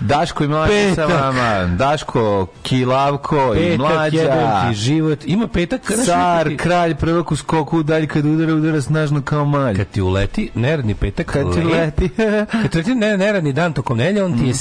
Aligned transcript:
Daško 0.00 0.44
i 0.44 0.48
mlađa 0.48 0.72
sa 0.94 1.04
vama. 1.06 1.66
Daško, 1.68 2.46
Kilavko 2.62 3.54
i 3.54 3.58
Petak, 3.58 3.78
mlađa. 3.80 4.18
jebem 4.18 4.36
ti 4.68 4.74
život. 4.74 5.18
Ima 5.24 5.48
petak 5.48 5.80
kada 5.82 6.04
Car, 6.04 6.48
ti- 6.48 6.56
kralj, 6.56 6.94
prvak 6.94 7.32
u 7.32 7.36
skoku, 7.36 7.82
dalje 7.82 8.06
kad 8.06 8.24
udara, 8.26 8.54
udara 8.54 8.80
snažno 8.80 9.22
kao 9.22 9.44
malj. 9.44 9.76
Kad 9.76 9.86
ti 9.86 10.02
uleti, 10.02 10.50
neradni 10.54 10.94
petak, 10.94 11.26
Kad 11.26 11.54
ti 11.54 11.60
le- 11.60 11.74
leti. 11.74 12.08
kad 12.52 12.70
ti 12.70 12.78
uleti 12.78 12.94
ne, 12.94 13.16
neradni 13.16 13.52
dan 13.52 13.72
tokom 13.72 13.98
nedelje, 13.98 14.24
on 14.24 14.38
ti 14.38 14.46
je 14.46 14.54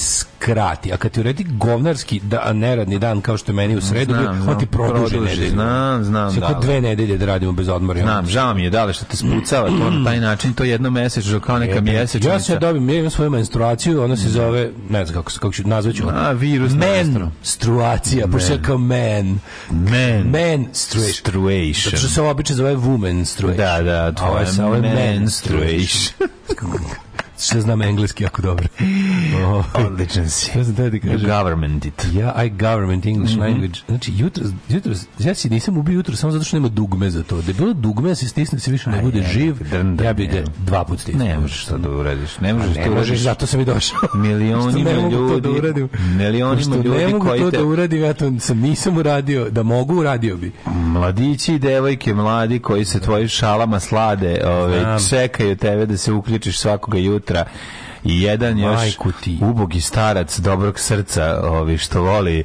skrati. 0.48 0.94
A 0.94 0.98
kad 0.98 1.12
ti 1.12 1.20
uleti 1.20 1.44
govnarski 1.44 2.20
da, 2.20 2.54
neradni 2.54 3.00
dan, 3.00 3.22
kao 3.22 3.38
što 3.38 3.52
je 3.52 3.56
meni 3.56 3.76
u 3.76 3.82
sredu, 3.82 4.14
Znam, 4.14 4.24
bio, 4.26 4.34
znam. 4.34 4.50
on 4.50 4.60
ti 4.60 4.66
produži 4.66 5.16
Produži, 5.16 5.30
nedelju. 5.30 5.50
znam, 5.50 6.04
znam, 6.04 6.32
Sve 6.32 6.40
da, 6.40 6.48
kod 6.48 6.56
da. 6.56 6.62
dve 6.62 6.82
nedelje 6.82 7.18
da 7.18 7.26
radimo 7.26 7.52
bez 7.52 7.70
odmora. 7.70 8.02
Znam, 8.02 8.28
žao 8.28 8.54
mi 8.54 8.64
je, 8.64 8.70
da 8.70 8.86
li 8.86 8.94
što 8.94 9.06
te 9.06 9.18
spucava 9.18 9.68
to 9.68 9.90
na 9.90 10.06
taj 10.06 10.20
način, 10.20 10.54
to 10.54 10.64
jedno 10.64 10.90
mesečno, 10.90 11.40
kao 11.40 11.60
neka 11.60 11.82
mjesečnica. 11.82 12.34
Ja 12.34 12.40
se 12.40 12.60
dobim, 12.60 12.90
ja 12.90 12.96
imam 13.00 13.12
svoju 13.12 13.30
menstruaciju, 13.30 14.04
ona 14.04 14.18
se 14.18 14.30
zove, 14.30 14.72
ne 14.90 15.06
znam 15.06 15.24
kako, 15.24 15.32
kako 15.40 15.54
ću, 15.54 15.68
nazvaću. 15.68 16.04
A, 16.14 16.32
virus. 16.32 16.72
Menstruacija, 16.74 18.28
pošto 18.28 18.54
je 18.54 18.62
kao 18.62 18.78
man. 18.78 19.40
Men. 19.72 20.30
Menstruation. 20.30 21.84
Zato 21.84 21.98
što 21.98 22.08
se 22.08 22.22
ovo 22.22 22.30
obično 22.30 22.56
zove 22.56 22.76
womenstruation. 22.76 23.56
Da, 23.58 23.82
da, 23.82 24.06
je 24.06 24.66
ovo 24.66 24.76
je 24.76 24.82
menstruation. 24.82 26.14
Što 27.40 27.62
znam 27.62 27.82
engleski 27.82 28.24
jako 28.24 28.42
dobro. 28.42 28.68
Oh. 29.48 29.66
Odličan 29.76 30.30
si. 30.30 30.52
Ja 30.56 30.64
sam 30.66 30.76
ti 30.92 31.00
kažem. 31.00 31.20
Government 31.22 31.86
it. 31.86 32.06
Ja, 32.14 32.44
I 32.46 32.50
government 32.52 33.06
English 33.06 33.38
language. 33.38 33.80
Znači, 33.88 34.12
jutro, 34.16 34.44
jutro, 34.70 34.94
ja 35.20 35.36
si 35.36 35.50
nisam 35.50 35.78
ubio 35.78 35.94
jutro 35.94 36.16
samo 36.16 36.32
zato 36.32 36.46
što 36.46 36.58
nema 36.58 36.70
dugme 36.70 37.10
za 37.10 37.24
to. 37.24 37.36
Da 37.38 37.48
je 37.48 37.54
bilo 37.54 37.74
dugme, 37.74 38.10
da 38.10 38.16
se 38.16 38.28
stisne, 38.28 38.56
da 38.56 38.60
se 38.60 38.72
više 38.72 38.90
ne 38.90 39.02
bude 39.02 39.24
živ, 39.24 39.56
drn, 39.72 39.98
ja 40.04 40.14
bih 40.14 40.32
ga 40.32 40.44
dva 40.58 40.84
put 40.84 41.00
stisnuo. 41.00 41.28
Ne 41.28 41.40
možeš 41.40 41.66
to 41.66 41.78
da 41.78 41.90
uradiš. 41.90 42.40
Ne 42.40 42.54
možeš 42.54 42.76
Ne 42.76 42.84
to 42.84 42.90
možeš, 42.90 43.08
uradiš. 43.08 43.22
zato 43.22 43.46
sam 43.46 43.60
i 43.60 43.66
došao. 43.66 44.00
Milionima 44.16 44.72
Što 44.72 44.80
ne 44.80 44.96
mogu 44.96 45.12
to 45.12 45.18
ljudi, 45.24 45.42
da 45.42 45.50
uradim. 45.50 45.90
milionima 46.10 46.76
ljudi 46.76 46.90
ne 46.90 47.08
mogu 47.08 47.28
to 47.30 47.52
da 47.52 47.64
uradim, 47.64 48.04
ja 48.04 48.14
to 48.14 48.32
sam 48.40 48.60
nisam 48.60 48.98
uradio, 48.98 49.50
da 49.50 49.64
mogu, 49.64 49.96
uradio 49.96 50.38
bi. 50.38 50.52
Mladići 50.68 51.54
i 51.54 51.60
devojke 51.60 52.14
mladi 52.14 52.60
koji 52.60 52.86
se 52.86 53.00
tvojim 53.00 53.28
šalama 53.28 53.80
slade, 53.80 54.42
ove, 54.46 54.80
Znam. 54.80 55.00
čekaju 55.10 55.56
tebe 55.56 55.86
da 55.86 55.98
se 55.98 56.12
uključiš 56.12 56.60
svakoga 56.60 56.98
jutra 56.98 57.46
i 58.04 58.22
jedan 58.22 58.60
još 58.60 58.98
ubogi 59.42 59.82
starac 59.82 60.40
dobrog 60.40 60.80
srca 60.80 61.42
ovi, 61.44 61.78
što 61.78 62.02
voli 62.02 62.44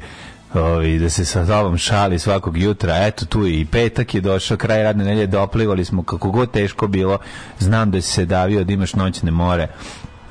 ovi, 0.53 0.99
da 0.99 1.09
se 1.09 1.25
sa 1.25 1.45
tobom 1.45 1.77
šali 1.77 2.19
svakog 2.19 2.57
jutra. 2.57 3.05
Eto 3.07 3.25
tu 3.25 3.47
i 3.47 3.65
petak 3.65 4.15
je 4.15 4.21
došao, 4.21 4.57
kraj 4.57 4.83
radne 4.83 5.05
nelje 5.05 5.27
doplivali 5.27 5.85
smo 5.85 6.03
kako 6.03 6.31
god 6.31 6.51
teško 6.51 6.87
bilo. 6.87 7.17
Znam 7.59 7.91
da 7.91 8.01
si 8.01 8.11
se 8.11 8.25
davio 8.25 8.63
da 8.63 8.73
imaš 8.73 8.93
noćne 8.93 9.31
more 9.31 9.67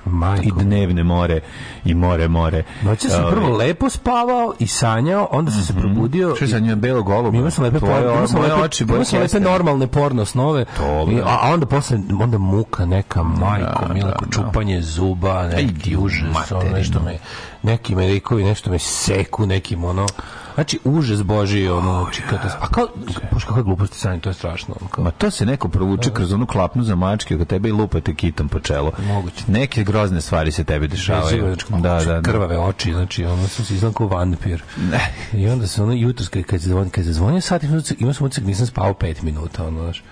Majko. 0.05 0.45
i 0.45 0.53
dnevne 0.55 1.03
more 1.03 1.41
i 1.85 1.95
more 1.95 2.29
more. 2.29 2.63
Noće 2.83 3.09
sam 3.09 3.25
prvo 3.31 3.57
lepo 3.57 3.91
spavao 3.91 4.55
i 4.59 4.67
sanjao, 4.67 5.29
onda 5.31 5.51
sam 5.51 5.63
se 5.63 5.73
probudio. 5.75 6.35
Što 6.37 6.45
je 6.45 6.49
sa 6.49 6.59
njima 6.59 6.75
belo 6.77 7.03
golubo? 7.03 7.37
Imao 7.37 7.51
sam 7.51 7.65
lepe 7.65 7.81
porno, 7.81 7.99
imao 8.03 8.27
sam 8.27 8.41
lepe, 8.41 8.55
oči 8.55 8.85
imao 8.85 9.05
sam 9.05 9.21
lepe 9.21 9.41
normalne 9.41 9.87
porno 9.87 10.25
snove. 10.25 10.65
I- 11.11 11.21
a, 11.21 11.39
a 11.43 11.51
onda 11.53 11.67
posle 11.67 11.99
onda 12.23 12.39
muka 12.39 12.87
neka 12.87 13.23
majko, 13.23 13.85
Da, 13.89 13.95
milako 13.95 14.25
da, 14.25 14.27
da. 14.27 14.33
čupanje 14.33 14.81
zuba, 14.83 15.43
neki 15.47 15.97
užas, 15.97 16.23
ono 16.23 16.33
materinu. 16.33 16.77
nešto 16.77 17.01
me 17.01 17.19
neki 17.63 17.95
me 17.95 18.07
likovi 18.07 18.45
nešto 18.45 18.71
me 18.71 18.79
seku 18.79 19.47
nekim 19.47 19.85
ono 19.85 20.07
Znači, 20.55 20.79
užas 20.85 21.23
Boži, 21.23 21.69
ono, 21.69 22.03
znači, 22.03 22.23
a 22.61 22.69
kao, 22.69 22.87
bože, 23.33 23.47
kakve 23.47 23.63
gluposti 23.63 23.99
sanje, 23.99 24.21
to 24.21 24.31
je 24.31 24.35
strašno. 24.35 24.75
ono, 24.81 24.89
kao- 24.89 25.05
Ma 25.05 25.11
to 25.11 25.31
se 25.31 25.47
neko 25.47 25.69
provuče 25.69 26.11
kroz 26.11 26.33
onu 26.33 26.47
klapnu 26.47 26.83
za 26.85 26.95
mačke 26.95 27.37
oko 27.37 27.45
tebe 27.45 27.69
i 27.69 27.73
lupate 27.73 28.15
kitom 28.15 28.49
po 28.49 28.61
čelu. 28.61 28.93
Moguće. 29.01 29.45
Neke 29.49 29.85
grozne 29.85 30.21
stvari 30.21 30.53
se 30.53 30.65
tebi 30.65 30.89
dešavaju. 30.89 31.45
Znači, 31.47 31.67
Da, 31.73 31.95
da, 31.97 32.13
da. 32.13 32.23
krvave 32.23 32.59
oči, 32.59 32.93
znači 32.93 33.25
ono 33.25 33.49
sam 33.49 33.65
se 33.65 33.75
izgledam 33.75 33.95
kao 33.95 34.07
vampir. 34.09 34.63
I 35.33 35.49
onda 35.49 35.67
se 35.67 35.83
ono 35.83 35.93
jutros 35.93 36.29
kad 36.29 36.43
kad 36.43 36.63
se 36.63 36.69
zvoni, 36.69 36.91
kad 36.91 37.05
se 37.05 37.13
zvonio 37.13 37.41
sat, 37.41 37.63
imao 37.99 38.15
sam 38.15 38.27
utisak 38.27 38.45
nisam 38.45 38.67
spao 38.67 38.95
5 38.95 39.23
minuta, 39.23 39.67
ono, 39.67 39.83
znaš. 39.83 40.03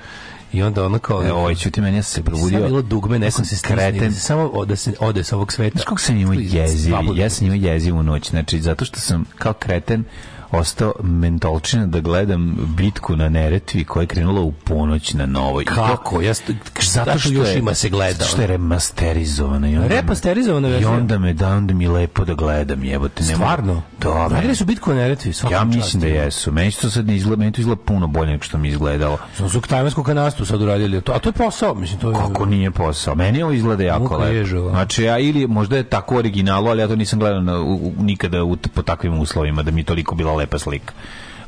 I 0.52 0.62
onda 0.62 0.84
ono 0.86 0.98
kao 0.98 1.22
E, 1.22 1.32
ovaj 1.32 1.54
ćuti 1.54 1.80
meni 1.80 1.96
ja 1.96 2.02
sam 2.02 2.14
se 2.14 2.22
probudio. 2.22 2.60
bilo 2.66 2.82
dugme, 2.82 3.18
ne 3.18 3.30
sam 3.30 3.44
se 3.44 3.56
stisnuo, 3.56 3.76
kreten. 3.76 4.08
da 4.08 4.14
se 4.14 4.20
samo 4.20 4.64
da 4.64 4.76
se 4.76 4.92
ode 5.00 5.24
sa 5.24 5.36
ovog 5.36 5.52
sveta. 5.52 5.72
Znaš 5.74 5.84
kako 5.84 6.00
sam 6.00 6.16
imao 6.16 6.34
jeziv? 6.34 6.94
Ja 7.16 7.30
sam 7.30 7.46
imao 7.46 7.56
jezivu 7.70 8.02
noć. 8.02 8.30
Znači, 8.30 8.60
zato 8.60 8.84
što 8.84 9.00
sam 9.00 9.24
kao 9.38 9.52
kreten 9.52 10.04
ostao 10.52 10.92
mentolčina 11.00 11.86
da 11.86 12.00
gledam 12.00 12.40
bitku 12.68 13.16
na 13.16 13.28
Neretvi 13.28 13.84
koja 13.84 14.00
je 14.00 14.06
krenula 14.06 14.40
u 14.40 14.52
ponoć 14.52 15.14
na 15.14 15.26
novoj. 15.26 15.62
I 15.62 15.66
Kako? 15.66 16.20
Ja 16.20 16.34
st- 16.34 16.54
zato 16.82 17.18
što 17.18 17.32
još 17.32 17.48
ima 17.50 17.74
se 17.74 17.88
gleda. 17.88 18.24
Što 18.24 18.40
je 18.40 18.46
remasterizovana. 18.46 19.68
I 19.68 19.76
onda, 19.76 19.88
Repasterizovana 19.88 20.68
I 20.68 20.70
verzija. 20.70 20.90
onda 20.90 21.18
me 21.18 21.32
da, 21.32 21.48
onda 21.48 21.74
mi 21.74 21.84
je 21.84 21.90
lepo 21.90 22.24
da 22.24 22.34
gledam, 22.34 22.84
jebote. 22.84 23.22
Stvarno? 23.24 23.82
Da, 23.98 24.08
Radili 24.08 24.46
me. 24.46 24.54
su 24.54 24.64
bitku 24.64 24.90
na 24.90 24.96
Neretvi, 24.96 25.28
Ja 25.30 25.50
čast. 25.50 25.66
mislim 25.66 26.00
da 26.00 26.06
jesu. 26.06 26.52
Meni 26.52 26.70
to 26.72 26.90
sad 26.90 27.06
ne 27.06 27.16
izgleda, 27.16 27.40
meni 27.40 27.52
to 27.52 27.60
izgleda 27.60 27.80
puno 27.82 28.06
bolje 28.06 28.30
nego 28.30 28.42
što 28.42 28.58
mi 28.58 28.68
je 28.68 28.72
izgledalo. 28.72 29.18
Su 29.36 29.48
su 29.48 29.60
tajvansku 29.60 30.02
kanastu 30.02 30.44
sad 30.44 30.62
uradili. 30.62 31.00
To, 31.00 31.12
a 31.12 31.18
to 31.18 31.28
je 31.28 31.32
posao, 31.32 31.74
mislim, 31.74 32.00
to 32.00 32.10
je... 32.10 32.16
Kako 32.16 32.46
nije 32.46 32.70
posao? 32.70 33.14
Meni 33.14 33.42
ovo 33.42 33.52
izgleda 33.52 33.84
jako 33.84 34.02
Muka 34.02 34.16
lepo. 34.16 34.32
ježova. 34.32 34.70
Znači, 34.70 35.02
ja 35.02 35.18
ili 35.18 35.46
možda 35.46 35.76
je 35.76 35.82
tako 35.82 36.16
originalo, 36.16 36.70
ali 36.70 36.80
ja 36.80 36.88
to 36.88 36.96
nisam 36.96 37.18
gledao 37.18 37.40
na, 37.40 37.58
u, 37.58 37.74
u- 37.74 37.92
nikada 37.98 38.44
u, 38.44 38.56
po 38.74 38.82
takvim 38.82 39.18
uslovima 39.20 39.62
da 39.62 39.70
mi 39.70 39.80
je 39.80 39.84
toliko 39.84 40.14
bila 40.14 40.32
lepa 40.40 40.58
slika. 40.58 40.94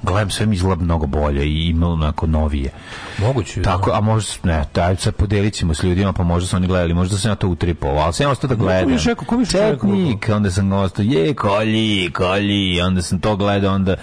Gledam 0.02 0.30
sve 0.30 0.46
mi 0.46 0.54
izgleda 0.54 0.84
mnogo 0.84 1.06
bolje 1.06 1.46
i 1.46 1.66
ima 1.66 1.88
onako 1.88 2.26
novije. 2.26 2.70
Moguće. 3.18 3.62
Tako, 3.62 3.90
a 3.90 4.00
možda, 4.00 4.32
ne, 4.44 4.64
daj 4.74 4.96
sad 4.96 5.14
podelit 5.14 5.54
ćemo 5.54 5.74
s 5.74 5.82
ljudima, 5.82 6.12
pa 6.12 6.22
možda 6.22 6.48
su 6.48 6.56
oni 6.56 6.66
gledali, 6.66 6.94
možda 6.94 7.18
sam 7.18 7.30
ja 7.30 7.34
to 7.34 7.48
utripovao, 7.48 7.98
ali 7.98 8.12
sam 8.12 8.26
ja 8.26 8.30
ostao 8.30 8.48
da 8.48 8.54
gledam. 8.54 8.90
je 8.90 8.98
rekao, 8.98 9.24
ko? 9.26 9.44
Četnik, 9.44 10.28
onda 10.28 10.50
sam 10.50 10.72
ostao, 10.72 11.02
je, 11.02 11.34
kolji, 11.34 12.10
kolji, 12.12 12.80
onda 12.80 13.02
sam 13.02 13.20
to 13.20 13.36
gledao, 13.36 13.74
onda, 13.74 13.96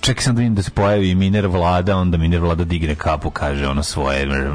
čekaj 0.00 0.22
sam 0.22 0.34
da 0.34 0.38
vidim 0.38 0.54
da 0.54 0.62
se 0.62 0.70
pojavi 0.70 1.14
Miner 1.14 1.46
Vlada, 1.46 1.96
onda 1.96 2.16
Miner 2.18 2.40
Vlada 2.40 2.64
digne 2.64 2.94
kapu, 2.94 3.30
kaže 3.30 3.68
ono 3.68 3.82
svoje, 3.82 4.50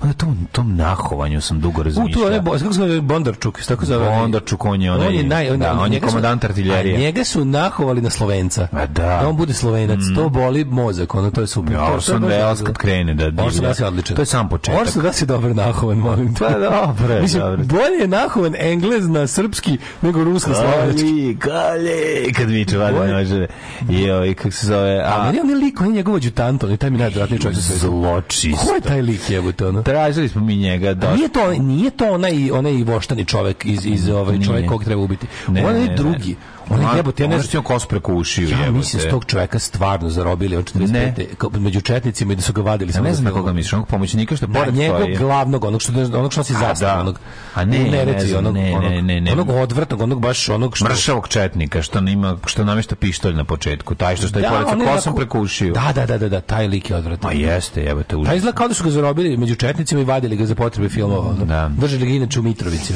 onda 0.00 0.14
tom, 0.14 0.48
tom 0.52 0.76
nahovanju 0.76 1.40
sam 1.40 1.60
dugo 1.60 1.74
U, 1.74 1.84
tu 1.84 1.84
razmišljao. 1.84 2.28
je, 2.28 2.40
bo- 2.40 2.52
kako 2.52 2.72
se 2.72 2.78
zove 2.78 3.00
Bondarčuk, 3.00 3.62
tako 3.62 3.84
zove? 3.86 4.08
Bondarčuk, 4.10 4.64
on 4.64 4.82
je 4.82 4.92
onaj- 4.92 5.06
on 5.08 5.14
je, 5.14 5.22
naj, 5.24 5.50
on, 5.50 5.58
da, 5.58 5.72
on 5.72 5.92
je 5.92 6.00
komandant 6.00 6.44
artiljerije. 6.44 6.98
Njega 6.98 7.24
su 7.24 7.44
nahovali 7.44 8.00
na 8.00 8.10
Slovenca. 8.10 8.68
A 8.72 8.86
da. 8.86 9.28
on 9.28 9.36
bude 9.36 9.54
Slovenac, 9.54 9.98
to 10.14 10.28
boli 10.34 10.64
mozak, 10.64 11.14
ono, 11.14 11.30
to 11.30 11.40
je 11.40 11.46
super. 11.46 11.72
Ja, 11.72 11.94
Orson 11.94 12.22
Welles 12.22 12.48
dobro. 12.48 12.64
kad 12.64 12.76
krene 12.76 13.14
da 13.14 13.24
divlja. 13.24 13.44
Orson 13.44 13.64
Welles 13.64 13.80
je 13.80 13.86
odličan. 13.86 14.16
To 14.16 14.22
je 14.22 14.26
sam 14.26 14.48
početak. 14.48 14.80
Orson 14.80 15.02
Welles 15.02 15.22
je 15.22 15.26
dobar 15.26 15.56
nahovan, 15.56 15.98
molim 15.98 16.34
te. 16.34 16.44
Pa 16.44 16.50
dobro 16.50 17.20
Mislim, 17.22 17.42
dobro. 17.42 17.64
bolje 17.64 18.00
je 18.00 18.08
nahovan 18.08 18.54
englez 18.58 19.08
na 19.08 19.26
srpski 19.26 19.78
nego 20.02 20.24
rusko-slovenački. 20.24 21.36
Kali, 21.38 21.38
kali, 21.38 22.32
kad 22.32 22.50
viče 22.50 22.78
vada 22.78 23.06
noževe. 23.06 23.46
I 23.90 24.10
ovaj, 24.10 24.34
kako 24.34 24.50
se 24.50 24.66
zove, 24.66 24.98
A 24.98 25.20
a, 25.20 25.24
meni 25.26 25.40
on 25.40 25.50
je 25.50 25.56
lik, 25.56 25.80
on 25.80 25.86
je 25.86 25.92
njegov 25.92 26.14
adjutant, 26.14 26.64
on 26.64 26.70
je 26.70 26.76
taj 26.76 26.90
mi 26.90 26.98
najodvratniji 26.98 27.40
čovjek 27.40 27.56
na 27.56 27.62
svetu. 27.62 27.80
zločist. 27.80 28.58
Ko 28.68 28.74
je 28.74 28.80
taj 28.80 29.02
lik 29.02 29.30
jebote 29.30 29.66
ono? 29.66 29.82
Tražili 29.82 30.28
smo 30.28 30.40
mi 30.40 30.56
njega 30.56 30.88
A 30.88 30.94
dosta. 30.94 31.16
Nije 31.16 31.28
to, 31.28 31.52
nije 31.52 31.90
to 31.90 32.12
onaj, 32.12 32.50
onaj 32.50 32.82
voštani 32.82 33.24
čovjek 33.24 33.64
iz, 33.66 33.86
iz 33.86 34.08
ovaj 34.08 34.40
čovjek 34.40 34.68
kog 34.68 34.84
treba 34.84 35.02
ubiti. 35.02 35.26
Ne, 35.48 35.66
on 35.66 35.72
ne, 35.74 35.80
je 35.80 35.86
ne. 35.88 35.94
drugi. 35.96 36.30
On 36.32 36.36
je 36.70 36.96
jebote, 36.96 37.22
ja 37.22 37.28
ne 37.28 37.38
znam. 37.38 37.62
kos 37.64 37.86
preko 37.86 38.14
ušiju, 38.14 38.48
Ja 38.48 38.58
jebote. 38.58 38.70
mislim 38.70 39.02
da 39.02 39.10
tog 39.10 39.24
čoveka 39.24 39.58
stvarno 39.58 40.10
zarobili 40.10 40.56
od 40.56 40.72
45. 40.74 41.24
kao 41.34 41.50
među 41.50 41.80
četnicima 41.80 42.32
i 42.32 42.36
da 42.36 42.42
su 42.42 42.52
ga 42.52 42.62
vadili. 42.62 42.92
Ja 42.94 43.00
ne 43.00 43.14
znam 43.14 43.32
koga 43.32 43.52
misliš, 43.52 43.72
onog 43.72 43.88
pomoćnika 43.88 44.36
što 44.36 44.46
Da, 44.46 44.58
pored 44.58 44.74
njegovog 44.74 45.02
stoji. 45.02 45.16
glavnog, 45.16 45.64
onog 45.64 45.82
što, 45.82 45.92
onog 45.92 46.32
što 46.32 46.42
zastavu, 46.42 46.74
da. 46.94 47.00
onog, 47.00 47.20
A 47.54 47.64
ne, 47.64 47.78
ne 47.78 48.20
znam, 48.20 48.38
onog, 48.38 48.54
ne, 48.54 48.78
ne, 48.80 49.02
ne, 49.02 49.20
ne. 49.20 49.32
onog 49.32 49.48
odvratnog, 49.50 50.00
onog 50.00 50.20
baš 50.20 50.48
onog 50.48 50.76
što... 50.76 50.84
Mršavog 50.84 51.28
četnika, 51.28 51.82
što 51.82 52.00
nima, 52.00 52.36
što 52.46 52.64
namešta 52.64 52.94
pištolj 52.96 53.34
na 53.34 53.44
početku, 53.44 53.94
taj 53.94 54.16
što 54.16 54.28
stoji 54.28 54.44
pored 54.44 54.66
on 54.66 54.80
je 54.80 54.86
sa 54.86 54.92
kosom 54.92 55.16
preko 55.16 55.40
ušiju. 55.40 55.72
Da, 55.74 55.92
da, 55.94 56.06
da, 56.06 56.18
da, 56.18 56.28
da, 56.28 56.40
taj 56.40 56.66
lik 56.66 56.90
je 56.90 56.96
odvratan. 56.96 57.30
Ma 57.30 57.40
jeste, 57.42 57.82
jebote, 57.82 58.08
Pa 58.08 58.16
užas. 58.16 58.34
izgleda 58.34 58.56
kao 58.56 58.68
da 58.68 58.74
su 58.74 58.84
ga 58.84 58.90
zarobili 58.90 59.36
među 59.36 59.54
četnicima 59.54 60.00
i 60.00 60.04
vadili 60.04 60.36
ga 60.36 60.46
za 60.46 60.54
potrebe 60.54 60.88
filmova. 60.88 61.32
Da. 61.34 61.70
Držali 61.70 62.06
ga 62.06 62.12
inače 62.12 62.40
u 62.40 62.42
Mitrovici, 62.42 62.94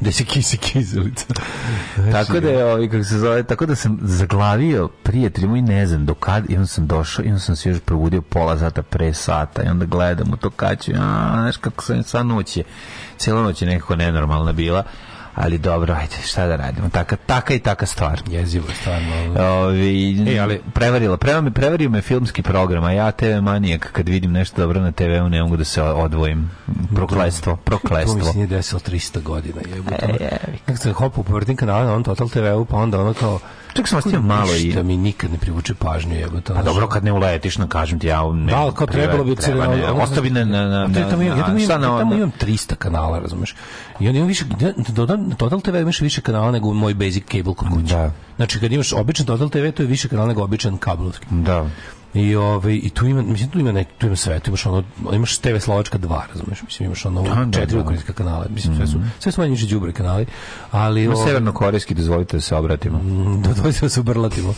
gde 0.00 0.12
se 0.12 0.24
kisi 0.24 0.56
kizelica. 0.58 1.26
Tako 2.12 2.40
da 2.40 2.48
je, 2.48 2.64
ovaj, 2.64 2.86
kako 3.04 3.10
se 3.10 3.18
zove, 3.18 3.42
tako 3.42 3.66
da 3.66 3.74
sam 3.74 3.98
zaglavio 4.02 4.88
prijatelj 5.02 5.46
moj, 5.46 5.62
ne 5.62 5.86
znam 5.86 6.06
do 6.06 6.14
kad, 6.14 6.50
i 6.50 6.56
onda 6.56 6.66
sam 6.66 6.86
došao 6.86 7.24
i 7.24 7.28
onda 7.28 7.40
sam 7.40 7.56
se 7.56 7.68
još 7.68 7.80
probudio 7.80 8.22
pola 8.22 8.58
sata 8.58 8.82
pre 8.82 9.14
sata 9.14 9.62
i 9.62 9.68
onda 9.68 9.84
gledam 9.84 10.32
u 10.32 10.36
to 10.36 10.50
kaću, 10.50 10.92
a, 10.92 11.30
znaš 11.32 11.56
kako 11.56 11.84
sam 11.84 12.02
sva 12.02 12.22
noć 12.22 12.56
je, 12.56 12.64
cijela 13.16 13.42
noć 13.42 13.62
je 13.62 13.68
nekako 13.68 13.96
nenormalna 13.96 14.52
bila, 14.52 14.84
ali 15.34 15.58
dobro, 15.58 15.94
ajde, 15.94 16.16
šta 16.24 16.46
da 16.46 16.56
radimo, 16.56 16.88
taka, 16.88 17.16
taka 17.16 17.54
i 17.54 17.58
taka 17.58 17.86
stvar. 17.86 18.22
Jezivo, 18.26 18.68
je 18.68 18.74
stvarno. 18.74 19.08
Ovi, 19.56 20.24
E, 20.28 20.38
ali- 20.38 20.60
prevarila, 20.74 21.16
prema 21.16 21.40
me, 21.40 21.50
prevario 21.50 21.90
me 21.90 22.02
filmski 22.02 22.42
program, 22.42 22.84
a 22.84 22.92
ja 22.92 23.10
TV 23.12 23.40
manijak, 23.42 23.92
kad 23.92 24.08
vidim 24.08 24.32
nešto 24.32 24.60
dobro 24.60 24.80
na 24.80 24.92
TV-u, 24.92 25.28
ne 25.28 25.42
mogu 25.42 25.56
da 25.56 25.64
se 25.64 25.82
odvojim. 25.82 26.50
Proklestvo, 26.94 27.58
To 28.12 28.26
mi 28.26 28.32
se 28.32 28.34
nije 28.34 28.46
desilo 28.46 28.80
300 28.80 29.22
godina. 29.22 29.60
Jebote. 29.74 29.96
E, 30.06 30.12
jebi. 30.22 30.58
Nekako 30.58 30.76
sam 30.76 30.92
hopu 30.92 31.22
po 31.22 31.34
vrtim 31.34 31.56
kanala 31.56 31.84
na 31.84 31.94
on 31.94 32.02
Total 32.04 32.28
TV-u, 32.28 32.64
pa 32.64 32.76
onda 32.76 33.00
ono 33.00 33.14
kao... 33.14 33.38
Čak 33.74 33.88
sam 33.88 33.98
ostio 33.98 34.20
malo 34.22 34.54
i... 34.54 34.64
Ništa 34.64 34.82
mi 34.82 34.96
nikad 34.96 35.32
ne 35.32 35.38
privuče 35.38 35.74
pažnju, 35.74 36.14
jebote. 36.14 36.52
A 36.52 36.62
dobro, 36.62 36.88
kad 36.88 37.04
ne 37.04 37.12
uletiš, 37.12 37.58
no 37.58 37.66
kažem 37.68 37.98
ti, 37.98 38.06
ja 38.06 38.32
ne... 38.32 38.52
Da, 38.52 38.58
ali 38.58 38.74
kao 38.74 38.86
trebalo 38.86 39.24
bi 39.24 39.36
treba, 39.36 39.66
ne, 39.66 40.20
bi 40.22 40.30
na... 40.30 40.44
na, 40.44 40.68
na, 40.68 40.84
A 40.84 40.92
to 40.92 40.98
je 40.98 41.10
tamo 41.10 41.22
ja 41.22 41.34
tamo 41.36 41.58
imam, 41.58 41.80
na- 41.80 41.86
ja 41.86 41.98
tamo 41.98 42.10
na- 42.10 42.16
imam 42.16 42.32
300 42.40 42.74
kanala, 42.74 43.18
razumeš? 43.18 43.54
I 44.00 44.06
onda 44.08 44.18
imam 44.18 44.28
više, 44.28 44.44
na 44.60 45.16
na 45.16 45.34
Total 45.34 45.60
TV 45.60 45.76
imaš 45.76 46.00
više 46.00 46.20
kanala 46.20 46.50
nego 46.50 46.72
moj 46.72 46.94
basic 46.94 47.24
cable 47.32 47.54
kod 47.54 47.68
kuće. 47.68 47.94
Da. 47.94 48.10
Znači, 48.36 48.60
kad 48.60 48.72
imaš 48.72 48.92
običan 48.92 49.26
Total 49.26 49.48
TV, 49.48 49.68
to 49.70 49.82
je 49.82 49.86
više 49.86 50.08
kanala 50.08 50.28
nego 50.28 50.42
običan 50.42 50.76
kablovski. 50.76 51.26
Da. 51.30 51.66
I 52.14 52.36
ovaj 52.36 52.74
i 52.74 52.90
tu 52.90 53.06
ima 53.06 53.22
mislim 53.22 53.50
tu 53.50 53.58
ima 53.58 53.72
nek, 53.72 53.88
tu 53.98 54.06
ima 54.06 54.16
sve, 54.16 54.40
tu 54.40 54.50
imaš 54.50 54.66
ono 54.66 54.82
imaš 55.12 55.38
TV 55.38 55.56
Slovačka 55.58 55.98
2, 55.98 56.20
razumeš? 56.32 56.62
Mislim 56.62 56.86
imaš 56.86 57.04
ono 57.04 57.22
Da, 57.22 57.44
da, 57.44 57.58
četiri 57.60 57.76
da. 57.76 57.82
ukrajinska 57.82 58.12
kanala, 58.12 58.46
mislim 58.50 58.76
sve 58.76 58.86
su 58.86 58.98
sve 59.18 59.32
su 59.32 59.40
manje 59.40 59.56
đubre 59.70 59.92
kanali, 59.92 60.26
ali 60.70 61.04
Ima 61.04 61.14
ovaj, 61.14 61.26
severnokorejski, 61.26 61.94
dozvolite 61.94 62.36
da 62.36 62.40
se 62.40 62.56
obratimo. 62.56 63.00
da 63.44 63.62
to 63.62 63.72
se 63.72 63.88
subrlatimo. 63.88 64.54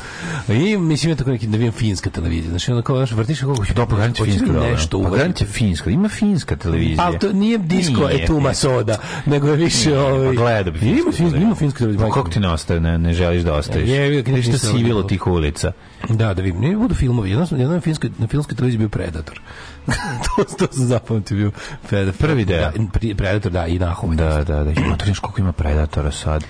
I 0.48 0.76
mislim 0.76 1.10
je 1.10 1.16
tako 1.16 1.30
neki 1.30 1.46
da 1.46 1.56
vidim 1.56 1.72
finska 1.72 2.10
televizija. 2.10 2.50
Znači 2.50 2.70
onda 2.70 2.82
kao 2.82 3.06
vrtiš 3.12 3.40
kako 3.40 3.54
pa 3.88 3.96
graniče 3.96 4.22
hoće 4.22 4.32
li 4.32 4.38
finska, 4.38 4.52
dobro. 4.52 4.70
nešto 4.70 5.02
Pa 5.02 5.10
graniče 5.10 5.44
finska. 5.44 5.90
Ima 5.90 6.08
finska 6.08 6.56
televizija. 6.56 7.06
Ali 7.06 7.18
to 7.18 7.32
nije 7.32 7.58
disko 7.58 8.08
Nije 8.08 8.24
etuma 8.24 8.54
soda, 8.54 8.98
nego 9.26 9.48
je 9.48 9.56
više 9.56 9.90
Nije, 9.90 10.00
ovaj. 10.00 10.26
pa 10.26 10.42
gledao 10.42 10.72
bi 10.72 10.88
Ima 10.88 11.12
finska, 11.12 11.38
ima 11.38 11.54
finska 11.54 11.78
televizija. 11.78 12.08
Pa 12.08 12.14
kako 12.14 12.30
ti 12.30 12.40
ne 12.40 12.48
ostaje, 12.48 12.80
ne, 12.80 12.98
ne 12.98 13.12
želiš 13.12 13.42
da 13.42 13.54
ostaviš? 13.54 13.88
Je, 13.88 14.16
je, 14.16 14.22
nisam 14.22 14.58
sivilo 14.58 14.92
gledao. 14.92 15.08
tih 15.08 15.26
ulica. 15.26 15.72
Da, 16.08 16.34
da 16.34 16.42
vidim. 16.42 16.60
Ne 16.60 16.76
budu 16.76 16.94
filmovi. 16.94 17.30
Jedno 17.30 17.45
sam, 17.46 17.58
jedno 17.58 17.74
na 17.74 17.80
finskoj, 17.80 18.10
na 18.18 18.26
filmskoj 18.26 18.56
televiziji 18.56 18.78
bio 18.78 18.88
Predator. 18.88 19.40
to, 20.26 20.44
to 20.58 20.72
sam 20.72 20.86
zapamtio 20.86 21.36
bio 21.36 21.50
Predator. 21.88 22.18
Prvi 22.18 22.44
deo. 22.44 22.60
Da, 22.60 22.72
Predator, 23.16 23.52
da, 23.52 23.66
i 23.66 23.78
Nahum. 23.78 24.16
Da, 24.16 24.44
da, 24.44 24.64
da. 24.64 24.70
Ima 24.72 24.96
to 24.96 25.04
koliko 25.20 25.40
ima 25.40 25.52
predatora 25.52 26.10
sad. 26.12 26.44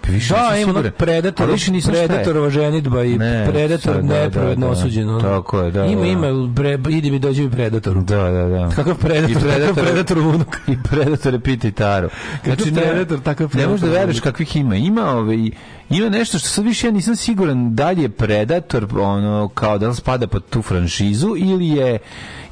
Pa 0.00 0.12
više 0.12 0.34
Da, 0.34 0.56
ima 0.56 0.70
onog 0.70 0.92
Predator, 0.92 1.50
više 1.50 1.72
nisam. 1.72 1.92
Predatorova 1.92 2.50
ženitba 2.50 3.04
i 3.04 3.18
Ne, 3.18 3.46
Predator 3.48 3.94
sad, 3.94 4.04
da, 4.04 4.14
nepravedno 4.14 4.66
da, 4.66 4.74
da. 4.74 4.80
osuđen. 4.80 5.08
ono. 5.08 5.20
Tako 5.20 5.60
je, 5.60 5.70
da, 5.70 5.84
Ima, 5.84 6.00
da. 6.00 6.06
ima, 6.06 6.54
pre, 6.54 6.78
idi 6.88 7.10
mi 7.10 7.18
dođi 7.18 7.42
mi 7.42 7.50
Predatoru. 7.50 8.00
Da, 8.00 8.16
da, 8.22 8.44
da. 8.44 8.70
Kakav 8.70 8.94
Predator, 8.96 9.30
I 9.30 9.34
takav 9.34 9.48
predator, 9.48 9.84
Predator 9.84 10.18
unuk. 10.18 10.56
I 10.66 10.76
predator 10.84 11.34
je 11.34 11.40
piti 11.40 11.72
taru. 11.72 12.08
Kakav 12.38 12.66
ne- 12.66 12.72
predator, 12.82 13.20
takav 13.20 13.44
Ne 13.44 13.50
predator 13.50 13.70
možeš 13.70 13.90
da 13.90 14.04
unuk. 14.04 14.22
kakvih 14.22 14.56
ima. 14.56 14.76
Ima 14.76 15.10
ovaj 15.10 15.50
ima 15.90 16.08
nešto 16.08 16.38
što 16.38 16.48
sad 16.48 16.64
više 16.64 16.86
ja 16.86 16.92
nisam 16.92 17.16
siguran 17.16 17.74
da 17.74 17.90
li 17.90 18.02
je 18.02 18.08
Predator 18.08 18.86
ono 18.94 19.48
kao 19.48 19.78
da 19.78 19.88
li 19.88 19.94
spada 19.94 20.26
pod 20.26 20.42
tu 20.44 20.62
franšizu 20.62 21.34
ili 21.36 21.68
je 21.68 21.98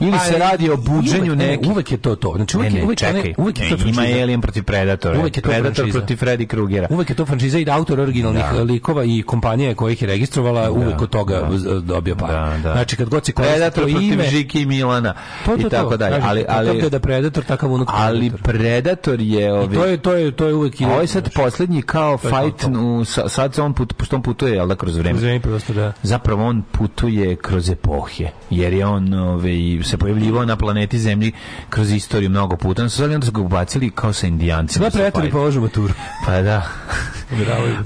ili 0.00 0.18
se 0.20 0.32
Pa, 0.32 0.38
radi 0.40 0.70
o 0.70 0.76
buđenju 0.78 1.36
ne, 1.36 1.46
nekih 1.46 1.70
uvek 1.70 1.92
je 1.92 1.98
to 1.98 2.16
to. 2.16 2.32
Znači 2.36 2.56
uvek, 2.56 2.66
ne, 2.66 2.74
je- 2.74 2.80
ne, 2.80 2.84
uvek, 2.84 3.02
je 3.02 3.06
čekaj, 3.06 3.20
onaj- 3.22 3.34
uvek 3.38 3.58
je 3.60 3.70
ne, 3.70 3.76
to 3.76 3.88
ima. 3.88 4.02
Alien 4.02 4.40
protiv 4.40 4.62
Predatora, 4.62 5.18
Uvek 5.18 5.36
je 5.36 5.42
to 5.42 5.48
Predator 5.48 5.74
franšiza. 5.74 5.98
protiv 5.98 6.16
Freddy 6.16 6.46
Krugera. 6.46 6.86
Uvek 6.90 7.10
je 7.10 7.16
to 7.16 7.26
franšiza 7.26 7.58
i 7.58 7.64
da 7.64 7.76
autor 7.76 8.00
originalnih 8.00 8.42
Da. 8.52 8.62
likova 8.62 9.04
i 9.04 9.22
kompanija 9.22 9.74
koja 9.74 9.92
ih 9.92 10.02
je 10.02 10.08
registrovala 10.08 10.70
uvek 10.70 11.02
od 11.02 11.10
toga 11.10 11.48
z- 11.52 11.80
dobio 11.80 12.16
par. 12.16 12.28
Da, 12.28 12.58
da. 12.58 12.72
Znači 12.72 12.96
kad 12.96 13.08
god 13.08 13.24
se 13.26 13.32
koristi 13.32 13.52
Predator 13.52 13.84
to 13.84 13.90
protiv 13.90 14.12
ime, 14.12 14.24
Žike 14.24 14.60
i 14.60 14.66
Milana 14.66 15.14
to 15.44 15.52
je 15.52 15.58
to, 15.58 15.66
i 15.66 15.70
tako 15.70 15.90
to. 15.90 15.96
dalje. 15.96 16.20
Ali 16.22 16.44
ali 16.48 16.80
deda 16.80 16.98
Predator, 16.98 17.44
takav 17.44 17.72
unuk 17.72 17.88
ali 17.92 18.32
Predator. 18.32 19.20
Je 19.20 19.52
ovaj 19.52 19.68
to 19.68 19.84
je, 19.84 19.96
to 19.98 20.12
je, 20.14 20.30
to 20.32 20.46
je 20.46 20.54
uvek... 20.54 20.80
A 20.80 20.86
ovaj 20.86 21.06
sad 21.06 21.32
poslednji 21.34 21.82
kao 21.82 22.12
je 22.12 22.18
fight, 22.18 22.64
u, 22.66 23.04
sad 23.28 23.58
on 23.58 23.72
put, 23.74 23.92
pošto 23.96 24.16
on 24.16 24.22
putuje, 24.22 24.54
jel 24.54 24.66
da, 24.66 24.76
kroz 24.76 24.96
vreme. 24.96 25.18
Zveni 25.18 25.40
prostor, 25.40 25.76
da. 25.76 25.92
Zapravo 26.02 26.44
on 26.44 26.62
putuje 26.72 27.36
kroz 27.36 27.70
epohe, 27.70 28.30
jer 28.50 28.72
je 28.72 28.86
on 28.86 29.14
ovaj, 29.14 29.80
se 29.82 29.96
pojavljivao 29.98 30.44
na 30.44 30.56
planeti 30.56 30.98
Zemlji 30.98 31.32
kroz 31.70 31.92
istoriju 31.92 32.30
mnogo 32.30 32.56
puta. 32.56 32.82
Onda 32.82 32.90
su, 32.90 32.96
sad- 32.98 33.12
onda 33.12 33.26
su 33.26 33.32
ga 33.32 33.40
ubacili 33.40 33.90
kao 33.90 34.12
sa 34.12 34.26
indijancima. 34.26 34.82
Sve 34.82 34.90
sa 34.90 34.96
predatori 34.96 35.30
položu 35.30 35.60
maturu. 35.60 35.94
Pa 36.26 36.42
da. 36.42 36.62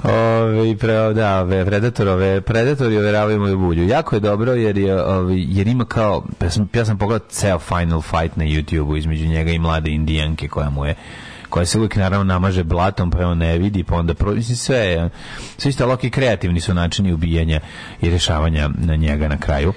Ove, 0.03 0.77
pre, 0.77 1.13
da, 1.13 1.41
ove, 1.41 1.65
predatorove, 1.65 2.41
predatori 2.41 2.97
overavaju 2.97 3.39
moju 3.39 3.57
bulju. 3.57 3.87
Jako 3.87 4.15
je 4.15 4.19
dobro 4.19 4.53
jer, 4.53 4.77
je, 4.77 5.03
ove, 5.03 5.33
jer 5.37 5.67
ima 5.67 5.85
kao, 5.85 6.23
ja 6.41 6.49
sam, 6.49 6.69
ja 6.73 6.85
sam 6.85 6.97
pogledao 6.97 7.27
ceo 7.29 7.59
Final 7.59 8.01
Fight 8.01 8.35
na 8.35 8.45
YouTube-u 8.45 8.97
između 8.97 9.27
njega 9.27 9.51
i 9.51 9.59
mlade 9.59 9.91
indijanke 9.91 10.47
koja 10.47 10.69
mu 10.69 10.85
je 10.85 10.95
koja 11.51 11.65
se 11.65 11.77
uvijek 11.77 11.95
naravno 11.95 12.23
namaže 12.23 12.63
blatom 12.63 13.11
pa 13.11 13.27
on 13.27 13.37
ne 13.37 13.57
vidi 13.57 13.83
pa 13.83 13.95
onda 13.95 14.13
pro, 14.13 14.31
mislim 14.31 14.57
sve 14.57 15.09
sve 15.57 15.69
isto 15.69 15.85
loki 15.85 16.09
kreativni 16.09 16.59
su 16.59 16.73
načini 16.73 17.13
ubijanja 17.13 17.59
i 18.01 18.09
rešavanja 18.09 18.69
na 18.77 18.95
njega 18.95 19.27
na 19.27 19.37
kraju 19.37 19.73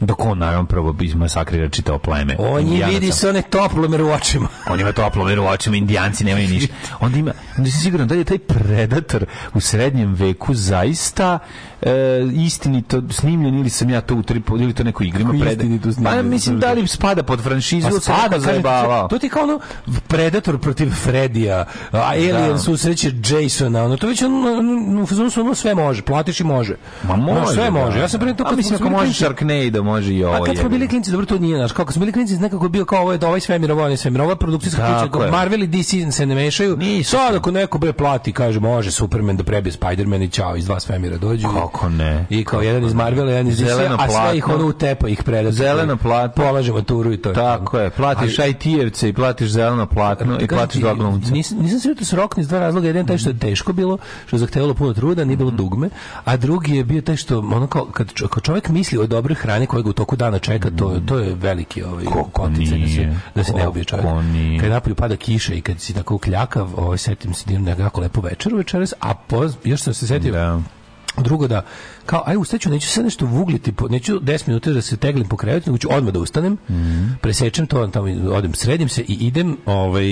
dok 0.00 0.24
on 0.24 0.38
naravno 0.38 0.66
prvo 0.66 0.96
izmasakrira 1.00 1.68
čitao 1.68 1.98
pleme 1.98 2.36
On 2.38 2.72
je 2.72 2.86
vidi 2.86 3.12
sa 3.12 3.28
one 3.28 3.42
toplomer 3.42 4.02
u 4.02 4.10
očima. 4.10 4.48
On 4.70 4.80
ima 4.80 4.92
toplo 4.92 5.24
veru 5.24 5.42
u 5.42 5.46
očima, 5.46 5.76
indijanci 5.76 6.24
nemaju 6.24 6.48
ništa. 6.48 6.74
Onda 7.00 7.18
ima, 7.18 7.32
onda 7.58 7.70
si 7.70 7.80
siguran 7.80 8.08
da 8.08 8.14
je 8.14 8.24
taj 8.24 8.38
predator 8.38 9.26
u 9.54 9.60
srednjem 9.60 10.14
veku 10.14 10.54
zaista 10.54 11.38
istinito 12.34 13.02
snimljen 13.10 13.58
ili 13.58 13.70
sam 13.70 13.90
ja 13.90 14.00
to 14.00 14.14
u 14.14 14.22
tri 14.22 14.42
ili 14.50 14.72
to 14.74 14.84
neko 14.84 15.04
igra 15.04 15.20
ima 15.20 15.30
Kako 15.30 15.44
Predator- 15.44 15.52
istinito 15.52 15.92
snimljen? 15.92 16.16
Pa 16.16 16.22
mislim 16.22 16.60
da 16.60 16.72
li 16.72 16.86
spada 16.86 17.22
pod 17.22 17.42
franšizu 17.42 17.88
kažem 18.06 18.32
ti, 18.32 18.40
zajebavao. 18.40 19.08
To 19.08 19.18
ti 19.18 19.28
kao 19.28 19.42
ono 19.42 19.60
Predator 20.08 20.58
protiv 20.58 20.90
Fredija, 20.90 21.64
a 21.92 21.98
Alien 22.00 22.48
Da. 22.48 22.58
susreće 22.58 23.12
Jasona, 23.30 23.84
ono 23.84 23.96
to 23.96 24.06
već 24.06 24.22
ono, 24.22 24.50
u 25.02 25.06
ono 25.40 25.54
sve 25.54 25.74
može, 25.74 26.02
platiš 26.02 26.40
i 26.40 26.44
može. 26.44 26.76
Ma 27.02 27.14
Ono, 27.14 27.22
može. 27.22 27.54
sve 27.54 27.64
da, 27.64 27.70
može. 27.70 27.98
Ja 27.98 28.08
sam 28.08 28.20
pre 28.20 28.34
to 28.34 28.44
kad 28.44 28.56
mislim 28.56 28.78
smo 28.78 28.86
ako 28.86 28.90
bili 28.90 29.06
može 29.06 29.14
Sharknado, 29.14 29.82
može 29.82 30.14
i 30.14 30.24
ovo. 30.24 30.34
A 30.34 30.44
kad 30.44 30.56
smo 30.56 30.68
bili 30.68 30.88
klinci, 30.88 31.10
dobro 31.10 31.26
to 31.26 31.38
nije, 31.38 31.56
znaš, 31.56 31.72
kako 31.72 31.92
smo 31.92 32.00
bili 32.00 32.12
klinci, 32.12 32.36
nekako 32.36 32.64
je 32.64 32.68
bio 32.68 32.84
kao 32.84 33.00
ovo 33.02 33.12
je 33.12 33.18
da 33.18 33.28
ovaj 33.28 33.40
svemir, 33.40 33.72
ovo 33.72 33.86
je 33.86 33.96
svemir, 33.96 34.20
je 34.22 34.36
produkcijska 34.36 35.08
kuća. 35.12 35.30
Marvel 35.30 35.62
i 35.62 35.66
DC 35.66 35.88
se 36.12 36.26
ne 36.26 36.34
mešaju. 36.34 36.78
Sad 37.04 37.34
ako 37.34 37.50
neko 37.50 37.78
bre 37.78 37.92
plati, 37.92 38.32
kaže 38.32 38.60
može 38.60 38.90
Superman 38.90 39.36
da 39.36 39.44
prebije 39.44 39.72
Spiderman 39.72 40.22
i 40.22 40.28
ćao, 40.28 40.56
iz 40.56 40.64
dva 40.64 40.80
svemira 40.80 41.16
dođu. 41.16 41.48
Kako 41.70 41.88
ne? 41.88 42.26
I 42.30 42.44
kao 42.44 42.62
jedan 42.62 42.84
iz 42.84 42.94
Marvela, 42.94 43.30
jedan 43.30 43.48
iz 43.48 43.56
Zeleno 43.56 43.96
a 43.96 44.08
sve 44.08 44.36
ih 44.36 44.48
ono 44.48 44.66
utepa 44.66 45.08
ih 45.08 45.22
predator. 45.22 45.52
Zeleno 45.52 45.96
platno. 45.96 46.44
Polažemo 46.44 46.82
turu 46.82 47.12
i 47.12 47.16
to 47.16 47.28
je. 47.28 47.34
Tako 47.34 47.78
je, 47.78 47.90
platiš 47.90 48.38
Ali- 48.38 48.50
IT-evce 48.50 49.08
i 49.08 49.12
platiš 49.12 49.48
zeleno 49.48 49.86
platno 49.86 50.38
i 50.40 50.46
platiš 50.48 50.72
ti, 50.72 50.80
dva 50.80 50.94
glumca. 50.94 51.32
Nisam, 51.32 51.58
nisam 51.58 51.80
se 51.80 52.04
s 52.04 52.12
rokni 52.12 52.40
iz 52.40 52.48
dva 52.48 52.58
razloga. 52.58 52.86
Jedan 52.86 53.02
je 53.02 53.06
taj 53.06 53.18
što 53.18 53.30
je 53.30 53.38
teško 53.38 53.72
bilo, 53.72 53.98
što 54.26 54.36
je 54.36 54.40
zahtevalo 54.40 54.74
puno 54.74 54.92
truda, 54.94 55.24
nije 55.24 55.36
bilo 55.36 55.50
dugme, 55.50 55.88
a 56.24 56.36
drugi 56.36 56.76
je 56.76 56.84
bio 56.84 57.02
taj 57.02 57.16
što 57.16 57.38
ono 57.38 57.66
kao 57.66 57.84
kad, 57.84 58.12
čo- 58.14 58.28
kad 58.28 58.42
čovjek 58.42 58.68
misli 58.68 58.98
o 58.98 59.06
dobroj 59.06 59.34
hrani 59.34 59.66
koja 59.66 59.82
ga 59.82 59.90
u 59.90 59.94
toku 59.94 60.16
dana 60.16 60.38
čeka, 60.38 60.70
to, 60.70 61.00
to 61.00 61.18
je 61.18 61.34
veliki 61.34 61.82
ovaj 61.82 62.04
poticaj 62.34 62.78
da 62.78 62.86
se, 62.86 62.94
da 63.34 63.44
se 63.44 63.52
ne 63.52 63.68
ubije 63.68 63.84
čovjek. 63.84 64.06
Kad 64.60 64.70
napolju 64.70 64.94
pada 64.94 65.16
kiša 65.16 65.54
i 65.54 65.60
kad 65.60 65.80
si 65.80 65.94
tako 65.94 66.14
ukljakav, 66.14 66.68
ovaj, 66.76 66.98
setim 66.98 67.34
se 67.34 67.44
da 67.48 67.58
nekako 67.60 68.00
lepu 68.00 68.20
večeru 68.20 68.56
večeras, 68.56 68.94
a 69.00 69.14
poz, 69.16 69.54
još 69.64 69.80
sam 69.82 69.94
se 69.94 70.06
setio 70.06 70.32
Da. 70.32 70.60
Drugo 71.22 71.48
da, 71.48 71.64
kao, 72.06 72.22
aj 72.26 72.36
ustaću, 72.36 72.70
neću 72.70 72.88
sad 72.88 73.04
nešto 73.04 73.26
vugliti, 73.26 73.72
po, 73.72 73.88
neću 73.88 74.20
10 74.20 74.48
minuta 74.48 74.70
da 74.70 74.82
se 74.82 74.96
teglim 74.96 75.28
po 75.28 75.36
krevetu, 75.36 75.70
nego 75.70 75.78
ću 75.78 75.88
odmah 75.90 76.12
da 76.12 76.20
ustanem, 76.20 76.56
presečem 77.20 77.66
to, 77.66 77.86
tamo 77.86 78.32
odem, 78.32 78.54
sredim 78.54 78.88
se 78.88 79.02
i 79.02 79.14
idem, 79.26 79.56
ovaj, 79.66 80.06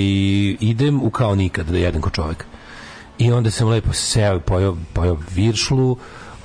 idem 0.60 1.02
u 1.02 1.10
kao 1.10 1.34
nikad 1.34 1.66
da 1.66 1.78
jedem 1.78 2.02
ko 2.02 2.10
čovjek. 2.10 2.44
I 3.18 3.32
onda 3.32 3.50
sam 3.50 3.68
lepo 3.68 3.92
seo 3.92 4.36
i 4.36 4.40
pojao, 4.40 4.76
pojao 4.92 5.18
viršlu, 5.34 5.96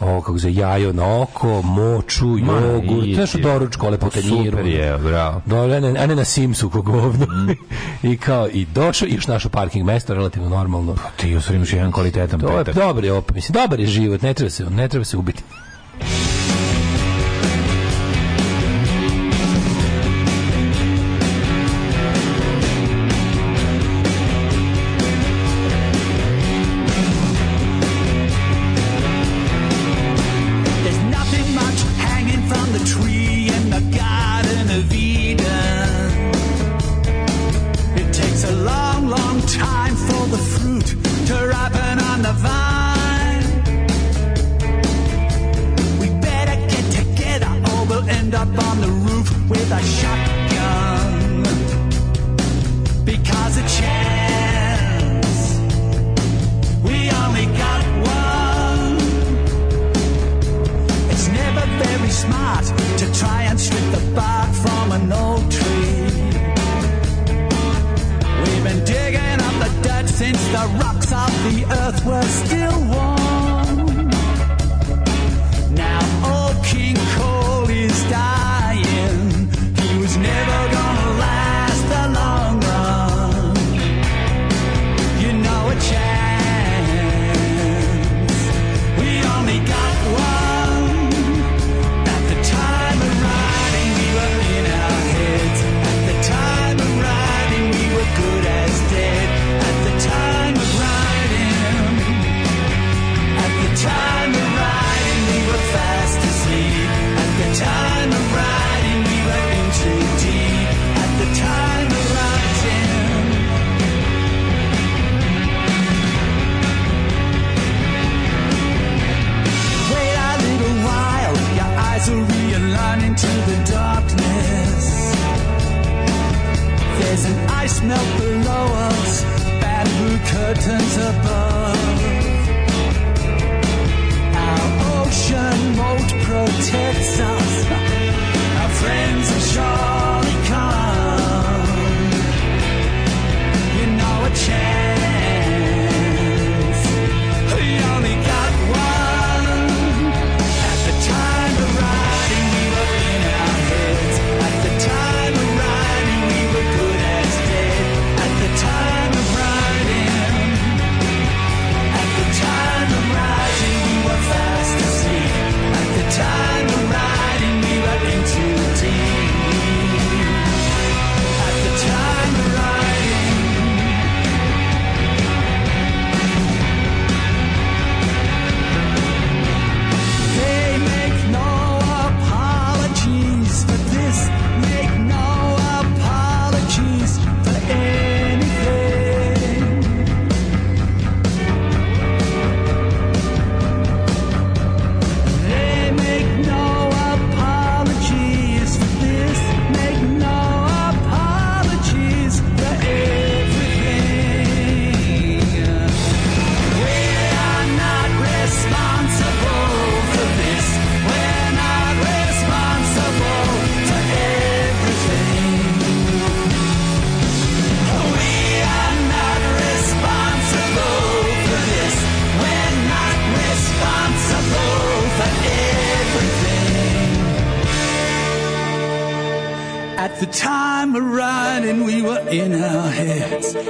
o, 0.02 0.22
kako 0.22 0.40
se 0.40 0.54
jajo 0.54 0.94
na 0.94 1.22
oko, 1.22 1.62
moču, 1.62 2.38
jogurt, 2.38 3.08
znaš 3.16 3.34
doručko, 3.34 3.90
lepo 3.90 4.06
Pa 4.06 4.12
tanjiru. 4.22 4.58
super 4.58 4.66
je, 4.66 4.98
bravo. 4.98 5.42
Do, 5.46 5.58
a 5.58 5.80
ne, 5.80 6.00
a 6.00 6.06
ne 6.06 6.16
na 6.16 6.26
Simsu 6.26 6.70
ko 6.70 6.82
govno. 6.82 7.28
I 8.04 8.18
kao, 8.18 8.50
i 8.50 8.66
došao, 8.66 9.08
i 9.08 9.14
još 9.14 9.28
našao 9.28 9.52
parking 9.52 9.86
mesto, 9.86 10.14
relativno 10.14 10.50
normalno. 10.50 10.96
Ti 11.18 11.36
u 11.36 11.54
imaš 11.54 11.74
jedan 11.74 11.92
kvalitetan 11.92 12.40
To 12.40 12.50
je 12.58 12.58
petak. 12.66 12.76
dobar 12.76 13.04
je 13.04 13.14
opet, 13.14 13.36
mislim, 13.36 13.54
dobar 13.54 13.80
je 13.80 13.86
život, 13.88 14.22
ne 14.22 14.34
treba 14.34 14.50
se, 14.50 14.66
ne 14.66 14.88
treba 14.88 15.06
se 15.06 15.18
ubiti. 15.18 15.44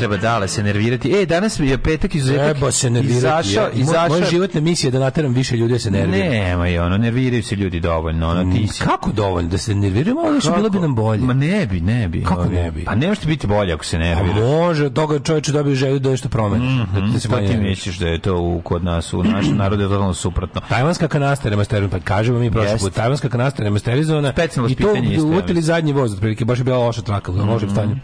treba 0.00 0.16
dale 0.16 0.48
se 0.48 0.62
nervirati. 0.62 1.12
E, 1.12 1.26
danas 1.26 1.60
je 1.60 1.78
petak 1.78 2.14
izuzetak. 2.14 2.52
Treba 2.52 2.70
se 2.70 2.90
nervirati. 2.90 3.18
Izašao, 3.18 3.64
Ja- 3.64 3.70
izašao. 3.74 4.08
Moja 4.08 4.24
životna 4.30 4.60
misija 4.60 4.88
je 4.88 4.92
da 4.92 4.98
nateram 4.98 5.32
više 5.32 5.56
ljudi 5.56 5.72
da 5.72 5.78
se 5.78 5.90
nerviraju. 5.90 6.30
Nema 6.30 6.68
i 6.68 6.78
ono, 6.78 6.98
nerviraju 6.98 7.42
se 7.42 7.56
ljudi 7.56 7.80
dovoljno. 7.80 8.28
Ono, 8.28 8.52
ti 8.54 8.68
si... 8.68 8.82
Kako 8.84 9.12
dovoljno? 9.12 9.48
Da 9.50 9.58
se 9.58 9.74
nerviramo, 9.74 10.20
ali 10.20 10.40
što 10.40 10.52
bilo 10.52 10.68
bi 10.68 10.78
nam 10.78 10.94
bolje. 10.94 11.20
Ma 11.20 11.32
ne 11.32 11.66
bi, 11.66 11.80
ne 11.80 12.08
bi. 12.08 12.22
Kako 12.24 12.40
Ovi. 12.40 12.54
ne 12.54 12.70
bi? 12.70 12.84
Pa 12.84 12.94
ne 12.94 13.08
možete 13.08 13.26
biti 13.26 13.46
bolje 13.46 13.72
ako 13.72 13.84
se 13.84 13.98
nervira. 13.98 14.34
može, 14.34 14.86
od 14.86 14.92
toga 14.92 15.18
čovječe 15.18 15.52
dobije 15.52 15.76
želju 15.76 15.98
da 15.98 16.10
nešto 16.10 16.28
promeni. 16.28 16.86
Da- 16.94 17.00
da 17.00 17.20
se 17.20 17.28
ti 17.28 17.56
misliš 17.56 17.98
da 17.98 18.08
je 18.08 18.18
to 18.18 18.38
u, 18.38 18.60
kod 18.64 18.84
nas, 18.84 19.12
u 19.12 19.22
našem 19.22 19.56
narodu 19.56 19.82
je 19.82 19.88
totalno 19.88 20.14
suprotno? 20.14 20.60
Tajvanska 20.68 21.08
kanasta 21.08 21.48
je 21.48 21.50
remasterizovana, 21.50 21.98
pa 21.98 22.04
kažemo 22.04 22.38
mi 22.38 22.50
prošli 22.50 22.78
put, 22.78 22.92
tajvanska 22.94 23.28
kanasta 23.28 23.62
je 23.62 23.64
remasterizovana 23.64 24.32
i 24.68 24.74
to 24.74 24.94
uvotili 25.24 25.62
zadnji 25.62 25.92
voz, 25.92 26.12
otprilike, 26.12 26.44
baš 26.44 26.58
je 26.58 26.64
bila 26.64 26.78
loša 26.78 27.02
traka, 27.02 27.32
u 27.32 27.34
lošem 27.34 27.70
stanju. 27.70 27.96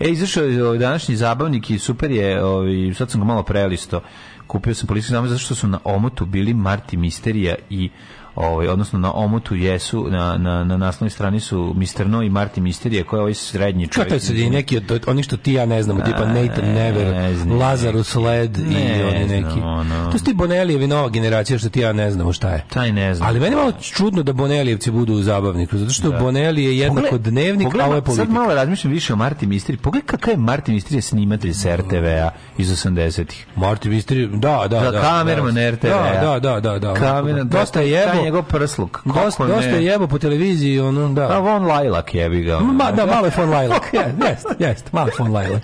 E, 0.00 0.08
izašao 0.08 0.44
je 0.44 0.78
današnji 0.78 1.16
zabavnik 1.40 1.70
i 1.70 1.78
super 1.78 2.10
je, 2.10 2.44
ovaj, 2.44 2.94
sad 2.94 3.10
sam 3.10 3.20
ga 3.20 3.26
malo 3.26 3.42
prelisto. 3.42 4.00
Kupio 4.46 4.74
sam 4.74 4.86
policijski 4.86 5.10
zabavnik 5.12 5.30
zato 5.30 5.44
što 5.44 5.54
su 5.54 5.68
na 5.68 5.78
omotu 5.84 6.26
bili 6.26 6.54
Marti 6.54 6.96
Misterija 6.96 7.54
i 7.70 7.90
ovaj 8.36 8.68
odnosno 8.68 8.98
na 8.98 9.12
omotu 9.14 9.54
jesu 9.54 10.06
na 10.10 10.36
na 10.38 10.64
na 10.64 10.76
naslovnoj 10.76 11.10
strani 11.10 11.40
su 11.40 11.74
Mr. 11.76 12.06
No 12.06 12.22
i 12.22 12.30
Marti 12.30 12.60
Misterije 12.60 13.04
koji 13.04 13.18
je 13.18 13.22
ovaj 13.22 13.34
srednji 13.34 13.86
Kako 13.86 13.94
čovjek. 13.94 14.12
je 14.12 14.20
sad 14.20 14.36
i 14.36 14.50
neki 14.50 14.76
od 14.76 15.00
onih 15.06 15.24
što 15.24 15.36
ti 15.36 15.52
ja 15.52 15.66
ne 15.66 15.82
znamo, 15.82 16.00
tipa 16.00 16.24
Nathan 16.26 16.64
Never, 16.66 17.06
ne 17.08 17.34
znam. 17.34 17.58
Lazarus 17.58 18.14
Led 18.16 18.56
i 18.58 18.60
Ne 18.64 19.04
oni 19.06 19.28
znam, 19.28 19.42
neki. 19.42 19.60
ono. 19.60 20.10
To 20.12 20.18
su 20.18 20.24
ti 20.24 20.34
Bonelijevi 20.34 20.86
nova 20.86 21.08
generacija 21.08 21.58
što 21.58 21.68
ti 21.68 21.80
ja 21.80 21.92
ne 21.92 22.10
znamo 22.10 22.32
šta 22.32 22.48
je. 22.50 22.64
Taj 22.68 22.92
ne 22.92 23.14
znam. 23.14 23.28
Ali 23.28 23.40
meni 23.40 23.52
je 23.52 23.56
malo 23.56 23.72
čudno 23.74 24.22
da 24.22 24.32
Bonelijevci 24.32 24.90
budu 24.90 25.12
u 25.14 25.22
zabavniku, 25.22 25.78
zato 25.78 25.90
što 25.90 26.10
Bonelije 26.12 26.66
je 26.66 26.78
jednako 26.78 27.06
Pogledaj- 27.08 27.18
dnevnik, 27.20 27.60
a 27.60 27.70
pogledaj, 27.70 27.86
ovo 27.86 27.96
je 27.96 28.00
Sad 28.00 28.06
politika. 28.06 28.32
malo 28.32 28.54
razmišljam 28.54 28.92
više 28.92 29.12
o 29.12 29.16
Marti 29.16 29.46
Misteri. 29.46 29.78
Pogledaj 29.78 30.06
kakav 30.08 30.32
je 30.32 30.38
Marti 30.38 30.72
Misteri 30.72 31.00
snimatelj 31.00 31.52
s 31.52 31.64
RTV-a 31.66 32.30
iz 32.58 32.70
80-ih. 32.76 33.46
Marti 33.56 33.88
Misteri, 33.88 34.26
da, 34.28 34.38
da, 34.60 34.80
Da, 34.80 34.90
da. 34.90 35.00
kamerman 35.00 35.54
da, 35.54 35.70
RTV-a. 35.70 36.20
Da, 36.22 36.38
da, 36.40 36.60
da, 36.62 36.78
da. 36.78 36.94
Kameran, 36.94 37.48
dosta 37.48 37.80
je 37.80 38.06
Jebo. 38.20 38.24
njegov 38.24 38.42
prsluk. 38.42 39.00
Dosta, 39.04 39.46
dosta 39.46 39.70
je 39.70 39.84
jebo 39.84 40.06
po 40.06 40.18
televiziji, 40.18 40.80
ono, 40.80 41.08
da. 41.08 41.28
Pa 41.28 41.38
von 41.38 41.64
Lajlak 41.64 42.14
jebi 42.14 42.42
ga. 42.42 42.56
ono. 42.56 42.72
Ma, 42.72 42.92
da, 42.92 43.06
malo 43.06 43.26
je 43.26 43.32
von 43.36 43.50
Lajlak. 43.50 43.82
Jeste, 43.94 44.48
jeste, 44.58 44.90
malo 44.92 45.08
je 45.08 45.14
von 45.18 45.32
Lajlak. 45.32 45.62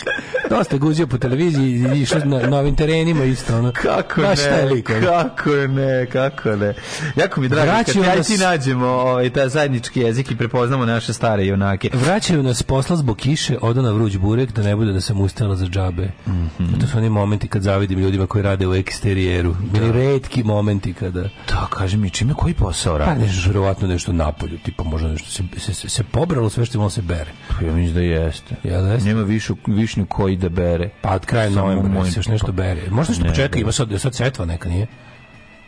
Dosta 0.50 0.74
je 0.76 0.80
guzio 0.80 1.06
po 1.06 1.18
televiziji 1.18 1.66
i 1.88 2.00
išao 2.00 2.20
na, 2.20 2.38
na 2.40 2.58
ovim 2.58 2.76
terenima 2.76 3.24
isto. 3.24 3.58
Ono. 3.58 3.72
Kako 3.72 4.20
je 4.20 4.28
ne, 4.28 4.64
lik, 4.64 4.90
kako 5.04 5.50
ne, 5.50 6.06
kako 6.06 6.50
ne. 6.50 6.74
Jako 7.16 7.40
mi 7.40 7.48
drago 7.48 7.72
kad 7.86 7.96
ja 7.96 8.16
nas- 8.16 8.26
ti 8.26 8.38
nađemo 8.38 8.86
ovaj, 8.86 9.30
taj 9.30 9.48
zajednički 9.48 10.00
jezik 10.00 10.30
i 10.30 10.36
prepoznamo 10.36 10.84
naše 10.86 11.12
stare 11.12 11.46
junake. 11.46 11.90
Vraćaju 11.94 12.42
nas 12.42 12.62
posla 12.62 12.96
zbog 12.96 13.16
kiše, 13.16 13.56
odo 13.60 13.82
na 13.82 13.90
vruć 13.90 14.16
burek, 14.16 14.52
da 14.52 14.62
ne 14.62 14.76
bude 14.76 14.92
da 14.92 15.00
sam 15.00 15.20
ustala 15.20 15.56
za 15.56 15.66
džabe. 15.66 16.08
Mhm. 16.28 16.80
To 16.80 16.86
su 16.86 16.98
oni 16.98 17.08
momenti 17.10 17.48
kad 17.48 17.62
zavidim 17.62 17.98
ljudima 17.98 18.26
koji 18.26 18.42
rade 18.42 18.66
u 18.66 18.74
eksterijeru. 18.74 19.54
Bili 19.72 19.92
redki 19.92 20.42
momenti 20.42 20.94
kada... 20.94 21.22
Da, 21.22 21.66
kaži 21.70 21.96
mi, 21.96 22.10
čime 22.10 22.34
koji 22.46 22.54
posao 22.54 22.98
Pa 22.98 23.04
radiš? 23.04 23.26
nešto, 23.26 23.46
verovatno 23.46 23.88
nešto 23.88 24.12
napolju, 24.12 24.58
tipa 24.58 24.84
možda 24.84 25.08
nešto 25.08 25.30
se, 25.30 25.42
se, 25.56 25.74
se, 25.74 25.88
se 25.88 26.04
pobralo 26.04 26.50
sve 26.50 26.64
što 26.64 26.78
imalo 26.78 26.90
se 26.90 27.02
bere. 27.02 27.30
Ja 27.62 27.72
mislim 27.72 27.94
da 27.94 28.00
jeste. 28.00 28.54
Jel 28.64 28.86
jeste? 28.86 29.08
Nema 29.08 29.22
višu, 29.22 29.56
višnju 29.66 30.06
koji 30.06 30.36
da 30.36 30.48
bere. 30.48 30.90
Pa 31.02 31.14
od 31.14 31.26
kraja 31.26 31.50
novembra 31.50 32.04
se 32.04 32.18
još 32.18 32.28
nešto 32.28 32.52
bere. 32.52 32.90
Možda 32.90 33.14
što 33.14 33.24
ne. 33.24 33.60
ima 33.60 33.72
sad, 33.72 34.00
sad 34.00 34.14
setva 34.14 34.44
neka, 34.44 34.68
nije? 34.68 34.86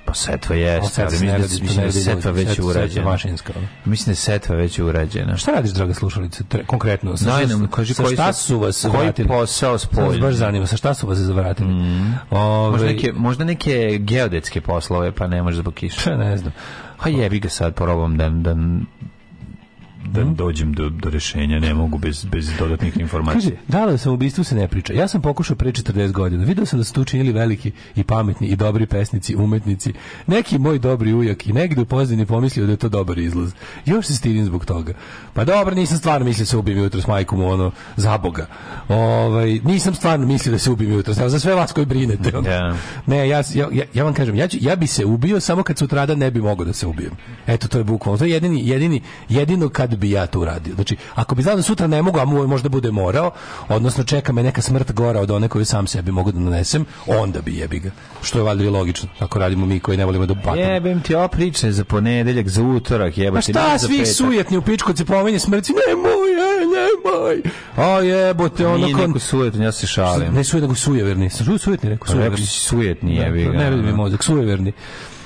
Pa 0.09 0.15
setva 0.15 0.57
ne 0.57 1.39
mislim 1.39 1.67
da, 1.67 1.75
da 1.77 1.83
je 1.83 1.93
setva 1.93 2.31
već 2.31 2.59
urađena. 2.61 3.07
mašinska. 3.07 3.53
Mislim 3.85 4.05
da 4.05 4.11
je 4.11 4.17
setva 4.17 4.57
već 4.57 4.79
urađena. 4.79 5.37
Šta 5.37 5.51
radiš, 5.51 5.71
draga 5.71 5.95
slušalice, 5.95 6.45
konkretno? 6.67 7.17
Sa, 7.17 7.25
Daj 7.27 7.47
nam, 7.47 7.67
kaži 7.69 7.95
sa 7.95 8.03
koji 8.03 8.17
šta 8.17 8.33
su- 8.33 8.59
vas 8.59 8.83
koji 8.83 9.03
vratili? 9.03 9.29
posao 9.29 9.47
Sad 9.49 9.71
vas 9.71 9.83
spoljni? 9.83 10.21
baš 10.21 10.35
zanima, 10.35 10.67
sa 10.67 10.77
šta 10.77 10.95
su 10.95 11.07
vas 11.07 11.19
zavratili? 11.19 11.71
Ove, 12.31 12.71
Možda 12.71 12.87
neke, 12.87 13.13
možda 13.13 13.45
neke 13.45 13.69
geodetske 14.01 14.61
poslove, 14.61 15.13
pa 15.13 15.27
ne 15.27 15.43
može 15.43 15.57
zbog 15.57 15.75
kiše. 15.75 16.01
Pa 16.05 16.17
ne 16.17 16.37
znam. 16.37 16.53
Ha 16.99 17.11
jebi 17.11 17.41
ga 17.41 17.49
sad, 17.49 17.75
probam 17.75 18.17
da, 18.17 18.29
da, 18.29 18.55
da 20.05 20.25
dođem 20.25 20.73
do, 20.73 20.89
do 20.89 21.11
rešenja, 21.11 21.61
ne 21.61 21.75
mogu 21.75 21.99
bez, 21.99 22.25
bez 22.25 22.51
dodatnih 22.59 22.93
Kaže, 22.93 23.03
informacija. 23.03 23.57
da 23.69 23.85
li 23.85 23.93
o 23.95 23.99
samoubistvu 23.99 24.45
se 24.45 24.55
ne 24.55 24.69
priča? 24.69 24.93
Ja 24.93 25.09
sam 25.09 25.23
pokušao 25.23 25.57
pre 25.57 25.73
40 25.73 26.13
godina. 26.13 26.45
Video 26.45 26.67
sam 26.67 26.79
da 26.79 26.85
su 26.85 26.93
tu 26.93 27.05
činili 27.05 27.33
veliki 27.33 27.73
i 27.97 28.05
pametni 28.05 28.47
i 28.47 28.57
dobri 28.57 28.87
pesnici, 28.87 29.37
umetnici. 29.37 29.93
Neki 30.27 30.59
moj 30.59 30.79
dobri 30.79 31.13
ujak 31.15 31.47
i 31.47 31.53
negde 31.53 31.81
u 31.81 31.85
pozadini 31.85 32.27
pomislio 32.27 32.67
da 32.67 32.73
je 32.73 32.77
to 32.77 32.89
dobar 32.89 33.19
izlaz. 33.19 33.53
Još 33.87 34.07
se 34.07 34.15
stidim 34.17 34.45
zbog 34.45 34.65
toga. 34.65 34.93
Pa 35.33 35.45
dobro, 35.45 35.75
nisam 35.75 35.99
stvarno 35.99 36.27
mislio 36.27 36.43
da 36.45 36.49
se 36.49 36.57
ubijem 36.57 36.79
jutro 36.79 37.01
s 37.01 37.07
majkom, 37.07 37.43
ono, 37.43 37.71
za 37.97 38.19
Boga. 38.19 38.47
Ovaj, 38.89 39.61
nisam 39.65 39.95
stvarno 39.95 40.27
mislio 40.27 40.53
da 40.53 40.59
se 40.59 40.71
ubijem 40.71 40.93
jutro. 40.93 41.15
Evo, 41.21 41.29
za 41.29 41.39
sve 41.39 41.55
vas 41.55 41.73
koji 41.73 41.87
brinete. 41.87 42.29
ono. 42.39 42.49
Da. 42.49 42.77
Ne, 43.07 43.29
ja, 43.29 43.43
ja, 43.55 43.69
ja, 43.73 43.85
ja 43.95 44.05
vam 44.05 44.15
kažem, 44.15 44.35
ja, 44.35 44.49
ću, 44.49 44.57
ja 44.61 44.77
bi 44.77 44.87
se 44.87 45.05
ubio 45.05 45.41
samo 45.41 45.63
kad 45.63 45.79
sutrada 45.79 46.15
ne 46.15 46.31
bi 46.31 46.41
mogao 46.41 46.65
da 46.65 46.73
se 46.73 46.87
ubijem. 46.87 47.13
Eto, 47.47 47.69
to 47.69 47.79
je 47.79 47.85
bukvalno. 47.85 48.19
To 48.19 48.25
je 48.25 48.31
jedini, 48.31 48.69
jedini, 48.69 49.03
jedino 49.29 49.69
kad 49.69 49.88
bi 49.97 50.11
ja 50.11 50.27
to 50.27 50.41
uradio. 50.41 50.75
Znači, 50.75 50.97
ako 51.15 51.35
bi 51.35 51.43
znao 51.43 51.57
da 51.57 51.63
sutra 51.63 51.87
ne 51.87 52.03
mogu, 52.03 52.19
a 52.19 52.25
mu 52.25 52.47
možda 52.47 52.69
bude 52.69 52.91
morao, 52.91 53.31
odnosno 53.69 54.05
čeka 54.05 54.33
me 54.33 54.43
neka 54.43 54.63
smrt 54.63 54.93
gora 54.93 55.21
od 55.21 55.31
one 55.31 55.49
koju 55.49 55.65
sam 55.65 55.87
sebi 55.87 56.13
mogu 56.13 56.33
da 56.33 56.41
nanesem, 56.41 56.85
onda 57.07 57.41
bi 57.41 57.57
jebi 57.57 57.79
ga. 57.79 57.91
Što 58.23 58.39
je 58.39 58.43
valjda 58.43 58.65
i 58.65 58.69
logično, 58.69 59.09
ako 59.19 59.39
radimo 59.39 59.67
mi 59.67 59.81
koji 59.81 59.99
ne 59.99 60.05
volimo 60.05 60.27
da 60.27 60.35
patamo. 60.35 60.57
Jebem 60.57 61.01
ti 61.01 61.15
ova 61.15 61.29
priča 61.29 61.67
je 61.67 61.73
za 61.73 61.85
ponedeljak, 61.85 62.49
za 62.49 62.63
utorak, 62.63 63.15
Pa 63.15 63.21
jebate. 63.21 63.53
šta 63.53 63.67
nije 63.67 63.79
za 63.79 63.87
svi 63.87 64.07
sujetni 64.07 64.57
u 64.57 64.63
pičku 64.63 64.87
kad 64.87 64.97
se 64.97 65.05
pominje 65.05 65.39
smrci, 65.39 65.73
nemoj, 65.73 66.31
e, 66.31 66.59
nemoj. 66.69 67.43
A 67.79 68.01
jebote, 68.01 68.67
ono 68.67 68.77
Nije 68.79 68.95
kon... 68.95 69.07
niko 69.07 69.19
sujetan, 69.19 69.63
ja 69.63 69.73
se 69.73 69.87
šalim. 69.87 70.35
Ne 70.35 70.45
sujet, 70.45 70.63
nego 70.63 70.75
sujeverni. 70.75 71.31
Sujetni, 71.31 71.89
rekao 71.89 72.07
Pa 72.07 72.13
sujeverni. 72.13 72.47
sujetni, 72.47 73.17
jebi 73.17 73.45
ga. 73.45 73.51
Ne 73.51 73.71
radi 73.71 73.83
mi 73.83 73.93
mozak, 73.93 74.23
sujeverni. 74.23 74.73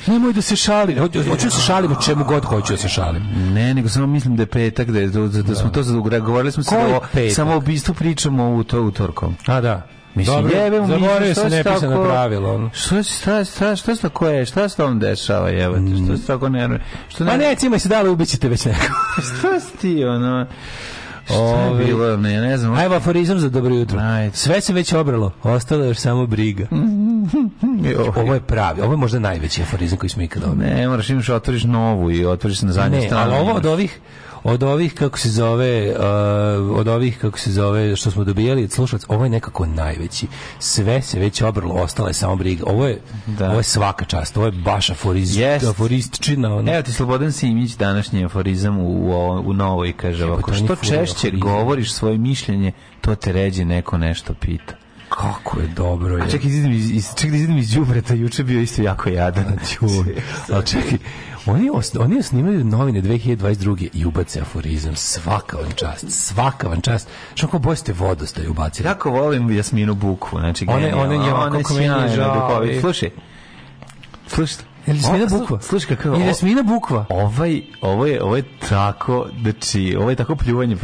Nemoj 0.07 0.33
da 0.33 0.43
se 0.43 0.57
šalim. 0.57 0.99
Hoću 0.99 1.19
da 1.45 1.51
se 1.51 1.61
šalim 1.61 1.93
o 1.93 2.03
čemu 2.03 2.25
god 2.25 2.45
hoću 2.45 2.73
da 2.73 2.77
se 2.77 2.89
šalim. 2.89 3.23
Ne, 3.55 3.75
nego 3.75 3.89
samo 3.89 4.07
mislim 4.07 4.37
da 4.37 4.43
je 4.43 4.47
petak, 4.47 4.91
da, 4.91 5.01
je, 5.01 5.09
da, 5.09 5.43
da 5.43 5.55
smo 5.55 5.71
to 5.71 5.83
zadugra. 5.83 6.19
Govorili 6.19 6.53
smo 6.53 6.63
se 6.63 6.77
da 6.77 6.97
o 6.97 7.31
samo 7.35 7.53
o 7.53 7.57
ubistvu 7.57 7.95
pričamo 7.95 8.55
u 8.55 8.65
to 8.65 8.83
utorkom. 8.83 9.37
A 9.47 9.61
da. 9.61 9.87
Mislim, 10.15 10.37
Dobro, 10.37 10.59
jebem, 10.59 10.87
zaboravio 10.87 11.35
se 11.35 11.41
šta 11.41 11.49
nepisano 11.49 11.97
tako- 11.97 12.05
pravilo. 12.05 12.55
ono. 12.55 12.71
Što 12.75 13.03
se 13.03 13.13
šta 13.13 13.45
šta 13.45 13.77
šta 13.77 13.97
se 13.97 14.03
tako 14.03 14.29
je? 14.29 14.47
Šta 14.47 14.69
se 14.69 14.77
tom 14.77 14.99
dešava, 14.99 15.49
jebote? 15.49 16.05
Što 16.07 16.17
se 16.17 16.27
tako 16.27 16.49
ne 16.49 16.81
Što 17.09 17.27
Pa 17.27 17.37
ne, 17.37 17.55
cimaj 17.55 17.79
se 17.79 17.89
dale, 17.89 18.11
ubićete 18.11 18.49
već 18.49 18.65
neko. 18.65 18.87
Šta 19.39 19.61
si 19.61 19.77
ti 19.77 20.05
ono? 20.05 20.47
Šta 21.25 21.35
je 21.35 21.85
bilo? 21.87 22.17
Ne, 22.17 22.41
ne 22.41 22.59
znam. 22.59 22.75
Ajmo 22.75 22.95
aforizam 22.95 23.39
za 23.39 23.49
dobro 23.49 23.75
jutro. 23.75 23.99
Ajde. 24.01 24.37
Sve 24.37 24.61
se 24.61 24.73
već 24.73 24.93
obralo, 24.93 25.33
ostalo 25.43 25.83
je 25.85 25.89
još 25.89 25.99
samo 25.99 26.27
briga. 26.27 26.67
Ovo 28.17 28.35
je 28.35 28.41
pravi, 28.41 28.81
ovo 28.81 28.93
je 28.93 28.97
možda 28.97 29.19
najveći 29.19 29.63
aforizam 29.63 29.99
koji 29.99 30.11
smo 30.11 30.23
ikada 30.23 30.47
obrali. 30.47 30.75
Ne, 30.75 30.89
moraš 30.89 31.11
imaš 31.11 31.29
otvoriš 31.29 31.65
novu 31.65 32.11
i 32.11 32.25
otvoriš 32.25 32.63
na 32.63 32.73
zadnju 32.73 32.99
Ne, 32.99 33.07
stranu. 33.07 33.23
ali 33.25 33.41
ovo 33.41 33.53
od 33.53 33.67
ovih 33.67 34.01
od 34.45 34.63
ovih 34.63 34.95
kako 34.95 35.19
se 35.19 35.31
zove 35.31 35.91
uh, 35.91 35.97
od 36.71 36.89
ovih 36.89 37.19
kako 37.19 37.39
se 37.39 37.53
zove 37.53 37.97
što 37.97 38.11
smo 38.11 38.25
dobijali 38.25 38.65
od 38.65 38.73
slušalaca 38.73 39.07
ovo 39.09 39.25
je 39.25 39.31
nekako 39.31 39.67
najveći 39.67 40.27
sve 40.59 41.03
se 41.03 41.19
već 41.19 41.43
obrlo 41.43 41.75
ostala 41.75 42.09
je 42.09 42.15
samo 42.15 42.37
briga 42.37 42.65
ovo 42.67 42.87
je 42.87 43.01
Da. 43.27 43.49
ovo 43.49 43.59
je 43.59 43.65
svaka 43.65 44.05
čast 44.05 44.37
ovo 44.37 44.47
je 44.47 44.53
baš 44.53 44.91
aforiz, 44.91 45.37
Jest. 45.37 45.67
aforistčina 45.67 46.55
ono. 46.55 46.73
Evo 46.73 46.83
ti 46.83 46.93
Slobodan 46.93 47.33
Simić 47.33 47.73
današnji 47.73 48.25
aforizam 48.25 48.79
u, 48.79 48.89
u, 48.89 49.13
u 49.41 49.53
novoj 49.53 49.93
kaže 49.93 50.25
ovako, 50.25 50.53
što 50.55 50.77
češće 50.77 51.19
aforizam. 51.19 51.41
govoriš 51.41 51.93
svoje 51.93 52.19
mišljenje, 52.19 52.73
to 53.01 53.15
te 53.15 53.33
ređe 53.33 53.65
neko 53.65 53.99
nešto 53.99 54.35
pita. 54.35 54.75
Kako 55.15 55.61
je 55.61 55.67
dobro 55.67 56.17
je 56.17 56.23
A 56.23 56.29
čekaj, 56.29 56.49
izidem 56.51 56.73
iz, 56.73 56.91
iz, 56.91 57.09
čekaj 57.15 57.31
da 57.31 57.37
izidem 57.37 57.59
iz 57.59 57.71
đubreta, 57.71 58.15
juče 58.15 58.45
bio 58.45 58.61
isto 58.61 58.83
jako 58.83 59.09
jadan. 59.09 59.45
Ali 60.53 60.67
čekaj, 60.67 60.99
oni, 61.47 61.71
os, 61.75 61.95
oni 61.95 62.23
snimaju 62.23 62.65
novine 62.65 63.03
2022. 63.03 63.89
i 63.93 64.05
ubace 64.07 64.41
aforizam. 64.41 64.97
Svaka 64.97 65.57
vam 65.57 65.73
čast, 65.77 66.05
svaka 66.09 66.69
vam 66.69 66.81
čast. 66.81 67.09
Što 67.35 67.47
ako 67.47 67.59
boje 67.59 67.77
ste 67.77 67.93
vodostaj 67.93 68.49
ubacili? 68.49 68.89
Jako 68.89 69.11
volim 69.11 69.51
Jasminu 69.51 69.95
Bukvu, 69.95 70.39
znači 70.41 70.67
One- 70.69 70.81
genijalno. 70.81 71.05
one 71.05 71.15
je 71.15 71.33
ovako 71.33 71.47
Ona 71.47 71.57
je 71.57 71.63
kako 71.63 71.75
meni 71.75 71.87
je 71.87 71.91
sjajna, 71.91 72.13
žao, 74.87 74.89
duhovita. 74.89 74.89
ej. 74.89 74.89
Slušaj, 74.89 74.89
slušaj. 74.89 74.89
Je 74.89 74.93
li 74.93 74.99
Jasmina 74.99 75.25
O, 75.25 75.29
slu- 75.29 75.39
Bukva? 75.39 75.61
Slušaj 75.61 75.97
kako 75.97 76.09
Je 76.09 76.15
li 76.15 76.27
Jasmina 76.27 76.63
Bukva? 76.63 77.07
Ovaj, 77.09 77.63
ovo 77.81 78.07
je, 78.07 78.23
ovo 78.23 78.37
je 78.37 78.43
tako, 78.69 79.27
znači, 79.41 79.97
ovo 79.99 80.11
je 80.11 80.17
tako 80.17 80.37
pljuvanje 80.37 80.77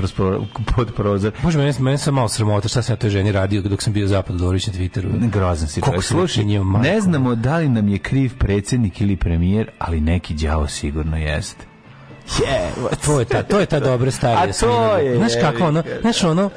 pod 0.76 0.94
prozor. 0.94 1.32
Bože, 1.42 1.58
mene, 1.58 1.72
mene 1.78 1.98
sam 1.98 2.14
malo 2.14 2.28
sramota 2.28 2.68
šta 2.68 2.82
sam 2.82 2.92
ja 2.92 2.96
toj 2.96 3.10
ženi 3.10 3.32
radio 3.32 3.62
dok 3.62 3.82
sam 3.82 3.92
bio 3.92 4.06
zapad 4.06 4.36
Dorić 4.36 4.66
na 4.66 4.72
Twitteru. 4.72 5.30
Grozan 5.30 5.68
si 5.68 5.80
sam 5.80 6.02
Slušaj, 6.02 6.44
ne 6.82 7.00
znamo 7.00 7.34
da 7.34 7.56
li 7.56 7.68
nam 7.68 7.88
je 7.88 7.98
kriv 7.98 8.38
predsjednik 8.38 9.00
ili 9.00 9.16
premijer, 9.16 9.70
ali 9.78 10.00
neki 10.00 10.34
đavo 10.34 10.66
sigurno 10.66 11.16
jeste. 11.16 11.64
Je, 12.38 12.70
To 13.04 13.18
je 13.20 13.24
ta, 13.24 13.42
to 13.42 13.60
je 13.60 13.66
ta 13.66 13.80
dobra 13.80 14.10
starija 14.18 14.38
A 14.38 14.42
to 14.42 14.48
Jasmina 14.48 14.98
je, 14.98 15.16
Znaš 15.16 15.32
kako 15.40 15.64
ono, 15.64 15.82
znaš 16.00 16.24
ono, 16.24 16.50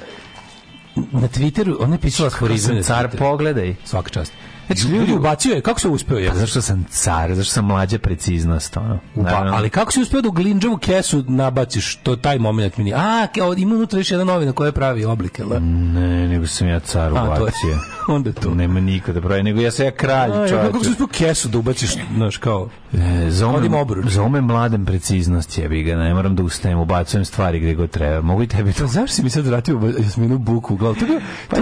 na 0.95 1.27
Twitteru, 1.27 1.75
ona 1.79 1.95
je 1.95 1.99
pisala 1.99 2.29
sam 2.57 2.83
car, 2.83 3.17
pogledaj. 3.17 3.75
Svaka 3.85 4.09
čast. 4.09 4.33
Znači, 4.67 4.87
ljudi- 4.87 5.13
ubacio 5.13 5.53
je, 5.53 5.61
kako 5.61 5.79
se 5.79 5.87
uspeo 5.87 6.17
je? 6.17 6.29
Pa 6.29 6.35
zašto 6.35 6.61
sam 6.61 6.85
car, 6.89 7.35
zašto 7.35 7.53
sam 7.53 7.65
mlađa 7.65 7.99
preciznost, 7.99 8.77
ono. 8.77 8.99
Naravno. 9.15 9.53
ali 9.53 9.69
kako 9.69 9.91
si 9.91 10.01
uspeo 10.01 10.21
da 10.21 10.27
u 10.27 10.31
glinđavu 10.31 10.77
kesu 10.77 11.23
nabaciš 11.27 11.95
to 11.95 12.15
taj 12.15 12.39
moment 12.39 12.77
mi 12.77 12.83
nije. 12.83 12.95
A, 12.95 13.27
ima 13.57 13.75
unutra 13.75 13.99
još 13.99 14.11
jedna 14.11 14.23
novina 14.25 14.51
koja 14.51 14.71
pravi 14.71 15.05
oblik, 15.05 15.39
jel 15.39 15.49
da? 15.49 15.59
Ne, 15.59 16.27
nego 16.27 16.47
sam 16.47 16.67
ja 16.67 16.79
car 16.79 17.11
A, 17.11 17.25
to 17.27 17.33
je- 17.35 17.41
ubacio. 17.41 17.77
onda 18.15 18.29
je 18.29 18.33
to. 18.33 18.53
Nema 18.53 18.79
niko 18.79 19.13
da 19.13 19.21
pravi, 19.21 19.43
nego 19.43 19.61
ja 19.61 19.71
sam 19.71 19.85
ja 19.85 19.91
kralj, 19.91 20.29
ja, 20.31 20.47
čovječe. 20.47 20.55
kako 20.63 20.83
si 20.83 20.89
uspeo 20.89 21.07
kesu 21.07 21.47
da 21.49 21.57
ubaciš, 21.57 21.91
znaš, 22.15 22.37
kao... 22.37 22.69
E, 22.93 23.31
obruč. 23.73 24.05
zove 24.07 24.41
mladem 24.41 24.85
preciznost 24.85 25.57
jebi 25.57 25.83
ga, 25.83 25.95
ne 25.95 26.13
moram 26.13 26.35
da 26.35 26.43
ustajem, 26.43 26.79
ubacujem 26.79 27.25
stvari 27.25 27.59
gdje 27.59 27.75
god 27.75 27.89
treba. 27.89 28.21
Mogu 28.21 28.43
i 28.43 28.47
tebi 28.47 28.73
to. 28.73 28.79
Pa 28.79 28.87
zašto 28.87 29.15
si 29.15 29.23
mi 29.23 29.29
sad 29.29 29.45
vratio 29.45 29.93
Jasminu 29.99 30.37
Buku 30.37 30.73
u 30.73 30.77
glavu? 30.77 30.95
To, 30.95 31.05
je 31.05 31.21
Pa 31.49 31.55
to, 31.55 31.61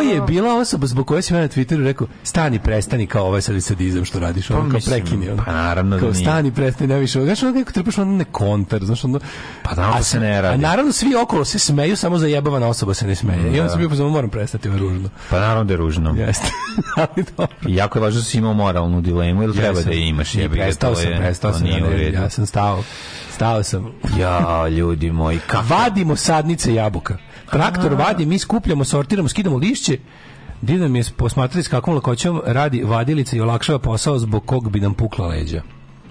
je 0.00 0.20
bila- 0.20 0.48
je 0.48 0.52
osoba 0.52 0.86
zbog 0.86 1.06
koje 1.06 1.22
si 1.22 1.34
ja 1.34 1.40
na 1.40 1.48
Twitteru 1.48 1.84
rekao 1.84 2.06
stani, 2.22 2.58
prestani 2.58 3.06
kao 3.06 3.26
ovaj 3.26 3.42
sad 3.42 3.62
sadizam 3.62 4.04
što 4.04 4.18
radiš, 4.18 4.50
ono, 4.50 4.60
kao 4.60 4.68
mislim, 4.68 5.00
prekini. 5.00 5.30
Ono. 5.30 5.42
pa 5.46 5.52
naravno 5.52 5.96
da 5.96 6.00
kao, 6.00 6.10
nije. 6.10 6.24
stani, 6.24 6.52
prestani, 6.52 6.88
ne 6.88 7.00
više. 7.00 7.20
Znaš, 7.24 7.42
ono 7.42 7.52
kako 7.58 7.72
trpiš 7.72 7.98
ono 7.98 8.16
ne 8.16 8.24
kontar, 8.24 8.84
znaš, 8.84 9.04
ono... 9.04 9.20
Pa 9.62 9.74
naravno 9.74 9.98
da 9.98 10.02
se 10.02 10.20
ne 10.20 10.36
A 10.36 10.40
radi. 10.40 10.62
naravno 10.62 10.92
svi 10.92 11.14
okolo 11.22 11.44
se 11.44 11.58
smeju, 11.58 11.96
samo 11.96 12.18
zajebavana 12.18 12.66
osoba 12.66 12.94
se 12.94 13.06
ne 13.06 13.14
smeje. 13.14 13.56
I 13.56 13.60
onda 13.60 13.68
sam 13.68 13.78
bio 13.78 13.88
pozvao, 13.88 14.10
moram 14.10 14.30
prestati, 14.30 14.68
ovo 14.68 14.78
ružno. 14.78 15.08
Pa 15.30 15.40
naravno 15.40 15.64
da 15.64 15.72
je 15.72 15.76
ružno. 15.76 16.14
Jeste. 16.18 16.46
Ali 16.96 17.24
dobro. 17.36 17.56
I 17.66 17.74
jako 17.74 17.98
je 17.98 18.02
važno 18.02 18.20
da 18.20 18.24
si 18.24 18.38
imao 18.38 18.54
moralnu 18.54 19.00
dilemu, 19.00 19.42
ili 19.42 19.56
treba 19.56 19.80
da 19.80 19.90
je 19.90 20.08
imaš 20.08 20.36
ga, 20.36 20.48
Prestao 20.48 20.94
sam, 20.94 21.10
prestao 21.18 21.52
sam, 21.52 21.66
ja, 21.66 22.10
ja 22.12 22.30
sam 22.30 22.46
stao. 22.46 22.82
Stao 23.32 23.62
sam. 23.62 23.92
Ja, 24.18 24.68
ljudi 24.68 25.12
moji, 25.12 25.38
kako? 25.46 25.64
Vadimo 25.68 26.16
sadnice 26.16 26.74
jabuka. 26.74 27.16
Traktor 27.50 27.94
vadi, 27.94 28.26
mi 28.26 28.38
skupljamo, 28.38 28.84
sortiramo, 28.84 29.28
skidamo 29.28 29.56
lišće. 29.56 29.98
Divno 30.62 30.88
mi 30.88 30.98
je 30.98 31.04
posmatrati 31.16 31.62
s 31.62 31.68
kakvom 31.68 31.94
lakoćom 31.96 32.40
radi 32.46 32.82
vadilica 32.82 33.36
i 33.36 33.40
olakšava 33.40 33.78
posao 33.78 34.18
zbog 34.18 34.46
kog 34.46 34.70
bi 34.70 34.80
nam 34.80 34.94
pukla 34.94 35.26
leđa. 35.26 35.62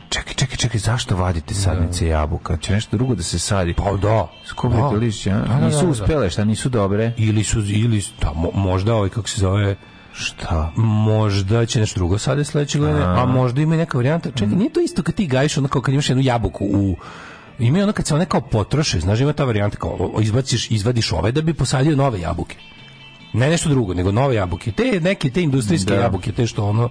Čekaj, 0.10 0.34
čekaj, 0.34 0.58
čekaj, 0.58 0.80
zašto 0.80 1.16
vadite 1.16 1.54
sadnice 1.54 2.08
jabuka? 2.08 2.58
Će 2.58 2.74
nešto 2.74 2.98
drugo 2.98 3.16
da 3.16 3.24
se 3.24 3.40
sadi? 3.40 3.74
Pa 3.74 3.92
da. 3.92 4.28
Skupljate 4.46 4.96
Da. 4.96 5.00
lišće, 5.00 5.32
a? 5.32 5.38
Da, 5.40 5.46
da, 5.46 5.66
Nisu 5.66 5.78
da, 5.78 5.84
da. 5.84 5.90
uspele, 5.92 6.30
šta 6.30 6.46
nisu 6.46 6.70
dobre? 6.70 7.14
Ili 7.18 7.44
su, 7.44 7.60
ili, 7.60 8.04
da, 8.22 8.28
mo- 8.28 8.56
možda 8.56 8.96
ovaj, 8.96 9.10
kako 9.10 9.30
se 9.30 9.42
zove, 9.42 9.76
Šta? 10.14 10.72
možda 10.78 11.66
će 11.66 11.80
nešto 11.80 12.00
drugo 12.00 12.18
sada 12.18 12.44
sledeće 12.44 12.80
godine, 12.80 13.02
a 13.02 13.26
možda 13.26 13.62
ima 13.62 13.76
neka 13.76 13.98
varijanta. 13.98 14.32
Čekaj, 14.32 14.56
nije 14.56 14.70
to 14.70 14.80
isto 14.80 15.04
kad 15.04 15.16
ti 15.16 15.28
gajiš 15.28 15.58
ono 15.58 15.68
kao 15.68 15.82
kad 15.82 15.94
imaš 15.94 16.10
jednu 16.10 16.24
jabuku 16.24 16.66
u 16.66 16.96
Ima 17.60 17.80
ono 17.80 17.92
kad 17.94 18.08
se 18.08 18.16
one 18.16 18.26
kao 18.26 18.42
potroše, 18.42 19.00
znaš, 19.00 19.20
ima 19.20 19.34
ta 19.34 19.44
varijanta 19.44 19.78
kao 19.78 20.12
izbaciš, 20.22 20.72
izvadiš 20.72 21.12
ove 21.12 21.32
da 21.32 21.42
bi 21.42 21.54
posadio 21.54 21.96
nove 21.96 22.20
jabuke. 22.20 22.56
Ne 23.34 23.50
nešto 23.50 23.70
drugo, 23.70 23.94
nego 23.94 24.12
nove 24.12 24.36
jabuke. 24.36 24.72
Te 24.72 25.00
neke 25.02 25.30
te 25.30 25.42
industrijske 25.42 25.94
Da. 25.94 26.02
jabuke, 26.02 26.32
te 26.32 26.48
što 26.48 26.65
ono 26.65 26.89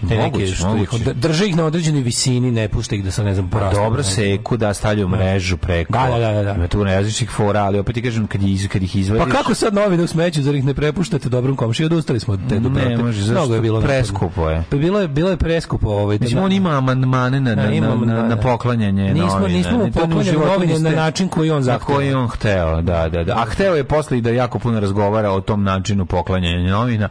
te 0.00 0.16
Moguće, 0.16 0.38
neke 0.38 0.46
što 0.48 0.66
ih, 0.66 0.92
moguće. 0.92 1.14
drže 1.14 1.46
ih 1.46 1.56
na 1.56 1.64
određenoj 1.64 2.00
visini, 2.00 2.50
ne 2.50 2.68
pušta 2.68 2.94
ih 2.94 3.04
da 3.04 3.10
se 3.10 3.24
ne 3.24 3.34
znam 3.34 3.50
porastu. 3.50 3.76
Dobro 3.76 4.02
seku 4.02 4.56
da 4.56 4.74
stavljaju 4.74 5.08
mrežu 5.08 5.56
preko. 5.56 5.92
Da, 5.92 6.06
da, 6.10 6.32
da, 6.32 6.42
da. 6.42 6.52
Ima 6.52 6.66
tu 6.66 6.84
različitih 6.84 7.30
fora, 7.30 7.60
ali 7.60 7.78
opet 7.78 7.94
ti 7.94 8.02
kažem 8.02 8.26
kad, 8.26 8.42
iz, 8.42 8.68
kad 8.68 8.82
ih 8.82 8.96
izvadiš... 8.96 9.24
Pa 9.24 9.30
kako 9.32 9.54
sad 9.54 9.74
novine 9.74 10.02
u 10.02 10.06
smeću, 10.06 10.42
zar 10.42 10.54
ih 10.54 10.64
ne 10.64 10.74
prepuštate 10.74 11.28
dobrom 11.28 11.56
komšiji? 11.56 11.86
Odustali 11.86 12.20
smo 12.20 12.34
od 12.34 12.40
te 12.48 12.58
dobrote. 12.58 12.88
Ne 12.88 12.96
može, 12.96 13.20
zašto? 13.20 13.32
Mnogo 13.34 13.54
je 13.54 13.60
bilo. 13.60 13.80
Preskupo 13.80 14.50
je. 14.50 14.62
Pa 14.70 14.76
bilo 14.76 15.00
je, 15.00 15.08
bilo 15.08 15.30
je 15.30 15.36
preskupo. 15.36 15.88
Ovaj, 15.88 16.18
Mislim, 16.20 16.38
da- 16.38 16.44
on 16.44 16.52
ima 16.52 16.70
amandmane 16.70 17.40
na, 17.40 17.54
na, 17.54 17.62
Da, 17.62 17.70
na, 17.70 17.94
na, 18.14 18.22
na 18.24 18.36
poklanjanje 18.36 19.14
Nismo- 19.14 19.38
novina. 19.40 19.48
nismo 19.48 19.78
u 19.78 19.90
poklanjali 19.92 20.38
novine 20.38 20.78
na 20.80 20.90
način 20.92 21.28
koji 21.28 21.50
on 21.50 21.56
Na 21.56 21.62
zahteva. 21.62 21.86
koji 21.86 22.14
on 22.14 22.28
hteo, 22.28 22.82
da, 22.82 23.08
da, 23.08 23.24
da. 23.24 23.32
A 23.34 23.44
hteo 23.44 23.74
je 23.74 23.84
posle 23.84 24.18
i 24.18 24.20
da 24.20 24.30
jako 24.30 24.58
puno 24.58 24.80
razgovara 24.80 25.30
o 25.30 25.40
tom 25.40 25.62
načinu 25.62 26.06
poklanjanja 26.06 26.70
novina. 26.70 27.08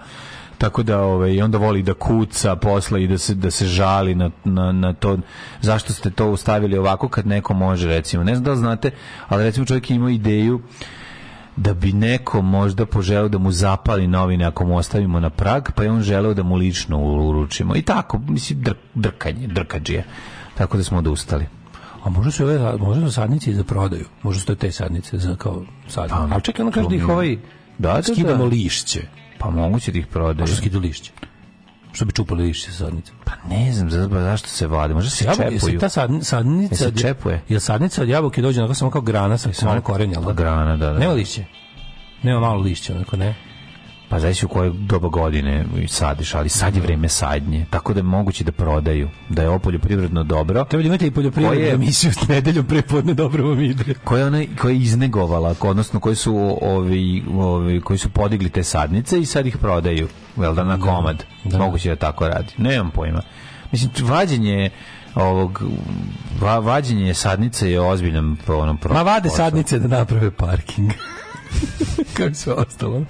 Tako 0.58 0.84
da 0.84 1.02
ovaj 1.02 1.34
i 1.34 1.42
onda 1.42 1.58
voli 1.58 1.84
da 1.84 1.94
kuca 1.94 2.56
posle 2.56 3.04
i 3.04 3.08
da 3.08 3.18
se 3.18 3.36
da 3.36 3.52
se 3.52 3.66
žali 3.66 4.16
na, 4.16 4.30
na, 4.44 4.72
na 4.72 4.94
to 4.94 5.18
zašto 5.62 5.94
ste 5.94 6.10
to 6.10 6.32
ustavili 6.32 6.78
ovako 6.78 7.10
kad 7.10 7.28
neko 7.28 7.54
može 7.54 7.88
recimo 7.88 8.24
ne 8.24 8.36
znam 8.36 8.44
da 8.44 8.52
li 8.52 8.58
znate 8.58 8.92
ali 9.28 9.44
recimo 9.44 9.66
čovjek 9.66 9.90
je 9.90 9.96
imao 9.96 10.10
ideju 10.10 10.62
da 11.56 11.74
bi 11.74 11.94
neko 11.94 12.42
možda 12.42 12.86
poželeo 12.86 13.30
da 13.30 13.38
mu 13.38 13.52
zapali 13.52 14.08
novine 14.08 14.46
ako 14.46 14.66
mu 14.66 14.78
ostavimo 14.78 15.20
na 15.20 15.30
prag, 15.30 15.64
pa 15.76 15.84
je 15.84 15.92
on 15.92 16.02
želeo 16.02 16.34
da 16.34 16.44
mu 16.44 16.56
lično 16.56 17.00
uručimo. 17.00 17.76
I 17.76 17.82
tako, 17.82 18.20
mislim, 18.28 18.62
dr, 18.62 18.74
drkanje, 18.94 19.48
drkađije. 19.48 20.04
Tako 20.58 20.78
da 20.78 20.84
smo 20.84 20.98
odustali. 20.98 21.46
A 22.04 22.10
možda 22.10 22.32
su 22.32 22.44
ove, 22.44 22.78
možda 22.78 23.08
su 23.08 23.14
sadnice 23.14 23.54
za 23.54 23.64
prodaju. 23.64 24.06
Možda 24.24 24.40
su 24.40 24.46
to 24.46 24.56
te 24.56 24.72
sadnice 24.72 25.18
za 25.18 25.36
kao 25.36 25.64
sad. 25.88 26.10
Pa, 26.10 26.28
Ali 26.32 26.42
čekaj, 26.42 26.64
ono 26.64 26.72
kaže 26.72 26.90
da 26.90 26.96
ih 26.96 27.10
ovaj 27.10 27.38
Da, 27.78 27.94
da, 27.94 28.04
skidamo 28.04 28.44
da. 28.44 28.50
lišće. 28.50 29.02
Pa 29.38 29.50
moguće 29.50 29.92
da 29.92 30.00
ih 30.00 30.08
prodaju. 30.08 30.40
Možda 30.40 30.56
skidu 30.56 30.80
lišće. 30.80 31.12
Što 31.92 32.06
bi 32.06 32.14
čupali 32.14 32.44
lišće 32.44 32.72
sa 32.72 32.78
sadnice. 32.78 33.12
Pa 33.26 33.32
ne 33.50 33.74
znam 33.74 33.90
za, 33.90 34.00
za- 34.00 34.22
zašto 34.22 34.48
se 34.48 34.68
vade. 34.68 34.94
Možda 34.94 35.10
se 35.10 35.26
Jabuke, 35.26 35.50
čepuju. 35.52 35.80
ta 35.80 35.90
sad, 35.90 36.10
sadnica... 36.22 36.76
Jel 36.76 36.92
se 36.92 36.98
čepuje? 36.98 37.42
Jel 37.50 37.60
sadnica 37.60 38.02
od 38.02 38.10
jabuke 38.10 38.42
dođe 38.42 38.60
onako 38.62 38.74
samo 38.74 38.92
kao 38.92 39.02
grana 39.02 39.38
sa 39.38 39.50
malo 39.64 39.82
korenja, 39.82 40.20
da? 40.20 40.34
Grana, 40.34 40.78
da, 40.78 40.94
da. 40.94 41.00
Nema 41.00 41.14
lišće. 41.14 41.46
Nema 42.24 42.40
malo 42.40 42.62
lišća, 42.62 42.94
onako 42.96 43.18
ne. 43.18 43.36
Pa 44.10 44.20
zavisi 44.20 44.46
u 44.46 44.50
koje 44.50 44.72
doba 44.74 45.08
godine 45.08 45.66
sadiš, 45.88 46.36
ali 46.36 46.50
sad 46.50 46.76
je 46.76 46.82
vreme 46.82 47.10
sadnje. 47.10 47.66
Tako 47.70 47.94
da 47.94 48.00
je 48.00 48.04
moguće 48.04 48.44
da 48.44 48.52
prodaju. 48.52 49.10
Da 49.30 49.42
je 49.42 49.50
ovo 49.50 49.60
poljoprivredno 49.60 50.24
dobro. 50.24 50.64
Treba 50.64 50.82
da 50.84 50.88
imate 50.88 51.08
i 51.08 51.12
poljoprivrednu 51.12 51.66
emisiju 51.68 52.14
s 52.14 52.28
nedeljom 52.28 52.66
prepodne 52.66 53.14
dobro 53.14 53.48
vam 53.50 53.62
ide. 53.62 53.94
koje 54.04 54.20
je 54.20 54.26
ona 54.26 54.44
koje 54.62 54.74
je 54.74 54.82
iznegovala, 54.82 55.56
odnosno 55.62 56.00
koji 56.00 56.16
su 56.16 56.58
ovi, 56.62 57.24
ovi 57.38 57.82
koji 57.82 58.00
su 58.00 58.10
podigli 58.10 58.50
te 58.50 58.64
sadnice 58.64 59.20
i 59.20 59.26
sad 59.26 59.48
ih 59.48 59.58
prodaju, 59.58 60.08
vel 60.36 60.56
da 60.56 60.64
na 60.64 60.80
komad. 60.80 61.24
da. 61.44 61.58
Moguće 61.58 61.90
da 61.90 61.96
tako 61.96 62.28
radi. 62.28 62.54
Nemam 62.58 62.92
pojma. 62.92 63.22
Mislim 63.72 63.92
vađenje 64.02 64.70
ovog 65.16 65.64
va, 66.42 66.60
vađenje 66.60 67.14
sadnice 67.14 67.72
je 67.72 67.82
ozbiljan 67.82 68.38
ono 68.48 68.78
Ma 68.90 69.02
vade 69.02 69.30
posao. 69.30 69.46
sadnice 69.46 69.80
da 69.80 69.88
naprave 69.88 70.32
parking. 70.32 70.92
Kao 72.18 72.28
i 72.28 72.36
sve 72.36 72.54
ostalo. 72.54 73.06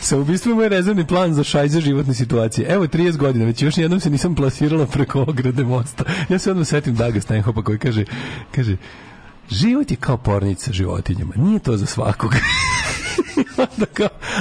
Sa 0.00 0.18
ubistvom 0.18 0.60
je 0.60 0.68
rezervni 0.68 1.06
plan 1.06 1.34
za 1.34 1.44
šajze 1.44 1.80
životne 1.80 2.14
situacije. 2.14 2.68
Evo 2.68 2.86
30 2.86 3.16
godina, 3.16 3.44
već 3.44 3.62
još 3.62 3.78
jednom 3.78 4.00
se 4.00 4.10
nisam 4.10 4.34
plasirala 4.34 4.86
preko 4.86 5.22
ograde 5.22 5.64
mosta. 5.64 6.04
Ja 6.28 6.38
se 6.38 6.50
odmah 6.50 6.66
setim 6.66 6.94
Daga 6.94 7.20
Stenhopa 7.20 7.62
koji 7.62 7.78
kaže, 7.78 8.04
kaže, 8.54 8.76
život 9.50 9.90
je 9.90 9.96
kao 9.96 10.16
pornica 10.16 10.72
životinjama. 10.72 11.32
Nije 11.36 11.58
to 11.58 11.76
za 11.76 11.86
svakog. 11.86 12.34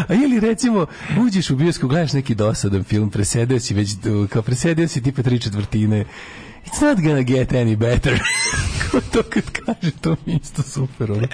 A 0.07 0.13
ili 0.13 0.39
recimo 0.39 0.85
uđeš 1.19 1.49
u 1.49 1.55
bioskop, 1.55 1.89
gledaš 1.89 2.13
neki 2.13 2.35
dosadan 2.35 2.83
film, 2.83 3.09
presedeo 3.09 3.59
si 3.59 3.73
već, 3.73 3.91
kao 4.29 4.41
presedeo 4.41 4.87
si 4.87 5.03
tipa 5.03 5.23
tri 5.23 5.39
četvrtine, 5.39 6.05
it's 6.67 6.81
not 6.81 6.97
gonna 6.97 7.23
get 7.23 7.51
any 7.51 7.75
better. 7.75 8.19
To 9.11 9.23
kad 9.23 9.43
kaže, 9.43 9.91
to 10.01 10.15
mi 10.25 10.33
je 10.33 10.39
isto 10.43 10.61
super. 10.61 11.11
Ono. 11.11 11.27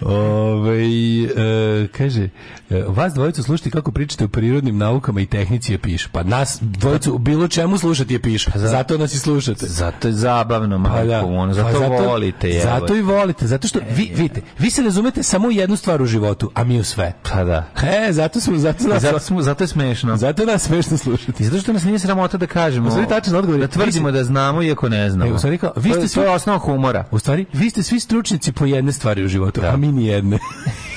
Ove, 0.00 0.82
e, 0.82 1.88
kaže, 1.88 2.28
e, 2.70 2.84
vas 2.86 3.14
dvojicu 3.14 3.42
slušati 3.42 3.70
kako 3.70 3.92
pričate 3.92 4.24
o 4.24 4.28
prirodnim 4.28 4.78
naukama 4.78 5.20
i 5.20 5.26
tehnici 5.26 5.72
je 5.72 5.78
piše. 5.78 6.08
Pa 6.12 6.22
nas 6.22 6.58
dvojicu 6.60 7.18
bilo 7.18 7.48
čemu 7.48 7.78
slušati 7.78 8.14
je 8.14 8.22
piše. 8.22 8.50
Zato 8.54 8.98
nas 8.98 9.14
i 9.14 9.18
slušate. 9.18 9.66
Zato 9.66 10.08
je 10.08 10.14
zabavno, 10.14 10.76
Pa 10.76 10.90
majko, 10.90 11.06
da. 11.06 11.24
ono, 11.24 11.54
Pa 11.54 11.72
zato, 11.72 11.88
volite, 11.88 12.48
je. 12.48 12.62
Zato 12.62 12.96
i 12.96 13.02
volite, 13.02 13.46
zato 13.46 13.68
što 13.68 13.78
vi 13.90 14.12
vidite, 14.16 14.40
vi 14.58 14.70
se 14.70 14.82
razumete 14.82 15.22
samo 15.22 15.50
jednu 15.50 15.76
stvar 15.76 16.02
u 16.02 16.06
životu, 16.06 16.50
a 16.54 16.64
mi 16.64 16.80
u 16.80 16.84
sve. 16.84 17.12
Pa 17.24 17.44
da. 17.44 17.68
E, 17.82 18.12
zato 18.12 18.40
smo 18.40 18.58
zato 18.58 18.88
nas 18.88 19.02
Zato, 19.02 19.18
smo, 19.18 19.42
zato 19.42 19.64
je 19.64 19.68
smešno. 19.68 20.16
zato 20.16 20.44
nas 20.44 20.62
smešno 20.62 20.96
slušati. 20.96 21.42
I 21.42 21.46
zato 21.46 21.58
što 21.58 21.72
nas 21.72 21.84
nije 21.84 21.98
sramota 21.98 22.36
da 22.36 22.46
kažemo. 22.46 22.90
Stvari, 22.90 23.08
tačan 23.08 23.34
odgovor 23.34 23.60
je, 23.60 23.66
Da 23.66 23.72
tvrdimo 23.72 24.10
da 24.10 24.24
znamo 24.24 24.41
iako 24.62 24.88
ne 24.88 25.10
znamo. 25.10 25.30
E, 25.30 25.34
u 25.34 25.38
stvari 25.38 25.58
kao, 25.58 25.72
vi 25.76 25.90
ste 25.90 26.08
svi- 26.08 26.14
To 26.14 26.22
je 26.22 26.30
osnova 26.30 26.58
humora. 26.58 27.04
U 27.10 27.18
stvari, 27.18 27.46
vi 27.52 27.70
ste 27.70 27.82
svi 27.82 28.00
stručnjaci 28.00 28.52
po 28.52 28.66
jedne 28.66 28.92
stvari 28.92 29.24
u 29.24 29.28
životu, 29.28 29.60
a 29.64 29.76
mi 29.76 29.92
ni 29.92 30.06
jedne. 30.06 30.38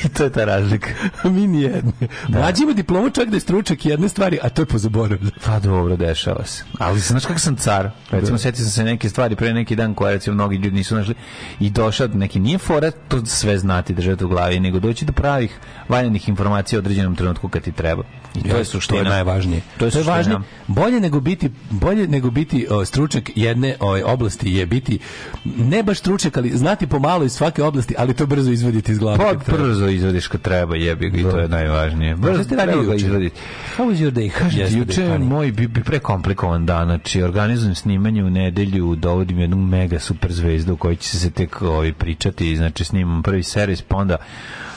To 0.08 0.24
je 0.24 0.30
ta 0.30 0.46
razlika. 0.46 0.90
a 1.24 1.30
mi 1.30 1.48
ni 1.48 1.62
jedne. 1.62 1.92
Mlađi 2.30 2.64
ima 2.64 2.74
diplomu 2.74 3.10
čak 3.10 3.30
da 3.30 3.36
je 3.36 3.42
stručak 3.42 3.86
jedne 3.86 4.10
stvari, 4.10 4.40
a 4.42 4.50
to 4.50 4.62
je 4.62 4.66
pozaboravlja. 4.66 5.32
Pa 5.46 5.60
dobro, 5.60 5.96
dešava 5.98 6.46
se. 6.46 6.64
Ali 6.80 7.00
znaš 7.00 7.26
kako 7.26 7.40
sam 7.40 7.56
car? 7.56 7.90
Recimo, 8.12 8.38
setio 8.38 8.64
sam 8.64 8.72
se 8.72 8.84
neke 8.84 9.10
stvari 9.10 9.36
pre 9.36 9.54
neki 9.54 9.76
dan 9.76 9.94
koje 9.94 10.14
recimo 10.14 10.34
mnogi 10.34 10.56
ljudi 10.56 10.72
nisu 10.72 10.96
našli 10.96 11.16
i 11.60 11.70
došao 11.70 12.08
neki 12.08 12.40
nije 12.40 12.58
fora 12.58 12.92
to 12.92 13.26
sve 13.26 13.58
znati 13.58 13.94
držati 13.94 14.26
u 14.26 14.30
glavi, 14.30 14.60
nego 14.60 14.80
doći 14.80 15.06
do 15.06 15.14
pravih 15.14 15.58
valjanih 15.90 16.30
informacija 16.30 16.80
u 16.80 16.82
određenom 16.82 17.16
trenutku 17.16 17.50
kad 17.50 17.62
ti 17.62 17.72
treba. 17.72 18.04
I 18.36 18.50
to 18.50 18.58
je 18.58 18.66
suština. 18.66 19.00
To 19.00 19.06
je 19.06 19.10
najvažnije. 19.10 19.62
To 19.78 19.86
je, 19.86 19.92
suština. 19.92 20.16
važnije. 20.16 20.40
Bolje 20.68 21.00
nego 21.00 21.20
biti 21.20 21.50
bolje 21.70 22.08
nego 22.08 22.32
biti 22.32 22.68
o, 22.70 22.86
stručnjak 22.86 23.30
jedne 23.36 23.76
ove 23.80 24.04
oblasti 24.04 24.52
je 24.52 24.66
biti 24.66 25.00
ne 25.46 25.84
baš 25.84 26.00
stručnjak, 26.00 26.38
ali 26.38 26.50
znati 26.50 26.88
pomalo 26.88 27.24
iz 27.24 27.32
svake 27.32 27.64
oblasti, 27.64 27.96
ali 27.98 28.14
to 28.14 28.26
brzo 28.26 28.52
izvaditi 28.52 28.92
iz 28.92 29.00
glave. 29.00 29.18
Pa 29.18 29.54
brzo 29.58 29.88
izvadiš 29.88 30.28
kad 30.28 30.42
treba, 30.42 30.76
jebi 30.76 31.10
ga 31.10 31.18
i 31.20 31.24
to 31.24 31.40
je 31.40 31.48
najvažnije. 31.48 32.16
Šta 32.16 32.22
Brzo 32.22 32.44
ste 32.44 32.56
treba 32.56 32.84
ga 32.84 32.94
juče? 32.94 33.06
izvaditi. 33.06 33.36
How 33.78 33.84
was 33.92 33.96
your 33.96 34.12
day? 34.12 34.30
Kažete, 34.30 34.78
juče 34.78 35.02
je 35.02 35.20
moj 35.20 35.52
bi, 35.52 35.68
bi 35.68 35.84
prekomplikovan 35.84 36.66
dan, 36.66 36.86
znači 36.86 37.22
organizujem 37.24 37.76
snimanje 37.76 38.24
u 38.24 38.30
nedelju, 38.30 38.96
dovodim 38.96 39.40
jednu 39.40 39.58
mega 39.58 40.00
super 40.00 40.34
zvezdu 40.34 40.74
u 40.74 40.78
kojoj 40.78 40.96
će 40.96 41.20
se 41.20 41.32
tek 41.32 41.62
ovaj, 41.62 41.94
pričati, 41.94 42.58
znači 42.58 42.86
snimam 42.86 43.24
prvi 43.24 43.44
servis, 43.44 43.82
pa 43.82 43.98
onda 43.98 44.18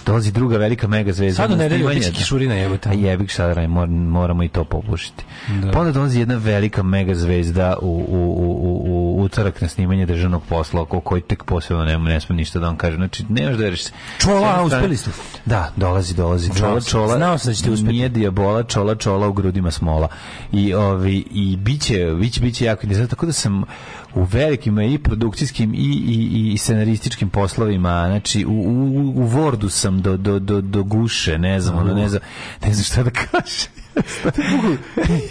dolazi 0.09 0.33
druga 0.33 0.57
velika 0.57 0.89
mega 0.89 1.13
zvezda. 1.13 1.43
Sad 1.43 1.53
u 1.53 1.57
nedelju 1.57 1.89
biće 1.89 2.13
kišurina, 2.13 2.55
jebote. 2.55 2.89
A 2.89 2.93
jebik 2.93 3.31
sad 3.31 3.71
mor, 3.71 3.89
moramo 3.89 4.43
i 4.43 4.49
to 4.49 4.65
popušiti. 4.65 5.25
Pa 5.73 5.81
onda 5.81 5.93
dolazi 5.93 6.19
jedna 6.19 6.37
velika 6.37 6.83
mega 6.83 7.15
zvezda 7.15 7.77
u, 7.83 7.87
u, 7.87 8.17
u, 8.19 8.69
u, 8.69 9.19
u 9.19 9.23
utorak 9.23 9.61
na 9.61 9.69
snimanje 9.69 10.07
državnog 10.07 10.43
posla, 10.49 10.81
o 10.91 11.01
koji 11.01 11.23
tek 11.23 11.45
posebno 11.45 11.85
ne, 11.85 11.99
ne 11.99 12.21
smem 12.21 12.37
ništa 12.37 12.59
da 12.59 12.67
vam 12.67 12.77
kažem. 12.77 12.97
Znači, 12.97 13.25
nemaš 13.29 13.57
da 13.57 13.65
veriš. 13.65 13.83
Čola, 14.19 14.63
uspeli 14.65 14.97
ste. 14.97 15.11
Da, 15.45 15.73
dolazi, 15.77 16.15
dolazi. 16.15 16.51
Čola, 16.59 16.81
čola. 16.81 17.17
znao 17.17 17.39
sam 17.39 17.51
da 17.51 17.55
ćete 17.55 17.71
uspeti. 17.71 17.93
Nije 17.93 18.09
dijabola, 18.09 18.63
čola, 18.63 18.95
čola 18.95 19.29
u 19.29 19.33
grudima 19.33 19.71
smola. 19.71 20.09
I, 20.53 20.75
ovi, 20.75 21.25
i 21.31 21.57
biće, 21.57 22.15
biće, 22.21 22.41
biće 22.41 22.65
jako 22.65 22.81
interesantno. 22.83 23.17
Tako 23.17 23.27
da 23.27 23.33
sam 23.33 23.65
u 24.15 24.25
velikim 24.25 24.81
i 24.81 24.99
produkcijskim 24.99 25.75
i, 25.75 25.79
i, 25.79 26.53
i 26.53 26.59
scenarističkim 26.59 27.31
poslovima, 27.31 28.05
znači 28.07 28.45
u, 28.45 28.51
u, 28.51 29.13
u 29.17 29.29
Wordu 29.29 29.69
sam 29.69 30.03
do, 30.03 30.17
do, 30.17 30.39
do, 30.39 30.61
do 30.61 30.83
guše, 30.83 31.39
ne 31.39 31.61
znam, 31.61 31.79
ono, 31.79 31.95
ne 31.95 32.09
znam, 32.09 32.23
ne 32.67 32.75
znam 32.75 32.85
šta 32.85 33.03
da 33.03 33.11
kažem. 33.11 33.71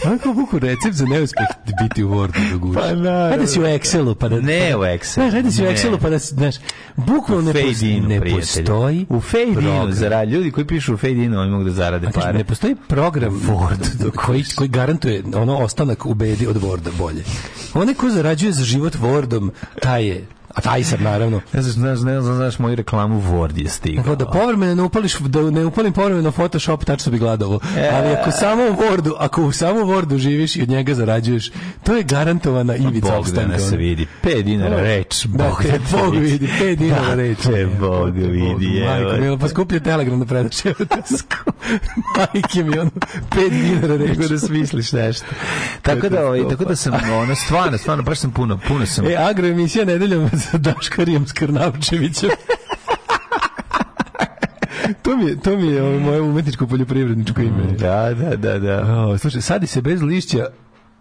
Kako 0.04 0.34
buku 0.34 0.60
recept 0.60 0.94
za 0.94 1.06
neuspeh 1.06 1.46
biti 1.82 2.04
u 2.04 2.10
Wordu 2.10 2.52
do 2.52 2.58
guše. 2.58 2.80
Pa 2.80 2.88
naravno. 2.88 3.30
Hajde 3.30 3.48
si 3.48 3.60
u 3.60 3.64
Excelu 3.64 4.16
pa 4.16 4.30
da... 4.30 4.36
Ne 4.38 4.70
pa 4.72 4.78
u 4.78 4.82
da- 4.82 4.88
Excelu, 4.88 5.14
Znaš, 5.14 5.32
hajde 5.34 5.52
si 5.52 5.64
u. 5.64 5.66
Excelu 5.66 5.98
pa 6.02 6.10
da, 6.10 6.18
znaš, 6.18 6.56
bukvalno 6.98 7.54
ne, 7.54 7.62
postoji, 7.62 8.00
ne 8.00 8.22
postoji 8.22 9.06
U 9.10 9.22
fade 9.22 9.44
inu 9.44 9.54
program. 9.54 9.94
zarad, 9.94 10.30
ljudi 10.30 10.52
koji 10.52 10.68
pišu 10.68 10.94
u 10.94 10.98
fade 10.98 11.14
inu, 11.14 11.40
oni 11.40 11.52
mogu 11.52 11.64
da 11.64 11.72
zarade 11.72 12.08
pare. 12.12 12.38
ne 12.38 12.44
postoji 12.44 12.76
program 12.88 13.42
Word 13.42 14.12
koji, 14.16 14.44
koji 14.56 14.70
garantuje 14.70 15.24
ono 15.36 15.58
ostanak 15.58 16.06
u 16.06 16.14
bedi 16.14 16.48
od 16.48 16.56
Worda 16.58 16.90
bolje. 16.94 17.24
Onaj 17.74 17.94
ko 17.94 18.10
zarađuje 18.10 18.52
za 18.52 18.64
život 18.64 18.96
Wordom, 18.96 19.50
taj 19.82 20.06
je 20.06 20.26
a 20.58 20.62
taj 20.62 20.84
sam 20.84 21.04
naravno 21.04 21.42
Ne 21.54 21.62
znaš, 21.62 21.76
ne 21.76 21.96
znam, 21.96 22.14
ne 22.14 22.22
znam, 22.22 22.36
znaš 22.36 22.60
moju 22.60 22.76
reklamu 22.76 23.22
Word 23.22 23.64
je 23.64 23.70
stigao. 23.70 24.04
Kao 24.04 24.16
da 24.16 24.26
povremeno 24.26 24.76
ne 24.76 24.84
upališ, 24.84 25.20
da 25.20 25.42
ne 25.42 25.66
upalim 25.66 25.94
povremeno 25.94 26.32
Photoshop, 26.32 26.86
tačno 26.86 27.12
bi 27.12 27.18
gladalo. 27.18 27.60
E. 27.78 27.90
Ali 27.94 28.08
ako 28.08 28.32
samo 28.32 28.64
u 28.64 28.74
Wordu, 28.74 29.12
ako 29.18 29.44
u 29.44 29.52
samo 29.52 29.80
Wordu 29.80 30.18
živiš 30.18 30.56
i 30.56 30.62
od 30.62 30.70
njega 30.70 30.94
zarađuješ, 30.94 31.52
to 31.84 31.96
je 31.96 32.04
garantovana 32.04 32.76
ivica 32.76 33.12
Bog 33.16 33.30
da 33.30 33.48
nas 33.48 33.72
vidi. 33.72 34.08
5 34.24 34.42
dinara 34.42 34.82
reč. 34.82 35.26
Da, 35.26 35.44
Bog 35.44 35.64
te 35.64 35.72
da 35.72 35.78
te 35.78 35.98
Bog 35.98 36.16
vidi, 36.16 36.50
5 36.62 36.76
dinara 36.76 37.08
Da 37.08 37.16
reč. 37.16 37.38
te 37.40 37.66
Bog 37.80 38.16
vidi, 38.16 38.84
Majko, 38.86 39.22
milo, 39.22 39.38
pa 39.38 39.48
skuplje 39.48 39.80
telegram 39.80 40.20
da 40.20 40.26
predaš. 40.26 40.56
Majke 42.18 42.64
mi 42.64 42.80
ono, 42.80 42.92
5 43.32 43.50
dinara 43.50 43.98
reč. 43.98 44.18
Nego 44.18 44.28
da 44.28 44.40
smisliš 44.40 44.92
nešto. 44.92 45.26
Tako 45.82 46.10
da, 46.10 46.26
ovaj, 46.26 46.50
tako 46.50 46.66
da 46.66 46.76
sam, 46.76 46.94
ono, 47.14 47.36
stvarno, 47.36 47.78
stvarno, 47.78 48.04
baš 48.04 48.20
sam 48.20 48.32
puno, 48.32 48.60
puno 48.68 48.86
sam. 48.86 49.06
E, 49.06 49.16
agroemisija 49.16 49.86
nedeljom 49.86 50.30
sa 50.52 50.58
Daškarijem 50.58 51.28
Skrnavčevićem. 51.28 52.30
to 55.04 55.18
mi 55.18 55.26
je, 55.26 55.40
to 55.40 55.58
mi 55.58 55.68
je 55.68 55.84
ovo 55.84 56.00
moje 56.00 56.22
umetničko 56.22 56.68
poljoprivredničko 56.68 57.42
ime. 57.42 57.64
Da, 57.80 58.14
da, 58.14 58.36
da, 58.36 58.60
da. 58.60 58.96
O, 58.96 59.18
slušaj, 59.18 59.42
sadi 59.42 59.68
se 59.68 59.82
bez 59.82 60.02
lišća 60.02 60.48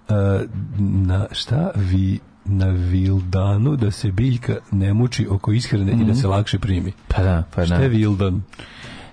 uh, 0.09 0.15
na 0.79 1.27
šta 1.33 1.71
vi 1.75 2.19
na 2.45 2.67
vildanu 2.67 3.77
da 3.77 3.91
se 3.91 4.13
biljka 4.13 4.57
ne 4.71 4.95
muči 4.95 5.27
oko 5.31 5.53
ishrane 5.53 5.93
i 5.93 6.05
da 6.05 6.15
se 6.15 6.29
lakše 6.29 6.59
primi. 6.59 6.93
Pa 7.09 7.23
da, 7.23 7.43
pa 7.55 7.67
Šta 7.67 7.77
da. 7.77 7.83
je 7.83 7.89
vildan? 7.89 8.43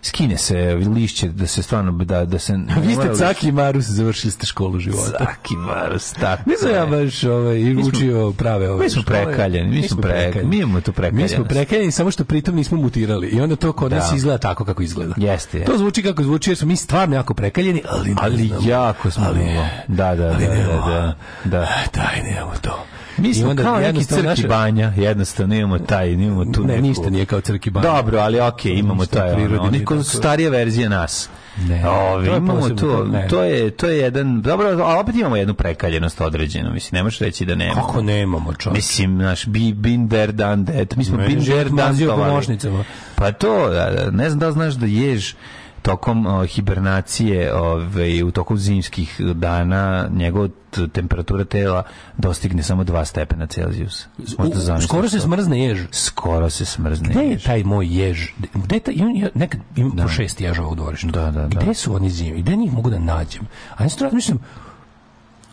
Skine 0.04 0.38
se 0.38 0.58
lišće 0.96 1.28
da 1.28 1.48
se 1.48 1.64
stvarno 1.64 1.92
da 1.92 2.26
da 2.26 2.40
se 2.40 2.54
Vi 2.82 2.94
ste 2.96 3.16
Caki 3.16 3.52
Marus 3.52 3.86
završili 3.86 4.32
ste 4.32 4.46
školu 4.46 4.80
života. 4.80 5.18
Caki 5.26 5.56
Marus, 5.56 6.14
tako. 6.14 6.50
Nisam 6.50 6.70
je. 6.70 6.76
ja 6.76 6.86
baš 6.86 7.24
ovaj, 7.24 7.76
učio 7.88 8.34
prave 8.38 8.70
ove 8.70 8.84
Mi 8.84 8.90
smo 8.90 9.04
prekaljeni, 9.04 9.70
mi 9.70 9.88
smo 9.88 10.02
prekaljeni. 10.02 10.50
Mi 10.50 10.58
imamo 10.58 10.82
tu 10.82 10.94
Mi 11.12 11.30
smo 11.30 11.44
prekaljeni, 11.46 11.92
samo 11.92 12.12
što 12.12 12.24
pritom 12.24 12.56
nismo 12.56 12.78
mutirali. 12.78 13.28
I 13.28 13.42
onda 13.42 13.56
to 13.56 13.74
kod 13.74 13.92
Da. 13.92 13.98
nas 13.98 14.12
izgleda 14.14 14.38
tako 14.38 14.66
kako 14.66 14.82
izgleda. 14.84 15.14
Jeste, 15.18 15.60
je. 15.60 15.66
To 15.66 15.78
zvuči 15.78 16.04
kako 16.04 16.24
zvuči, 16.24 16.50
jer 16.50 16.58
smo 16.58 16.68
mi 16.68 16.76
stvarno 16.76 17.16
jako 17.16 17.34
prekaljeni, 17.34 17.82
ali 17.90 18.16
Ali 18.22 18.48
znamo. 18.48 18.70
jako 18.70 19.12
smo 19.12 19.26
Ali-. 19.28 19.46
Da, 19.88 20.16
da, 20.16 20.26
ali 20.28 20.46
da, 20.46 20.54
da, 20.56 20.64
da. 20.66 21.16
da. 21.46 21.68
Daj, 21.94 22.24
nemamo 22.24 22.54
to. 22.62 22.86
Mi 23.18 23.34
smo 23.34 23.50
onda 23.50 23.64
kao 23.64 23.80
neki 23.80 24.06
crki 24.06 24.48
banja, 24.48 24.94
jednostavno 24.98 25.56
imamo 25.56 25.80
taj, 25.80 26.12
imamo 26.12 26.46
tu 26.46 26.62
Ne, 26.62 26.68
neku- 26.70 26.82
ništa 26.82 27.10
nije 27.10 27.26
kao 27.26 27.42
crki 27.42 27.70
banja. 27.70 27.88
Dobro, 27.88 28.20
ali 28.20 28.40
okej, 28.42 28.74
imamo 28.74 29.02
Ništa 29.02 29.16
taj, 29.16 29.28
ono, 29.28 29.36
prirodni 29.36 29.60
oni 29.60 29.72
nije 29.72 29.86
ko 29.86 29.94
tako. 29.94 30.04
starija 30.06 30.50
verzija 30.50 30.90
nas. 30.90 31.30
Ne, 31.60 31.90
Ove, 31.90 32.28
to 32.28 32.36
imamo 32.38 32.70
to, 32.70 32.76
to- 32.76 33.06
ne. 33.06 33.28
to 33.28 33.44
je, 33.44 33.70
to 33.72 33.88
je 33.88 33.98
jedan, 33.98 34.42
dobro, 34.42 34.68
a 34.80 35.00
opet 35.00 35.16
imamo 35.16 35.36
jednu 35.36 35.54
prekaljenost 35.54 36.22
određenu, 36.22 36.72
mislim, 36.72 36.98
ne 36.98 37.04
možeš 37.04 37.20
reći 37.20 37.46
da 37.46 37.56
nemamo. 37.56 37.82
Kako 37.82 38.02
nemamo, 38.02 38.54
čovječ? 38.54 38.76
Mislim, 38.76 39.18
naš, 39.18 39.46
bi, 39.46 39.74
bin 39.74 40.08
der 40.08 40.32
dan 40.32 40.66
det, 40.66 40.96
mi 40.96 41.04
smo 41.06 41.18
Meni 41.18 41.30
bin 41.30 41.40
život 41.40 41.60
der 41.60 41.72
mazio 41.72 42.06
po 42.06 42.10
dantovali. 42.10 42.36
mošnicama. 42.36 42.84
Pa 43.16 43.32
to, 43.32 43.70
da, 43.70 43.90
da, 43.92 44.12
ne 44.12 44.30
znam 44.30 44.40
da 44.40 44.52
znaš 44.52 44.74
da 44.74 44.86
jež 44.86 45.34
tokom 45.84 46.26
o, 46.26 46.46
hibernacije 46.46 47.54
ove, 47.54 48.24
u 48.24 48.32
toku 48.32 48.58
zimskih 48.58 49.22
dana 49.34 50.10
njegova 50.12 50.48
t- 50.72 50.88
temperatura 50.88 51.46
tela 51.46 51.84
dostigne 52.18 52.64
samo 52.64 52.84
2 52.84 53.06
stepena 53.06 53.48
Celzijusa. 53.48 54.08
Možda 54.38 54.58
U- 54.58 54.62
zamisliš 54.62 54.88
skoro 54.88 55.10
se 55.10 55.20
smrzne 55.20 55.60
jež. 55.60 55.80
Skoro 55.92 56.50
se 56.50 56.66
smrzne 56.66 57.10
Gde 57.10 57.22
je 57.22 57.40
taj 57.40 57.64
moj 57.64 57.88
jež? 58.00 58.30
Gde 58.54 58.76
je 58.76 58.80
taj, 58.80 58.94
imam, 58.94 59.30
nekad 59.36 59.62
imam 59.76 59.92
po 59.98 60.08
šest 60.08 60.42
ježova 60.42 60.70
u 60.70 60.76
dvorištu. 60.76 61.08
Da, 61.08 61.32
da, 61.32 61.48
da. 61.48 61.60
Gde 61.62 61.74
su 61.74 61.96
oni 61.96 62.10
zimi? 62.10 62.42
Gde 62.42 62.56
njih 62.56 62.74
mogu 62.74 62.90
da 62.90 63.00
nađem? 63.00 63.42
A 63.76 63.84
ja 63.84 63.90
sam 63.90 64.04
razmišljam, 64.04 64.40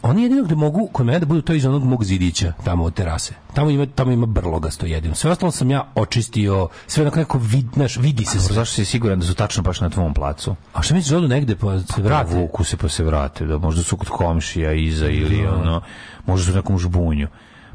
oni 0.02 0.22
jedino 0.22 0.42
gde 0.42 0.54
mogu 0.54 0.88
kod 0.92 1.06
mene 1.06 1.18
da 1.18 1.26
budu 1.26 1.42
to 1.42 1.54
iz 1.54 1.66
onog 1.66 1.84
mog 1.84 2.04
zidića, 2.04 2.52
tamo 2.64 2.84
od 2.84 2.94
terase. 2.94 3.34
Tamo 3.54 3.70
ima, 3.70 3.86
tamo 3.86 4.12
ima 4.12 4.26
brlogasto 4.26 4.86
jedino. 4.86 5.14
Sve 5.14 5.30
ostalo 5.30 5.52
sam 5.52 5.70
ja 5.70 5.92
očistio, 5.94 6.68
sve 6.86 7.02
onako 7.02 7.18
neko 7.18 7.38
vid, 7.38 7.66
znaš, 7.74 7.96
vidi 7.96 8.24
se 8.24 8.40
sve. 8.40 8.54
Zašto 8.54 8.74
si 8.74 8.84
siguran 8.84 9.20
da 9.20 9.26
su 9.26 9.34
tačno 9.34 9.62
baš 9.62 9.80
na 9.80 9.90
tvom 9.90 10.14
placu? 10.14 10.56
A 10.74 10.82
šta 10.82 10.94
misliš, 10.94 11.12
odu 11.12 11.28
negde 11.28 11.56
pa 11.56 11.78
se 11.78 12.02
vrate? 12.02 12.34
Vuku 12.34 12.64
se 12.64 12.76
pa 12.76 12.88
se 12.88 13.04
vrate, 13.04 13.46
da 13.46 13.58
možda 13.58 13.82
su 13.82 13.96
kod 13.96 14.08
komšija 14.08 14.72
iza 14.72 15.08
ili 15.08 15.46
ono, 15.46 15.80
možda 16.26 16.46
su 16.46 16.52
u 16.52 16.56
nekom 16.56 16.78
žbunju. 16.78 17.28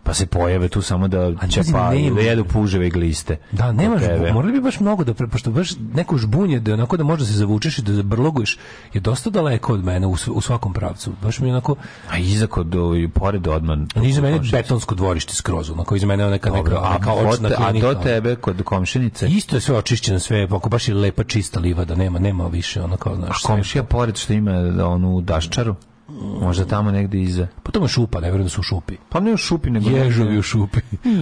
Pa 0.05 0.13
se 0.13 0.25
pojave 0.25 0.67
tu 0.67 0.81
samo 0.81 1.07
da 1.07 1.31
čepaju, 1.49 2.15
da 2.15 2.21
jedu 2.21 2.45
puževe 2.45 2.87
i 2.87 2.89
gliste. 2.89 3.37
Da, 3.51 3.71
nemaš, 3.71 4.01
morali 4.33 4.53
bi 4.53 4.61
baš 4.61 4.79
mnogo 4.79 5.03
da, 5.03 5.13
pre- 5.13 5.27
pošto 5.27 5.51
baš 5.51 5.69
neko 5.93 6.17
žbunje 6.17 6.59
da 6.59 6.73
onako 6.73 6.97
da 6.97 7.03
možda 7.03 7.25
se 7.25 7.33
zavučeš 7.33 7.79
i 7.79 7.81
da 7.81 8.03
brloguješ 8.03 8.57
je 8.93 9.01
dosta 9.01 9.29
daleko 9.29 9.73
od 9.73 9.83
mene 9.83 10.07
u, 10.07 10.15
u 10.27 10.41
svakom 10.41 10.73
pravcu. 10.73 11.11
Baš 11.23 11.39
mi 11.39 11.47
je 11.47 11.51
onako, 11.51 11.75
A 12.09 12.17
iza 12.17 12.47
kod, 12.47 12.73
pored 13.13 13.47
odman. 13.47 13.87
iza 14.03 14.21
mene 14.21 14.35
je 14.35 14.41
betonsko 14.51 14.95
dvorište 14.95 15.33
skroz, 15.33 15.69
onako 15.69 15.95
iza 15.95 16.07
mene 16.07 16.23
je 16.23 16.29
neka, 16.29 16.49
neka, 16.49 16.75
a, 16.75 16.97
očna 17.13 17.49
te- 17.49 17.55
a 17.59 17.71
do 17.71 17.93
tebe, 17.93 18.35
kod 18.35 18.63
komšinice, 18.63 19.27
Isto 19.27 19.55
je 19.55 19.61
sve 19.61 19.77
očišćeno, 19.77 20.19
sve, 20.19 20.43
ako 20.43 20.69
baš 20.69 20.87
je 20.87 20.95
lepa 20.95 21.23
čista 21.23 21.59
livada, 21.59 21.95
nema, 21.95 22.19
nema 22.19 22.47
više, 22.47 22.79
a 22.79 22.87
znaš, 23.15 23.41
sve. 23.41 23.47
komšija 23.47 23.83
pored 23.83 24.17
što 24.17 24.33
ima 24.33 24.51
onu 24.85 25.21
daščaru, 25.21 25.75
možda 26.21 26.65
tamo 26.65 26.91
negde 26.91 27.21
iza. 27.21 27.47
Pa 27.63 27.79
je 27.79 27.87
šupa, 27.87 28.19
ne 28.19 28.27
vjerujem 28.27 28.43
da 28.43 28.49
su 28.49 28.59
u 28.59 28.63
šupi. 28.63 28.95
Pa 29.09 29.19
ne 29.19 29.33
u 29.33 29.37
šupi, 29.37 29.69
nego... 29.69 29.89
Ježovi 29.89 30.37
u 30.37 30.41
šupi. 30.41 30.79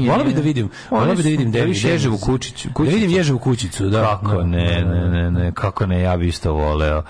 Volao 0.10 0.26
bi 0.26 0.34
da 0.34 0.42
vidim, 0.42 0.70
volao 0.92 1.16
bi 1.16 1.24
da 1.24 1.30
vidim 1.30 1.52
da 1.52 1.60
ježevu 1.60 2.18
kućicu. 2.18 2.70
Da 2.78 2.84
vidim 2.84 3.10
ježevu 3.10 3.40
kućicu, 3.40 3.90
da. 3.90 4.02
Kako 4.02 4.38
da, 4.38 4.44
ne, 4.44 4.86
ne, 4.86 5.10
ne, 5.10 5.32
ne, 5.32 5.52
kako 5.52 5.86
ne, 5.86 6.02
ja 6.02 6.18
bi 6.18 6.28
isto 6.28 6.54
voleo. 6.54 7.04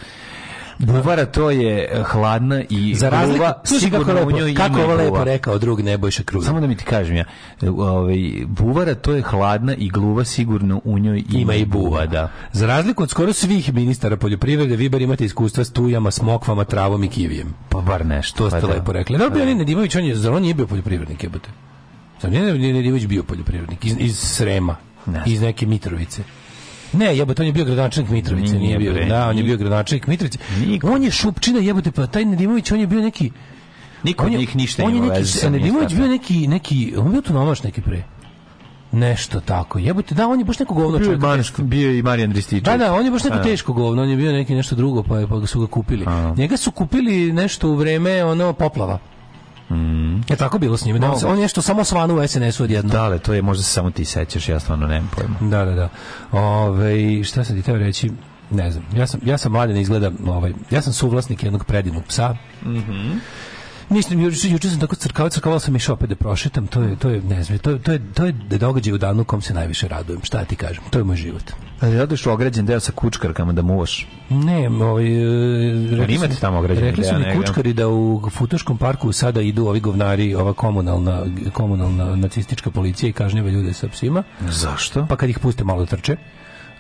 Buvara 0.78 1.26
to 1.26 1.52
je 1.52 1.90
eh, 1.92 2.04
hladna 2.04 2.64
i 2.70 2.96
Za 2.96 3.10
razliku, 3.10 3.46
kako, 3.46 3.68
sigurno 3.68 4.28
u 4.28 4.32
njoj 4.32 4.52
ima 4.52 4.60
kako 4.60 4.82
ovo 4.82 4.94
lepo 4.94 5.24
rekao 5.24 5.58
drug 5.58 5.82
Nebojša 5.82 6.24
Kruger. 6.24 6.48
Samo 6.48 6.60
da 6.60 6.68
mi 6.68 6.78
ti 6.78 6.86
kažem 6.86 7.16
ja, 7.16 7.26
e, 7.62 7.70
ovaj, 7.70 8.18
buvara 8.46 8.96
to 8.96 9.14
je 9.14 9.22
hladna 9.22 9.76
i 9.76 9.90
gluva, 9.90 10.26
sigurno 10.26 10.82
u 10.84 11.00
njoj 11.00 11.24
ima, 11.30 11.40
ima 11.40 11.54
i 11.54 11.66
buva, 11.66 12.06
da. 12.06 12.32
Za 12.52 12.68
razliku 12.68 13.04
od 13.04 13.10
skoro 13.10 13.34
svih 13.34 13.74
ministara 13.74 14.18
poljoprivrede, 14.18 14.76
vi 14.76 14.90
bar 14.90 15.02
imate 15.02 15.26
iskustva 15.26 15.64
s 15.64 15.72
tujama, 15.72 16.12
smokvama, 16.12 16.64
travom 16.64 17.04
i 17.04 17.10
kivijem. 17.10 17.54
Pa 17.70 17.82
bar 17.82 18.06
nešto. 18.06 18.38
To 18.38 18.50
ste 18.50 18.62
pa 18.62 18.68
da. 18.68 18.74
lepo 18.74 18.92
rekli. 18.92 19.18
Dobro, 19.18 19.46
bio 19.46 19.56
Nedimović, 19.56 19.96
on 19.96 20.06
je, 20.06 20.16
zar 20.16 20.34
on 20.34 20.42
nije 20.42 20.54
bio 20.54 20.68
poljoprivrednik, 20.68 21.24
jebote? 21.24 21.50
Zar 22.22 22.32
nije 22.32 22.74
Nedimović 22.74 23.06
bio 23.06 23.24
poljoprivrednik? 23.24 23.86
Iz, 23.86 23.96
iz 24.00 24.20
Srema, 24.20 24.76
Ne 25.06 25.24
iz 25.26 25.42
neke 25.42 25.66
Mitrovice. 25.66 26.24
Ne, 26.94 27.18
jebote, 27.18 27.42
on 27.42 27.46
je 27.46 27.54
bio 27.54 27.66
gradonačelnik 27.66 28.12
Mitrovice, 28.12 28.56
Nije, 28.56 28.78
bio. 28.78 28.94
bre, 28.94 29.06
Da, 29.06 29.30
on 29.30 29.38
je 29.38 29.44
bio 29.44 29.58
gradonačelnik 29.58 30.08
Mitrovice. 30.08 30.38
Niko. 30.68 30.88
On 30.88 31.04
je 31.04 31.12
šupčina, 31.12 31.60
jebote, 31.60 31.92
pa 31.92 32.08
taj 32.08 32.26
Nedimović, 32.26 32.72
on 32.72 32.80
je 32.80 32.88
bio 32.88 33.02
neki 33.02 33.32
Niko 34.04 34.26
od 34.26 34.32
njih 34.32 34.56
ništa 34.56 34.84
on 34.84 34.96
je 34.96 35.02
neki, 35.02 35.20
veze 35.20 35.40
sa 35.40 35.50
Nedimović 35.50 35.90
bio 35.90 36.08
ministarstvom. 36.08 36.42
neki, 36.42 36.48
neki, 36.48 36.94
on 36.98 37.12
bio 37.12 37.22
tu 37.22 37.34
nomaš 37.34 37.64
neki 37.64 37.82
pre. 37.82 38.04
Nešto 38.92 39.40
tako. 39.40 39.80
Jebote, 39.80 40.16
da, 40.16 40.28
on 40.28 40.40
je 40.40 40.46
baš 40.46 40.60
neko 40.60 40.74
govno 40.74 40.98
Bio 40.98 41.04
je, 41.04 41.06
čovjek. 41.06 41.22
Ban- 41.22 41.64
bio 41.64 41.92
i 41.92 42.02
Marijan 42.02 42.32
Rističević. 42.32 42.64
Da, 42.64 42.78
da, 42.78 42.94
on 42.94 43.06
je 43.06 43.12
baš 43.12 43.24
neko 43.24 43.38
teško 43.38 43.74
govno, 43.74 44.02
on 44.02 44.10
je 44.10 44.16
bio 44.18 44.32
neki 44.32 44.56
nešto 44.56 44.76
drugo, 44.76 45.04
pa, 45.04 45.20
je, 45.20 45.28
pa 45.28 45.48
su 45.48 45.60
ga 45.60 45.68
kupili. 45.68 46.06
Njega 46.38 46.58
su 46.58 46.72
kupili 46.72 47.34
nešto 47.34 47.70
u 47.70 47.76
vreme 47.76 48.24
ono 48.24 48.54
poplava. 48.54 49.00
Mm. 49.70 50.16
Je 50.16 50.36
tako 50.38 50.60
bilo 50.60 50.78
s 50.78 50.86
njime? 50.86 51.00
Da, 51.00 51.12
on, 51.26 51.36
je 51.36 51.42
nešto 51.42 51.62
samo 51.62 51.84
svanu 51.84 52.16
u 52.16 52.28
SNS-u 52.28 52.64
odjedno. 52.64 52.92
Da, 52.92 53.04
ali 53.04 53.20
to 53.20 53.34
je 53.34 53.42
možda 53.42 53.64
se 53.64 53.70
samo 53.70 53.92
ti 53.92 54.06
sećaš, 54.06 54.50
ja 54.50 54.60
stvarno 54.60 54.88
nemam 54.88 55.12
pojma. 55.16 55.36
Da, 55.50 55.66
da, 55.66 55.72
da. 55.72 55.90
Ove, 56.32 57.24
šta 57.24 57.44
sam 57.44 57.56
ti 57.56 57.62
teo 57.62 57.78
reći? 57.78 58.12
Ne 58.50 58.72
znam. 58.72 58.86
Ja 58.96 59.08
sam, 59.08 59.20
ja 59.24 59.38
sam 59.38 59.52
mladen 59.52 59.78
izgleda, 59.78 60.12
ovaj, 60.28 60.54
ja 60.72 60.82
sam 60.82 60.94
suvlasnik 60.94 61.44
jednog 61.44 61.66
predivnog 61.66 62.04
psa. 62.08 62.36
Mhm. 62.66 63.12
Mislim, 63.90 64.20
juče, 64.20 64.50
juče 64.50 64.70
sam 64.70 64.80
tako 64.80 64.96
crkavao, 64.96 65.30
crkavao 65.30 65.60
sam 65.60 65.76
išao 65.76 65.94
opet 65.94 66.10
da 66.10 66.16
prošetam, 66.16 66.68
to 66.68 66.82
je, 66.82 66.96
to 66.96 67.10
je, 67.10 67.22
ne 67.22 67.44
znam, 67.44 67.58
to 67.58 67.72
je, 67.72 67.80
to 67.80 67.92
je, 67.92 68.02
to 68.14 68.26
je 68.26 68.32
događaj 68.34 68.94
u 68.94 68.98
danu 68.98 69.24
kom 69.24 69.42
se 69.42 69.54
najviše 69.54 69.88
radujem, 69.88 70.22
šta 70.24 70.46
ti 70.46 70.56
kažem, 70.56 70.84
to 70.90 70.98
je 70.98 71.04
moj 71.04 71.16
život. 71.16 71.52
Ali 71.82 72.00
odeš 72.00 72.26
u 72.26 72.32
ograđen 72.32 72.66
deo 72.66 72.80
sa 72.80 72.92
kučkarkama 72.92 73.54
da 73.54 73.62
muvaš. 73.62 74.08
Ne, 74.30 74.70
ovaj, 74.70 75.06
e, 75.06 75.98
rekli 75.98 76.16
imate 76.16 76.36
tamo 76.36 76.60
ograđeni 76.60 76.88
Rekli 76.88 77.04
su 77.04 77.14
mi 77.16 77.36
kučkari 77.36 77.74
da 77.74 77.88
u 77.88 78.30
Futoškom 78.32 78.78
parku 78.78 79.12
sada 79.12 79.42
idu 79.42 79.66
ovi 79.66 79.80
govnari, 79.80 80.36
ova 80.36 80.54
komunalna, 80.54 81.26
komunalna 81.54 82.16
nacistička 82.16 82.72
policija 82.72 83.10
i 83.10 83.14
kažnjava 83.14 83.50
ljude 83.50 83.74
sa 83.74 83.88
psima, 83.88 84.24
Zašto? 84.50 85.06
pa 85.10 85.16
kad 85.16 85.30
ih 85.30 85.40
puste 85.40 85.64
malo 85.64 85.80
da 85.80 85.86
trče. 85.86 86.18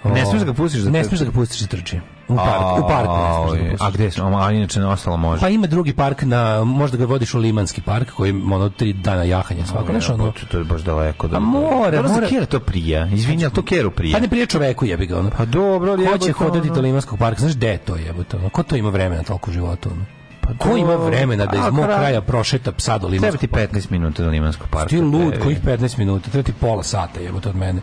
Ne 0.04 0.26
smiješ 0.26 0.40
da 0.40 0.46
ga 0.46 0.54
pustiš 0.54 0.82
da 0.82 0.90
Ne 0.92 1.04
smiješ 1.04 1.20
da 1.20 1.26
ga 1.26 1.32
pustiš 1.32 1.62
da 1.62 1.68
trči. 1.68 2.00
U 2.28 2.36
parku, 2.36 2.86
u 2.86 2.88
parku 2.88 3.14
ne 3.14 3.58
smiješ 3.58 3.80
da 3.80 3.86
A, 3.86 3.92
gde? 3.92 4.10
A 4.42 4.52
inače 4.52 4.80
na 4.80 4.90
ostalo 4.90 5.18
može. 5.18 5.42
Pa 5.42 5.50
ima 5.50 5.68
drugi 5.68 5.94
park 5.94 6.22
na, 6.22 6.64
možda 6.64 6.98
ga 6.98 7.06
vodiš 7.06 7.34
u 7.34 7.40
Limanski 7.40 7.82
park, 7.82 8.12
koji 8.12 8.32
ono 8.32 8.70
tri 8.70 8.94
dana 8.94 9.24
jahanja 9.24 9.66
svako, 9.66 9.92
znaš 9.92 10.10
ono. 10.10 10.32
Pa, 10.32 10.40
to 10.52 10.58
je 10.58 10.64
baš 10.64 10.82
daleko. 10.82 11.28
Da, 11.28 11.38
A 11.38 11.40
mora. 11.40 12.28
Kjera 12.30 12.46
to 12.46 12.60
prija. 12.60 13.08
Izvinja, 13.08 13.50
to 13.50 13.62
Kjeru 13.62 13.92
prija. 13.92 14.14
Pa 14.18 14.22
ne 14.22 14.28
prije 14.28 14.46
čoveku 14.46 14.86
jebi 14.86 15.06
ga 15.06 15.20
ono. 15.20 15.30
Pa 15.38 15.46
dobro, 15.46 15.96
Ko 15.96 16.02
jebote, 16.02 16.26
će 16.26 16.32
hodati 16.32 16.70
do 16.70 16.82
Limanskog 16.82 17.20
parka? 17.20 17.40
Znaš 17.40 17.56
gde 17.56 17.68
je 17.68 17.78
to 17.78 17.96
jebote? 17.96 18.38
Ko 18.52 18.64
to 18.64 18.76
ima 18.76 18.90
vremena 18.90 19.24
toliko 19.24 19.52
u 19.52 19.54
životu? 19.54 19.90
Ono? 19.90 20.06
Pa 20.42 20.50
Ko 20.58 20.78
ima 20.78 20.96
vremena 20.96 21.46
da 21.46 21.58
iz 21.58 21.74
mog 21.74 21.86
kraj- 21.86 21.98
kraja 21.98 22.22
prošeta 22.22 22.72
psa 22.72 22.94
do 22.94 22.98
Treba 23.00 23.12
Limanskog 23.12 23.40
ti 23.40 23.48
parka? 23.48 23.78
15 23.80 23.92
minuta 23.92 24.24
do 24.24 24.30
Limanskog 24.30 24.68
parka. 24.68 24.90
Ti 24.90 25.02
lud, 25.02 25.34
kojih 25.44 25.62
15 25.66 25.98
minuta, 25.98 26.30
treba 26.30 26.46
ti 26.46 26.54
pola 26.54 26.84
sata 26.84 27.20
jebote 27.20 27.50
od 27.50 27.56
mene. 27.56 27.82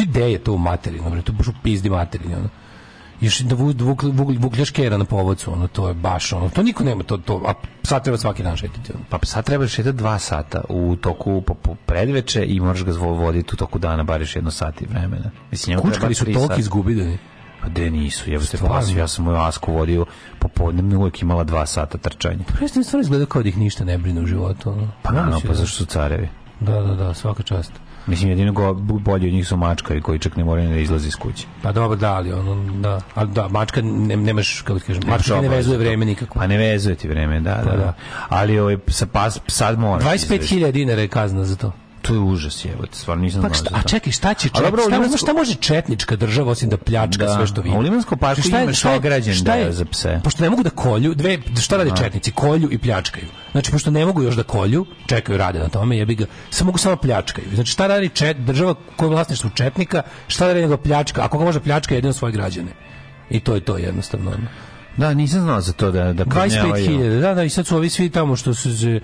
Gde 0.00 0.32
je 0.32 0.38
to 0.38 0.52
u 0.52 0.58
materinu, 0.58 1.10
bre, 1.10 1.22
to 1.22 1.32
baš 1.32 1.48
u 1.48 1.52
pizdi 1.62 1.90
materinu, 1.90 2.36
ono. 2.36 2.48
Još 3.20 3.38
da 3.38 3.54
vuk, 3.54 3.76
vuk, 3.80 4.02
vuk, 4.02 4.52
na 4.98 5.04
povodcu, 5.04 5.52
ono, 5.52 5.68
to 5.68 5.88
je 5.88 5.94
baš, 5.94 6.32
ono, 6.32 6.48
to 6.48 6.62
niko 6.62 6.84
nema, 6.84 7.02
to, 7.02 7.18
to, 7.18 7.42
a 7.46 7.54
sad 7.82 8.04
treba 8.04 8.18
svaki 8.18 8.42
dan 8.42 8.56
šetiti, 8.56 8.92
ono. 8.94 9.04
Pa 9.08 9.18
sad 9.22 9.44
treba 9.44 9.66
šetati 9.66 9.98
dva 9.98 10.18
sata 10.18 10.62
u 10.68 10.96
toku 10.96 11.42
po, 11.46 11.54
po 11.54 11.74
predveče 11.86 12.44
i 12.46 12.60
moraš 12.60 12.84
ga 12.84 12.92
voditi 12.92 13.50
u 13.52 13.56
toku 13.56 13.78
dana 13.78 14.02
bar 14.02 14.20
još 14.20 14.36
jedno 14.36 14.50
sat 14.50 14.82
i 14.82 14.86
vremena. 14.86 15.30
Mislim, 15.50 15.78
Kučkari 15.78 16.14
su 16.14 16.24
toliko 16.24 16.40
sata. 16.40 16.60
izgubidani. 16.60 17.18
Pa 17.62 17.68
gde 17.68 17.90
nisu, 17.90 18.30
jebote 18.30 18.56
Stvarno? 18.56 18.76
pas, 18.76 18.94
ja 18.96 19.08
sam 19.08 19.24
moju 19.24 19.36
asku 19.36 19.72
vodio 19.72 20.06
popodne, 20.38 20.96
uvijek 20.96 21.22
imala 21.22 21.44
dva 21.44 21.66
sata 21.66 21.98
trčanja. 21.98 22.44
Presne 22.58 22.84
stvarno 22.84 23.02
izgleda 23.02 23.26
kao 23.26 23.42
da 23.42 23.48
ih 23.48 23.58
ništa 23.58 23.84
ne 23.84 23.98
brine 23.98 24.20
u 24.20 24.26
životu, 24.26 24.70
ono. 24.70 24.88
Pa 25.02 25.12
naravno, 25.12 25.40
pa 25.40 25.48
da. 25.48 25.54
zašto 25.54 25.76
su 25.76 25.84
carevi? 25.84 26.28
Da, 26.60 26.80
da, 26.80 26.94
da, 26.94 27.14
svaka 27.14 27.42
čast. 27.42 27.72
Mislim, 28.06 28.30
jedino 28.30 28.52
go, 28.52 28.74
bolji 28.74 29.28
od 29.28 29.34
njih 29.34 29.46
su 29.46 29.56
mačkari 29.56 30.00
koji 30.00 30.18
čak 30.18 30.36
ne 30.36 30.44
moraju 30.44 30.68
da 30.68 30.76
izlazi 30.76 31.08
iz 31.08 31.16
kuće. 31.16 31.46
Pa 31.62 31.72
dobro, 31.72 31.96
da, 31.96 32.14
ali 32.14 32.32
ono, 32.32 32.72
da, 32.80 33.00
ali 33.14 33.30
da, 33.30 33.48
mačka 33.48 33.82
ne, 33.82 34.16
nemaš, 34.16 34.60
kako 34.60 34.78
ti 34.78 34.86
kažem, 34.86 35.02
mačka 35.06 35.40
ne 35.40 35.48
vezuje 35.48 35.78
to. 35.78 35.84
vreme 35.84 36.04
nikako. 36.06 36.38
Pa 36.38 36.46
ne 36.46 36.56
vezuje 36.56 36.94
ti 36.96 37.08
vreme, 37.08 37.40
da, 37.40 37.54
da, 37.54 37.70
Pa 37.70 37.70
da. 37.70 37.76
da. 37.76 37.94
Ali 38.28 38.58
ovaj, 38.58 38.76
sa 38.88 39.06
pas, 39.06 39.40
sad 39.46 39.78
moraš. 39.78 40.04
25.000 40.04 40.70
dinara 40.72 41.00
je 41.02 41.08
kazna 41.08 41.44
za 41.44 41.56
to. 41.56 41.72
To 42.02 42.14
je 42.14 42.20
užas, 42.20 42.64
jebote, 42.64 42.94
stvarno 42.94 43.22
nisam 43.22 43.42
Pa 43.42 43.48
znao. 43.48 43.54
šta, 43.56 43.70
za 43.70 43.76
a 43.76 43.82
čekaj, 43.82 44.12
šta 44.12 44.34
će 44.34 44.48
čet, 44.48 44.62
dobro, 44.62 44.82
šta, 44.82 44.90
Limansku- 44.90 45.16
šta 45.16 45.32
može 45.32 45.54
četnička 45.54 46.16
država 46.16 46.50
osim 46.50 46.68
da 46.68 46.76
pljačka 46.76 47.24
Da, 47.24 47.34
sve 47.34 47.46
što 47.46 47.60
vidi? 47.60 47.76
u 47.76 47.80
Limanskom 47.80 48.18
parku 48.18 48.42
Šta 48.42 48.58
je- 48.58 48.64
imaš 48.64 48.78
šta 48.78 48.92
je- 48.92 49.34
šta 49.34 49.54
je- 49.54 49.72
za 49.72 49.84
pse. 49.84 50.20
Pošto 50.24 50.42
ne 50.42 50.50
mogu 50.50 50.62
da 50.62 50.70
kolju, 50.70 51.14
dve, 51.14 51.38
šta 51.60 51.76
rade 51.76 51.90
četnici? 51.96 52.32
Kolju 52.32 52.68
i 52.70 52.78
pljačkaju. 52.78 53.26
Znači, 53.52 53.72
pošto 53.72 53.90
ne 53.90 54.06
mogu 54.06 54.22
još 54.22 54.34
da 54.34 54.42
kolju, 54.44 54.86
čekaju, 55.06 55.38
rade 55.38 55.58
na 55.58 55.68
tome, 55.68 55.98
jebi 55.98 56.14
ga, 56.14 56.24
samo 56.50 56.68
mogu 56.68 56.78
samo 56.78 56.96
pljačkaju. 56.96 57.46
Znači, 57.54 57.72
šta 57.72 57.86
radi 57.86 58.08
čet, 58.08 58.36
država 58.36 58.74
koja 58.96 59.06
je 59.06 59.10
vlasništvo 59.10 59.50
četnika, 59.50 60.02
šta 60.28 60.46
radi 60.46 60.60
nego 60.60 60.76
pljačka? 60.76 61.24
Ako 61.24 61.38
ga 61.38 61.44
može 61.44 61.60
pljačka 61.60 61.94
jedino 61.94 62.12
svoje 62.12 62.32
građane. 62.32 62.72
I 63.30 63.40
to 63.40 63.54
je 63.54 63.60
to 63.60 63.76
jednostavno. 63.78 64.30
Da, 64.96 65.14
nisam 65.14 65.40
znao 65.40 65.60
za 65.60 65.72
to 65.72 65.90
da 65.90 66.12
da 66.12 66.24
kažnjavaju. 66.24 66.86
25.000, 66.86 67.20
da, 67.20 67.34
da, 67.34 67.42
i 67.44 67.48
sad 67.48 67.66
su 67.66 67.76
ovi 67.76 67.90
svi 67.90 68.10
tamo 68.10 68.36
što 68.36 68.54
su 68.54 68.78
se, 68.78 69.00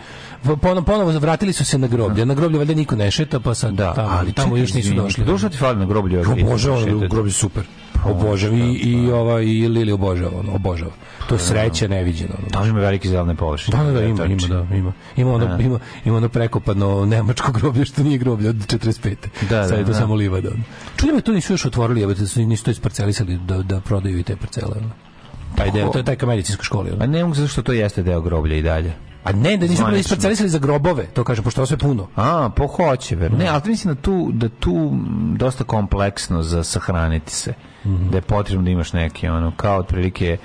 ponovo, 0.61 0.83
ponovo 0.83 1.11
vratili 1.19 1.53
su 1.53 1.65
se 1.65 1.79
na 1.79 1.87
groblje. 1.87 2.27
Na 2.27 2.35
groblje 2.35 2.59
valjda 2.59 2.75
niko 2.75 2.97
ne 2.97 3.11
šeta, 3.11 3.41
pa 3.41 3.55
sad 3.55 3.75
Da, 3.75 3.95
tamo, 3.95 4.09
ali 4.11 4.33
tamo 4.33 4.49
čekaj, 4.49 4.61
još 4.61 4.75
nisu 4.75 4.95
došli. 4.95 5.25
Dušo 5.25 5.49
ti 5.49 5.57
fali 5.57 5.79
na 5.79 5.87
groblju. 5.87 6.21
ako 6.21 6.33
Obožavam 6.33 6.81
ideš 6.83 6.93
ono, 6.95 7.09
groblje 7.09 7.33
super. 7.33 7.63
Obožavam 8.05 8.59
i, 8.59 8.73
i, 8.73 9.11
ova, 9.11 9.41
i 9.41 9.69
Lili 9.69 9.93
obožava, 9.93 10.39
ono, 10.39 10.55
obožava. 10.55 10.91
To 11.29 11.35
je 11.35 11.39
sreće 11.39 11.89
neviđeno. 11.89 12.35
Ono. 12.39 12.49
Tamo 12.51 12.67
ima 12.67 12.81
velike 12.81 13.09
zelene 13.09 13.35
površine. 13.35 13.79
Da, 13.79 13.85
da, 13.85 13.93
da, 13.93 14.05
ima, 14.05 14.25
ima, 14.25 14.47
da, 14.49 14.77
ima. 14.77 14.93
Ima 15.17 15.33
ono, 15.33 15.59
ima, 15.61 15.79
ima 16.05 16.17
ono 16.17 16.29
prekopadno 16.29 17.07
nemačko 17.07 17.53
groblje 17.53 17.85
što 17.85 18.03
nije 18.03 18.19
groblje 18.19 18.49
od 18.49 18.57
45. 18.57 19.15
Da, 19.51 19.69
Sad 19.69 19.79
je 19.79 19.85
to 19.85 19.91
da, 19.91 19.93
da. 19.93 19.99
samo 19.99 20.15
livada. 20.15 20.51
Čudim 20.97 21.15
me, 21.15 21.21
to 21.21 21.33
nisu 21.33 21.53
još 21.53 21.65
otvorili, 21.65 22.15
da 22.15 22.27
su 22.27 22.41
nisu 22.41 22.65
to 22.65 22.71
isparcelisali 22.71 23.39
da, 23.39 23.63
da 23.63 23.81
prodaju 23.81 24.19
i 24.19 24.23
te 24.23 24.37
parcele. 24.37 24.73
ono. 24.77 25.08
Taj 25.57 25.71
deo, 25.71 25.89
to 25.89 25.99
je 25.99 26.05
taj 26.05 26.17
ka 26.17 26.27
medicinska 26.27 26.63
škola. 26.65 26.89
ono. 26.93 27.05
A 27.05 27.07
ne 27.07 27.23
mogu 27.25 27.35
zato 27.35 27.49
što 27.49 27.63
to 27.63 27.73
jeste 27.73 28.03
deo 28.03 28.21
groblja 28.21 28.57
i 28.57 28.63
dalje. 28.63 28.93
A 29.25 29.33
ne, 29.33 29.57
da 29.57 29.63
nisu 29.67 29.77
Zvanično. 29.77 30.01
isparcelisali 30.01 30.49
za 30.49 30.59
grobove, 30.59 31.07
to 31.07 31.25
kažem, 31.25 31.45
pošto 31.45 31.67
sve 31.67 31.77
puno. 31.77 32.07
A, 32.17 32.51
po 32.57 32.67
hoće, 32.67 33.17
ver. 33.17 33.33
Ne, 33.33 33.47
ali 33.47 33.63
mislim 33.67 33.95
da 33.95 34.01
tu, 34.01 34.31
da 34.33 34.49
tu 34.49 34.91
dosta 35.37 35.65
kompleksno 35.65 36.43
za 36.43 36.65
sahraniti 36.65 37.33
se. 37.33 37.55
Mhm. 37.87 38.11
Da 38.11 38.19
je 38.19 38.23
potrebno 38.23 38.65
da 38.65 38.71
imaš 38.71 38.93
neki, 38.93 39.29
ono, 39.29 39.53
kao 39.57 39.79
otprilike 39.79 40.37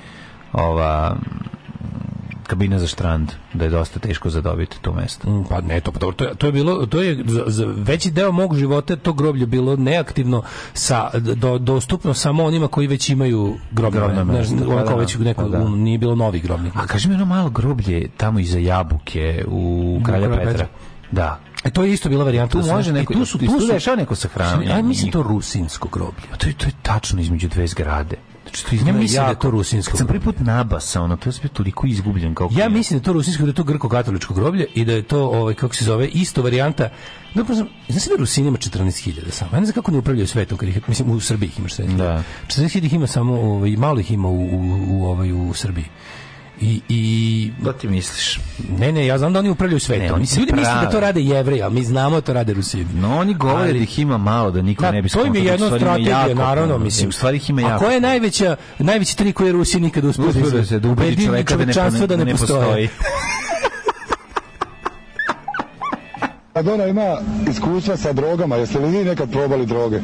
ova 0.53 1.15
kabina 2.43 2.79
za 2.79 2.87
štrand, 2.87 3.31
da 3.53 3.63
je 3.63 3.69
dosta 3.69 3.99
teško 3.99 4.29
zadobiti 4.29 4.77
to 4.81 4.93
mesto. 4.93 5.29
Mm, 5.29 5.43
Pa 5.43 5.61
ne, 5.61 5.81
to, 5.81 5.91
to, 5.91 6.11
to, 6.11 6.23
je- 6.23 6.35
to 6.35 6.45
je 6.45 6.51
bilo, 6.51 6.85
to 6.85 7.01
je 7.01 7.23
za, 7.25 7.43
za 7.47 7.65
veći 7.67 8.11
deo 8.11 8.31
mog 8.31 8.57
života 8.57 8.95
to 8.95 9.13
groblje 9.13 9.45
bilo 9.45 9.75
neaktivno 9.75 10.43
sa 10.73 11.09
do, 11.35 11.57
dostupno 11.57 12.13
samo 12.13 12.43
onima 12.43 12.67
koji 12.67 12.87
već 12.87 13.09
imaju 13.09 13.55
grobno, 13.71 13.99
Grobno 13.99 14.23
znaš, 14.25 14.37
mesto, 14.49 14.55
ono 14.65 14.75
pa 14.75 14.83
kao 14.83 14.95
da, 14.95 15.01
već 15.01 15.15
neko, 15.15 15.41
pa 15.43 15.49
da. 15.49 15.59
um, 15.59 15.79
nije 15.79 15.97
bilo 15.97 16.15
novih 16.15 16.43
grobnih. 16.43 16.71
A 16.75 16.87
kaži 16.87 17.09
mi 17.09 17.15
ono 17.15 17.25
malo 17.25 17.49
groblje 17.49 18.07
tamo 18.17 18.39
iza 18.39 18.59
jabuke 18.59 19.45
u 19.47 19.99
Kralja 20.05 20.27
Kralja 20.27 20.37
Petra. 20.37 20.51
Petra. 20.51 20.67
Da. 21.11 21.39
E, 21.63 21.69
to 21.69 21.83
je 21.83 21.93
isto 21.93 22.09
bila 22.09 22.23
varijanta. 22.23 22.51
Tu 22.51 22.67
može 22.67 22.89
e, 22.89 22.93
neko, 22.93 23.13
tu 23.13 23.25
su, 23.25 23.37
tu 23.37 23.59
su, 23.59 23.67
dešava 23.67 23.97
neko 23.97 24.15
sahranjanje. 24.15 24.65
Ja 24.67 24.81
mislim 24.81 25.11
to 25.11 25.23
rusinsko 25.23 25.87
groblje. 25.87 26.23
A 26.33 26.37
to 26.37 26.47
je, 26.47 26.53
to 26.53 26.65
je 26.65 26.71
tačno 26.81 27.21
između 27.21 27.47
dve 27.47 27.67
zgrade. 27.67 28.15
Znači, 28.53 28.65
to 28.65 28.75
izgleda 28.75 28.97
mislim 28.99 29.15
da 29.15 29.27
je 29.27 29.31
jako- 29.31 29.41
to 29.41 29.51
rusinsko 29.51 29.91
Kad 29.91 29.97
sam 29.97 30.07
prvi 30.07 30.19
put 30.19 30.39
nabasao, 30.39 31.03
ono, 31.03 31.17
to 31.17 31.29
je 31.29 31.33
sve 31.33 31.49
toliko 31.49 31.87
izgubljen 31.87 32.35
kao 32.35 32.49
Ja 32.51 32.69
mislim 32.69 32.99
da 32.99 33.01
je 33.01 33.05
to 33.05 33.13
rusinsko, 33.13 33.43
da 33.43 33.49
je 33.49 33.53
to 33.53 33.63
grko-katoličko 33.63 34.33
groblje 34.33 34.67
i 34.75 34.85
da 34.85 34.93
je 34.93 35.03
to, 35.03 35.25
ovaj, 35.25 35.53
kako 35.53 35.75
se 35.75 35.85
zove, 35.85 36.07
isto 36.07 36.41
varijanta 36.41 36.89
Dobro, 37.35 37.55
znam, 37.55 37.67
znaš 37.89 38.05
da 38.05 38.15
Rusini 38.19 38.47
ima 38.47 38.57
14.000 38.57 39.31
samo. 39.31 39.51
Ja 39.53 39.59
ne 39.59 39.65
znam 39.65 39.73
kako 39.73 39.91
ne 39.91 39.97
upravljaju 39.97 40.27
svetom, 40.27 40.57
kad 40.57 40.69
ih, 40.69 40.81
mislim, 40.87 41.11
u 41.11 41.19
Srbiji 41.19 41.47
ih 41.47 41.59
imaš 41.59 41.73
sve. 41.73 41.85
Da. 41.85 42.23
14.000 42.47 42.85
ih 42.85 42.93
ima 42.93 43.07
samo, 43.07 43.33
ovaj, 43.33 43.75
malo 43.77 43.99
ih 43.99 44.11
ima 44.11 44.27
u, 44.27 44.41
u, 44.41 44.85
u, 44.89 45.05
ovaj, 45.05 45.31
u 45.31 45.53
Srbiji. 45.53 45.85
I, 46.61 46.81
i 46.89 47.51
Da 47.59 47.73
ti 47.73 47.87
misliš? 47.87 48.39
ne, 48.69 48.91
ne, 48.91 49.05
ja 49.05 49.17
znam 49.17 49.33
da 49.33 49.39
oni 49.39 49.49
upravljaju 49.49 49.79
svetom. 49.79 50.05
Ne, 50.05 50.13
oni 50.13 50.25
se 50.25 50.39
Ljudi 50.39 50.53
misle 50.53 50.73
da 50.73 50.89
to 50.89 50.99
rade 50.99 51.21
jevreji, 51.21 51.61
ali 51.61 51.73
mi 51.73 51.83
znamo 51.83 52.15
da 52.15 52.21
to 52.21 52.33
rade 52.33 52.53
Rusini. 52.53 52.85
No, 52.93 53.17
oni 53.17 53.33
govore 53.33 53.59
Ali- 53.59 53.73
da 53.73 53.79
ih 53.79 53.99
ima 53.99 54.17
malo, 54.17 54.51
da 54.51 54.61
niko 54.61 54.81
Da, 54.81 54.91
ne 54.91 55.01
bi 55.01 55.09
to 55.09 55.25
im 55.25 55.35
je 55.35 55.41
skontao, 55.41 55.65
jedna 55.65 55.77
strategija, 55.77 56.19
jako 56.19 56.33
naravno, 56.35 56.73
puno. 56.73 56.85
mislim. 56.85 57.09
U 57.09 57.11
stvari 57.11 57.37
ih 57.37 57.49
ima 57.49 57.61
A 57.61 57.65
jako 57.65 57.79
ko 57.79 57.91
je 57.91 57.97
puno. 57.97 58.07
najveća, 58.07 58.55
najveći 58.79 59.17
trik 59.17 59.35
koji 59.35 59.47
je 59.47 59.53
Rusi 59.53 59.79
nikad 59.79 60.05
uspio 60.05 60.25
da 60.51 60.65
se 60.65 60.79
da 60.79 60.89
ubedi 60.89 61.25
čoveka 61.25 61.57
da 61.57 61.57
ne, 61.57 61.73
čovečanstvo 61.73 62.07
da 62.07 62.17
ne, 62.17 62.31
postoji. 62.31 62.89
Maradona 66.55 66.85
ima 66.95 67.17
iskustva 67.49 67.97
sa 67.97 68.13
drogama, 68.13 68.55
jeste 68.55 68.79
li 68.79 68.89
vi 68.89 69.03
nekad 69.03 69.31
probali 69.31 69.65
droge? 69.65 69.99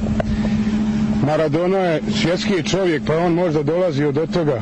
Maradona 1.24 1.78
je 1.78 2.02
svjetski 2.14 2.64
čovjek, 2.64 3.04
pa 3.06 3.18
on 3.18 3.34
možda 3.34 3.64
dolazio 3.64 4.12
do 4.12 4.26
toga, 4.26 4.62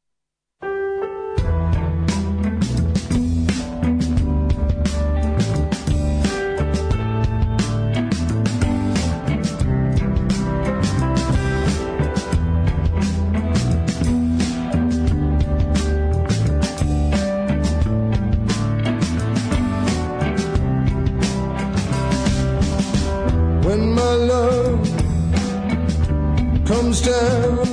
Down, 27.11 27.65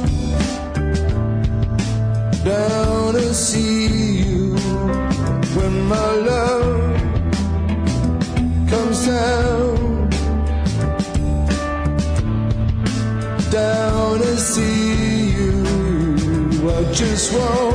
down 2.44 3.12
to 3.14 3.32
see 3.34 4.18
you. 4.18 4.56
When 5.56 5.74
my 5.94 6.10
love 6.30 7.00
comes 8.68 9.06
down, 9.06 10.10
down 13.50 14.18
to 14.18 14.36
see 14.36 15.30
you. 15.38 16.70
I 16.76 16.92
just 16.92 17.32
want. 17.32 17.67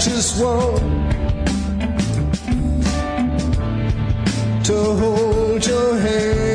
Just 0.00 0.42
want 0.42 0.80
to 4.64 4.74
hold 4.74 5.66
your 5.66 5.98
hand. 5.98 6.49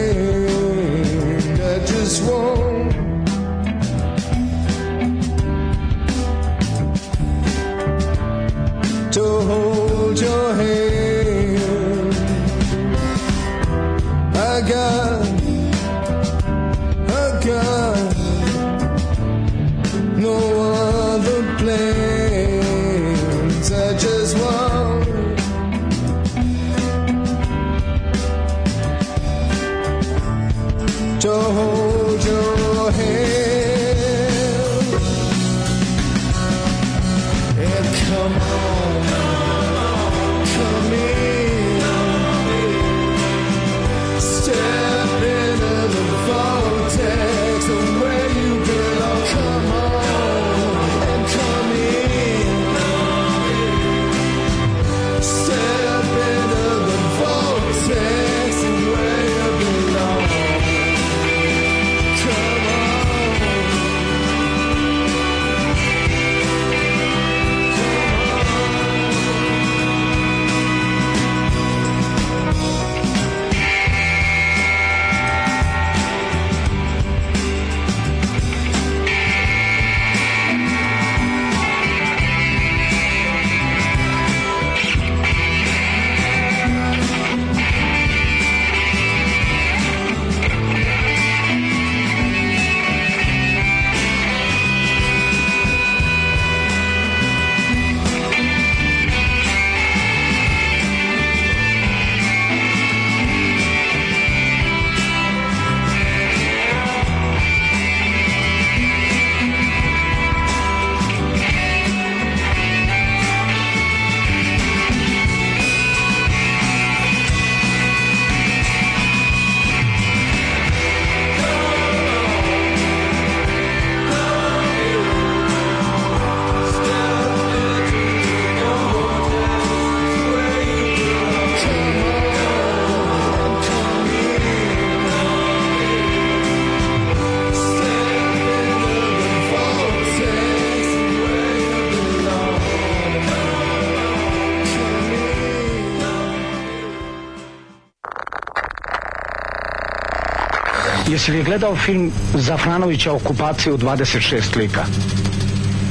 Jesi 151.25 151.37
li 151.37 151.43
gledao 151.43 151.75
film 151.75 152.11
Zafranovića 152.33 153.11
okupacije 153.11 153.73
u 153.73 153.77
26 153.77 154.57
lika? 154.57 154.85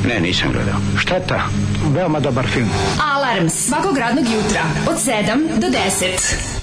Ne, 0.08 0.20
nisam 0.20 0.52
gledao. 0.52 0.74
Šteta, 0.98 1.42
veoma 1.94 2.20
dobar 2.20 2.46
film. 2.46 2.70
Alarm 3.14 3.48
svakog 3.48 3.98
radnog 3.98 4.24
jutra 4.24 4.62
od 4.88 4.96
7 4.96 5.60
do 5.60 5.66
10. 5.66 6.53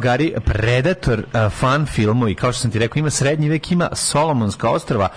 Gari, 0.00 0.34
Predator, 0.44 1.18
uh, 1.18 1.52
fan 1.52 1.86
filmovi, 1.86 2.34
kao 2.34 2.52
što 2.52 2.62
sam 2.62 2.70
ti 2.70 2.78
rekao, 2.78 2.98
ima 2.98 3.10
srednji 3.10 3.48
vek, 3.48 3.72
ima 3.72 3.90
Solomonska 3.92 4.70
ostrava, 4.70 5.08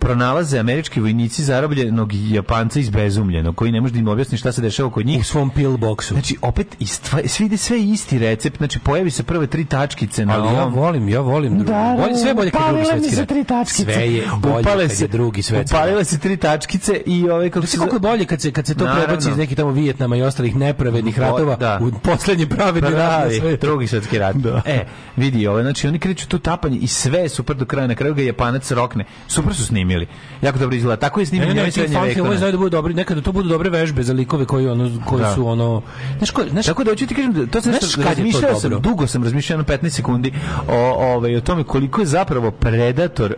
pronalaze 0.00 0.58
američki 0.58 1.00
vojnici 1.00 1.44
zarobljenog 1.44 2.10
Japanca 2.14 2.80
izbezumljenog, 2.80 3.56
koji 3.56 3.72
ne 3.72 3.80
može 3.80 3.92
da 3.92 3.98
im 3.98 4.08
objasni 4.08 4.38
šta 4.38 4.52
se 4.52 4.62
dešava 4.62 4.90
kod 4.90 5.06
njih. 5.06 5.20
U 5.20 5.24
svom 5.24 5.50
pillboxu. 5.50 6.08
Znači, 6.08 6.36
opet, 6.42 6.76
istva, 6.80 7.20
svi 7.26 7.46
ide 7.46 7.56
sve 7.56 7.80
isti 7.80 8.18
recept, 8.18 8.56
znači, 8.56 8.78
pojavi 8.80 9.10
se 9.10 9.22
prve 9.22 9.46
tri 9.46 9.64
tačkice 9.64 10.26
na 10.26 10.34
Ali 10.34 10.46
ja 10.46 10.62
ovom. 10.62 10.74
volim, 10.74 11.08
ja 11.08 11.20
volim 11.20 11.54
drugi. 11.54 11.72
bolje, 11.98 12.16
sve 12.16 12.30
je 12.30 12.34
bolje 12.34 12.50
kad 12.50 12.62
drugi 12.68 12.84
svetski 12.86 13.14
se 13.16 13.26
tri 13.26 13.44
tačkice. 13.44 13.84
Sve 13.84 14.04
je 14.06 14.26
bolje 14.38 14.60
Upale 14.60 14.82
kad 14.82 14.96
se- 14.96 15.04
je 15.04 15.08
drugi 15.08 15.42
svetski. 15.42 15.76
Upalile 15.76 16.04
se 16.04 16.18
tri 16.18 16.36
tačkice 16.38 17.02
i 17.06 17.28
ove, 17.30 17.50
kako 17.50 17.66
Znaš 17.66 17.78
koliko 17.78 17.96
je 17.96 18.00
bolje 18.00 18.24
kad 18.24 18.40
se 18.40 18.52
kad 18.52 18.66
se 18.66 18.74
to 18.74 18.84
Naravno. 18.84 19.04
prebaci 19.04 19.30
iz 19.30 19.36
nekih 19.36 19.56
tamo 19.56 19.70
Vijetnama 19.70 20.16
i 20.16 20.22
ostalih 20.22 20.56
nepravednih 20.56 21.18
ratova 21.18 21.56
da. 21.56 21.80
u 21.82 21.98
poslednji 22.00 22.46
pravedni 22.48 22.90
rat 22.90 22.98
na 23.00 23.18
Pravi, 23.18 23.34
svetu. 23.36 23.66
drugi 23.66 23.86
svetski 23.86 24.18
rat. 24.18 24.36
E, 24.66 24.84
vidi, 25.16 25.46
ove, 25.46 25.62
znači 25.62 25.88
oni 25.88 25.98
kreću 25.98 26.28
tu 26.28 26.38
tapanje 26.38 26.78
i 26.78 26.86
sve 26.86 27.18
je 27.18 27.28
super 27.28 27.56
do 27.56 27.64
kraja, 27.64 27.86
na 27.86 27.94
kraju 27.94 28.14
ga 28.14 28.22
Japanac 28.22 28.70
rokne. 28.70 29.04
Super 29.28 29.54
su 29.54 29.66
snimili. 29.66 29.99
Jako 30.42 30.58
dobro 30.58 30.76
izgleda. 30.76 31.00
Tako 31.00 31.20
je 31.20 31.22
Ne, 31.22 31.26
snimljen 31.26 31.56
ne, 31.56 31.62
ne, 31.62 31.70
srednje 31.70 31.94
vekovne. 31.94 32.14
filmovi 32.14 32.38
znaju 32.38 32.52
da 32.52 32.58
budu 32.58 32.70
dobri, 32.70 32.94
nekada 32.94 33.20
to 33.20 33.32
budu 33.32 33.48
dobre 33.48 33.70
vežbe 33.70 34.02
za 34.02 34.12
likove 34.12 34.44
koji 34.44 34.68
ono 34.68 34.90
koji 35.06 35.22
Da. 35.22 35.34
su 35.34 35.46
ono, 35.48 35.82
znaš 36.18 36.30
ko, 36.30 36.44
znaš 36.50 36.66
Tako 36.66 36.84
da 36.84 36.90
hoću 36.90 37.06
ti 37.06 37.14
kažem, 37.14 37.32
da 37.32 37.46
to 37.46 37.60
sam 37.60 37.72
nešto 37.72 38.02
razmišljao 38.02 38.54
sam, 38.54 38.80
dugo 38.80 39.06
sam 39.06 39.24
razmišljao 39.24 39.58
na 39.58 39.64
15 39.64 39.88
sekundi 39.88 40.32
o, 40.68 40.76
ovaj, 41.14 41.36
o 41.36 41.40
tome 41.40 41.64
koliko 41.64 42.00
je 42.00 42.06
zapravo 42.06 42.50
Predator 42.50 43.34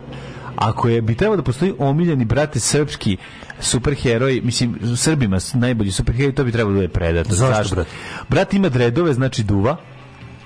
ako 0.55 0.89
je 0.89 1.01
bi 1.01 1.15
trebao 1.15 1.37
da 1.37 1.43
postoji 1.43 1.73
omiljeni 1.79 2.25
brate 2.25 2.59
srpski 2.59 3.17
superheroj, 3.59 4.41
mislim 4.43 4.97
Srbima 4.97 5.37
najbolji 5.53 5.91
superheroj, 5.91 6.35
to 6.35 6.43
bi 6.43 6.51
trebalo 6.51 6.75
da 6.75 6.81
je 6.81 6.87
Predator. 6.87 7.33
Zašto, 7.33 7.75
brate? 7.75 7.89
Brat 8.29 8.53
ima 8.53 8.69
dredove, 8.69 9.13
znači 9.13 9.43
duva. 9.43 9.77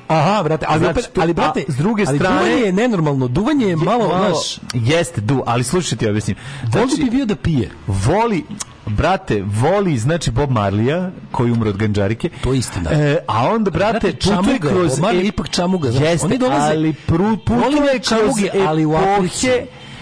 Aha, 0.07 0.43
brate, 0.43 0.65
ali 0.69 0.79
Znači, 0.79 0.91
opet, 0.91 1.17
ali 1.17 1.33
brate, 1.33 1.59
a 1.59 1.71
s 1.71 1.75
druge 1.75 2.05
strane- 2.05 2.19
duvanje 2.39 2.55
je 2.55 2.73
nenormalno, 2.73 3.27
duvanje 3.27 3.65
je 3.67 3.75
malo, 3.75 4.07
znaš, 4.09 4.59
jeste 4.75 5.21
du, 5.21 5.43
ali 5.45 5.63
slušaj 5.63 5.97
ti 5.97 6.07
objasnim. 6.07 6.37
Volio 6.73 6.95
bi 6.97 7.09
bio 7.09 7.25
da 7.25 7.35
pije. 7.35 7.69
voli 7.87 8.43
brate, 8.85 9.43
voli 9.43 9.97
znači 9.97 10.31
Bob 10.31 10.51
Marlija 10.51 11.09
koji 11.31 11.51
umro 11.51 11.69
od 11.69 11.77
ganđarike. 11.77 12.29
To 12.41 12.53
je 12.53 12.59
istina. 12.59 12.91
E, 12.91 13.17
a 13.27 13.47
onda 13.47 13.71
brate, 13.71 13.99
Brate, 13.99 14.17
putuje 14.37 14.59
kroz 14.61 14.99
Bob 14.99 15.05
Marley 15.05 15.27
ipak 15.27 15.49
čamuga, 15.49 15.91
znaš. 15.91 16.03
Jeste, 16.03 16.25
Oni 16.25 16.37
dolaze- 16.37 16.69
ali 16.69 16.93
pru, 16.93 17.37
putuje 17.37 17.99
kroz 17.99 18.01
čamuge, 18.09 18.49
ali 18.67 18.85
u 18.85 18.95
Africi. 18.95 19.47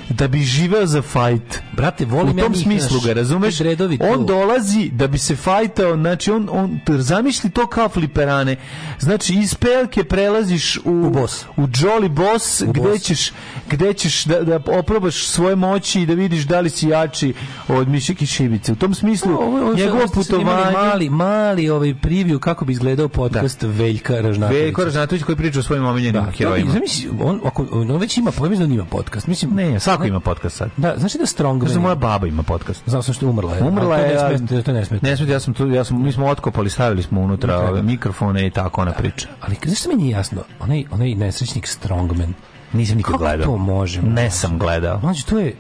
Da 0.09 0.27
bi 0.27 0.39
živeo 0.39 0.85
za 0.85 1.01
fajt. 1.01 1.61
Brate, 1.73 2.05
volim 2.05 2.35
u 2.35 2.39
ja 2.39 2.43
tom 2.43 2.53
njih, 2.53 2.63
smislu 2.63 2.99
ga, 2.99 3.13
razumeš? 3.13 3.55
On 4.01 4.25
dolazi 4.25 4.89
da 4.89 5.07
bi 5.07 5.17
se 5.17 5.35
fajtao, 5.35 5.95
znači 5.95 6.31
on, 6.31 6.47
on 6.51 6.79
zamisli 6.89 7.49
to 7.49 7.67
kao 7.67 7.89
fliperane. 7.89 8.55
Znači 8.99 9.33
iz 9.33 9.55
pelke 9.55 10.03
prelaziš 10.03 10.77
u, 10.77 10.81
U 10.85 11.09
boss. 11.09 11.45
u 11.57 11.61
Jolly 11.61 12.09
Boss, 12.09 12.61
U 12.61 12.65
gde 12.65 12.81
boss. 12.81 13.03
ćeš, 13.03 13.31
gde 13.69 13.93
ćeš 13.93 14.25
da, 14.25 14.41
da 14.41 14.59
oprobaš 14.69 15.25
svoje 15.25 15.55
moći 15.55 16.01
i 16.01 16.05
da 16.05 16.13
vidiš 16.13 16.43
da 16.43 16.59
li 16.59 16.69
si 16.69 16.87
jači 16.87 17.33
od 17.67 17.87
Mišike 17.87 18.25
Šibice. 18.25 18.71
U 18.71 18.75
tom 18.75 18.93
smislu, 18.95 19.33
Ovo- 19.33 19.45
ovo- 19.59 19.73
njegovo 19.73 20.03
ovo 20.03 20.23
snimali 20.23 20.45
putovanje... 20.45 20.77
Mali, 20.79 21.09
mali 21.09 21.69
ovaj 21.69 21.93
preview 21.93 22.39
kako 22.39 22.65
bi 22.65 22.73
izgledao 22.73 23.07
podcast 23.07 23.63
Veljka 23.63 24.13
Ražnatovića. 24.15 24.63
Veljko 24.63 24.83
Ražnatović 24.83 25.23
koji 25.23 25.35
priča 25.35 25.59
o 25.59 25.63
svojim 25.63 25.85
omiljenim 25.85 26.21
Da, 26.21 26.31
herojima. 26.31 26.71
zamisli, 26.71 27.09
on, 27.21 27.41
ako, 27.45 27.65
on 27.71 27.91
već 27.91 28.17
ima, 28.17 28.31
pojma 28.31 28.55
da 28.55 28.63
on 28.63 28.71
ima 28.71 28.85
podcast. 28.85 29.27
Mislim, 29.27 29.51
Ne, 29.55 29.79
svako 29.95 30.07
ima 30.07 30.19
podcast 30.19 30.57
sad. 30.57 30.69
Da, 30.77 30.93
znaš 30.97 31.13
li 31.13 31.19
da 31.19 31.25
Strongman... 31.25 31.67
Znaš 31.67 31.73
da 31.73 31.79
moja 31.81 31.95
baba 31.95 32.27
ima 32.27 32.43
podcast. 32.43 32.83
Znao 32.85 33.01
sam 33.01 33.13
što 33.13 33.25
je 33.25 33.29
umrla. 33.29 33.55
Je. 33.55 33.63
Umrla 33.63 33.97
je, 33.97 34.17
To 34.17 34.29
ne 34.29 34.37
smeta, 34.37 34.61
to 34.61 34.73
ne 34.73 34.85
smeta. 34.85 35.07
Ne 35.07 35.33
ja 35.33 35.39
sam 35.39 35.53
tu, 35.53 35.67
ja 35.69 35.83
sam, 35.83 36.03
mi 36.03 36.11
smo 36.11 36.25
otkopali, 36.25 36.69
stavili 36.69 37.03
smo 37.03 37.21
unutra 37.21 37.57
treba. 37.57 37.71
ove 37.71 37.83
mikrofone 37.83 38.47
i 38.47 38.49
tako 38.49 38.81
ona 38.81 38.91
priča. 38.91 39.27
Ali 39.41 39.55
znaš 39.65 39.79
što 39.79 39.89
mi 39.89 39.95
nije 39.95 40.11
jasno? 40.11 40.41
Onaj, 40.59 40.83
onaj 40.91 41.15
nesrećnik 41.15 41.67
Strongman. 41.67 42.33
Nisam 42.73 42.97
nikad 42.97 43.11
Kako 43.11 43.23
gledao. 43.23 43.45
to 43.45 43.57
može? 43.57 44.01
Ne 44.01 44.31
sam 44.31 44.59
gledao. 44.59 44.99
Mlađe, 45.03 45.23
to 45.25 45.39
je... 45.39 45.55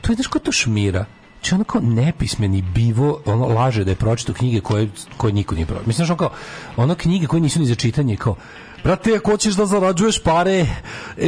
To 0.00 0.12
je, 0.12 0.16
znaš 0.16 0.26
ko 0.26 0.38
to 0.38 0.52
šmira? 0.52 1.04
Znači 1.40 1.54
ono 1.54 1.64
kao 1.64 1.80
nepismeni 1.80 2.62
bivo, 2.62 3.20
ono 3.26 3.46
laže 3.46 3.84
da 3.84 3.90
je 3.90 3.94
pročitao 3.94 4.34
knjige 4.34 4.60
koje, 4.60 4.88
koje 5.16 5.32
niko 5.32 5.54
nije 5.54 5.66
pročitao. 5.66 5.86
Mislim, 5.86 6.06
znaš, 6.06 6.10
ono 6.10 6.16
kao, 6.18 6.30
ono 6.76 6.94
knjige 6.94 7.26
koje 7.26 7.40
nisu 7.40 7.60
ni 7.60 7.66
za 7.66 7.74
čitanje, 7.74 8.16
kao, 8.16 8.36
Brate, 8.84 9.16
ako 9.16 9.30
hoćeš 9.30 9.54
da 9.54 9.66
zarađuješ 9.66 10.18
pare, 10.18 10.66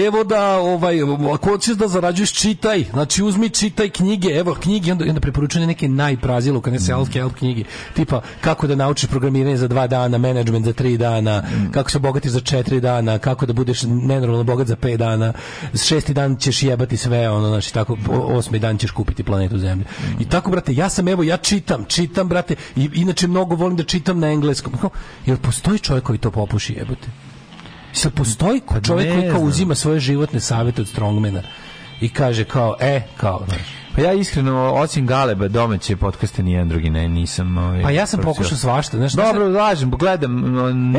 evo 0.06 0.24
da, 0.24 0.58
ovaj, 0.58 1.02
ako 1.34 1.50
hoćeš 1.50 1.76
da 1.76 1.88
zarađuješ, 1.88 2.32
čitaj. 2.32 2.84
Znači, 2.92 3.22
uzmi, 3.22 3.50
čitaj 3.50 3.90
knjige, 3.90 4.28
evo 4.28 4.54
knjige, 4.54 4.92
onda, 4.92 5.04
onda 5.08 5.20
preporučuje 5.20 5.66
neke 5.66 5.88
najpraziluka, 5.88 6.70
ne 6.70 6.78
self-help 6.78 7.32
knjige, 7.38 7.64
tipa 7.94 8.20
kako 8.40 8.66
da 8.66 8.74
naučiš 8.74 9.10
programiranje 9.10 9.56
za 9.56 9.68
dva 9.68 9.86
dana, 9.86 10.18
management 10.18 10.66
za 10.66 10.72
tri 10.72 10.96
dana, 10.98 11.42
kako 11.70 11.90
se 11.90 11.96
obogatiš 11.96 12.32
za 12.32 12.40
četiri 12.40 12.80
dana, 12.80 13.18
kako 13.18 13.46
da 13.46 13.52
budeš 13.52 13.82
nenormalno 13.82 14.44
bogat 14.44 14.66
za 14.66 14.76
pet 14.76 14.98
dana, 14.98 15.32
šesti 15.84 16.14
dan 16.14 16.36
ćeš 16.36 16.62
jebati 16.62 16.96
sve, 16.96 17.30
ono, 17.30 17.48
znači, 17.48 17.74
tako, 17.74 17.96
osmi 18.10 18.58
dan 18.58 18.78
ćeš 18.78 18.90
kupiti 18.90 19.22
planetu 19.22 19.58
Zemlju. 19.58 19.84
I 20.20 20.28
tako, 20.28 20.50
brate, 20.50 20.74
ja 20.74 20.88
sam, 20.88 21.08
evo, 21.08 21.22
ja 21.22 21.36
čitam, 21.36 21.84
čitam, 21.88 22.28
brate, 22.28 22.56
i 22.76 22.90
inače 22.94 23.28
mnogo 23.28 23.54
volim 23.54 23.76
da 23.76 23.84
čitam 23.84 24.18
na 24.18 24.30
engleskom. 24.30 24.72
Jel 25.26 25.36
postoji 25.36 25.78
čovjek 25.78 26.04
koji 26.04 26.18
to 26.18 26.30
popuši, 26.30 26.72
jebote? 26.72 27.08
Sad 27.92 28.12
postoji 28.14 28.60
ko- 28.60 28.80
čovjek 28.80 29.08
ne 29.08 29.20
koji 29.20 29.30
kao 29.30 29.40
uzima 29.40 29.74
svoje 29.74 30.00
životne 30.00 30.40
savjete 30.40 30.80
od 30.82 30.88
Strongmana 30.88 31.42
i 32.00 32.08
kaže 32.08 32.44
kao, 32.44 32.76
e, 32.80 33.02
kao, 33.16 33.44
znaš. 33.48 33.81
Pa 33.94 34.00
ja 34.00 34.12
iskreno, 34.12 34.72
osim 34.74 35.06
Galeba, 35.06 35.48
domaće 35.48 35.96
podcaste 35.96 36.42
nijedan 36.42 36.68
drugi 36.68 36.90
ne, 36.90 37.08
nisam... 37.08 37.58
Ovaj, 37.58 37.82
Pa 37.82 37.90
ja 37.90 38.06
sam 38.06 38.20
pokušao 38.20 38.58
svašta, 38.58 38.96
znaš. 38.96 39.12
Dobro, 39.12 39.48
lažem, 39.48 39.90
gledam 39.90 40.32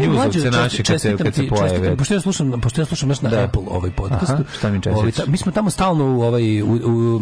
njuzovce 0.01 0.51
naše 0.51 0.83
kad 0.83 1.01
se, 1.01 1.17
kad 1.17 1.35
se 1.35 1.47
pojave. 1.47 1.97
Pošto 1.97 2.13
ja 2.13 2.19
slušam, 2.21 2.61
pošto 2.61 2.81
ja 2.81 2.85
slušam 2.85 3.09
naš 3.09 3.21
na 3.21 3.29
Da. 3.29 3.43
Apple 3.43 3.61
ovaj 3.67 3.91
podcast. 3.91 4.31
Aha, 4.31 4.43
šta 4.57 4.69
mi 4.69 4.81
čestiš? 4.81 4.99
Ovaj, 4.99 5.11
ta- 5.11 5.23
mi 5.27 5.37
smo 5.37 5.51
tamo 5.51 5.69
stalno 5.69 6.05
u 6.05 6.21
ovaj 6.21 6.61
u 6.61 6.65
u, 6.67 7.15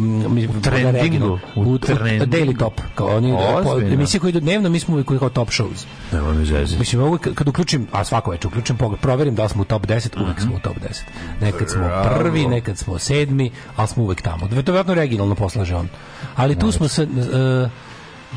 u, 0.56 0.60
trendingu, 0.62 1.38
u 1.56 1.60
u, 1.60 1.72
u. 1.72 1.78
Daily 1.78 2.58
Top, 2.58 2.80
kao 2.94 3.16
oni 3.16 3.32
Ozbiljno? 3.64 3.94
emisije 3.94 4.20
koje 4.20 4.30
idu 4.30 4.40
dnevno, 4.40 4.68
mi 4.68 4.80
smo 4.80 4.94
uvijek 4.94 5.08
kao 5.18 5.28
top 5.28 5.48
shows. 5.48 5.86
Evo 6.12 6.32
mi 6.32 6.46
zezi. 6.46 6.78
Mislim, 6.78 7.02
ovo 7.02 7.18
kad 7.34 7.48
uključim, 7.48 7.86
a 7.92 8.04
svako 8.04 8.30
večer 8.30 8.46
uključim, 8.48 8.76
proverim 9.00 9.34
da 9.34 9.42
li 9.42 9.48
smo 9.48 9.62
u 9.62 9.64
top 9.64 9.86
10, 9.86 10.22
uvek 10.24 10.40
smo 10.40 10.54
u 10.56 10.58
top 10.58 10.76
10. 10.76 11.00
Nekad 11.40 11.70
smo 11.70 11.90
prvi, 12.18 12.46
nekad 12.46 12.78
smo 12.78 12.98
sedmi, 12.98 13.50
ali 13.76 13.88
smo 13.88 14.02
uvek 14.02 14.22
tamo. 14.22 14.48
To 14.48 14.54
je 14.54 14.62
vjerojatno 14.62 14.94
regionalno 14.94 15.34
poslaže 15.62 15.76
on. 15.76 15.88
Ali 16.36 16.58
tu 16.58 16.72
smo 16.72 16.88
se... 16.88 17.02
e, 17.02 17.68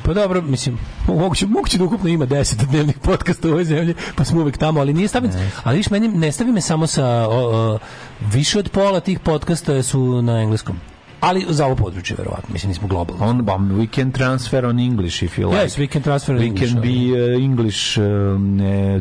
pa 0.04 0.14
dobro, 0.14 0.42
mislim, 0.42 0.78
moguće, 1.08 1.46
moguće 1.46 1.78
da 1.78 1.84
ukupno 1.84 2.10
ima 2.10 2.26
10 2.26 2.66
dnevnih 2.66 2.98
podcasta 3.00 3.48
u 3.48 3.52
ovoj 3.52 3.66
zemlji, 3.66 3.96
pa 4.16 4.26
smo 4.26 4.42
uvek 4.42 4.58
tamo, 4.58 4.80
ali 4.80 4.94
nije 4.94 5.08
stavim, 5.08 5.32
ali 5.64 5.78
viš, 5.78 5.90
meni 5.90 6.08
ne 6.08 6.32
stavi 6.32 6.52
me 6.52 6.62
samo 6.62 6.88
sa 6.88 7.06
o, 7.06 7.74
o, 7.74 7.80
više 8.22 8.60
od 8.60 8.70
pola 8.70 9.00
tih 9.00 9.20
podcasta 9.20 9.84
su 9.84 10.22
na 10.22 10.42
engleskom. 10.42 10.80
Ali 11.26 11.46
za 11.50 11.66
ovo 11.66 11.76
područje, 11.76 12.16
verovatno, 12.16 12.50
mislim, 12.54 12.70
nismo 12.70 12.88
globalno. 12.88 13.26
On, 13.26 13.40
um, 13.42 13.48
we 13.72 13.88
can 13.92 14.12
transfer 14.12 14.66
on 14.66 14.80
English 14.80 15.24
if 15.24 15.38
you 15.38 15.50
like. 15.50 15.66
Yes, 15.66 15.78
we 15.78 15.88
can 15.88 16.02
transfer 16.02 16.36
on 16.36 16.42
We 16.42 16.46
English, 16.46 16.72
can 16.72 16.82
be 16.82 16.90
uh, 17.36 17.44
English 17.44 17.98
uh, 17.98 18.04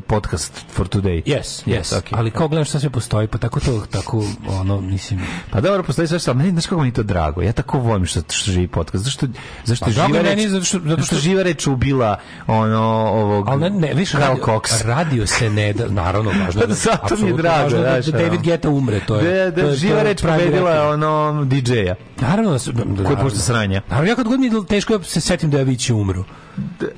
podcast 0.03 0.53
for 0.69 0.87
today. 0.89 1.23
Yes, 1.25 1.65
yes, 1.67 1.93
okay. 1.93 2.13
ali 2.13 2.31
kao 2.31 2.49
gledam 2.49 2.65
šta 2.65 2.81
sve 2.81 2.91
postoji, 2.91 3.27
pa 3.29 3.39
tako 3.39 3.61
to, 3.61 3.83
tako, 3.83 4.25
ono, 4.51 4.81
mislim, 4.83 5.21
Pa 5.51 5.61
dobro, 5.61 5.83
postoji 5.83 6.09
sve 6.09 6.19
što, 6.19 6.35
meni, 6.35 6.51
znaš 6.51 6.67
kako 6.67 6.83
mi 6.83 6.93
to 6.93 7.03
drago? 7.03 7.43
Ja 7.43 7.53
tako 7.53 7.79
volim 7.79 8.07
što, 8.07 8.21
što 8.31 8.51
živi 8.51 8.69
podcast. 8.69 9.05
Zašto, 9.05 9.27
zašto 9.65 9.85
Pa 9.85 9.91
živa 9.93 10.09
reč, 10.11 10.25
meni 10.27 10.49
zato 10.49 10.65
što- 10.65 10.81
zato 10.81 11.03
što- 11.03 11.17
živa 11.17 11.43
reč 11.43 11.67
ubila 11.67 12.17
ono, 12.47 12.81
ovog 13.07 13.49
Ali 13.49 13.61
ne, 13.61 13.71
ne, 13.71 13.95
više 13.95 14.19
radio, 14.19 14.45
Cox. 14.45 14.85
radio 14.85 15.27
se 15.27 15.51
ne 15.51 15.73
da, 15.73 15.89
naravno, 15.89 16.31
važno 16.41 16.61
je 16.61 16.67
da, 16.67 16.75
Zato 16.75 17.17
mi 17.17 17.27
je 17.27 17.33
drago, 17.35 17.71
da, 17.71 18.01
da 18.01 18.11
David. 18.13 18.41
Geta 18.43 18.71
umre, 18.71 19.01
to 19.01 19.17
je. 19.17 19.45
Da, 19.45 19.51
to 19.53 19.63
da, 19.63 19.69
je- 19.69 19.77
živa 19.77 19.93
to 19.93 19.99
je 19.99 20.05
reč 20.05 20.23
pravi 20.23 20.45
pobedila 20.45 20.89
ono 20.89 21.45
DJ-a. 21.45 21.95
Naravno 22.25 22.51
da 22.51 22.59
su... 22.59 22.73
Da, 22.73 23.05
Koji 23.05 23.17
pušta 23.17 23.39
sranja. 23.39 23.83
Naravno, 23.89 24.11
ja 24.11 24.17
kad 24.17 24.29
god 24.29 24.41
mi 24.41 24.47
je 24.47 24.53
teško, 24.69 24.93
ja 24.93 25.03
se 25.03 25.21
setim 25.21 25.51
da 25.51 25.59
je 25.59 25.65
Vić 25.65 25.91
umro. 25.91 26.25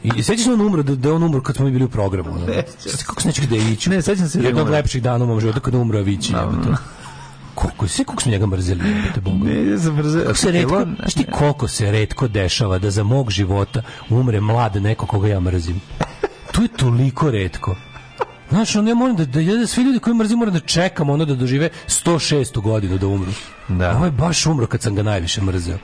I 0.05 0.23
sećaš 0.23 0.45
se 0.45 0.53
on 0.53 0.61
umro, 0.61 0.83
da, 0.83 0.95
da 0.95 1.15
on 1.15 1.23
umro 1.23 1.41
kad 1.41 1.57
smo 1.57 1.65
mi 1.65 1.71
bili 1.71 1.85
u 1.85 1.89
programu. 1.89 2.31
ono. 2.31 2.47
Sad 2.79 3.03
kako 3.05 3.23
se 3.23 3.29
nećeš 3.29 3.45
da 3.45 3.57
je 3.57 3.65
Vić? 3.65 3.87
Ne, 3.87 4.03
sećam 4.03 4.29
se 4.29 4.39
da 4.39 4.45
je 4.45 4.49
Jednog 4.49 4.63
umro. 4.63 4.73
lepših 4.75 5.03
dana 5.03 5.25
u 5.25 5.29
mom 5.29 5.41
životu 5.41 5.61
kada 5.61 5.77
je 5.77 5.81
umro 5.81 6.01
Vić. 6.01 6.31
jebote. 6.31 6.69
Koliko, 7.55 7.89
sve 7.89 8.05
koliko 8.05 8.23
smo 8.23 8.33
njega 8.33 8.47
mrzeli, 8.47 8.81
Bogu. 9.21 9.45
Ne, 9.45 9.67
ja 9.67 9.79
sam 9.79 9.97
brzo. 9.97 10.21
Kako 10.21 10.35
se 10.37 10.51
redko, 10.53 10.85
znaš 10.97 11.15
ti 11.15 11.25
koliko 11.33 11.69
se 11.69 11.91
redko 11.91 12.29
dešava 12.29 12.79
da 12.79 12.91
za 12.91 13.03
mog 13.03 13.31
života 13.31 13.83
umre 14.11 14.41
mlad 14.41 14.77
neko 14.77 15.07
koga 15.07 15.29
ja 15.29 15.41
mrzim? 15.41 15.81
To 16.53 16.63
je 16.63 16.69
toliko 16.69 17.31
redko. 17.31 17.77
Znaš, 18.51 18.77
ono, 18.77 18.89
ja 18.89 18.95
moram 18.95 19.17
da, 19.17 19.25
da, 19.25 19.43
da 19.43 19.67
svi 19.67 19.83
ljudi 19.83 19.99
koji 19.99 20.17
mrzim 20.17 20.39
moram 20.39 20.55
da 20.55 20.61
čekam 20.61 21.11
ono 21.11 21.25
da 21.25 21.35
dožive 21.35 21.69
106. 21.89 22.61
godinu 22.61 22.99
da 22.99 23.07
umru. 23.07 23.33
Da. 23.69 23.97
Ovo 23.97 24.05
je 24.05 24.11
baš 24.11 24.47
umro 24.47 24.67
kad 24.67 24.83
sam 24.83 24.95
ga 24.95 25.03
najviše 25.03 25.43
mrzeo. 25.43 25.79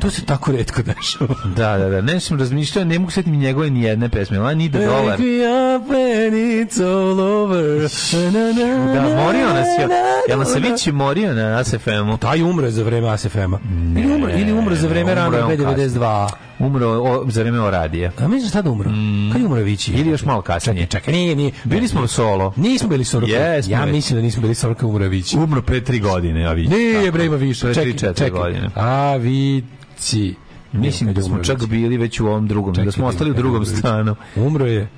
To 0.00 0.10
se 0.10 0.24
tako 0.24 0.52
redko 0.52 0.82
dešava. 0.82 1.34
Da, 1.56 1.78
da, 1.78 1.88
da. 1.88 2.00
Ne 2.00 2.20
sam 2.20 2.38
razmišljao, 2.38 2.84
ne 2.84 2.98
mogu 2.98 3.10
setiti 3.10 3.36
njegove 3.36 3.70
ni 3.70 3.82
jedne 3.82 4.08
pesme. 4.08 4.40
Ona 4.40 4.54
ni 4.54 4.68
da 4.68 4.78
dolar. 4.78 5.18
Wake 5.18 5.22
me 5.22 5.76
up 5.76 5.88
when 5.90 6.32
it's 6.32 6.82
all 6.82 7.20
over. 7.20 7.64
Na, 8.12 8.40
na, 8.40 8.52
na, 8.52 8.92
Da, 8.94 9.22
morio 9.24 9.48
nas 9.48 9.66
je. 9.78 9.88
Jel 10.28 10.38
nas 10.38 10.52
se. 10.52 10.60
Vići 10.60 10.92
morio 10.92 11.34
na 11.34 11.58
ASFM-u? 11.58 12.16
Taj 12.16 12.42
umre 12.42 12.70
za 12.70 12.82
vreme 12.82 13.08
ASFM-a. 13.08 13.58
Ili 13.96 14.14
umre, 14.14 14.40
ili 14.40 14.52
umre 14.52 14.76
za 14.76 14.88
vreme 14.88 15.14
rano 15.14 15.36
je 15.36 15.44
on 15.44 15.50
B92. 15.50 16.28
Umro 16.58 16.88
o, 16.88 17.24
za 17.30 17.42
vreme 17.42 17.60
o 17.60 17.70
radije. 17.70 18.10
A 18.18 18.28
mislim 18.28 18.48
šta 18.48 18.62
da 18.62 18.70
umro? 18.70 18.90
Kad 19.32 19.40
je 19.40 19.46
umro 19.46 19.60
Vići? 19.60 19.92
Ili 19.92 20.10
još 20.10 20.24
malo 20.24 20.42
kasnije. 20.42 20.86
Čekaj, 20.86 21.00
čekaj, 21.00 21.14
nije, 21.14 21.36
nije. 21.36 21.52
Bili 21.64 21.88
smo 21.88 22.06
solo. 22.06 22.52
Nismo 22.56 22.88
bili 22.88 23.04
solo. 23.04 23.26
Jesmo 23.26 23.72
ja 23.72 23.86
mislim 23.86 24.18
da 24.18 24.22
nismo 24.22 24.42
bili 24.42 24.54
solo 24.54 24.74
kad 24.74 24.88
umre 24.90 25.08
Vići. 25.08 25.36
Umro 25.38 25.62
pre 25.62 25.84
tri 25.84 26.00
godine, 26.00 26.44
a 26.46 26.52
Vići. 26.52 26.70
Nije 26.70 27.12
bre 27.12 27.24
ima 27.24 27.36
više. 27.36 27.60
Pre 27.62 27.74
tri, 27.74 27.92
Čekaj, 27.92 27.98
četiri 27.98 28.24
čekaj. 28.24 28.40
godine. 28.40 28.70
A 28.74 29.16
Vici. 29.16 30.34
Mislim 30.72 31.14
da 31.14 31.22
smo 31.22 31.38
čak 31.38 31.66
bili 31.66 31.96
već 31.96 32.20
u 32.20 32.26
ovom 32.26 32.48
drugom, 32.48 32.74
da 32.74 32.92
smo 32.92 33.06
ostali 33.06 33.30
u 33.30 33.34
drugom 33.34 33.64
stanu. 33.66 34.16
Umro 34.36 34.66
je. 34.66 34.88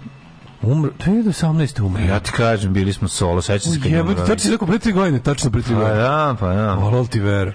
Umro, 0.63 0.91
2018. 0.99 1.83
umro. 1.83 2.03
Ja 2.03 2.21
ti 2.21 2.31
kažem, 2.33 2.73
bili 2.73 2.93
smo 2.93 3.09
solo, 3.09 3.43
sećam 3.43 3.73
se 3.73 3.81
kad 3.81 3.93
je 3.93 4.03
umro. 4.03 4.15
tačno 4.15 4.39
si 4.39 4.51
rekao 4.51 4.69
pre 4.69 4.79
tri 4.79 4.93
godine, 4.93 5.19
tačno 5.19 5.51
pre 5.51 5.63
tri 5.63 5.75
Pa 5.75 5.81
godine. 5.81 5.97
da, 5.99 6.37
pa 6.41 6.55
da. 6.55 6.75
Volal 6.75 7.07
ti 7.07 7.21
ver. 7.21 7.53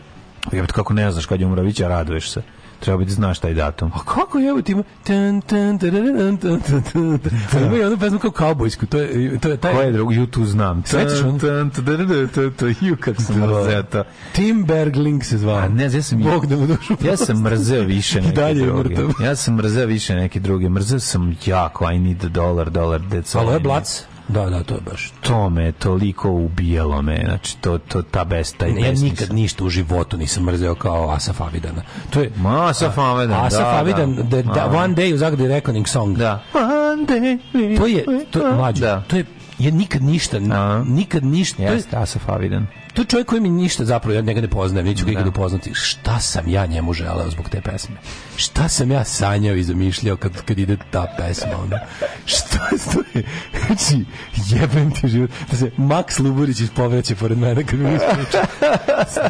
Jebote, 0.52 0.74
kako 0.74 0.94
ne 0.94 1.12
znaš 1.12 1.26
kad 1.26 1.40
je 1.40 1.46
umro 1.46 1.62
Vića, 1.62 1.88
raduješ 1.88 2.30
se. 2.30 2.42
Treba 2.86 2.98
biti 2.98 3.12
znaš 3.12 3.40
taj 3.40 3.54
datum. 3.54 3.92
A 3.96 4.00
kako 4.00 4.40
je 4.40 4.62
ti 4.64 4.72
ima 4.72 4.84
tan 5.04 5.42
tan 5.42 5.80
tan 5.80 6.38
tan 6.38 6.38
tan. 6.38 7.20
tan. 7.52 7.64
Ima 7.64 7.78
i 7.78 7.84
onu 7.84 7.98
pesmu 7.98 8.20
kao 8.20 8.32
kaubojsku, 8.32 8.86
to 8.86 8.98
je 8.98 9.40
to 9.40 9.50
je 9.50 9.58
taj 9.58 9.74
Ko 9.74 9.82
je 9.82 9.92
drug? 9.92 10.14
Ju 10.14 10.28
tu 10.28 10.46
znam. 10.46 10.84
Sećaš 10.86 11.24
on? 11.24 11.40
Tan, 11.40 11.70
tan, 11.70 11.86
tan, 11.86 12.08
tan, 12.08 12.28
tan, 12.28 12.52
tan, 12.52 12.76
Ju, 12.82 12.98
kako 12.98 13.22
sam 13.22 13.36
mrzeo 13.36 13.84
to. 13.84 14.04
Tim 14.34 14.66
Bergling 14.66 15.24
se 15.24 15.38
zvao. 15.38 15.56
A 15.58 15.68
ne, 15.68 15.84
ja 15.84 16.02
sam, 16.02 16.24
Bog 16.24 16.46
da 16.46 16.56
mu 16.58 16.68
dušu. 16.68 16.94
ja 17.08 17.18
sam 17.18 17.42
mrzeo 17.42 17.84
više 17.84 18.22
neke 18.22 18.36
dalje 18.36 18.60
je 18.60 18.66
druge. 18.66 18.96
Ja 19.24 19.36
sam 19.36 19.56
mrzeo 19.56 19.86
više 19.86 20.16
neke 20.16 20.40
druge. 20.40 20.70
Mrzeo 20.70 21.00
sam 21.00 21.36
jako, 21.46 21.92
I 21.92 22.00
need 22.00 22.26
a 22.26 22.30
dollar, 22.30 22.70
dollar, 22.70 23.02
that's 23.02 23.38
all. 23.38 23.40
Ali 23.40 23.48
ovo 23.48 23.54
je. 23.54 23.60
Blac. 23.60 24.04
Da, 24.28 24.50
da, 24.50 24.64
to 24.64 24.74
je 24.74 24.82
baš. 24.82 25.14
To 25.22 25.50
me 25.50 25.72
toliko 25.72 26.32
ubijalo 26.32 27.02
me, 27.02 27.22
znači 27.26 27.58
to, 27.58 27.78
to 27.78 28.02
ta 28.02 28.24
besta 28.24 28.68
i 28.68 28.82
Ja 28.82 28.92
nikad 28.92 29.34
ništa 29.34 29.64
u 29.64 29.70
životu 29.70 30.18
nisam 30.18 30.44
mrzeo 30.44 30.76
kao 30.76 31.10
Asaf 31.10 31.42
Avidana. 31.42 31.82
To 32.10 32.22
je 32.22 32.32
Ma, 32.38 32.66
Asaf 32.70 32.98
Avidan, 32.98 33.46
Asaf 33.46 33.62
da, 33.62 33.78
Avidan, 33.80 34.16
da. 34.16 34.24
the, 34.24 34.42
the 34.42 34.62
A. 34.62 34.66
One 34.66 34.96
Day 34.96 35.14
u 35.14 35.18
Zagadi 35.18 35.48
Reckoning 35.48 35.88
Song. 35.88 36.18
Da. 36.18 36.44
One 36.54 37.06
day 37.06 37.78
To 37.78 37.88
je, 37.88 38.06
to 38.32 38.48
je 38.48 38.54
mlađe. 38.54 38.82
Da. 38.82 39.02
To 39.08 39.18
je 39.18 39.26
je 39.60 39.72
nikad 39.72 40.04
ništa, 40.04 40.38
A. 40.52 40.84
nikad 40.88 41.24
ništa. 41.26 41.64
Jeste, 41.64 41.98
Asaf 41.98 42.30
Avidan. 42.30 42.68
to 42.94 43.02
je 43.02 43.06
čovjek 43.06 43.28
koji 43.28 43.42
mi 43.42 43.50
ništa 43.50 43.86
zapravo, 43.86 44.14
ja 44.14 44.22
njega 44.22 44.42
ne 44.42 44.48
poznajem, 44.48 44.86
neću 44.88 45.06
ga 45.06 45.06
Da. 45.06 45.12
ikad 45.12 45.28
upoznati. 45.28 45.72
Šta 45.74 46.20
sam 46.20 46.48
ja 46.48 46.66
njemu 46.66 46.94
želeo 46.94 47.30
zbog 47.30 47.50
te 47.50 47.62
pesme? 47.62 47.96
Šta 48.36 48.68
sam 48.68 48.92
ja 48.92 49.04
sanjao 49.04 49.56
i 49.56 49.64
zamišljao 49.64 50.18
kad, 50.18 50.42
kad 50.42 50.60
ide 50.60 50.78
ta 50.92 51.08
pesma? 51.18 51.52
Ono? 51.56 51.78
Šta 52.26 52.60
to 52.86 53.04
je? 53.14 53.24
Znači, 53.68 54.06
jebem 54.48 54.92
ti 54.92 55.08
život. 55.08 55.30
Da 55.52 55.58
se 55.58 55.72
Max 55.72 56.20
Luburić 56.20 56.60
ispovreće 56.60 57.16
pored 57.16 57.38
mene 57.38 57.64
kad 57.64 57.80
mi 57.80 57.90
ispriča. 57.90 58.46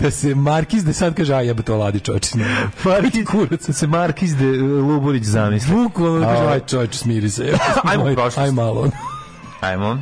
Da 0.01 0.11
se 0.11 0.36
Markiz 0.36 0.84
da 0.84 0.93
sad 0.93 1.13
kaže, 1.13 1.34
a 1.34 1.41
jebe 1.41 1.63
to 1.63 1.78
ladi 1.78 1.99
čoveč. 1.99 2.28
Markiz, 2.86 3.26
kurac, 3.26 3.69
se 3.69 3.88
Markiz 3.88 4.36
de 4.36 4.45
Luburić 4.61 5.23
zamisli. 5.23 5.73
Bukvalno 5.73 6.19
da 6.19 6.26
kaže, 6.26 6.45
aj 6.45 6.59
čoveč, 6.61 6.95
smiri 6.95 7.30
se. 7.30 7.53
Ajmo 7.84 8.03
u 8.03 8.07
Aj- 8.07 8.13
prošlost. 8.13 8.38
Aj 8.38 8.51
malo. 8.51 8.82
ono. 8.82 8.91
Ajmo. 9.61 10.01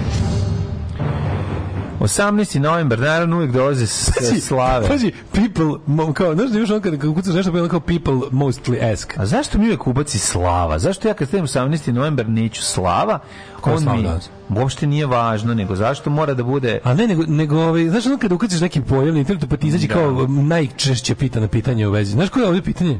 18. 2.01 2.59
novembar, 2.59 2.99
naravno 2.99 3.35
uvijek 3.35 3.51
dolaze 3.51 3.87
s, 3.87 4.11
Pazi, 4.19 4.41
slave. 4.41 4.87
Pazi, 4.87 5.11
people, 5.31 6.13
kao, 6.13 6.35
znaš 6.35 6.49
da 6.49 6.57
imaš 6.57 6.69
on 6.69 6.81
kada 6.81 6.97
kucaš 7.13 7.33
nešto, 7.33 7.51
pa 7.51 7.67
kao 7.67 7.79
people 7.79 8.13
mostly 8.31 8.93
ask. 8.93 9.13
A 9.17 9.25
zašto 9.25 9.57
mi 9.57 9.63
uvijek 9.63 9.87
ubaci 9.87 10.19
slava? 10.19 10.79
Zašto 10.79 11.07
ja 11.07 11.13
kad 11.13 11.27
stavim 11.27 11.45
18. 11.45 11.91
novembar 11.91 12.29
neću 12.29 12.63
slava? 12.63 13.19
Koja 13.61 13.75
on 13.75 13.83
slava 13.83 13.97
mi 13.97 14.03
danas? 14.03 14.29
uopšte 14.49 14.87
nije 14.87 15.05
važno, 15.05 15.53
nego 15.53 15.75
zašto 15.75 16.09
mora 16.09 16.33
da 16.33 16.43
bude... 16.43 16.79
A 16.83 16.93
ne, 16.93 17.07
nego, 17.07 17.23
nego 17.27 17.57
ovaj, 17.57 17.89
znaš 17.89 18.05
ono 18.05 18.17
kada 18.17 18.35
ukaciš 18.35 18.61
neki 18.61 18.81
pojam 18.81 19.13
na 19.13 19.19
internetu, 19.19 19.47
pa 19.47 19.57
ti 19.57 19.67
izađe 19.67 19.87
Da. 19.87 19.93
kao 19.93 20.27
najčešće 20.27 21.15
pitano 21.15 21.47
pitanje 21.47 21.87
u 21.87 21.91
vezi. 21.91 22.11
Znaš 22.11 22.29
koje 22.29 22.43
je 22.43 22.47
ovdje 22.47 22.61
pitanje? 22.61 22.99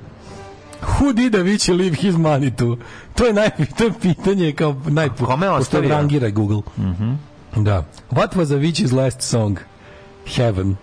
Who 0.82 1.14
did 1.14 1.36
Avicii 1.36 1.74
leave 1.74 1.96
his 1.96 2.16
money 2.16 2.56
to? 2.56 2.78
To 3.16 3.26
je, 3.26 3.34
naj, 3.34 3.50
to 3.78 3.84
je 3.84 3.92
pitanje 4.02 4.52
kao 4.52 4.76
najpo... 4.88 5.26
kome 5.26 5.48
pošto 5.48 5.62
ostavio? 5.62 5.90
Mhm. 5.90 5.98
rangira 5.98 6.30
Google. 6.30 6.62
Da. 7.56 7.86
What 8.10 8.36
was 8.36 8.52
Avicii's 8.52 8.92
last 8.92 9.22
song? 9.22 9.60
Heaven. 10.36 10.76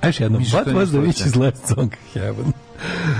A 0.00 0.06
još 0.06 0.20
jednom. 0.20 0.38
Misliš 0.38 0.52
da 0.52 0.58
What 0.58 0.64
to 0.64 0.70
nije 0.72 0.86
was 0.86 0.94
Avicii's 0.94 1.36
last 1.36 1.66
song? 1.74 1.92
Heaven. 2.14 2.52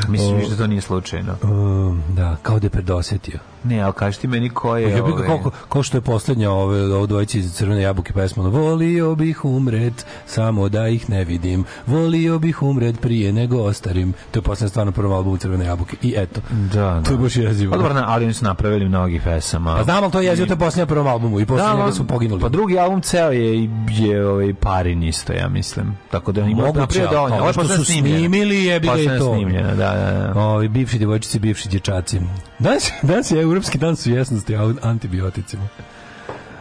Mislim 0.08 0.40
da 0.50 0.56
to 0.56 0.66
nije 0.66 0.80
slučajno. 0.80 1.34
Um, 1.42 2.02
da, 2.08 2.36
kao 2.42 2.58
da 2.58 2.66
je 2.66 2.70
predosetio. 2.70 3.38
Ne, 3.64 3.80
ali 3.80 3.92
kaži 3.92 4.20
ti 4.20 4.26
meni 4.28 4.50
ko 4.50 4.76
je... 4.76 4.90
Ja 4.90 5.02
bih 5.02 5.14
kao, 5.26 5.38
kao 5.68 5.82
što 5.82 5.96
je 5.96 6.00
poslednja 6.00 6.50
ove, 6.50 6.94
ovo 6.94 7.06
dvojice 7.06 7.38
iz 7.38 7.52
Crvene 7.52 7.82
jabuke 7.82 8.12
pesma 8.12 8.42
Volio 8.42 9.14
bih 9.14 9.44
umret, 9.44 10.06
samo 10.26 10.68
da 10.68 10.88
ih 10.88 11.10
ne 11.10 11.24
vidim 11.24 11.64
Volio 11.86 12.38
bih 12.38 12.62
umret 12.62 13.00
prije 13.00 13.32
nego 13.32 13.58
ostarim 13.58 14.14
To 14.30 14.38
je 14.38 14.42
poslednja 14.42 14.68
stvarno 14.68 14.92
prvom 14.92 15.12
albumu 15.12 15.36
Crvene 15.36 15.64
jabuke 15.64 15.96
I 16.02 16.14
eto, 16.16 16.40
Da, 16.50 16.80
da. 16.80 17.02
to 17.02 17.12
je 17.12 17.18
baš 17.18 17.36
jezivo 17.36 17.70
Pa 17.72 17.76
dobro, 17.78 17.94
na- 17.94 18.04
ali 18.06 18.24
oni 18.24 18.34
su 18.34 18.44
napravili 18.44 18.88
mnogih 18.88 19.22
pesama. 19.22 19.76
Pa 19.76 19.84
znam, 19.84 20.02
ali 20.02 20.12
to 20.12 20.20
je 20.20 20.26
jezivo, 20.26 20.46
to 20.46 20.52
je 20.52 20.58
poslednja 20.58 20.86
prvom 20.86 21.06
albumu 21.06 21.40
I 21.40 21.44
Da, 21.44 21.54
njega 21.54 21.82
ali- 21.82 21.92
su 21.92 22.06
poginuli 22.06 22.40
Pa 22.40 22.48
drugi 22.48 22.78
album 22.78 23.00
ceo 23.00 23.30
je, 23.30 23.68
je 23.90 24.26
ovaj, 24.28 24.54
parin 24.54 25.02
isto, 25.02 25.32
ja 25.32 25.48
mislim. 25.48 25.96
Tako 26.10 26.32
da 26.32 26.44
Moguće, 26.44 26.64
napravio 26.72 27.02
ali 27.02 27.10
dovoljno. 27.10 27.28
kao 27.28 27.38
Ovo 27.38 27.48
je 27.48 27.52
što 27.52 27.62
poslednja 27.62 27.84
su 27.84 27.92
snimili, 27.92 28.64
jebi 28.64 28.86
ga 28.86 28.92
i 28.92 28.96
Poslednja 28.96 29.18
to. 29.18 29.24
Snimljena, 29.50 29.74
da, 29.74 29.94
da, 29.94 30.32
da. 30.34 30.40
Ovi 30.40 30.68
bivši 30.68 30.98
djevojčice, 30.98 31.38
bivši 31.38 31.68
dječaci 31.68 32.20
Danas, 32.58 32.90
danas 33.02 33.30
je 33.30 33.40
Europski 33.40 33.78
dan 33.78 33.96
svjesnosti 33.96 34.56
o 34.56 34.74
antibioticima 34.82 35.68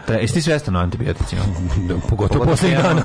Da, 0.07 0.13
jesi 0.13 0.33
ti 0.33 0.41
svestan 0.41 0.75
o 0.75 0.79
antibioticima? 0.79 1.41
Pogotovo 2.09 2.45
poslednjih 2.45 2.79
dana 2.83 3.01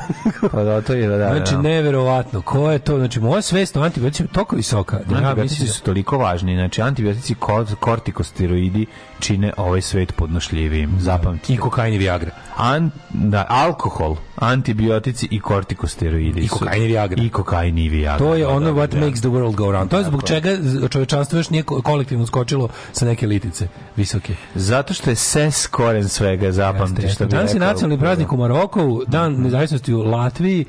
Pa 0.52 0.62
da, 0.62 0.80
to 0.80 0.92
je, 0.92 1.08
da, 1.08 1.16
da. 1.16 1.34
Znači, 1.36 1.54
da. 1.54 1.60
neverovatno. 1.62 2.42
Ko 2.42 2.70
je 2.70 2.78
to? 2.78 2.98
Znači, 2.98 3.20
moja 3.20 3.42
svest 3.42 3.76
o 3.76 3.80
antibioticima 3.80 4.28
je 4.28 4.32
toliko 4.32 4.56
visoka. 4.56 4.98
Da 5.06 5.14
ja 5.14 5.18
Antibiotici 5.18 5.42
mislim 5.54 5.66
da- 5.66 5.72
su 5.72 5.82
toliko 5.82 6.18
važni. 6.18 6.54
Znači, 6.54 6.82
antibiotici, 6.82 7.34
ko- 7.34 7.66
kortikosteroidi 7.80 8.86
čine 9.22 9.52
ovaj 9.56 9.80
svet 9.82 10.12
podnošljivijim. 10.12 10.90
Zapamtite. 11.00 11.52
I 11.52 11.56
kokain 11.56 11.94
i 11.94 11.98
Viagra. 11.98 12.30
An, 12.56 12.90
da, 13.10 13.46
alkohol, 13.48 14.16
antibiotici 14.36 15.28
i 15.30 15.40
kortikosteroidi. 15.40 16.40
I 16.40 16.48
kokain 16.48 16.82
i 16.82 16.86
Viagra. 16.86 17.22
I 17.22 17.28
kokain 17.30 17.78
i 17.78 17.88
Viagra. 17.88 18.18
To 18.18 18.34
je 18.34 18.44
da, 18.44 18.50
ono 18.50 18.66
da, 18.66 18.72
what 18.72 18.86
da. 18.88 19.00
makes 19.00 19.20
the 19.20 19.28
world 19.28 19.54
go 19.54 19.72
round. 19.72 19.90
To 19.90 19.98
je 19.98 20.04
zbog 20.04 20.22
čega 20.22 20.48
čovečanstvo 20.88 21.38
još 21.38 21.50
nije 21.50 21.62
ko- 21.64 21.82
kolektivno 21.82 22.26
skočilo 22.26 22.68
sa 22.92 23.04
neke 23.04 23.26
litice 23.26 23.66
visoke. 23.96 24.34
Zato 24.54 24.94
što 24.94 25.10
je 25.10 25.16
ses 25.16 25.66
koren 25.66 26.08
svega, 26.08 26.52
zapamti 26.52 27.08
što 27.08 27.24
bi 27.24 27.30
Danas 27.30 27.54
je 27.54 27.60
nacionalni 27.60 27.98
praznik 27.98 28.32
u 28.32 28.36
Maroku, 28.36 29.02
dan 29.06 29.32
Mhm. 29.32 29.42
nezavisnosti 29.42 29.94
u 29.94 30.02
Latviji, 30.02 30.64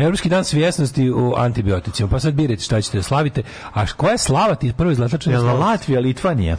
Evropski 0.00 0.28
dan 0.28 0.44
svjesnosti 0.44 1.10
u 1.10 1.34
antibioticima. 1.36 2.08
Pa 2.08 2.20
sad 2.20 2.34
birajte 2.34 2.62
šta 2.62 2.80
ćete 2.80 2.96
da 2.96 3.02
slavite. 3.02 3.42
A 3.72 3.86
koja 3.88 4.12
je 4.12 4.18
slava 4.18 4.54
ti 4.54 4.72
prvo 4.72 4.90
izletača? 4.90 5.30
Jel 5.30 5.58
Latvija, 5.58 6.00
Litvanija? 6.00 6.56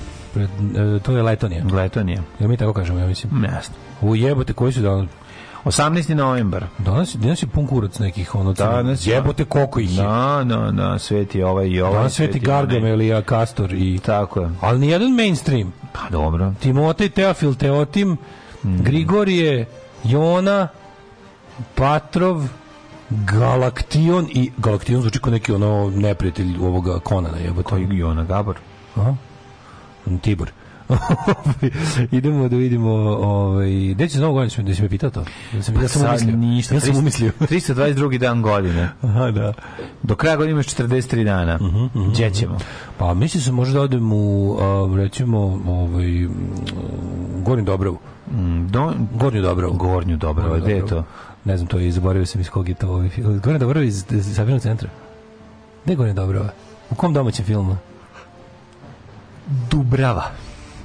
To 1.04 1.12
je 1.12 1.24
Letonija. 1.24 1.64
Letonija. 1.66 2.22
Jel 2.40 2.50
mi 2.50 2.58
tako 2.58 2.74
kažemo, 2.74 3.00
ja 3.00 3.08
mislim. 3.08 3.44
Jasno. 3.46 3.76
U 4.02 4.16
jebote, 4.16 4.54
koji 4.54 4.74
su 4.74 4.82
dan? 4.82 5.08
18. 5.66 6.14
novembar. 6.14 6.66
Danas, 6.78 7.16
danas 7.16 7.44
je 7.44 7.48
pun 7.48 7.68
kurac 7.68 8.00
nekih 8.00 8.36
ono 8.36 8.54
Danas 8.54 9.08
je- 9.08 9.14
jebote 9.14 9.46
koliko 9.46 9.80
ih 9.80 9.98
je. 9.98 10.04
Da, 10.04 10.42
da, 10.46 10.72
da, 10.72 11.00
sveti 11.00 11.44
ovaj 11.44 11.68
i 11.68 11.82
ovaj. 11.82 11.94
Danas 11.94 12.14
sveti 12.14 12.40
Gargamel 12.40 13.02
i 13.02 13.22
Kastor 13.22 13.74
i 13.74 14.00
Tako 14.00 14.42
je. 14.42 14.50
ali 14.62 14.80
nijedan 14.80 15.12
mainstream. 15.12 15.74
Pa 15.94 16.10
dobro. 16.12 16.54
Timotej, 16.60 17.10
Teofil, 17.10 17.54
Teotim, 17.54 18.18
Mhm. 18.64 18.84
Grigorije, 18.84 19.66
Jona, 20.04 20.68
Patrov, 21.76 22.44
Galaktion 23.12 24.28
i 24.34 24.52
Galaktion 24.58 25.02
zvuči 25.02 25.20
kao 25.20 25.32
neki 25.32 25.52
ono 25.52 25.92
neprijatelj 25.96 26.58
ovoga 26.62 27.00
Konana 27.00 27.38
jebote. 27.38 27.70
Koji 27.70 27.88
Jona 27.92 28.24
Gabor? 28.24 28.56
Aha. 28.96 29.16
Tibor. 30.22 30.52
Idemo 32.12 32.50
da 32.50 32.56
vidimo 32.56 32.92
ovaj 33.20 33.70
gde 33.94 34.08
će 34.08 34.18
za 34.18 34.22
novu 34.22 34.34
godinu 34.34 34.64
da 34.68 34.76
si 34.76 34.82
me 34.82 34.90
pitao 34.90 35.10
to. 35.10 35.24
Ja 35.56 35.62
sam, 35.64 35.82
ja 35.82 35.88
sam 35.88 36.10
umislio. 36.10 36.36
ništa. 36.36 36.76
Ja 36.76 36.82
sam 36.82 36.94
300 36.94 37.00
umislio. 37.00 37.32
322. 37.40 38.18
dan 38.18 38.42
godine. 38.42 38.90
Aha, 39.02 39.32
da. 39.32 39.54
Do 40.04 40.16
kraja 40.16 40.36
godine 40.36 40.52
imaš 40.52 40.68
43 40.68 41.24
dana. 41.24 41.60
Gdje 42.12 42.32
ćemo? 42.32 42.58
Pa 42.98 43.14
mislim 43.14 43.44
se 43.44 43.52
možda 43.52 43.74
da 43.74 43.82
odem 43.82 44.14
u 44.14 44.58
a, 44.62 44.96
recimo 44.98 45.40
ovaj 45.68 46.28
Gornju 47.44 47.64
Dobrovu. 47.66 47.98
Mm, 48.32 48.68
Do, 48.68 48.94
Gornju 49.16 49.42
Dobrovu. 49.42 49.74
Gornju 49.74 50.18
dobro, 50.18 50.60
gde 50.62 50.72
je 50.72 50.86
to? 50.86 51.04
Ne 51.46 51.58
znam, 51.58 51.68
to 51.68 51.80
je, 51.80 51.92
zaboravio 51.92 52.26
sam 52.26 52.42
iz 52.42 52.50
kog 52.50 52.70
je 52.70 52.76
to 52.76 52.90
ovaj 52.90 53.10
film. 53.10 53.40
Gornja 53.40 53.60
Dobrova 53.60 53.86
iz, 53.86 54.06
iz 54.10 54.36
Sabinog 54.36 54.62
centra. 54.62 54.90
Gde 55.84 55.94
je 55.94 55.98
Gornja 55.98 56.14
Dobrova? 56.14 56.50
U 56.90 56.96
kom 56.96 57.14
domaćem 57.14 57.46
filmu? 57.46 57.78
Dubrava. 59.70 60.24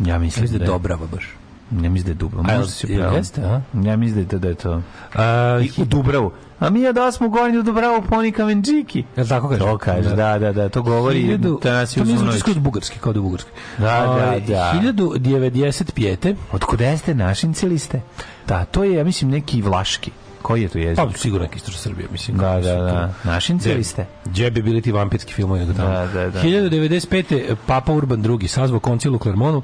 Ja 0.00 0.18
mislim 0.18 0.46
da 0.46 0.50
da 0.50 0.56
je 0.56 0.62
je 0.62 0.66
Dobrava 0.66 1.06
baš. 1.06 1.24
Ja 1.72 1.90
mislim 1.90 2.04
da 2.04 2.10
je 2.10 2.14
Dubrava. 2.14 2.42
Možda 2.48 2.66
si 2.66 2.86
jel 2.86 3.00
pravo. 3.00 3.16
jeste, 3.16 3.40
a? 3.42 3.60
Ja 3.76 3.96
mislim 3.96 4.14
da 4.16 4.20
je 4.20 4.28
to. 4.28 4.38
Da 4.38 4.48
je 4.48 4.54
to. 4.54 4.82
A, 5.14 5.60
I 5.62 5.82
u 5.82 5.84
Dubravu. 5.84 6.30
A 6.60 6.70
mi 6.70 6.92
da 6.92 7.12
smo 7.12 7.28
gornju 7.28 7.62
Dubravu 7.62 8.02
poni 8.02 8.32
kamenđiki. 8.32 9.04
Jel 9.16 9.26
tako 9.26 9.48
kaže? 9.48 9.60
To 9.60 9.78
kaže, 9.78 10.08
da, 10.10 10.38
da, 10.38 10.52
da, 10.52 10.68
to 10.68 10.82
govori 10.82 11.22
Hiljadu- 11.22 11.60
Tanasiju 11.60 12.04
To 12.04 12.10
mi 12.10 12.18
Zunović. 12.18 12.40
skroz 12.40 12.58
bugarski, 12.58 12.98
kao 12.98 13.12
da 13.12 13.18
je 13.18 13.22
bugarski. 13.22 13.50
Da, 13.78 13.84
da, 13.84 14.10
Ovaj, 14.10 14.40
da. 14.40 14.72
1095. 14.74 16.34
Od 16.52 16.64
kuda 16.64 16.84
jeste 16.84 17.14
našinci 17.14 17.66
liste? 17.66 18.00
Da, 18.46 18.64
to 18.64 18.84
je, 18.84 18.94
ja 18.94 19.04
mislim, 19.04 19.30
neki 19.30 19.62
vlaški. 19.62 20.10
Koji 20.46 20.62
je 20.62 20.68
to 20.68 20.78
jezik? 20.78 20.96
Pa, 20.96 21.08
sigurno 21.14 21.44
neki 21.44 21.56
istočna 21.56 21.78
Srbija, 21.78 22.08
mislim. 22.12 22.36
Da, 22.36 22.50
da, 22.52 22.74
da. 22.74 23.12
Našinci 23.24 23.68
Gde- 23.68 23.76
liste? 23.76 24.06
Gdje 24.24 24.50
bi 24.50 24.62
bili 24.62 24.82
ti 24.82 24.92
vampirski 24.92 25.32
filmovi 25.32 25.60
nego 25.60 25.72
tamo? 25.72 25.88
Da, 25.88 26.06
da, 26.06 26.30
da. 26.30 26.40
1095. 26.40 27.54
Papa 27.66 27.92
Urban 27.92 28.24
II. 28.32 28.48
sazvao 28.48 28.80
koncil 28.80 29.14
u 29.14 29.18
Klermonu 29.18 29.62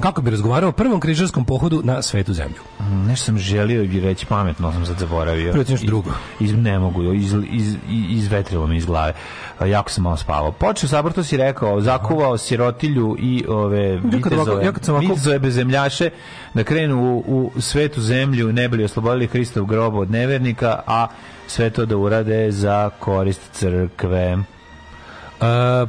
kako 0.00 0.22
bi 0.22 0.30
razgovarao 0.30 0.68
o 0.68 0.72
prvom 0.72 1.00
križarskom 1.00 1.44
pohodu 1.44 1.80
na 1.84 2.02
svetu 2.02 2.32
zemlju. 2.32 2.60
Mm, 2.80 3.06
Nešto 3.06 3.24
sam 3.24 3.38
želio 3.38 3.82
i 3.82 4.00
reći 4.00 4.26
pametno, 4.26 4.72
sam 4.72 4.86
sad 4.86 4.98
zaboravio. 4.98 5.52
Prvo 5.52 5.64
drugo. 5.82 6.10
Iz, 6.40 6.54
ne 6.54 6.78
mogu, 6.78 7.02
iz, 7.04 7.34
iz, 7.50 7.68
iz, 7.70 7.76
izvetrilo 8.10 8.66
mi 8.66 8.76
iz 8.76 8.86
glave. 8.86 9.12
A, 9.58 9.66
Jako 9.66 9.90
sam 9.90 10.04
malo 10.04 10.16
spavao. 10.16 10.52
Počeo 10.52 10.88
sabor, 10.88 11.12
to 11.12 11.24
si 11.24 11.36
rekao, 11.36 11.80
zakuvao 11.80 12.38
sirotilju 12.38 13.16
i 13.20 13.44
ove 13.48 14.00
kad 14.02 14.04
ovako- 14.04 14.28
vitezove, 14.30 14.64
ja 14.64 14.72
kad 14.72 14.84
sam 14.84 14.94
ovako- 14.94 15.08
vitezove 15.08 15.38
bezemljaše 15.38 16.10
da 16.58 16.64
krenu 16.64 17.22
u, 17.26 17.52
u 17.54 17.60
svetu 17.60 18.00
zemlju, 18.00 18.52
ne 18.52 18.68
bili 18.68 18.84
oslobodili 18.84 19.26
Hristov 19.26 19.64
grob 19.64 19.94
od 19.94 20.10
nevernika, 20.10 20.80
a 20.86 21.06
sve 21.46 21.70
to 21.70 21.86
da 21.86 21.96
urade 21.96 22.50
za 22.50 22.90
korist 22.98 23.40
crkve. 23.52 24.18
E, 24.20 24.38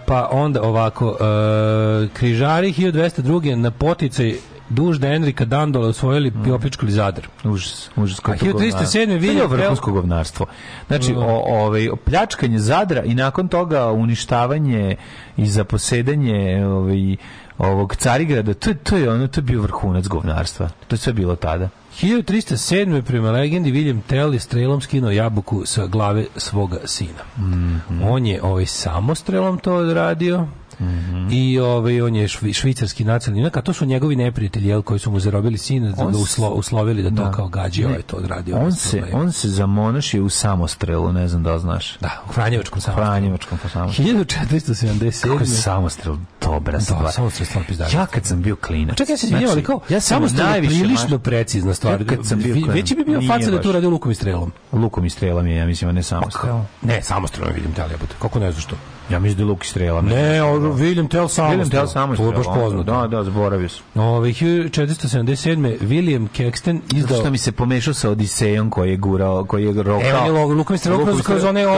pa 0.05 0.29
onda 0.31 0.61
ovako, 0.63 1.17
e, 1.19 2.07
križari 2.13 2.73
1202. 2.73 3.55
na 3.55 3.71
poticaj 3.71 4.35
dužda 4.69 5.07
Enrika 5.07 5.45
Dandola 5.45 5.87
osvojili 5.87 6.33
i 6.47 6.51
opljačkali 6.51 6.91
Zadar. 6.91 7.27
Užas, 7.43 7.89
užas. 7.95 8.19
A 8.19 8.21
1307. 8.21 9.19
Vilja 9.19 9.43
William 9.43 9.49
vrhunsko 9.49 9.91
govnarstvo. 9.91 10.45
Znači, 10.87 11.13
o, 11.17 11.43
ovaj, 11.63 11.89
pljačkanje 12.05 12.59
Zadra 12.59 13.03
i 13.03 13.15
nakon 13.15 13.47
toga 13.47 13.91
uništavanje 13.91 14.95
i 15.37 15.47
zaposedanje 15.47 16.65
ovaj, 16.65 17.15
ovog 17.59 17.95
Carigrada, 17.95 18.53
to, 18.53 18.73
to 18.73 18.97
je 18.97 19.09
ono, 19.11 19.27
to 19.27 19.39
je 19.39 19.43
bio 19.43 19.61
vrhunac 19.61 20.07
govnarstva. 20.07 20.69
To 20.87 20.93
je 20.95 20.99
sve 20.99 21.13
bilo 21.13 21.35
tada. 21.35 21.69
1307. 22.01 23.01
prema 23.01 23.31
legendi 23.31 23.71
William 23.71 24.01
Tell 24.07 24.33
je 24.33 24.39
strelom 24.39 24.81
skinuo 24.81 25.11
jabuku 25.11 25.65
sa 25.65 25.85
glave 25.85 26.25
svoga 26.35 26.77
sina. 26.85 27.23
Mhm. 27.37 28.03
On 28.03 28.25
je 28.25 28.43
ovaj 28.43 28.65
samostrelom 28.65 29.57
to 29.57 29.73
odradio. 29.73 30.47
Mhm. 30.81 31.27
I 31.31 31.59
ovaj 31.59 32.01
on 32.01 32.15
je 32.15 32.27
švi- 32.27 32.53
švicarski 32.53 33.03
nacionalni 33.03 33.39
junak, 33.39 33.57
a 33.57 33.61
to 33.61 33.73
su 33.73 33.85
njegovi 33.85 34.15
neprijatelji 34.15 34.67
jel, 34.67 34.81
koji 34.81 34.99
su 34.99 35.11
mu 35.11 35.19
zarobili 35.19 35.57
sina 35.57 35.89
da 35.89 36.05
ga 36.05 36.17
uslo, 36.17 36.49
uslovili 36.49 37.03
da 37.03 37.09
to 37.09 37.15
Da. 37.15 37.31
kao 37.31 37.47
gađi 37.47 37.85
ovaj 37.85 38.01
to 38.01 38.17
odradio. 38.17 38.55
On 38.55 38.61
Ovaj, 38.61 38.71
se, 38.73 38.97
ovaj. 38.99 39.11
on 39.13 39.31
se 39.31 39.47
zamonašio 39.49 40.25
u 40.25 40.29
samostrelu, 40.29 41.13
ne 41.13 41.27
znam 41.27 41.43
da 41.43 41.53
li 41.53 41.59
znaš. 41.59 41.97
Da, 41.97 42.23
u 42.29 42.33
Franjevačkom 42.33 42.81
samostrelu. 42.81 43.07
Franjevačkom 43.07 43.57
pa 43.57 43.69
samostrelu. 43.69 44.09
1477. 44.09 45.21
Kako 45.23 45.39
je 45.39 45.47
samostrel 45.47 46.15
dobra 46.41 46.79
stvar. 46.79 47.11
samostrel 47.11 47.41
je 47.41 47.45
stvarno 47.45 47.67
pizdarija. 47.67 47.99
Ja 47.99 48.05
kad 48.05 48.25
sam 48.25 48.41
bio 48.41 48.55
klinac. 48.57 48.97
Čekaj, 48.97 49.13
ja 49.13 49.17
se 49.17 49.25
izvinjavam, 49.25 49.51
ali 49.51 49.63
kao, 49.63 49.79
ja 49.89 49.99
samo 49.99 50.27
najviše 50.27 50.69
prilično 50.71 51.09
maš- 51.09 51.23
precizna 51.23 51.73
stvar. 51.73 52.01
Ja 52.01 52.07
kad 52.07 52.25
sam 52.25 52.39
bio 52.39 52.53
klinac, 52.53 52.75
Veći 52.75 52.95
bi 52.95 53.03
bio 53.03 53.21
faca 53.23 53.51
da 53.51 53.61
tu 53.61 53.71
radio 53.71 53.89
lukom 53.89 54.11
i 54.11 54.15
strelom. 54.15 54.51
Lukom 54.73 55.05
i 55.05 55.09
strelom 55.09 55.47
je, 55.47 55.55
ja 55.55 55.65
mislim, 55.65 55.89
a 55.89 55.93
ne 55.93 56.03
samostrelom. 56.03 56.65
Ne, 56.81 57.01
samostrelom 57.03 57.53
vidim 57.55 57.73
te, 57.73 57.81
ali. 57.81 57.93
Kako 58.19 58.39
ne 58.39 58.51
znaš 58.51 58.63
što? 58.63 58.75
Ja 59.09 59.19
mislim 59.19 59.37
da 59.37 59.43
je 59.43 59.47
luk 59.47 59.63
i 59.63 59.67
strela. 59.67 60.01
Ne, 60.01 60.43
o, 60.43 60.59
William 60.59 61.09
Tell 61.09 61.27
samostrel. 61.27 61.59
William 61.59 61.71
Tell 61.71 61.87
samostrel. 61.87 62.31
To 62.31 62.33
je 62.33 62.37
baš 62.37 62.55
poznato. 62.55 62.83
Da, 62.83 63.07
da, 63.07 63.23
zaboravio 63.23 63.69
sam. 63.69 63.83
Ove, 63.95 64.29
1477. 64.29 65.77
William 65.81 66.27
Kexton 66.37 66.79
izdao... 66.95 67.19
što 67.19 67.31
mi 67.31 67.37
se 67.37 67.51
pomešao 67.51 67.93
sa 67.93 68.09
Odisejom 68.09 68.69
koji 68.69 68.89
je 68.89 68.97
gurao, 68.97 69.45
koji 69.45 69.65
je 69.65 69.83
rokao. 69.83 70.09
Evo 70.09 70.25
je 70.25 70.31
logo, 70.31 70.53
lukom 70.53 70.75
i 70.75 70.79
strelom 70.79 71.05
kroz, 71.05 71.21
kroz 71.21 71.43
one, 71.43 71.67
o, 71.67 71.71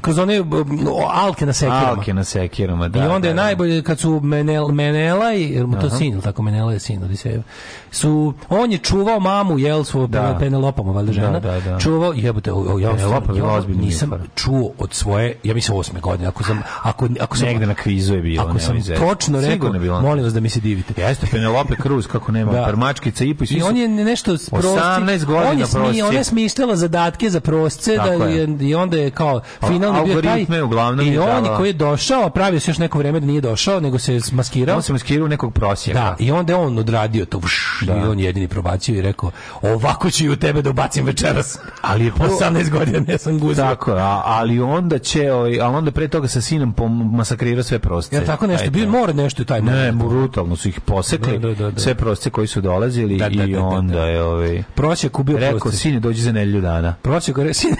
kroz 0.00 0.18
one 0.18 0.40
o, 0.40 1.10
alke 1.12 1.46
na 1.46 1.52
sekirama. 1.52 1.88
Alke 1.88 2.14
na 2.14 2.24
sekirama, 2.24 2.88
da. 2.88 3.04
I 3.04 3.08
onda 3.08 3.28
je 3.28 3.34
da, 3.34 3.40
da. 3.40 3.46
najbolje 3.46 3.82
kad 3.82 3.98
su 3.98 4.20
Menel, 4.20 4.68
Menela 4.68 5.32
i 5.32 5.62
mu 5.66 5.80
to 5.80 5.90
sin, 5.90 6.20
tako 6.20 6.42
Menela 6.42 6.72
je 6.72 6.78
sin 6.78 7.04
Odisejev. 7.04 7.42
Su 7.90 8.34
on 8.48 8.72
je 8.72 8.78
čuvao 8.78 9.20
mamu 9.20 9.58
jel 9.58 9.84
svoju 9.84 10.06
Da. 10.06 10.36
Penelopama 10.38 10.92
valjda 10.92 11.12
žena. 11.12 11.40
Da, 11.40 11.52
da, 11.52 11.60
da. 11.60 11.78
Čuvao 11.78 12.12
jebote 12.12 12.50
ja, 12.80 12.90
ja 13.38 13.60
nisam 13.68 14.10
čuo 14.34 14.70
od 14.78 14.94
svoje 14.94 15.36
ja 15.44 15.54
mislim 15.54 15.78
osme 15.78 16.00
godine 16.00 16.26
ako 16.26 16.42
sam 16.46 16.62
ako 16.82 17.08
ako 17.20 17.36
sam 17.36 17.46
Negde 17.46 17.66
na 17.66 17.74
kvizu 17.74 18.14
je 18.14 18.22
bilo. 18.22 18.44
ako 18.44 18.58
sam 18.58 18.76
točno 18.98 19.40
rekao 19.40 19.72
molim 20.00 20.24
vas 20.24 20.34
da 20.34 20.40
mi 20.40 20.48
se 20.48 20.60
divite. 20.60 20.94
Jeste 20.98 21.26
Penelope 21.26 21.74
Cruz, 21.76 22.06
kako 22.06 22.32
nema, 22.32 22.52
Da. 22.52 22.64
permačkica 22.64 23.24
i 23.24 23.30
i 23.32 23.36
svi 23.38 23.56
I 23.56 23.60
su- 23.60 23.66
on 23.66 23.76
je 23.76 23.88
nešto 23.88 24.38
s 24.38 24.50
prosci, 24.50 24.68
18 24.68 25.24
godina 25.24 25.50
on 25.50 25.58
je, 25.58 25.66
smi, 25.66 25.74
prosci. 25.74 26.02
ona 26.02 26.12
je 26.12 26.24
smišljala 26.24 26.76
zadatke 26.76 27.30
za 27.30 27.40
prosce 27.40 27.96
da 27.96 28.24
je. 28.24 28.48
i 28.60 28.74
onda 28.74 28.96
je 28.96 29.10
kao 29.10 29.40
finalni 29.60 30.04
bio 30.04 30.22
taj 30.22 30.62
uglavnom 30.62 31.06
i 31.06 31.18
on 31.18 31.56
koji 31.56 31.68
je 31.68 31.72
došao 31.72 32.22
a 32.22 32.30
pravio 32.30 32.60
se 32.60 32.70
još 32.70 32.78
neko 32.78 32.98
vreme 32.98 33.20
da 33.20 33.26
nije 33.26 33.40
došao 33.40 33.80
nego 33.80 33.98
se 33.98 34.20
maskirao 34.32 34.76
On 34.76 34.82
se 34.82 34.92
maskirao 34.92 35.28
nekog 35.28 35.52
prosjeka. 35.52 36.00
da, 36.00 36.16
i 36.18 36.30
onda 36.30 36.52
je 36.52 36.56
on 36.56 36.78
odradio 36.78 37.24
to 37.24 37.38
vš, 37.38 37.82
Da. 37.82 37.92
i 37.94 38.00
on 38.00 38.18
je 38.18 38.24
jedini 38.26 38.48
probacio 38.48 38.94
i 38.94 39.02
rekao 39.02 39.30
ovako 39.62 40.10
ću 40.10 40.24
i 40.24 40.28
u 40.28 40.36
tebe 40.36 40.62
da 40.62 40.70
ubacim 40.70 41.04
večeras 41.06 41.58
Ali 41.82 42.04
je 42.04 42.12
prvo- 42.12 42.36
18 42.36 42.70
godina 42.70 43.00
ne 43.00 43.18
sam 43.18 43.38
guzio 43.38 43.64
Tako, 43.64 43.92
a, 43.92 44.22
ali 44.24 44.60
onda 44.60 44.98
će, 44.98 45.32
ovaj, 45.32 45.60
ali 45.60 45.74
onda 45.74 45.90
pre 45.90 46.08
toga 46.08 46.28
sa 46.36 46.40
sinom 46.42 46.74
masakrirao 47.12 47.62
sve 47.62 47.78
prosce. 47.78 48.16
Ja 48.16 48.24
tako 48.24 48.46
nešto, 48.46 48.70
taj. 48.70 48.86
mora 48.86 49.12
nešto 49.12 49.44
taj 49.44 49.62
Ne, 49.62 49.92
brutalno 49.94 50.56
su 50.56 50.68
ih 50.68 50.80
posekli, 50.80 51.38
Da, 51.38 51.48
da, 51.48 51.54
da, 51.54 51.70
da. 51.70 51.80
sve 51.80 51.94
prosce 51.94 52.30
koji 52.30 52.46
su 52.46 52.60
dolazili 52.60 53.16
Da, 53.16 53.28
da, 53.28 53.34
i 53.34 53.46
da, 53.46 53.58
da, 53.58 53.64
onda 53.64 53.94
da. 53.94 54.04
je 54.04 54.22
ovaj, 54.22 54.62
Prosjek 54.74 55.18
ubio 55.18 55.38
rekao, 55.38 55.58
prosce. 55.58 55.78
sine, 55.78 56.00
dođi 56.00 56.22
za 56.22 56.32
nedelju 56.32 56.60
dana. 56.60 56.94
Prosjek 57.02 57.34
gore, 57.36 57.54
sin, 57.54 57.70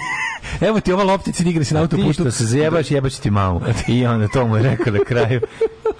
evo 0.61 0.79
ti 0.79 0.93
ova 0.93 1.03
loptica 1.03 1.43
igra 1.43 1.63
se 1.63 1.73
na 1.73 1.79
Ti 1.79 1.83
autoputu. 1.83 2.13
što 2.13 2.31
se 2.31 2.45
zajebaš, 2.53 2.91
jebaš 2.91 3.15
ti 3.15 3.31
mamu. 3.31 3.61
I 3.87 4.05
onda 4.05 4.27
to 4.27 4.47
mu 4.47 4.57
je 4.57 4.63
rekao 4.63 4.93
na 4.93 4.99
kraju. 5.01 5.41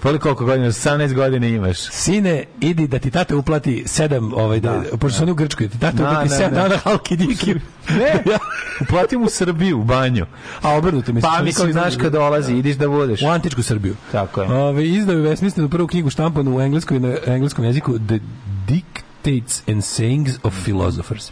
Koliko 0.08 0.46
godina, 0.46 0.68
18 0.68 1.14
godina 1.14 1.48
imaš. 1.48 1.78
Sine, 1.80 2.44
idi 2.62 2.88
da 2.88 3.00
ti 3.00 3.12
tata 3.12 3.38
uplati 3.38 3.84
sedam, 3.86 4.34
ovaj, 4.34 4.60
da, 4.60 4.84
pošto 5.00 5.18
su 5.18 5.24
oni 5.24 5.32
u 5.32 5.36
Grčkoj, 5.36 5.70
ti 5.70 5.80
tata 5.80 5.98
Da, 5.98 6.04
uplati 6.10 6.30
da, 6.30 6.36
sedam 6.36 6.54
da. 6.54 6.62
dana 6.62 6.78
halki 6.78 7.16
diki. 7.18 7.56
Ne, 7.90 8.24
uplatim 8.82 9.24
u 9.24 9.30
Srbiju, 9.30 9.80
u 9.80 9.84
banju. 9.84 10.26
A 10.62 10.76
obrnuto 10.78 11.14
mi 11.14 11.22
se. 11.22 11.28
Pa 11.28 11.44
mislim, 11.44 11.72
znaš 11.72 11.96
kad 11.96 12.12
dolazi, 12.12 12.54
ideš 12.54 12.76
da 12.76 12.88
budeš. 12.88 13.22
U 13.22 13.28
antičku 13.28 13.64
Srbiju. 13.64 13.96
Tako 14.12 14.42
je. 14.42 14.54
Ove, 14.54 14.88
izdao 14.88 15.16
je 15.16 15.36
Westminsteru 15.36 15.70
prvu 15.70 15.88
knjigu 15.88 16.10
štampanu 16.10 16.58
u 16.58 16.62
engleskoj, 16.62 17.00
na 17.00 17.16
engleskom 17.26 17.66
jeziku 17.66 18.00
The 18.00 18.20
Dictates 18.68 19.64
and 19.68 19.84
Sayings 19.84 20.32
of 20.44 20.54
Philosophers. 20.64 21.32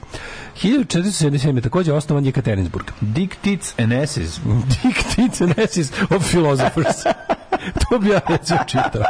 1477. 0.63 1.61
takođe 1.61 1.93
osnovan 1.93 2.25
je 2.25 2.31
Katerinburg. 2.31 2.85
Dictates 3.01 3.73
and 3.79 3.91
S's. 3.91 4.39
Dictates 4.83 5.41
and 5.41 5.59
Essays 5.59 5.91
of 6.09 6.29
Philosophers. 6.29 6.95
to 7.89 7.99
bi 7.99 8.09
ja 8.09 8.19
recimo 8.27 8.59
čitao. 8.67 9.01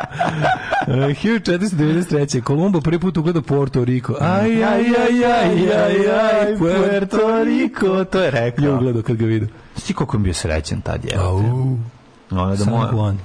E, 0.87 0.91
1493. 0.91 2.41
Kolumbo 2.41 2.81
prvi 2.81 2.99
put 2.99 3.17
ugledao 3.17 3.41
Puerto 3.41 3.85
Rico. 3.85 4.15
Aj, 4.21 4.63
aj, 4.63 4.63
aj, 4.63 5.25
aj, 5.25 5.73
aj, 5.73 5.95
aj, 6.41 6.57
Puerto 6.57 7.43
Rico. 7.43 8.03
To 8.03 8.19
je 8.21 8.31
rekao. 8.31 8.65
Je 8.65 8.73
ugledao 8.73 9.01
kad 9.01 9.15
ga 9.15 9.25
vidio. 9.25 9.47
Sti 9.75 9.93
koliko 9.93 10.17
mi 10.17 10.23
bio 10.23 10.33
srećan 10.33 10.81
tad 10.81 11.05
je. 11.05 11.17
Au. 11.17 11.37
Ono 12.31 12.49
da 12.49 12.57
San 12.57 12.73
moja... 12.73 12.91
Juan. 12.91 13.17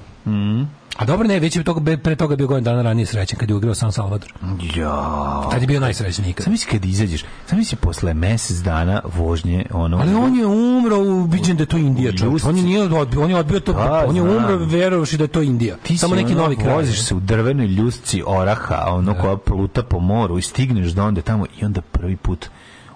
A 1.01 1.05
dobro, 1.05 1.27
ne, 1.27 1.39
već 1.39 1.55
je 1.55 1.63
toga, 1.63 1.97
pre 1.97 2.15
toga 2.15 2.35
bio 2.35 2.47
godin 2.47 2.63
dana 2.63 2.81
ranije 2.81 3.05
srećan 3.05 3.39
kad 3.39 3.49
je 3.49 3.55
ugrao 3.55 3.75
San 3.75 3.91
Salvador. 3.91 4.33
Ja. 4.75 5.47
Tad 5.51 5.61
je 5.61 5.67
bio 5.67 5.79
najsrećniji 5.79 6.29
ikad. 6.29 6.43
Sam 6.43 6.51
misli 6.51 6.71
kad 6.71 6.85
izađeš, 6.85 7.23
sam 7.45 7.57
misli 7.57 7.77
posle 7.77 8.13
mesec 8.13 8.57
dana 8.57 9.01
vožnje, 9.15 9.65
ono... 9.71 9.97
Ali 9.97 10.13
on 10.15 10.35
je 10.35 10.45
umro 10.45 10.97
u 10.97 11.23
viđen 11.23 11.57
da 11.57 11.63
je 11.63 11.67
to 11.67 11.77
Indija. 11.77 12.11
On 12.45 12.57
je 12.57 12.63
nije 12.63 12.83
odbio, 12.83 13.23
on 13.23 13.29
je 13.29 13.35
odbio 13.35 13.59
to, 13.59 13.73
Da, 13.73 14.05
on 14.07 14.15
je 14.15 14.21
umro 14.21 14.57
verovši 14.57 15.17
da 15.17 15.23
je 15.23 15.27
to 15.27 15.41
Indija. 15.41 15.75
Ti 15.83 15.97
Samo 15.97 16.15
neki 16.15 16.33
ono, 16.33 16.43
novi 16.43 16.55
kraj. 16.55 16.75
Voziš 16.75 17.03
se 17.03 17.15
u 17.15 17.19
drvenoj 17.19 17.67
ljusci 17.67 18.23
oraha, 18.25 18.85
ono 18.87 19.13
koja 19.13 19.37
pluta 19.37 19.83
po 19.83 19.99
moru 19.99 20.37
i 20.37 20.41
stigneš 20.41 20.91
do 20.91 21.05
onda 21.05 21.21
tamo 21.21 21.45
i 21.61 21.65
onda 21.65 21.81
prvi 21.81 22.15
put 22.15 22.49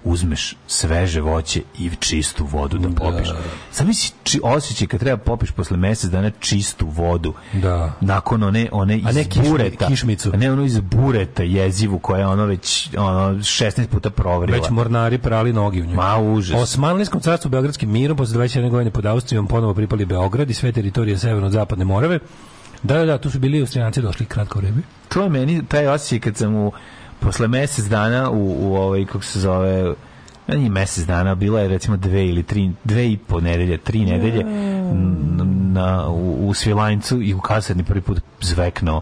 uzmeš 0.06 0.56
sveže 0.68 1.22
voće 1.22 1.62
i 1.80 1.92
čistu 2.00 2.46
vodu 2.46 2.78
da 2.78 2.90
popiš. 2.90 3.28
Sam 3.72 3.88
misli 3.88 4.16
či, 4.24 4.40
osjećaj 4.44 4.88
kad 4.88 5.00
treba 5.00 5.18
popiš 5.18 5.52
posle 5.52 5.78
mesec 5.78 6.10
dana 6.10 6.32
čistu 6.40 6.88
vodu. 6.88 7.34
Da. 7.54 7.94
Nakon 8.02 8.44
one, 8.44 8.68
one 8.72 9.00
A 9.06 9.12
ne 9.12 9.22
iz 9.22 9.28
kišmi- 9.28 9.50
bureta. 9.50 9.88
kišmicu. 9.88 10.32
A 10.34 10.38
ne 10.38 10.52
ono 10.52 10.64
iz 10.64 10.80
bureta 10.80 11.44
jezivu 11.44 12.00
koja 12.00 12.20
je 12.20 12.28
ono 12.28 12.46
već 12.46 12.90
ono 12.98 13.34
16 13.34 13.88
puta 13.88 14.10
provrila. 14.10 14.58
Već 14.58 14.70
mornari 14.70 15.18
prali 15.18 15.54
nogi 15.54 15.82
u 15.82 15.86
njoj. 15.86 15.96
Ma, 15.96 16.18
užas. 16.20 16.62
Osmanlijskom 16.62 17.22
carstvu 17.22 17.50
Beogradskim 17.50 17.92
mirom 17.92 18.18
posle 18.18 18.38
21 18.38 18.70
godine 18.70 18.92
pod 18.92 19.06
Austrijom 19.06 19.48
ponovo 19.48 19.74
pripali 19.74 20.06
Beograd 20.06 20.50
i 20.50 20.54
sve 20.54 20.72
teritorije 20.72 21.18
severno 21.18 21.46
od 21.46 21.54
zapadne 21.54 21.86
Morave. 21.86 22.20
Da, 22.84 22.98
da, 22.98 23.06
da, 23.06 23.18
tu 23.18 23.30
su 23.30 23.40
bili 23.40 23.62
Austrijanci 23.62 24.02
došli 24.02 24.26
kratko 24.26 24.60
vreme. 24.60 24.82
to 25.10 25.24
je 25.24 25.30
meni 25.30 25.66
taj 25.66 25.88
osjećaj 25.88 26.20
kad 26.20 26.38
sam 26.38 26.56
u 26.56 26.72
posle 27.20 27.48
mesec 27.48 27.86
dana 27.86 28.30
u, 28.30 28.38
u 28.62 28.76
ovaj 28.76 29.06
kako 29.06 29.24
se 29.24 29.40
zove 29.40 29.94
nije 30.48 30.70
mesec 30.70 31.06
dana, 31.06 31.36
bila 31.36 31.60
je 31.62 31.68
recimo 31.68 31.98
dve 31.98 32.28
ili 32.28 32.44
tri, 32.44 32.72
dve 32.84 33.12
i 33.12 33.18
po 33.18 33.40
nedelje, 33.40 33.78
tri 33.78 34.00
nedelje 34.02 34.42
n- 34.42 35.16
na, 35.74 36.08
u, 36.08 36.48
u 36.48 36.54
Svilajncu 36.54 37.22
i 37.22 37.34
u 37.34 37.40
kasarni 37.40 37.84
prvi 37.84 38.02
put 38.02 38.20
zveknuo 38.42 39.02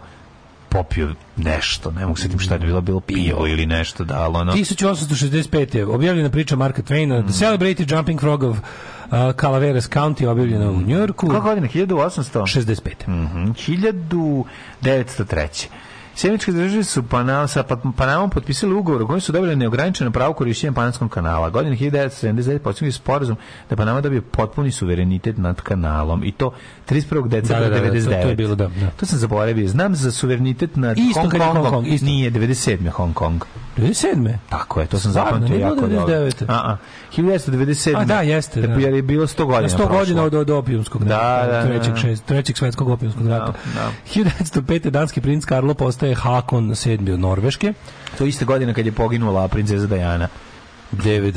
popio 0.70 1.14
nešto, 1.38 1.92
ne 1.92 2.06
mogu 2.06 2.18
se 2.18 2.30
tim 2.30 2.40
šta 2.40 2.54
je 2.54 2.60
bilo, 2.60 2.82
bilo 2.82 3.00
pivo 3.00 3.48
ili 3.48 3.66
nešto, 3.66 4.04
da, 4.04 4.18
ali 4.18 4.36
ono... 4.38 4.54
1865. 4.54 5.76
je 5.76 5.86
objavljena 5.86 6.30
priča 6.30 6.56
Marka 6.56 6.82
Twaina, 6.82 7.20
Mm. 7.20 7.24
The 7.24 7.34
Celebrated 7.36 7.92
Jumping 7.92 8.20
Frog 8.20 8.44
of 8.44 8.58
uh, 8.58 8.64
Calaveras 9.34 9.90
County, 9.90 10.28
objavljena 10.28 10.72
u 10.72 10.82
Njorku. 10.82 11.28
Kako 11.28 11.42
godine? 11.42 11.68
1800? 11.68 12.40
65. 12.40 13.08
Mhm, 13.08 13.52
1903. 14.82 15.68
Sjemičke 16.16 16.52
države 16.52 16.84
su 16.84 17.04
Pana, 17.04 17.48
sa 17.48 17.64
Pa- 17.64 17.78
Panamom 17.98 18.30
potpisali 18.30 18.74
ugovor 18.74 19.02
u 19.02 19.08
kojem 19.08 19.22
su 19.22 19.32
dobili 19.32 19.56
neograničeno 19.56 20.12
pravo 20.12 20.34
korišćenja 20.34 20.74
Panamskog 20.74 21.10
kanala. 21.10 21.50
Godine 21.50 21.76
1979 21.78 22.60
postigli 22.60 22.92
su 22.92 22.98
sporazum 22.98 23.36
da 23.70 23.76
Panama 23.76 24.02
dobije 24.02 24.22
potpuni 24.22 24.72
suverenitet 24.72 25.38
nad 25.38 25.62
kanalom 25.62 26.24
i 26.24 26.32
to 26.32 26.52
31. 26.84 27.28
decembra 27.28 27.60
Da, 27.60 27.70
da, 27.70 27.82
da, 27.82 27.88
to- 27.88 27.94
99. 27.94 28.22
to 28.22 28.30
je 28.30 28.36
bilo, 28.36 28.56
da, 28.56 28.68
da. 28.70 28.90
To 28.90 29.06
sam 29.06 29.20
zaboravio. 29.20 29.68
Znam 29.68 29.96
za 29.96 30.12
suverenitet 30.12 30.76
nad 30.76 30.98
Isto 31.00 31.20
Hong 31.22 31.34
je 31.34 31.40
Hong 31.40 31.54
Kongom. 31.54 31.72
Kong, 31.74 31.88
isto. 31.88 32.06
Nije 32.06 32.32
97. 32.32 32.90
Hong 32.90 33.14
Kong. 33.14 33.44
97. 33.78 34.34
Tako 34.50 34.80
je, 34.80 34.88
to 34.88 35.00
sam 35.00 35.12
zapamtio 35.12 35.58
jako 35.58 35.76
dobro. 35.78 36.06
99.. 36.08 36.46
A, 36.48 36.54
a, 36.54 36.78
1997. 37.14 37.98
A 37.98 38.06
da, 38.06 38.22
jeste, 38.22 38.62
da. 38.62 38.74
Jer 38.74 38.94
je 38.94 39.02
bilo 39.02 39.28
100 39.28 39.46
godina 39.46 39.70
100 39.70 39.76
prošlo. 39.78 39.96
godina 39.96 40.24
od, 40.24 40.34
od 40.34 40.50
opijumskog 40.50 41.04
Da, 41.04 41.18
rata, 41.18 41.48
da, 41.48 41.54
da, 41.54 41.64
trećeg, 41.64 41.92
da. 41.92 41.98
šest, 41.98 42.26
trećeg 42.26 42.58
svetskog 42.58 42.90
opijumskog 42.90 43.28
rata. 43.28 43.54
da. 43.76 43.92
1905. 44.16 44.90
danski 44.90 45.22
princ 45.22 45.46
Karlo 45.46 45.74
postaje 45.74 46.03
Hakon 46.16 46.74
VII 46.86 47.14
od 47.14 47.20
Norveške. 47.20 47.74
To 48.18 48.26
iste 48.26 48.46
godine 48.46 48.74
kad 48.74 48.86
je 48.86 48.92
poginula 48.92 49.48
princeza 49.48 49.88
Dajana. 49.88 50.28
Dvoje, 50.94 51.32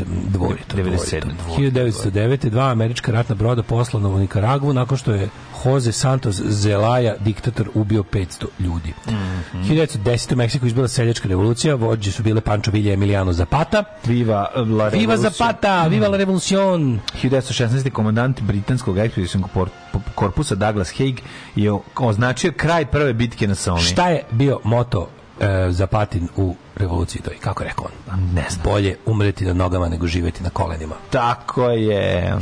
to 0.66 0.76
97, 0.76 1.20
dvoje, 1.20 1.72
to. 1.72 1.78
1909. 1.80 2.48
dva 2.48 2.70
američka 2.70 3.12
ratna 3.12 3.34
broda 3.34 3.62
poslana 3.62 4.08
u 4.08 4.18
Nikaragvu 4.18 4.72
nakon 4.72 4.98
što 4.98 5.12
je 5.12 5.28
Jose 5.64 5.92
Santos 5.92 6.40
Zelaya, 6.40 7.14
diktator, 7.20 7.68
ubio 7.74 8.02
500 8.02 8.46
ljudi. 8.58 8.94
Mhm. 9.08 9.62
1910. 9.62 10.32
u 10.32 10.36
Meksiku 10.36 10.66
izbila 10.66 10.88
seljačka 10.88 11.28
revolucija, 11.28 11.74
vođe 11.74 12.12
su 12.12 12.22
bile 12.22 12.40
Pancho 12.40 12.70
Villa 12.70 12.90
i 12.90 12.92
Emiliano 12.92 13.32
Zapata. 13.32 13.84
Viva 14.04 14.50
la 14.54 14.62
Viva 14.64 14.88
revolucija. 14.88 15.30
Zapata, 15.30 15.86
viva 15.86 16.08
la 16.08 16.16
revolucion! 16.16 17.00
1916. 17.22 17.90
komandant 17.90 18.40
britanskog 18.40 18.98
ekspedicijskog 18.98 19.68
korpusa 20.14 20.54
Douglas 20.54 20.98
Haig 20.98 21.20
je 21.56 21.72
označio 21.96 22.52
kraj 22.56 22.86
prve 22.86 23.12
bitke 23.12 23.46
na 23.46 23.54
Somi. 23.54 23.80
Šta 23.80 24.08
je 24.08 24.22
bio 24.30 24.60
moto 24.64 25.08
e, 25.40 25.66
Zapatin 25.70 26.28
u 26.36 26.54
revoluciji 26.76 27.22
toj? 27.22 27.34
Kako 27.40 27.62
je 27.62 27.68
rekao 27.68 27.84
on? 27.84 27.90
Ne 28.34 28.46
znam. 28.50 28.62
Bolje 28.64 28.96
umreti 29.06 29.44
na 29.44 29.52
nogama 29.52 29.88
nego 29.88 30.06
živjeti 30.06 30.42
na 30.42 30.50
kolenima. 30.50 30.94
Tako 31.10 31.68
je. 31.70 32.34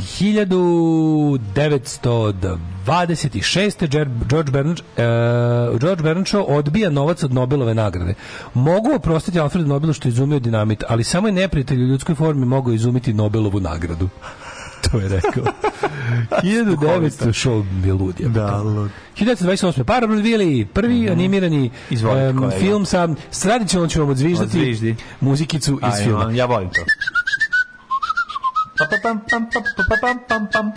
1926. 2.85 3.87
Jer- 3.93 4.09
George 4.29 4.51
Bernard, 4.51 4.79
e, 4.97 5.03
George 5.79 6.03
Bernard 6.03 6.27
Shaw 6.27 6.43
odbija 6.47 6.89
novac 6.89 7.23
od 7.23 7.33
Nobelove 7.33 7.73
nagrade. 7.73 8.13
Mogu 8.53 8.93
oprostiti 8.95 9.39
Alfredu 9.39 9.67
Nobelu 9.67 9.93
što 9.93 10.07
je 10.07 10.11
izumio 10.11 10.39
dinamit, 10.39 10.83
ali 10.87 11.03
samo 11.03 11.27
je 11.27 11.31
neprijatelj 11.31 11.83
u 11.83 11.87
ljudskoj 11.87 12.15
formi 12.15 12.45
mogao 12.45 12.73
izumiti 12.73 13.13
Nobelovu 13.13 13.59
nagradu. 13.59 14.09
To 14.91 14.99
je 14.99 15.09
rekao. 15.09 15.43
1900 16.31 17.33
show 17.33 17.65
je 17.85 17.93
lud. 17.93 18.19
je. 18.19 18.29
Da, 18.29 18.57
lud. 18.57 18.91
1928. 19.17 19.83
Parabrodvili, 19.83 20.65
prvi 20.65 21.09
animirani 21.09 21.71
Izvolite, 21.89 22.37
kolega. 22.37 22.57
film 22.59 22.85
sa 22.85 23.09
tradicionalno 23.41 23.91
vam 23.95 24.09
odzviždati 24.09 24.45
Odzviždi. 24.45 24.95
muzikicu 25.21 25.71
iz 25.73 25.93
Ajmo, 25.93 26.03
filma. 26.03 26.31
Ja 26.31 26.45
volim 26.45 26.69
to. 26.69 26.81
Pa, 28.77 28.85
pa, 28.85 28.97
pam, 29.03 29.19
pam, 29.29 29.49
pam, 29.53 29.63
pa, 29.77 29.83
pa, 29.89 29.95
pam, 30.01 30.19
pam, 30.27 30.47
pam. 30.53 30.71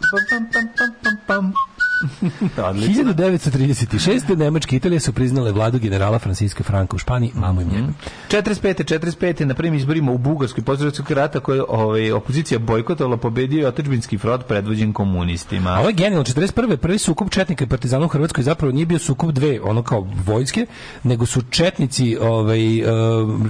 Pa, 0.00 0.16
pam, 0.30 0.46
pam, 0.52 0.68
pam, 0.78 0.94
pam, 1.02 1.16
pam. 1.26 1.52
Odlično. 2.68 3.12
1936. 3.14 4.36
Nemačka 4.36 4.74
i 4.74 4.78
Italija 4.78 5.00
su 5.00 5.12
priznale 5.12 5.52
vladu 5.52 5.78
generala 5.78 6.18
Franciska 6.18 6.64
Franka 6.64 6.96
u 6.96 6.98
Španiji, 6.98 7.32
mamu 7.34 7.60
im 7.60 7.66
Mhm. 7.66 7.76
njegom. 7.76 7.94
45. 8.28 8.84
45. 8.84 9.44
na 9.44 9.54
prvim 9.54 9.74
izborima 9.74 10.12
u 10.12 10.18
Bugarskoj 10.18 10.64
posredskog 10.64 11.10
rata 11.10 11.40
koje 11.40 11.62
ovaj, 11.68 12.12
opozicija 12.12 12.58
bojkotovala 12.58 13.16
pobedio 13.16 13.60
je 13.60 13.66
otadžbinski 13.68 14.18
front 14.18 14.46
predvođen 14.46 14.92
komunistima. 14.92 15.70
A 15.70 15.78
ovo 15.78 15.88
je 15.88 15.94
genijalno, 15.94 16.24
41. 16.24 16.76
prvi 16.76 16.98
sukob 16.98 17.30
četnika 17.30 17.64
i 17.64 17.68
partizana 17.68 18.04
u 18.04 18.08
Hrvatskoj 18.08 18.44
zapravo 18.44 18.72
nije 18.72 18.86
bio 18.86 18.98
sukob 18.98 19.32
dve, 19.32 19.60
ono 19.60 19.82
kao 19.82 20.06
vojske, 20.26 20.66
nego 21.02 21.26
su 21.26 21.42
četnici 21.50 22.16
ovaj, 22.20 22.78
e, 22.78 22.82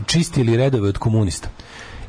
čistili 0.06 0.56
redove 0.56 0.88
od 0.88 0.98
komunista. 0.98 1.48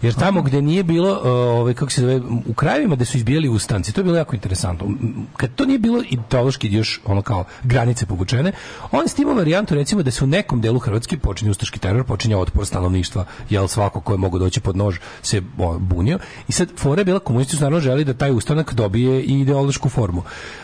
Jer 0.02 0.14
tamo 0.14 0.41
gde 0.41 0.62
nije 0.62 0.84
bilo, 0.84 1.22
e, 1.26 1.30
ovaj, 1.30 1.74
kako 1.74 1.91
se 1.91 2.02
zove, 2.02 2.22
u 2.45 2.54
krajevima 2.54 2.95
gde 2.95 3.06
su 3.06 3.18
izbijali 3.18 3.49
ustanci, 3.49 3.93
to 3.93 4.02
je 4.02 4.04
bilo 4.04 4.18
jako 4.18 4.36
interesantno. 4.36 4.88
Kad 5.38 5.56
to 5.56 5.66
nije 5.66 5.80
bilo 5.80 6.04
ideološki 6.10 6.74
još 6.74 7.02
ono 7.06 7.22
kao 7.22 7.45
granice 7.64 8.06
povučene, 8.06 8.52
on 8.91 9.08
s 9.08 9.14
timom 9.14 9.38
varijantu 9.38 9.76
recimo 9.76 10.04
da 10.04 10.12
se 10.12 10.24
u 10.24 10.28
nekom 10.28 10.62
delu 10.62 10.80
Hrvatske 10.80 11.18
počinje 11.18 11.52
ustaški 11.52 11.80
teror, 11.80 12.04
počinje 12.04 12.38
otpor 12.38 12.66
stanovništva, 12.66 13.26
jel 13.49 13.68
svako 13.68 14.02
ko 14.02 14.14
je 14.14 14.18
mogao 14.18 14.39
doći 14.39 14.62
pod 14.62 14.76
nož 14.76 14.97
se 15.22 15.41
bunio. 15.80 16.20
I 16.47 16.52
sad 16.52 16.70
fora 16.78 17.02
je 17.02 17.06
bila 17.06 17.20
komunisti 17.20 17.56
su 17.56 17.64
naravno 17.64 17.80
želi 17.80 18.06
da 18.06 18.14
taj 18.14 18.32
ustanak 18.32 18.74
dobije 18.74 19.22
i 19.22 19.39
ideološku 19.39 19.89
formu. 19.89 20.24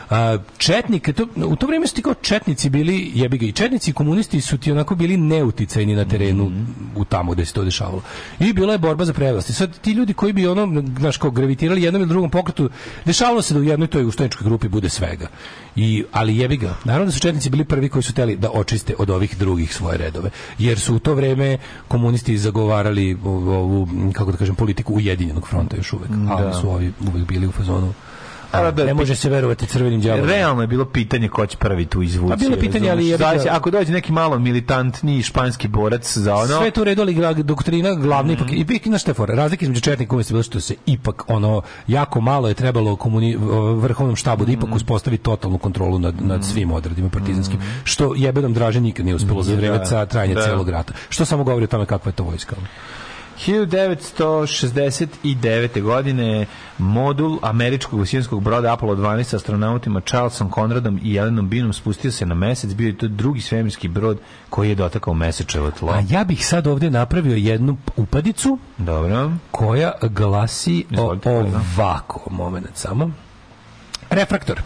A, 0.10 0.38
četnike, 0.58 1.14
to, 1.14 1.28
u 1.36 1.56
to 1.56 1.68
vrijeme 1.68 1.88
su 1.88 1.96
ti 1.96 2.02
kao 2.02 2.14
četnici 2.14 2.70
bili, 2.70 3.12
jebi 3.14 3.38
ga, 3.38 3.46
i 3.46 3.52
četnici 3.52 3.92
i 3.92 3.94
komunisti 3.94 4.42
su 4.42 4.58
ti 4.58 4.72
onako 4.72 4.96
bili 4.96 5.18
neuticajni 5.18 5.96
na 5.96 6.06
terenu 6.06 6.52
u 6.96 7.06
tamo 7.06 7.32
gde 7.32 7.46
se 7.46 7.54
to 7.54 7.64
dešavalo. 7.64 8.02
I 8.40 8.54
bila 8.54 8.74
je 8.74 8.80
borba 8.80 9.06
za 9.06 9.14
prevlast. 9.14 9.27
I 9.36 9.54
sad 9.54 9.80
ti 9.80 9.92
ljudi 9.92 10.14
koji 10.14 10.34
bi 10.34 10.48
ono, 10.48 10.84
znaš, 10.98 11.18
kao 11.18 11.32
gravitirali 11.32 11.84
jednom 11.84 12.02
ili 12.02 12.10
drugom 12.10 12.30
pokretu, 12.30 12.70
dešavalo 13.06 13.42
se 13.42 13.54
da 13.54 13.60
u 13.60 13.64
jednoj 13.64 13.88
toj 13.88 14.06
ustaničkoj 14.06 14.46
grupi 14.46 14.68
bude 14.68 14.90
svega. 14.90 15.28
I, 15.76 16.04
ali 16.12 16.38
jebi 16.38 16.58
ga. 16.58 16.76
Naravno 16.84 17.06
da 17.06 17.12
su 17.12 17.20
četnici 17.20 17.50
bili 17.50 17.64
prvi 17.64 17.90
koji 17.90 18.04
su 18.04 18.14
teli 18.14 18.36
da 18.36 18.52
očiste 18.52 18.96
od 19.00 19.10
ovih 19.10 19.38
drugih 19.38 19.74
svoje 19.74 19.98
redove. 19.98 20.30
Jer 20.60 20.80
su 20.80 20.96
u 20.96 21.00
to 21.00 21.14
vreme 21.14 21.58
komunisti 21.88 22.38
zagovarali 22.38 23.18
ovu, 23.24 23.88
kako 24.14 24.32
da 24.32 24.38
kažem, 24.38 24.56
politiku 24.56 24.94
ujedinjenog 24.94 25.48
fronta 25.48 25.76
još 25.78 25.94
uvek. 25.94 26.10
Ali 26.30 26.54
su 26.62 26.70
ovi 26.70 26.94
uvek 27.08 27.28
bili 27.28 27.48
u 27.48 27.52
fazonu 27.52 27.94
A, 28.52 28.72
da, 28.72 28.86
ne 28.86 28.94
može 28.94 29.16
se 29.16 29.30
verovati 29.30 29.66
crvenim 29.66 30.02
đavolima. 30.02 30.28
Realno 30.28 30.62
je 30.62 30.68
bilo 30.68 30.86
pitanje 30.86 31.30
ko 31.30 31.46
će 31.46 31.58
prvi 31.58 31.86
tu 31.86 32.02
izvući. 32.02 32.30
Pa 32.30 32.36
bilo 32.36 32.56
je 32.56 32.60
pitanje, 32.60 32.90
ali 32.92 33.18
Zavisi, 33.18 33.50
ako 33.50 33.72
dođe 33.72 33.92
neki 33.94 34.12
malo 34.12 34.40
militantni 34.40 35.24
španski 35.24 35.68
borac 35.68 36.18
za 36.18 36.36
ono... 36.36 36.58
Sve 36.58 36.66
je 36.68 36.72
to 36.72 36.82
u 36.82 36.84
redu, 36.84 37.02
ali 37.02 37.16
gra- 37.16 37.44
doktrina 37.44 37.94
glavna 37.94 38.34
ipak, 38.34 38.52
i 38.52 38.56
ipak 38.56 38.86
na 38.86 38.98
štefora. 38.98 39.36
Razlika 39.36 39.66
između 39.66 39.82
četnika 39.82 40.16
i 40.16 40.20
je 40.20 40.24
bila 40.30 40.44
što 40.44 40.60
se 40.60 40.76
ipak 40.86 41.24
ono, 41.28 41.62
jako 41.88 42.22
malo 42.22 42.48
je 42.48 42.54
trebalo 42.54 42.96
komuni, 42.96 43.36
vrhovnom 43.76 44.16
štabu 44.16 44.46
da 44.46 44.52
ipak 44.52 44.76
uspostavi 44.76 45.18
totalnu 45.18 45.58
kontrolu 45.58 46.00
nad, 46.00 46.16
nad 46.22 46.46
svim 46.46 46.72
odredima 46.72 47.10
partizanskim, 47.10 47.60
što 47.84 48.14
jebedom 48.16 48.54
draže 48.54 48.82
nikad 48.82 49.06
nije 49.06 49.16
uspelo 49.16 49.44
za 49.44 49.56
vreme 49.56 49.78
Da, 49.78 50.06
trajanja 50.06 50.34
da. 50.34 50.42
celog 50.42 50.70
rata. 50.70 50.94
Što 51.10 51.26
samo 51.26 51.44
govori 51.44 51.64
o 51.64 51.68
tome 51.68 51.86
kakva 51.86 52.10
je 52.10 52.14
to 52.16 52.24
vojska. 52.24 52.56
1969. 53.46 55.82
godine 55.82 56.46
modul 56.78 57.40
američkog 57.42 58.00
vasijanskog 58.00 58.44
broda 58.44 58.74
Apollo 58.74 58.96
12 58.96 59.24
sa 59.24 59.36
astronautima 59.36 60.02
Charlesom 60.02 60.52
Conradom 60.56 61.00
i 61.04 61.14
Jelenom 61.14 61.50
Binom 61.50 61.74
spustio 61.74 62.12
se 62.12 62.26
na 62.26 62.36
mesec. 62.36 62.74
Bio 62.74 62.88
je 62.88 62.98
to 62.98 63.08
drugi 63.08 63.42
svemirski 63.42 63.88
brod 63.88 64.20
koji 64.50 64.70
je 64.70 64.76
dotakao 64.76 65.14
mesečevo 65.14 65.72
tlo. 65.72 65.90
A 65.90 66.04
ja 66.10 66.24
bih 66.24 66.48
sad 66.48 66.68
ovdje 66.68 66.90
napravio 66.90 67.36
jednu 67.36 67.78
upadicu 67.96 68.60
Dobro. 68.78 69.32
koja 69.52 69.92
glasi 70.02 70.86
Izvolite, 70.92 71.30
ovako, 71.30 72.30
moment 72.32 72.68
samo. 72.74 73.12
Refraktor. 74.10 74.62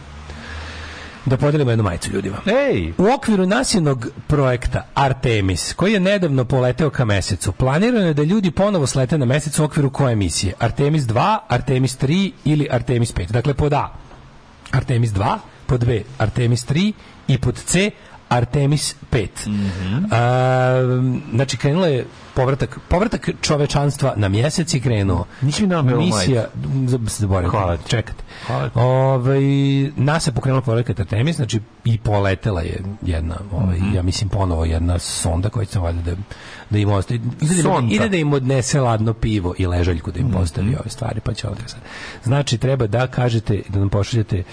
Da 1.26 1.38
podelimo 1.38 1.72
jednu 1.72 1.84
majicu 1.84 2.12
ljudima. 2.12 2.38
Ej! 2.46 2.94
U 2.98 3.08
okviru 3.16 3.46
nasilnog 3.46 4.08
projekta 4.28 4.86
Artemis, 4.94 5.74
koji 5.74 5.94
je 5.94 6.00
nedavno 6.00 6.46
poleteo 6.46 6.90
ka 6.90 7.06
mesecu, 7.06 7.52
planirano 7.52 8.08
je 8.08 8.14
da 8.14 8.24
ljudi 8.24 8.52
ponovo 8.52 8.88
slete 8.88 9.18
na 9.18 9.26
mesec 9.26 9.60
u 9.60 9.64
okviru 9.64 9.90
koje 9.90 10.16
misije? 10.16 10.54
Artemis 10.60 11.04
2, 11.04 11.38
Artemis 11.48 11.98
3 11.98 12.32
ili 12.46 12.68
Artemis 12.72 13.14
5? 13.14 13.32
Dakle, 13.32 13.54
pod 13.54 13.74
A, 13.74 13.94
Artemis 14.72 15.10
2, 15.10 15.38
pod 15.66 15.86
B, 15.86 16.02
Artemis 16.18 16.66
3 16.66 16.94
i 17.28 17.38
pod 17.38 17.56
C, 17.66 17.92
Artemis 18.32 18.96
5. 19.12 19.28
A, 20.12 20.82
znači, 21.34 21.58
krenulo 21.58 21.86
je 21.86 22.06
povratak, 22.34 22.80
povratak 22.82 23.30
čovečanstva 23.42 24.14
na 24.16 24.28
mjesec 24.30 24.74
je 24.74 24.80
krenuo. 24.80 25.26
Nisi 25.42 25.62
mi 25.62 25.68
dao 25.68 25.84
belu 25.84 26.00
Misija, 26.00 26.46
zaboravim, 27.10 27.52
Hvala 27.52 27.78
ti. 27.78 27.90
čekate. 27.90 28.24
Hvala 28.48 28.70
ti. 28.70 28.74
Ovaj 28.76 29.42
NASA 29.98 30.30
je 30.30 30.36
pokrenula 30.36 30.62
projekat 30.62 31.00
Artemis, 31.00 31.36
znači 31.36 31.60
i 31.86 31.98
poletela 32.00 32.62
je 32.62 32.80
jedna, 33.02 33.36
ovaj, 33.52 33.78
Mhm. 33.78 33.96
ja 33.96 34.02
mislim 34.04 34.30
ponovo 34.30 34.66
jedna 34.66 35.00
sonda 35.00 35.50
koja 35.50 35.66
će 35.66 35.80
valjda 35.80 36.02
da 36.02 36.18
da 36.70 36.78
im 36.78 36.90
ostavi 36.90 37.20
ide, 37.42 37.56
da, 37.56 37.62
Sonda. 37.62 37.96
ide 37.96 38.10
da 38.10 38.18
im 38.18 38.34
odnese 38.34 38.80
ladno 38.82 39.14
pivo 39.14 39.54
i 39.58 39.68
ležaljku 39.68 40.12
da 40.12 40.20
im 40.20 40.26
Mhm. 40.26 40.36
postavi 40.36 40.76
ove 40.76 40.90
stvari, 40.90 41.20
pa 41.20 41.34
će 41.34 41.48
ovdje 41.48 41.64
sad. 41.68 41.80
Znači 42.24 42.58
treba 42.58 42.88
da 42.88 43.08
kažete 43.08 43.62
da 43.70 43.80
nam 43.80 43.90
pošaljete 43.90 44.40
uh, 44.40 44.46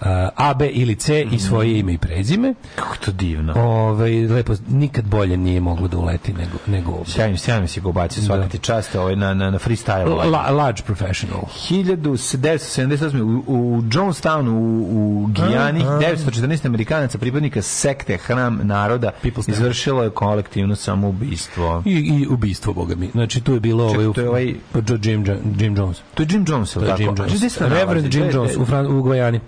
A, 0.00 0.54
B 0.54 0.68
ili 0.68 0.94
C 0.94 1.22
i 1.32 1.38
svoje 1.38 1.78
ime 1.78 1.92
i 1.92 1.98
prezime. 1.98 2.54
Kako 2.74 2.96
to 2.96 3.12
divno. 3.12 3.54
Ovaj 3.56 4.26
lepo 4.26 4.52
nikad 4.68 5.04
bolje 5.04 5.36
nije 5.36 5.60
moglo 5.60 5.88
da 5.88 5.98
uleti 5.98 6.32
nego 6.32 6.58
nego 6.66 6.90
ovdje. 6.92 7.14
Sjajno, 7.14 7.36
sjajno 7.36 7.66
si 7.66 7.80
ga 7.80 7.88
ubacio, 7.88 8.22
svaka 8.22 8.48
ti 8.48 8.58
čast 8.58 8.94
ovaj, 8.94 9.16
na, 9.16 9.34
na, 9.34 9.50
na 9.50 9.58
freestyle. 9.58 10.30
La, 10.30 10.50
large 10.50 10.82
professional. 10.82 11.40
1978. 11.70 13.22
u, 13.22 13.44
u 13.46 13.82
Jonestownu 13.82 14.50
u, 14.50 14.86
u 14.90 15.26
Gijani 15.26 15.80
914 15.80 16.66
Amerikanaca 16.66 17.18
pripadnika 17.18 17.62
sekte 17.62 18.16
Hram 18.16 18.60
naroda 18.62 19.10
People's 19.22 19.50
izvršilo 19.50 20.02
je 20.02 20.10
kolektivno 20.10 20.76
samoubistvo. 20.76 21.82
I, 21.84 21.92
i 21.92 22.26
ubistvo, 22.30 22.72
boga 22.72 22.94
mi. 22.94 23.10
Znači, 23.12 23.40
tu 23.40 23.54
je 23.54 23.60
bilo 23.60 23.90
Čekaj, 23.90 24.04
ovaj, 24.04 24.14
to 24.14 24.20
je 24.20 24.28
ovaj- 24.28 24.54
pa 24.72 24.78
Jim, 25.02 25.24
Jim 25.58 25.76
Jones. 25.76 25.98
To 26.14 26.22
je 26.22 26.26
Jim 26.30 26.44
Jones, 26.48 26.76
je 26.76 26.86
tako? 26.86 27.02
Jim 27.02 27.10
A 27.10 27.14
Jones. 27.18 27.60
Reverend 27.60 28.14
Jim 28.14 28.30
Jones 28.32 28.56
u, 28.56 28.64
Fran 28.64 28.86
u 28.86 29.02
Gvajani. 29.02 29.40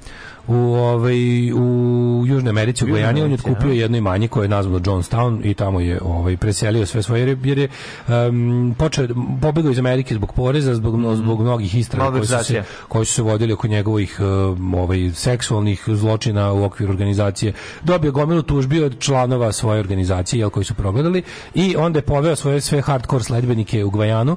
U, 0.48 0.54
ovaj, 0.74 1.52
u 1.52 2.24
Južnoj 2.26 2.50
Americi, 2.50 2.84
u 2.84 2.86
Gvajani, 2.86 3.22
on 3.22 3.30
je 3.30 3.34
otkupio 3.34 3.72
jedno 3.72 3.96
imanje 3.96 4.28
koje 4.28 4.44
je 4.44 4.48
nazvano 4.48 4.78
Jonestown 4.78 5.40
i 5.44 5.54
tamo 5.54 5.80
je 5.80 6.00
ovaj, 6.02 6.36
preselio 6.36 6.86
sve 6.86 7.02
svoje, 7.02 7.36
jer 7.44 7.58
je, 7.58 7.68
um, 8.08 8.74
počeo, 8.78 9.08
pobegao 9.42 9.72
iz 9.72 9.78
Amerike 9.78 10.14
zbog 10.14 10.32
poreza, 10.32 10.74
zbog, 10.74 10.96
mno- 10.98 11.16
zbog 11.16 11.40
mnogih 11.42 11.74
istraga 11.74 12.10
koji 12.10 12.26
su, 12.26 12.44
se, 12.44 12.62
koji 12.88 13.06
su 13.06 13.14
se 13.14 13.22
vodili 13.22 13.52
oko 13.52 13.68
njegovih 13.68 14.20
um, 14.20 14.74
ovaj, 14.74 15.10
seksualnih 15.14 15.84
zločina 15.86 16.52
u 16.52 16.64
okviru 16.64 16.92
organizacije. 16.92 17.52
Dobio 17.82 18.12
gomilu 18.12 18.42
tužbi 18.42 18.82
od 18.82 18.98
članova 18.98 19.52
svoje 19.52 19.80
organizacije, 19.80 20.40
jel, 20.40 20.50
koji 20.50 20.64
su 20.64 20.74
progledali 20.74 21.22
i 21.54 21.76
onda 21.76 21.98
je 21.98 22.02
poveo 22.02 22.36
svoje 22.36 22.60
sve 22.60 22.80
hardcore 22.80 23.24
sledbenike 23.24 23.84
u 23.84 23.90
Gvajanu 23.90 24.36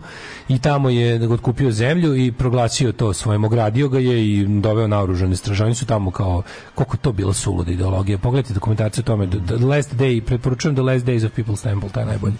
i 0.49 0.59
tamo 0.59 0.89
je 0.89 1.30
otkupio 1.30 1.72
zemlju 1.72 2.16
i 2.16 2.32
proglasio 2.32 2.91
to 2.91 3.14
svojim, 3.14 3.43
ogradio 3.43 3.89
ga 3.89 3.99
je 3.99 4.28
i 4.28 4.45
doveo 4.47 4.88
naoružane 4.88 5.36
su 5.76 5.86
tamo 5.86 6.00
kao, 6.11 6.43
koliko 6.75 6.97
to 6.97 7.11
bila 7.11 7.33
suluda 7.33 7.71
ideologija. 7.71 8.17
Pogledajte 8.17 8.53
dokumentaciju 8.53 9.01
o 9.01 9.05
tome, 9.05 9.27
The, 9.27 9.65
Last 9.65 9.93
Day, 9.93 10.21
preporučujem 10.21 10.75
The 10.75 10.83
Last 10.83 11.05
Days 11.05 11.23
of 11.23 11.31
People's 11.37 11.63
Temple, 11.63 11.89
taj 11.89 12.05
najbolji. 12.05 12.33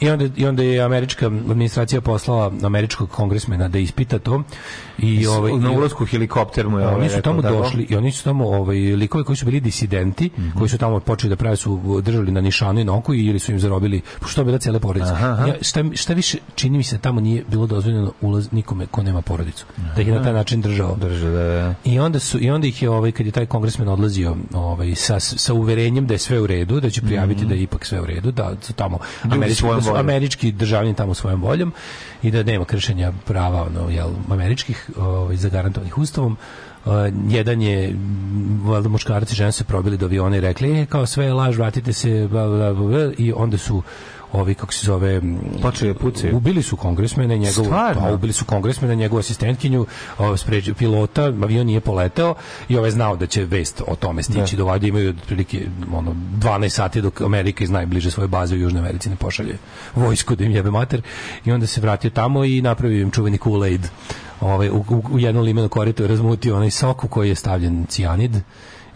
I 0.00 0.10
onda, 0.10 0.28
I 0.36 0.46
onda 0.46 0.62
je 0.62 0.80
američka 0.80 1.26
administracija 1.26 2.00
poslala 2.00 2.52
američkog 2.62 3.10
kongresmena 3.10 3.68
da 3.68 3.78
ispita 3.78 4.18
to. 4.18 4.42
I, 4.98 5.26
ovaj, 5.26 5.52
na 5.52 5.70
ulazku 5.70 6.04
helikopter 6.04 6.68
mu 6.68 6.78
je 6.78 6.86
oni 6.86 6.96
ovaj 6.96 7.08
su 7.08 7.22
tamo 7.22 7.42
došli 7.42 7.86
i 7.90 7.96
oni 7.96 8.12
su 8.12 8.24
tamo 8.24 8.48
ovaj 8.48 8.76
likovi 8.76 9.24
koji 9.24 9.36
su 9.36 9.44
bili 9.44 9.60
disidenti, 9.60 10.30
Mhm. 10.38 10.58
koji 10.58 10.68
su 10.68 10.78
tamo 10.78 11.00
počeli 11.00 11.28
da 11.30 11.36
prave 11.36 11.56
su 11.56 12.00
držali 12.02 12.32
na 12.32 12.40
nišanu 12.40 12.80
i 12.80 12.84
na 12.84 12.94
oku 12.96 13.14
ili 13.14 13.38
su 13.38 13.52
im 13.52 13.60
zarobili 13.60 14.00
što 14.26 14.40
je 14.40 14.44
bila 14.44 14.58
cele 14.58 14.80
porodice. 14.80 15.12
Aha, 15.12 15.28
aha. 15.28 15.46
Ja, 15.46 15.54
šta, 15.62 15.84
šta 15.94 16.12
više 16.12 16.38
čini 16.54 16.76
mi 16.78 16.84
se 16.84 16.98
tamo 16.98 17.20
nije 17.20 17.44
bilo 17.48 17.66
dozvoljeno 17.66 18.12
ulaz 18.20 18.48
nikome 18.52 18.86
ko 18.86 19.02
nema 19.02 19.22
porodicu. 19.22 19.66
Da 19.96 20.02
ih 20.02 20.08
je 20.08 20.14
na 20.14 20.22
taj 20.22 20.32
način 20.32 20.60
držao. 20.60 20.96
Drže 20.96 21.30
da, 21.30 21.42
da. 21.44 21.74
I 21.84 21.98
onda 21.98 22.18
su 22.18 22.38
i 22.40 22.50
onda 22.50 22.66
ih 22.66 22.82
je 22.82 22.90
ovaj 22.90 23.12
kad 23.12 23.26
je 23.26 23.32
taj 23.32 23.46
kongresmen 23.46 23.88
odlazio 23.88 24.36
ovaj 24.54 24.94
sa 24.94 25.20
sa 25.20 25.54
uverenjem 25.54 26.06
da 26.06 26.14
je 26.14 26.18
sve 26.18 26.40
u 26.40 26.46
redu, 26.46 26.80
da 26.80 26.90
će 26.90 27.00
prijaviti 27.02 27.44
da 27.44 27.54
je 27.54 27.62
ipak 27.62 27.84
sve 27.86 28.00
u 28.00 28.06
redu, 28.06 28.30
da 28.32 28.52
su 28.60 28.72
tamo 28.72 28.98
američki, 29.22 29.62
da 29.64 29.87
voljom. 29.90 30.06
američki 30.06 30.52
državljani 30.52 30.96
tamo 30.96 31.14
svojom 31.14 31.42
voljom 31.42 31.72
i 32.22 32.30
da 32.30 32.42
nema 32.42 32.64
kršenja 32.64 33.12
prava 33.24 33.62
ono 33.62 33.90
jel 33.90 34.10
američkih 34.30 34.90
ovaj 34.96 35.36
zagarantovanih 35.36 35.98
ustavom. 35.98 36.36
Uh, 36.84 36.92
jedan 37.28 37.62
je 37.62 37.94
valjda 38.64 38.88
muškarci 38.88 39.44
i 39.44 39.52
se 39.52 39.64
probili 39.64 39.96
do 39.96 40.06
aviona 40.06 40.36
i 40.36 40.40
rekli 40.40 40.80
e, 40.80 40.86
kao 40.86 41.06
sve 41.06 41.24
je 41.24 41.32
laž, 41.32 41.56
vratite 41.56 41.92
se 41.92 42.28
bla, 42.30 42.48
bla, 42.48 42.74
bla, 42.74 43.12
i 43.18 43.32
onda 43.32 43.58
su 43.58 43.82
ovi 44.32 44.54
kako 44.54 44.72
se 44.72 44.86
zove 44.86 45.20
da 45.62 45.94
pucaju. 45.94 46.36
ubili 46.36 46.62
su 46.62 46.76
kongresmena 46.76 47.34
i 47.34 47.38
njegovu 47.38 47.70
pa, 47.70 48.12
ubili 48.12 48.32
su 48.32 48.44
kongresmena 48.44 48.94
i 48.94 48.96
njegovu 48.96 49.20
asistentkinju 49.20 49.86
o, 50.18 50.36
spređi, 50.36 50.74
pilota 50.74 51.22
avion 51.24 51.66
nije 51.66 51.80
poleteo 51.80 52.34
i 52.68 52.76
ovaj 52.76 52.88
je 52.88 52.92
znao 52.92 53.16
da 53.16 53.26
će 53.26 53.44
vest 53.44 53.82
o 53.86 53.94
tome 53.96 54.22
stići. 54.22 54.56
Do 54.56 54.64
vade 54.64 54.88
imaju 54.88 55.10
otprilike 55.10 55.66
ono 55.94 56.14
12 56.38 56.68
sati 56.68 57.00
dok 57.00 57.20
Amerika 57.20 57.64
iz 57.64 57.70
najbliže 57.70 58.10
svoje 58.10 58.28
baze 58.28 58.54
u 58.54 58.58
Južnoj 58.58 58.80
Americi 58.80 59.10
ne 59.10 59.16
pošalje 59.16 59.58
vojsku 59.94 60.36
da 60.36 60.44
im 60.44 60.52
jebe 60.52 60.70
mater. 60.70 61.02
I 61.44 61.52
onda 61.52 61.66
se 61.66 61.80
vratio 61.80 62.10
tamo 62.10 62.44
i 62.44 62.62
napravio 62.62 63.02
im 63.02 63.10
čuveni 63.10 63.38
Kool-Aid. 63.38 63.86
Ovaj, 64.40 64.68
u, 64.68 64.84
u, 64.88 65.02
u 65.10 65.18
jednom 65.18 65.44
limenu 65.44 65.68
koritu 65.68 66.02
je 66.02 66.08
razmutio 66.08 66.56
onaj 66.56 66.70
sok 66.70 67.04
u 67.04 67.08
koji 67.08 67.28
je 67.28 67.34
stavljen 67.34 67.86
cijanid 67.86 68.32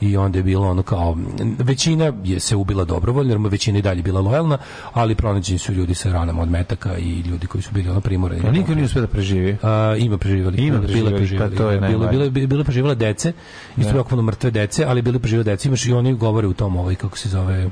i 0.02 0.16
onda 0.16 0.38
je 0.38 0.42
bilo 0.42 0.68
ono 0.68 0.82
kao 0.82 1.16
većina 1.58 2.12
je 2.24 2.40
se 2.40 2.56
ubila 2.56 2.84
dobrovoljno 2.84 3.32
jer 3.32 3.40
većina 3.50 3.78
i 3.78 3.82
dalje 3.82 4.02
bila 4.02 4.20
lojalna 4.20 4.58
ali 4.92 5.14
pronađeni 5.14 5.58
su 5.58 5.72
ljudi 5.72 5.94
sa 5.94 6.12
ranama 6.12 6.42
od 6.42 6.50
metaka 6.50 6.98
i 6.98 7.20
ljudi 7.20 7.46
koji 7.46 7.62
su 7.62 7.70
bili 7.72 7.88
ono 7.88 8.00
primorani 8.00 8.48
A 8.48 8.50
niko 8.50 8.74
nije 8.74 8.84
uspio 8.84 9.02
da 9.02 9.08
preživi. 9.08 9.56
A, 9.62 9.96
ima 9.98 10.18
preživali. 10.18 10.56
Ima 10.58 10.78
bile 10.78 10.88
preživali, 10.88 11.16
preživali. 11.16 11.50
pa 11.50 11.56
to 11.56 11.70
je 11.70 11.80
bile, 11.80 12.30
bile, 12.30 12.46
bile 12.46 12.64
preživale 12.64 12.94
dece, 12.94 13.32
isto 13.76 13.92
tako 13.92 14.08
puno 14.08 14.22
mrtve 14.22 14.50
dece, 14.50 14.84
ali 14.84 15.02
bile 15.02 15.18
preživale 15.18 15.44
dece. 15.44 15.68
Imaš 15.68 15.86
i 15.86 15.92
oni 15.92 16.14
govore 16.14 16.46
u 16.46 16.54
tom, 16.54 16.76
ovaj, 16.76 16.94
kako 16.94 17.18
se 17.18 17.28
zove, 17.28 17.70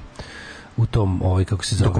u 0.76 0.86
tom 0.86 1.22
ovaj 1.22 1.44
kako 1.44 1.64
se 1.64 1.74
zove 1.76 1.90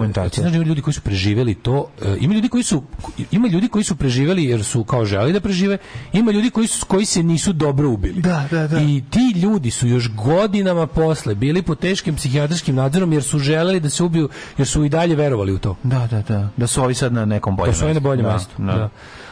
znaš 0.41 0.53
da 0.53 0.57
ima 0.57 0.67
ljudi 0.67 0.83
koji 0.83 0.95
su 0.95 1.01
preživeli 1.01 1.55
to 1.55 1.87
e, 2.03 2.17
ima 2.21 2.35
ljudi 2.35 2.49
koji 2.49 2.63
su 2.63 2.83
ima 3.31 3.49
ljudi 3.49 3.69
koji 3.69 3.85
su 3.85 3.97
preživeli 3.97 4.45
jer 4.45 4.65
su 4.65 4.85
kao 4.85 5.05
želi 5.05 5.33
da 5.33 5.41
prežive 5.41 5.79
ima 6.13 6.33
ljudi 6.33 6.51
koji 6.51 6.67
su 6.67 6.87
koji 6.87 7.05
se 7.05 7.23
nisu 7.23 7.53
dobro 7.53 7.91
ubili 7.91 8.21
Da, 8.23 8.47
da, 8.51 8.67
da. 8.69 8.81
i 8.81 9.03
ti 9.11 9.39
ljudi 9.41 9.71
su 9.71 9.87
još 9.87 10.11
godinama 10.15 10.87
posle 10.87 11.35
bili 11.35 11.63
pod 11.63 11.79
teškim 11.79 12.17
psihijatrijskim 12.17 12.75
nadzorom 12.75 13.13
jer 13.13 13.23
su 13.23 13.39
želeli 13.39 13.81
da 13.81 13.91
se 13.91 14.03
ubiju 14.03 14.29
jer 14.59 14.67
su 14.69 14.85
i 14.85 14.89
dalje 14.89 15.15
verovali 15.17 15.53
u 15.53 15.59
to 15.59 15.77
Da, 15.83 16.07
da, 16.07 16.23
da. 16.23 16.49
Da 16.57 16.67
su 16.67 16.83
ovi 16.83 16.95
sad 16.95 17.13
na 17.13 17.25
nekom 17.25 17.57
boljem 17.57 17.73
da 17.73 17.79
su 17.79 17.85
oni 17.85 17.95
na 17.95 18.01
boljem 18.01 18.25
Da, 18.25 18.33
mestu. 18.33 18.51
da. 18.59 18.65
Da. 18.73 18.89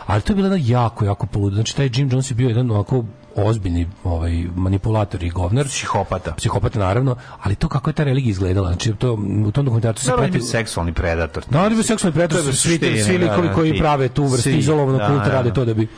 Ali 0.06 0.22
to 0.22 0.32
je 0.32 0.36
bilo 0.36 0.56
jako, 0.58 1.04
jako 1.04 1.26
poludo. 1.26 1.54
Znači, 1.54 1.76
taj 1.76 1.90
Jim 1.94 2.08
Jones 2.10 2.30
je 2.30 2.34
bio 2.34 2.48
jedan 2.48 2.70
ovako 2.70 3.04
ozbiljni 3.44 3.86
ovaj, 4.04 4.44
manipulator 4.56 5.22
i 5.22 5.30
govnar. 5.30 5.66
Psihopata. 5.66 6.32
Psihopata, 6.32 6.78
naravno. 6.78 7.16
Ali 7.42 7.54
to 7.54 7.68
kako 7.68 7.90
je 7.90 7.94
ta 7.94 8.04
religija 8.04 8.30
izgledala. 8.30 8.68
Znači, 8.68 8.92
to, 8.92 9.12
u 9.46 9.50
tom 9.50 9.64
dokumentarcu 9.64 10.04
se 10.04 10.10
Da, 10.16 10.22
je 10.22 10.30
prati... 10.30 10.44
seksualni 10.44 10.92
predator. 10.92 11.44
Da, 11.50 11.64
je 11.64 11.70
bio 11.70 11.82
seksualni 11.82 12.14
To 12.14 12.22
je 12.22 12.28
predator, 12.28 12.56
svi, 12.56 12.78
svi 13.04 13.18
da, 13.18 13.24
likovi 13.26 13.48
da, 13.48 13.54
koji 13.54 13.78
prave 13.78 14.08
tu 14.08 14.24
vrstu 14.24 14.50
izolovanog 14.50 15.00
da, 15.00 15.06
kulta 15.06 15.24
da, 15.24 15.30
rade 15.30 15.48
da. 15.48 15.54
to 15.54 15.64
da 15.64 15.74
bi 15.74 15.88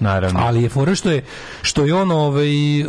Naravno. 0.00 0.40
ali 0.42 0.62
je 0.62 0.68
fora 0.68 0.94
što 0.94 1.10
je 1.10 1.24
što 1.62 1.84
je 1.84 1.94
on 1.94 2.10
ovaj 2.10 2.82
uh, 2.82 2.88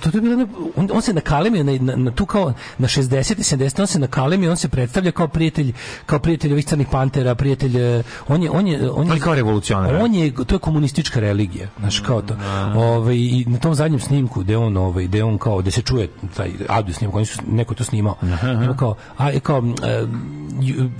to, 0.00 0.10
to 0.10 0.18
je 0.18 0.22
bilo 0.22 0.46
on, 0.76 0.88
on 0.92 1.02
se 1.02 1.12
nakalemio 1.12 1.64
na, 1.64 1.72
na, 1.80 1.96
na 1.96 2.10
tu 2.10 2.26
kao 2.26 2.52
na 2.78 2.88
60 2.88 3.38
i 3.38 3.56
70 3.56 3.80
on 3.80 3.86
se 3.86 3.98
nakalemio 3.98 4.50
on 4.50 4.56
se 4.56 4.68
predstavlja 4.68 5.10
kao 5.12 5.28
prijatelj 5.28 5.72
kao 6.06 6.18
prijatelj 6.18 6.52
ovih 6.52 6.66
crnih 6.66 6.86
pantera 6.90 7.34
prijatelj 7.34 7.98
eh, 7.98 8.02
on 8.28 8.42
je 8.42 8.50
on 8.50 8.66
je 8.66 8.90
on 8.90 9.00
On 9.00 9.08
je 9.08 9.14
je 9.14 9.20
kao 9.20 9.34
revolucionar. 9.34 9.94
on 9.96 10.14
je 10.14 10.32
to 10.46 10.54
je 10.54 10.58
komunistička 10.58 11.20
religija 11.20 11.68
znaš 11.78 12.00
kao 12.00 12.22
to 12.22 12.34
ovaj 12.74 13.16
i 13.28 13.44
na 13.46 13.58
tom 13.58 13.74
zadnjem 13.74 14.00
snimku 14.00 14.40
gde 14.40 14.56
on 14.56 14.76
ovaj 14.76 15.04
gde 15.04 15.24
on 15.24 15.38
kao 15.38 15.62
da 15.62 15.70
se 15.70 15.82
čuje 15.82 16.08
taj 16.36 16.50
audio 16.68 16.94
snimak 16.94 17.14
oni 17.16 17.26
su 17.26 17.40
neko 17.48 17.72
je 17.72 17.76
to 17.76 17.84
snimao 17.84 18.16
Ima 18.62 18.76
kao 18.76 18.94
a 19.18 19.40
kao 19.40 19.62
e, 19.82 20.06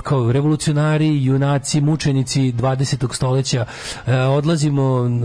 kao 0.03 0.33
revolucionari 0.33 1.25
junaci 1.25 1.81
mučenici 1.81 2.53
20. 2.53 3.15
stoljeća 3.15 3.67
e, 4.07 4.17
odlazimo 4.17 4.83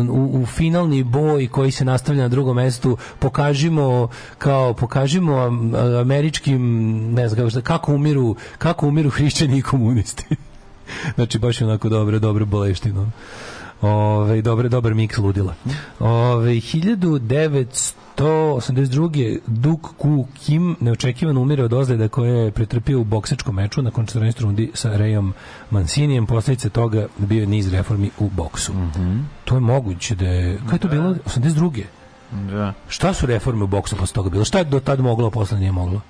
u, 0.09 0.41
u 0.41 0.45
finalni 0.45 1.03
boj 1.03 1.47
koji 1.47 1.71
se 1.71 1.85
nastavlja 1.85 2.21
na 2.21 2.27
drugom 2.27 2.55
mestu 2.55 2.97
pokažimo 3.19 4.07
kao 4.37 4.73
pokažimo 4.73 5.37
am- 5.37 5.75
američkim 6.01 6.61
ne 7.13 7.29
znam 7.29 7.49
kako, 7.63 7.93
umiru 7.93 8.35
kako 8.57 8.87
umiru 8.87 9.09
hrišćani 9.15 9.57
i 9.57 9.61
komunisti 9.61 10.25
znači 11.15 11.39
baš 11.39 11.61
onako 11.61 11.89
dobro 11.89 12.19
dobro 12.19 12.45
boleštino 12.45 13.11
Ove, 13.83 14.41
dobar, 14.41 14.69
dobar 14.69 14.93
miks 14.93 15.17
ludila. 15.17 15.53
Ove, 15.99 16.51
1982. 16.51 19.39
Duk 19.47 19.87
Ku 19.97 20.27
Kim 20.45 20.75
neočekivano 20.79 21.41
umire 21.41 21.63
od 21.63 21.73
ozljeda 21.73 22.07
koje 22.07 22.45
je 22.45 22.51
pretrpio 22.51 22.99
u 22.99 23.03
boksačkom 23.03 23.55
meču 23.55 23.81
nakon 23.81 24.05
14 24.05 24.41
rundi 24.41 24.71
sa 24.73 24.89
Rayom 24.89 25.31
Mancinijem. 25.69 26.25
Posljedice 26.25 26.69
toga 26.69 27.07
bio 27.17 27.41
je 27.41 27.47
niz 27.47 27.73
reformi 27.73 28.09
u 28.19 28.29
boksu. 28.29 28.73
To 29.45 29.55
je 29.55 29.61
moguće 29.61 30.15
da 30.15 30.25
je... 30.25 30.57
Kako 30.57 30.75
je 30.75 30.79
to 30.79 30.87
bilo? 30.87 31.15
82. 31.25 31.83
Da. 32.51 32.73
Šta 32.87 33.13
su 33.13 33.25
reforme 33.25 33.63
u 33.63 33.67
boksu 33.67 33.95
posle 33.95 34.13
toga 34.13 34.29
bilo? 34.29 34.45
Šta 34.45 34.57
je 34.57 34.63
do 34.63 34.79
tad 34.79 34.99
moglo, 34.99 35.27
a 35.27 35.31
posle 35.31 35.59
nije 35.59 35.71
moglo? 35.71 36.01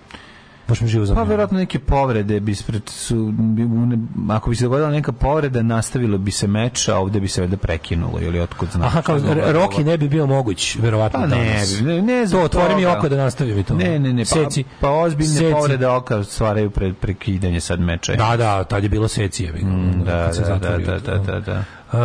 Baš 0.68 0.82
mi 0.82 0.88
živo 0.88 1.16
Pa 1.16 1.24
verovatno 1.24 1.58
neke 1.58 1.80
povrede 1.80 2.40
bi 2.40 2.56
su 2.86 3.32
bi, 3.32 3.64
ne- 3.64 3.98
ako 4.30 4.50
bi 4.50 4.56
se 4.56 4.64
dogodila 4.64 4.90
neka 4.90 5.12
povreda 5.12 5.62
nastavilo 5.62 6.18
bi 6.18 6.32
se 6.32 6.48
meč, 6.48 6.88
a 6.88 6.98
ovde 6.98 7.20
bi 7.20 7.28
se 7.28 7.42
valjda 7.42 7.58
prekinulo 7.58 8.20
ili 8.22 8.40
otkud 8.40 8.70
znam. 8.72 8.88
Aha, 8.88 9.02
kao 9.02 9.20
znam, 9.20 9.38
Roki 9.52 9.84
ne 9.84 9.98
bi 9.98 10.10
bio 10.10 10.26
moguć, 10.26 10.76
verovatno 10.76 11.20
Pa 11.20 11.26
ne, 11.28 11.64
ne, 11.82 12.02
ne 12.02 12.28
To 12.32 12.42
otvori 12.42 12.76
mi 12.76 12.86
oko 12.86 13.10
da 13.10 13.16
nastavim 13.18 13.64
to. 13.64 13.74
Ne, 13.76 14.00
ne, 14.00 14.14
ne, 14.14 14.22
pa, 14.22 14.26
Seci. 14.26 14.64
pa 14.80 14.90
ozbiljne 14.92 15.38
Seci. 15.38 15.54
povrede 15.54 15.88
oka 15.88 16.24
stvaraju 16.24 16.70
pred 16.70 16.96
prekidanje 16.98 17.62
sad 17.62 17.80
meča. 17.80 18.16
Da, 18.16 18.38
da, 18.38 18.64
tad 18.64 18.84
je 18.84 18.90
bilo 18.90 19.08
secije. 19.08 19.52
Mm, 19.52 20.04
da, 20.06 20.32
da, 20.48 20.58
da, 20.58 20.78
da, 20.78 21.00
da, 21.00 21.18
da, 21.18 21.40
da. 21.40 21.64
Uh, 21.94 22.00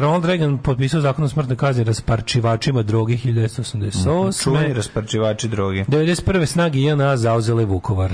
Ronald 0.00 0.24
Reagan 0.24 0.58
potpisao 0.58 1.00
zakon 1.00 1.24
o 1.24 1.28
smrtnoj 1.28 1.56
kazni 1.56 1.84
rasparčivačima 1.84 2.82
droge 2.82 3.14
1988. 3.14 4.42
Čuveni 4.42 4.74
rasparčivači 4.74 5.48
droge. 5.48 5.84
91. 5.84 6.46
snage 6.46 6.80
JNA 6.80 7.16
zauzele 7.16 7.64
Vukovar. 7.64 8.12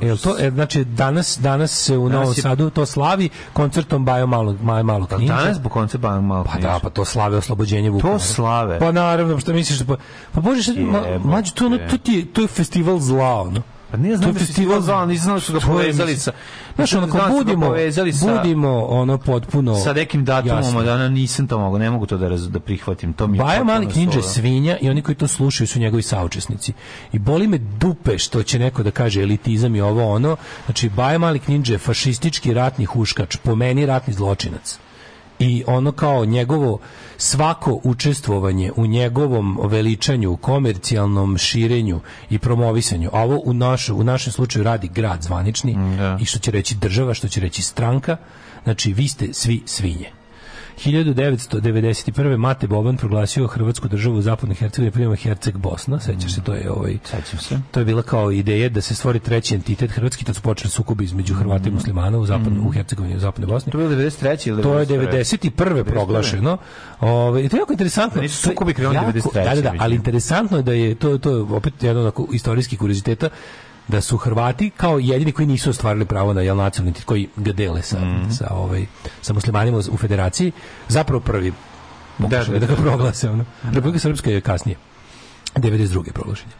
Jel 0.00 0.16
to, 0.16 0.36
e, 0.38 0.50
znači, 0.50 0.84
danas, 0.84 1.38
danas 1.40 1.70
se 1.72 1.98
u 1.98 2.08
Danas 2.08 2.14
Novom 2.14 2.34
je- 2.36 2.42
Sadu 2.42 2.70
to 2.70 2.86
slavi 2.86 3.28
koncertom 3.52 4.04
Bajo 4.04 4.26
Malog, 4.26 4.62
Majo 4.62 4.82
Malog 4.84 5.08
Pa 5.08 5.16
Ninja. 5.16 5.36
danas 5.36 5.62
po 5.62 5.68
konceptu 5.68 6.08
malo 6.12 6.44
Pa 6.44 6.58
da, 6.58 6.78
pa 6.82 6.90
to 6.90 7.04
slave 7.04 7.36
oslobođenje 7.36 7.90
Vukovara. 7.90 8.18
To 8.18 8.24
slave. 8.24 8.78
Pa 8.78 8.92
naravno, 8.92 9.40
što 9.40 9.52
misliš 9.52 9.78
da 9.78 9.84
pa, 9.86 10.02
pa 10.32 10.40
bože, 10.40 10.72
ma, 10.74 11.02
mlađe, 11.18 11.52
to, 11.52 11.66
ono, 11.66 11.78
to, 11.80 11.98
ti 11.98 12.24
to 12.24 12.40
je 12.40 12.48
festival 12.48 12.98
zla, 12.98 13.40
ono. 13.40 13.62
Pa 13.92 13.98
nije 13.98 14.16
znam 14.16 14.32
To 14.32 14.38
da 14.38 14.44
festival 14.44 14.80
zla, 14.80 15.06
nisam 15.06 15.24
znao 15.24 15.34
da 15.34 15.40
su 15.40 15.52
ga 15.52 15.60
povezali 15.60 16.16
sa... 16.16 16.32
Znaš, 16.74 16.90
znao 16.90 17.06
da 17.06 17.28
budimo, 17.30 17.66
povezali 17.66 18.12
sa- 18.12 18.26
budimo, 18.36 18.84
ono, 18.84 19.18
potpuno... 19.18 19.74
sa 19.74 19.92
nekim 19.92 20.24
datumom, 20.24 20.84
da 20.84 21.08
nisam 21.08 21.46
to 21.46 21.58
mogu, 21.58 21.78
ne 21.78 21.90
mogu 21.90 22.06
to 22.06 22.18
da, 22.18 22.28
raz, 22.28 22.48
da 22.48 22.60
prihvatim. 22.60 23.12
To 23.12 23.26
mi 23.26 23.38
je 23.38 23.44
Baja 23.44 23.64
Malik 23.64 23.94
Ninja 23.94 24.16
je 24.16 24.22
solo. 24.22 24.34
svinja 24.34 24.76
i 24.80 24.90
oni 24.90 25.02
koji 25.02 25.16
to 25.16 25.28
slušaju 25.28 25.68
su 25.68 25.78
njegovi 25.78 26.02
saučesnici. 26.02 26.72
I 27.12 27.18
boli 27.18 27.46
me 27.46 27.58
dupe 27.58 28.18
što 28.18 28.42
će 28.42 28.58
neko 28.58 28.82
da 28.82 28.90
kaže 28.90 29.22
elitizam 29.22 29.76
i 29.76 29.80
ovo 29.80 30.14
ono. 30.14 30.36
Znači, 30.64 30.88
Baja 30.88 31.18
Malik 31.18 31.48
Ninja 31.48 31.72
je 31.72 31.78
fašistički 31.78 32.54
ratni 32.54 32.84
huškač, 32.84 33.36
po 33.36 33.54
meni 33.54 33.86
ratni 33.86 34.14
zločinac. 34.14 34.78
I 35.42 35.64
ono 35.66 35.92
kao 35.92 36.24
njegovo 36.24 36.78
svako 37.16 37.80
učestvovanje 37.84 38.72
u 38.76 38.86
njegovom 38.86 39.58
veličanju, 39.64 40.36
komercijalnom 40.36 41.38
širenju 41.38 42.00
i 42.30 42.38
promovisanju, 42.38 43.10
a 43.12 43.22
ovo 43.22 43.40
u, 43.44 43.52
naš, 43.52 43.88
u 43.88 44.04
našem 44.04 44.32
slučaju 44.32 44.64
radi 44.64 44.88
grad 44.88 45.22
zvanični 45.22 45.74
da. 45.98 46.18
i 46.20 46.24
što 46.24 46.38
će 46.38 46.50
reći 46.50 46.74
država, 46.74 47.14
što 47.14 47.28
će 47.28 47.40
reći 47.40 47.62
stranka, 47.62 48.16
znači 48.64 48.92
vi 48.92 49.08
ste 49.08 49.32
svi 49.32 49.62
svinje. 49.66 50.21
1991. 50.82 52.36
Mate 52.36 52.66
Boban 52.66 52.96
proglasio 52.96 53.46
Hrvatsku 53.46 53.88
državu 53.88 54.16
u 54.16 54.22
zapadnoj 54.22 54.54
Hercegovini 54.54 54.90
prijema 54.90 55.16
Herceg 55.16 55.56
Bosna, 55.56 56.00
sećaš 56.00 56.34
se, 56.34 56.40
to 56.40 56.54
je 56.54 56.70
ovaj 56.70 56.98
Sećam 57.04 57.38
se. 57.38 57.60
to 57.70 57.80
je 57.80 57.86
bila 57.86 58.02
kao 58.02 58.30
ideja 58.32 58.68
da 58.68 58.80
se 58.80 58.94
stvori 58.94 59.18
treći 59.18 59.54
entitet 59.54 59.90
hrvatski, 59.90 60.24
tad 60.24 60.36
su 60.36 60.42
počeli 60.42 60.70
sukobi 60.70 61.04
između 61.04 61.34
Hrvata 61.34 61.68
i 61.68 61.72
muslimana 61.72 62.18
u 62.18 62.26
zapadnoj 62.26 62.60
u 62.60 62.70
Hercegovini 62.70 63.14
i 63.14 63.16
u 63.16 63.20
zapadnoj 63.20 63.46
Bosni. 63.46 63.72
To 63.72 63.80
je 63.80 63.88
bilo 63.88 64.00
93. 64.00 64.48
ili 64.48 64.62
To 64.62 64.78
je 64.78 64.86
91.. 64.86 65.50
91. 65.50 65.84
proglašeno. 65.84 66.58
Ovaj 67.00 67.42
i 67.42 67.48
to 67.48 67.56
je 67.56 67.60
jako 67.60 67.72
interesantno. 67.72 68.14
Pa 68.14 68.22
nisu 68.22 68.42
sukobi 68.42 68.74
krenuli 68.74 68.96
jako- 68.96 69.10
93., 69.10 69.44
Da, 69.44 69.54
da, 69.54 69.60
da, 69.62 69.74
ali 69.78 69.94
interesantno 69.94 70.56
je 70.56 70.62
da 70.62 70.72
je 70.72 70.94
to 70.94 71.18
to 71.18 71.30
je 71.30 71.42
opet 71.42 71.82
jedan 71.82 72.02
onako 72.02 72.28
istorijski 72.32 72.76
kurioziteta 72.76 73.28
da 73.92 74.00
su 74.00 74.16
Hrvati 74.16 74.70
kao 74.76 74.98
jedini 74.98 75.32
koji 75.32 75.46
nisu 75.46 75.70
ostvarili 75.70 76.04
pravo 76.04 76.32
na 76.32 76.40
jel 76.40 76.56
nacionalni 76.56 76.94
koji 77.04 77.28
ga 77.36 77.52
dele 77.52 77.82
sa, 77.82 77.98
Mhm. 78.00 78.30
sa, 78.30 78.46
ovaj, 78.50 78.86
sa 79.22 79.32
muslimanima 79.32 79.78
u 79.90 79.96
federaciji, 79.96 80.52
zapravo 80.88 81.20
prvi 81.20 81.52
pokušali 82.18 82.60
da, 82.60 82.66
da, 82.66 82.66
ga 82.66 82.76
da. 82.76 82.82
proglase. 82.82 83.30
Ono. 83.30 83.44
Republika 83.72 83.98
Srpska 83.98 84.30
je 84.30 84.40
kasnije. 84.40 84.76
92. 85.56 86.12
proglašenje. 86.12 86.52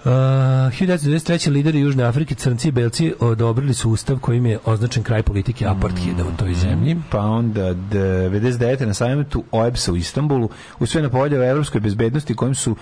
Uh, 0.00 0.06
1993. 0.06 1.50
lideri 1.50 1.80
Južne 1.80 2.04
Afrike, 2.04 2.34
crnci 2.34 2.68
i 2.68 2.72
belci 2.72 3.14
odobrili 3.20 3.74
su 3.74 3.90
ustav 3.90 4.18
kojim 4.18 4.46
je 4.46 4.58
označen 4.64 5.02
kraj 5.02 5.22
politike 5.22 5.66
apartheida 5.66 6.24
u 6.24 6.36
toj 6.36 6.54
zemlji. 6.54 6.96
Pa 7.10 7.18
onda 7.20 7.74
99. 7.74 8.86
na 8.86 8.94
samitu 8.94 9.44
OEBS-a 9.52 9.92
u 9.92 9.96
Istanbulu 9.96 10.48
usvojena 10.78 11.08
povelja 11.10 11.40
o 11.40 11.44
evropskoj 11.44 11.80
bezbednosti 11.80 12.34
kojim 12.34 12.54
su 12.54 12.76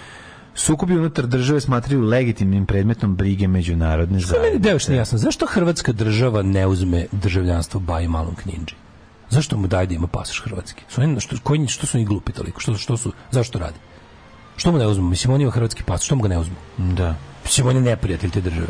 sukobi 0.59 0.97
unutar 0.99 1.27
države 1.27 1.61
smatraju 1.61 2.03
legitimnim 2.03 2.67
predmetom 2.67 3.17
brige 3.17 3.49
međunarodne 3.49 4.21
Što 4.21 4.35
je 4.35 4.41
meni 4.41 4.51
zajednice. 4.51 4.69
deo 4.69 4.79
nije 4.89 4.99
jasno, 4.99 5.19
zašto 5.19 5.47
Hrvatska 5.47 5.93
država 5.93 6.43
ne 6.43 6.67
uzme 6.67 7.07
državljanstvo 7.13 7.81
Baji 7.81 8.09
Malom 8.09 8.35
Kninđi? 8.35 8.75
Zašto 9.31 9.57
mu 9.57 9.67
daje 9.67 9.87
da 9.87 9.95
ima 9.95 10.07
pasoš 10.07 10.43
hrvatski? 10.45 10.83
Su 10.89 11.01
oni, 11.01 11.21
što, 11.21 11.37
koji, 11.43 11.67
što 11.67 11.87
su 11.87 11.97
oni 11.99 12.05
glupi 12.05 12.33
toliko? 12.33 12.61
Što, 12.61 12.75
što 12.75 12.97
su, 12.97 13.13
zašto 13.31 13.59
radi? 13.59 13.79
Što 14.57 14.73
mu 14.73 14.79
ne 14.79 14.87
uzmu? 14.87 15.09
Mislim, 15.09 15.35
on 15.35 15.41
ima 15.41 15.51
hrvatski 15.51 15.83
pasoš, 15.83 16.07
što 16.07 16.17
mu 16.17 16.23
ga 16.23 16.29
ne 16.29 16.39
uzmu? 16.39 16.57
Da. 16.79 17.15
Mislim, 17.45 17.67
on 17.67 17.77
je 17.77 17.83
neprijatelj 17.83 18.31
te 18.31 18.41
države. 18.41 18.69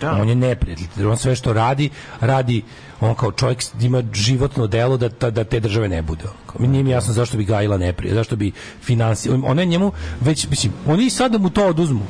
Da. 0.00 0.12
On 0.12 0.28
je 0.28 0.34
neprijatelj. 0.34 1.06
On 1.06 1.18
sve 1.18 1.36
što 1.36 1.52
radi, 1.52 1.90
radi 2.20 2.62
on 3.00 3.14
kao 3.14 3.32
čovjek 3.32 3.58
ima 3.80 4.02
životno 4.12 4.66
delo 4.66 4.96
da, 4.96 5.08
da, 5.10 5.30
da 5.30 5.44
te 5.44 5.60
države 5.60 5.88
ne 5.88 6.02
bude. 6.02 6.24
Kao, 6.46 6.66
Nije 6.66 6.82
mi 6.82 6.90
jasno 6.90 7.12
zašto 7.12 7.36
bi 7.36 7.44
gajila 7.44 7.76
neprijatelj, 7.76 8.16
zašto 8.16 8.36
bi 8.36 8.52
finansi... 8.82 9.30
Ona 9.44 9.62
je 9.62 9.66
njemu 9.66 9.92
već, 10.20 10.48
mislim, 10.48 10.72
oni 10.86 11.06
i 11.06 11.10
sad 11.10 11.32
da 11.32 11.38
mu 11.38 11.50
to 11.50 11.66
oduzmu. 11.66 12.02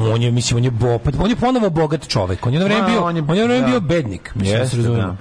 On 0.00 0.22
je, 0.22 0.30
mislim, 0.30 0.56
on 0.56 0.64
je, 0.64 0.70
bo, 0.70 0.98
pa 0.98 1.10
on 1.18 1.30
je 1.30 1.36
ponovo 1.36 1.70
bogat 1.70 2.08
čovjek. 2.08 2.46
On 2.46 2.52
je 2.54 2.58
na 2.58 2.64
vreme 2.64 2.82
Ma, 2.82 2.88
bio, 2.88 3.04
on 3.04 3.16
je- 3.16 3.22
on 3.22 3.36
je 3.36 3.40
na 3.40 3.46
vreme 3.46 3.60
da. 3.60 3.66
bio 3.66 3.80
bednik. 3.80 4.34
Mislim, 4.34 4.52
da 4.52 4.58
se 4.58 4.62
Jeste, 4.64 4.76
razumemo. 4.78 5.02
da. 5.02 5.16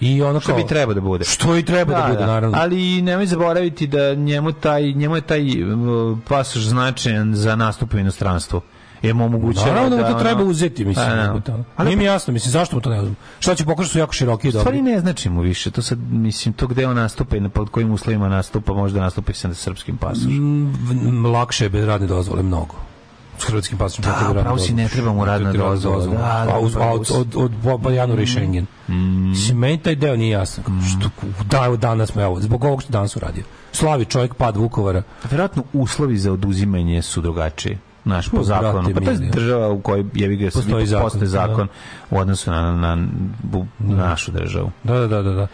I 0.00 0.22
ono 0.22 0.40
Što 0.40 0.48
kao, 0.48 0.56
bi 0.56 0.68
trebao 0.68 0.94
da 0.94 1.00
bude. 1.00 1.24
Što 1.24 1.56
i 1.56 1.62
treba 1.64 1.94
da, 1.94 2.08
bude, 2.08 2.26
naravno. 2.26 2.58
Ali 2.60 3.02
nemoj 3.02 3.26
zaboraviti 3.26 3.86
da 3.86 4.14
njemu, 4.14 4.52
taj, 4.52 4.82
njemu 4.82 5.16
je 5.16 5.20
taj 5.20 5.62
uh, 5.64 6.18
pasoš 6.28 6.62
značajan 6.62 7.34
za 7.34 7.56
nastup 7.56 7.94
u 7.94 7.98
inostranstvu. 7.98 8.60
Jer 9.02 9.14
mu 9.14 9.24
omogućava 9.24 9.66
Naravno 9.66 9.90
da 9.90 9.96
mu 9.96 10.02
to 10.02 10.08
ono- 10.08 10.20
treba 10.20 10.42
uzeti, 10.42 10.84
mislim. 10.84 11.06
Pa, 11.06 11.14
da. 11.14 11.40
to. 11.40 11.64
Ali 11.76 11.86
Nije 11.86 11.96
mi 11.96 12.04
jasno, 12.04 12.32
mislim, 12.32 12.50
zašto 12.52 12.76
mu 12.76 12.82
to 12.82 12.90
ne 12.90 13.00
uzmu? 13.00 13.14
Šta 13.40 13.54
će 13.54 13.64
pokažu 13.64 13.88
su 13.88 13.98
jako 13.98 14.12
široki 14.12 14.46
i 14.46 14.48
U 14.48 14.52
stvari 14.52 14.78
dobri? 14.78 14.92
ne 14.92 15.00
znači 15.00 15.30
mu 15.30 15.40
više, 15.40 15.70
to 15.70 15.82
sad, 15.82 15.98
mislim, 16.10 16.54
to 16.54 16.66
gde 16.66 16.86
on 16.86 16.96
nastupa 16.96 17.36
i 17.36 17.40
na 17.40 17.48
pod 17.48 17.68
kojim 17.70 17.92
uslovima 17.92 18.28
nastupa, 18.28 18.72
možda 18.72 19.00
nastupa 19.00 19.30
i 19.32 19.34
sa 19.34 19.54
srpskim 19.54 19.96
pasošem. 19.96 20.30
Mm, 20.32 21.26
lakše 21.26 21.64
je 21.64 21.68
bez 21.68 21.84
radne 21.84 22.06
dozvole 22.06 22.42
mnogo. 22.42 22.74
S 23.38 23.44
hrvatskim 23.44 23.78
pasošem 23.78 24.04
Da, 24.04 24.10
radne 24.20 24.42
pravo 24.42 24.58
si, 24.58 24.74
ne 24.74 24.88
treba 24.88 25.12
mu 25.12 25.24
radna 25.24 25.52
dozvola, 25.52 26.06
da, 26.06 26.10
da, 26.10 26.18
a 26.18 26.46
a 26.50 26.58
od, 26.90 27.06
si. 27.06 27.12
od, 27.12 27.34
od, 27.36 27.52
od 27.64 27.80
Bajanura 27.80 28.22
i 28.22 28.26
Schengen. 28.26 28.66
Mislim, 28.88 29.58
meni 29.58 29.78
taj 29.78 29.94
deo 29.94 30.16
nije 30.16 30.30
jasan. 30.30 30.64
Što, 30.64 31.08
da, 31.44 31.76
danas 31.76 32.10
smo, 32.10 32.22
evo, 32.22 32.40
zbog 32.40 32.64
ovog 32.64 32.82
što 32.82 32.92
danas 32.92 33.16
uradio. 33.16 33.44
Slavi 33.72 34.04
čovjek 34.04 34.34
pad 34.34 34.56
Vukovara. 34.56 35.02
Verovatno 35.30 35.64
uslovi 35.72 36.16
za 36.16 36.32
oduzimanje 36.32 37.02
su 37.02 37.20
drugačiji. 37.20 37.78
Naš 38.04 38.28
po 38.28 38.42
zakonu. 38.42 38.94
Pa 38.94 39.00
to 39.00 39.10
je 39.10 39.16
država 39.16 39.68
u 39.68 39.80
kojoj 39.80 40.04
jebi 40.14 40.36
ga 40.36 40.44
Postoji 40.44 40.64
postoji 40.64 40.86
zakon, 40.86 41.04
postoji 41.04 41.28
zakon 41.28 41.68
u 42.10 42.18
odnosu 42.18 42.50
na, 42.50 42.62
na, 42.62 42.94
na, 42.96 43.06
bu- 43.42 43.66
našu 43.78 44.32
državu. 44.32 44.70
Da, 44.84 44.94
da, 44.94 45.06
da, 45.06 45.22
da. 45.22 45.32
da. 45.32 45.46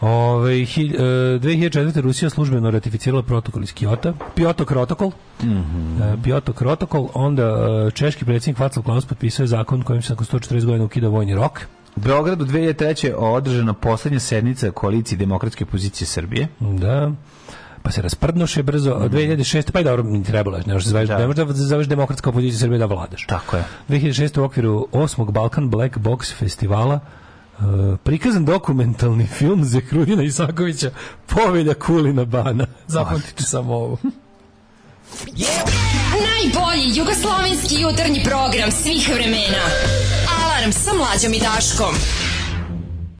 Ove, 0.00 0.64
hi, 0.64 0.86
e, 0.86 0.98
2004. 0.98 2.00
Rusija 2.00 2.30
službeno 2.30 2.70
ratificirala 2.70 3.22
protokol 3.22 3.62
iz 3.62 3.72
Kijota. 3.72 4.12
Kyoto 4.36 4.64
protokol. 4.64 5.10
Mhm. 5.42 6.02
E, 6.02 6.16
Kyoto 6.24 6.52
protokol. 6.52 7.08
Onda 7.14 7.42
e, 7.42 7.90
češki 7.90 8.24
predsjednik 8.24 8.58
Václav 8.58 8.84
Klaus 8.84 9.06
potpisao 9.06 9.44
je 9.44 9.46
zakon 9.46 9.82
kojim 9.82 10.02
se 10.02 10.12
nakon 10.12 10.26
140 10.26 10.64
godina 10.64 10.84
ukida 10.84 11.08
vojni 11.08 11.34
rok. 11.34 11.60
U 11.96 12.00
Beogradu 12.00 12.44
2003. 12.44 13.12
održana 13.18 13.72
poslednja 13.72 14.20
sednica 14.20 14.70
koalicije 14.70 15.18
demokratske 15.18 15.64
opozicije 15.64 16.06
Srbije. 16.06 16.48
Da. 16.60 17.10
Pa 17.86 17.92
se 17.92 18.02
rasprdnoše 18.02 18.62
brzo. 18.62 18.94
Mm. 18.94 19.02
2006. 19.02 19.70
Pa 19.70 19.80
i 19.80 19.84
dobro, 19.84 20.02
ni 20.02 20.24
trebalo. 20.24 20.58
Ne 20.66 20.72
možeš 20.72 20.88
da 20.88 21.04
Da. 21.04 21.18
ne 21.18 21.26
možeš 21.26 21.46
da 21.46 21.54
zoveš 21.54 21.86
demokratska 21.86 22.30
opozicija 22.30 22.60
Srbije 22.60 22.78
da 22.78 22.86
vladaš. 22.86 23.26
Tako 23.26 23.56
je. 23.56 23.64
2006. 23.88 24.40
u 24.40 24.44
okviru 24.44 24.88
8. 24.92 25.30
Balkan 25.30 25.70
Black 25.70 25.96
Box 25.96 26.34
festivala 26.34 27.00
uh, 27.58 27.64
prikazan 28.04 28.44
dokumentalni 28.44 29.26
film 29.26 29.64
Zehrudina 29.64 30.22
Isakovića 30.22 30.90
Povelja 31.26 31.74
Kulina 31.74 32.24
Bana. 32.24 32.66
Zapamtite 32.86 33.42
samo 33.42 33.74
ovo. 33.74 33.96
Najbolji 36.26 36.96
jugoslovenski 36.96 37.80
jutarnji 37.80 38.20
program 38.24 38.70
svih 38.72 39.10
vremena. 39.14 39.62
Alarm 40.42 40.72
sa 40.72 40.90
mlađom 40.94 41.34
i 41.34 41.40
Daškom. 41.40 41.94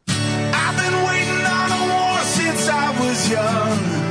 I've 0.07 0.77
been 0.77 0.95
waiting 1.07 1.41
on 1.55 1.73
a 1.73 1.83
war 1.89 2.21
since 2.25 2.69
I 2.69 2.89
was 3.01 3.31
young. 3.31 4.06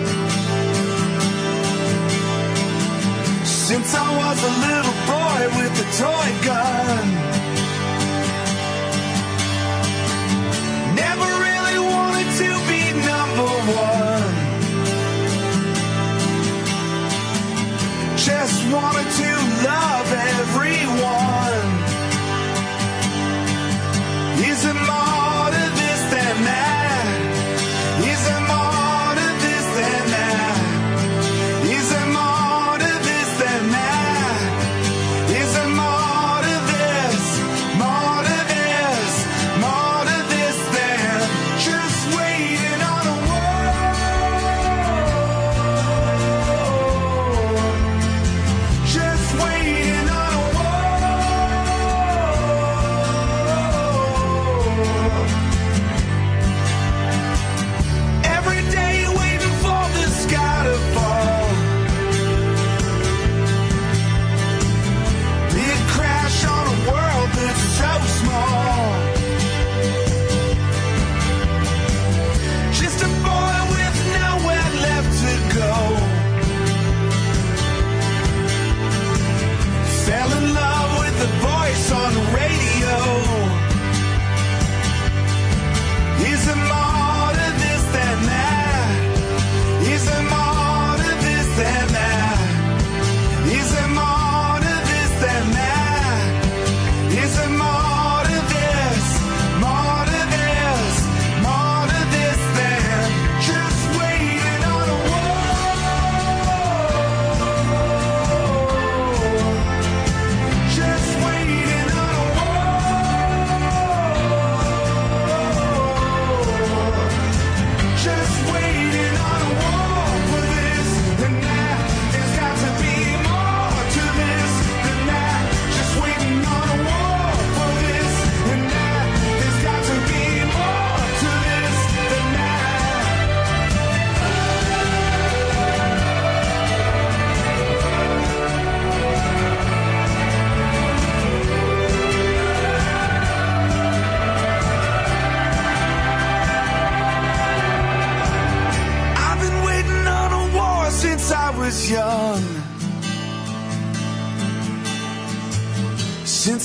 Since 3.76 3.94
I 3.94 4.10
was 4.24 4.40
a 4.42 4.54
little 4.68 4.98
boy 5.12 5.40
with 5.60 5.84
a 5.84 5.88
toy 6.00 6.30
gun. 6.48 7.06
Never 10.96 11.30
really 11.46 11.80
wanted 11.94 12.30
to 12.42 12.50
be 12.72 12.82
number 13.12 13.52
one. 13.92 14.32
Just 18.16 18.58
wanted 18.72 19.10
to 19.22 19.32
love 19.68 20.08
everyone. 20.40 21.68
Is 24.52 24.64
it 24.64 24.78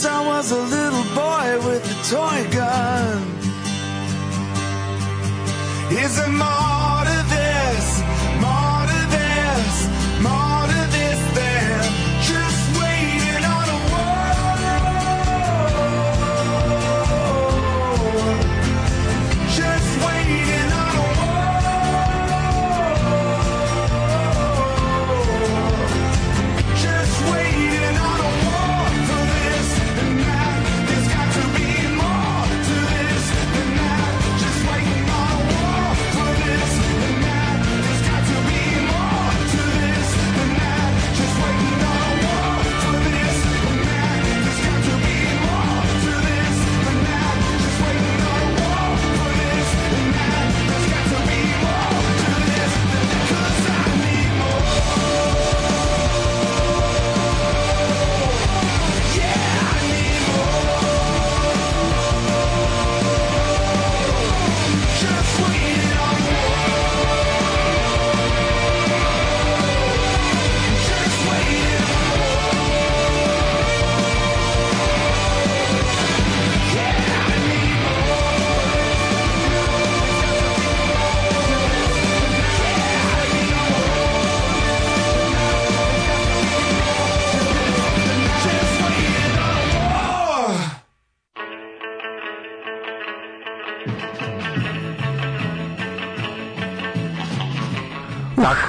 I 0.06 0.24
was 0.24 0.50
a 0.50 0.62
little 0.76 1.04
boy 1.14 1.66
with 1.66 1.84
a 1.84 1.96
toy 2.08 2.50
gun. 2.52 3.22
Is 5.92 6.16
there 6.16 6.28
more 6.28 6.79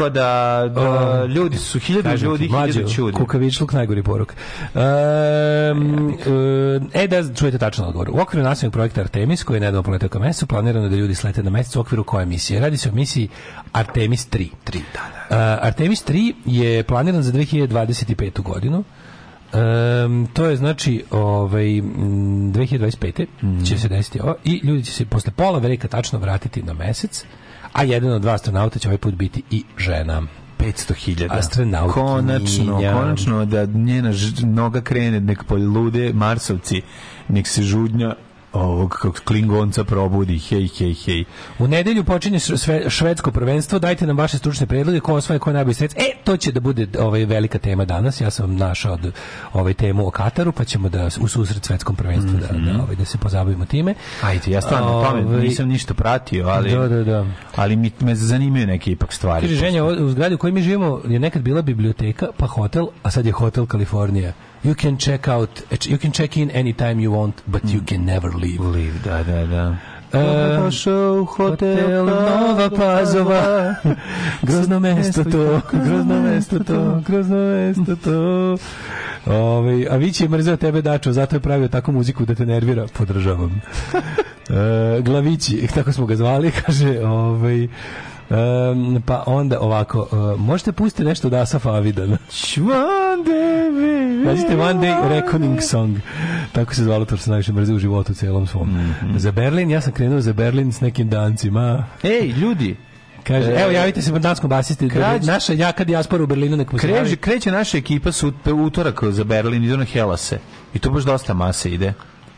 Tako 0.02 0.14
da, 0.14 0.70
da 0.76 1.26
ljudi 1.26 1.58
su 1.58 1.80
hiljadu 1.80 2.10
ljudi, 2.10 2.48
hiljadu 2.48 2.94
čudi. 2.94 3.18
Kukavičluk, 3.18 3.74
najgori 3.74 4.04
poruk. 4.04 4.34
Um, 4.74 6.18
e, 6.94 7.08
da 7.08 7.34
čujete 7.34 7.58
tačan 7.58 7.86
odgovor. 7.86 8.10
U 8.10 8.20
okviru 8.22 8.44
nacionalnog 8.44 8.74
projekta 8.74 9.02
Artemis, 9.02 9.44
koji 9.44 9.58
je 9.58 9.62
nedavno 9.62 9.84
poletao 9.84 10.10
ka 10.10 10.20
mesecu, 10.20 10.48
planirano 10.48 10.90
da 10.90 10.96
ljudi 10.96 11.16
slete 11.16 11.44
na 11.44 11.50
mesec 11.50 11.76
u 11.76 11.80
okviru 11.80 12.04
koje 12.04 12.26
misije. 12.26 12.60
Radi 12.60 12.78
se 12.78 12.90
o 12.90 12.94
misiji 12.94 13.30
Artemis 13.72 14.30
3. 14.30 14.50
3 14.66 14.80
Uh, 15.32 15.38
Artemis 15.38 16.06
3 16.06 16.34
je 16.46 16.84
planiran 16.84 17.24
za 17.24 17.32
2025. 17.32 18.42
godinu. 18.42 18.84
Um, 19.54 20.28
to 20.34 20.46
je 20.46 20.56
znači 20.56 21.04
ovaj 21.12 21.78
m, 21.78 22.54
2025. 22.54 23.26
će 23.66 23.78
se 23.78 23.88
desiti 23.88 24.22
ovo 24.22 24.36
i 24.44 24.62
ljudi 24.64 24.84
će 24.84 24.92
se 24.92 25.06
posle 25.06 25.32
pola 25.32 25.60
veka 25.60 25.88
tačno 25.88 26.20
vratiti 26.20 26.64
na 26.64 26.74
mesec, 26.74 27.26
a 27.74 27.84
jedan 27.84 28.12
od 28.12 28.22
dva 28.22 28.34
astronauta 28.34 28.80
će 28.80 28.88
ovaj 28.88 28.98
put 28.98 29.14
biti 29.14 29.44
i 29.52 29.64
žena. 29.78 30.22
500.000. 30.60 31.28
Astronautkinja. 31.30 32.04
Konačno, 32.04 32.78
konačno 32.78 33.46
da 33.46 33.66
njena 33.66 34.12
noga 34.44 34.82
krene 34.82 35.20
nek 35.20 35.44
polude 35.44 36.14
Marsovci, 36.14 36.82
nek 37.28 37.48
se 37.48 37.64
žudnja 37.64 38.16
ovog 38.54 38.98
kako 39.02 39.20
klingonca 39.26 39.84
probudi, 39.84 40.40
hej, 40.40 40.68
hej, 40.68 40.94
hej. 40.94 41.24
U 41.60 41.68
nedelju 41.68 42.04
počinje 42.04 42.40
sve, 42.40 42.90
švedsko 42.90 43.32
prvenstvo. 43.32 43.80
Dajte 43.80 44.08
nam 44.08 44.18
vaše 44.18 44.38
stručne 44.38 44.66
predloge 44.66 45.00
ko 45.00 45.14
osvaja 45.14 45.40
ko 45.40 45.50
je 45.50 45.54
najbolji 45.54 45.74
sredstvo. 45.74 46.04
E, 46.04 46.24
to 46.24 46.38
će 46.38 46.52
da 46.52 46.60
bude 46.60 46.88
ovaj 47.00 47.26
velika 47.26 47.60
tema 47.60 47.86
danas. 47.86 48.22
Ja 48.22 48.30
sam 48.30 48.56
našao 48.56 48.94
od, 48.94 49.14
ovaj 49.54 49.74
temu 49.74 50.08
o 50.08 50.12
Kataru, 50.12 50.52
pa 50.52 50.64
ćemo 50.64 50.90
da 50.90 51.10
u 51.22 51.28
susret 51.28 51.66
svetskom 51.66 51.96
prvenstvu 51.96 52.40
da, 52.40 52.48
da, 52.48 52.84
ovaj, 52.84 52.96
da 52.96 53.06
se 53.06 53.18
pozabavimo 53.18 53.66
time. 53.66 53.96
Ajde, 54.22 54.52
ja 54.52 54.62
stvarno 54.62 55.04
tome 55.04 55.26
Ovaj, 55.26 55.42
nisam 55.42 55.68
ništa 55.68 55.94
pratio, 55.94 56.48
ali, 56.48 56.72
Da, 56.72 56.88
da, 56.88 57.04
da. 57.04 57.26
ali 57.56 57.76
mi, 57.76 57.92
me 58.00 58.16
zanimaju 58.16 58.68
neke 58.68 58.92
ipak 58.92 59.14
stvari. 59.14 59.48
Kaže 59.48 59.56
ženja, 59.56 59.84
u 59.86 60.10
zgradi 60.10 60.36
u 60.36 60.38
kojoj 60.38 60.52
mi 60.52 60.62
živimo 60.62 61.02
je 61.08 61.20
nekad 61.20 61.42
bila 61.42 61.62
biblioteka, 61.62 62.28
pa 62.38 62.48
hotel, 62.48 62.88
a 63.04 63.12
sad 63.12 63.26
je 63.26 63.32
hotel 63.32 63.66
Kalifornija. 63.66 64.34
You 64.64 64.76
can 64.76 64.98
check 64.98 65.28
out, 65.28 65.50
you 65.86 65.98
can 65.98 66.12
check 66.12 66.38
in 66.38 66.52
anytime 66.52 67.00
you 67.00 67.12
want, 67.12 67.42
but 67.48 67.66
you 67.66 67.82
can 67.82 68.06
never 68.06 68.30
leave. 68.30 68.60
Liv, 68.60 69.04
da, 69.04 69.24
da, 69.24 69.46
da. 69.46 69.78
E, 70.14 70.58
Došao 70.58 71.22
u 71.22 71.26
Hotel 71.26 72.06
Nova 72.06 72.70
Pazova. 72.70 73.76
Grozno 74.48 74.80
mesto 74.80 75.24
to 75.24 75.62
Grozno 75.72 76.22
mesto 76.22 76.60
to 76.60 77.02
Grozno 77.08 77.38
mesto 77.38 77.96
to. 77.96 78.58
Ove, 79.26 79.88
a 79.90 79.96
Vić 79.96 80.22
je 80.22 80.30
mrzeo 80.30 80.58
tebe 80.58 80.82
Dačo 80.82 81.14
Zato 81.14 81.36
je 81.36 81.40
pravio 81.40 81.68
takvu 81.68 81.92
muziku 81.92 82.26
da 82.26 82.36
te 82.36 82.46
nervira. 82.46 82.88
Podržavam. 82.98 83.62
E, 84.50 85.02
Glavići, 85.02 85.68
tako 85.76 85.92
smo 85.92 86.06
ga 86.06 86.16
zvali 86.16 86.52
Kaže 86.66 87.00
ovaj 87.00 87.68
pa 89.06 89.24
onda 89.26 89.60
ovako, 89.60 90.08
e, 90.12 90.40
možete 90.40 90.72
pustiti 90.72 91.04
nešto 91.04 91.28
od 91.28 91.34
Asafa 91.34 91.70
Avidana. 91.70 92.18
One 92.58 93.24
day. 93.26 94.26
Nađite 94.26 94.58
One 94.58 94.88
Day 94.88 95.10
Reckoning 95.10 95.62
Song. 95.62 95.98
Tako 96.52 96.76
se 96.76 96.84
zvalo 96.84 97.06
to 97.06 97.16
što 97.18 97.24
se 97.24 97.30
najviše 97.30 97.54
mrze 97.54 97.74
u 97.74 97.80
životu 97.80 98.14
celom 98.14 98.48
svom. 98.48 98.70
Mhm. 98.70 99.18
Za 99.18 99.32
Berlin, 99.32 99.72
ja 99.72 99.82
sam 99.82 99.94
krenuo 99.94 100.22
za 100.22 100.34
Berlin 100.34 100.72
s 100.72 100.82
nekim 100.82 101.10
dancima. 101.10 101.86
Ej, 102.04 102.28
ljudi, 102.28 102.76
Kaže, 103.24 103.52
E, 103.52 103.62
evo 103.62 103.72
javite 103.72 104.02
se 104.02 104.12
danskom 104.12 104.50
basisti. 104.50 104.90
Krađ- 104.90 105.28
Naša 105.28 105.54
jaka 105.54 105.84
dijaspora 105.84 106.24
u 106.24 106.28
Berlinu 106.28 106.58
nek 106.58 106.68
kreće, 106.70 107.16
kreće 107.16 107.52
naša 107.52 107.78
ekipa 107.78 108.12
su 108.12 108.34
utorak 108.66 109.04
za 109.04 109.24
Berlin, 109.24 109.64
idu 109.64 109.78
na 109.78 109.86
Helase. 109.86 110.40
I 110.74 110.80
to 110.80 110.90
baš 110.90 111.04
dosta 111.04 111.34
mase 111.34 111.72
ide. 111.72 111.94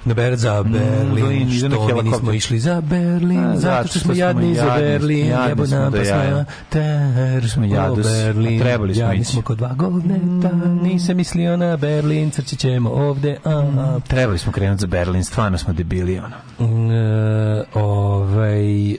Na 0.06 0.14
Ber 0.14 0.36
za 0.36 0.64
Berlin, 0.64 1.16
Berlin, 1.16 1.48
na 1.48 1.76
što 1.76 2.04
mi 2.04 2.10
nismo 2.10 2.32
išli 2.32 2.60
za 2.60 2.82
Berlin, 2.82 3.44
A, 3.44 3.58
zato 3.58 3.88
što 3.88 4.00
smo 4.00 4.14
jadni 4.14 4.56
za 4.56 4.76
Berlin, 4.78 5.26
smo 5.28 5.78
nam 5.78 5.92
pa 5.92 6.06
smo 6.06 6.46
ter, 6.70 7.50
Smo 7.50 7.66
jadus, 7.66 8.08
a 8.08 8.10
Berlin, 8.10 8.60
trebali 8.60 8.96
smo 8.96 9.14
ići. 9.14 9.24
smo 9.24 9.42
kod 9.42 9.58
dva 9.58 9.74
govneta, 9.74 10.52
nisam 10.82 11.18
mislio 11.18 11.58
na 11.58 11.78
Berlin, 11.78 12.32
crći 12.32 12.56
ćemo 12.56 12.90
ovde, 12.90 13.38
a, 13.44 13.50
a, 13.50 14.00
Trebali 14.08 14.38
smo 14.38 14.52
krenuti 14.52 14.82
za 14.82 14.88
Berlin, 14.88 15.24
stvarno 15.24 15.58
smo 15.58 15.74
debili, 15.74 16.20
ono. 16.20 16.36
Mm, 16.60 16.92
e, 16.92 17.64
ovaj, 17.74 18.90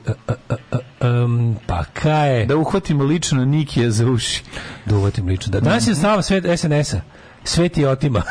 em, 1.01 1.57
pa 1.67 1.85
kaj 1.85 2.47
Da 2.47 2.57
uhvatimo 2.57 3.05
lično 3.05 3.45
Nikija 3.45 3.91
za 3.91 4.07
uši. 4.07 4.43
da 4.87 4.97
uvatim 4.97 5.27
lično. 5.27 5.51
Da, 5.51 5.61
danas 5.61 5.87
je 5.87 5.95
stava 5.95 6.23
svet 6.23 6.45
SNS-a. 6.59 7.01
Sveti 7.45 7.85
otima. 7.85 8.23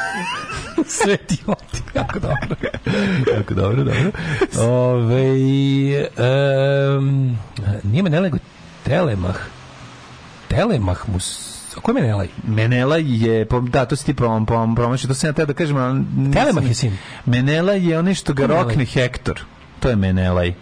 Sveti 0.88 1.38
otima. 1.48 1.84
Jako 1.96 2.20
dobro. 2.20 2.56
jako 3.36 3.54
dobro, 3.54 3.84
dobro. 3.84 4.12
Ove, 4.60 5.30
um, 6.98 7.38
nije 7.84 8.04
me 8.04 8.10
nego 8.10 8.38
Telemah. 8.84 9.36
Telemah 10.48 11.10
mu... 11.10 11.20
A 11.78 11.82
ko 11.82 11.92
je 11.92 12.02
Menelaj? 12.02 12.28
Menela 12.44 12.98
je, 12.98 13.48
da, 13.70 13.86
to 13.86 13.96
si 13.96 14.06
ti 14.06 14.14
prom, 14.14 14.46
prom, 14.46 14.76
promašio, 14.76 15.08
to 15.08 15.14
sam 15.14 15.30
ja 15.30 15.34
teo 15.34 15.46
da 15.46 15.54
kažem, 15.54 15.78
Telemah 16.34 16.68
je 16.68 16.74
sin. 16.74 16.98
Menela 17.26 17.74
je 17.74 18.00
onaj 18.00 18.14
što 18.14 18.34
ga 18.34 18.48
Menelaj? 18.48 18.64
rokne 18.64 18.86
Hektor. 18.86 19.42
To 19.80 19.90
je 19.90 19.96
Menelaj. 19.96 20.54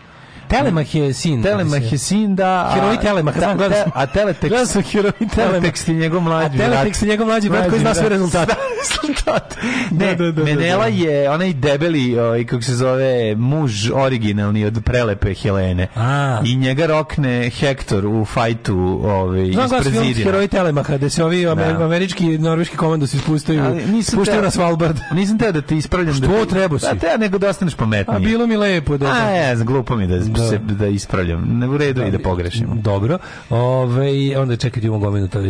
Telemah 0.51 0.95
je 0.95 1.13
sin. 1.13 1.43
Telemah 1.43 1.91
je 1.91 1.97
sin, 1.97 2.35
da... 2.35 2.45
a- 2.61 2.73
Heroji 2.73 2.97
Telemaha, 2.99 3.39
da, 3.39 3.45
znam, 3.45 3.57
te- 3.59 3.75
sam. 3.75 3.91
A 3.95 4.05
Teletext... 4.07 4.49
Gledao 4.49 4.65
sam 4.65 4.83
Telemaha. 4.83 5.25
Teletext 5.35 5.89
je 5.89 5.95
njegov 5.95 6.19
A 6.19 6.21
mlađi 6.21 6.57
Teletext 6.57 7.03
je 7.03 7.09
njegov 7.09 7.27
mlađi 7.27 7.49
brat 7.49 7.69
koji 7.69 7.79
zna 7.81 7.93
sve 7.93 8.09
rezultate. 8.09 8.53
rezultate. 8.81 9.55
Ne, 9.91 10.05
Da, 10.07 10.25
da, 10.25 10.31
da, 10.33 10.43
Menela 10.43 10.85
da, 10.85 10.91
da. 10.91 10.95
je 10.99 11.29
onaj 11.29 11.53
debeli, 11.53 12.19
ovaj, 12.19 12.45
kako 12.45 12.61
se 12.63 12.75
zove, 12.75 13.01
muž 13.35 13.89
originalni 13.91 14.65
od 14.65 14.81
prelepe 14.83 15.33
Helene. 15.33 15.87
A. 15.95 16.39
I 16.45 16.55
njega 16.55 16.85
rokne 16.85 17.49
Hektor 17.49 18.05
u 18.07 18.25
fajtu 18.25 18.77
ovaj, 19.03 19.43
iz 19.43 19.55
prezidina. 19.81 20.23
Heroji 20.23 20.47
Telemaha, 20.47 20.97
da 20.97 21.09
se 21.09 21.23
ovi 21.23 21.47
amer, 21.47 21.73
Da. 21.73 21.85
američki 21.85 22.25
i 22.25 22.37
norveški 22.37 22.77
komandosi 22.77 23.17
spuštaju, 23.17 23.63
Ali 23.63 23.85
nisam 23.85 24.11
spuštaju 24.13 24.37
teo- 24.37 24.43
na 24.43 24.51
Svalbard. 24.51 24.97
Nisam 25.11 25.37
teo 25.37 25.51
da 25.51 25.61
te 25.61 25.77
ispravljam. 25.77 26.13
Što 26.13 26.27
da 26.27 26.45
treba 26.45 26.79
si? 26.79 26.85
A 26.85 26.95
te 26.95 27.17
nego 27.17 27.37
da 27.37 27.49
ostaneš 27.49 27.75
pametniji. 27.75 28.15
A 28.15 28.19
bilo 28.19 28.47
mi 28.47 28.57
lepo 28.57 28.97
da... 28.97 29.05
A, 29.07 29.29
ja 29.29 29.55
glupo 29.55 29.95
mi 29.95 30.07
da, 30.07 30.17
Da, 30.41 30.49
se 30.49 30.57
da 30.57 30.88
ispravljam. 30.88 31.59
Ne 31.59 31.68
u 31.68 31.77
redu 31.77 32.03
i 32.03 32.11
da 32.11 32.19
pogrešimo. 32.19 32.76
Dobro. 32.76 33.18
Ove, 33.49 34.38
onda 34.38 34.55
čekajte 34.55 34.88
imamo 34.88 35.05
gominu 35.05 35.27
to 35.27 35.41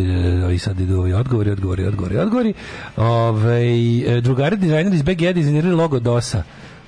i 0.52 0.58
sad 0.58 0.80
idu 0.80 0.98
ovi 0.98 1.12
odgovori, 1.12 1.50
odgovori, 1.50 1.86
odgovori, 1.86 2.18
odgovori. 2.18 2.54
Ove, 2.96 4.20
drugari 4.20 4.56
dizajneri 4.56 4.96
iz 4.96 5.02
BG 5.02 5.32
dizajnirali 5.34 5.74
logo 5.74 6.00
DOS-a 6.00 6.42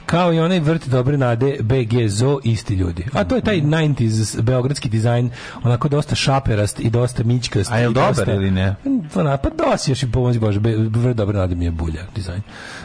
kao 0.07 0.33
i 0.33 0.39
onaj 0.39 0.61
vrt 0.61 0.87
dobre 0.87 1.17
nade 1.17 1.57
BG 1.61 2.09
Zo 2.09 2.39
isti 2.45 2.75
ljudi. 2.75 3.05
A 3.13 3.25
to 3.25 3.35
je 3.35 3.41
taj 3.41 3.57
90s 3.57 4.41
beogradski 4.41 4.89
dizajn, 4.89 5.31
onako 5.63 5.89
dosta 5.89 6.15
šaperast 6.15 6.81
i 6.81 6.91
dosta 6.91 7.23
mićkast. 7.23 7.73
A 7.73 7.79
je 7.79 7.89
li 7.89 7.93
i 7.93 7.95
dosta- 7.95 8.13
dobar 8.17 8.35
ili 8.35 8.51
ne? 8.51 8.75
Pa, 9.15 9.37
pa 9.39 9.49
DOS 9.51 9.89
još 9.89 10.03
i 10.03 10.11
pomozi 10.11 10.39
Bože, 10.39 10.61
vrt 10.91 11.17
dobre 11.17 11.39
nade 11.39 11.55
mi 11.55 11.65
je 11.65 11.71
bulja 11.71 12.03
dizajn. 12.15 12.43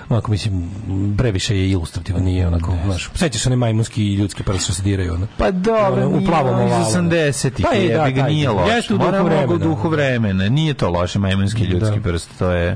Onako, 0.10 0.32
mislim, 0.32 0.70
previše 1.18 1.58
je 1.58 1.70
ilustrativan, 1.70 2.24
nije 2.24 2.48
onako, 2.48 2.74
znaš, 2.86 3.10
sećaš 3.16 3.46
one 3.46 3.56
majmunski 3.56 4.04
i 4.04 4.14
ljudski 4.14 4.44
prst 4.44 4.64
što 4.64 4.74
se 4.74 4.84
diraju, 4.84 5.14
ono. 5.14 5.28
Pa 5.38 5.52
dobro, 5.52 6.06
Ono, 6.06 6.18
u 6.18 6.26
plavom 6.26 6.68
iz 6.68 6.74
80-ih, 6.88 7.66
Pa 7.66 7.76
i 7.76 7.88
da, 7.88 8.06
je, 8.06 8.12
ga 8.12 8.24
nije 8.24 8.50
loše. 8.50 8.74
jeste 8.74 8.94
u 8.94 8.98
duhu 8.98 9.10
mnogo 9.10 9.24
u 9.24 9.28
vremena. 9.28 9.58
duhu 9.58 9.90
vremena. 9.90 10.50
Nije 10.50 10.74
to 10.74 10.90
loše, 10.90 11.20
majmunski 11.20 11.64
ljudski 11.64 11.96
Da. 11.96 12.02
prst, 12.02 12.30
to 12.40 12.52
je... 12.52 12.76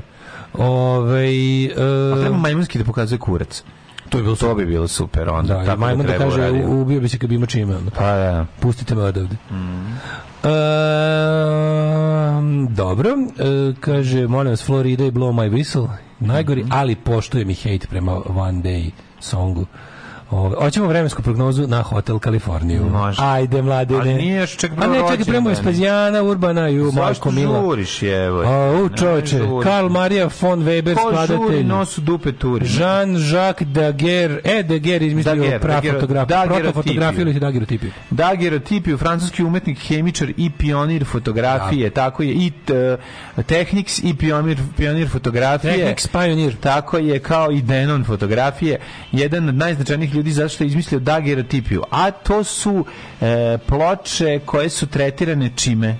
Ove, 0.54 1.26
A 2.12 2.20
treba 2.20 2.36
majmunski 2.36 2.78
da 2.78 2.84
pokazuje 2.84 3.18
kurac. 3.18 3.62
To 4.14 4.18
bi 4.18 4.24
bilo 4.24 4.36
To 4.36 4.54
bi 4.54 4.66
bilo 4.66 4.88
super 4.88 5.28
onda. 5.30 5.54
Da, 5.54 5.62
i 5.62 5.66
tako 5.66 5.80
majmun 5.80 6.06
da 6.06 6.18
kaže, 6.18 6.40
uraditi. 6.40 6.64
u- 6.64 6.80
ubio 6.80 7.00
bi 7.00 7.08
se 7.08 7.18
kad 7.18 7.28
bi 7.28 7.34
imao 7.34 7.46
čime. 7.46 7.76
ono. 7.76 7.90
Pa 7.90 8.04
da. 8.06 8.46
Pustite 8.60 8.94
me 8.94 9.02
odavde. 9.02 9.36
Ehm, 11.34 12.66
dobro, 12.66 13.10
e, 13.10 13.14
kaže, 13.80 14.26
molim 14.26 14.50
vas, 14.50 14.62
Florida 14.62 15.04
i 15.04 15.10
Blow 15.10 15.32
My 15.32 15.50
Whistle, 15.50 15.88
najgori, 16.20 16.62
Mhm. 16.62 16.72
ali 16.72 16.94
poštuje 16.96 17.44
mi 17.44 17.54
hate 17.54 17.86
prema 17.86 18.12
One 18.26 18.62
Day 18.62 18.90
songu. 19.20 19.66
Ove, 20.34 20.56
hoćemo 20.56 20.86
vremensku 20.86 21.22
prognozu 21.22 21.66
na 21.66 21.82
Hotel 21.82 22.18
Kaliforniju. 22.18 22.84
Može. 22.84 23.22
Ajde, 23.22 23.62
mlade. 23.62 23.94
Ali 23.94 24.14
nije 24.14 24.36
još 24.36 24.56
čak 24.56 24.70
A 24.70 24.74
prvo 24.74 24.92
ne, 24.92 25.00
rođendan. 25.00 25.26
premo 25.26 25.50
Espazijana, 25.50 26.22
Urbana 26.22 26.68
i 26.68 26.80
u 26.80 26.84
Zašto 26.84 27.00
Majko 27.02 27.30
Mila. 27.30 27.60
žuriš, 27.60 28.02
evo? 28.02 28.40
A, 28.40 28.82
u 28.82 28.88
čoveče. 28.90 29.40
Karl 29.62 29.88
Maria 29.88 30.28
von 30.40 30.60
Weber, 30.60 30.94
Ko 30.94 31.00
žuri, 31.02 31.26
skladatelj. 31.26 31.66
nosu 31.66 32.00
dupe 32.00 32.32
turi. 32.32 32.66
Jean-Jacques 32.66 33.64
Daguerre, 33.64 34.40
e, 34.44 34.62
Daguerre 34.62 35.06
izmislio 35.06 35.34
Daguerre, 35.34 35.58
pra 35.58 35.72
Daguerre- 35.72 35.92
fotografiju, 35.92 36.26
daguerreotipiju. 36.28 36.72
protofotografiju 36.72 37.20
ili 37.22 37.40
dagerotipiju. 37.40 37.90
Daguerreotipiju, 38.10 38.98
francuski 38.98 39.44
umetnik, 39.44 39.78
hemičar 39.78 40.32
i 40.36 40.50
pionir 40.50 41.04
fotografije, 41.04 41.90
tako 41.90 42.22
je, 42.22 42.32
i 42.32 42.50
t, 42.64 42.96
Technics 43.46 43.98
i 43.98 44.14
pionir, 44.14 44.58
pionir 44.76 45.08
fotografije. 45.08 45.72
Technics 45.74 46.06
Pioneer. 46.06 46.54
Tako 46.56 46.98
je, 46.98 47.18
kao 47.18 47.50
i 47.50 47.62
Denon 47.62 48.04
fotografije, 48.04 48.78
jedan 49.12 49.48
od 49.48 49.54
najznačajnijih 49.54 50.14
ljudi 50.14 50.23
zato 50.32 50.48
što 50.48 50.64
je 50.64 50.68
izmislio 50.68 51.00
daguerreotipiju. 51.00 51.82
A 51.90 52.10
to 52.10 52.44
su 52.44 52.84
e, 53.20 53.58
ploče 53.58 54.40
koje 54.44 54.68
su 54.70 54.86
tretirane 54.86 55.50
čime? 55.56 55.96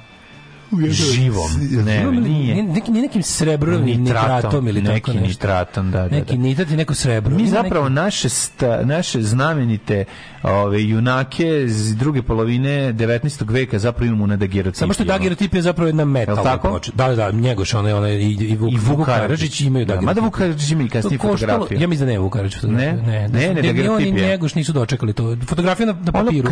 Živom. 0.90 1.50
Ne, 1.76 2.04
nije. 2.12 2.62
Neki, 2.64 2.90
nije 2.90 3.02
nekim 3.02 3.22
srebrovim 3.22 3.80
Nitratom, 3.96 4.34
nitratom 4.34 4.68
ili 4.68 4.82
neki 4.82 5.00
tako 5.00 5.12
nešto. 5.12 5.28
nitratom, 5.28 5.90
da, 5.90 5.98
da, 6.00 6.08
Neki 6.08 6.32
da. 6.32 6.42
nitrat 6.42 6.70
i 6.70 6.76
neko 6.76 6.94
srebro. 6.94 7.36
Mi 7.36 7.46
zapravo 7.48 7.84
neki- 7.84 7.94
naše 7.94 8.28
sta, 8.28 8.80
naše 8.84 9.22
znamenite 9.22 10.04
ove 10.44 10.84
junake 10.84 11.62
iz 11.64 11.96
druge 11.96 12.22
polovine 12.22 12.92
19. 12.92 13.14
veka 13.44 13.78
zapravo 13.78 14.06
imamo 14.06 14.26
na 14.26 14.36
daguerreotipiju. 14.36 14.78
Samo 14.78 14.92
što 14.92 15.02
je 15.02 15.06
dagerotip 15.08 15.54
je 15.54 15.62
zapravo 15.62 15.88
jedna 15.88 16.04
metalna 16.04 16.40
Jel 16.40 16.44
tako? 16.46 16.68
ploča. 16.68 16.92
Da, 16.94 17.08
da, 17.08 17.30
njegoš, 17.30 17.74
onaj, 17.74 17.92
onaj, 17.92 18.12
i, 18.12 18.32
i 18.32 18.56
Vuk, 18.56 18.72
I 18.72 18.76
Vuk 18.76 18.88
Vuk 18.88 19.06
Karadžić. 19.06 19.20
Karadžić 19.28 19.60
imaju 19.60 19.84
Da, 19.84 19.88
dagerotip. 19.88 20.06
mada 20.08 20.20
Vuk 20.20 20.34
Karadžić 20.34 20.70
ima 20.70 20.82
i 20.82 20.88
kasnije 20.88 21.18
fotografiju. 21.18 21.80
Ja 21.80 21.88
mislim 21.88 22.06
da 22.06 22.12
ne 22.12 22.18
Vuk 22.18 22.32
Karadžić 22.32 22.54
fotografiju. 22.54 22.92
Ne? 22.96 23.02
ne, 23.02 23.28
Ne, 23.28 23.48
ne, 23.48 23.54
ni 23.54 23.62
dagerotip 23.62 23.90
on 24.08 24.14
ni 24.14 24.20
je. 24.20 24.28
njegoš 24.28 24.54
nisu 24.54 24.72
dočekali 24.72 25.12
to. 25.12 25.36
Fotografija 25.38 25.86
na, 25.86 25.92
na 25.94 26.12
Ono 26.14 26.24
papiru. 26.24 26.48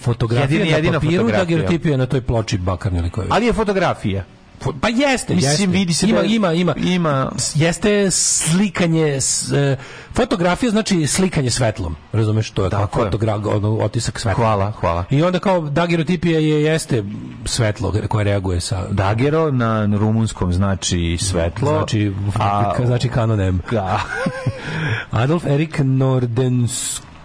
Fotografija 0.00 0.58
jedina- 0.58 0.70
na 0.70 0.76
jedina 0.76 0.92
papiru, 0.94 1.12
fotografija. 1.14 1.44
dagerotip 1.56 1.86
je 1.86 1.96
na 1.96 2.06
toj 2.06 2.20
ploči 2.20 2.58
bakarne 2.58 2.98
ili. 2.98 3.10
Ali 3.28 3.46
je 3.46 3.52
fotografija. 3.52 4.24
Fo- 4.60 4.72
Pa 4.80 4.88
jeste, 4.88 5.34
Mislim, 5.34 5.50
jeste. 5.52 5.66
vidi 5.68 5.94
se 5.94 6.08
ima, 6.08 6.18
da- 6.18 6.26
ima, 6.26 6.52
ima, 6.52 6.74
ima- 6.76 7.30
S- 7.36 7.56
Jeste 7.56 8.10
slikanje, 8.10 9.20
s, 9.20 9.52
e, 9.52 9.76
fotografija 10.14 10.70
znači 10.70 11.06
slikanje 11.06 11.50
svetlom, 11.50 11.96
razumeš, 12.12 12.50
to 12.50 12.64
je 12.64 12.70
kao 12.70 12.86
fotograf, 12.86 13.40
ono, 13.46 13.78
otisak 13.78 14.20
svetla. 14.20 14.44
Hvala, 14.44 14.70
hvala. 14.70 15.04
I 15.10 15.22
onda 15.22 15.38
kao 15.38 15.60
dagerotipija 15.60 16.38
je, 16.38 16.62
jeste 16.62 17.04
svetlo 17.44 17.94
koje 18.08 18.24
reaguje 18.24 18.60
sa... 18.60 18.86
Dagero 18.90 19.50
na 19.50 19.88
rumunskom 19.88 20.52
znači 20.52 21.16
svetlo. 21.20 21.68
Znači, 21.70 22.12
a, 22.34 22.72
znači 22.86 23.08
kanon 23.08 23.40
M. 23.40 23.60
da. 23.70 24.00
Adolf 25.12 25.44
Erik 25.46 25.80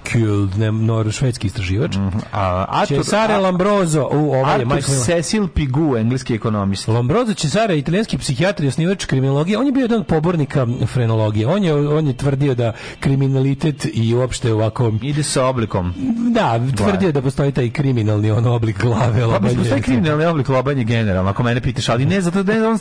Nordenskjöld, 0.06 0.57
ne, 0.57 0.72
nor, 0.72 1.11
švedski 1.11 1.48
istraživač. 1.48 1.95
a, 2.32 2.65
Artur, 2.69 2.98
Cesare 2.98 3.38
Lambrozo, 3.38 4.10
u 4.11 4.34
ovaj 4.34 4.60
je 4.60 4.65
Miller. 4.65 4.84
Cecil 4.84 5.48
Pigu, 5.48 5.98
engleski 5.98 6.36
ekonomist. 6.36 6.88
Lombroso 6.88 7.34
Cesare, 7.34 7.77
italijanski 7.77 8.18
psihijatar 8.18 8.65
i 8.65 8.68
osnivač 8.68 9.06
kriminologije, 9.06 9.57
on 9.57 9.65
je 9.65 9.72
bio 9.72 9.82
jedan 9.82 9.99
od 9.99 10.07
pobornika 10.07 10.68
frenologije. 10.88 11.48
On 11.48 11.64
je, 11.64 11.73
on 11.73 12.07
je 12.07 12.18
tvrdio 12.18 12.56
da 12.56 12.73
kriminalitet 12.99 13.88
i 13.94 14.14
uopšte 14.15 14.53
ovako... 14.53 14.91
Ide 15.02 15.23
sa 15.23 15.45
oblikom. 15.45 15.94
Da, 16.32 16.60
tvrdio 16.77 17.11
da 17.11 17.22
postoji 17.22 17.52
taj 17.52 17.69
kriminalni 17.69 18.32
on 18.32 18.45
oblik 18.45 18.82
glave. 18.82 19.22
Pa 19.32 19.40
postoji 19.40 19.82
kriminalni 19.82 20.26
oblik 20.26 20.49
lobanje 20.49 20.84
generalno, 20.84 21.30
ako 21.30 21.44
mene 21.44 21.61
pitaš, 21.61 21.90
ali 21.90 22.06
ne 22.06 22.22
zato 22.22 22.44
da 22.44 22.53
ne 22.53 22.60
da 22.60 22.69
on, 22.69 22.80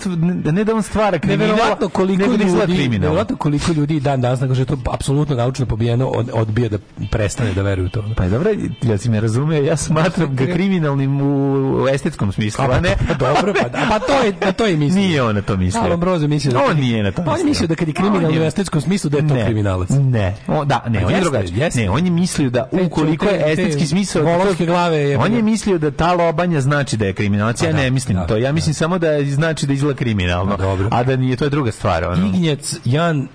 ne 0.55 0.65
da 0.65 0.75
on 0.75 0.83
stvara 0.83 1.19
kriminal, 1.19 1.49
Neverovatno 1.49 1.89
koliko 1.89 2.27
da 2.27 2.45
ljudi, 2.45 2.45
kriminalno. 2.45 2.99
neverovatno 2.99 3.37
koliko 3.37 3.73
ljudi 3.73 4.01
dan 4.01 4.21
danas 4.21 4.41
nakon 4.41 4.55
što 4.55 4.63
je 4.63 4.67
to 4.67 4.91
apsolutno 4.93 5.37
naučno 5.37 5.67
pobijeno 5.67 6.07
od, 6.09 6.31
odbija 6.33 6.69
da 6.69 6.79
prestane 7.15 7.53
da 7.53 7.63
veruje 7.63 7.87
u 7.87 7.91
to. 7.91 8.05
Pa 8.17 8.29
dobro, 8.29 8.51
ja 8.83 8.99
si 8.99 9.09
me 9.09 9.21
razumeo, 9.21 9.63
ja 9.63 9.77
smatram 9.79 10.37
ga 10.37 10.45
kriminalnim 10.47 11.21
u, 11.23 11.35
u 11.75 11.89
estetskom 11.89 12.33
smislu, 12.33 12.65
a 12.65 12.81
ne... 12.81 12.97
Pa 13.09 13.15
dobro, 13.17 13.53
pa, 13.55 13.69
da, 13.69 13.79
pa 13.89 13.99
to 13.99 14.13
je, 14.17 14.33
na 14.41 14.53
to 14.53 14.67
je 14.67 14.77
mislio. 14.77 15.01
Nije 15.01 15.23
on 15.23 15.35
na 15.35 15.43
to 15.43 15.57
mislio. 15.57 15.83
A 15.83 15.87
Lombroso 15.87 16.29
mislio 16.29 16.53
da... 16.53 16.61
On 16.61 16.77
nije 16.77 17.03
na 17.03 17.11
to 17.11 17.17
Pa 17.17 17.31
on 17.31 17.35
mislio. 17.35 17.49
mislio 17.49 17.69
da 17.69 17.75
kad 17.75 17.89
je 17.89 17.95
je- 18.31 18.41
u 18.41 18.45
estetskom 18.45 18.81
smislu 18.81 19.11
da 19.11 19.19
je 19.19 19.29
to 19.29 19.35
Ne, 19.35 19.45
kriminalac. 19.45 19.89
Ne, 19.91 20.35
o, 20.49 20.65
da, 20.65 20.85
ne, 20.89 21.07
on 21.07 21.13
je 21.13 21.21
drugačiji. 21.21 21.59
jeste. 21.59 21.81
Ne, 21.81 21.91
on 21.91 22.05
je 22.05 22.11
mislio 22.13 22.51
da 22.51 22.69
ukoliko 22.75 23.27
je 23.27 23.39
te 23.39 23.51
estetski 23.53 23.87
smisao, 23.87 24.23
volovske 24.25 24.67
glave 24.67 24.97
je- 24.99 25.19
on 25.19 25.33
je 25.33 25.43
mislio 25.43 25.79
da 25.79 25.91
ta 25.91 26.13
lobanja 26.15 26.61
znači 26.61 26.97
da 26.97 27.07
je 27.07 27.13
kriminalac. 27.13 27.63
Ja 27.63 27.67
Pa 27.67 27.73
da, 27.73 27.79
ne 27.79 27.91
mislim 27.91 28.17
da, 28.17 28.27
to. 28.27 28.37
Ja 28.37 28.43
da. 28.43 28.53
mislim 28.53 28.75
samo 28.75 28.99
da 28.99 29.25
znači 29.25 29.67
da 29.67 29.73
izgleda 29.73 29.97
kriminalno. 29.97 30.57
Pa 30.57 30.63
dobro. 30.63 30.89
A 30.91 31.05
da 31.05 31.17
nije, 31.17 31.37
to 31.37 31.45
je 31.45 31.51
druga 31.51 31.73
stvar. 31.73 32.05
Ignjec 32.27 32.77
Jan 32.85 33.29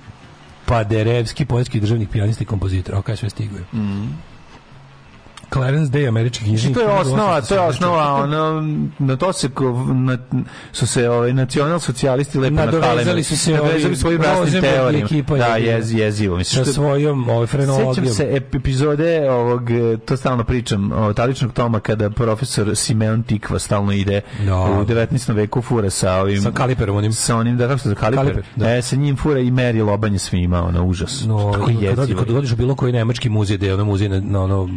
Paderevski, 0.70 1.46
poljski 1.46 1.80
državnik 1.80 2.10
pijanista 2.10 2.44
i 2.44 2.48
kompozitor. 2.48 2.96
Ok, 2.96 3.10
sve 3.16 3.30
stiguje. 3.30 3.64
Clarence 5.50 5.92
Day, 5.92 6.08
američki 6.08 6.44
knjižnik. 6.44 6.74
Znači, 6.74 6.88
to 6.88 6.94
je 6.94 7.00
osnova, 7.00 7.42
to 7.42 7.54
je 7.54 7.60
1874. 7.60 7.66
osnova, 7.66 8.14
ono, 8.14 8.62
na 9.00 9.16
to 9.16 9.34
se, 9.34 9.50
na, 9.88 10.18
su 10.72 10.88
se 10.88 11.10
ovaj, 11.10 11.34
nacional 11.34 11.80
socijalisti 11.80 12.40
lepo 12.40 12.56
nakalili. 12.56 13.24
su 13.24 13.38
se 13.38 13.62
ovi 13.62 13.96
svojim 13.96 14.22
Rosenberg 14.22 14.56
i 14.56 14.62
teorijama. 14.68 15.06
ekipa 15.06 15.36
je 15.36 15.40
Da, 15.40 15.56
jez, 15.56 15.94
jezivo. 15.94 16.38
Mislim, 16.38 16.66
Sa 16.66 16.74
svojom 16.74 17.30
ovaj, 17.30 17.48
Sećam 17.48 17.60
frenologijom. 17.60 18.08
se 18.08 18.26
ep- 18.26 18.56
epizode 18.56 19.00
ovog, 19.32 19.62
to 20.06 20.18
stalno 20.18 20.44
pričam, 20.44 20.92
o 20.94 21.14
taličnog 21.14 21.54
toma 21.54 21.80
kada 21.80 22.10
profesor 22.10 22.76
Simeon 22.76 23.24
Tikva 23.24 23.60
stalno 23.60 23.92
ide 23.92 24.22
Da. 24.40 24.56
u 24.56 24.86
19. 24.86 25.00
veku 25.32 25.62
fura 25.62 25.90
sa 25.90 26.14
ovim... 26.14 26.42
Sa 26.42 26.52
kaliperom 26.52 26.96
onim. 26.96 27.14
Sa 27.14 27.36
onim, 27.36 27.58
da 27.58 27.68
kako 27.68 27.80
se 27.80 27.84
zove, 27.84 27.96
kaliper. 27.96 28.24
Kaliper, 28.24 28.44
da. 28.56 28.70
E, 28.70 28.82
sa 28.82 28.96
njim 28.96 29.18
fura 29.18 29.40
i 29.40 29.52
meri 29.52 29.82
lobanje 29.82 30.20
svima, 30.20 30.64
ono, 30.64 30.84
užas. 30.84 31.24
No, 31.26 31.52
Tako 31.54 31.66
kad 31.66 31.76
jezivo. 31.76 32.20
kad 32.20 32.28
dođeš 32.28 32.52
u 32.52 32.56
bilo 32.56 32.76
koji 32.76 32.94
nemački 32.94 33.30
muzej, 33.30 33.58
da 33.58 33.66
je 33.66 33.74
ono 33.74 33.86
muzej 33.86 34.10
na, 34.10 34.20
na 34.22 34.42
ono 34.42 34.70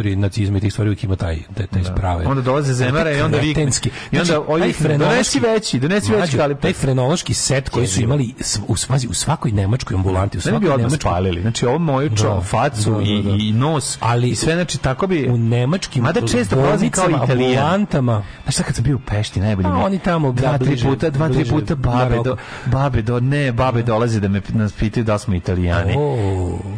istoriji 0.00 0.16
nacizma 0.16 0.58
i 0.58 0.60
tih 0.60 0.72
stvari 0.72 0.88
uvijek 0.88 1.04
ima 1.04 1.16
taj, 1.16 1.38
taj, 1.56 1.66
taj 1.66 1.84
sprave. 1.84 2.26
Onda 2.26 2.42
dolaze 2.42 2.72
zemare 2.74 3.18
i 3.18 3.20
onda 3.20 3.38
vikne. 3.38 3.62
I 3.62 3.66
onda 4.12 4.24
Znači, 4.24 4.40
ovi 4.48 4.72
frenološki- 4.72 4.98
donesi 5.00 5.40
veći, 5.40 5.78
donesi 5.78 6.12
veći 6.12 6.36
kaliper. 6.36 6.62
Taj 6.62 6.72
frenološki 6.72 7.34
set 7.34 7.68
koji 7.68 7.86
su 7.86 8.00
imali 8.00 8.34
u, 8.66 8.76
svazi, 8.76 9.08
u 9.08 9.14
svakoj 9.14 9.52
nemačkoj 9.52 9.94
ambulanti, 9.94 10.38
u 10.38 10.40
Sve 10.40 10.50
bi 10.50 10.54
svakoj 10.54 10.68
odmah 10.68 10.78
nemačkoj 10.80 11.00
spalili. 11.00 11.40
Znači, 11.40 11.66
ovo 11.66 11.78
moju 11.78 12.10
čo, 12.10 12.24
Da, 12.24 12.40
facu 12.40 12.90
da, 12.90 12.96
da, 12.96 13.02
i, 13.02 13.22
da. 13.22 13.30
i 13.30 13.52
nos. 13.52 13.98
Ali 14.00 14.28
I 14.28 14.34
sve, 14.34 14.54
znači, 14.54 14.78
tako 14.78 15.06
bi... 15.06 15.28
u 15.28 15.38
nemačkim 15.38 16.02
Mada 16.02 16.20
često 16.22 16.56
prolazim 16.56 16.90
kao 16.90 17.08
italijan. 17.10 17.58
ambulantama, 17.58 18.22
Znaš 18.42 18.54
šta 18.54 18.62
kad 18.62 18.74
sam 18.74 18.84
bio 18.84 18.96
u 18.96 19.00
Pešti, 19.00 19.40
najbolje 19.40 19.68
A 19.68 19.72
mi 19.72 19.78
je- 19.78 19.84
oni 19.84 19.98
tamo, 19.98 20.32
dva, 20.32 20.52
da, 20.52 20.58
tri 20.60 20.76
puta, 20.78 21.10
dva, 21.10 21.28
tri 21.28 21.44
puta 21.44 21.74
babe 21.74 22.16
do, 22.24 22.36
babe 22.66 23.02
do, 23.02 23.20
ne, 23.20 23.52
babe 23.52 23.82
dolaze 23.82 24.20
da 24.20 24.28
me 24.28 24.40
nas 24.48 24.72
pitaju 24.72 25.04
da 25.04 25.18
smo 25.18 25.34
italijani. 25.34 25.94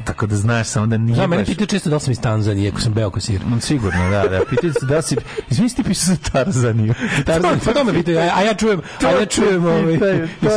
Tako 0.04 0.26
da 0.26 0.36
znaš 0.36 0.66
samo 0.66 0.86
da 0.86 0.96
nije 0.96 1.14
Znam, 1.14 1.30
mene 1.30 1.44
pitaju 1.44 1.66
često 1.66 1.90
da 1.90 1.98
sam 1.98 2.12
iz 2.12 2.20
Tanzanije, 2.20 2.68
ako 2.68 2.80
sam 2.80 2.92
beo 2.92 3.10
kosir. 3.12 3.40
Mm, 3.46 3.60
Sigurno, 3.60 4.10
da, 4.10 4.28
da. 4.28 4.40
Pitaju 4.44 4.72
se 4.72 4.86
da 4.86 5.02
si... 5.02 5.16
Izvini, 5.50 5.70
ti 5.70 5.82
piše 5.82 6.00
za 6.02 6.16
Tarzaniju. 6.32 6.94
Tarzan, 7.26 7.60
pa 7.64 7.72
to 7.72 7.84
me 7.84 7.92
pitaju, 7.92 8.18
a, 8.18 8.30
a 8.34 8.42
ja 8.42 8.54
čujem, 8.54 8.80
a 9.00 9.10
ja 9.10 9.26
čujem 9.26 9.64
ovaj, 9.64 9.98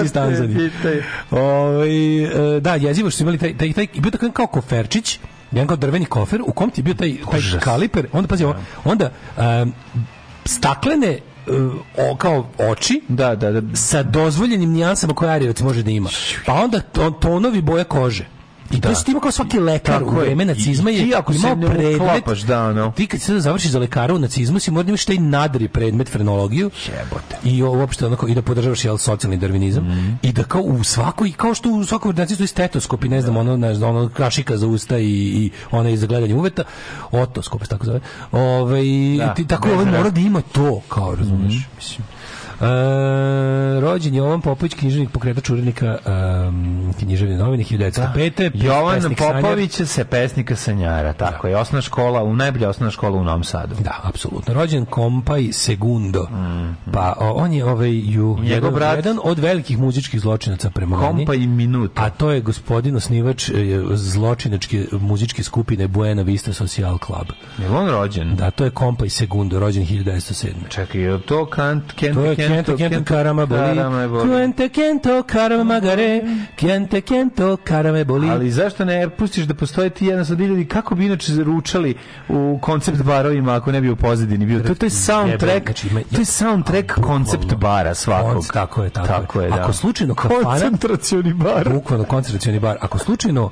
iz 0.05 0.13
Tanzanije. 0.13 0.71
Ovaj, 1.31 2.23
e, 2.57 2.59
da, 2.59 2.75
jezivo 2.75 3.09
što 3.09 3.17
su 3.17 3.23
imali 3.23 3.37
taj, 3.37 3.57
taj, 3.57 3.73
taj, 3.73 3.87
bio 3.93 4.11
tako 4.11 4.31
kao 4.31 4.47
koferčić, 4.47 5.19
jedan 5.51 5.67
kao 5.67 5.77
drveni 5.77 6.05
kofer, 6.05 6.41
u 6.41 6.51
kom 6.51 6.69
ti 6.69 6.79
je 6.79 6.83
bio 6.83 6.93
taj, 6.93 7.15
taj 7.31 7.39
Užas. 7.39 7.63
kaliper, 7.63 8.07
onda 8.11 8.27
pazi, 8.27 8.43
ovo, 8.43 8.55
onda 8.83 9.11
um, 9.37 9.73
staklene 10.45 11.07
e, 11.07 11.19
o, 11.99 12.15
kao 12.15 12.47
oči 12.59 13.01
Da, 13.07 13.35
da, 13.35 13.51
da. 13.51 13.75
sa 13.75 14.03
dozvoljenim 14.03 14.69
nijansama 14.69 15.13
koje 15.13 15.31
Arijevac 15.31 15.61
može 15.61 15.83
da 15.83 15.91
ima. 15.91 16.09
Pa 16.45 16.53
onda 16.53 16.79
to- 16.79 17.11
tonovi 17.11 17.61
boja 17.61 17.83
kože. 17.83 18.25
I 18.71 18.79
je 18.79 18.95
što 18.95 19.11
ima 19.11 19.19
kao 19.19 19.31
svaki 19.31 19.59
lekar 19.59 19.99
Tako 19.99 20.11
u 20.11 20.13
je. 20.13 20.21
vreme 20.21 20.45
nacizma 20.45 20.89
je 20.89 20.97
ti 20.99 21.15
ako 21.15 21.33
se 21.33 21.39
imao 21.39 21.55
ne 21.55 21.67
predmet. 21.67 21.95
uklapaš, 21.95 22.41
da, 22.41 22.63
ono. 22.63 22.91
Ti 22.91 23.07
kad 23.07 23.21
se 23.21 23.39
završiš 23.39 23.71
za 23.71 23.79
lekara 23.79 24.13
u 24.13 24.19
nacizmu 24.19 24.59
si 24.59 24.71
mora 24.71 24.83
da 24.83 24.89
imaš 24.89 25.05
taj 25.05 25.17
nadri 25.17 25.67
predmet 25.67 26.09
frenologiju. 26.09 26.71
Jebote. 26.87 27.35
I 27.45 27.63
uopšte 27.63 28.05
onako 28.05 28.27
i 28.27 28.35
da 28.35 28.41
podržavaš 28.41 28.85
jel 28.85 28.97
socijalni 28.97 29.37
darvinizam 29.37 29.83
Mhm. 29.85 30.13
i 30.21 30.31
da 30.31 30.43
kao 30.43 30.61
u 30.61 30.83
svakoj 30.83 31.31
kao 31.31 31.53
što 31.53 31.69
u 31.71 31.85
svakom 31.85 32.15
nacistu 32.15 32.43
i 32.43 32.47
stetoskop 32.47 33.03
i 33.03 33.09
ne 33.09 33.21
znam 33.21 33.37
ono 33.37 33.57
ne 33.57 33.75
znam 33.75 33.89
ono 33.91 34.09
kašika 34.09 34.57
za 34.57 34.67
usta 34.67 34.97
i 34.99 35.05
i 35.05 35.51
ona 35.71 35.95
za 35.95 36.07
gledanje 36.07 36.35
uveta 36.35 36.63
otoskop 37.11 37.63
se 37.63 37.69
tako 37.69 37.85
zove. 37.85 37.99
Ovaj 38.31 38.83
Da, 39.17 39.33
ti 39.33 39.47
tako 39.47 39.69
ovaj 39.69 39.85
ra- 39.85 39.91
mora 39.91 40.09
da 40.09 40.19
ima 40.19 40.41
to 40.43 40.81
kao 40.81 41.15
razumeš 41.15 41.53
Mhm. 41.55 41.63
mislim 41.75 42.07
E, 42.61 42.65
rođen 43.79 44.13
je 44.13 44.17
Jovan 44.17 44.41
Popović, 44.41 44.73
književnik 44.73 45.09
pokretač 45.09 45.49
urednika 45.49 45.97
um, 46.47 46.93
književne 46.99 47.37
novine 47.37 47.63
1905. 47.63 48.51
Jovan 48.53 48.95
pesnik 48.95 49.17
sanjar. 49.19 49.41
Popović 49.41 49.81
se 49.85 50.05
pesnika 50.05 50.55
Sanjara, 50.55 51.13
tako 51.13 51.47
je. 51.47 51.57
Osnovna 51.57 51.81
škola, 51.81 52.23
u 52.23 52.35
najbolja 52.35 52.69
osnovna 52.69 52.91
škola 52.91 53.17
u 53.17 53.23
Novom 53.23 53.43
Sadu. 53.43 53.75
Da, 53.79 53.99
apsolutno. 54.03 54.53
Rođen 54.53 54.85
Kompaj 54.85 55.49
Segundo. 55.51 56.27
Pa 56.93 57.13
o, 57.19 57.31
on 57.31 57.53
je 57.53 57.65
ovaj 57.65 57.91
ju, 57.91 58.37
jedan, 58.43 58.73
brat- 58.73 58.95
jedan 58.95 59.19
od 59.23 59.39
velikih 59.39 59.77
muzičkih 59.77 60.19
zločinaca 60.19 60.69
prema 60.69 60.97
meni. 60.97 61.07
Kompa 61.07 61.33
i 61.33 61.47
minut. 61.47 61.91
A 61.95 62.09
to 62.09 62.31
je 62.31 62.41
gospodin 62.41 62.95
osnivač 62.95 63.49
e, 63.49 63.53
zločinačke 63.93 64.85
muzičke 64.91 65.43
skupine 65.43 65.87
Buena 65.87 66.21
Vista 66.21 66.53
Social 66.53 66.97
Club. 67.05 67.27
Je 67.57 67.69
on 67.69 67.89
rođen? 67.89 68.35
Da, 68.35 68.51
to 68.51 68.63
je 68.63 68.69
Kompaj 68.69 69.09
Segundo, 69.09 69.59
rođen 69.59 69.85
1907. 69.85 70.47
Čekaj, 70.69 71.01
je 71.01 71.21
to 71.21 71.45
Kant, 71.45 71.91
Kent, 71.91 72.13
To 72.15 72.25
je 72.25 72.35
Kento, 72.47 72.77
Kento, 72.77 73.03
Karama 73.03 73.45
boli. 73.45 74.29
Kente, 74.29 74.69
Kento, 74.69 75.23
Karama 75.23 75.63
magare. 75.63 76.21
Kente, 76.55 77.01
Kento, 77.01 77.57
Karame 77.63 78.05
boli. 78.05 78.29
Ali 78.29 78.51
zašto 78.51 78.85
ne 78.85 79.09
pustiš 79.09 79.45
da 79.45 79.53
postoje 79.53 79.89
ti 79.89 80.05
jedan 80.05 80.25
sad 80.25 80.39
ljudi 80.39 80.65
kako 80.65 80.95
bi 80.95 81.05
inače 81.05 81.33
ručali 81.43 81.95
u 82.29 82.59
koncept 82.61 83.03
barovima 83.03 83.55
ako 83.55 83.71
ne 83.71 83.81
bi 83.81 83.89
u 83.89 83.95
pozadini 83.95 84.45
bio. 84.45 84.59
To, 84.59 84.75
to 84.75 84.85
je 84.85 84.89
soundtrack, 84.89 85.65
Znači, 85.65 85.89
to 86.15 86.21
je 86.21 86.25
soundtrack 86.25 86.91
koncept 87.01 87.55
bara 87.55 87.93
svakog. 87.93 88.45
Tako 88.53 88.83
je, 88.83 88.89
tako, 88.89 89.07
Tako 89.07 89.41
je, 89.41 89.49
da. 89.49 89.55
Ako 89.55 89.73
slučajno 89.73 90.15
kafana... 90.15 90.43
Koncentracioni 90.43 91.33
bar. 91.33 91.69
Bukvalno 91.69 92.05
koncentracioni 92.05 92.59
bar. 92.59 92.77
Ako 92.81 92.97
slučajno 92.97 93.43
uh, 93.45 93.51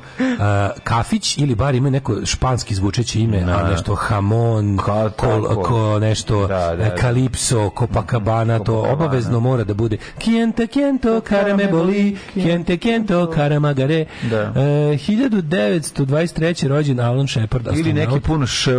kafić 0.84 1.38
ili 1.38 1.56
bar 1.56 1.76
ima 1.76 1.90
neko 1.90 2.26
španski 2.26 2.76
zvučeće 2.76 3.20
ime, 3.20 3.42
a 3.42 3.70
nešto 3.70 3.96
hamon, 3.96 4.78
kol, 5.18 5.64
ko 5.64 6.00
nešto 6.00 6.48
Da, 6.48 6.76
da, 6.76 6.84
e, 6.84 6.90
da. 6.90 6.96
kalipso, 6.96 7.72
Copacabana, 7.80 8.60
to. 8.60 8.83
Obavezno 8.84 9.40
mora 9.40 9.64
da 9.64 9.74
bude 9.74 9.98
Kiente 10.18 10.68
kiento 10.68 11.22
karame 11.22 11.68
boli, 11.68 12.18
kiente 12.34 12.78
kiento 12.78 13.28
karamagare. 13.28 14.06
Da. 14.24 14.54
E, 14.56 14.98
1923. 14.98 16.68
rođen 16.68 17.00
Alan 17.00 17.28
Shepard, 17.28 17.68
Ili 17.70 17.94
neki 17.94 18.20
puno 18.20 18.48
š, 18.48 18.72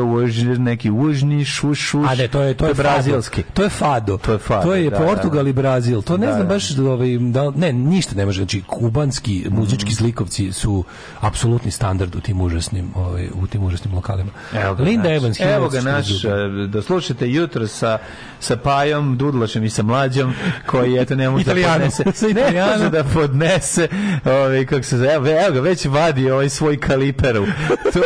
neki 0.59 0.91
užni, 0.91 1.45
šu, 1.45 1.75
šuš. 1.75 2.09
A 2.09 2.15
ne, 2.15 2.29
to 2.29 2.43
je 2.43 2.55
to 2.55 2.67
je 2.67 2.75
brazilski. 2.75 3.43
To 3.45 3.63
je 3.63 3.69
fado. 3.69 4.17
To 4.17 4.33
je 4.33 4.39
fado, 4.39 4.63
To 4.63 4.75
je 4.75 4.91
da, 4.91 4.97
Portugal 4.99 5.45
da. 5.45 5.51
i 5.51 5.55
Brazil. 5.55 6.03
To 6.03 6.17
ne 6.17 6.27
Da, 6.27 6.33
znam 6.33 6.47
da. 6.49 6.55
baš 6.55 6.79
ovaj 6.79 7.09
da 7.21 7.51
ne 7.51 7.73
ništa 7.73 8.15
ne 8.15 8.27
može 8.27 8.41
znači 8.41 8.63
kubanski 8.63 9.47
muzički 9.51 9.85
Mhm. 9.85 9.95
zlikovci 9.95 10.53
su 10.53 10.85
apsolutni 11.21 11.71
standard 11.71 12.15
u 12.17 12.21
tim 12.21 12.41
užasnim 12.41 12.91
ovaj 12.95 13.29
u 13.35 13.47
tim 13.47 13.65
užasnim 13.65 13.95
lokalima. 13.95 14.31
Evo 14.55 14.77
Linda 14.79 15.09
naš, 15.09 15.17
Evans. 15.17 15.41
evo 15.41 15.69
ga 15.69 15.79
1942. 15.79 15.85
naš, 15.85 16.25
e, 16.25 16.69
da 16.69 16.83
slušate 16.83 17.31
jutro 17.31 17.67
sa, 17.67 17.99
sa 18.41 18.57
Pajom, 18.57 19.17
Dudlašem 19.17 19.65
i 19.65 19.71
sa 19.71 19.83
Mlađom, 19.95 20.33
koji 20.67 20.97
eto 20.97 21.15
ne 21.15 21.31
može 21.31 21.45
da 21.45 21.53
podnese, 21.55 22.05
ne 22.35 22.67
može 22.67 22.91
da 22.91 23.05
podnese, 23.05 23.89
ovaj, 24.27 24.67
kako 24.67 24.83
se 24.83 24.97
zove, 24.97 25.11
evo, 25.37 25.53
ga, 25.53 25.61
već 25.61 25.85
vadi 25.85 26.31
ovaj 26.31 26.49
svoj 26.49 26.77
kaliperu 26.79 27.47
to, 27.93 28.01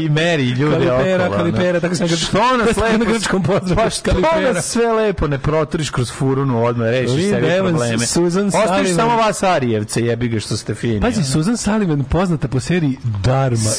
i, 0.00 0.04
i 0.04 0.08
meri 0.08 0.44
ljude 0.44 0.86
Kalipera, 0.86 1.24
okolo. 1.24 1.38
kalipera, 1.38 1.80
tako 1.80 1.94
sam 1.94 2.08
ga- 2.08 2.16
Što 2.16 2.56
nas 2.56 2.76
lepo, 2.76 2.98
na 2.98 3.04
grčkom 3.04 3.42
pozdravu, 3.42 3.76
pa 3.76 3.90
što 3.90 4.10
kalipera. 4.10 4.52
nas 4.52 4.64
sve 4.66 4.92
lepo 4.92 5.26
ne 5.26 5.38
protriš 5.38 5.90
kroz 5.90 6.12
furunu, 6.12 6.64
odmah 6.64 6.88
rešiš 6.88 7.24
Evans, 7.24 7.68
probleme. 7.70 8.06
Susan 8.06 8.46
Ostaviš 8.46 8.94
samo 8.94 9.16
vas 9.16 9.42
Arijevce, 9.42 10.04
jebi 10.04 10.28
ga 10.28 10.40
što 10.40 10.56
ste 10.56 10.74
fini. 10.74 11.00
Pazi. 11.00 11.24
Susan 11.24 11.56
Sullivan 11.56 12.04
poznata 12.04 12.48
po 12.48 12.60
seriji 12.60 12.96
Dharma 13.22 13.70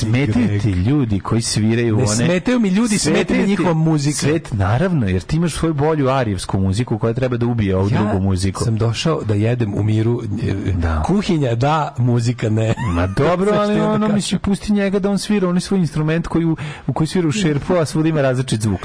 ti 0.62 0.70
ljudi 0.72 1.20
koji 1.20 1.42
sviraju 1.42 1.98
Ne 1.98 2.04
one... 2.04 2.16
smetaju 2.16 2.60
mi 2.60 2.70
ljudi, 2.70 2.98
Smetaju 2.98 3.48
njihova 3.48 3.74
muzika. 3.74 4.18
Svet, 4.18 4.54
naravno, 4.54 5.08
jer 5.08 5.22
ti 5.22 5.36
imaš 5.36 5.54
svoju 5.54 5.74
bolju 5.74 6.10
arijevsku 6.10 6.60
muziku 6.60 6.98
koja 6.98 7.14
treba 7.14 7.38
da 7.38 7.45
ubije 7.46 7.76
ovu 7.76 7.90
drugu 7.90 8.20
muziku. 8.20 8.64
sam 8.64 8.78
došao 8.78 9.22
da 9.24 9.34
jedem 9.34 9.74
u 9.74 9.84
miru. 9.84 10.22
Da. 10.74 11.02
Kuhinja 11.02 11.56
da, 11.56 11.96
muzika 11.98 12.50
ne. 12.50 12.74
Ma 12.94 13.08
dobro, 13.08 13.52
ali 13.60 13.76
da 13.76 13.92
ono, 13.92 14.08
mislim, 14.08 14.40
pusti 14.40 14.74
njega 14.74 15.00
da 15.00 15.10
on 15.10 15.18
svira, 15.18 15.50
on 15.50 15.56
je 15.56 15.62
svoj 15.62 15.80
instrument 15.80 16.28
koji, 16.28 16.46
u, 16.46 16.58
u 16.88 16.94
koji 16.94 17.08
svira 17.08 17.28
u 17.28 17.32
šerpu, 17.32 17.74
a 17.76 17.86
svuda 17.86 18.10
ima 18.10 18.22
različit 18.22 18.62
zvuk. 18.62 18.80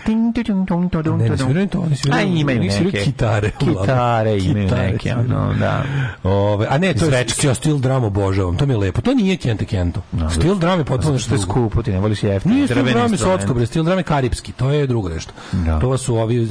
Ne, 1.17 1.29
ne 1.29 1.39
sviraju 1.39 1.69
to, 1.69 1.81
oni 1.81 1.97
sviraju, 1.97 2.21
A 2.21 2.23
imaju 2.23 2.71
sviraju 2.71 2.93
neke. 2.93 3.05
kitare. 3.05 3.51
uglavnom. 3.61 3.83
Kitare 3.83 4.39
imaju 4.39 4.69
Kitare 4.69 4.93
neke, 4.93 5.15
ono, 5.15 5.55
da. 5.55 5.85
Ove, 6.23 6.67
a 6.71 6.79
ne, 6.79 6.95
to 6.95 7.05
je 7.05 7.27
ja 7.45 7.55
stil 7.55 7.79
drama 7.79 8.07
obožavam, 8.07 8.57
to 8.57 8.67
mi 8.67 8.73
je 8.73 8.79
lepo. 8.79 9.01
To 9.01 9.15
nije 9.15 9.37
Kente 9.37 9.65
Kento. 9.65 10.03
Stil 10.31 10.55
drame 10.55 10.81
je 10.81 10.85
potpuno 10.85 11.19
Što 11.19 11.35
je 11.35 11.39
skupo, 11.39 11.83
ti 11.83 11.93
ne 11.93 12.01
voliš 12.01 12.23
jeftine. 12.23 12.55
Nije 12.55 12.67
stil 12.67 12.85
drame 12.85 13.17
sotsko, 13.17 13.55
bre, 13.55 13.67
stil 13.67 13.83
drame 13.83 14.03
karipski, 14.03 14.53
to 14.53 14.71
je 14.71 14.87
drugo 14.87 15.09
nešto. 15.09 15.33
Da. 15.53 15.79
To 15.79 15.99
su 15.99 16.17
ovi 16.17 16.49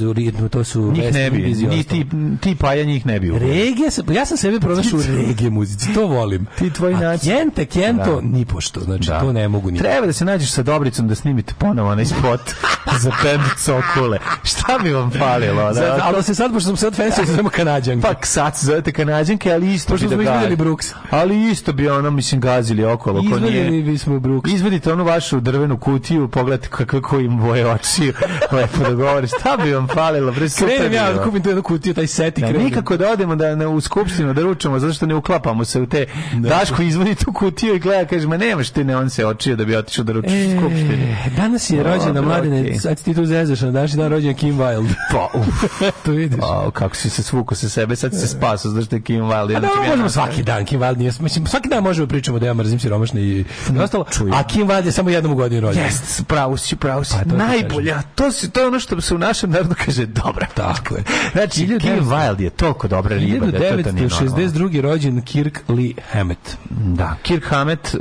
to 0.50 0.64
su 0.64 0.92
Njih 0.92 1.14
ne 1.14 1.30
bi, 1.30 1.38
Indies 1.38 1.86
ti, 2.00 2.10
ti 2.42 2.56
paja 2.56 2.84
njih 2.84 3.06
ne 3.06 3.20
bi. 3.20 3.30
uveo. 3.30 3.40
Regije, 3.40 3.90
sam- 3.90 4.10
ja 4.10 4.26
sam 4.26 4.36
sebe 4.36 4.60
pronašao 4.60 4.98
u 4.98 5.02
regije 5.02 5.50
muzici, 5.50 5.94
to 5.94 6.06
volim. 6.06 6.46
Ti 6.58 6.70
tvoji 6.70 6.94
A 6.94 6.98
način- 6.98 7.30
Kente, 7.30 7.64
Kento, 7.66 8.14
Da. 8.14 8.20
ni 8.22 8.44
pošto, 8.44 8.80
znači 8.80 9.06
Da. 9.06 9.20
to 9.20 9.32
ne 9.32 9.48
mogu 9.48 9.70
ni. 9.70 9.78
Treba 9.78 10.06
da 10.06 10.12
se 10.12 10.24
nađeš 10.24 10.50
sa 10.50 10.62
Dobricom 10.62 11.08
da 11.08 11.14
snimite 11.14 11.54
ponovo 11.54 11.90
onaj 11.90 12.04
spot 12.04 12.40
za 13.00 13.10
band 13.24 13.42
Cokule. 13.58 14.18
Šta 14.44 14.78
bi 14.78 14.92
vam 14.92 15.10
falilo? 15.10 15.62
Da, 15.64 15.74
Sad, 15.74 16.00
ali 16.04 16.22
se 16.22 16.34
sad, 16.34 16.52
pošto 16.52 16.66
sam 16.66 16.76
sad 16.78 16.94
fancy, 16.94 17.16
se 17.16 17.24
zovemo 17.26 17.48
Kanadjanke. 17.50 18.02
Pa 18.04 18.14
sad 18.22 18.56
se 18.56 18.66
zovete 18.66 18.92
kanadjanke, 18.92 19.52
ali 19.52 19.74
isto 19.74 19.92
Pošto 19.92 20.04
bi 20.04 20.10
da 20.10 20.14
smo 20.14 20.22
ga- 20.22 20.30
izvaljali 20.30 20.56
Brooks. 20.56 20.86
Ali 21.10 21.42
isto 21.42 21.72
bi 21.72 21.88
ono, 21.88 22.10
mislim, 22.10 22.40
gazili 22.40 22.84
okolo. 22.84 23.20
ko 23.22 23.38
nije- 23.38 23.50
Izvaljali 23.52 23.82
bismo 23.82 24.20
Brooks. 24.20 24.50
Izvadite 24.50 24.92
onu 24.92 25.04
vašu 25.04 25.40
drvenu 25.40 25.78
kutiju, 25.78 26.28
pogledajte 26.28 26.68
kakve 26.68 27.00
im 27.20 27.38
boje 27.38 27.66
oči, 27.68 28.12
lepo 28.52 28.78
da 28.80 28.94
govori. 28.94 29.26
Šta 29.28 29.56
bi 29.56 29.72
vam 29.72 29.88
falilo? 29.88 30.32
Bre, 30.32 30.48
super 30.48 30.68
Krenem 30.68 30.90
bi 30.90 30.96
ja 30.96 31.12
da 31.12 31.22
kupim 31.22 31.42
tu 31.42 31.48
jednu 31.48 31.62
kutiju, 31.62 31.89
taj 31.94 32.06
set 32.06 32.38
i 32.38 32.40
Da, 32.40 32.46
krenem. 32.46 32.64
nikako 32.64 32.96
da 32.96 33.10
odemo 33.10 33.36
da 33.36 33.56
na, 33.56 33.68
u 33.68 33.80
skupštinu 33.80 34.34
da 34.34 34.42
ručamo 34.42 34.78
zato 34.78 34.92
što 34.92 35.06
ne 35.06 35.14
uklapamo 35.14 35.64
se 35.64 35.80
u 35.80 35.86
te 35.86 36.06
Daško 36.34 36.82
izvodi 36.82 37.14
tu 37.14 37.32
kutiju 37.32 37.74
i 37.74 37.78
gleda 37.78 38.04
kaže 38.08 38.26
ma 38.26 38.36
nemaš 38.36 38.70
ti 38.70 38.84
ne 38.84 38.96
on 38.96 39.10
se 39.10 39.26
očio 39.26 39.56
da 39.56 39.64
bi 39.64 39.76
otišao 39.76 40.04
da 40.04 40.12
ručiš 40.12 40.32
u 40.32 40.58
skupštini. 40.58 41.16
E, 41.26 41.30
danas 41.36 41.70
je 41.70 41.82
rođena 41.82 42.22
mladine, 42.22 42.78
sad 42.78 43.02
ti 43.02 43.14
tu 43.14 43.26
zezaš 43.26 43.60
na 43.60 43.70
današnji 43.70 43.96
dan 43.96 44.10
rođen 44.10 44.34
Kim 44.34 44.58
Wilde. 44.58 44.92
Pa, 45.12 45.28
uf. 45.38 45.46
to 46.04 46.10
vidiš. 46.10 46.40
A, 46.42 46.70
kako 46.70 46.96
si 46.96 47.10
se 47.10 47.22
svuko 47.22 47.54
sa 47.54 47.68
sebe, 47.68 47.96
sad 47.96 48.12
si 48.12 48.18
se 48.18 48.26
spasao, 48.28 48.70
znaš 48.70 48.84
da 48.84 48.96
je 48.96 49.02
Kim 49.02 49.20
Wilde. 49.20 49.56
A 49.56 49.60
da, 49.60 49.68
možemo 49.88 50.08
svaki 50.08 50.42
dan, 50.42 50.64
Kim 50.64 50.80
Wilde 50.80 50.98
nije, 50.98 51.12
mislim, 51.20 51.46
svaki 51.46 51.68
dan 51.68 51.82
možemo 51.82 52.06
pričamo 52.08 52.38
da 52.38 52.46
ja 52.46 52.54
mrzim 52.54 52.80
siromašne 52.80 53.22
i 53.22 53.44
i 53.74 53.78
ostalo, 53.78 54.04
a 54.32 54.42
Kim 54.44 54.66
Wilde 54.68 54.86
je 54.86 54.92
samo 54.92 55.10
jednom 55.10 55.32
u 55.32 55.36
godini 55.36 55.60
rođen. 55.60 55.84
Jest, 55.84 56.26
pravo 56.26 56.56
si, 56.56 56.76
pravo 56.76 57.04
si. 57.04 57.12
Pa, 57.12 57.30
to 57.30 57.36
Najbolja. 57.36 58.02
To, 58.14 58.32
si, 58.32 58.50
to 58.50 58.60
je 58.60 58.66
ono 58.66 58.80
što 58.80 59.00
se 59.00 59.14
u 59.14 59.18
našem 59.18 59.50
narodu 59.50 59.74
kaže 59.84 60.06
dobra. 60.06 60.46
Tako 60.54 60.94
je. 60.94 61.02
Znači, 61.32 61.66
1900 61.66 61.79
Kim 61.80 62.04
Wilde 62.04 62.40
je 62.42 62.50
toliko 62.50 62.88
dobra 62.88 63.16
riba 63.16 63.46
da 63.46 63.52
to, 63.52 63.58
to 63.58 63.92
nije 63.92 64.08
normalno. 64.08 64.36
1962. 64.36 64.80
rođen 64.80 65.22
Kirk 65.22 65.58
Lee 65.68 65.92
Hammett, 66.12 66.56
Da, 66.70 67.16
Kirk 67.22 67.44
Hammett, 67.44 67.94
uh, 67.94 68.00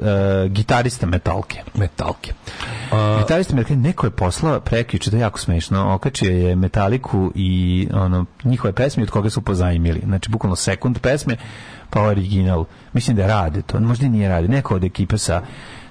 gitarista 0.51 1.05
metalke. 1.05 1.59
metalke. 1.75 2.33
Gitarista 3.19 3.55
metalke, 3.55 3.75
neko 3.75 4.07
je 4.07 4.11
poslao 4.11 4.59
prekjuče, 4.59 5.09
to 5.09 5.15
je 5.17 5.21
jako 5.21 5.39
smešno, 5.39 5.93
okačio 5.93 6.31
je 6.31 6.55
metaliku 6.55 7.31
i 7.35 7.87
ono, 7.93 8.25
njihove 8.43 8.73
pesme 8.73 9.03
od 9.03 9.09
koga 9.09 9.29
su 9.29 9.41
pozajmili. 9.41 10.01
Znači, 10.05 10.29
bukvalno 10.29 10.55
sekund 10.55 10.99
pesme, 10.99 11.35
pa 11.89 12.01
original. 12.01 12.65
Mislim 12.93 13.17
da 13.17 13.27
rade 13.27 13.61
to, 13.61 13.79
možda 13.79 14.05
i 14.05 14.09
nije 14.09 14.29
radi. 14.29 14.47
Neko 14.47 14.75
od 14.75 14.83
ekipe 14.83 15.17
sa 15.17 15.41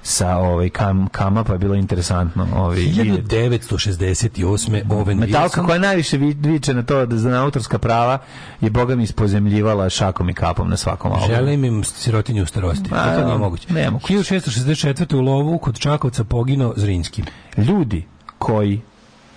sa 0.08 0.36
ovaj 0.36 0.68
kam, 0.70 1.08
kama 1.08 1.44
pa 1.44 1.52
je 1.52 1.58
bilo 1.58 1.74
interesantno 1.74 2.46
ovaj 2.54 2.76
vidjeti. 2.76 3.22
1968. 3.22 4.82
Owen 4.84 5.14
Metalka 5.16 5.62
koja 5.62 5.78
najviše 5.80 6.16
vi- 6.16 6.36
viče 6.42 6.74
na 6.74 6.82
to 6.82 7.06
da 7.06 7.16
za 7.16 7.30
autorska 7.34 7.78
prava 7.78 8.18
je 8.60 8.70
boga 8.70 8.96
mi 8.96 9.02
ispozemljivala 9.02 9.90
šakom 9.90 10.28
i 10.28 10.34
kapom 10.34 10.68
na 10.70 10.76
svakom 10.76 11.12
albumu. 11.12 11.34
Želim 11.34 11.64
im 11.64 11.84
sirotinju 11.84 12.42
u 12.42 12.46
starosti. 12.46 12.90
A, 12.92 13.14
to 13.14 13.24
nije 13.24 13.38
moguće. 13.38 13.72
nemoguće. 13.72 14.14
1664. 14.14 15.16
u 15.16 15.20
lovu 15.20 15.58
kod 15.58 15.78
Čakovca 15.78 16.24
pogino 16.24 16.72
Zrinski. 16.76 17.22
Ljudi 17.58 18.04
koji 18.38 18.80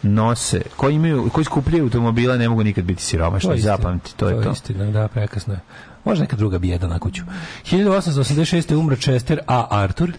nose, 0.04 0.62
koji 0.76 0.96
imaju, 0.96 1.30
koji 1.30 1.46
skupljaju 1.46 1.84
automobile, 1.84 2.38
ne 2.38 2.50
mogu 2.50 2.64
nikad 2.64 2.84
biti 2.84 3.04
siromašni, 3.04 3.60
zapamti, 3.60 4.16
to 4.16 4.30
je 4.30 4.44
to. 4.44 4.52
istina, 4.52 4.86
da, 4.86 5.08
prekasno 5.08 5.54
je. 5.54 5.60
Možda 6.06 6.22
neka 6.22 6.36
druga 6.36 6.60
bijeda 6.60 6.88
na 6.88 7.00
kuću. 7.00 7.24
1886. 7.72 8.72
je 8.72 8.78
umro 8.78 8.96
Chester 8.96 9.40
A. 9.48 9.68
Arthur, 9.72 10.12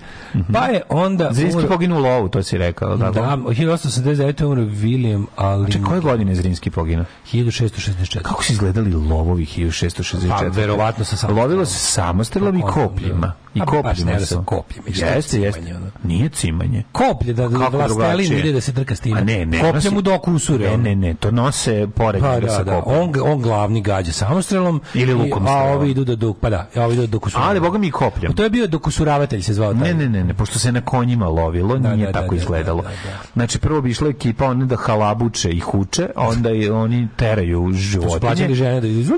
pa 0.52 0.66
je 0.66 0.82
onda... 0.88 1.28
Zrinski 1.32 1.60
umro- 1.60 1.68
poginuo 1.68 1.98
u 1.98 2.02
lovu, 2.02 2.28
to 2.28 2.42
si 2.42 2.58
rekao, 2.58 2.96
da? 2.96 3.10
Da, 3.10 3.20
1889. 3.20 4.40
je 4.40 4.46
umro 4.46 4.62
William 4.62 5.24
Allen. 5.36 5.66
Čekaj, 5.66 5.84
koje 5.88 6.00
godine 6.00 6.32
je 6.32 6.36
Zrinski 6.36 6.70
poginuo? 6.70 7.04
1664. 7.32 8.22
Kako 8.22 8.44
su 8.44 8.52
izgledali 8.52 8.92
lovovi 8.92 9.46
1664? 9.46 10.28
Pa, 10.28 10.44
verovatno 10.44 11.04
sa 11.04 11.16
samostrelom. 11.16 11.38
Lovilo 11.38 11.64
se 11.64 11.78
samostrelom 11.78 12.56
i 12.56 12.60
Pa, 12.60 12.66
kopljima. 12.68 13.32
I 13.54 13.60
A, 13.60 13.64
ne 13.64 13.66
kopljima 13.66 14.12
da 14.12 14.18
se. 14.18 14.26
sam 14.26 14.44
kopljima, 14.44 14.84
Jeste, 14.88 15.40
jeste. 15.40 15.60
cimanje, 15.60 15.76
ono? 15.76 15.86
Nije 16.04 16.28
cimanje. 16.28 16.82
Koplje, 16.92 17.32
da, 17.32 17.48
da 17.48 17.68
vlastelin 17.68 18.38
ide 18.38 18.52
da 18.52 18.60
se 18.60 18.72
trka 18.72 18.96
s 18.96 19.00
time. 19.00 19.20
A 19.20 19.24
ne, 19.24 19.46
ne. 19.46 19.60
Koplje 19.60 19.90
mu 19.90 20.02
dok 20.02 20.28
usure. 20.28 20.70
Ne, 20.70 20.76
ne, 20.76 20.94
ne, 20.96 21.14
to 21.14 21.30
nose 21.30 21.88
pored 21.94 22.22
Pa 22.22 22.40
da, 22.40 22.48
sa 22.48 22.64
da, 22.64 22.82
on, 22.86 23.12
on 23.22 23.42
glavni 23.42 23.80
gađa 23.80 24.12
samostrelom 24.12 24.80
Ili 24.94 25.14
lukom 25.14 25.42
i. 25.42 25.46
ovi 25.72 25.90
idu 25.90 26.04
da 26.04 26.16
dok, 26.16 26.38
pa 26.38 26.50
da, 26.50 26.66
ovi 26.76 26.92
idu 26.94 27.02
da 27.02 27.06
dokusuravaju. 27.06 27.50
Ali, 27.50 27.60
boga 27.60 27.78
mi 27.78 27.86
i 27.86 27.90
kopljom. 27.90 28.32
To 28.34 28.42
je 28.42 28.50
bio 28.50 28.66
dokusuravatelj 28.66 29.42
se 29.42 29.54
zvao. 29.54 29.72
Ne, 29.72 29.94
ne, 29.94 30.08
ne, 30.08 30.24
ne, 30.24 30.34
pošto 30.34 30.58
se 30.58 30.72
na 30.72 30.80
konjima 30.80 31.28
lovilo, 31.28 31.78
Da, 31.78 31.94
nije 31.94 32.06
da, 32.06 32.12
da, 32.12 32.20
tako 32.20 32.34
da, 32.34 32.40
izgledalo. 32.40 32.82
da, 32.82 32.88
da, 32.88 32.94
da. 32.94 33.18
Znači, 33.32 33.58
prvo 33.58 33.80
bi 33.80 33.90
išla 33.90 34.08
ekipa, 34.08 34.46
oni 34.46 34.66
da 34.66 34.76
halabuče 34.76 35.50
i 35.50 35.60
huče, 35.60 36.08
onda 36.16 36.50
i 36.50 36.68
oni 36.68 37.08
teraju 37.16 37.68
To 37.72 37.78
su 37.78 38.20
plaćali 38.20 38.36
životinje. 38.36 38.54
žene 38.54 38.80
da 38.80 38.86
idu. 38.86 39.12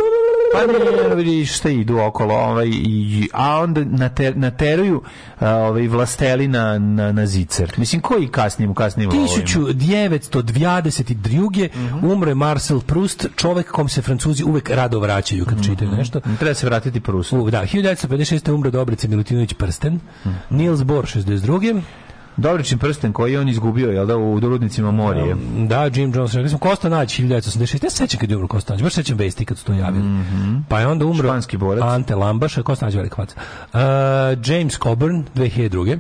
Pa 0.55 0.61
ne, 1.23 1.47
šta 1.47 1.71
idu 1.71 1.99
okolo, 1.99 2.35
ovaj, 2.35 2.69
i, 2.69 3.29
a 3.33 3.61
onda 3.61 3.85
nater, 3.85 4.37
nateruju 4.37 5.03
ovaj, 5.41 5.89
vlasteli 5.89 6.49
na, 6.49 6.79
na, 6.79 7.13
na 7.13 7.27
zicer. 7.27 7.73
Mislim, 7.77 8.01
koji 8.03 8.29
kasnim 8.29 8.75
lovima? 9.09 9.25
1922. 9.25 11.69
Mhm. 11.77 12.07
umre 12.07 12.35
Marcel 12.35 12.81
Proust, 12.81 13.27
čovek 13.37 13.71
kom 13.71 13.89
se 13.89 14.03
Francuzi 14.03 14.45
uvek 14.45 14.71
rado 14.71 15.01
vraćaju 15.01 15.45
kad 15.45 15.65
čitaju 15.65 15.91
nešto. 15.91 16.21
Treba 16.39 16.55
se 16.55 16.67
vratiti 16.67 17.01
Prusu. 17.01 17.39
U, 17.39 17.51
da, 17.51 17.63
1956. 17.63 18.53
umre 18.53 18.71
Dobrica 18.71 19.09
Milutinović 19.09 19.55
Prsten, 19.55 20.01
Mhm. 20.25 20.35
Niels 20.51 20.83
Bohr 20.83 21.07
62. 21.07 21.83
Dobričin 22.37 22.79
prsten 22.79 23.13
koji 23.13 23.33
je 23.33 23.41
on 23.41 23.49
izgubio, 23.49 23.91
jel 23.91 24.07
da, 24.07 24.17
u 24.17 24.41
rudnicima 24.41 24.91
Morije. 24.91 25.37
Da, 25.69 25.91
Jim 25.95 26.13
Jones, 26.15 26.35
rekli 26.35 26.49
smo 26.49 26.59
Kosta 26.59 26.89
Nađ 26.89 27.09
1986. 27.09 27.85
Ja 27.85 27.91
se 27.91 27.97
sećam 27.97 28.21
kad 28.21 28.31
je 28.31 28.37
umro 28.37 28.49
Kosta 28.49 28.73
Nađ, 28.73 28.83
baš 28.83 28.95
sećam 28.95 29.19
vesti 29.19 29.45
kad 29.45 29.59
su 29.59 29.65
to 29.65 29.73
javili. 29.73 30.05
Pa 30.69 30.81
je 30.81 30.87
onda 30.87 31.07
umro 31.07 31.29
Španski 31.29 31.57
borac. 31.57 31.83
Ante 31.85 32.15
Lambaš, 32.15 32.55
Kosta 32.65 32.87
Nađ 32.87 32.95
velik. 32.95 33.19
Uh, 33.19 33.25
James 34.47 34.79
Coburn 34.79 35.25
2002. 35.35 35.99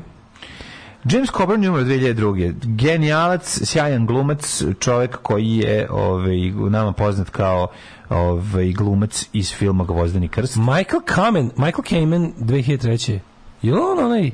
James 1.05 1.31
Coburn 1.31 1.63
je 1.63 1.71
umro 1.71 1.83
2002. 1.83 2.55
Genijalac, 2.63 3.61
sjajan 3.65 4.07
glumac, 4.07 4.63
čovjek 4.81 5.17
koji 5.23 5.57
je 5.57 5.87
ovaj, 5.91 6.51
nama 6.71 6.93
poznat 6.93 7.31
kao 7.31 7.67
ovaj, 8.09 8.73
glumac 8.73 9.29
iz 9.33 9.53
filma 9.53 9.85
Gvozdeni 9.85 10.29
krst. 10.29 10.57
Michael 10.57 11.01
Kamen, 11.05 11.51
Michael 11.57 11.85
Kamen 11.89 12.33
2003. 12.39 13.19
Je 13.63 13.75
li 13.75 13.81
on 13.81 14.05
onaj 14.05 14.31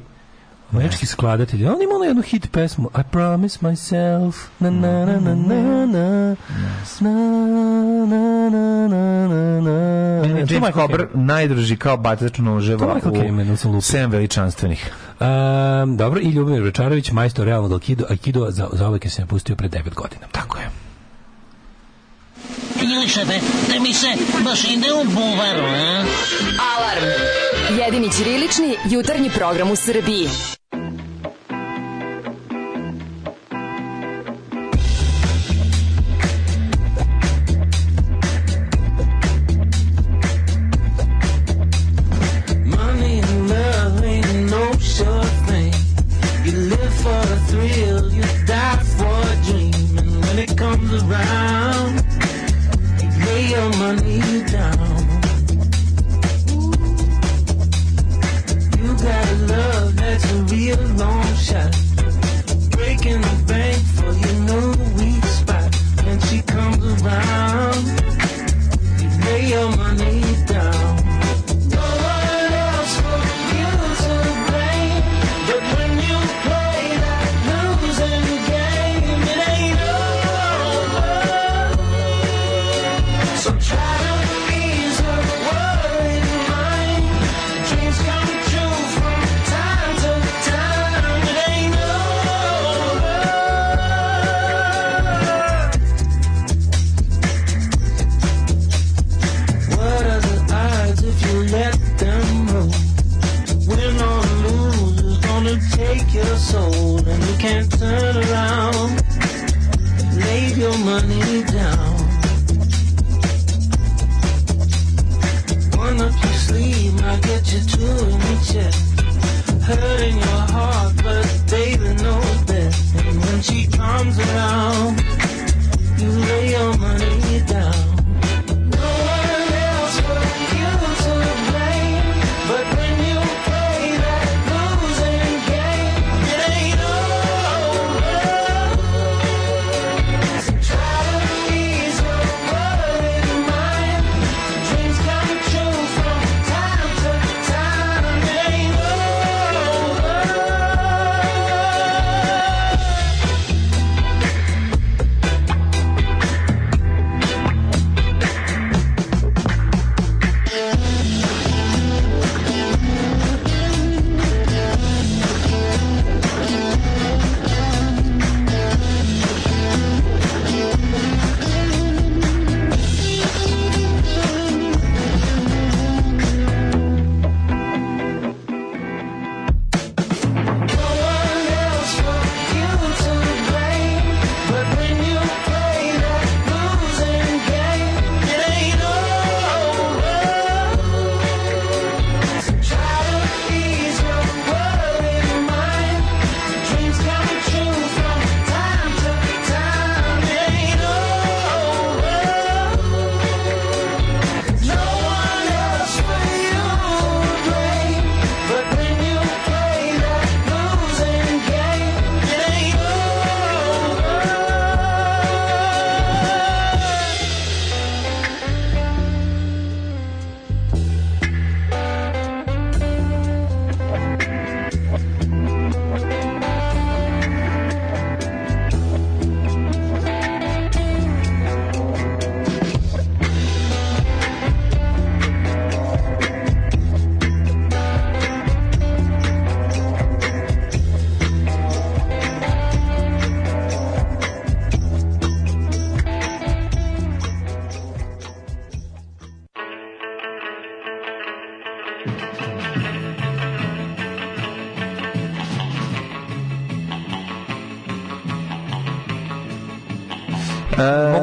Američki 0.73 1.07
skladatelj. 1.07 1.67
On 1.67 1.83
ima 1.83 1.95
ono 1.95 2.05
jednu 2.05 2.23
hit 2.23 2.53
pesmu. 2.53 2.91
I 3.01 3.03
promise 3.11 3.59
myself. 3.63 4.37
Na 4.61 4.71
na 4.71 5.05
na 5.05 5.21
na 5.21 5.35
na 5.35 5.87
na. 5.87 6.37
Na 7.01 7.11
na 8.07 8.49
na 8.49 8.49
na 8.49 9.29
na 9.29 9.61
na. 9.61 9.61
na 9.61 10.45
James 10.51 11.79
kao 11.79 11.97
batač 11.97 12.39
noževa 12.39 13.01
u 13.77 13.81
Sem 13.81 14.11
veličanstvenih. 14.11 14.93
Um, 15.21 15.97
dobro, 15.97 16.21
i 16.21 16.29
Ljubomir 16.29 16.63
Večarović, 16.63 17.11
majstor 17.13 17.47
realnog 17.47 17.73
Aikido, 17.73 18.05
Aikido 18.11 18.47
za, 18.51 18.69
za 18.73 18.89
uvijek 18.89 19.11
se 19.11 19.21
napustio 19.21 19.57
pre 19.57 19.69
9 19.69 19.95
godina. 19.95 20.27
Tako 20.33 20.59
je. 20.59 20.71
Miliše, 22.81 23.21
da 23.69 23.81
mi 23.81 23.95
se 23.95 24.07
baš 24.45 24.65
ide 24.65 24.93
u 24.93 25.05
buvaru, 25.05 25.65
a? 25.65 26.05
Alarm! 26.77 27.05
Jedini 27.79 28.13
ćirilični 28.13 28.77
jutarnji 28.91 29.31
program 29.31 29.71
u 29.71 29.77
Srbiji. 29.77 30.29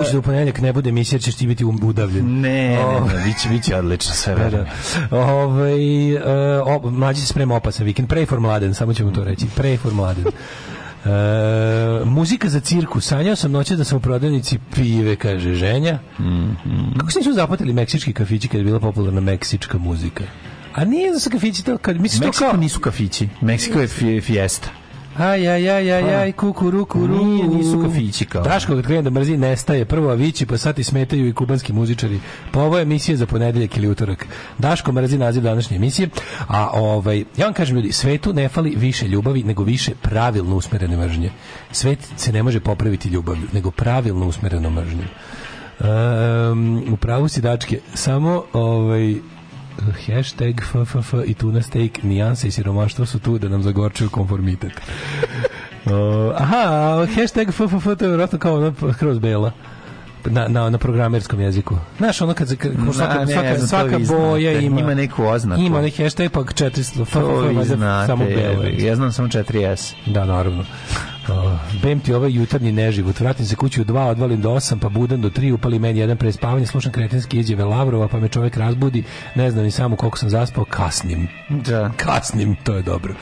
Moguće 0.07 0.13
da 0.13 0.19
u 0.19 0.21
ponedjeljak 0.21 0.61
ne 0.61 0.73
bude 0.73 0.89
emisija, 0.89 1.19
ćeš 1.19 1.35
ti 1.35 1.47
biti 1.47 1.65
udavljen. 1.65 2.41
Ne, 2.41 2.69
ne, 2.69 2.79
O, 2.79 3.07
ne, 3.07 3.23
biće, 3.25 3.49
biće 3.49 3.75
odlično, 3.75 4.13
sve 4.13 4.35
verujem. 4.35 4.65
Ovaj 5.11 6.11
e, 6.15 6.21
o, 6.61 6.89
mlađi 6.89 7.21
se 7.21 7.27
sprema 7.27 7.55
opasan 7.55 7.85
vikend. 7.85 8.07
Pray 8.09 8.27
for 8.27 8.39
mladen, 8.39 8.73
samo 8.73 8.93
ćemo 8.93 9.11
to 9.11 9.23
reći. 9.23 9.45
Pray 9.57 9.77
for 9.77 9.93
mladen. 9.93 10.25
E, 10.25 11.09
muzika 12.05 12.49
za 12.49 12.59
cirku. 12.59 13.01
Sanjao 13.01 13.35
sam 13.35 13.51
noće 13.51 13.75
da 13.75 13.83
sam 13.83 13.97
u 13.97 14.01
prodavnici 14.01 14.59
pive, 14.75 15.15
kaže 15.15 15.53
ženja. 15.53 15.99
Kako 16.97 17.11
se 17.11 17.19
nisu 17.19 17.33
zapatili 17.33 17.73
meksički 17.73 18.13
kafići 18.13 18.47
kad 18.47 18.57
je 18.57 18.63
bila 18.63 18.79
popularna 18.79 19.21
meksička 19.21 19.77
muzika? 19.77 20.23
A 20.73 20.85
nije 20.85 21.11
da 21.11 21.19
su 21.19 21.29
kafići 21.29 21.65
to, 21.65 21.77
kad 21.77 22.01
misliš 22.01 22.19
to 22.19 22.25
Meksiko 22.27 22.49
kao... 22.49 22.59
nisu 22.59 22.79
kafići, 22.79 23.29
Meksiko 23.41 23.79
je 23.79 23.87
fi- 23.87 24.21
fiesta. 24.21 24.69
Aj, 25.17 25.47
aj, 25.47 25.69
aj, 25.69 25.91
aj, 25.91 26.15
aj, 26.15 26.31
kukuru, 26.31 26.85
kuru. 26.85 27.25
Nije, 27.25 27.47
nisu 27.47 27.81
kafići 27.81 28.25
kao. 28.25 28.43
Daško 28.43 28.75
kad 28.75 28.85
krene 28.85 29.01
da 29.01 29.09
mrzi 29.09 29.37
nestaje. 29.37 29.85
Prvo 29.85 30.09
Avići, 30.09 30.45
pa 30.45 30.57
sad 30.57 30.79
i 30.79 30.83
smetaju 30.83 31.27
i 31.27 31.33
kubanski 31.33 31.73
muzičari. 31.73 32.19
Pa 32.51 32.61
ovo 32.61 32.77
je 32.77 32.81
emisija 32.81 33.17
za 33.17 33.25
ponedeljak 33.25 33.77
ili 33.77 33.89
utorak. 33.89 34.27
Daško 34.57 34.91
mrzi 34.91 35.17
naziv 35.17 35.43
današnje 35.43 35.75
emisije. 35.75 36.09
A 36.47 36.69
ovaj, 36.73 37.23
ja 37.37 37.45
vam 37.45 37.53
kažem 37.53 37.75
ljudi, 37.75 37.91
svetu 37.91 38.33
ne 38.33 38.49
fali 38.49 38.75
više 38.77 39.07
ljubavi, 39.07 39.43
nego 39.43 39.63
više 39.63 39.91
pravilno 40.01 40.55
usmerene 40.55 40.97
mržnje. 40.97 41.31
Svet 41.71 41.99
se 42.15 42.31
ne 42.31 42.43
može 42.43 42.59
popraviti 42.59 43.09
ljubavlju, 43.09 43.47
nego 43.53 43.71
pravilno 43.71 44.27
usmereno 44.27 44.69
mržnjom. 44.69 45.05
Um, 45.79 46.93
u 46.93 46.97
pravu 46.97 47.27
si 47.27 47.41
dačke, 47.41 47.79
samo 47.93 48.43
ovaj, 48.53 49.15
hashtag 50.07 50.61
FFF 50.63 51.13
i 51.25 51.33
tuna 51.33 51.61
steak, 51.61 52.03
nijanse 52.03 52.47
i 52.47 52.51
siromaštvo 52.51 53.05
su 53.05 53.19
tu 53.19 53.37
da 53.37 53.49
nam 53.49 53.63
zagorčuju 53.63 54.09
konformitet. 54.09 54.71
O, 55.85 56.33
aha, 56.35 56.65
hashtag 57.15 57.47
FFF 57.47 57.63
to 57.85 58.05
je 58.05 58.07
vjerojatno 58.07 58.39
kao 58.39 58.55
ono 58.55 58.73
kroz 58.99 59.19
bela 59.19 59.51
na, 60.25 60.47
na, 60.47 60.69
na 60.69 60.77
programerskom 60.77 61.39
jeziku. 61.39 61.75
Znaš, 61.97 62.21
ono 62.21 62.33
kad, 62.33 62.55
kad 62.55 62.71
Na, 62.79 62.93
svaka, 62.93 63.19
ne 63.19 63.33
svaka, 63.33 63.55
znam, 63.55 63.67
svaka 63.67 63.99
boja 63.99 64.51
znate. 64.51 64.65
ima, 64.65 64.79
Ima 64.79 64.93
neku 64.93 65.23
oznaku. 65.23 65.61
Ima 65.61 65.81
neki 65.81 66.03
hashtag 66.03 66.31
pa 66.31 66.39
400 66.39 67.05
To 67.13 67.41
vi 67.41 67.65
znate. 67.65 68.07
samo 68.07 68.25
belo. 68.25 68.63
je. 68.63 68.85
Ja 68.85 68.95
znam 68.95 69.11
samo 69.11 69.27
4S. 69.27 69.93
Da, 70.05 70.25
naravno. 70.25 70.65
Bem 71.83 71.99
ti 71.99 72.13
ovaj 72.13 72.31
jutarnji 72.33 72.71
neživot. 72.71 73.19
Vratim 73.19 73.45
se 73.45 73.55
kući 73.55 73.81
u 73.81 73.83
dva, 73.83 74.05
odvalim 74.05 74.41
do 74.41 74.51
osam, 74.51 74.79
pa 74.79 74.89
budan 74.89 75.21
do 75.21 75.29
tri, 75.29 75.51
upali 75.51 75.79
meni 75.79 75.99
jedan 75.99 76.17
pre 76.17 76.31
spavanja, 76.31 76.65
slušam 76.65 76.91
kretenske 76.91 77.37
izjave 77.37 77.63
Lavrova, 77.63 78.07
pa 78.07 78.19
me 78.19 78.27
čovjek 78.29 78.57
razbudi, 78.57 79.03
ne 79.35 79.51
znam 79.51 79.63
ni 79.63 79.71
samo 79.71 79.95
koliko 79.95 80.17
sam 80.17 80.29
zaspao, 80.29 80.65
kasnim. 80.65 81.27
Da. 81.49 81.91
Kasnim, 81.97 82.55
to 82.63 82.75
je 82.75 82.81
dobro. 82.81 83.13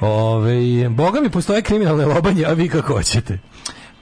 Ove, 0.00 0.88
boga 0.88 1.20
mi 1.20 1.30
postoje 1.30 1.62
kriminalne 1.62 2.06
lobanje, 2.06 2.44
a 2.44 2.52
vi 2.52 2.68
kako 2.68 2.92
hoćete. 2.92 3.38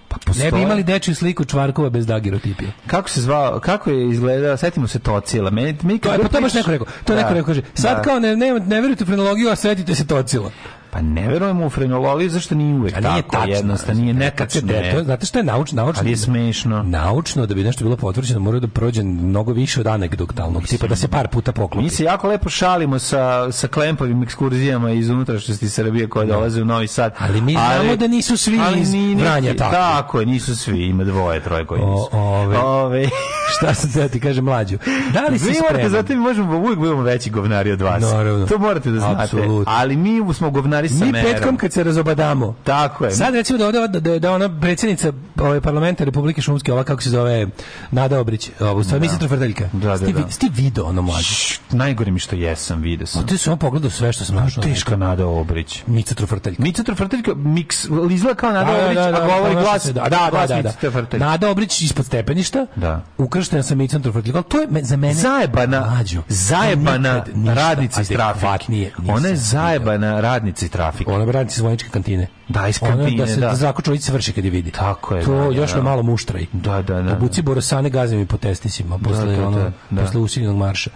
Pa 0.09 0.17
Ne 0.17 0.23
postoje. 0.27 0.53
bi 0.53 0.63
imali 0.63 0.83
dečju 0.85 1.15
sliku 1.15 1.45
čvarkova 1.45 1.91
bez 1.91 2.07
dagirotipije. 2.07 2.73
Kako 2.87 3.09
se 3.09 3.21
zvao, 3.21 3.61
kako 3.61 3.91
je 3.91 4.09
izgledao, 4.11 4.57
setimo 4.57 4.87
se 4.89 4.99
Tocila. 4.99 5.51
Meni, 5.51 5.77
mi 5.83 5.99
To 5.99 6.13
je, 6.13 6.19
pa 6.19 6.29
to 6.29 6.41
baš 6.41 6.55
neko 6.55 6.71
rekao. 6.71 6.87
To 7.05 7.15
Da. 7.15 7.21
neko 7.21 7.35
rekao, 7.35 7.47
kaže, 7.47 7.63
sad 7.75 7.97
Da. 7.97 8.03
kao 8.03 8.19
ne, 8.19 8.37
ne, 8.37 8.53
ne 8.53 8.81
verujete 8.81 9.05
u 9.05 9.07
frenologiju, 9.07 9.49
a 9.51 9.57
setite 9.57 9.95
se 9.95 10.07
tocila. 10.07 10.51
Pa 10.93 11.03
ne 11.03 11.29
verujemo 11.29 11.67
u 11.67 11.71
frenologiju, 11.71 12.31
zašto 12.31 12.55
nije 12.55 12.75
uvek 12.75 12.97
A 12.97 13.01
nije 13.03 13.23
tako, 13.23 13.31
tačno. 13.33 13.53
jednostavno, 13.53 14.03
nije 14.03 14.31
Kad 14.31 14.53
se 14.53 14.63
netačno. 14.63 14.83
de- 14.83 14.93
to- 14.93 15.05
Znate 15.05 15.27
što 15.27 15.39
je 15.39 15.45
naučno? 15.45 15.77
naučno 15.77 16.01
Ali 16.01 16.11
je 16.11 16.17
smešno. 16.17 16.83
Naučno, 16.83 17.47
da 17.47 17.55
bi 17.55 17.65
nešto 17.65 17.85
bilo 17.85 17.97
potvrđeno, 17.97 18.41
mora 18.41 18.59
da 18.59 18.69
prođe 18.69 19.03
mnogo 19.03 19.53
više 19.53 19.81
od 19.81 19.87
anegdotalnog, 19.87 20.67
tipa 20.67 20.87
da 20.87 20.97
se 20.97 21.09
par 21.09 21.29
puta 21.29 21.53
poklopi. 21.53 21.85
Mi 21.85 21.91
se 21.91 22.05
jako 22.05 22.29
lepo 22.29 22.49
šalimo 22.49 22.99
sa, 22.99 23.53
sa 23.53 23.69
klempovim 23.69 24.23
ekskurzijama 24.23 24.91
iz 24.91 25.11
unutrašnjosti 25.11 25.69
Srbije 25.69 26.09
koje 26.09 26.27
dolaze 26.27 26.63
u 26.63 26.67
Novi 26.67 26.87
Sad. 26.89 27.15
Ali 27.19 27.41
mi 27.41 27.53
znamo 27.53 27.97
da 27.97 28.07
nisu 28.07 28.37
svi 28.37 28.59
iz 28.77 28.93
ni- 28.93 29.15
Vranja. 29.15 29.55
Tako 29.57 30.21
je, 30.21 30.27
nisu 30.27 30.57
svi, 30.57 30.83
ima 30.83 31.05
dvoje, 31.05 31.41
troje 31.41 31.67
koji 31.67 31.81
nisu. 31.81 32.09
O, 32.13 32.19
ove. 32.19 32.59
Ove. 32.59 33.09
Šta 33.55 33.75
sam 33.75 33.91
da 33.93 34.09
ti 34.09 34.21
kažem 34.21 34.45
mlađu? 34.45 34.79
Da 35.13 35.21
li 35.23 35.39
si 35.39 35.45
Vi 35.45 35.57
morate, 35.63 35.89
zato 35.89 36.13
mi 36.13 36.19
možemo 36.19 36.59
uvijek 36.59 36.79
budemo 36.79 37.03
veći 37.03 37.31
govnari 37.31 37.73
od 37.73 37.81
vas. 37.83 38.03
Naravno. 38.03 38.47
To 38.47 38.59
morate 38.59 38.91
da 38.91 38.99
znate. 39.01 39.23
Apsolutno. 39.25 39.65
Ali 39.69 39.97
mi 39.97 40.35
smo 40.35 40.51
govnari 40.51 40.82
sa 40.89 41.05
Mi 41.05 41.13
merom. 41.13 41.33
petkom 41.33 41.57
kad 41.57 41.73
se 41.73 41.85
razobadamo. 41.85 42.55
Tako 42.65 43.05
je. 43.05 43.11
Sad 43.11 43.35
recimo 43.35 43.59
da 43.59 43.67
ovde 43.67 44.01
da, 44.01 44.19
da 44.19 44.33
ona 44.33 44.61
predsjednica 44.61 45.13
ovaj 45.39 45.61
parlamenta 45.61 46.05
Republike 46.05 46.41
Šumske, 46.41 46.73
ova 46.73 46.85
kako 46.85 47.03
se 47.03 47.11
zove 47.11 47.47
Nada 47.91 48.21
Obrić, 48.21 48.51
ovo 48.61 48.81
u 48.81 48.85
stvari 48.85 49.01
mislim 49.01 49.19
trofrteljka. 49.19 49.69
Da, 49.73 49.89
da, 49.89 49.97
Sti, 49.97 50.13
da. 50.13 50.31
sti 50.31 50.51
video 50.55 50.85
ono 50.85 51.03
mlađe. 51.03 51.35
Najgore 51.71 52.11
mi 52.11 52.19
što 52.19 52.37
jesam, 52.37 52.81
vidio 52.81 53.07
sam. 53.07 53.23
A 53.23 53.27
ti 53.27 53.39
sam 53.39 53.59
pogledao 53.59 53.91
sve 53.91 54.13
što 54.13 54.25
sam 54.25 54.37
našao. 54.37 54.63
Teška 54.63 54.97
Nada 54.97 55.27
Obrić. 55.27 55.83
Mica 55.87 56.15
trofrteljka. 56.15 56.63
Mica 56.63 56.83
Trofrteljka 56.83 57.35
miks, 57.35 57.85
izgleda 58.11 58.35
kao 58.35 58.53
Nada 58.53 58.73
Da, 58.73 58.85
Obrić, 58.85 58.97
da, 58.97 59.11
da, 59.11 59.23
a 59.23 59.27
govori 59.27 59.55
glas, 59.55 59.85
da, 59.85 59.93
da, 59.93 60.47
da, 60.49 60.63
da. 61.11 61.19
Nada 61.19 61.51
Obrić 61.51 61.81
ispod 61.83 62.07
stepeništa. 62.07 62.67
Da. 62.77 63.05
Ukrštena 63.19 63.63
sam 63.63 63.79
Micom 63.79 64.03
trofrteljkom. 64.03 64.43
To 64.43 64.61
je 64.61 64.69
za 64.83 64.97
mene 64.97 65.15
Zajebana, 65.15 65.81
Mlađo, 65.81 66.23
zajebana 66.29 67.25
radnica 67.55 68.01
iz 68.01 68.09
trafike. 68.09 68.91
Ona 69.09 69.29
je 69.29 69.35
video. 69.35 69.37
zajebana 69.37 70.21
radnica 70.21 70.67
iz 70.73 70.75
trafike. 70.75 71.11
Ona 71.11 71.43
iz 71.43 71.61
vojničke 71.61 71.89
kantine. 71.91 72.27
Da, 72.49 72.69
iz 72.69 72.79
Ona 72.83 72.91
kantine, 72.93 73.17
da 73.17 73.27
se 73.27 73.37
da. 73.37 73.49
da 73.49 73.55
Zdravko 73.57 73.83
Čolić 73.83 74.03
svrši 74.03 74.33
kad 74.33 74.45
je 74.45 74.51
vidi. 74.51 74.71
Tako 74.71 75.17
je, 75.17 75.25
To 75.25 75.33
da, 75.35 75.45
da, 75.45 75.55
još 75.55 75.71
da. 75.71 75.77
me 75.77 75.83
malo 75.83 76.03
muštraj. 76.03 76.47
Da, 76.53 76.83
da, 76.83 77.03
da. 77.03 77.13
Obuci 77.13 77.43
borosane 77.43 77.91
gazim 77.91 78.21
i 78.21 78.27
po 78.27 78.37
testisima 78.37 78.99
posle 78.99 79.37
da, 79.37 79.47
ono 79.47 79.59
da, 79.59 79.73
da. 79.91 80.03
posle 80.03 80.21
usiljenog 80.21 80.57
marša. 80.57 80.91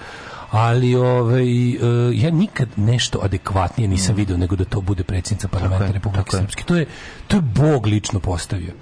Ali 0.51 0.95
ovaj 0.95 1.43
e, 1.43 1.77
ja 2.15 2.31
nikad 2.31 2.69
nešto 2.77 3.19
adekvatnije 3.23 3.89
nisam 3.89 4.15
video 4.15 4.37
nego 4.37 4.57
da 4.57 4.65
to 4.65 4.81
bude 4.81 5.05
predsjednica 5.05 5.49
parlamenta 5.49 5.87
Mm. 5.87 5.93
Republike. 5.93 6.31
Srpske. 6.31 6.65
To 6.65 6.77
je 6.77 6.87
to 7.29 7.37
je 7.37 7.41
Bog 7.43 7.87
lično 7.87 8.21
postavio. 8.21 8.73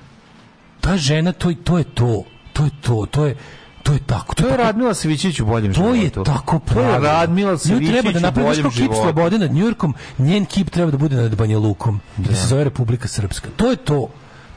Ta 0.81 0.97
žena 0.97 1.33
to 1.33 1.51
je- 1.51 1.57
to 1.57 1.79
je 1.79 1.85
to. 1.85 2.23
To 2.53 2.65
je 2.65 2.71
to. 2.81 3.07
To 3.07 3.27
je 3.27 3.37
to 3.85 3.93
je 3.93 3.99
tako. 3.99 4.35
To 4.35 4.43
je 4.43 4.51
tako- 4.51 4.63
Radmila 4.63 4.95
Savićić 4.95 5.41
u 5.41 5.47
boljem 5.47 5.75
to 5.75 5.81
životu. 5.95 6.21
je 6.21 6.25
tako 6.25 6.61
To 6.75 6.81
je. 6.83 6.99
Radmila 7.01 7.53
Nju 7.53 7.59
Savićić 7.59 7.91
treba 7.91 8.13
da 8.13 8.19
u 8.19 8.23
napravi 8.23 8.49
boljem 8.49 8.63
kao 8.63 8.71
kip 8.73 8.91
slobode 8.95 9.39
nad 9.39 9.53
Njujorkom, 9.53 9.95
njen 10.19 10.45
kip 10.45 10.71
treba 10.71 10.91
da 10.91 10.97
bude 10.97 11.17
nad 11.17 11.37
Banja 11.37 11.59
Lukom, 11.59 12.01
da, 12.17 12.35
se 12.35 12.47
zove 12.47 12.65
Republika 12.65 13.09
Srpska. 13.09 13.49
To 13.57 13.71
je 13.71 13.77
to. 13.77 14.09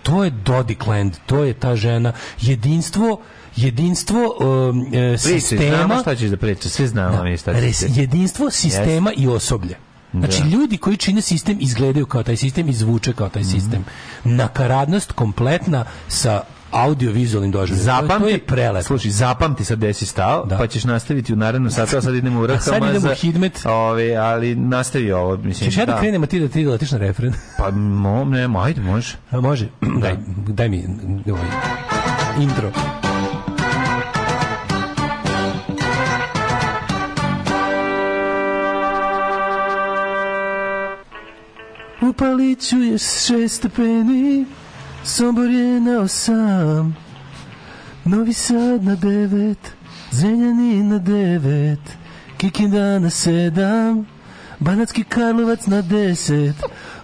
To 0.04 0.24
je 0.24 0.30
Dodikland, 0.30 1.14
to 1.26 1.44
je 1.44 1.54
ta 1.54 1.76
žena. 1.76 2.12
Jedinstvo 2.41 3.20
jedinstvo 3.56 4.38
um, 4.70 4.86
e, 4.94 5.18
sistema 5.18 5.78
znamo 5.78 6.02
šta 6.02 6.16
ćeš 6.16 6.30
da 6.30 6.38
pričaš, 6.38 6.72
svi 6.72 6.88
znamo 6.88 7.24
mi 7.24 7.38
šta 7.38 7.54
ćeš 7.54 7.62
res- 7.62 7.88
da- 7.88 8.02
jedinstvo 8.02 8.49
sistema 8.52 9.12
i 9.14 9.28
osoblja. 9.28 9.76
Znači, 10.14 10.41
Da. 10.41 10.48
ljudi 10.48 10.78
koji 10.78 10.98
čine 10.98 11.22
sistem 11.22 11.58
izgledaju 11.62 12.06
kao 12.06 12.24
taj 12.24 12.36
sistem 12.36 12.70
i 12.70 12.74
zvuče 12.74 13.14
kao 13.14 13.30
taj 13.30 13.44
sistem. 13.44 13.86
Nakaradnost 14.24 15.12
kompletna 15.12 15.86
sa 16.08 16.41
audiovizualnim 16.72 17.52
doživljajem. 17.52 17.85
To- 17.88 18.02
Zapamti, 18.02 18.23
to 18.23 18.30
je 18.30 18.38
prelepo. 18.39 18.84
Slušaj, 18.84 19.11
zapamti 19.11 19.65
sad 19.65 19.77
gde 19.77 19.94
si 19.94 20.06
stao, 20.06 20.45
Da. 20.45 20.57
pa 20.57 20.68
ćeš 20.68 20.84
nastaviti 20.84 21.34
u 21.34 21.35
narednom 21.35 21.72
satu, 21.72 21.98
a 21.98 22.02
sad 22.02 22.15
idemo 22.15 22.41
u 22.41 22.44
A 22.45 22.60
sad 22.60 22.77
idemo 22.77 22.99
za... 22.99 23.11
u 23.11 23.15
Hidmet. 23.15 23.61
Ove, 23.65 24.15
ali 24.15 24.56
nastavi 24.56 25.11
ovo, 25.11 25.38
mislim. 25.38 25.69
Češ 25.69 25.77
ja 25.77 25.85
da 25.85 25.99
krenemo 25.99 26.26
ti 26.26 26.39
da 26.39 26.48
ti 26.48 26.64
da 26.64 26.72
letiš 26.72 26.91
na 26.91 26.98
refren? 26.98 27.34
Pa, 27.57 27.72
mo, 27.72 28.26
ne, 28.26 28.48
mo, 28.48 28.60
ajde, 28.60 28.81
može. 28.81 29.15
A 29.31 29.41
može? 29.41 29.68
Daj, 30.02 30.15
daj 30.48 30.69
mi 30.69 30.84
ovaj, 31.27 31.45
intro. 32.39 32.72
U 42.02 42.14
Paliću 42.14 42.77
je 42.77 42.98
šest 42.98 43.56
stepeni, 43.56 44.45
Sombor 45.08 45.50
je 45.50 45.80
na 45.80 46.00
osam, 46.00 46.96
Novi 48.06 48.34
Sad 48.34 48.84
na 48.84 48.96
devet, 48.96 49.74
Zrenjanin 50.12 50.90
na 50.90 50.98
devet, 50.98 51.80
Kikinda 52.38 53.00
na 53.00 53.10
sedam, 53.10 54.06
Banatski 54.60 55.04
Karlovac 55.04 55.68
na 55.68 55.82
deset, 55.82 56.56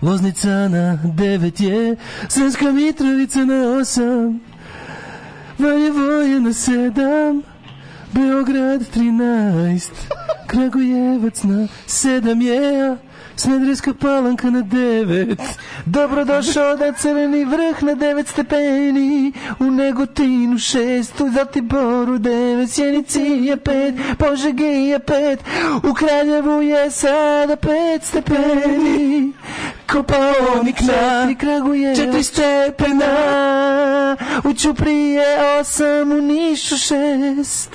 Loznica 0.02 0.68
na 0.68 1.00
devet 1.04 1.60
je, 1.60 1.96
Sremska 2.30 2.72
Mitrovica 2.72 3.46
na 3.46 3.78
osam, 3.80 4.40
Valjevo 5.60 6.12
je 6.12 6.40
na 6.40 6.54
sedam, 6.54 7.42
Beograd 8.14 8.82
13, 8.96 9.90
Kragujevac 10.48 11.44
na 11.44 11.68
sedam 11.88 12.42
je, 12.42 12.98
Smedreska 13.36 13.94
palanka 13.94 14.50
na 14.50 14.62
devet, 14.62 15.40
dobrodošao 15.86 16.76
da 16.76 16.92
crveni 16.94 17.46
vrh 17.46 17.84
na 17.84 17.96
devet 17.96 18.28
stepeni, 18.28 19.34
u 19.60 19.64
Negotinu 19.64 20.58
šest, 20.58 21.22
u 21.22 21.30
Zlatiboru 21.30 22.18
devet, 22.18 22.70
Sjenici 22.70 23.22
je 23.22 23.58
pet, 23.58 23.96
Požegi 24.18 24.64
je 24.64 25.00
pet, 25.00 25.40
u 25.90 25.94
Kraljevu 25.94 26.62
je 26.62 26.92
sada 26.92 27.56
pet 27.56 28.04
stepeni, 28.04 29.34
Kopaonik 29.92 30.82
na 30.82 31.28
četiri 31.96 32.24
stepena, 32.24 33.16
u 34.44 34.54
Ćupri 34.54 35.00
je 35.00 35.60
osam, 35.60 36.12
u 36.12 36.22
Nišu 36.22 36.78
šest, 36.78 37.70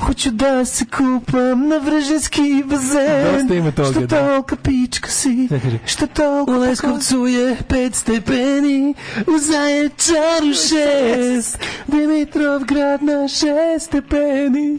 hoću 0.00 0.30
da 0.30 0.64
se 0.64 0.84
kupam 0.84 1.68
na 1.68 1.76
Vržinski 1.76 2.64
bazen, 2.66 3.46
što 3.46 3.70
toga, 3.70 3.90
što 3.90 4.00
da. 4.00 4.36
toga 4.36 4.56
piše? 4.62 4.85
pička 4.86 5.10
si, 5.10 5.48
šta 5.86 6.06
toliko... 6.06 6.52
U 6.52 6.54
Leskovcu 6.54 7.26
je 7.26 7.56
pet 7.68 7.94
stepeni, 7.94 8.94
u 9.26 9.38
Zaječaru 9.38 10.54
šest, 10.54 11.58
Dimitrov 11.86 12.64
grad 12.64 13.02
na 13.02 13.28
šest 13.28 13.86
stepeni, 13.86 14.78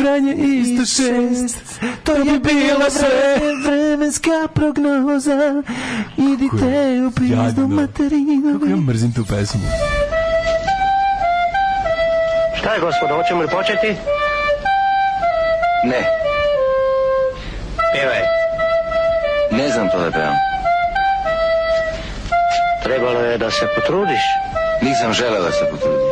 Vranje 0.00 0.34
isto 0.34 0.86
šest. 0.86 1.80
To 2.04 2.12
je 2.12 2.38
bilo 2.38 2.90
sve 2.90 3.40
vremenska 3.66 4.48
prognoza, 4.54 5.62
idite 6.16 7.02
u 7.06 7.10
prizdu 7.10 7.68
materinu. 7.68 8.52
Kako 8.52 8.66
ja 8.66 8.76
mrzim 8.76 9.12
tu 9.12 9.24
pesmu. 9.24 9.60
Šta 12.58 12.74
je, 12.74 12.80
gospodo, 12.80 13.14
hoćemo 13.14 13.42
li 13.42 13.48
početi? 13.48 13.88
Ne. 15.84 16.00
Pivaj 17.92 18.43
Ne 19.56 19.68
znam 19.70 19.88
to 19.90 19.98
da 19.98 20.10
pevam. 20.10 20.36
Trebalo 22.84 23.20
je 23.20 23.38
da 23.38 23.50
se 23.50 23.68
potrudiš. 23.74 24.20
Nisam 24.82 25.12
želela 25.12 25.46
da 25.46 25.52
se 25.52 25.64
potrudim. 25.70 26.08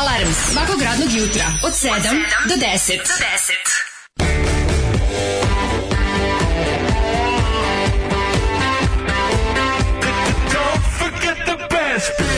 Alarm 0.00 0.32
svakog 0.32 0.82
radnog 0.82 1.08
jutra 1.12 1.44
od 1.64 1.72
7, 1.72 1.96
od 1.96 2.02
7 2.02 2.22
do 2.48 2.54
10. 2.54 2.96
Do 2.96 3.04
10. 3.04 3.84
Don't 10.52 10.82
forget 10.98 11.36
the 11.46 11.56
best. 11.70 12.33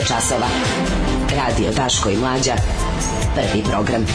je 0.00 0.06
časova. 0.06 0.46
Radio 1.36 1.72
Daško 1.76 2.10
i 2.10 2.16
Mlađa. 2.16 2.54
Prvi 3.34 3.62
program. 3.70 4.06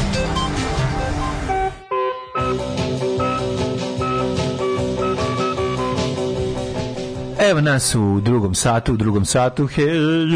Evo 7.49 7.61
nas 7.61 7.95
u 7.95 8.21
drugom 8.21 8.55
satu, 8.55 8.93
u 8.93 8.97
drugom 8.97 9.25
satu, 9.25 9.67
hej, 9.67 9.87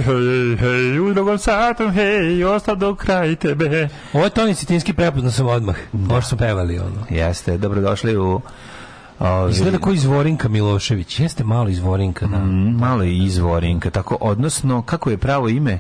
hej, 0.05 0.57
hej, 0.59 0.99
u 0.99 1.13
drugom 1.13 1.38
satu, 1.38 1.89
hej, 1.89 2.43
ostav 2.43 2.76
do 2.76 2.95
kraj 2.95 3.35
tebe. 3.35 3.89
Ovo 4.13 4.23
je 4.23 4.30
Toni 4.30 4.55
Citinski, 4.55 4.93
prepoznan 4.93 5.31
sam 5.31 5.47
odmah, 5.47 5.76
da. 5.91 6.13
možda 6.13 6.30
su 6.30 6.38
pevali 6.38 6.80
ono. 6.80 7.05
Jeste, 7.09 7.57
dobrodošli 7.57 8.17
u 8.17 8.41
Ovi- 9.49 9.55
Izgleda 9.55 9.77
kao 9.77 9.93
izvorinka 9.93 10.49
Milošević. 10.49 11.19
Jeste 11.19 11.43
malo 11.43 11.69
izvorinka, 11.69 12.27
da. 12.27 12.38
Mm, 12.38 12.77
malo 12.77 13.03
je 13.03 13.17
izvorinka, 13.17 13.89
tako, 13.91 14.17
odnosno, 14.21 14.81
kako 14.81 15.09
je 15.09 15.17
pravo 15.17 15.49
ime? 15.49 15.80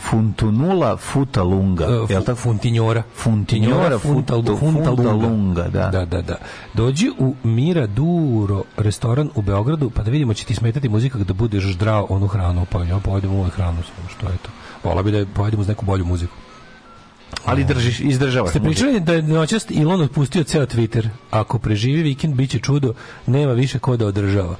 Funtunula 0.00 0.96
Futalunga, 0.98 1.84
E, 1.84 1.88
jel 1.88 2.06
fu- 2.12 2.24
tako? 2.24 2.36
Funtinjora. 2.36 3.02
Funtinjora 3.14 3.98
Funtalunga. 3.98 4.56
Funtalunga, 4.56 5.62
da. 5.64 5.88
da, 5.88 6.04
da, 6.04 6.22
da. 6.22 6.36
Dođi 6.74 7.10
u 7.18 7.34
Mira 7.44 7.86
Duro 7.86 8.62
restoran 8.76 9.30
u 9.34 9.42
Beogradu, 9.42 9.90
pa 9.90 10.02
da 10.02 10.10
vidimo 10.10 10.34
će 10.34 10.44
ti 10.44 10.54
smetati 10.54 10.88
muzika 10.88 11.18
da 11.18 11.32
budeš 11.34 11.64
zdrav 11.64 12.06
onu 12.08 12.26
hranu, 12.26 12.66
pa 12.66 12.84
ja 12.84 12.98
pojedem 12.98 13.32
uvek 13.32 13.52
hranu, 13.52 13.82
samo 13.84 14.08
što 14.08 14.26
je 14.26 14.36
to. 14.36 14.50
Vola 14.84 15.02
bi 15.02 15.10
da 15.10 15.26
pojedem 15.26 15.60
uz 15.60 15.68
neku 15.68 15.84
bolju 15.84 16.04
muziku. 16.04 16.34
Ali 17.46 17.64
držiš, 17.64 18.00
izdržavaš 18.00 18.50
Ste 18.50 18.60
pričali 18.60 19.00
da 19.00 19.12
je 19.12 19.22
noćas 19.22 19.66
Elon 19.70 20.00
otpustio 20.00 20.44
ceo 20.44 20.66
Twitter. 20.66 21.08
Ako 21.30 21.58
preživi 21.58 22.02
vikend, 22.02 22.34
bit 22.34 22.50
će 22.50 22.58
čudo, 22.58 22.94
nema 23.26 23.52
više 23.52 23.78
ko 23.78 23.96
da 23.96 24.06
održava. 24.06 24.56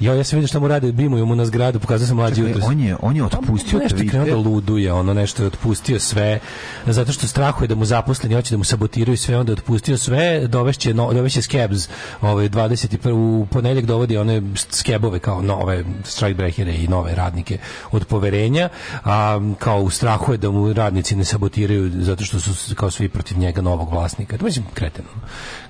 Ja, 0.00 0.14
ja 0.14 0.24
sam 0.24 0.36
vidio 0.36 0.48
šta 0.48 0.60
mu 0.60 0.68
rade, 0.68 0.92
bimuju 0.92 1.26
mu 1.26 1.36
na 1.36 1.46
zgradu, 1.46 1.80
pokazao 1.80 2.06
sam 2.06 2.16
mlađi 2.16 2.40
jutros. 2.40 2.64
on 2.64 2.80
je, 2.80 2.96
on 3.02 3.16
je 3.16 3.24
otpustio 3.24 3.78
nešto 3.78 3.96
krenuo 4.10 4.26
da 4.26 4.36
luduje, 4.36 4.92
ono 4.92 5.14
nešto 5.14 5.42
je 5.42 5.46
otpustio 5.46 6.00
sve, 6.00 6.40
zato 6.86 7.12
što 7.12 7.26
strahuje 7.26 7.68
da 7.68 7.74
mu 7.74 7.84
zaposleni 7.84 8.34
hoće 8.34 8.50
da 8.50 8.58
mu 8.58 8.64
sabotiraju 8.64 9.16
sve, 9.16 9.38
onda 9.38 9.52
je 9.52 9.54
otpustio 9.54 9.98
sve, 9.98 10.46
dovešće, 10.46 10.94
no, 10.94 11.12
dovešće 11.12 11.42
Skebs, 11.42 11.88
ovaj, 12.20 12.48
21. 12.48 13.12
u 13.12 13.46
ponedeljak 13.46 13.84
dovodi 13.84 14.16
one 14.16 14.42
Skebove 14.70 15.18
kao 15.18 15.42
nove 15.42 15.84
strikebreakere 16.04 16.74
i 16.74 16.88
nove 16.88 17.14
radnike 17.14 17.58
od 17.90 18.04
poverenja, 18.04 18.68
a 19.04 19.40
kao 19.58 19.80
u 19.80 19.90
strahu 19.90 20.32
je 20.32 20.38
da 20.38 20.50
mu 20.50 20.72
radnici 20.72 21.16
ne 21.16 21.24
sabotiraju 21.24 21.90
zato 22.02 22.24
što 22.24 22.40
su 22.40 22.74
kao 22.74 22.90
svi 22.90 23.08
protiv 23.08 23.38
njega 23.38 23.60
novog 23.60 23.90
vlasnika. 23.90 24.38
To 24.38 24.44
mislim 24.44 24.64
kreteno. 24.74 25.08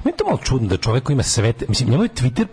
Meni 0.05 0.15
je 0.15 0.17
to 0.17 0.25
malo 0.25 0.39
čudno 0.39 0.69
da 0.69 0.77
čovjek 0.77 1.05
koji 1.05 1.15
ima 1.15 1.23
sve, 1.23 1.53
mislim, 1.69 1.91
njemu 1.91 2.03
je 2.03 2.09
Twitter 2.09 2.47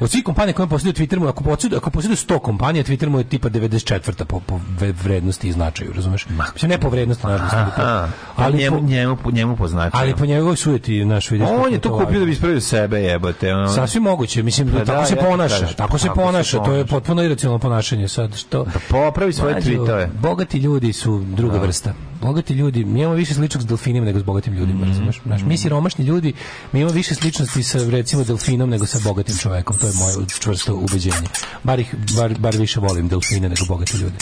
od 0.00 0.10
svih 0.10 0.24
kompanija 0.24 0.54
koje 0.54 0.66
posjeduju 0.66 0.92
Twitter 0.92 1.18
mu, 1.18 1.28
ako 1.28 1.44
posjeduju, 1.44 1.78
ako 1.78 1.90
posjeduju 1.90 2.16
100 2.16 2.38
kompanija, 2.38 2.84
Twitter 2.84 3.08
mu 3.08 3.18
je 3.18 3.24
tipa 3.24 3.48
94. 3.50 4.24
po, 4.24 4.40
po 4.40 4.60
vrednosti 5.04 5.48
i 5.48 5.52
značaju, 5.52 5.92
razumeš? 5.92 6.26
Mislim, 6.52 6.70
ne 6.70 6.78
po 6.80 6.88
vrednosti, 6.88 7.26
naravno, 7.26 7.46
Aha, 7.76 8.08
ali, 8.36 8.58
njemu, 8.58 8.78
po, 8.78 8.84
njemu, 8.84 9.16
njemu 9.32 9.56
poznačio. 9.56 10.00
ali 10.00 10.14
po 10.16 10.26
njegovoj 10.26 10.56
sujeti, 10.56 11.04
naš 11.04 11.30
vidiš. 11.30 11.48
on 11.64 11.72
je 11.72 11.78
to 11.78 11.98
kupio 11.98 12.18
da 12.18 12.24
bi 12.24 12.32
ispravio 12.32 12.60
sebe, 12.60 13.00
jebote. 13.00 13.54
Ono. 13.54 13.68
Sasvim 13.68 14.02
moguće, 14.02 14.42
mislim, 14.42 14.68
Pa 14.68 14.84
tako 14.84 15.00
da, 15.00 15.06
se 15.06 15.14
ja 15.14 15.22
ponaša, 15.22 15.58
kažem, 15.60 15.76
tako 15.76 15.98
se 15.98 16.06
tako 16.06 16.16
se 16.16 16.22
ponaša, 16.22 16.56
to 16.56 16.62
je 16.62 16.66
ponaša. 16.66 16.90
potpuno 16.90 17.22
iracionalno 17.22 17.58
ponašanje 17.58 18.08
sad, 18.08 18.36
što... 18.36 18.64
Da 18.64 18.78
popravi 18.90 19.32
svoje 19.32 19.54
tweetove. 19.54 20.08
Bogati 20.20 20.58
ljudi 20.58 20.92
su 20.92 21.24
druga 21.26 21.58
vrsta. 21.58 21.92
Bogati 22.22 22.54
ljudi, 22.54 22.84
mi 22.84 23.00
imamo 23.00 23.14
više 23.14 23.34
sličnog 23.34 23.62
s 23.62 23.66
delfinima 23.66 24.06
nego 24.06 24.18
s 24.18 24.22
bogatim 24.22 24.54
ljudima, 24.54 24.86
razumeš? 24.86 25.20
Znaš, 25.26 25.42
mi 25.42 25.58
siromašni 25.58 26.04
ljudi, 26.04 26.32
mi 26.72 26.80
imamo 26.80 26.94
više 26.94 27.14
sličnosti 27.14 27.62
sa 27.62 27.78
recimo 27.90 28.24
delfinom 28.24 28.70
nego 28.70 28.86
sa 28.86 28.98
bogatim 29.04 29.36
čovekom, 29.38 29.76
to 29.78 29.86
je 29.86 29.92
moje 29.98 30.28
čvrsto 30.40 30.74
ubeđenje. 30.74 31.28
Bar, 31.62 31.80
ih, 31.80 31.94
bar, 32.16 32.38
bar 32.38 32.56
više 32.56 32.80
volim 32.80 33.08
delfine 33.08 33.48
nego 33.48 33.64
bogati 33.68 33.96
ljudi. 33.96 34.16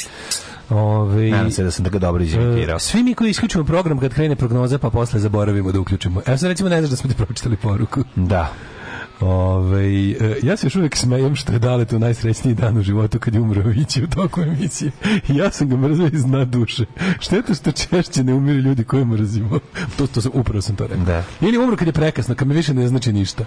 Ove, 0.71 1.31
Nadam 1.31 1.51
se 1.51 1.63
da 1.65 1.71
sam 1.71 1.85
tako 1.85 1.99
dobro 1.99 2.23
izimitirao. 2.23 2.79
svi 2.79 3.03
mi 3.03 3.15
koji 3.15 3.31
isključimo 3.31 3.65
program 3.65 3.99
kad 3.99 4.15
krene 4.15 4.37
prognoza 4.37 4.79
pa 4.79 4.91
posle 4.91 5.21
zaboravimo 5.21 5.73
da 5.73 5.81
uključimo. 5.81 6.23
Evo 6.27 6.39
sad 6.39 6.49
recimo 6.49 6.69
ne 6.69 6.79
znaš 6.81 6.91
da 6.91 6.97
smo 6.97 7.11
ti 7.11 7.17
pročitali 7.17 7.57
poruku. 7.57 8.05
Da. 8.17 8.53
Ove, 9.21 10.11
e, 10.11 10.37
ja 10.43 10.57
se 10.57 10.67
još 10.67 10.77
uvijek 10.77 10.97
smejem 10.97 11.37
što 11.37 11.53
je 11.53 11.59
dale 11.59 11.85
to 11.85 11.99
najsrećniji 11.99 12.55
dan 12.55 12.79
u 12.79 12.83
životu 12.83 13.19
kad 13.19 13.35
je 13.35 13.41
umro 13.41 13.73
Ići 13.73 14.05
u 14.05 14.07
toku 14.07 14.41
emisije. 14.41 14.91
I 15.29 15.37
ja 15.37 15.51
sam 15.51 15.69
ga 15.69 15.77
mrzio 15.77 16.11
iz 16.13 16.25
dna 16.25 16.45
duše. 16.45 16.85
Šteta 17.21 17.55
što 17.55 17.73
češće 17.73 18.25
ne 18.25 18.35
umiru 18.35 18.59
ljudi 18.59 18.85
koje 18.85 19.05
mrzimo. 19.05 19.59
To, 19.97 20.07
to 20.07 20.21
sam, 20.21 20.33
upravo 20.35 20.63
sam 20.63 20.77
to 20.77 20.87
rekao. 20.87 21.05
Da. 21.05 21.25
Ili 21.41 21.59
umro 21.59 21.77
kad 21.77 21.87
je 21.87 21.93
prekasno, 21.93 22.35
kad 22.35 22.49
mi 22.49 22.55
više 22.55 22.75
ne 22.75 22.89
znači 22.89 23.13
ništa. 23.13 23.45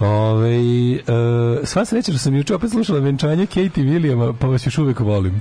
Ove, 0.00 0.56
e, 0.56 1.02
sva 1.64 1.84
sreća 1.84 2.12
da 2.12 2.18
sam 2.18 2.36
juče 2.36 2.54
opet 2.54 2.70
slušala 2.70 3.00
venčanje 3.00 3.46
Katie 3.46 3.84
Williama, 3.84 4.34
pa 4.38 4.46
vas 4.46 4.66
još 4.66 4.78
uvijek 4.78 5.00
volim. 5.00 5.40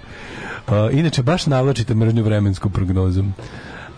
E, 0.67 0.71
inače, 0.91 1.23
baš 1.23 1.45
navlačite 1.45 1.95
mržnju 1.95 2.23
vremensku 2.23 2.69
prognozom. 2.69 3.33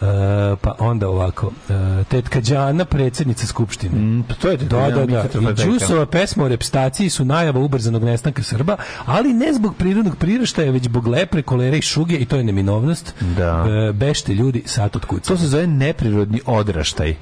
E, 0.02 0.56
pa 0.62 0.76
onda 0.80 1.10
ovako 1.10 1.52
e, 1.70 2.04
tetka 2.04 2.42
Đana 2.42 2.86
predsjednica 2.86 3.48
skupštine 3.48 4.00
Mm, 4.00 4.24
pa 4.28 4.34
to 4.34 4.50
je 4.50 4.58
tetka 4.58 4.78
da, 4.78 4.90
Đana, 4.90 5.06
da, 5.06 5.24
da. 5.34 5.40
Mika 5.40 5.64
I. 5.64 5.66
Đusova 5.66 6.06
pesma 6.06 6.44
o 6.44 6.48
repstaciji 6.48 7.10
su 7.10 7.26
najava 7.26 7.60
ubrzanog 7.60 8.04
nestanka 8.04 8.44
Srba, 8.44 8.78
ali 9.06 9.34
ne 9.34 9.54
zbog 9.54 9.76
prirodnog 9.76 10.16
priraštaja, 10.16 10.72
već 10.72 10.84
zbog 10.84 11.08
lepre, 11.08 11.42
kolere 11.42 11.78
i 11.78 11.82
šuge 11.82 12.16
i 12.16 12.26
to 12.26 12.38
je 12.38 12.44
neminovnost. 12.44 13.14
Da. 13.38 13.66
E, 13.90 13.94
bešte 13.94 14.34
ljudi, 14.34 14.64
sat 14.66 14.96
od 14.96 15.06
kuca. 15.06 15.28
To 15.28 15.38
se 15.38 15.48
zove 15.48 15.68
neprirodni 15.68 16.42
odraštaj. 16.46 17.16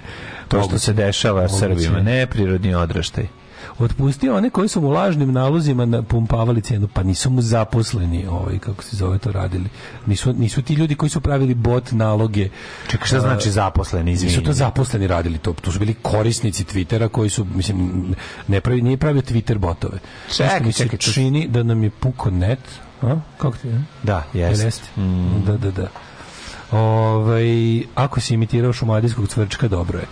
To 0.48 0.64
što 0.64 0.80
se 0.80 0.94
dešava. 0.94 1.50
Srbima. 1.50 2.00
Neprirodni 2.00 2.76
odraštaj. 2.76 3.28
Otpustio 3.80 4.36
one 4.36 4.50
koji 4.50 4.68
su 4.68 4.82
mu 4.82 4.90
lažnim 4.90 5.32
nalozima 5.32 5.86
napumpavali 5.86 6.62
cenu, 6.62 6.88
pa 6.88 7.04
nisu 7.04 7.30
mu 7.30 7.42
zaposleni, 7.42 8.26
ovaj, 8.28 8.60
kako 8.60 8.84
se 8.84 8.96
zove 8.96 9.18
to 9.18 9.32
radili. 9.32 9.70
Nisu, 10.06 10.34
nisu 10.34 10.62
ti 10.62 10.74
ljudi 10.74 10.96
koji 10.96 11.10
su 11.10 11.22
pravili 11.22 11.54
bot 11.54 11.92
naloge. 11.92 12.50
Čekaj, 12.88 13.08
šta 13.08 13.20
znači 13.20 13.52
zaposleni, 13.52 14.12
izvini? 14.12 14.32
Nisu 14.32 14.44
to 14.44 14.54
zaposleni 14.54 15.08
radili, 15.08 15.38
to, 15.38 15.54
to 15.54 15.72
su 15.72 15.80
bili 15.80 15.94
korisnici 15.94 16.64
Twittera 16.64 17.08
koji 17.10 17.30
su, 17.30 17.46
mislim, 17.46 18.06
ne 18.48 18.62
pravi, 18.62 18.82
nije 18.82 18.98
pravio 18.98 19.22
Twitter 19.22 19.58
botove. 19.58 20.00
Čekaj, 20.36 20.60
mi 20.60 20.72
se 20.72 20.84
čekaj, 20.84 21.00
to- 21.00 21.12
čini 21.12 21.48
da 21.48 21.64
nam 21.64 21.84
je 21.84 21.90
puko 21.90 22.30
net, 22.32 22.60
a? 23.02 23.16
Kako 23.38 23.58
ti 23.58 23.68
je? 23.68 23.82
Da, 24.04 24.24
jeste. 24.34 24.66
jeste? 24.66 24.88
Da, 25.46 25.58
da, 25.58 25.72
da. 25.72 25.88
Ovaj, 26.72 27.46
ako 27.96 28.20
si 28.20 28.34
imitirao 28.34 28.74
šumadijskog 28.74 29.28
cvrčka, 29.28 29.68
dobro 29.68 30.00
je. 30.00 30.06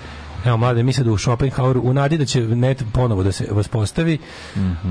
Evo, 0.46 0.58
mlade, 0.58 0.84
mi 0.84 0.94
sad 0.94 1.08
u 1.08 1.18
Schopenhaueru, 1.18 1.82
u 1.82 1.94
nadi 1.94 2.18
da 2.18 2.26
će 2.26 2.42
net 2.42 2.84
ponovo 2.94 3.24
da 3.24 3.32
se 3.32 3.48
vas 3.52 3.68
postavi, 3.68 4.18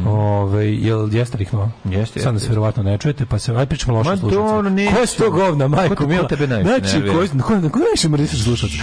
ovaj, 0.06 0.74
jel 0.76 1.14
jeste 1.14 1.38
rihno? 1.38 1.70
Jeste, 1.86 2.20
Sad 2.20 2.32
nas 2.34 2.42
jeste. 2.42 2.48
verovatno 2.48 2.82
ne 2.82 2.98
čujete, 2.98 3.26
pa 3.26 3.38
se, 3.38 3.54
aj 3.54 3.66
pričamo 3.66 3.94
loše 3.94 4.10
Ma 4.10 4.16
slušalce. 4.16 4.36
dobro, 4.44 4.70
neću. 4.70 4.94
Ko 4.94 5.00
je 5.00 5.06
sto 5.06 5.30
govna, 5.30 5.64
Ko 5.64 5.68
majko 5.70 5.94
ko 5.96 6.06
mila? 6.06 6.28
tebe 6.28 6.46
najviše 6.46 6.70
Znači, 6.70 7.08
ko, 7.08 7.22
je- 7.22 7.28
ko, 7.62 7.70
ko 7.70 7.78
najviše 7.78 8.08
mrziš 8.08 8.42
slušalce? 8.42 8.74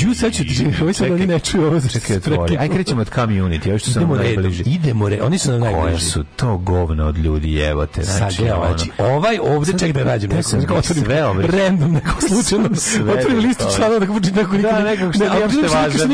Ju, 0.00 0.14
sad 0.14 0.32
ću 0.32 0.42
ti, 0.44 0.66
ovaj 0.80 0.94
sad 0.94 1.10
oni 1.10 1.26
ne 1.26 1.38
čuju 1.38 1.66
ovo 1.66 1.80
Čekaj, 1.82 2.16
otvori. 2.16 2.56
Aj 2.58 2.68
krećemo 2.68 3.00
od 3.00 3.10
community, 3.10 3.68
ovo 3.68 3.78
što 3.78 3.90
sam 3.90 4.02
Idemo 4.02 4.16
najbliži. 4.16 4.62
idemo 4.62 5.08
redom, 5.08 5.26
oni 5.26 5.38
su 5.38 5.50
nam 5.50 5.60
Koje 5.60 5.72
najbliži. 5.74 6.04
su 6.04 6.24
to 6.36 6.56
govna 6.58 7.06
od 7.06 7.18
ljudi, 7.18 7.56
evo 7.56 7.86
te. 7.86 8.02
Znači, 8.02 8.42
ono- 8.42 8.66
znači, 8.66 8.90
ovaj 8.98 9.38
Sad- 9.66 9.78
ček 9.78 9.92
da 9.92 10.04
nađem 10.04 10.30
neko, 10.30 10.56
neko 10.56 10.82
sve 10.82 11.20
random, 11.42 11.92
neko 11.92 12.10
slučajno, 12.20 12.68
otvorim 13.10 13.38
listu 13.38 13.64
to. 13.64 13.70
članova, 13.76 13.98
da 13.98 14.06
kako 14.06 14.14
počne 14.14 14.32
neko 14.32 14.56
Da, 14.56 14.90
nikad, 14.90 15.12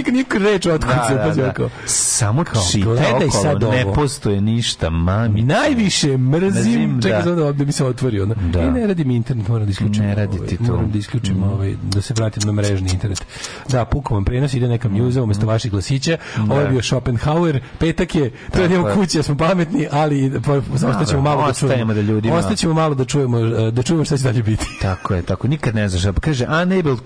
nikad- 0.02 0.14
nikad 0.14 0.42
reč 0.42 0.66
otkuca, 0.66 0.94
Da, 0.94 1.16
pa 1.16 1.26
da, 1.26 1.30
ću 1.30 1.40
da. 1.40 1.46
rekao. 1.46 1.70
Samo 1.86 2.44
Kao, 2.44 2.62
gledaj 2.74 3.10
sad 3.32 3.56
okolo, 3.56 3.72
ne 3.72 3.84
ovo. 3.84 3.94
postoje 3.94 4.40
ništa, 4.40 4.90
mami. 4.90 5.42
Najviše 5.42 6.08
mrzim, 6.08 6.40
Mrzim, 6.50 7.02
čekaj 7.02 7.22
da. 7.22 7.34
da 7.34 7.46
ovde 7.46 7.64
mi 7.64 7.72
se 7.72 7.84
otvori 7.84 8.20
ono. 8.20 8.34
Da. 8.34 8.60
I 8.60 8.70
ne 8.70 8.86
radi 8.86 9.04
mi 9.04 9.16
internet, 9.16 9.48
moram 9.48 9.66
da 9.66 9.70
isključim. 9.70 10.04
Ne 10.04 10.14
radi 10.14 10.36
ovaj, 10.36 10.48
ti 10.48 10.56
to. 10.56 10.62
Mm. 10.62 10.66
Moram 10.66 10.90
da 10.90 10.98
isključim, 10.98 11.42
ovaj, 11.44 11.74
da 11.84 12.02
se 12.02 12.14
vratim 12.14 12.42
na 12.46 12.52
mrežni 12.52 12.90
internet. 12.90 13.24
Da, 13.68 13.84
pukom 13.84 14.14
vam 14.14 14.24
prenos, 14.24 14.54
ide 14.54 14.68
neka 14.68 14.88
mjuza 14.88 15.22
umesto 15.22 15.46
vaših 15.46 15.70
glasića. 15.70 16.16
Ovo 16.40 16.60
je 16.60 16.68
bio 16.68 16.82
Schopenhauer, 16.82 17.60
petak 17.78 18.14
je, 18.14 18.30
da 18.48 18.68
Tako 18.68 18.90
kući, 18.94 19.18
ja 19.18 19.22
smo 19.22 19.36
pametni, 19.36 19.86
ali 19.90 20.32
ostaćemo 20.74 21.04
da, 21.14 21.30
malo 21.30 21.46
da 21.46 21.52
čujemo. 21.54 21.94
da 21.94 22.00
ljudima- 22.02 22.36
Ostaćemo 22.36 22.74
malo 22.74 22.94
da 22.94 23.04
čujemo, 23.04 23.38
eh, 23.38 23.70
da 23.70 23.82
čujemo 23.82 24.04
šta 24.04 24.16
će 24.16 24.22
dalje 24.22 24.42
biti. 24.42 24.66
Tako 24.82 25.14
je, 25.14 25.22
tako. 25.22 25.48
Nikad 25.48 25.74
ne 25.74 25.88
znaš. 25.88 26.14
Pa 26.14 26.20
kaže, 26.20 26.44
unable 26.46 26.96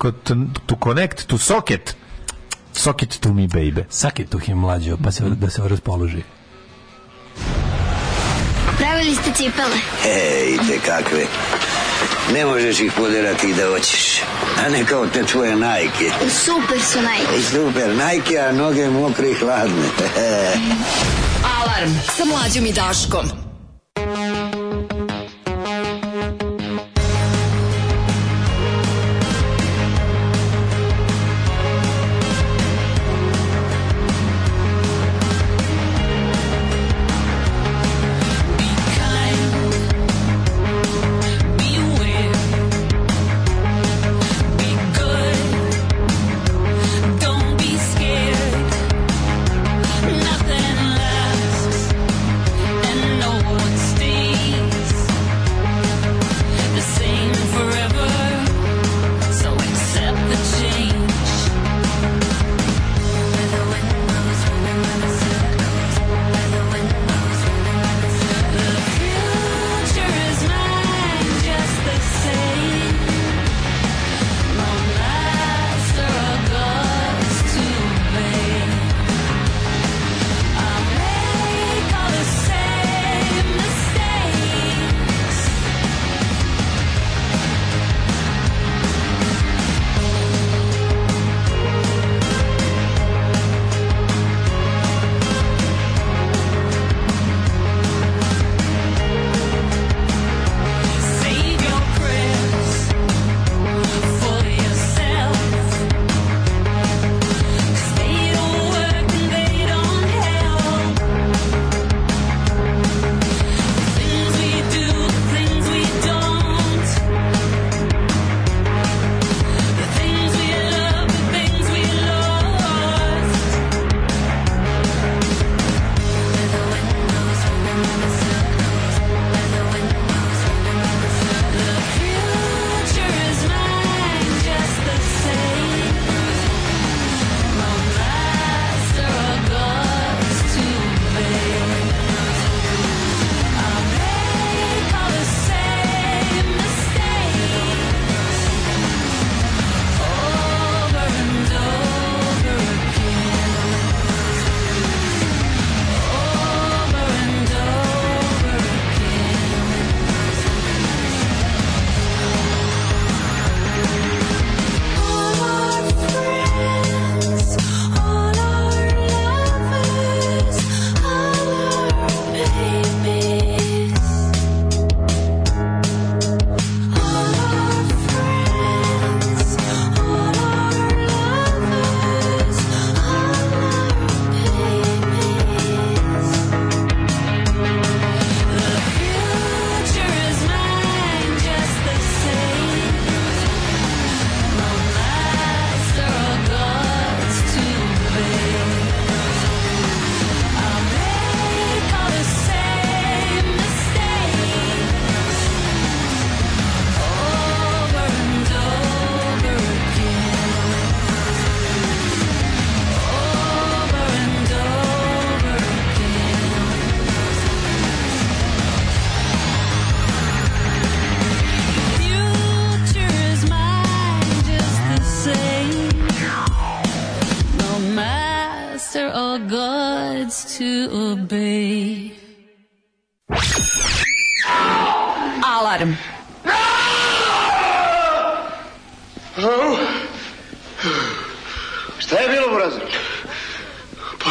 to 0.67 0.77
connect 0.85 1.27
to 1.27 1.39
socket. 1.39 1.97
Socket 2.75 3.21
to 3.21 3.33
me, 3.33 3.47
baby. 3.47 3.85
Sake 3.89 4.27
tu 4.27 4.39
him 4.39 4.59
mlađo, 4.59 4.97
pa 5.05 5.11
se, 5.11 5.25
da 5.25 5.51
se 5.51 5.63
raspoloži. 5.69 6.23
Pravili 8.79 9.15
ste 9.15 9.33
cipele. 9.33 9.77
Ej, 10.07 10.59
te 10.69 10.79
kakve. 10.87 11.27
Ne 12.33 12.45
možeš 12.45 12.81
ih 12.81 12.93
poderati 12.97 13.51
i 13.51 13.55
da 13.55 13.67
hoćeš. 13.69 14.21
A 14.67 14.69
ne 14.69 14.85
kao 14.85 15.07
te 15.07 15.23
tvoje 15.23 15.57
najke. 15.57 16.11
Super 16.45 16.81
su 16.93 16.99
najbolji. 17.03 17.43
Super, 17.43 17.97
najke, 17.97 18.39
a 18.39 18.53
noge 18.53 18.91
mokre 18.91 19.31
i 19.31 19.35
hladne. 19.35 19.89
Alarm 21.59 21.93
sa 22.17 22.25
mlađom 22.25 22.67
i 22.67 22.73
Daškom. 22.73 23.45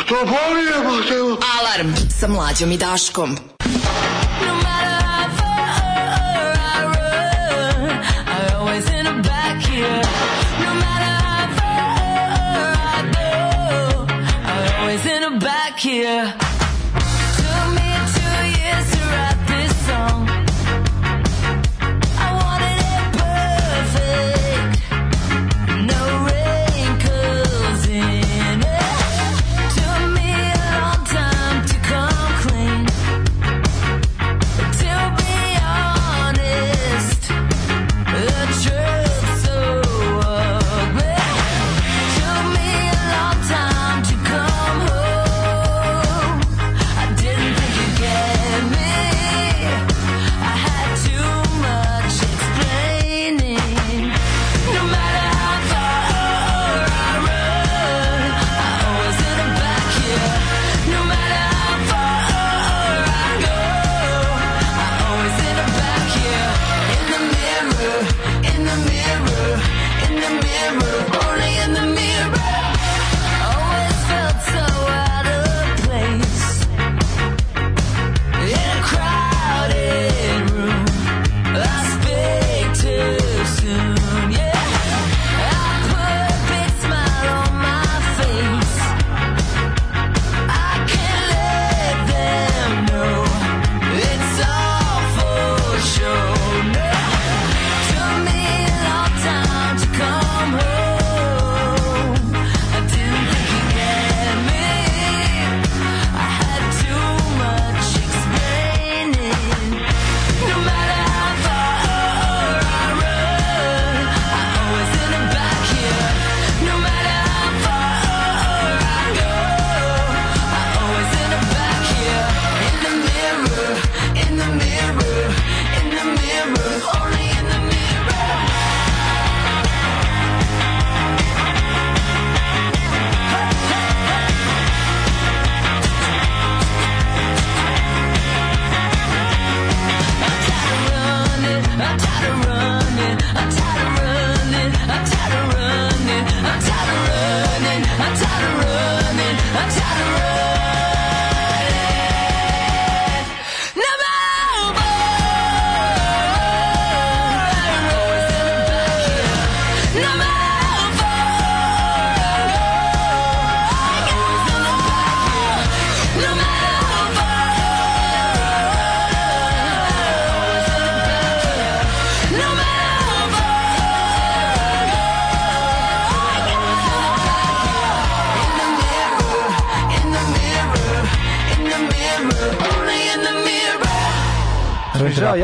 To 0.08 0.16
boli 0.26 0.66
je, 0.66 0.74
pa 0.84 1.08
te... 1.08 1.16
Alarm 1.60 1.94
sa 2.20 2.28
mlađom 2.28 2.72
i 2.72 2.78
Daškom. 2.78 3.53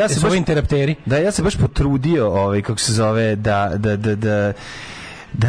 Ja 0.00 0.08
se 0.08 0.20
baš 0.20 0.34
interapteri. 0.34 0.94
Da, 1.06 1.18
ja 1.18 1.32
se 1.32 1.42
baš 1.42 1.56
potrudio, 1.56 2.26
ovaj 2.26 2.62
kako 2.62 2.78
se 2.78 2.92
zove, 2.92 3.36
da 3.36 3.70
da 3.76 3.96
da 3.96 4.14
da 4.14 4.52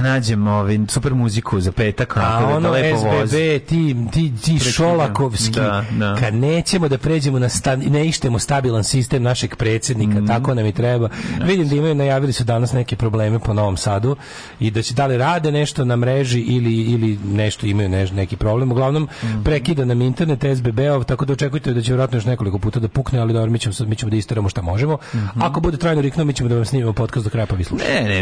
da 0.01 0.09
nađem 0.09 0.47
ovaj 0.49 0.79
super 0.87 1.13
muziku 1.13 1.61
za 1.61 1.71
petak, 1.71 2.17
A 2.17 2.19
da, 2.21 2.47
da 2.47 2.55
ono 2.57 2.71
lepo 2.71 2.97
vozi. 2.97 3.27
SBB, 3.27 3.65
ti, 3.65 3.95
ti, 4.11 4.31
ti 4.37 4.59
Šolakovski, 4.61 5.51
Da, 5.51 5.85
da. 5.91 6.15
kad 6.15 6.33
nećemo 6.35 6.87
da 6.87 6.97
pređemo 6.97 7.39
na 7.39 7.49
sta, 7.49 7.75
ne 7.75 8.07
ištemo 8.07 8.39
stabilan 8.39 8.83
sistem 8.83 9.23
našeg 9.23 9.55
predsjednika, 9.55 10.11
Mhm. 10.13 10.27
tako 10.27 10.53
nam 10.53 10.65
i 10.65 10.71
treba. 10.71 11.09
Vidim 11.41 11.67
da 11.67 11.75
imaju, 11.75 11.95
najavili 11.95 12.33
su 12.33 12.43
danas 12.43 12.73
neke 12.73 12.95
probleme 12.95 13.39
po 13.39 13.53
Novom 13.53 13.77
Sadu 13.77 14.15
i 14.59 14.71
da 14.71 14.81
će 14.81 14.93
da 14.93 15.05
li 15.05 15.17
rade 15.17 15.51
nešto 15.51 15.85
na 15.85 15.95
mreži 15.95 16.39
ili, 16.39 16.73
ili 16.75 17.19
nešto 17.25 17.65
imaju 17.65 17.89
neš- 17.89 18.11
neki 18.11 18.35
problem. 18.35 18.71
Uglavnom, 18.71 19.07
Mhm. 19.23 19.41
prekida 19.41 19.85
nam 19.85 20.01
internet 20.01 20.43
SBB-ov, 20.45 21.03
tako 21.03 21.25
da 21.25 21.33
očekujte 21.33 21.73
da 21.73 21.81
će 21.81 21.87
vjerojatno 21.87 22.17
još 22.17 22.25
nekoliko 22.25 22.59
puta 22.59 22.79
da 22.79 22.87
pukne, 22.87 23.19
ali 23.19 23.33
dobro, 23.33 23.51
mi 23.51 23.59
ćemo, 23.59 23.75
mi 23.81 23.95
ćemo 23.95 24.09
da 24.09 24.15
istaramo 24.15 24.49
šta 24.49 24.61
možemo. 24.63 24.97
Mhm. 25.15 25.41
Ako 25.41 25.59
bude 25.61 25.77
trajno 25.77 26.01
riknuo, 26.01 26.25
mi 26.25 26.33
ćemo 26.33 26.49
da 26.49 26.55
vam 26.55 26.65
snimimo 26.65 26.93
podcast 26.93 27.23
do 27.23 27.29
kraja 27.29 27.45
pa 27.45 27.55
vi 27.55 27.63
slušate. 27.63 27.93
Ne, 27.93 28.03
ne, 28.03 28.19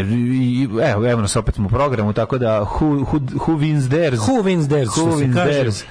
evo, 0.84 1.10
evo 1.10 1.20
nas 1.20 1.36
opet 1.36 1.58
u 1.58 1.62
programu, 1.70 2.12
tako 2.12 2.38
da 2.38 2.58
who, 2.64 3.04
who, 3.04 3.20
who 3.46 3.56
wins 3.56 3.88
theirs? 3.88 4.20
Who 4.28 4.42
wins 4.42 4.68
theirs, 4.68 4.88
Who 4.96 5.04
wins 5.16 5.34
theirs? 5.34 5.84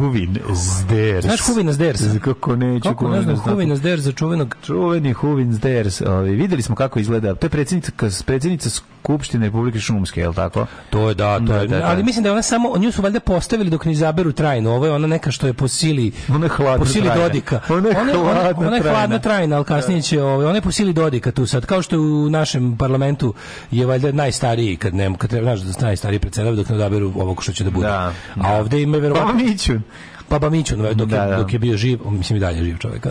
Wins 0.00 0.86
theirs? 0.86 1.24
Znaš 1.24 1.40
wins 1.40 1.76
theirs? 1.76 2.00
Kako 2.24 2.56
neću, 2.56 2.88
Kako 2.88 3.08
ne 3.08 3.22
znam, 3.22 3.36
wins 3.36 3.80
theirs 3.80 4.02
za 4.02 4.12
čuvenog 4.12 4.56
Čuveni 4.62 5.14
wins 5.14 5.60
theirs. 5.60 6.00
Ovaj, 6.00 6.30
videli 6.30 6.62
smo 6.62 6.74
kako 6.76 6.98
izgleda. 6.98 7.34
To 7.34 7.46
je 7.46 7.50
predsjednica, 7.50 7.92
predsjednica 8.26 8.70
Skupštine 8.70 9.46
Republike 9.46 9.80
Šumske, 9.80 10.20
je 10.20 10.28
li 10.28 10.34
tako? 10.34 10.66
To 10.90 11.08
je 11.08 11.14
da, 11.14 11.38
to 11.38 11.44
Da, 11.44 11.56
je. 11.56 11.66
da, 11.66 11.78
da. 11.78 11.86
Ali 11.86 12.02
mislim 12.02 12.22
da 12.22 12.28
je 12.28 12.32
ona 12.32 12.42
samo, 12.42 12.78
nju 12.78 12.92
su 12.92 13.02
valjda 13.02 13.20
postavili 13.20 13.70
dok 13.70 13.84
ne 13.84 13.92
izaberu 13.92 14.32
trajno. 14.32 14.72
Ovo 14.74 14.86
je 14.86 14.92
ona 14.92 15.06
neka 15.06 15.30
što 15.30 15.46
je 15.46 15.52
po 15.52 15.68
sili, 15.68 16.12
Ona 16.34 16.46
je 16.46 16.50
hladno 16.50 16.78
po 16.78 16.86
sili 16.86 17.04
trajna. 17.06 17.22
Dodika. 17.22 17.60
Ona 17.68 17.88
je 17.88 17.96
ona, 17.96 18.12
hladno 18.12 18.66
ona 18.66 18.76
je 18.76 18.82
trajna. 18.82 18.98
hladno 18.98 19.18
trajna, 19.18 19.56
ali 19.56 19.64
kasnije 19.64 20.02
će, 20.02 20.22
ovaj, 20.22 20.46
ona 20.46 20.54
je 20.54 20.60
po 20.62 20.72
sili 20.72 20.92
Dodika 20.92 21.32
tu 21.32 21.46
sad. 21.46 21.66
Kao 21.66 21.82
što 21.82 21.96
je 21.96 22.00
u 22.00 22.30
našem 22.30 22.76
parlamentu 22.76 23.34
je 23.70 23.86
valjda 23.86 24.12
najstariji, 24.12 24.76
kad 24.76 24.94
nema, 24.94 25.16
kad 25.16 25.30
treba, 25.30 25.56
znaš, 25.56 25.60
da 25.78 25.86
najstariji 25.86 26.18
predsjedava 26.20 26.56
dok 26.56 26.68
ne 26.68 26.74
odaberu 26.74 27.12
ovog 27.16 27.42
što 27.42 27.52
će 27.52 27.64
da 27.64 27.70
bude. 27.70 27.86
Da, 27.86 28.12
A 28.40 28.54
ovde 28.54 28.82
ima 28.82 28.98
verovatno... 28.98 29.45
Pa 29.46 30.15
Papa 30.28 30.50
Mićun, 30.50 30.78
dok, 30.94 31.08
Da, 31.08 31.26
da. 31.26 31.36
dok 31.36 31.52
je 31.52 31.58
bio 31.58 31.76
živ, 31.76 31.98
mislim 32.10 32.36
i 32.36 32.40
dalje 32.40 32.58
je 32.58 32.64
živ 32.64 32.76
čovjek. 32.78 33.06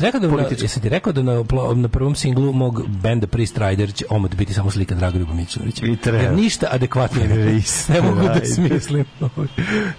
rekao 0.00 0.20
da 0.20 0.26
na, 0.26 0.32
politički. 0.32 0.64
jesi 0.64 0.80
ti 0.80 0.88
rekao 0.88 1.12
da 1.12 1.22
na, 1.22 1.44
na 1.74 1.88
prvom 1.88 2.14
singlu 2.14 2.52
mog 2.52 2.88
benda 2.88 3.26
Priest 3.26 3.58
Rider 3.58 3.92
će 3.94 4.04
omot 4.10 4.34
biti 4.34 4.54
samo 4.54 4.70
slika 4.70 4.94
Dragoljuba 4.94 5.34
Mićunovića? 5.34 5.86
Jer 6.06 6.32
ništa 6.36 6.66
adekvatnije 6.70 7.28
ne, 7.28 7.36
ne 7.94 8.00
mogu 8.02 8.22
da 8.22 8.32
Rider. 8.32 8.48
smislim. 8.54 9.04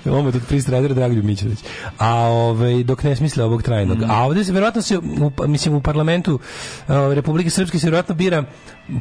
omot 0.20 0.36
od 0.36 0.42
Priest 0.48 0.70
Ridera 0.70 0.94
Dragoljub 0.94 1.26
Mićunović. 1.26 1.60
A 1.98 2.16
ovaj, 2.16 2.84
dok 2.84 3.04
ne 3.04 3.16
smisle 3.16 3.44
ovog 3.44 3.64
trajnog. 3.64 3.98
Mm. 3.98 4.12
A 4.12 4.26
ovdje 4.26 4.44
se 4.44 4.52
verovatno 4.52 4.82
se, 4.82 4.98
u, 4.98 5.32
mislim, 5.48 5.76
u 5.76 5.82
parlamentu 5.82 6.34
uh, 6.34 6.40
Republike 7.14 7.50
Srpske 7.50 7.80
se 7.80 7.88
verovatno 7.88 8.16
bira 8.16 8.44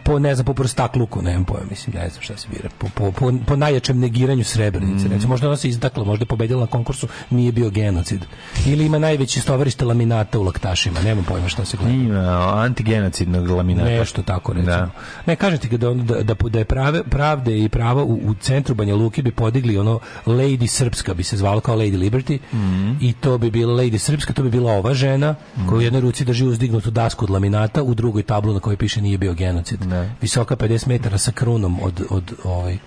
po, 0.05 0.19
ne 0.19 0.35
znam, 0.35 0.45
po 0.45 0.55
prostakluku, 0.55 1.23
nemam 1.23 1.45
pojma, 1.45 1.67
mislim, 1.71 1.97
ne 1.97 2.09
znam 2.11 2.23
šta 2.23 2.37
se 2.37 2.49
bira, 2.49 2.69
po, 2.79 2.87
po, 2.95 3.13
po, 3.13 3.33
po 3.47 3.57
najjačem 3.57 3.99
negiranju 3.99 4.45
Srebrenice. 4.45 5.09
Mm. 5.09 5.13
Recimo, 5.13 5.29
možda 5.29 5.47
ona 5.47 5.57
se 5.57 5.69
izdakla, 5.69 6.05
možda 6.05 6.23
je 6.23 6.27
pobedila 6.27 6.61
na 6.61 6.67
konkursu, 6.67 7.09
nije 7.41 7.53
bio 7.53 7.71
genocid. 7.71 8.25
Ili 8.67 8.87
ima 8.87 8.99
najveće 8.99 9.41
stovarište 9.41 9.85
laminata 9.85 10.39
u 10.39 10.43
laktašima, 10.43 11.01
nemam 11.01 11.25
pojma 11.25 11.49
šta 11.49 11.65
se 11.65 11.77
gleda. 11.77 11.93
Ima 11.95 12.55
antigenocidnog 12.57 13.51
laminata. 13.51 13.91
Nešto 13.91 14.23
tako 14.23 14.53
recimo. 14.53 14.71
Da. 14.77 14.91
Ne 15.27 15.37
kažem 15.37 15.59
ti 15.59 15.79
da, 15.79 15.95
da, 15.95 16.23
da, 16.23 16.35
da 16.49 16.59
je 16.59 16.65
prave, 16.65 17.03
pravde 17.05 17.59
i 17.59 17.69
prava 17.69 18.03
u, 18.05 18.21
u 18.25 18.35
centru 18.35 18.75
Banja 18.75 18.95
Luki 18.95 19.23
bi 19.23 19.31
podigli 19.33 19.79
ono 19.79 19.99
Lady 20.27 20.67
Srpska 20.67 21.15
bi 21.15 21.23
se 21.23 21.37
zvalo 21.37 21.61
kao 21.61 21.77
Lady 21.77 21.99
Liberty 21.99 22.39
Mhm. 22.53 22.93
i 23.01 23.13
to 23.13 23.39
bi 23.39 23.51
bila 23.51 23.75
Lady 23.75 23.99
Srpska, 23.99 24.33
to 24.33 24.43
bi 24.43 24.51
bila 24.51 24.73
ova 24.73 24.95
žena 24.95 25.35
koja 25.69 25.79
u 25.79 25.83
jednoj 25.83 26.01
ruci 26.01 26.25
drži 26.25 26.45
uzdignutu 26.45 26.91
dasku 26.91 27.25
od 27.25 27.31
laminata, 27.31 27.83
u 27.83 27.95
drugoj 27.95 28.23
tablu 28.23 28.55
na 28.55 28.61
kojoj 28.61 28.77
piše 28.77 29.01
nije 29.03 29.19
bio 29.19 29.35
genocid. 29.35 29.81
Visoka 30.21 30.57
50 30.57 30.89
metara 30.89 31.19
sa 31.19 31.33
krunom 31.33 31.79
od, 31.83 32.03
od 32.11 32.33
ovaj 32.45 32.79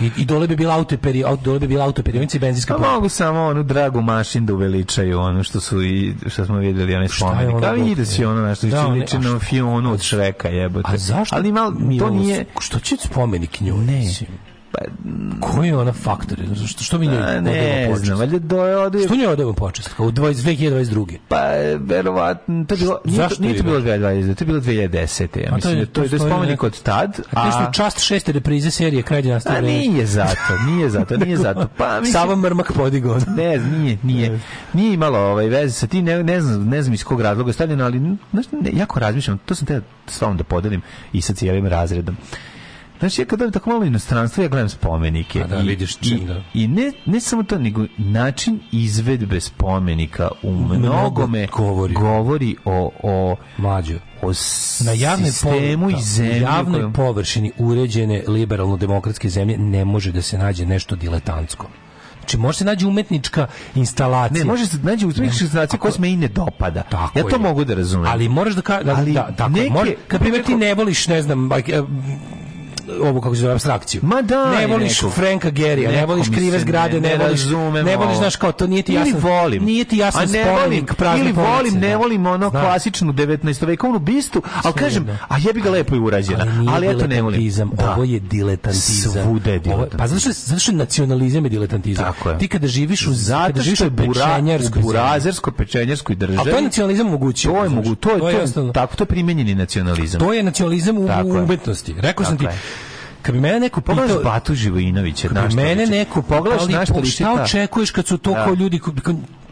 I, 0.00 0.10
i 0.16 0.24
dole 0.24 0.46
bi 0.46 0.56
bila 0.56 0.74
autoperi, 0.74 1.24
auto, 1.24 1.42
dole 1.42 1.58
bi 1.58 1.66
bila 1.66 1.84
autoperionica 1.84 2.36
i 2.36 2.40
benzinska 2.40 2.74
Pa 2.74 2.78
pumpa. 2.78 2.92
mogu 2.92 3.08
samo 3.08 3.40
onu 3.40 3.62
dragu 3.62 4.00
mašin 4.00 4.46
da 4.46 4.54
uveličaju 4.54 5.20
ono 5.20 5.42
što 5.42 5.60
su 5.60 5.82
i 5.82 6.14
što 6.26 6.44
smo 6.44 6.56
videli 6.58 6.94
onaj 6.94 7.04
je 7.04 7.08
spomenik. 7.08 7.64
Ali 7.64 7.90
ide 7.90 8.06
si 8.06 8.24
ono 8.24 8.42
nešto 8.46 8.66
Da, 8.66 8.86
liči 8.86 9.18
na 9.18 9.38
Fionu 9.38 9.92
od 9.92 10.02
Šreka 10.02 10.48
jebote. 10.48 10.88
A 10.92 10.96
zašto? 10.96 11.36
Ali 11.36 11.52
malo 11.52 11.70
mi 11.70 11.98
to 11.98 12.10
nije 12.10 12.44
Što 12.60 12.78
će 12.78 12.96
spomenik 12.96 13.60
njoj? 13.60 13.84
Ne. 13.84 14.02
Koji 15.40 15.68
je 15.68 15.76
ona 15.76 15.92
faktor? 15.92 16.38
Što, 16.66 16.84
što 16.84 16.98
mi 16.98 17.06
njoj 17.06 17.16
A, 17.16 17.20
odajemo 17.20 17.42
ne 17.42 17.86
počest? 17.88 18.04
znam, 18.06 18.38
do 18.38 18.56
ode 18.58 18.98
Što 18.98 19.16
njoj 19.16 19.26
odajemo 19.26 19.52
počest? 19.52 19.88
Kao 19.88 20.06
u 20.06 20.12
20 20.12 20.34
2022. 20.34 21.16
Pa, 21.28 21.36
verovatno, 21.80 22.64
to 22.64 22.74
je 22.74 22.78
bilo, 22.78 23.00
nije, 23.04 23.16
Zašto 23.16 23.42
nije 23.42 23.52
je 23.52 23.56
to 23.56 23.62
bilo 23.62 23.80
bilo? 23.80 23.96
2020, 23.96 24.34
to 24.34 24.42
je 24.42 24.46
bilo 24.46 24.60
2010. 24.60 25.40
Ja 25.40 25.52
A 25.52 25.54
mislim, 25.54 25.74
to 25.74 25.80
je- 25.80 25.86
to 25.86 26.02
je, 26.02 26.08
to 26.08 26.14
je 26.16 26.20
spomenik 26.20 26.62
od 26.62 26.82
tad. 26.82 27.20
A 27.32 27.46
nešto 27.46 27.66
u 27.70 27.72
čast 27.72 28.00
šeste 28.00 28.32
reprize 28.32 28.70
serije 28.70 29.02
Kraj 29.02 29.22
dinastije 29.22 29.56
A 29.56 29.60
nije 29.60 30.06
zato, 30.06 30.36
nije 30.66 30.90
zato, 30.90 31.16
nije 31.16 31.36
zato. 31.46 31.68
Pa, 31.68 32.00
mislim, 32.00 32.12
Sava 32.12 32.36
Mrmak 32.36 32.72
podigao. 32.72 33.18
Ne, 33.36 33.58
nije, 33.58 33.98
nije. 34.02 34.40
Nije 34.72 34.94
imalo 34.94 35.18
ovaj 35.20 35.46
veze 35.46 35.72
sa 35.72 35.86
tim, 35.86 36.04
ne, 36.04 36.22
ne 36.22 36.40
znam, 36.40 36.64
ne 36.64 36.82
znam 36.82 36.94
iz 36.94 37.04
kog 37.04 37.20
razloga 37.20 37.48
je 37.48 37.54
stavljeno, 37.54 37.84
ali 37.84 38.00
znaš, 38.32 38.46
ne, 38.52 38.70
jako 38.72 39.00
razmišljam, 39.00 39.38
to 39.38 39.54
sam 39.54 39.66
te 39.66 39.80
s 40.06 40.20
vama 40.20 40.34
da 40.34 40.44
podelim 40.44 40.82
i 41.12 41.20
sa 41.20 41.34
cijelim 41.34 41.66
razredom. 41.66 42.16
Znači, 43.02 43.20
ja 43.20 43.26
kad 43.26 43.38
dobijem 43.38 43.52
tako 43.52 43.70
malo 43.70 43.84
inostranstvo, 43.84 44.42
ja 44.42 44.48
gledam 44.48 44.68
spomenike. 44.68 45.42
A 45.42 45.46
da, 45.46 45.58
I, 45.58 45.62
vidiš 45.62 45.92
i, 45.92 45.98
čim, 46.00 46.26
da. 46.26 46.42
I 46.54 46.68
ne, 46.68 46.92
ne 47.06 47.20
samo 47.20 47.42
to, 47.42 47.58
nego 47.58 47.84
način 47.98 48.60
izvedbe 48.72 49.40
spomenika 49.40 50.28
u 50.42 50.52
mnogome 50.52 51.46
govori. 51.48 51.94
govori 51.94 52.56
o, 52.64 52.90
o, 53.02 53.36
Mlađo. 53.58 53.94
o 54.22 54.32
Na 54.80 54.92
javnoj 54.92 55.30
sistemu 55.30 55.90
i 55.90 55.94
zemlji. 55.98 56.40
na 56.40 56.48
javnoj 56.48 56.74
kojom- 56.74 56.92
površini 56.92 57.52
uređene 57.58 58.24
liberalno-demokratske 58.28 59.28
zemlje 59.28 59.58
ne 59.58 59.84
može 59.84 60.12
da 60.12 60.22
se 60.22 60.38
nađe 60.38 60.66
nešto 60.66 60.96
diletantsko. 60.96 61.66
Znači, 62.18 62.38
može 62.38 62.58
se 62.58 62.64
nađe 62.64 62.86
umetnička 62.86 63.46
instalacija. 63.74 64.38
Ne, 64.38 64.44
može 64.44 64.66
se 64.66 64.76
naći 64.78 65.04
umetnička 65.04 65.44
instalacija 65.44 65.78
koja 65.78 65.92
se 65.92 66.02
i 66.02 66.16
ne 66.16 66.28
dopada. 66.28 66.82
Tako 66.82 67.18
ja 67.18 67.24
to 67.24 67.36
je. 67.36 67.38
mogu 67.38 67.64
da 67.64 67.74
razumem. 67.74 68.06
Ali 68.06 68.28
moraš 68.28 68.54
da 68.54 68.62
ka, 68.62 68.82
da, 68.82 68.94
Ali 68.96 69.12
da, 69.12 69.30
tako, 69.36 69.50
neke- 69.50 69.70
može, 69.70 69.94
kad 70.08 70.20
primjer 70.20 70.44
ti 70.44 70.54
ne 70.54 70.74
voliš, 70.74 71.08
ne 71.08 71.22
znam, 71.22 71.50
ovo 73.02 73.20
kako 73.20 73.34
se 73.34 73.40
zove 73.40 73.52
abstrakciju. 73.52 74.00
Ma 74.04 74.22
daj 74.22 74.60
ne 74.60 74.66
voliš. 74.66 75.00
Franka 75.14 75.50
Gerija, 75.50 75.90
ne 75.90 76.06
voliš 76.06 76.28
krive 76.28 76.60
zgrade, 76.60 77.00
ne, 77.00 77.08
ne 77.08 77.24
voliš, 77.24 77.40
ne 77.84 77.96
voliš, 77.96 78.16
znaš 78.16 78.36
kao, 78.36 78.52
to 78.52 78.66
nije 78.66 78.82
ti 78.82 78.94
jasan, 78.94 79.08
ili 79.08 79.20
volim. 79.20 79.64
nije 79.64 79.84
ti 79.84 79.96
jasan 79.98 80.22
A 80.22 80.26
ne 80.26 80.44
volim, 80.50 80.86
ili 81.20 81.32
volim, 81.32 81.74
ne 81.74 81.88
da. 81.88 81.96
volim 81.96 82.26
ono 82.26 82.50
Znam. 82.50 82.62
klasičnu 82.62 83.12
19. 83.12 83.66
vekovnu 83.66 83.98
bistu, 83.98 84.42
ali 84.62 84.74
kažem, 84.74 85.18
a 85.28 85.38
jebi 85.38 85.60
ga 85.60 85.70
lepo 85.70 85.96
i 85.96 85.98
urađena. 85.98 86.46
Ali 86.58 86.82
Ali 86.82 86.96
eto 86.96 87.06
ne 87.06 87.22
volim. 87.22 87.52
Da. 87.72 87.92
ovo 87.92 88.04
je 88.04 88.20
diletantizam. 88.20 89.12
Svuda 89.24 89.50
je 89.50 89.56
Ovo 89.56 89.64
diletantizam. 89.64 89.98
Pa 89.98 90.06
zato 90.06 90.20
što, 90.20 90.32
zato 90.32 90.60
što 90.60 90.72
je 90.72 90.76
nacionalizam 90.76 91.44
je 91.44 91.50
diletantizam. 91.50 92.12
Je. 92.26 92.38
Ti 92.38 92.48
kada 92.48 92.66
živiš 92.66 93.06
u, 93.06 93.12
Zato 93.12 93.60
živiš 93.62 93.78
što 93.78 93.84
je 93.84 93.88
u 93.88 93.90
bura, 93.90 94.24
u 95.48 95.52
pečenjarskoj 95.52 96.14
državi. 96.14 96.38
A 96.38 96.52
to 96.52 96.56
je 96.56 96.62
nacionalizam 96.62 97.06
omogućio. 97.06 97.52
To 97.52 97.62
je 97.62 97.68
mogu, 97.68 97.94
to 97.94 98.10
je, 98.10 98.18
to 98.18 98.28
je, 98.28 98.72
tako, 98.72 98.96
to 98.96 99.02
je 99.02 99.06
primenjeni 99.08 99.54
nacionalizam. 99.54 100.20
To 100.20 100.32
je 100.32 100.42
nacionalizam 100.42 100.98
u, 100.98 101.06
je. 101.06 101.42
umetnosti. 101.42 101.94
Rekao 101.98 102.26
sam 102.26 102.38
ti, 102.38 102.44
je. 102.44 102.58
Kad 103.22 103.34
bi 103.34 103.40
mene 103.40 103.60
neko 103.60 103.80
pitao... 103.80 103.94
Pogledaš 103.96 104.24
Batu 104.24 104.54
Živojinovića, 104.54 105.28
Kad 105.28 105.48
bi 105.48 105.54
mene 105.54 105.86
neko 105.86 106.22
ali 106.60 107.06
šta 107.06 107.42
očekuješ 107.42 107.90
kad 107.90 108.06
su 108.06 108.18
to 108.18 108.30
Da. 108.30 108.44
kao 108.44 108.54
ljudi 108.54 108.80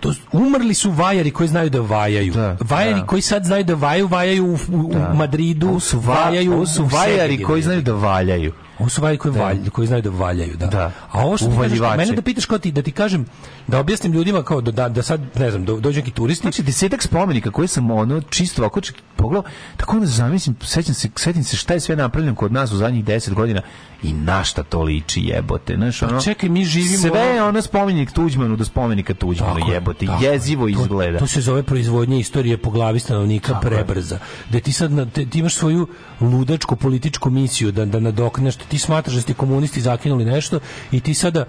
to, 0.00 0.12
umrli 0.32 0.74
su 0.74 0.90
vajari 0.90 1.30
koji 1.30 1.48
znaju 1.48 1.70
da 1.70 1.80
vajaju. 1.80 2.32
Da, 2.32 2.56
vajari 2.60 3.00
da. 3.00 3.06
koji 3.06 3.22
sad 3.22 3.44
znaju 3.44 3.64
da 3.64 3.74
vajaju, 3.74 4.06
vajaju 4.06 4.46
u, 4.46 4.52
u, 4.52 4.80
u 4.80 4.92
Da. 4.92 5.12
Madridu, 5.14 5.68
Ovo 5.68 5.80
su, 5.80 6.00
va, 6.00 6.14
vajaju 6.14 6.52
ovo 6.52 6.66
su 6.66 6.82
u 6.82 6.86
vajari 6.86 7.42
koji 7.42 7.62
znaju 7.62 7.82
da 7.82 7.92
valjaju. 7.92 8.52
Ovo 8.80 8.88
su 8.88 9.00
koji, 9.00 9.34
valj, 9.34 9.70
koji 9.70 9.86
znaju 9.86 10.02
da 10.02 10.10
valjaju, 10.10 10.56
da. 10.56 10.66
Da. 10.66 10.92
A 11.10 11.24
ovo 11.26 11.36
što 11.36 11.46
ti 11.46 11.56
kažeš, 11.60 11.78
mene 11.96 12.12
da 12.12 12.22
pitaš 12.22 12.44
kao 12.44 12.58
ti, 12.58 12.72
da 12.72 12.82
ti 12.82 12.92
kažem, 12.92 13.26
da 13.66 13.78
objasnim 13.78 14.12
ljudima 14.12 14.42
kao 14.42 14.60
da, 14.60 14.72
da, 14.72 14.88
da 14.88 15.02
sad, 15.02 15.20
ne 15.38 15.50
znam, 15.50 15.64
do, 15.64 15.80
dođu 15.80 16.00
neki 16.00 16.10
turisti, 16.10 16.42
Znači, 16.42 16.62
desetak 16.62 17.02
spomenika 17.02 17.50
koje 17.50 17.68
sam 17.68 17.90
ono 17.90 18.20
čisto 18.20 18.62
ovako 18.62 18.80
pogledao, 19.16 19.50
tako 19.76 19.96
onda 19.96 20.06
zamislim, 20.06 20.56
sećam 20.62 20.94
se, 20.94 21.08
setim 21.16 21.44
se 21.44 21.56
šta 21.56 21.74
je 21.74 21.80
sve 21.80 21.96
napravljeno 21.96 22.34
kod 22.34 22.52
nas 22.52 22.72
u 22.72 22.76
zadnjih 22.76 23.04
10 23.04 23.34
godina 23.34 23.62
i 24.02 24.12
na 24.12 24.44
šta 24.44 24.62
to 24.62 24.82
liči 24.82 25.20
jebote. 25.22 25.74
Znaš, 25.76 26.02
ono, 26.02 26.12
Pa 26.12 26.20
čekaj, 26.20 26.48
mi 26.48 26.64
živimo- 26.64 26.98
Sve 27.00 27.20
je 27.20 27.42
ono 27.42 27.62
spomenik 27.62 28.12
Tuđmanu 28.12 28.56
do 28.56 28.64
spomenika 28.64 29.14
Tuđmanu 29.14 29.54
Tako 29.54 29.70
je, 29.70 29.74
jebote. 29.74 30.06
tako 30.06 30.24
je. 30.24 30.28
Jezivo 30.28 30.64
To- 30.64 30.68
izgleda. 30.70 31.18
To, 31.18 31.26
se 31.26 31.40
zove 31.40 31.62
proizvodnja 31.62 32.16
istorije 32.18 32.56
po 32.56 32.70
glavi 32.70 33.00
stanovnika 33.00 33.48
Tako 33.48 33.60
prebrza. 33.62 34.18
Da 34.50 34.60
ti 34.60 34.72
sad 34.72 34.92
na- 34.92 35.06
te- 35.06 35.26
ti 35.26 35.38
imaš 35.38 35.54
svoju 35.54 35.88
ludačku 36.20 36.76
političku 36.76 37.30
misiju 37.30 37.72
da 37.72 37.84
da 37.84 38.00
nadokneš, 38.00 38.56
ti 38.56 38.78
smatraš 38.78 39.14
da 39.14 39.20
ste 39.20 39.34
komunisti 39.34 39.80
zakinuli 39.80 40.24
nešto 40.24 40.60
i 40.90 41.00
ti 41.00 41.14
sada 41.14 41.44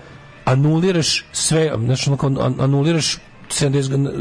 anuliraš 0.45 1.25
sve, 1.31 1.71
znači 1.77 2.09
ono 2.09 2.41
anuliraš 2.59 3.17
70 3.49 3.89
godina- 3.89 4.11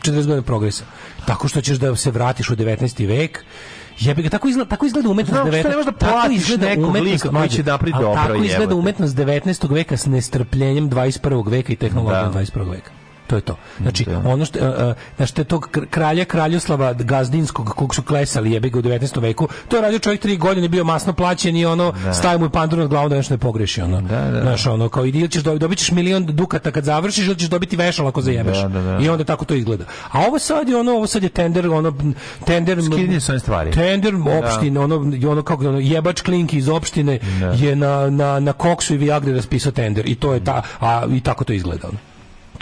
40 0.00 0.26
godina 0.26 0.42
progresa. 0.42 0.84
Tako 1.26 1.48
što 1.48 1.60
ćeš 1.60 1.76
da 1.76 1.96
se 1.96 2.10
vratiš 2.10 2.50
u 2.50 2.56
19. 2.56 3.06
vek 3.06 3.44
Jebi 3.98 4.22
ga, 4.22 4.28
tako 4.28 4.48
izgleda, 4.48 4.68
tako 4.68 4.86
izgleda 4.86 5.08
umetnost 5.08 5.42
Znam, 5.42 5.52
što 5.52 5.68
19. 5.68 5.70
ne 5.70 5.76
možeš 5.76 5.86
da 5.86 5.92
tako 5.92 6.12
platiš 6.12 6.36
izgleda 6.38 6.66
nekog 6.66 6.84
umetnost, 6.88 7.24
lika 7.24 7.38
koji 7.38 7.48
će 7.48 7.62
napraviti 7.62 7.96
ali 7.96 8.04
dobro, 8.04 8.22
Tako 8.22 8.44
izgleda 8.44 8.74
umetnost 8.74 9.16
19. 9.16 9.72
veka 9.72 9.96
s 9.96 10.06
nestrpljenjem 10.06 10.90
21. 10.90 11.50
veka 11.50 11.72
i 11.72 11.76
tehnologijom 11.76 12.32
Da. 12.32 12.40
21. 12.40 12.70
veka. 12.70 12.90
To 13.32 13.36
je 13.36 13.42
to. 13.42 13.56
Znači, 13.80 14.06
ono 14.24 14.44
što, 14.44 14.58
uh, 14.58 14.94
znači, 15.16 15.34
te 15.34 15.44
tog 15.44 15.68
kr- 15.72 15.86
kralja 15.90 16.24
Kraljoslava 16.24 16.92
Gazdinskog, 16.92 17.68
kog 17.68 17.94
su 17.94 18.02
klesali 18.02 18.52
jebi 18.52 18.70
ga 18.70 18.78
u 18.78 18.82
19. 18.82 19.20
veku, 19.20 19.48
to 19.68 19.76
je 19.76 19.82
radio 19.82 19.98
čovjek 19.98 20.20
tri 20.20 20.36
godine, 20.36 20.68
bio 20.68 20.84
masno 20.84 21.12
plaćen 21.12 21.56
i 21.56 21.66
ono, 21.66 21.92
stavio 22.12 22.38
mu 22.38 22.50
pandur 22.50 22.78
nad 22.78 22.88
glavom 22.88 23.10
da 23.10 23.16
nešto 23.16 23.34
ne 23.34 23.38
pogreši, 23.38 23.80
ono. 23.82 24.00
da. 24.00 24.40
Znaš, 24.42 24.66
ono, 24.66 24.88
kao, 24.88 25.06
ili 25.06 25.28
ćeš 25.28 25.42
dobiti, 25.42 25.60
dobit 25.60 25.78
ćeš 25.78 25.90
milion 25.90 26.26
dukata 26.26 26.70
kad 26.70 26.84
završiš, 26.84 27.26
ili 27.26 27.38
ćeš 27.38 27.48
dobiti 27.48 27.76
vešal 27.76 28.08
ako 28.08 28.20
zajebeš. 28.20 28.58
Da, 28.58 28.68
da, 28.68 28.82
da. 28.82 28.98
I 29.00 29.08
onda 29.08 29.24
tako 29.24 29.44
to 29.44 29.54
izgleda. 29.54 29.84
A 30.10 30.20
ovo 30.20 30.38
sad 30.38 30.68
je 30.68 30.76
ono, 30.76 30.92
ovo 30.92 31.06
sad 31.06 31.22
je 31.22 31.28
tender, 31.28 31.68
ono, 31.68 31.94
tender... 32.46 32.82
Skidanje 32.82 33.20
s 33.20 33.28
one 33.28 33.38
stvari. 33.38 33.70
Tender 33.70 34.14
opštine, 34.14 34.80
ono, 34.80 34.96
ono 35.30 35.42
kako 35.42 35.68
ono, 35.68 35.78
jebač 35.78 36.20
klinki 36.20 36.58
iz 36.58 36.68
opštine 36.68 37.18
je 37.54 37.76
na, 37.76 38.10
na, 38.10 38.40
na 38.40 38.52
koksu 38.52 38.94
i 38.94 38.98
Viagri 38.98 39.32
raspisao 39.32 39.72
tender 39.72 40.06
i 40.06 40.14
to 40.14 40.34
je 40.34 40.44
ta, 40.44 40.62
a 40.80 41.02
i 41.12 41.20
tako 41.20 41.44
to 41.44 41.52
izgleda. 41.52 41.88
Ono. 41.88 42.11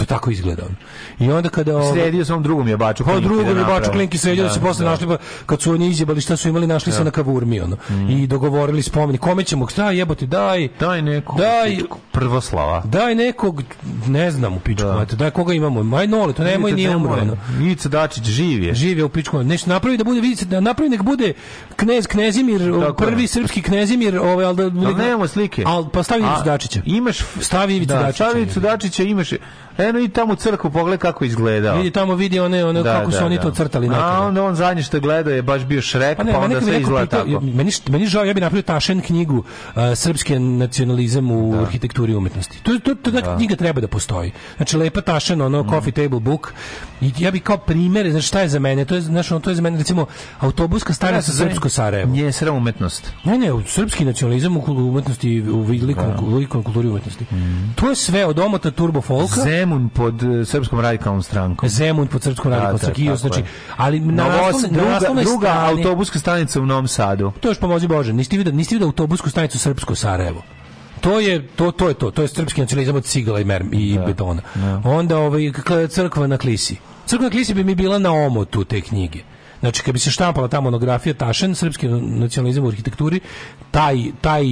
To 0.00 0.06
tako 0.06 0.30
izgleda. 0.30 0.62
I 1.18 1.30
onda 1.30 1.48
kada... 1.48 1.76
ovo- 1.76 1.92
Sredio 1.92 2.24
sam 2.24 2.42
drugom 2.42 2.68
jebaču 2.68 3.04
Pa 3.04 3.10
klinke 3.10 3.24
drugo 3.24 3.42
da 3.44 3.50
je 3.50 3.64
baču 3.66 3.90
klinki 3.90 4.18
sredio 4.18 4.44
da, 4.44 4.50
se 4.50 4.60
posle 4.60 4.84
našli 4.84 5.06
pa 5.06 5.16
kad 5.46 5.60
su 5.60 5.72
oni 5.72 5.88
izjebali 5.88 6.20
šta 6.20 6.36
su 6.36 6.48
imali 6.48 6.66
našli 6.66 6.92
se 6.92 7.04
na 7.04 7.10
kavurmi 7.10 7.60
ono. 7.60 7.76
I 8.08 8.26
dogovorili 8.26 8.82
spomenik 8.82 9.20
kome 9.20 9.44
ćemo 9.44 9.68
šta 9.68 9.90
jebote 9.90 10.26
daj 10.26 10.68
Daj 10.80 11.02
nekog 11.02 11.38
Daj- 11.38 11.82
prvoslava. 12.12 12.82
daj 12.84 13.14
nekog 13.14 13.62
ne 14.06 14.30
znam 14.30 14.54
u 14.54 14.60
pičku 14.60 14.86
Da. 14.86 15.04
da. 15.04 15.16
daj 15.16 15.30
koga 15.30 15.52
imamo 15.54 15.82
maj 15.82 16.06
noli 16.06 16.32
to 16.34 16.44
nemoj 16.44 16.72
nije 16.72 16.96
umro 16.96 17.12
ono. 17.12 17.36
Ivica 17.60 17.88
Dačić 17.88 18.24
živ 18.24 18.62
je. 18.62 18.74
Živ 18.74 18.98
je 18.98 19.04
u 19.04 19.08
pičku. 19.08 19.42
Nešto 19.42 19.70
napravi 19.70 19.96
da 19.96 20.04
bude 20.04 20.20
vidite 20.20 20.44
da 20.44 20.60
napravi 20.60 20.90
nek 20.90 21.02
bude 21.02 21.32
knez 21.76 22.06
Knezimir, 22.06 22.60
je. 22.60 22.72
prvi 22.96 23.26
srpski 23.26 23.62
Knezimir, 23.62 24.18
ovaj 24.18 24.44
al 24.44 24.54
da 24.54 24.70
nemamo 24.70 25.28
slike. 25.28 25.62
Al 25.66 25.88
pa 25.88 26.02
stavi 26.02 26.22
Ivicu 26.22 26.42
Dačića. 26.44 26.80
Imaš 26.84 27.18
Stavi 27.40 27.76
Ivicu 27.76 27.88
da, 27.88 27.98
Dačića. 27.98 28.24
Stavi 28.24 28.42
Ivicu 28.42 28.60
Dačića, 28.60 29.02
imaš 29.02 29.30
Eno 29.80 30.00
i 30.00 30.08
tamo 30.08 30.34
crkvu 30.34 30.70
pogled 30.70 31.00
kako 31.00 31.24
izgledao. 31.24 31.76
Vidi 31.76 31.90
tamo 31.90 32.14
vidi 32.14 32.40
one, 32.40 32.64
one 32.64 32.82
kako 32.82 33.10
su 33.10 33.24
oni 33.24 33.40
to 33.40 33.50
crtali 33.50 33.88
nekada. 33.88 34.12
A 34.12 34.26
onda 34.26 34.44
on 34.44 34.54
zadnje 34.54 34.82
što 34.82 34.96
je 34.96 35.00
gledao 35.00 35.34
je 35.34 35.42
baš 35.42 35.64
bio 35.64 35.82
Šrek, 35.82 36.16
pa, 36.16 36.24
Pa 36.24 36.30
ne, 36.30 36.36
onda 36.36 36.54
kad 36.54 36.64
bi 36.64 36.70
sve 36.70 36.80
izgleda 36.80 37.06
pitao, 37.06 37.24
tako. 37.24 37.40
meni, 37.40 37.70
meni 37.88 38.06
žao, 38.06 38.24
ja 38.24 38.34
bih 38.34 38.42
napravio 38.42 38.62
tašen 38.62 39.00
knjigu 39.00 39.36
uh, 39.38 39.82
Srpski 39.94 40.38
nacionalizam 40.38 41.30
u 41.30 41.60
arhitектuri 41.62 42.12
i 42.12 42.16
umetnosti. 42.16 42.62
To, 42.62 42.78
to, 42.78 42.94
to, 42.94 43.10
ta 43.10 43.36
knjiga 43.36 43.56
treba 43.56 43.80
da 43.80 43.88
postoji. 43.88 44.32
Znači, 44.56 44.76
lepa 44.76 45.00
tašen, 45.00 45.42
ono, 45.42 45.64
coffee 45.70 45.92
table 45.92 46.20
book. 46.20 46.52
I 47.00 47.12
ja 47.18 47.30
bih 47.30 47.42
kao 47.42 47.56
primjer, 47.58 48.10
znači, 48.10 48.26
šta 48.26 48.40
je 48.40 48.48
za 48.48 48.58
mene? 48.58 48.84
To 48.84 48.94
je, 48.94 49.00
znači, 49.00 49.34
ono, 49.34 49.40
to 49.40 49.50
je 49.50 49.56
za 49.56 49.62
mene, 49.62 49.78
recimo, 49.78 50.06
autobuska 50.40 50.92
stanica 50.92 51.32
Srpsko 51.32 51.68
Sarajevo. 51.68 52.12
Nije 52.12 52.32
sram 52.32 52.56
umetnost. 52.56 53.12
Ne, 53.24 53.38
ne, 53.38 53.48
srpski 53.66 54.04
nacionalizam 54.04 54.56
u 54.56 54.62
umetnosti, 54.66 55.42
u 55.42 55.62
velikom, 55.62 56.04
u 56.22 56.30
velikom 56.30 56.62
kulturi 56.62 56.88
umetnosti. 56.88 57.24
To 57.74 57.88
je 57.88 57.96
sve 57.96 58.26
od 58.26 58.38
omota 58.38 58.70
turbo 58.70 59.00
folka. 59.00 59.34
Zemun 59.70 59.88
pod 59.88 60.22
eh, 60.22 60.44
Srpskom 60.44 60.80
radikalnom 60.80 61.22
strankom. 61.22 61.68
Zemun 61.68 62.06
pod 62.06 62.22
srpskom 62.22 62.50
Da, 62.50 62.56
radikalnom 62.56 62.78
da, 63.06 63.16
strankom. 63.16 63.16
Znači, 63.16 63.42
ali 63.76 64.00
na, 64.00 64.24
naslovnoj- 64.24 64.70
na 64.72 64.98
druga, 64.98 65.22
druga 65.22 65.48
strani- 65.48 65.68
autobuska 65.70 66.18
stanica 66.18 66.60
u 66.60 66.66
Novom 66.66 66.88
Sadu. 66.88 67.32
To 67.40 67.48
još 67.48 67.58
pomozi 67.58 67.86
Bože. 67.86 68.12
Niste 68.12 68.36
vidio, 68.36 68.52
niste 68.52 68.74
vidio 68.74 68.86
autobusku 68.86 69.30
stanicu 69.30 69.58
Srpsko 69.58 69.94
Sarajevo. 69.94 70.42
To 71.00 71.20
je 71.20 71.46
to 71.48 71.70
to 71.70 71.88
je 71.88 71.94
to, 71.94 72.10
to 72.10 72.22
je 72.22 72.28
srpski 72.28 72.60
nacionalizam 72.60 72.96
od 72.96 73.04
cigala 73.04 73.40
i 73.40 73.44
mer 73.44 73.64
i 73.72 73.98
betona. 74.06 74.42
Onda 74.84 75.18
ovaj 75.18 75.52
crkva 75.88 76.26
na 76.26 76.36
Klisi. 76.36 76.76
Crkva 77.06 77.24
na 77.24 77.30
Klisi 77.30 77.54
bi 77.54 77.64
mi 77.64 77.74
bila 77.74 77.98
na 77.98 78.12
omotu 78.12 78.64
te 78.64 78.80
knjige. 78.80 79.18
Znači 79.60 79.82
kad 79.82 79.92
bi 79.92 79.98
se 79.98 80.10
štampala 80.10 80.48
ta 80.48 80.60
monografija 80.60 81.14
Tašen, 81.14 81.54
srpski 81.54 81.88
nacionalizam 81.88 82.64
u 82.64 82.68
arhitekturi, 82.68 83.20
taj 83.70 83.96
taj 84.20 84.44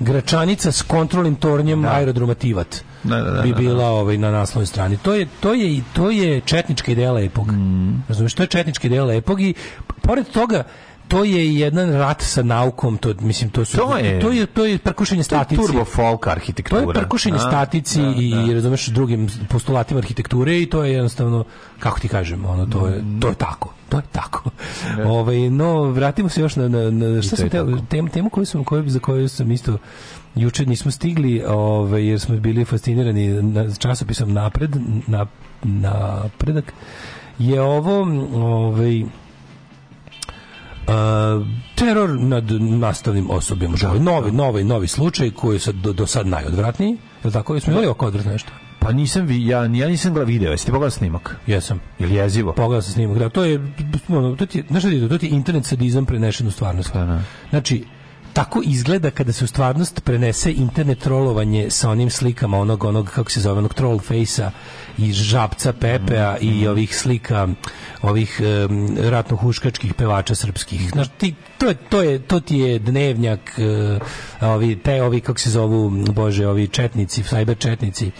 Gračanica 0.00 0.72
s 0.72 0.82
kontrolnim 0.82 1.34
tornjem 1.34 1.84
aerodroma 1.84 2.34
Tivat 2.34 2.84
Da, 3.02 3.16
da, 3.16 3.30
da, 3.30 3.42
bi 3.42 3.50
da, 3.50 3.56
bila 3.56 3.86
ovaj 3.86 4.18
na 4.18 4.30
naslovnoj 4.30 4.66
strani. 4.66 4.96
To 4.96 5.14
je 5.14 5.26
to 5.40 5.54
je 5.54 5.72
i 5.72 5.82
to 5.92 6.10
je 6.10 6.40
četnička 6.40 6.92
ideja 6.92 7.12
lepog. 7.12 7.52
Mm. 7.52 8.02
Razumeš, 8.08 8.34
to 8.34 8.42
je 8.42 8.46
četnička 8.46 8.86
ideja 8.86 9.04
lepog 9.04 9.40
i 9.40 9.54
pored 10.02 10.26
toga 10.28 10.64
to 11.10 11.24
je 11.24 11.54
jedan 11.54 11.92
rat 11.92 12.22
sa 12.22 12.42
naukom, 12.44 12.98
to 12.98 13.14
mislim 13.20 13.50
to 13.50 13.64
su 13.64 13.76
To 13.78 13.96
je- 13.96 14.20
to 14.20 14.30
je 14.30 14.46
to 14.46 14.64
je 14.64 14.78
prkušenje 14.78 15.18
To 15.18 15.34
je 15.34 15.38
statici. 15.38 15.62
turbo 15.62 15.84
folk 15.86 16.20
To 16.20 16.30
arhitektura. 16.30 16.80
je 16.80 16.92
prkušenje 16.94 17.34
Da, 17.34 17.40
statici 17.40 17.98
da, 18.00 18.14
i 18.16 18.46
da. 18.46 18.54
razumeš 18.54 18.86
drugim 18.86 19.20
postulatima 19.48 19.98
arhitekture 19.98 20.58
i 20.58 20.66
to 20.66 20.84
je 20.84 20.92
jednostavno 20.92 21.44
kako 21.78 22.00
ti 22.00 22.08
kažem, 22.08 22.44
ono 22.44 22.66
to 22.66 22.86
je 22.86 23.04
to 23.20 23.28
je 23.28 23.34
tako. 23.34 23.72
To 23.88 23.96
je 23.96 24.02
tako. 24.12 24.50
Ovaj 25.06 25.50
no 25.50 25.82
vratimo 25.82 26.28
se 26.28 26.40
još 26.40 26.56
na 26.56 26.68
na, 26.68 26.90
na 26.90 27.22
šta 27.22 27.30
to 27.30 27.36
sam 27.38 27.48
tako. 27.50 27.78
temu 27.80 28.08
temu 28.08 28.30
koju 28.30 28.46
sam 28.46 28.64
koju 28.64 28.88
za 28.88 28.98
koju 28.98 29.28
sam 29.28 29.50
isto 29.50 29.78
juče 30.34 30.66
nismo 30.66 30.90
stigli, 30.90 31.42
ovaj 31.44 32.06
jer 32.06 32.20
smo 32.20 32.36
bili 32.36 32.64
fascinirani 32.64 33.28
na 33.42 33.74
časopisom 33.74 34.32
napred 34.32 34.76
na 35.06 35.26
napredak 35.62 36.72
je 37.38 37.60
ovo 37.62 38.00
ovaj 38.34 39.02
Uh, 40.90 41.46
teror 41.74 42.10
nad 42.20 42.44
nastavnim 42.60 43.30
osobljem 43.30 43.74
u 43.74 43.76
školi. 43.76 44.00
Novi, 44.00 44.32
novi, 44.32 44.64
novi 44.64 44.88
slučaj 44.88 45.30
koji 45.30 45.56
je 45.56 45.60
sad 45.60 45.74
do, 45.74 45.92
do 45.92 46.06
sad 46.06 46.26
najodvratniji. 46.26 46.90
Je 46.90 46.98
li 47.24 47.32
tako? 47.32 47.54
Jesmo 47.54 47.72
imali 47.72 47.86
oko 47.86 48.06
odvratno 48.06 48.32
nešto? 48.32 48.52
Pa 48.78 48.92
nisam 48.92 49.26
vi, 49.26 49.46
ja, 49.46 49.58
ja 49.58 49.88
nisam 49.88 50.12
gledao 50.12 50.26
video, 50.26 50.50
jeste 50.50 50.66
ti 50.66 50.72
pogledao 50.72 50.90
snimak? 50.90 51.36
Jesam. 51.46 51.80
Ili 51.98 52.14
jezivo? 52.14 52.52
Pogledao 52.52 52.82
sam 52.82 52.92
snimak. 52.92 53.18
Da, 53.18 53.28
to 53.28 53.44
je, 53.44 53.72
ono, 54.08 54.36
to 54.36 54.46
ti, 54.46 54.64
znaš 54.68 54.82
šta 54.82 54.90
ti 54.90 54.96
je 54.96 55.02
to? 55.02 55.08
To 55.08 55.18
ti 55.18 55.26
je 55.26 55.30
internet 55.30 55.66
sadizam 55.66 56.06
prenešen 56.06 56.46
u 56.46 56.50
stvarnost. 56.50 56.90
Znači, 57.50 57.84
tako 58.32 58.62
izgleda 58.64 59.10
kada 59.10 59.32
se 59.32 59.44
u 59.44 59.46
stvarnost 59.46 60.04
prenese 60.04 60.52
internet 60.52 60.98
trolovanje 60.98 61.70
sa 61.70 61.90
onim 61.90 62.10
slikama 62.10 62.58
onog, 62.58 62.84
onog 62.84 63.10
kako 63.10 63.30
se 63.30 63.40
zove, 63.40 63.58
onog 63.58 63.74
troll 63.74 63.98
face-a 63.98 64.50
i 64.98 65.12
žabca 65.12 65.72
Pepea 65.72 66.38
i 66.40 66.68
ovih 66.68 66.96
slika 66.96 67.48
ovih 68.02 68.40
um, 68.40 68.96
ratno-huškačkih 69.00 69.94
pevača 69.94 70.34
srpskih. 70.34 70.90
Znaš, 70.90 71.08
ti, 71.18 71.34
to, 71.58 71.68
je, 71.68 71.74
to, 71.74 72.02
je, 72.02 72.18
to 72.18 72.40
ti 72.40 72.58
je 72.58 72.78
dnevnjak 72.78 73.40
uh, 74.40 74.48
ovi, 74.48 74.76
te, 74.76 75.02
ovi, 75.02 75.20
kako 75.20 75.38
se 75.38 75.50
zovu, 75.50 75.90
bože, 75.90 76.46
ovi 76.46 76.68
četnici, 76.68 77.22
cyber 77.22 77.58
četnici 77.58 78.10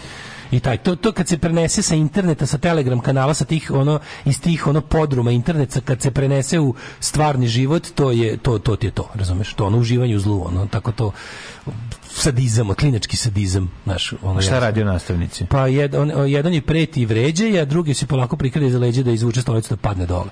i 0.51 0.59
taj 0.59 0.77
to 0.77 0.95
to 0.95 1.11
kad 1.11 1.27
se 1.27 1.37
prenese 1.37 1.81
sa 1.81 1.95
interneta 1.95 2.45
sa 2.45 2.57
Telegram 2.57 2.99
kanala 2.99 3.33
sa 3.33 3.45
tih 3.45 3.71
ono 3.71 3.99
iz 4.25 4.41
tih 4.41 4.67
ono 4.67 4.81
podruma 4.81 5.31
interneta 5.31 5.81
kad 5.81 6.01
se 6.01 6.11
prenese 6.11 6.59
u 6.59 6.75
stvarni 6.99 7.47
život 7.47 7.87
to 7.95 8.11
je 8.11 8.37
to 8.37 8.59
to 8.59 8.75
ti 8.75 8.87
je 8.87 8.91
to 8.91 9.09
razumeš 9.15 9.53
to 9.53 9.65
ono 9.65 9.77
uživanje 9.77 10.15
u 10.15 10.19
zlu 10.19 10.47
ono 10.47 10.67
tako 10.67 10.91
to 10.91 11.11
sadizam, 12.13 12.73
klinački 12.73 13.17
sadizam, 13.17 13.71
znaš, 13.83 14.13
ono 14.21 14.41
Šta 14.41 14.59
radio 14.59 14.85
nastavnici? 14.85 15.45
Pa 15.45 15.67
jed, 15.67 15.95
on, 15.95 16.11
jedan 16.27 16.53
je 16.53 16.61
preti 16.61 17.01
i 17.01 17.05
vređe, 17.05 17.59
a 17.59 17.65
drugi 17.65 17.93
se 17.93 18.05
polako 18.05 18.37
prikrije 18.37 18.71
za 18.71 18.79
leđe 18.79 19.03
da 19.03 19.11
izvuče 19.11 19.41
stolicu 19.41 19.75
da 19.75 19.81
padne 19.81 20.05
dole. 20.05 20.29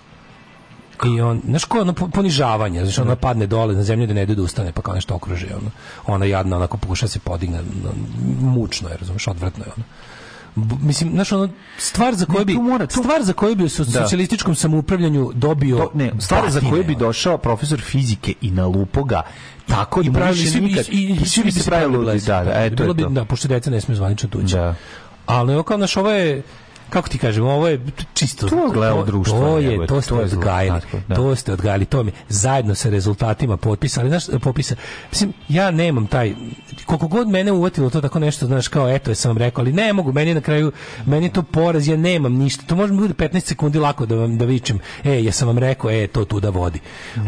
I 1.05 1.21
on, 1.21 1.41
znaš 1.45 1.63
ko, 1.65 1.79
ono 1.81 1.93
po- 1.93 2.07
ponižavanje, 2.07 2.83
znaš, 2.83 2.97
ona 2.99 3.15
padne 3.15 3.47
dole 3.47 3.75
na 3.75 3.83
zemlju 3.83 4.07
da 4.07 4.13
ne 4.13 4.23
ide 4.23 4.35
da 4.35 4.41
ustane, 4.41 4.71
pa 4.71 4.81
kao 4.81 4.93
nešto 4.95 5.15
okruže, 5.15 5.47
ono. 5.61 5.71
Ona 6.07 6.25
jadna, 6.25 6.55
onako 6.55 6.77
pokuša 6.77 7.07
se 7.07 7.19
podigne, 7.19 7.59
mučno 8.41 8.89
je, 8.89 8.97
razumeš, 8.97 9.27
odvratno 9.27 9.65
je, 9.65 9.71
ono. 9.77 9.85
B- 10.55 10.75
mislim, 10.81 11.11
znaš, 11.11 11.31
ono, 11.31 11.49
stvar 11.77 12.15
za 12.15 12.25
koju 12.25 12.45
bi, 12.45 12.57
stvar 12.89 13.23
za 13.23 13.33
koju 13.33 13.55
bi 13.55 13.63
u 13.63 13.67
Da. 13.67 13.69
socijalističkom 13.69 14.55
samoupravljanju 14.55 15.31
dobio 15.35 15.77
To, 15.77 15.91
ne, 15.93 16.11
stvar 16.19 16.49
za 16.51 16.59
batine, 16.59 16.71
koju 16.71 16.83
bi 16.83 16.95
došao 16.95 17.37
profesor 17.37 17.81
fizike 17.81 18.33
i 18.41 18.51
na 18.51 18.65
lupoga 18.67 19.21
tako 19.67 20.01
I 20.01 20.09
da 20.09 20.29
više 20.29 20.49
svi 20.49 20.61
nikad, 20.61 20.85
i, 20.91 21.17
i, 21.21 21.25
svi 21.25 21.43
bi 21.43 21.51
se 21.51 21.69
pravili 21.69 22.19
da, 22.19 22.43
da, 22.43 22.51
e, 22.65 22.69
to 22.69 22.75
Bilo 22.75 22.89
je 22.89 22.93
bi. 23.09 23.15
Da, 23.15 23.25
pošto 23.25 23.47
deca 23.47 23.69
ne 23.69 23.81
smiju 23.81 23.95
zvanično 23.95 24.29
tući. 24.29 24.55
Da. 24.55 24.75
Ali 25.25 25.63
kao 25.63 25.77
naš, 25.77 25.97
ovo 25.97 26.11
je, 26.11 26.43
kako 26.89 27.09
ti 27.09 27.17
kažem, 27.17 27.45
ovo 27.45 27.67
je 27.67 27.85
čisto... 28.13 28.47
To 28.47 28.69
gledalo 28.73 29.05
društvo, 29.05 29.39
To 29.39 29.57
je, 29.57 29.87
to 29.87 30.01
ste 30.01 30.09
to 30.09 30.21
odgajali. 30.21 30.81
da. 31.07 31.15
To 31.15 31.35
ste 31.35 31.53
odgajali, 31.53 31.85
to 31.85 32.03
mi 32.03 32.11
zajedno 32.29 32.75
sa 32.75 32.89
rezultatima 32.89 33.57
potpisa, 33.57 34.01
ali 34.01 34.09
znaš, 34.09 34.23
popisa, 34.41 34.75
mislim, 35.11 35.33
ja 35.49 35.71
nemam 35.71 36.07
taj, 36.07 36.33
koliko 36.85 37.07
god 37.07 37.27
mene 37.27 37.51
uvatilo 37.51 37.89
to 37.89 38.01
tako 38.01 38.19
nešto, 38.19 38.45
znaš, 38.45 38.67
kao, 38.67 38.89
eto, 38.89 39.15
sam 39.15 39.29
vam 39.29 39.37
rekao, 39.37 39.61
ali 39.61 39.73
ne 39.73 39.93
mogu, 39.93 40.13
meni 40.13 40.33
na 40.33 40.41
kraju, 40.41 40.71
meni 41.05 41.25
je 41.25 41.33
to 41.33 41.43
poraz, 41.43 41.87
ja 41.87 41.97
nemam 41.97 42.33
ništa, 42.33 42.63
to 42.67 42.75
može 42.75 42.93
mi 42.93 42.99
bude 42.99 43.13
15 43.13 43.39
sekundi 43.39 43.79
lako 43.79 44.05
da 44.05 44.15
vam, 44.15 44.37
da 44.37 44.45
vičem, 44.45 44.79
e, 45.03 45.23
ja 45.23 45.31
sam 45.31 45.47
vam 45.47 45.57
rekao, 45.57 45.91
e, 45.91 46.07
to 46.07 46.25
tu 46.25 46.39
da 46.39 46.49
vodi, 46.49 46.79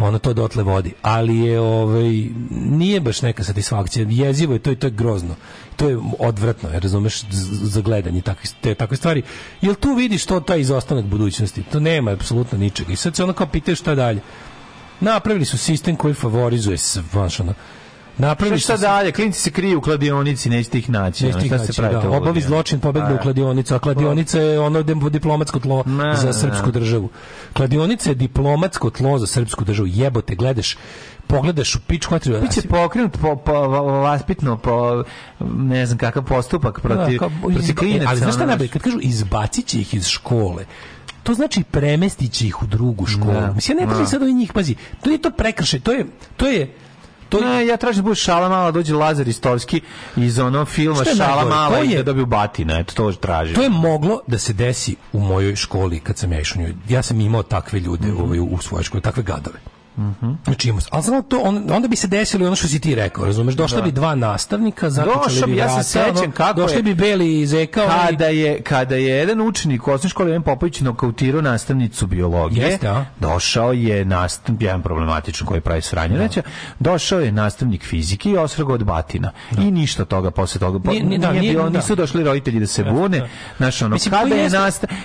ono 0.01 0.19
to 0.19 0.33
dotle 0.33 0.63
vodi, 0.63 0.93
ali 1.01 1.37
je, 1.37 1.59
ovaj, 1.59 2.29
nije 2.49 2.99
baš 2.99 3.21
neka 3.21 3.43
satisfakcija, 3.43 4.05
jezivo 4.09 4.53
je 4.53 4.59
to 4.59 4.71
i 4.71 4.75
to 4.75 4.87
je 4.87 4.91
grozno, 4.91 5.35
to 5.75 5.89
je 5.89 5.97
odvratno, 6.19 6.69
je, 6.69 6.79
razumeš, 6.79 7.21
za 7.63 7.81
gledanje 7.81 8.21
takve, 8.21 8.49
te, 8.61 8.75
takve 8.75 8.97
stvari. 8.97 9.23
Jel 9.61 9.75
tu 9.75 9.93
vidiš 9.93 10.25
to 10.25 10.39
taj 10.39 10.59
izostanak 10.59 11.05
budućnosti? 11.05 11.63
To 11.63 11.79
nema 11.79 12.11
apsolutno 12.11 12.57
ničega. 12.57 12.93
I 12.93 12.95
sad 12.95 13.15
se 13.15 13.23
ono 13.23 13.33
kao 13.33 13.47
pitaju 13.47 13.75
šta 13.75 13.95
dalje. 13.95 14.21
Napravili 14.99 15.45
su 15.45 15.57
sistem 15.57 15.95
koji 15.95 16.13
favorizuje 16.13 16.77
znaš, 16.77 17.39
ono, 17.39 17.53
Napravili 18.17 18.59
Šta 18.59 18.77
dalje? 18.77 19.11
Klinci 19.11 19.41
se 19.41 19.51
kriju 19.51 19.77
u 19.77 19.81
kladionici, 19.81 20.49
nećete 20.49 20.77
ih 20.77 20.89
naći. 20.89 21.25
Nećete 21.25 21.45
ih 21.45 21.51
naći, 21.51 21.73
se 21.73 21.81
da. 21.81 22.09
Obavi 22.09 22.41
zločin, 22.41 22.79
pobegne 22.79 23.15
u 23.15 23.17
kladionicu, 23.17 23.75
a 23.75 23.79
kladionica 23.79 24.39
je 24.39 24.59
ono 24.59 24.83
diplomatsko 24.83 25.59
tlo 25.59 25.83
Ne, 25.85 26.15
za 26.15 26.27
ne, 26.27 26.33
srpsku 26.33 26.65
ne. 26.65 26.71
državu. 26.71 27.09
Kladionica 27.53 28.09
je 28.09 28.15
diplomatsko 28.15 28.89
tlo 28.89 29.19
za 29.19 29.27
srpsku 29.27 29.63
državu. 29.63 29.87
Jebote, 29.87 30.35
gledaš, 30.35 30.77
pogledaš 31.31 31.75
u 31.75 31.79
pičku 31.79 32.13
materiju. 32.13 32.41
Biće 32.41 32.61
pokrenut 32.63 33.17
po, 33.17 33.35
po, 33.35 33.53
vaspitno, 33.79 34.57
po, 34.57 35.03
ne 35.41 35.85
znam 35.85 35.97
kakav 35.97 36.23
postupak 36.23 36.79
protiv, 36.79 37.19
Da, 37.19 37.29
protiv 37.43 37.75
klinaca. 37.75 38.09
Ali 38.09 38.17
znaš 38.17 38.35
šta 38.35 38.45
najbolje? 38.45 38.69
Kad 38.69 38.81
kažu 38.81 38.97
izbacit 39.01 39.65
će 39.65 39.79
ih 39.79 39.93
iz 39.93 40.07
škole, 40.07 40.65
to 41.23 41.33
znači 41.33 41.63
premestit 41.63 42.31
će 42.31 42.47
ih 42.47 42.63
u 42.63 42.67
drugu 42.67 43.05
školu. 43.05 43.33
Da. 43.33 43.51
Mislim, 43.51 43.77
ja 43.77 43.81
ne 43.81 43.87
tražim 43.87 44.05
Da. 44.05 44.09
sad 44.09 44.21
od 44.21 44.29
njih, 44.29 44.53
pazi, 44.53 44.75
to 45.01 45.09
nije 45.09 45.21
to 45.21 45.31
prekršaj, 45.31 45.79
to 45.79 45.91
je, 45.91 46.05
to 46.37 46.47
je, 46.47 46.73
to 47.29 47.37
je, 47.37 47.45
Ne, 47.45 47.67
ja 47.67 47.77
tražim 47.77 47.97
da 47.97 48.03
bude 48.03 48.15
šala 48.15 48.49
mala, 48.49 48.71
dođe 48.71 48.95
Lazar 48.95 49.27
Istovski 49.27 49.81
iz 50.17 50.39
ono 50.39 50.65
filma 50.65 50.99
je 51.01 51.15
Šala 51.15 51.45
mala 51.45 51.79
i 51.79 51.89
je- 51.89 51.97
da 51.97 52.03
dobiju 52.03 52.25
batina, 52.25 52.79
eto 52.79 52.93
to 52.95 53.11
tražim. 53.13 53.55
To 53.55 53.61
je 53.61 53.69
moglo 53.69 54.19
da 54.27 54.37
se 54.37 54.53
desi 54.53 54.95
u 55.13 55.19
mojoj 55.21 55.55
školi 55.55 55.99
kad 55.99 56.17
sam 56.17 56.33
ja 56.33 56.39
išao 56.39 56.59
u 56.59 56.63
nju. 56.63 56.73
Ja 56.89 57.01
sam 57.01 57.21
imao 57.21 57.43
takve 57.43 57.79
ljude 57.79 58.07
Mhm. 58.07 58.21
ovaj, 58.21 58.39
u 58.41 58.57
svojoj 58.59 58.83
školi, 58.83 59.01
takve 59.01 59.23
gadove. 59.23 59.59
Znači 60.45 60.69
imao 60.69 60.81
sam. 60.81 60.89
Ali 60.91 61.03
znam 61.03 61.23
to, 61.23 61.39
on- 61.39 61.71
onda 61.71 61.87
bi 61.87 61.95
se 61.95 62.07
desilo 62.07 62.43
i 62.43 62.47
ono 62.47 62.55
što 62.55 62.67
si 62.67 62.79
ti 62.79 62.95
rekao, 62.95 63.25
razumeš? 63.25 63.55
Došla 63.55 63.77
Da. 63.77 63.83
bi 63.83 63.91
dva 63.91 64.15
nastavnika, 64.15 64.89
zaključali 64.89 65.25
Došao 65.25 65.47
bi 65.47 65.55
ja 65.55 65.69
se 65.73 65.83
sećam 65.83 66.31
kako 66.31 66.59
Došli 66.61 66.77
je- 66.77 66.83
bi 66.83 66.93
beli 66.95 67.45
zeka, 67.45 67.81
Kada 68.01 68.25
je, 68.25 68.61
kada 68.61 68.95
je 68.95 69.07
jedan 69.07 69.41
učenik 69.41 69.81
u 69.81 69.91
osnovnoj 69.91 70.09
školi, 70.09 70.29
jedan 70.29 70.43
Popović, 70.43 70.81
nokautirao 70.81 71.41
nastavnicu 71.41 72.07
biologije, 72.07 72.65
Jeste, 72.65 72.87
a? 72.87 73.05
došao 73.19 73.73
je 73.73 74.05
nastavnik, 74.05 74.61
jedan 74.61 74.81
problematičan 74.81 75.47
koji 75.47 75.61
pravi 75.61 75.81
sranje, 75.81 76.17
reća, 76.17 76.41
došao 76.79 77.19
je 77.19 77.31
nastavnik 77.31 77.83
fizike 77.83 78.29
i 78.29 78.37
osvrgo 78.37 78.73
od 78.73 78.83
batina. 78.83 79.31
I 79.59 79.71
ništa 79.71 80.05
toga 80.05 80.31
posle 80.31 80.59
toga. 80.59 80.79
Po- 80.79 80.91
Nije- 80.91 81.03
nije- 81.03 81.19
da, 81.19 81.31
nije 81.31 81.51
bilo, 81.53 81.69
da. 81.69 81.77
nisu 81.77 81.95
došli 81.95 82.23
roditelji 82.23 82.59
da 82.59 82.67
se 82.67 82.83
bune. 82.83 83.29
Znaš, 83.57 83.81
ono, 83.81 83.93
Mislim, 83.93 84.11
kada 84.13 84.35
je, 84.35 84.49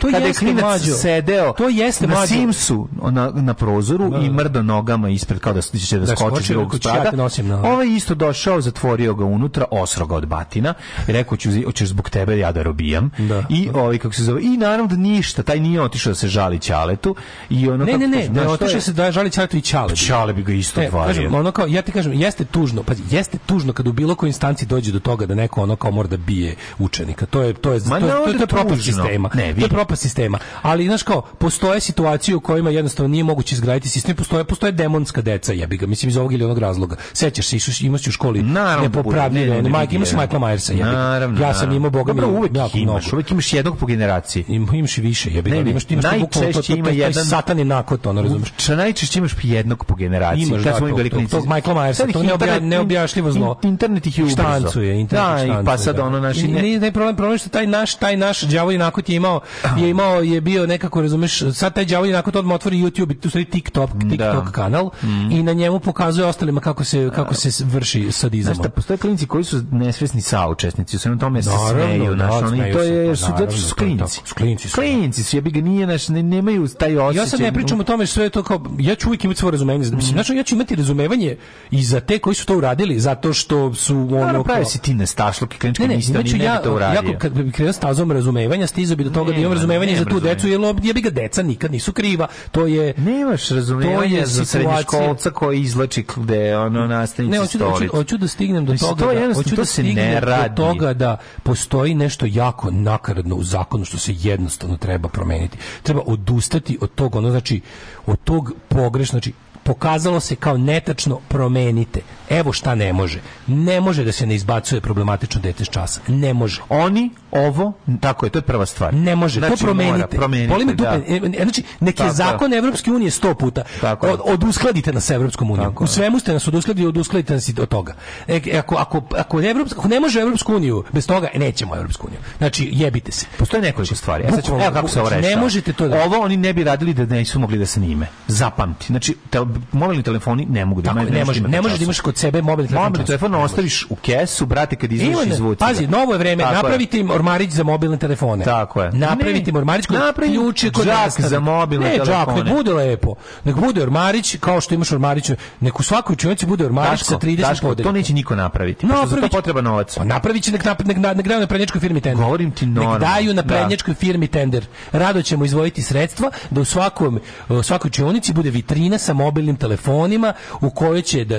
to 0.01 0.09
kada 0.12 0.27
je 0.27 0.35
klinac 0.35 0.82
sedeo 0.94 1.52
To 1.52 1.68
jeste, 1.68 2.06
na. 2.06 2.27
Simsu 2.27 2.89
na, 3.02 3.31
na 3.31 3.55
prozoru 3.55 4.12
i 4.16 4.31
mrdo 4.31 4.62
nogama 4.86 5.08
ispred 5.08 5.40
kao 5.40 5.52
da 5.52 5.60
će 5.62 5.98
da, 5.98 6.06
Da 6.06 6.16
skoči 6.16 6.52
drugog 6.52 6.74
nosim 7.14 7.48
na- 7.48 7.62
Ovaj 7.62 7.86
isto 7.88 8.14
došao, 8.16 8.60
zatvorio 8.60 9.14
ga 9.14 9.24
unutra, 9.26 9.64
osro 9.72 10.06
ga 10.06 10.14
od 10.14 10.26
batina 10.26 10.74
i 11.08 11.12
rekao 11.12 11.36
ću, 11.36 11.50
hoćeš 11.64 11.88
zbog 11.88 12.10
tebe 12.10 12.38
ja 12.38 12.52
da 12.52 12.62
robijam. 12.62 13.10
I 13.48 13.68
ovaj 13.74 13.98
kako 13.98 14.14
se 14.14 14.22
zove, 14.22 14.42
i 14.42 14.56
naravno 14.56 14.86
da 14.86 14.96
ništa, 14.96 15.42
taj 15.42 15.60
nije 15.60 15.82
otišao 15.82 16.10
da 16.10 16.14
se 16.14 16.28
žali 16.28 16.58
Ćaletu 16.58 17.14
i 17.50 17.68
ono 17.68 17.84
Ne, 17.84 17.92
kako 17.92 17.98
ne, 17.98 18.08
ne, 18.08 18.28
ne 18.28 18.42
je- 18.68 18.80
se 18.80 18.92
da 18.92 19.12
žali 19.12 19.30
Ćaletu 19.30 19.56
i 19.56 19.60
Ćale. 19.62 19.96
Ćale 19.96 20.32
bi 20.32 20.42
ga 20.42 20.52
isto 20.52 20.80
E, 20.82 20.88
vario. 20.88 21.06
kažem, 21.06 21.34
ono 21.34 21.52
kao, 21.52 21.66
ja 21.66 21.82
ti 21.82 21.92
kažem, 21.92 22.12
jeste 22.14 22.44
tužno, 22.46 22.82
pazi, 22.82 23.02
jeste 23.10 23.38
tužno 23.40 23.72
kad 23.72 23.86
u 23.86 23.92
bilo 23.92 24.14
kojoj 24.14 24.28
instanci 24.28 24.66
dođe 24.66 24.92
do 24.92 25.00
toga 25.00 25.26
da 25.26 25.34
neko 25.34 25.62
ono 25.62 25.76
kao 25.76 25.90
mora 25.90 26.08
da 26.08 26.16
bije 26.16 26.54
učenika. 26.78 27.26
To 27.26 27.42
je 27.42 27.54
to 27.54 27.72
je 27.72 27.80
Ma 27.80 28.00
to, 28.00 28.06
ne, 28.06 28.12
to, 28.12 28.14
to 28.14 28.20
je 28.20 28.22
ovdje 28.24 28.46
propast 28.46 28.84
sistema. 28.84 29.30
Ne, 29.34 29.54
to 29.54 29.60
je 29.60 29.68
propast 29.68 30.02
sistema. 30.02 30.38
Ali 30.62 30.86
znaš 30.86 31.02
kao, 31.02 31.22
postoje 31.22 31.80
situacije 31.80 32.36
u 32.36 32.40
kojima 32.40 32.70
jednostavno 32.70 33.08
nije 33.08 33.24
moguće 33.24 33.54
izgraditi 33.54 33.88
sistem, 33.88 34.16
postoje 34.16 34.44
postoje 34.44 34.65
demonska 34.70 35.22
deca, 35.22 35.52
jebi 35.52 35.76
ga, 35.76 35.86
mislim 35.86 36.09
iz 36.10 36.16
ovog 36.16 36.32
ili 36.32 36.44
onog 36.44 36.59
razloga. 36.59 36.97
Sećaš 37.12 37.47
se, 37.47 37.56
išao 37.56 37.74
imaš 37.80 38.06
u 38.06 38.12
školi 38.12 38.43
da 38.43 38.80
nepopravljive, 38.80 39.47
Ne, 39.47 39.62
ne, 39.62 39.70
ne, 39.70 39.86
imaš 39.93 40.12
je. 40.12 40.18
Michaela 40.18 40.47
Myersa, 40.47 40.70
jebi. 40.70 40.82
Naravno, 40.82 41.40
Ja 41.40 41.55
sam 41.55 41.72
imao 41.72 41.90
boga 41.90 42.12
mi 42.12 42.22
uvek 42.22 42.52
imaš, 42.74 43.12
uvek 43.12 43.30
imaš 43.30 43.52
jednog 43.52 43.78
po 43.78 43.86
generaciji. 43.86 44.44
Im, 44.48 44.68
imaš 44.72 44.98
i 44.98 45.01
više, 45.01 45.30
jebi 45.30 45.51
ga, 45.51 45.56
Ne, 45.56 45.64
ne, 45.64 45.70
imaš, 45.70 45.82
imaš 45.88 46.05
to 46.05 46.10
bukvalno, 46.20 46.52
to, 46.52 46.62
to, 46.62 46.62
to, 46.64 46.72
ima 46.74 46.84
to, 46.84 46.94
jedan- 46.94 47.24
satani 47.24 47.64
nakot, 47.64 48.06
ono, 48.06 48.22
razumeš? 48.22 48.52
Č- 48.56 48.76
najčešće 48.76 49.18
imaš 49.18 49.32
jednog 49.43 49.84
po 49.84 49.94
generaciji. 49.94 50.43
Imaš, 50.43 50.62
da, 50.62 50.74
smo 50.74 50.86
bili 50.86 50.98
tog- 51.01 51.10
klinici. 51.10 51.30
tog 51.30 51.47
Michaela 51.47 51.82
Myersa, 51.82 52.12
to 52.12 52.60
neobjašnjivo 52.60 53.32
zlo. 53.32 53.59
in- 53.62 53.68
Internet 53.70 54.06
ih 54.06 54.18
je 54.18 54.28
štancuje, 54.28 55.01
internet 55.01 55.26
da, 55.28 55.44
i 55.44 55.48
pa 55.48 55.52
štancuje, 55.55 55.78
sad 55.78 55.97
da. 55.97 56.05
ono 56.05 56.20
naši... 56.20 56.40
I 56.40 56.48
nije 56.48 56.80
taj 56.80 56.93
problem, 56.93 57.16
problem 57.16 57.34
je 57.34 57.38
što 57.38 57.48
taj 57.48 57.66
naš 57.66 57.94
taj 57.94 58.16
naš 58.16 58.40
đavolji 58.43 58.78
nakot 58.78 59.09
je 59.09 59.16
imao 59.16 59.40
je 59.76 59.90
imao 59.90 60.22
je 60.22 60.40
bio 60.40 60.66
nekako 60.66 61.02
razumeš 61.02 61.43
sad 61.52 61.74
taj 61.74 61.84
đavolji 61.84 62.12
nakot 62.12 62.36
odmah 62.36 62.55
otvori 62.55 62.76
YouTube 62.78 63.12
i 63.12 63.16
tu 63.16 63.28
stvari 63.28 63.44
TikTok 63.44 63.90
TikTok 64.10 64.55
kanal 64.56 64.90
i 65.30 65.42
na 65.42 65.52
njemu 65.52 65.80
pokazuje 65.80 66.26
ostalima 66.26 66.60
kako 66.60 66.84
se 66.84 67.10
kako 67.14 67.34
se 67.34 67.64
vrši 67.64 68.12
sadizam. 68.12 68.54
Znaš, 68.54 68.62
da 68.62 68.68
postoje 68.68 68.96
klinici 68.96 69.26
koji 69.26 69.44
su 69.44 69.62
nesvesni 69.72 70.20
saučesnici, 70.20 70.96
u 70.96 70.98
svemu 70.98 71.18
tome 71.18 71.42
se 71.42 71.50
Naravno, 71.50 71.84
smeju, 71.84 72.14
da, 72.14 72.26
znaš, 72.26 72.42
oni, 72.42 72.56
smeju 72.56 72.74
to 72.74 72.82
je, 72.82 73.08
pa 73.08 73.16
su, 73.16 73.22
zato 73.22 73.32
naravno, 73.32 73.58
su 73.58 73.74
to 73.74 73.84
je 73.84 73.88
klinici. 73.88 74.20
Klinici 74.34 74.68
su. 74.68 74.74
Klinici 74.74 75.22
su, 75.22 75.36
ja 75.36 75.40
bi 75.40 75.50
ga 75.50 75.60
nije, 75.60 75.86
znaš, 75.86 76.08
ne, 76.08 76.22
nemaju 76.22 76.68
taj 76.68 76.98
osjećaj. 76.98 77.24
Ja 77.24 77.26
sad 77.26 77.40
ne 77.40 77.52
pričam 77.52 77.80
o 77.80 77.84
tome 77.84 78.06
sve 78.06 78.24
je 78.24 78.30
to 78.30 78.42
kao 78.42 78.60
ja 78.78 78.94
ću 78.94 79.08
uvijek 79.08 79.24
imati 79.24 79.40
svoje 79.40 79.52
razumevanje. 79.52 79.90
Mislim, 79.90 80.12
znači 80.12 80.34
ja 80.34 80.42
ću 80.42 80.54
imati 80.54 80.74
razumevanje 80.76 81.36
i 81.70 81.82
za 81.82 82.00
te 82.00 82.18
koji 82.18 82.34
su 82.34 82.46
to 82.46 82.56
uradili 82.56 83.00
zato 83.00 83.32
što 83.32 83.74
su 83.74 83.96
ono 84.12 84.44
pravi 84.44 84.64
si 84.64 84.78
ti 84.78 84.94
nestašluk 84.94 85.54
i 85.54 85.58
klinički 85.58 85.82
Ne, 85.82 85.88
ne, 85.88 86.22
ni 86.22 86.38
ne 86.38 86.44
ja, 86.44 86.62
to 86.62 86.74
uradio. 86.74 86.96
jako 86.96 87.18
kad 87.18 87.32
bi 87.32 87.52
krenuo 87.52 87.72
stazom 87.72 88.12
razumevanja, 88.12 88.66
stizao 88.66 88.96
bi 88.96 89.04
do 89.04 89.10
toga 89.10 89.32
da 89.32 89.38
imam 89.38 89.52
razumevanje 89.52 89.96
za 89.96 90.04
tu 90.04 90.20
decu, 90.20 90.48
jer 90.48 90.60
jebi 90.82 91.00
ga 91.00 91.10
deca 91.10 91.42
nikad 91.42 91.72
nisu 91.72 91.92
kriva. 91.92 92.26
To 92.50 92.66
je 92.66 92.94
Nemaš 92.96 93.48
razumevanja 93.48 94.26
za 94.26 94.44
srednjoškolca 94.47 95.31
koji 95.31 95.60
izlači 95.60 96.05
gde 96.16 96.56
ono 96.56 96.86
nastavnici 96.86 97.32
Ne, 97.32 97.39
hoću 97.39 97.59
da, 97.59 97.64
hoću, 97.64 97.89
hoću 97.90 98.18
da 98.18 98.28
stignem 98.28 98.64
do 98.66 98.73
Mislim, 98.73 98.90
toga, 98.90 99.05
to 99.05 99.27
da, 99.28 99.35
hoću 99.35 99.51
to 99.51 99.56
da 99.56 99.64
se 99.64 99.82
ne 99.82 99.89
stignem 99.90 100.18
radi. 100.18 100.55
do 100.55 100.62
toga 100.62 100.93
da 100.93 101.16
postoji 101.43 101.94
nešto 101.94 102.27
jako 102.28 102.70
nakaradno 102.70 103.36
u 103.36 103.44
zakonu 103.44 103.85
što 103.85 103.98
se 103.98 104.14
jednostavno 104.18 104.77
treba 104.77 105.09
promeniti. 105.09 105.59
Treba 105.82 106.01
odustati 106.06 106.78
od 106.81 106.94
tog, 106.94 107.14
ono 107.14 107.31
znači, 107.31 107.60
od 108.06 108.18
tog 108.24 108.52
pogrešno, 108.68 109.10
znači, 109.10 109.32
pokazalo 109.66 110.20
se 110.20 110.36
kao 110.36 110.59
netačno 110.59 111.20
promenite. 111.28 112.01
Evo 112.31 112.52
šta 112.52 112.74
ne 112.74 112.93
može. 112.93 113.20
Ne 113.47 113.81
može 113.81 114.05
da 114.05 114.12
se 114.12 114.27
ne 114.27 114.35
izbacuje 114.35 114.81
problematično 114.81 115.40
dete 115.40 115.64
s 115.64 115.68
časa. 115.68 116.01
Ne 116.09 116.35
može. 116.35 116.60
Oni, 116.68 117.10
ovo, 117.38 117.72
tako 118.00 118.26
je, 118.26 118.30
to 118.30 118.38
je 118.38 118.42
prva 118.42 118.66
stvar. 118.66 118.94
Ne 118.94 119.16
može, 119.16 119.40
Znači, 119.40 119.56
to 119.56 119.64
promenite. 119.66 120.16
promenite, 120.16 120.74
da. 120.74 120.96
dupe. 120.96 121.14
E, 121.36 121.42
Znači, 121.42 121.62
nek 121.80 121.90
je 121.90 121.96
Tako 121.96 122.08
je. 122.08 122.12
zakon 122.14 122.54
Evropske 122.54 122.92
unije 122.92 123.10
sto 123.10 123.34
puta. 123.34 123.62
Tako 123.80 124.06
je. 124.06 124.12
Od, 124.12 124.20
oduskladite 124.24 124.92
nas 124.92 125.04
sa 125.04 125.14
Evropskom 125.14 125.50
unijom. 125.50 125.72
Tako 125.72 125.84
U 125.84 125.86
svemu 125.86 126.18
ste 126.18 126.32
nas 126.32 126.48
oduskladili, 126.48 126.88
oduskladite 126.88 127.34
nas 127.34 127.48
i 127.48 127.54
od 127.58 127.68
toga. 127.68 127.94
E, 128.28 128.40
e, 128.46 128.58
ako, 128.58 128.74
ako, 128.76 129.02
ako, 129.18 129.42
Evropska, 129.42 129.78
ako 129.78 129.88
ne 129.88 130.00
može 130.00 130.20
Evropsku 130.20 130.54
uniju, 130.54 130.84
bez 130.92 131.06
toga 131.06 131.28
e, 131.34 131.38
nećemo 131.38 131.76
Evropsku 131.76 132.06
uniju. 132.06 132.20
Znači, 132.38 132.68
jebite 132.72 133.12
se. 133.12 133.26
Postoje 133.38 133.62
nekoliko 133.62 133.94
stvari. 133.94 134.24
Ja 134.24 134.30
sad 134.30 134.44
ću, 134.44 134.52
evo 134.52 134.70
kako 134.72 134.88
se 134.88 135.00
ovo 135.00 135.08
znači, 135.08 135.22
ne 135.22 135.36
možete 135.36 135.72
to 135.72 135.88
da- 135.88 136.04
Ovo 136.04 136.18
oni 136.18 136.36
ne 136.36 136.52
bi 136.52 136.64
radili 136.64 136.94
da 136.94 137.04
nisu 137.06 137.38
mogli 137.38 137.58
da 137.58 137.66
snime. 137.66 138.06
Zapamti. 138.28 138.86
Znači, 138.86 139.16
tel, 139.30 139.44
mobilni 139.72 140.02
telefoni 140.02 140.46
ne 140.46 140.64
mogu 140.64 140.80
da 140.82 140.86
Tako, 140.86 140.98
imaju 140.98 141.12
ne 141.12 141.24
može, 141.24 141.40
ne 141.40 141.62
može 141.62 141.78
da 141.78 141.84
imaš 141.84 142.00
kod 142.00 142.16
sebe 142.16 142.42
mobilni 142.42 142.68
telefon. 142.68 142.84
Mobilni 142.84 143.06
telefon 143.06 143.34
ostaviš 143.34 143.86
u 143.90 143.96
kesu, 143.96 144.46
brate, 144.46 144.76
kad 144.76 144.92
izvuči 144.92 145.12
Ima, 145.12 145.22
izvuci. 145.24 145.58
pazi, 145.58 145.86
novo 145.86 146.12
je 146.12 146.18
vreme, 146.18 146.44
napravite 146.44 146.98
im 146.98 147.10
ormarić 147.28 147.50
za 147.50 147.62
mobilne 147.64 147.96
telefone. 147.96 148.44
Tako 148.44 148.82
je. 148.82 148.92
Napravite 148.92 149.50
im 149.50 149.54
Ne, 149.54 149.58
ormarić 149.58 149.86
koji 149.86 149.98
napravi 150.00 150.30
ključ 150.32 150.64
je 150.64 150.70
kod 150.72 150.84
džak 150.84 150.94
nastave. 150.96 151.28
za 151.28 151.40
mobilne 151.40 151.86
ne, 151.88 151.96
džak, 151.96 152.06
telefone. 152.06 152.44
nek 152.44 152.52
bude 152.54 152.72
lepo. 152.72 153.14
Nek 153.44 153.56
bude 153.56 153.82
ormarić, 153.82 154.36
kao 154.36 154.60
što 154.60 154.74
imaš 154.74 154.92
ormarić, 154.92 155.30
nek 155.60 155.80
u 155.80 155.82
svakoj 155.82 156.12
učionici 156.12 156.46
bude 156.46 156.66
ormarić 156.66 157.02
sa 157.02 157.18
30 157.18 157.36
Daško, 157.38 157.66
podeljaka. 157.66 157.88
to 157.88 157.92
neće 157.92 158.12
niko 158.14 158.36
napraviti. 158.36 158.86
Pošto 158.88 159.06
za 159.06 159.16
to 159.16 159.28
potreba 159.28 159.60
novac. 159.60 159.96
Pa 159.96 160.04
napravit 160.04 160.42
će 160.42 160.52
nek, 160.52 160.64
nap, 160.64 160.78
nek, 160.80 160.96
nek, 160.96 161.16
nek 161.16 161.26
daju 161.26 161.40
na 161.40 161.46
prednjačkoj 161.46 161.80
firmi 161.80 162.00
tender. 162.00 162.24
Govorim 162.24 162.50
ti 162.50 162.66
Nek 162.66 162.74
normalno. 162.76 162.98
daju 163.00 163.34
na 163.34 163.42
Da. 163.42 163.48
prednjačkoj 163.48 163.94
firmi 163.94 164.28
tender. 164.28 164.66
Rado 164.92 165.22
ćemo 165.22 165.44
izvojiti 165.44 165.82
sredstva 165.82 166.30
da 166.50 166.60
u 166.60 166.64
svakom 166.64 167.20
u 167.50 167.62
svakoj 167.62 167.88
učionici 167.88 168.32
bude 168.32 168.50
vitrina 168.50 168.98
sa 168.98 169.12
mobilnim 169.14 169.56
telefonima 169.56 170.32
u 170.60 170.70
kojoj 170.70 171.02
će 171.02 171.24
da 171.24 171.36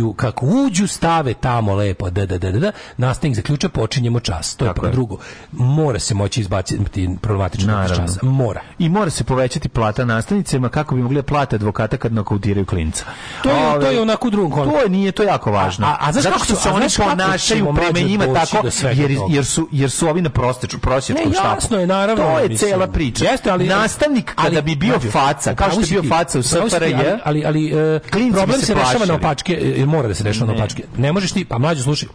u, 0.00 0.12
kako 0.12 0.46
uđu 0.46 0.86
stave 0.88 1.34
tamo 1.34 1.74
lepo 1.74 2.10
da 2.10 2.26
da 2.26 2.38
da 2.38 2.50
da, 2.50 2.58
da 2.60 2.72
nastavnik 2.96 3.36
zaključa 3.36 3.68
počinjemo 3.68 4.20
čas. 4.20 4.56
To 4.56 4.64
je. 4.64 4.72
Drugo. 4.96 5.16
Mora 5.52 5.98
se 6.00 6.14
moći 6.14 6.40
izbaciti 6.40 6.80
problematično 7.20 7.72
Naravno. 7.72 7.96
časa. 7.96 8.20
Mora. 8.22 8.60
I 8.78 8.88
mora 8.88 9.10
se 9.10 9.24
povećati 9.24 9.68
plata 9.68 10.04
nastavnicima 10.06 10.68
kako 10.70 10.94
bi 10.94 11.02
mogli 11.02 11.16
da 11.16 11.22
plate 11.24 11.56
advokata 11.56 11.96
kad 11.96 12.12
nokautiraju 12.12 12.66
klinca. 12.66 13.04
To 13.42 13.50
je, 13.50 13.66
Ove, 13.66 13.80
to 13.80 13.90
je 13.90 14.00
onako 14.00 14.28
u 14.28 14.30
drugom 14.30 14.50
kolonu. 14.50 14.72
To 14.72 14.78
je, 14.78 14.88
nije 14.88 15.12
to 15.12 15.22
jako 15.24 15.50
važno. 15.52 15.86
A- 15.86 15.96
a 16.00 16.12
znaš 16.12 16.24
Zato 16.24 16.32
kako 16.32 16.44
što 16.44 16.54
se 16.56 16.68
oni 16.70 16.86
ponašaju 16.98 17.64
prema 17.66 17.80
mlađe 17.82 18.04
njima 18.04 18.24
tako 18.26 18.56
jer, 18.92 19.10
jer 19.30 19.44
su 19.46 19.68
jer 19.72 19.90
su 19.90 20.08
ovi 20.08 20.22
na 20.22 20.30
prosječnom 20.30 20.80
Ne, 21.24 21.32
štapu. 21.32 21.48
jasno 21.48 21.78
je, 21.78 21.86
naravno, 21.86 22.24
To 22.24 22.38
je 22.38 22.48
mislim. 22.48 22.70
cela 22.70 22.86
priča. 22.86 23.24
Jeste, 23.24 23.50
ali- 23.50 23.66
nastavnik 23.68 24.34
kada 24.34 24.48
ali- 24.48 24.62
bi 24.62 24.76
bio 24.76 24.90
mlađo, 24.90 25.10
faca, 25.10 25.54
kao 25.54 25.70
što 25.70 25.80
je 25.80 25.86
bio 25.90 26.02
faca 26.08 26.38
u 26.38 26.42
SFRJ, 26.42 26.94
ali 26.94 27.20
ali, 27.24 27.46
ali 27.46 27.66
e, 27.68 28.00
bi 28.14 28.32
problem 28.32 28.60
se 28.60 28.66
se 28.66 28.74
rešava 28.74 29.06
na 29.06 29.14
opačke, 29.14 29.74
e, 29.76 29.86
mora 29.86 30.08
da 30.08 30.14
se 30.14 30.24
rešava 30.24 30.46
na 30.46 30.52
opačke. 30.54 30.82
Ne 30.96 31.12
možeš 31.12 31.32
ti, 31.32 31.44
pa 31.44 31.58
mlađo 31.58 31.82
slušaj. 31.82 32.08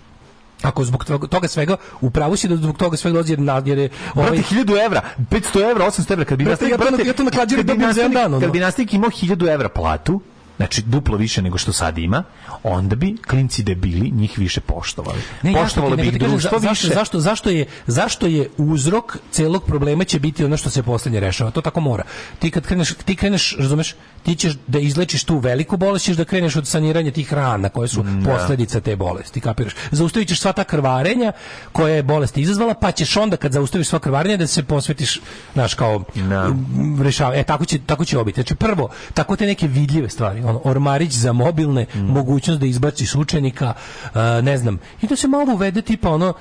Ako 0.61 0.83
zbog 0.83 1.05
toga- 1.05 1.27
svega, 1.47 1.77
upravo 2.01 2.37
si 2.37 2.47
da 2.47 2.55
zbog 2.55 2.77
toga 2.77 2.97
svega 2.97 3.23
jer, 3.27 3.39
na- 3.39 3.61
jer 3.65 3.77
je 3.77 3.89
ovaj, 4.15 4.31
Brate, 4.31 4.43
1000 4.45 4.85
evra, 4.85 5.01
500 5.29 5.71
evra, 5.71 5.85
800 5.85 6.13
evra, 6.13 6.25
kad 6.25 6.37
bi 6.37 6.43
nastavnik, 6.45 6.71
ja 6.71 6.77
to 6.77 6.83
na- 6.83 6.91
brate, 6.91 7.07
ja 7.07 7.13
to 7.13 7.23
na 7.23 7.31
klađeri 7.31 7.63
dobijem 7.63 7.93
za 7.93 8.01
jedan 8.01 8.31
dan. 8.31 8.41
Kad 8.41 8.51
bi 8.51 8.59
nastavnik 8.59 8.93
imao 8.93 9.09
1000 9.09 9.49
evra 9.49 9.69
platu, 9.69 10.21
znači 10.61 10.81
duplo 10.81 11.17
više 11.17 11.41
nego 11.41 11.57
što 11.57 11.73
sad 11.73 11.97
ima, 11.97 12.23
onda 12.63 12.95
bi 12.95 13.17
klinci 13.27 13.63
debili 13.63 14.11
njih 14.11 14.37
više 14.37 14.61
poštovali. 14.61 15.19
Ne, 15.41 15.53
Poštovalo 15.53 15.95
bi 15.95 16.01
ih 16.01 16.11
kažem, 16.11 16.29
društvo 16.29 16.59
za- 16.59 16.59
zašto, 16.59 16.87
više. 16.87 16.95
zašto, 16.95 17.19
zašto, 17.19 17.49
je, 17.49 17.65
zašto 17.87 18.27
je 18.27 18.49
uzrok 18.57 19.17
celog 19.31 19.63
problema 19.65 20.03
će 20.03 20.19
biti 20.19 20.45
ono 20.45 20.57
što 20.57 20.69
se 20.69 20.83
poslednje 20.83 21.19
rešava. 21.19 21.51
To 21.51 21.61
tako 21.61 21.79
mora. 21.79 22.03
Ti 22.39 22.51
kad 22.51 22.65
kreneš, 22.65 22.93
ti 22.95 23.15
kreneš, 23.15 23.55
razumeš, 23.59 23.95
ti 24.23 24.35
ćeš 24.35 24.53
da 24.67 24.79
izlečiš 24.79 25.23
tu 25.23 25.37
veliku 25.37 25.77
bolest, 25.77 26.05
ćeš 26.05 26.17
da 26.17 26.25
kreneš 26.25 26.55
od 26.55 26.67
saniranja 26.67 27.11
tih 27.11 27.33
rana 27.33 27.69
koje 27.69 27.87
su 27.87 28.05
posledica 28.25 28.79
te 28.79 28.95
bolesti, 28.95 29.41
kapiraš. 29.41 29.73
Zaustavit 29.91 30.27
ćeš 30.27 30.39
sva 30.39 30.53
ta 30.53 30.63
krvarenja 30.63 31.31
koja 31.71 31.95
je 31.95 32.03
bolest 32.03 32.37
izazvala, 32.37 32.73
pa 32.73 32.91
ćeš 32.91 33.17
onda 33.17 33.37
kad 33.37 33.51
zaustaviš 33.51 33.87
sva 33.87 33.99
krvarenja 33.99 34.37
da 34.37 34.47
se 34.47 34.63
posvetiš, 34.63 35.19
znaš, 35.53 35.73
kao 35.73 36.03
m, 36.15 37.01
rešava. 37.01 37.35
E, 37.35 37.43
tako 37.43 37.65
će, 37.65 37.79
tako 37.79 38.05
će 38.05 38.17
obiti. 38.17 38.35
Znači, 38.35 38.55
prvo, 38.55 38.89
tako 39.13 39.35
te 39.35 39.45
neke 39.45 39.67
vidljive 39.67 40.09
stvari, 40.09 40.41
ono, 40.51 40.61
ormarić 40.63 41.13
za 41.13 41.33
mobilne, 41.33 41.85
mogućnost 41.95 42.59
da 42.59 42.65
izbaciš 42.65 43.15
učenika, 43.15 43.73
a, 44.13 44.41
ne 44.41 44.57
znam, 44.57 44.79
i 45.01 45.07
da 45.07 45.15
se 45.15 45.27
malo 45.27 45.53
uvede 45.53 45.81
tipa 45.81 46.09
ono, 46.09 46.33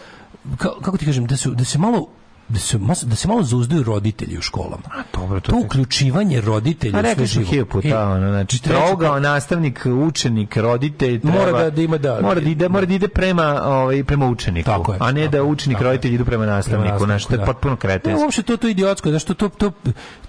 ka- 0.57 0.81
kako 0.83 0.99
ti 0.99 1.07
kažem, 1.07 1.27
da, 1.27 1.37
su, 1.37 1.55
da 1.55 1.65
se 1.65 1.79
malo 1.79 2.09
da 2.51 2.59
se, 2.59 2.79
da 3.03 3.17
se 3.17 3.29
malo 3.29 3.43
zauzdaju 3.43 3.83
roditelji 3.85 4.39
u 4.39 4.43
školama. 4.43 4.83
dobro, 5.15 5.41
to, 5.41 5.53
uključivanje 5.57 6.41
roditelja 6.41 6.91
A 6.91 7.01
u 7.01 7.03
sve 7.03 7.11
rekli 7.11 7.27
smo 7.27 7.33
živo. 7.35 7.51
hiljopu 7.51 7.73
puta, 7.73 8.07
ono, 8.07 8.29
znači, 8.29 8.63
trogao 8.63 9.21
nastavnik, 9.21 9.81
učenik, 9.99 10.57
roditelj, 10.57 11.21
treba, 11.21 11.39
Mora 11.39 11.53
da- 11.55 11.71
da 11.71 11.83
ima 11.83 11.99
da- 11.99 12.21
mora 12.23 12.41
da 12.41 12.49
ide, 12.49 12.69
mora 12.69 12.87
da 12.87 12.95
ide 12.95 13.09
prema, 13.09 13.45
ovaj, 13.65 14.05
prema 14.05 14.27
učeniku, 14.29 14.67
Tako 14.67 14.93
je, 14.93 14.99
a 15.01 15.13
ne 15.13 15.29
da 15.29 15.43
učenik, 15.45 15.81
roditelj 15.81 16.15
idu 16.15 16.25
prema 16.25 16.47
nastavniku, 16.47 16.83
nastavniku, 16.85 17.07
znači, 17.07 17.29
to 17.29 17.35
je 17.35 17.39
da. 17.39 17.45
potpuno 17.45 17.75
Ne, 17.75 17.79
kretenski. 17.79 18.23
uopšte 18.23 18.43
to 18.43 18.57
to 18.57 18.67
je 18.67 18.71
idiotsko, 18.71 19.11
znači 19.11 19.27
to 19.27 19.35
to 19.35 19.49
to 19.51 19.73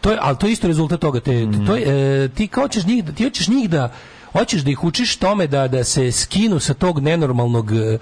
to 0.01 0.11
je 0.11 0.17
al 0.21 0.35
to 0.37 0.47
je 0.47 0.53
isto 0.53 0.67
rezultat 0.67 0.99
toga 0.99 1.19
te 1.19 1.31
to 1.67 1.75
je 1.75 1.83
e, 2.23 2.29
ti 2.29 2.47
kao 2.47 2.67
ćeš 2.67 2.85
njih 2.85 3.05
da- 3.05 3.11
ti 3.11 3.23
hoćeš 3.23 3.47
njih 3.47 3.69
da 3.69 3.91
hoćeš 4.31 4.61
da 4.61 4.71
ih 4.71 4.83
učiš 4.83 5.17
tome 5.17 5.47
da 5.47 5.67
da 5.67 5.83
se 5.83 6.11
skinu 6.11 6.59
sa 6.59 6.73
tog 6.73 6.99
nenormalnog 6.99 7.71
e, 7.73 7.97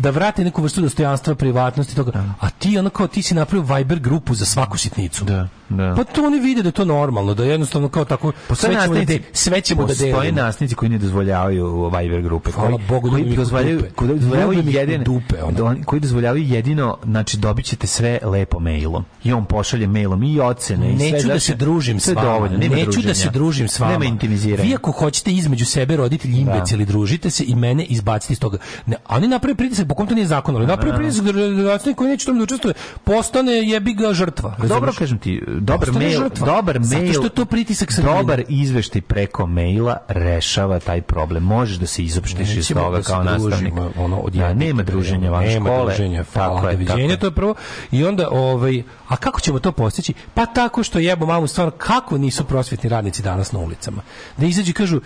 da 0.00 0.10
vrate 0.10 0.44
neku 0.44 0.62
vrstu 0.62 0.80
dostojanstva, 0.80 1.34
privatnosti 1.34 1.96
toga. 1.96 2.24
A 2.40 2.50
ti 2.50 2.78
ono 2.78 2.90
kao 2.90 3.06
ti 3.06 3.22
si 3.22 3.34
napravio 3.34 3.74
Viber 3.76 3.98
grupu 3.98 4.34
za 4.34 4.44
svaku 4.44 4.78
sitnicu. 4.78 5.24
Da, 5.24 5.48
da. 5.68 5.94
Pa 5.96 6.04
to 6.04 6.24
oni 6.26 6.40
vide 6.40 6.62
da 6.62 6.68
je 6.68 6.72
to 6.72 6.84
normalno, 6.84 7.34
da 7.34 7.44
jednostavno 7.44 7.88
kao 7.88 8.04
tako 8.04 8.32
Postoje 8.48 8.72
sve 8.74 8.82
ćemo 8.82 8.94
da, 8.94 9.04
de- 9.04 9.20
sve 9.32 9.60
ćemo 9.60 9.82
da 9.82 9.86
postoje 9.88 10.12
delimo. 10.12 10.42
nastavnici 10.42 10.74
koji 10.74 10.88
ne 10.88 10.98
dozvoljavaju 10.98 11.90
Viber 11.98 12.22
grupe. 12.22 12.50
Hvala 12.52 12.68
koji, 12.70 12.84
Bogu, 12.88 13.10
koji 13.10 13.22
ih 13.22 13.32
u 13.32 13.36
dozvoljavaju, 13.36 13.82
koji 13.94 14.08
dozvoljavaju 14.10 14.62
jedino, 14.66 15.04
dupe, 15.04 15.42
ono. 15.42 15.52
da 15.74 15.84
koji 15.84 16.00
dozvoljavaju 16.00 16.44
jedino, 16.44 16.98
znači 17.04 17.36
dobit 17.36 17.64
ćete 17.66 17.86
sve 17.86 18.18
lepo 18.22 18.58
mailom. 18.60 19.04
I 19.24 19.32
on 19.32 19.44
pošalje 19.44 19.86
mailom 19.86 20.22
i 20.22 20.40
ocene 20.40 20.92
i 20.92 20.98
sve. 20.98 21.10
Neću 21.12 21.28
da 21.28 21.40
se 21.40 21.54
družim 21.54 22.00
s 22.00 22.08
vama. 22.08 22.22
dovoljno, 22.22 22.58
Neću 22.58 22.74
da 22.76 22.84
druženja. 22.84 23.14
se 23.14 23.30
družim 23.30 23.68
s 23.68 23.78
vama. 23.78 23.92
Nema 23.92 24.04
intimiziranja. 24.04 24.68
Vi 24.68 24.74
ako 24.74 24.92
hoćete 24.92 25.32
između 25.32 25.64
sebe 25.64 25.96
roditelji 25.96 26.38
imbecili, 26.40 26.84
družite 26.84 27.30
se 27.30 27.44
i 27.46 27.54
mene 27.54 27.84
izbacite 27.84 28.32
iz 28.32 28.40
toga. 28.40 28.58
Ne, 28.86 28.96
oni 29.08 29.28
naprave 29.48 29.56
pritisak, 29.58 29.88
po 29.88 29.94
kom 29.94 30.06
to 30.06 30.14
nije 30.14 30.26
zakon, 30.26 30.56
ali 30.56 30.66
naprave 30.66 30.96
pritisak 30.96 31.24
da 31.24 31.32
nastavnik 31.32 31.96
koji 31.96 32.10
neće 32.10 32.26
tome 32.26 32.38
da 32.38 32.44
učestvuje, 32.44 32.74
postane 33.04 33.52
jebi 33.52 33.94
ga 33.94 34.12
žrtva. 34.12 34.50
Dobro 34.50 34.68
razumeš? 34.68 34.96
kažem 34.96 35.18
ti, 35.18 35.42
dobar 35.48 35.78
Postane 35.80 36.06
mail, 36.06 36.18
žrtva. 36.18 36.46
dobar 36.46 36.78
Zato 36.80 37.00
mail, 37.00 37.12
što 37.12 37.22
je 37.22 37.28
to 37.30 37.44
pritisak 37.44 37.92
sredine. 37.92 38.14
dobar 38.14 38.42
izveštaj 38.48 39.00
preko 39.00 39.46
maila 39.48 39.96
rešava 40.08 40.78
taj 40.78 41.02
problem. 41.02 41.42
Možeš 41.42 41.76
da 41.76 41.86
se 41.86 42.02
izopštiš 42.04 42.50
iz 42.50 42.68
toga 42.68 42.96
da 42.96 43.02
kao 43.02 43.22
nastavnik. 43.24 43.74
ono, 43.96 44.16
od 44.18 44.32
Da, 44.32 44.38
jednog 44.40 44.58
nema 44.58 44.82
druženja 44.82 45.30
van 45.30 45.44
nema 45.44 45.66
škole. 45.66 45.84
druženja, 45.86 46.24
Tako 46.24 46.68
je, 46.68 46.72
doviđenja, 46.72 47.16
to 47.16 47.26
je 47.26 47.30
prvo. 47.32 47.54
I 47.90 48.04
onda, 48.04 48.28
ovaj, 48.30 48.82
a 49.08 49.16
kako 49.16 49.40
ćemo 49.40 49.58
to 49.58 49.72
postići? 49.72 50.14
Pa 50.34 50.46
tako 50.46 50.82
što 50.82 50.98
jebo 50.98 51.26
mamu 51.26 51.46
stvarno, 51.46 51.70
kako 51.72 52.18
nisu 52.18 52.44
prosvetni 52.44 52.88
radnici 52.90 53.22
danas 53.22 53.52
na 53.52 53.58
ulicama? 53.58 54.02
Da 54.36 54.46
izađu 54.46 54.70
i 54.70 54.74
kažu, 54.74 55.00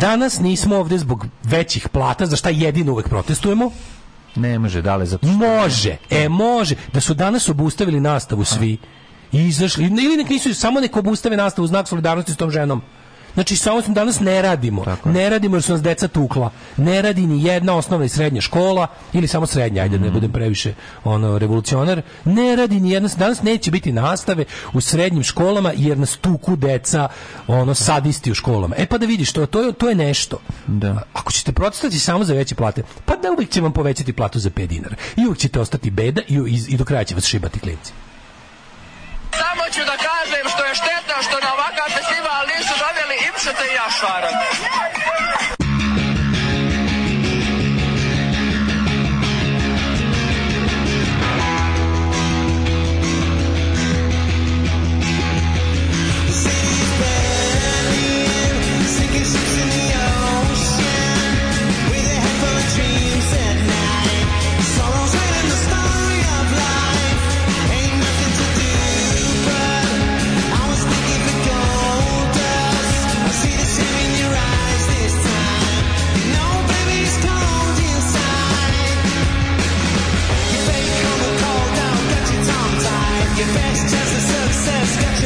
danas 0.00 0.40
nismo 0.40 0.76
ovde 0.76 0.98
zbog 0.98 1.26
većih 1.42 1.88
plata, 1.88 2.26
za 2.26 2.36
šta 2.36 2.50
jedino 2.50 2.92
uvek 2.92 3.08
protestujemo, 3.08 3.70
Ne 4.38 4.58
može, 4.58 4.82
dale 4.82 5.06
zato 5.06 5.26
što... 5.26 5.36
Može, 5.36 5.96
e 6.10 6.28
može, 6.28 6.74
da 6.92 7.00
su 7.00 7.14
danas 7.14 7.48
obustavili 7.48 8.00
nastavu 8.00 8.44
svi. 8.44 8.78
I 9.32 9.46
izašli, 9.46 9.84
ili 9.84 10.16
nek 10.16 10.28
nisu, 10.28 10.54
samo 10.54 10.80
nek 10.80 10.96
obustave 10.96 11.36
nastavu 11.36 11.64
u 11.64 11.68
znak 11.68 11.88
solidarnosti 11.88 12.32
s 12.32 12.36
tom 12.36 12.50
ženom. 12.50 12.82
Znači, 13.34 13.56
samo 13.56 13.82
smo 13.82 13.94
danas 13.94 14.20
ne 14.20 14.42
radimo. 14.42 14.84
Ne 15.04 15.30
radimo 15.30 15.56
jer 15.56 15.62
su 15.62 15.72
nas 15.72 15.82
deca 15.82 16.08
tukla. 16.08 16.50
Ne 16.76 17.02
radi 17.02 17.26
ni 17.26 17.44
jedna 17.44 17.76
osnovna 17.76 18.04
i 18.06 18.08
srednja 18.08 18.40
škola, 18.40 18.86
ili 19.12 19.28
samo 19.28 19.46
srednja, 19.46 19.82
ajde 19.82 19.98
da 19.98 20.04
ne 20.04 20.10
budem 20.10 20.32
previše 20.32 20.74
ono, 21.04 21.38
revolucionar. 21.38 22.02
Ne 22.24 22.56
radi 22.56 22.80
ni 22.80 22.90
jedna, 22.90 23.08
danas 23.16 23.42
neće 23.42 23.70
biti 23.70 23.92
nastave 23.92 24.44
u 24.72 24.80
srednjim 24.80 25.22
školama 25.22 25.72
jer 25.76 25.98
nas 25.98 26.16
tuku 26.16 26.56
deca 26.56 27.08
ono, 27.46 27.74
sadisti 27.74 28.30
u 28.30 28.34
školama. 28.34 28.74
E 28.78 28.86
pa 28.86 28.98
da 28.98 29.06
vidiš, 29.06 29.32
to, 29.32 29.46
to, 29.46 29.62
je, 29.62 29.72
to 29.72 29.88
je 29.88 29.94
nešto. 29.94 30.38
Da. 30.66 31.02
Ako 31.12 31.32
ćete 31.32 31.52
protestovati 31.52 31.98
samo 31.98 32.24
za 32.24 32.34
veće 32.34 32.54
plate, 32.54 32.82
pa 33.04 33.16
da 33.16 33.30
uvijek 33.32 33.50
će 33.50 33.60
vam 33.60 33.72
povećati 33.72 34.12
platu 34.12 34.38
za 34.38 34.50
5 34.50 34.66
dinara. 34.66 34.96
I 35.16 35.24
uvijek 35.24 35.38
ćete 35.38 35.60
ostati 35.60 35.90
beda 35.90 36.22
i, 36.28 36.34
i, 36.34 36.64
i 36.68 36.76
do 36.76 36.84
kraja 36.84 37.04
će 37.04 37.14
vas 37.14 37.24
šibati 37.24 37.60
klinci. 37.60 37.92
Samo 39.40 39.64
ću 39.74 39.82
da 39.90 39.96
kažem 40.08 40.44
što 40.52 40.62
je 40.64 40.74
štetno 40.80 41.16
što 41.26 41.36
você 43.48 43.54
tem 43.54 43.78
a 43.78 43.90
Sara? 43.90 44.97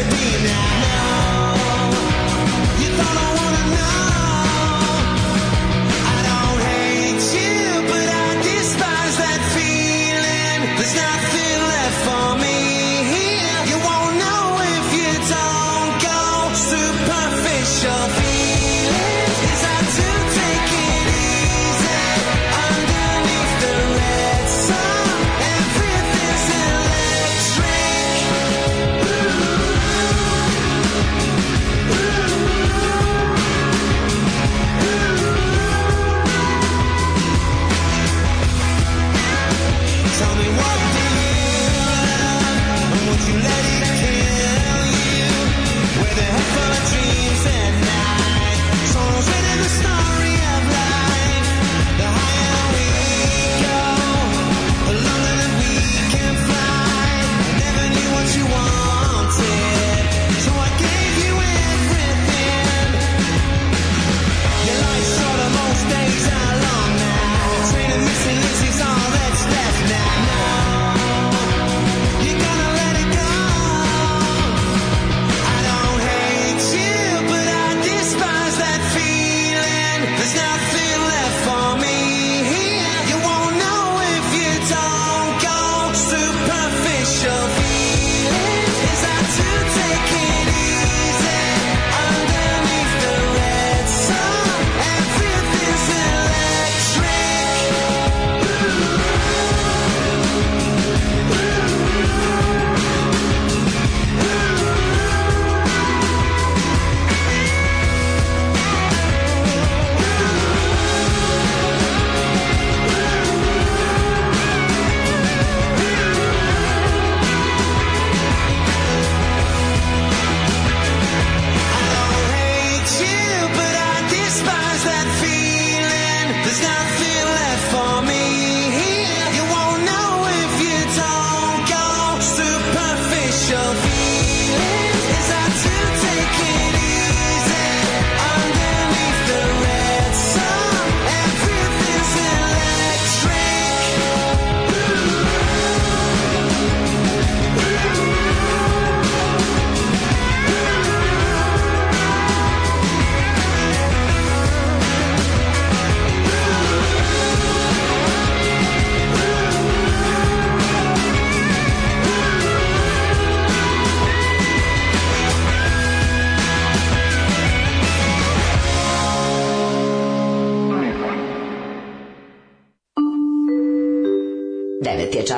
could 0.03 0.11
be 0.11 0.49
now. 0.49 1.02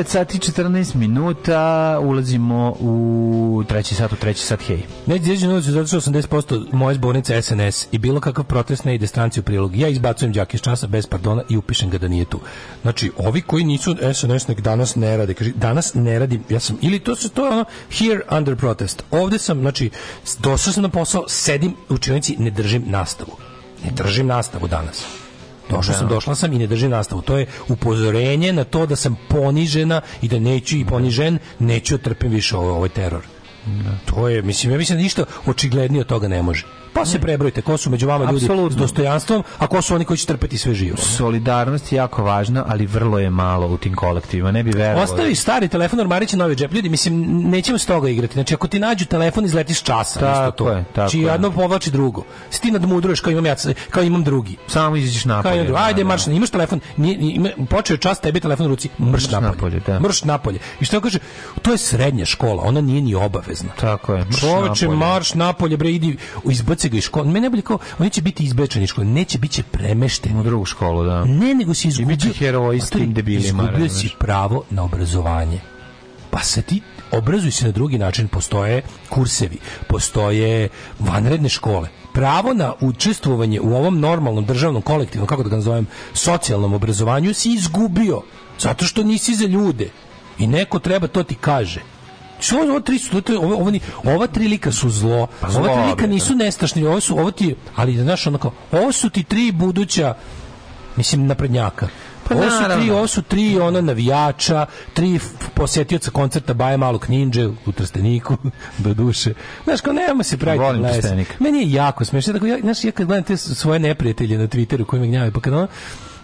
9 0.00 0.08
sati 0.08 0.38
14 0.38 0.94
minuta, 0.94 1.98
ulazimo 2.02 2.76
u 2.80 3.62
treći 3.68 3.94
sat, 3.94 4.12
u 4.12 4.16
treći 4.16 4.44
sat, 4.44 4.60
hej. 4.62 4.82
Izađe 5.06 5.46
na 5.46 5.52
ulicu 5.52 5.70
zato 5.70 5.86
što 5.86 6.00
80% 6.00 6.66
moje 6.72 6.94
zbornice 6.94 7.42
SNS 7.42 7.86
i 7.92 7.98
bilo 7.98 8.20
kakav 8.20 8.44
protest 8.44 8.84
ne 8.84 8.94
ide 8.94 9.06
stranci 9.06 9.40
u 9.40 9.42
prilog. 9.42 9.76
Ja 9.76 9.88
izbacujem 9.88 10.32
đake 10.32 10.54
iz 10.54 10.60
časa 10.60 10.86
bez 10.86 11.06
pardona 11.06 11.42
i 11.48 11.56
upišem 11.56 11.90
ga 11.90 11.98
da 11.98 12.08
nije 12.08 12.24
tu. 12.24 12.40
Znači, 12.82 13.10
ovi 13.16 13.40
koji 13.40 13.64
nisu 13.64 13.96
SNS 14.14 14.48
nek 14.48 14.60
danas 14.60 14.94
ne 14.94 15.16
rade. 15.16 15.34
Kaže, 15.34 15.52
danas 15.52 15.94
ne 15.94 16.18
radim. 16.18 16.44
Ja 16.48 16.60
sam, 16.60 16.78
ili 16.82 16.98
to, 16.98 17.16
se 17.16 17.28
to 17.28 17.48
ono 17.48 17.64
here 17.90 18.20
under 18.30 18.56
protest. 18.56 19.04
Ovde 19.10 19.38
sam, 19.38 19.60
znači, 19.60 19.90
došao 20.38 20.72
sam 20.72 20.82
na 20.82 20.88
posao, 20.88 21.24
sedim 21.28 21.74
u 21.88 21.94
učionici, 21.94 22.36
ne 22.38 22.50
držim 22.50 22.84
nastavu. 22.86 23.32
Ne 23.84 23.90
držim 23.90 24.26
nastavu 24.26 24.68
danas. 24.68 25.19
Došao 25.70 25.94
sam, 25.94 26.08
došla 26.08 26.34
sam 26.34 26.52
i 26.52 26.58
ne 26.58 26.66
držim 26.66 26.90
nastavu. 26.90 27.22
To 27.22 27.38
je 27.38 27.46
upozorenje 27.68 28.52
na 28.52 28.64
to 28.64 28.86
da 28.86 28.96
sam 28.96 29.16
ponižena 29.28 30.00
i 30.22 30.28
da 30.28 30.38
neću 30.38 30.76
i 30.76 30.84
ponižen, 30.84 31.38
neću 31.58 31.96
da 31.96 32.02
trpim 32.02 32.30
više 32.30 32.56
ovaj, 32.56 32.70
ovaj 32.70 32.88
teror. 32.88 33.22
To 34.04 34.28
je, 34.28 34.42
mislim, 34.42 34.72
ja 34.72 34.78
mislim 34.78 34.98
da 34.98 35.02
ništa 35.02 35.24
očiglednije 35.46 36.00
od 36.00 36.06
toga 36.06 36.28
ne 36.28 36.42
može. 36.42 36.66
Pa 36.92 37.06
se 37.06 37.18
prebrojite, 37.18 37.62
ko 37.62 37.76
su 37.76 37.90
među 37.90 38.06
vama 38.06 38.24
ljudi 38.24 38.36
Apsolutno. 38.36 38.70
s 38.70 38.80
dostojanstvom, 38.80 39.44
a 39.58 39.66
ko 39.66 39.82
su 39.82 39.94
oni 39.94 40.04
koji 40.04 40.16
će 40.16 40.26
trpeti 40.26 40.58
sve 40.58 40.74
živo. 40.74 40.96
Solidarnost 40.96 41.92
je 41.92 41.96
jako 41.96 42.24
važna, 42.24 42.64
ali 42.68 42.86
vrlo 42.86 43.18
je 43.18 43.30
malo 43.30 43.66
u 43.66 43.76
tim 43.76 43.94
kolektivima. 43.94 44.50
Ne 44.50 44.62
bi 44.62 44.70
verovao. 44.70 45.04
Ostavi 45.04 45.34
stari 45.34 45.68
telefon, 45.68 46.00
ormarić 46.00 46.32
novi 46.32 46.56
džep. 46.56 46.72
Ljudi, 46.72 46.88
mislim, 46.88 47.14
nećemo 47.42 47.78
s 47.78 47.86
toga 47.86 48.08
igrati. 48.08 48.34
Znači, 48.34 48.54
ako 48.54 48.68
ti 48.68 48.78
nađu 48.78 49.06
telefon, 49.06 49.44
izleti 49.44 49.74
s 49.74 49.82
časa. 49.82 50.20
Tako 50.20 50.50
to. 50.54 50.70
je, 50.70 50.84
tako 50.84 50.94
Znači, 50.94 51.18
je. 51.18 51.26
jedno 51.26 51.50
povlači 51.50 51.90
drugo. 51.90 52.22
Si 52.50 52.60
ti 52.60 52.70
nadmudruješ 52.70 53.20
kao 53.20 53.30
imam 53.30 53.46
ja, 53.46 53.54
kao 53.90 54.02
imam 54.02 54.24
drugi. 54.24 54.56
Samo 54.66 54.96
izađeš 54.96 55.22
Kao 55.22 55.32
napolje. 55.32 55.54
imam 55.54 55.66
drugi. 55.66 55.80
Ajde, 55.82 56.02
da, 56.02 56.08
marš, 56.08 56.26
imaš 56.26 56.50
telefon, 56.50 56.80
nije, 56.96 57.18
nije, 57.18 57.54
počeo 57.66 57.94
je 57.94 57.98
čas, 57.98 58.20
tebi 58.20 58.40
telefon 58.40 58.66
u 58.66 58.68
ruci, 58.68 58.88
mrš 59.00 59.28
napolje. 59.28 59.50
napolje, 59.50 59.80
da. 59.80 60.00
Mrš 60.00 60.24
napolje. 60.24 60.58
I 60.80 60.84
što 60.84 61.00
kaže, 61.00 61.18
to 61.62 61.72
je 61.72 61.78
srednja 61.78 62.24
škola, 62.24 62.62
ona 62.62 62.80
nije 62.80 63.02
ni 63.02 63.14
obavezna. 63.14 63.70
Tako 63.72 64.14
je. 64.14 64.24
mrš 64.24 64.40
Čoveče, 64.40 64.84
napolje. 64.84 64.98
marš 64.98 65.34
napolje, 65.34 65.76
bre, 65.76 65.90
idi, 65.90 66.16
izbaci 66.44 66.79
ga 66.88 66.96
iz 66.96 67.04
škole. 67.04 67.26
Mene 67.26 67.40
najbolje 67.40 67.62
kao, 67.62 67.78
on 67.98 68.04
neće 68.04 68.22
biti 68.22 68.44
izbečen 68.44 68.82
iz 68.82 68.88
škole, 68.88 69.06
neće, 69.06 69.38
bit 69.38 69.50
će 69.50 69.62
premešten. 69.62 70.40
U 70.40 70.42
drugu 70.42 70.64
školu, 70.64 71.04
da. 71.04 71.24
Ne, 71.24 71.54
nego 71.54 71.74
si 71.74 71.88
izgubio... 71.88 72.16
bit 72.16 72.22
će 72.22 72.32
heroj 72.38 72.80
s 72.80 72.90
tim 72.90 73.14
debilima, 73.14 73.62
Izgubio 73.62 73.88
si 73.88 74.10
pravo 74.18 74.64
na 74.70 74.82
obrazovanje. 74.82 75.60
Pa 76.30 76.42
se 76.42 76.62
ti 76.62 76.80
obrazuj 77.12 77.50
se 77.50 77.64
na 77.64 77.72
drugi 77.72 77.98
način. 77.98 78.28
Postoje 78.28 78.82
kursevi, 79.08 79.58
postoje 79.88 80.68
vanredne 80.98 81.48
škole. 81.48 81.88
Pravo 82.12 82.54
na 82.54 82.72
učestvovanje 82.80 83.60
u 83.60 83.74
ovom 83.74 84.00
normalnom 84.00 84.44
državnom 84.44 84.82
kolektivnom, 84.82 85.26
kako 85.26 85.42
da 85.42 85.48
ga 85.48 85.56
nazovem, 85.56 85.86
socijalnom 86.12 86.72
obrazovanju 86.72 87.34
si 87.34 87.52
izgubio. 87.52 88.22
Zato 88.58 88.84
što 88.84 89.02
nisi 89.02 89.34
za 89.34 89.46
ljude. 89.46 89.90
I 90.38 90.46
neko 90.46 90.78
treba 90.78 91.06
to 91.06 91.22
ti 91.22 91.34
kaže. 91.34 91.80
Što 92.40 92.56
ovo, 92.56 92.80
tri 92.80 92.98
su, 92.98 93.20
to 93.20 93.38
ovo, 93.38 93.54
ovo, 93.54 93.72
ova 94.04 94.26
tri 94.26 94.48
lika 94.48 94.72
su 94.72 94.90
zlo. 94.90 95.26
Pa 95.40 95.50
zlo, 95.50 95.60
ova 95.60 95.74
tri 95.74 95.90
lika 95.90 96.06
nisu 96.06 96.34
nestašni. 96.34 96.86
Ovo 96.86 97.00
su, 97.00 97.18
ovo 97.18 97.30
ti, 97.30 97.54
ali 97.76 97.96
znaš, 97.96 98.26
onako, 98.26 98.52
ovo 98.72 98.92
su 98.92 99.10
ti 99.10 99.24
tri 99.24 99.52
buduća 99.52 100.14
mislim 100.96 101.26
naprednjaka. 101.26 101.88
Pa 102.28 102.34
ovo 102.34 102.50
su 102.50 102.64
tri, 102.78 102.90
ovo 102.90 103.06
su 103.06 103.22
tri 103.22 103.58
ona 103.60 103.80
navijača, 103.80 104.66
tri 104.92 105.18
posetioca 105.54 106.10
koncerta 106.10 106.54
Baje 106.54 106.76
Malog 106.76 107.06
Ninja 107.08 107.48
u 107.66 107.72
Trsteniku, 107.72 108.36
do 108.84 108.94
duše. 108.94 109.34
Znaš, 109.64 109.80
kao 109.80 109.92
nema 109.92 110.22
se 110.22 110.38
praviti. 110.38 110.64
Volim. 110.64 110.82
Trstenik. 110.82 111.40
Meni 111.40 111.58
je 111.58 111.72
jako 111.72 112.04
smešno. 112.04 112.32
Tako, 112.32 112.46
ja, 112.46 112.58
znaš, 112.60 112.84
ja 112.84 112.92
kad 112.92 113.06
gledam 113.06 113.24
te 113.24 113.36
svoje 113.36 113.78
neprijatelje 113.78 114.38
na 114.38 114.46
Twitteru 114.46 114.84
koji 114.84 115.00
me 115.00 115.06
gnjavaju, 115.06 115.32
pa 115.32 115.40
kad 115.40 115.52
ono, 115.52 115.66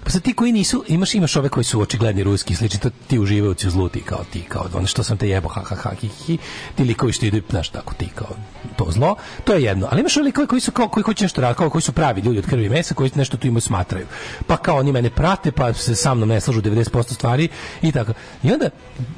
pa 0.07 0.10
sad 0.10 0.23
ti 0.23 0.33
koji 0.33 0.52
nisu, 0.52 0.85
imaš 0.89 1.15
imaš 1.15 1.36
ove 1.36 1.49
koji 1.49 1.65
su 1.65 1.81
očigledni 1.81 2.23
ruski 2.23 2.55
slični, 2.55 2.81
to 2.81 2.91
ti 3.07 3.18
uživaju 3.18 3.52
u 3.67 3.70
zluti 3.70 4.01
kao 4.01 4.25
ti, 4.33 4.43
kao 4.49 4.67
ono 4.75 4.86
što 4.86 5.02
sam 5.02 5.17
te 5.17 5.28
jebo, 5.28 5.49
ha, 5.49 5.60
ha, 5.60 5.76
ha, 5.76 5.91
hi, 6.01 6.09
hi, 6.09 6.39
ti 6.75 6.85
likovi 6.85 7.12
što 7.12 7.26
idu, 7.26 7.41
znaš, 7.51 7.68
tako 7.68 7.94
ti, 7.94 8.09
kao 8.15 8.28
to 8.76 8.86
zlo, 8.91 9.17
to 9.44 9.52
je 9.52 9.62
jedno. 9.62 9.89
Ali 9.91 10.01
imaš 10.01 10.17
ove 10.17 10.25
likove 10.25 10.47
koji 10.47 10.60
su 10.60 10.73
kao, 10.73 10.89
koji 10.89 11.05
hoće 11.05 11.25
nešto 11.25 11.41
raditi, 11.41 11.59
kao 11.59 11.70
koji 11.70 11.83
su 11.83 11.93
pravi 11.93 12.20
ljudi 12.20 12.39
od 12.39 12.47
krvi 12.47 12.67
i 12.67 12.68
mesa, 12.68 12.94
koji 12.94 13.10
nešto 13.15 13.36
tu 13.36 13.47
imaju 13.47 13.60
smatraju. 13.60 14.07
Pa 14.47 14.57
kao 14.57 14.78
oni 14.78 14.93
mene 14.93 15.10
prate, 15.10 15.52
pa 15.52 15.73
se 15.73 15.94
sa 15.94 16.15
mnom 16.15 16.28
ne 16.28 16.41
slažu 16.41 16.62
90% 16.62 17.15
stvari 17.15 17.49
i 17.83 17.93
tako. 17.93 18.12
I 18.43 18.52
onda, 18.52 18.70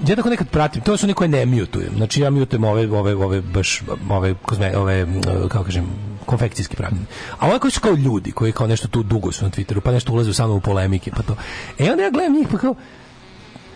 ja 0.07 0.17
tako 0.17 0.29
nekad 0.29 0.49
pratim, 0.49 0.83
to 0.83 0.97
su 0.97 1.07
oni 1.07 1.15
koje 1.15 1.29
ne 1.29 1.47
mutujem. 1.47 1.93
Znači 1.97 2.21
ja 2.21 2.31
mutujem 2.31 2.65
ove, 2.65 2.91
ove, 2.91 3.15
ove, 3.15 3.41
baš, 3.41 3.83
ove, 4.11 4.35
kozme, 4.35 4.77
ove, 4.77 5.07
mm, 5.07 5.23
kako 5.49 5.65
kažem, 5.65 6.18
konfekcijski 6.29 6.77
pratim. 6.77 7.07
A 7.39 7.47
ovo 7.47 7.59
koji 7.59 7.71
su 7.71 7.81
kao 7.81 7.93
ljudi, 7.93 8.33
koji 8.33 8.53
kao 8.53 8.67
nešto 8.67 8.89
tu 8.89 9.03
dugo 9.03 9.33
su 9.33 9.45
na 9.45 9.51
Twitteru, 9.51 9.81
pa 9.81 9.93
nešto 9.93 10.13
ulaze 10.13 10.33
samo 10.33 10.55
u 10.55 10.61
polemike, 10.61 11.11
pa 11.11 11.23
to. 11.23 11.37
E 11.79 11.91
onda 11.91 12.03
ja 12.03 12.11
gledam 12.11 12.33
njih, 12.33 12.49
pa 12.51 12.59
kao, 12.59 12.75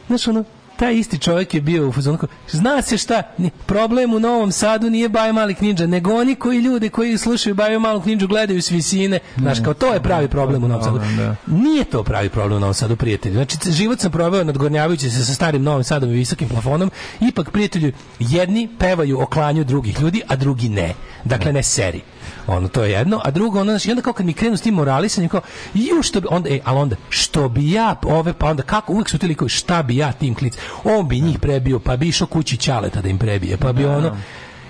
znaš 0.09 0.29
ono, 0.29 0.45
taj 0.77 0.95
isti 0.95 1.19
čovjek 1.19 1.55
je 1.55 1.61
bio 1.61 1.89
u 1.89 1.93
fazonu 1.93 2.19
zna 2.49 2.83
se 2.83 2.99
šta, 2.99 3.23
problem 3.67 4.15
u 4.15 4.21
Novom 4.21 4.53
Sadu 4.53 4.91
nije 4.91 5.09
Bajo 5.09 5.33
Mali 5.33 5.55
Knidža, 5.55 5.87
nego 5.87 6.15
oni 6.15 6.35
koji 6.35 6.59
ljude 6.59 6.89
koji 6.89 7.19
slušaju 7.19 7.55
Bajo 7.55 7.81
Malu 7.81 8.01
Knidžu 8.01 8.29
gledaju 8.29 8.63
s 8.63 8.71
visine, 8.71 9.19
znaš, 9.37 9.59
kao 9.65 9.75
to 9.75 9.95
je 9.95 10.03
pravi 10.03 10.29
problem 10.29 10.65
u 10.65 10.69
Novom 10.69 10.85
Sadu. 10.85 10.99
Da. 10.99 11.37
Nije 11.47 11.85
to 11.85 12.03
pravi 12.03 12.29
problem 12.29 12.57
u 12.57 12.61
Novom 12.61 12.75
Sadu, 12.75 12.97
prijatelju. 12.97 13.35
Znači, 13.35 13.57
život 13.71 14.01
sam 14.01 14.13
proveo 14.13 14.45
nadgornjavajući 14.45 15.11
se 15.11 15.25
sa 15.25 15.35
starim 15.35 15.63
Novim 15.63 15.85
Sadom 15.85 16.11
i 16.11 16.15
visokim 16.15 16.49
plafonom, 16.49 16.91
ipak, 17.21 17.51
prijatelju, 17.51 17.93
jedni 18.19 18.69
pevaju 18.79 19.21
o 19.21 19.27
klanju 19.27 19.65
drugih 19.65 20.01
ljudi, 20.01 20.23
a 20.29 20.37
drugi 20.37 20.69
ne. 20.69 20.95
Dakle, 21.25 21.53
ne 21.53 21.63
seri. 21.63 22.01
Ono, 22.47 22.69
to 22.69 22.85
je 22.85 22.91
jedno, 22.91 23.21
a 23.25 23.31
drugo, 23.31 23.61
ono, 23.61 23.73
znači, 23.73 23.91
onda 23.91 24.03
kao 24.03 24.13
kad 24.13 24.27
mi 24.27 24.33
krenu 24.33 24.57
s 24.57 24.63
tim 24.63 24.75
moralisanjem, 24.75 25.29
kao, 25.31 25.41
ju, 25.75 26.03
što 26.03 26.21
bi, 26.21 26.27
onda, 26.31 26.49
e, 26.51 26.61
ali 26.65 26.79
onda, 26.79 26.97
što 27.09 27.49
bi 27.49 27.71
ja, 27.73 27.97
ove, 28.05 28.33
pa 28.33 28.47
onda, 28.47 28.63
kako, 28.63 28.93
uvijek 28.93 29.09
su 29.09 29.19
ti 29.19 29.27
likovi, 29.27 29.49
šta 29.49 29.83
bi 29.83 29.97
ja 29.97 30.13
tim 30.13 30.35
klic, 30.35 30.55
on 30.85 31.09
bi 31.09 31.21
njih 31.21 31.39
prebio, 31.39 31.79
pa 31.79 31.97
bi 31.97 32.09
išao 32.09 32.27
kući 32.27 32.57
ćaleta 32.57 33.01
da 33.01 33.09
im 33.09 33.19
prebije, 33.19 33.57
pa 33.57 33.73
bi 33.73 33.85
ono, 33.87 34.17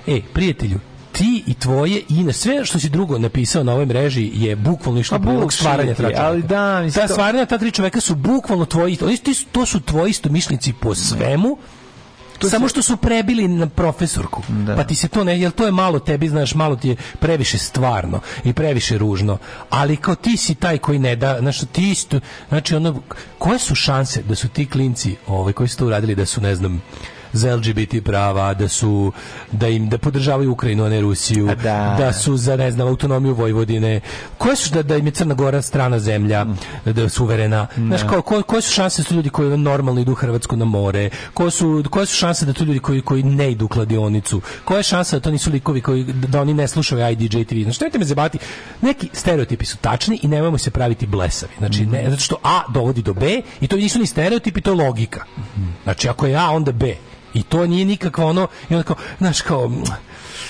e, 0.07 0.21
prijatelju, 0.33 0.79
ti 1.13 1.45
i 1.47 1.55
tvoje 1.55 2.03
i 2.09 2.25
na 2.25 2.33
sve 2.33 2.65
što 2.65 2.79
si 2.79 2.89
drugo 2.89 3.19
napisao 3.19 3.65
na 3.65 3.73
ovoj 3.73 3.87
mreži 3.87 4.31
je 4.35 4.57
bukvalno 4.57 5.01
išlo 5.01 5.19
prilog 5.19 5.53
stvaranja 5.53 5.95
čoveka. 5.95 6.21
ali 6.23 6.43
da, 6.43 6.81
mislim, 6.81 7.03
ta 7.03 7.09
stvaranja 7.09 7.47
ta 7.47 7.59
tri 7.59 7.71
čoveka 7.71 8.01
su 8.01 8.15
bukvalno 8.15 8.65
tvoji 8.65 8.99
oni 9.03 9.17
su- 9.17 9.47
to 9.53 9.67
su 9.67 9.81
tvoji 9.81 10.11
istomišljenici 10.11 10.73
po 10.73 10.95
svemu 10.95 11.57
samo 12.51 12.69
što 12.69 12.83
su 12.83 12.97
prebili 12.97 13.49
na 13.49 13.67
profesorku. 13.67 14.43
Pa 14.77 14.85
ti 14.85 14.95
se 14.95 15.09
to 15.09 15.25
ne, 15.25 15.41
jel 15.41 15.51
to 15.51 15.67
je 15.67 15.73
malo 15.73 15.99
tebi, 15.99 16.29
znaš, 16.29 16.55
malo 16.55 16.77
ti 16.77 16.89
je 16.89 16.97
previše 17.21 17.59
stvarno 17.59 18.21
i 18.45 18.53
previše 18.53 18.99
ružno. 18.99 19.39
Ali 19.71 19.97
kao 19.97 20.15
ti 20.15 20.37
si 20.37 20.55
taj 20.55 20.79
koji 20.79 20.99
ne 20.99 21.17
da, 21.17 21.37
znaš, 21.41 21.61
ti 21.73 21.91
isto, 21.91 22.21
znači 22.49 22.75
ono, 22.75 23.03
koje 23.39 23.59
su 23.59 23.75
šanse 23.75 24.23
da 24.23 24.35
su 24.35 24.49
ti 24.49 24.67
klinci, 24.67 25.17
ovaj, 25.27 25.53
koji 25.53 25.69
su 25.69 25.79
to 25.79 25.87
uradili, 25.87 26.15
da 26.15 26.27
su, 26.27 26.41
ne 26.41 26.55
znam, 26.55 26.83
za 27.33 27.57
LGBT 27.57 28.05
prava, 28.05 28.55
da 28.55 28.69
su 28.69 29.13
da 29.53 29.69
im 29.69 29.89
da 29.89 29.99
podržavaju 29.99 30.53
Ukrajinu, 30.53 30.85
a 30.85 30.89
ne 30.89 31.01
Rusiju, 31.01 31.47
da. 31.47 31.95
da 31.99 32.13
su 32.13 32.37
za 32.37 32.57
ne 32.57 32.71
znam 32.71 32.89
autonomiju 32.89 33.35
Vojvodine. 33.35 34.01
Koje 34.39 34.57
su 34.57 34.71
da 34.71 34.83
da 34.83 34.97
im 34.97 35.07
je 35.07 35.13
Crna 35.13 35.35
Gora 35.35 35.63
strana 35.63 35.99
zemlja, 35.99 36.47
da 36.85 37.03
je 37.03 37.09
suverena. 37.09 37.67
Znaš 37.77 38.01
kao 38.03 38.23
ko- 38.23 38.43
koje 38.43 38.63
su 38.63 38.73
šanse 38.73 39.03
da 39.03 39.09
su 39.09 39.15
ljudi 39.15 39.31
koji 39.31 39.59
normalno 39.59 40.01
idu 40.01 40.13
u 40.13 40.15
Hrvatsku 40.15 40.57
na 40.57 40.65
more? 40.65 41.11
Ko 41.35 41.51
su 41.51 41.85
koje 41.91 42.07
su 42.07 42.17
šanse 42.17 42.47
da 42.47 42.53
to 42.53 42.65
ljudi 42.65 42.79
koji 42.79 43.03
koji 43.03 43.23
ne 43.23 43.51
idu 43.51 43.65
u 43.65 43.69
kladionicu? 43.69 44.41
Koja 44.65 44.77
je 44.77 44.83
šansa 44.83 45.17
da 45.17 45.21
to 45.21 45.31
nisu 45.31 45.51
likovi 45.51 45.81
koji 45.81 46.05
da 46.05 46.41
oni 46.41 46.55
ne 46.55 46.69
slušaju 46.69 47.11
IDJ 47.13 47.45
TV? 47.45 47.63
Znači 47.63 47.81
nemojte 47.81 47.99
me 47.99 48.05
zabati. 48.05 48.39
Neki 48.81 49.11
stereotipi 49.13 49.65
su 49.67 49.77
tačni 49.77 50.19
i 50.23 50.29
nemojmo 50.29 50.59
se 50.59 50.71
praviti 50.71 51.07
blesavi. 51.07 51.53
Znači 51.59 51.87
ne 51.87 52.11
zato 52.11 52.23
što 52.23 52.37
A 52.43 52.61
dovodi 52.69 53.03
do 53.03 53.15
B 53.15 53.27
i 53.61 53.69
to 53.69 53.77
nisu 53.77 53.99
ni 53.99 54.07
stereotipi, 54.07 54.61
to 54.61 54.71
je 54.71 54.77
logika. 54.77 55.25
Znači 55.85 56.09
ako 56.09 56.27
je 56.27 56.37
A 56.37 56.51
onda 56.51 56.73
B. 56.73 56.95
I 57.35 57.43
to 57.43 57.67
nije 57.67 57.85
nikakvo 57.85 58.27
ono, 58.27 58.49
i 58.71 58.75
onda 58.75 58.83
kao, 58.83 58.97
znaš, 59.19 59.41
kao, 59.41 59.69
mm, 59.69 59.83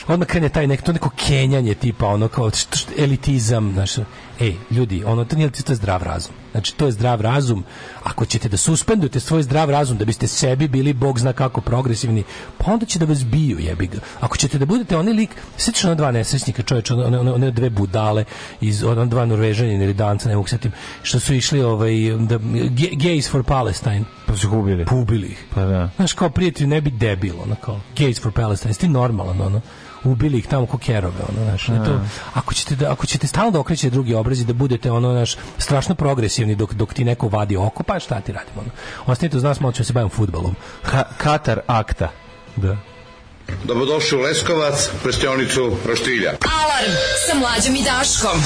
odmah 0.08 0.28
krene 0.28 0.48
taj 0.48 0.66
nek, 0.66 0.82
to 0.82 0.92
neko 0.92 1.10
kenjanje 1.16 1.74
tipa, 1.74 2.06
ono 2.06 2.28
kao, 2.28 2.50
elitizam, 2.98 3.72
znaš, 3.72 3.96
ej, 4.42 4.56
ljudi, 4.70 5.04
ono, 5.04 5.24
to 5.24 5.36
nije 5.36 5.50
to 5.50 5.72
je 5.72 5.76
zdrav 5.76 6.02
razum. 6.02 6.34
Znači, 6.52 6.74
to 6.76 6.86
je 6.86 6.92
zdrav 6.92 7.20
razum. 7.20 7.64
Ako 8.02 8.24
ćete 8.24 8.48
da 8.48 8.56
suspendujete 8.56 9.20
svoj 9.20 9.42
zdrav 9.42 9.70
razum, 9.70 9.98
da 9.98 10.04
biste 10.04 10.26
sebi 10.26 10.68
bili, 10.68 10.92
bog 10.92 11.18
zna 11.18 11.32
kako, 11.32 11.60
progresivni, 11.60 12.24
pa 12.58 12.72
onda 12.72 12.86
će 12.86 12.98
da 12.98 13.04
vas 13.04 13.24
biju, 13.24 13.58
jebi 13.58 13.86
ga. 13.86 13.98
Ako 14.20 14.36
ćete 14.36 14.58
da 14.58 14.66
budete 14.66 14.96
onaj 14.96 15.14
lik, 15.14 15.30
sjećaš 15.56 15.84
ona 15.84 15.94
dva 15.94 16.10
nesrećnika, 16.10 16.62
čovječe, 16.62 16.94
one, 16.94 17.18
one, 17.18 17.32
one 17.32 17.50
dve 17.50 17.70
budale, 17.70 18.24
iz 18.60 18.84
ona 18.84 19.04
dva 19.04 19.26
norvežanina 19.26 19.84
ili 19.84 19.94
danca, 19.94 20.28
ne 20.28 20.36
mogu 20.36 20.48
se 20.48 20.56
setim, 20.56 20.72
što 21.02 21.20
su 21.20 21.34
išli, 21.34 21.62
ovaj, 21.62 21.92
da, 22.18 22.38
gays 22.38 23.30
for 23.30 23.44
Palestine. 23.44 24.04
Pa 24.26 24.36
su 24.36 24.58
ubili. 24.58 24.86
Ubili 24.92 25.26
ih. 25.26 25.44
Pa 25.54 25.64
da. 25.64 25.90
Znaš, 25.96 26.12
kao 26.12 26.30
prijatelj 26.30 26.66
ne 26.66 26.80
bi 26.80 26.90
debil, 26.90 27.34
ono 27.42 27.54
kao, 27.54 27.80
gays 27.96 28.22
for 28.22 28.32
Palestine, 28.32 28.70
jesi 28.70 28.80
ti 28.80 28.88
normalan, 28.88 29.40
ono, 29.40 29.60
ubili 30.04 30.38
ih 30.38 30.46
tamo 30.46 30.66
ko 30.66 30.78
kerove, 30.78 31.22
ono, 31.28 31.44
znaš, 31.44 31.68
ne 31.68 31.84
to, 31.84 31.92
da. 31.92 32.00
ako 32.34 32.54
ćete, 32.54 32.76
da, 32.76 32.92
ako 32.92 33.06
ćete 33.06 33.26
stalno 33.26 33.50
da 33.50 33.60
okrećete 33.60 33.90
drugi 33.90 34.14
obrazi, 34.14 34.44
da 34.44 34.52
budete, 34.52 34.90
ono, 34.90 35.12
naš, 35.12 35.36
strašno 35.58 35.94
progresivni 35.94 36.54
dok, 36.54 36.74
dok 36.74 36.94
ti 36.94 37.04
neko 37.04 37.28
vadi 37.28 37.56
oko, 37.56 37.82
pa 37.82 38.00
šta 38.00 38.20
ti 38.20 38.32
radimo, 38.32 38.60
ono. 38.60 38.70
Ostanite 39.06 39.36
to 39.36 39.40
znaš, 39.40 39.60
malo 39.60 39.72
ćemo 39.72 39.84
se 39.84 39.92
bavim 39.92 40.10
futbalom. 40.10 40.54
Ha, 40.82 41.04
Katar 41.18 41.60
akta. 41.66 42.08
Da. 42.56 42.76
Dobrodošli 43.64 44.18
u 44.18 44.20
Leskovac, 44.20 44.90
prestionicu 45.02 45.76
Roštilja. 45.86 46.32
Alarm 46.62 46.92
sa 47.26 47.34
mlađom 47.38 47.76
i 47.76 47.82
Daškom. 47.82 48.42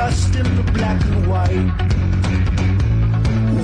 dust 0.00 0.34
in 0.34 0.48
the 0.56 0.62
black 0.72 1.00
and 1.04 1.26
white. 1.30 1.70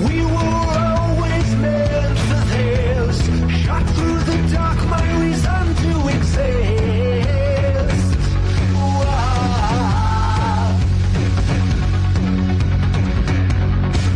We 0.07 0.17
were 0.33 0.59
always 1.01 1.47
meant 1.63 2.17
for 2.27 2.41
this. 2.53 3.17
Shot 3.61 3.83
through 3.95 4.19
the 4.29 4.37
dark, 4.53 4.79
my 4.95 5.05
reason 5.23 5.63
to 5.83 5.91
exist. 6.15 8.19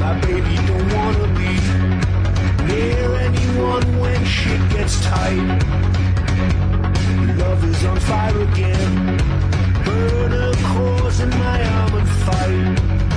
My 0.03 0.13
baby 0.25 0.55
don't 0.69 0.89
wanna 0.97 1.27
be 1.41 1.53
near 2.69 3.07
anyone 3.27 3.85
when 4.01 4.19
shit 4.25 4.61
gets 4.73 4.95
tight. 5.09 5.47
Love 7.41 7.61
is 7.71 7.81
on 7.89 7.97
fire 7.99 8.41
again 8.49 9.10
in 11.19 11.29
my 11.31 11.61
arm 11.63 11.93
and 11.95 13.10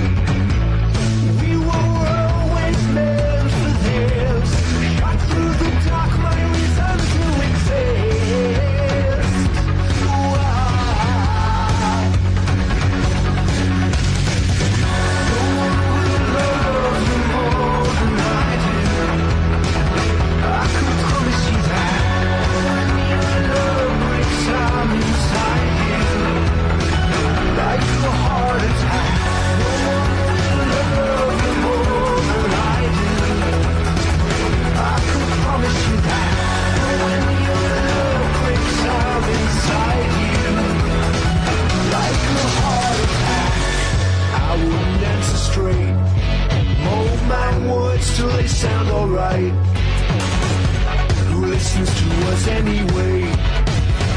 us 52.34 52.48
anyway. 52.48 53.20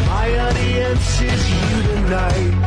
My 0.08 0.28
audience 0.40 1.22
is 1.22 1.44
you 1.52 1.84
tonight. 1.84 2.67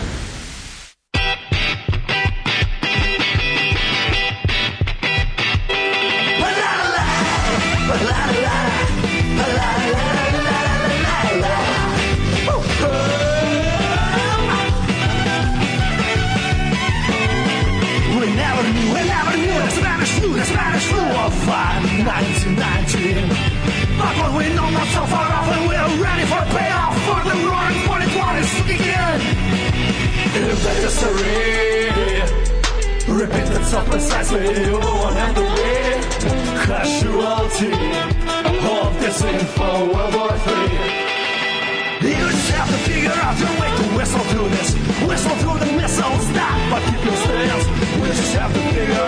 Whistle 45.07 45.35
through 45.41 45.59
the 45.59 45.71
missiles, 45.73 46.27
stop, 46.27 46.57
but 46.69 46.81
keep 46.89 47.03
your 47.05 47.15
stance. 47.15 47.65
We 48.01 48.07
just 48.07 48.33
have 48.35 48.53
to 48.53 48.61
figure 48.73 49.00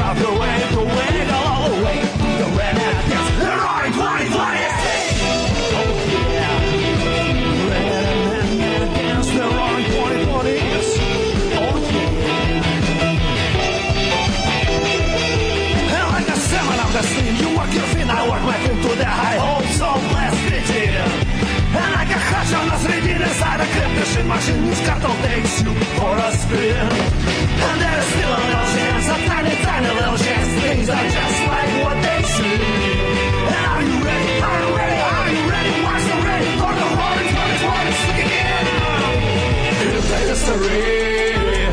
history 40.43 41.71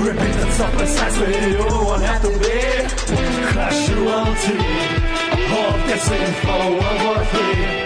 repeats 0.00 0.42
itself 0.42 0.72
precisely, 0.76 1.34
you 1.50 1.58
won't 1.58 2.02
have 2.02 2.22
to 2.22 2.28
be 2.38 2.60
casualty 3.52 4.56
of 5.52 5.86
this 5.86 6.10
info 6.10 6.56
World 6.80 7.00
War 7.04 7.20
III. 7.34 7.84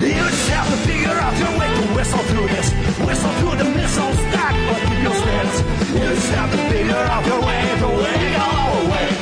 You 0.00 0.24
just 0.28 0.48
have 0.50 0.68
to 0.70 0.76
figure 0.88 1.10
out 1.10 1.36
your 1.38 1.52
way 1.58 1.68
to 1.76 1.82
whistle 1.94 2.24
through 2.30 2.48
this. 2.48 2.68
Whistle 3.06 3.32
through 3.38 3.56
the 3.62 3.68
missiles 3.76 4.16
that 4.32 4.54
but 4.66 4.80
keep 4.88 5.02
your 5.02 5.14
stance. 5.14 5.56
You 5.92 6.08
just 6.14 6.32
have 6.32 6.50
to 6.50 6.58
figure 6.72 6.94
out 6.96 7.26
your 7.26 7.40
way 7.40 7.60
to 7.80 7.88
wiggle 8.00 8.40
all 8.40 9.15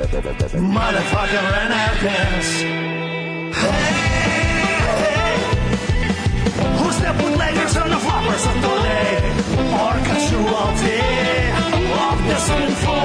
yeah. 0.00 0.60
Motherfucking 0.76 1.46
ran 1.52 1.72
out 1.72 1.96
dance. 2.00 2.50
Hey, 3.60 4.10
Who's 6.78 6.98
the 7.00 7.12
bootleggers 7.18 7.76
and 7.76 7.92
the 7.92 7.96
floppers 7.96 8.44
of 8.50 8.56
today? 8.64 9.12
Or 9.80 9.94
casualty 10.08 11.00
of 12.08 12.18
this 12.28 12.46
info 12.50 12.99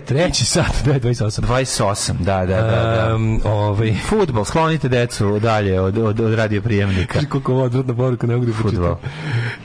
9, 0.00 0.04
Treći 0.04 0.44
sat, 0.44 0.84
9.28. 0.84 1.40
28, 1.40 2.12
da, 2.12 2.46
da, 2.46 2.62
da. 2.62 2.62
da. 2.62 3.14
Um, 3.14 3.40
ovaj, 3.44 3.94
Futbol, 4.08 4.44
sklonite 4.44 4.88
decu 4.88 5.38
dalje 5.38 5.80
od, 5.80 5.98
od, 5.98 6.20
od 6.20 6.34
radio 6.34 6.62
prijemnika. 6.62 7.20
Koliko 7.30 7.52
ovo 7.52 7.62
odvratna 7.62 7.94
poruka, 7.94 8.26
ne 8.26 8.34
mogu 8.34 8.46
da 8.46 8.52
pročitam. 8.52 8.96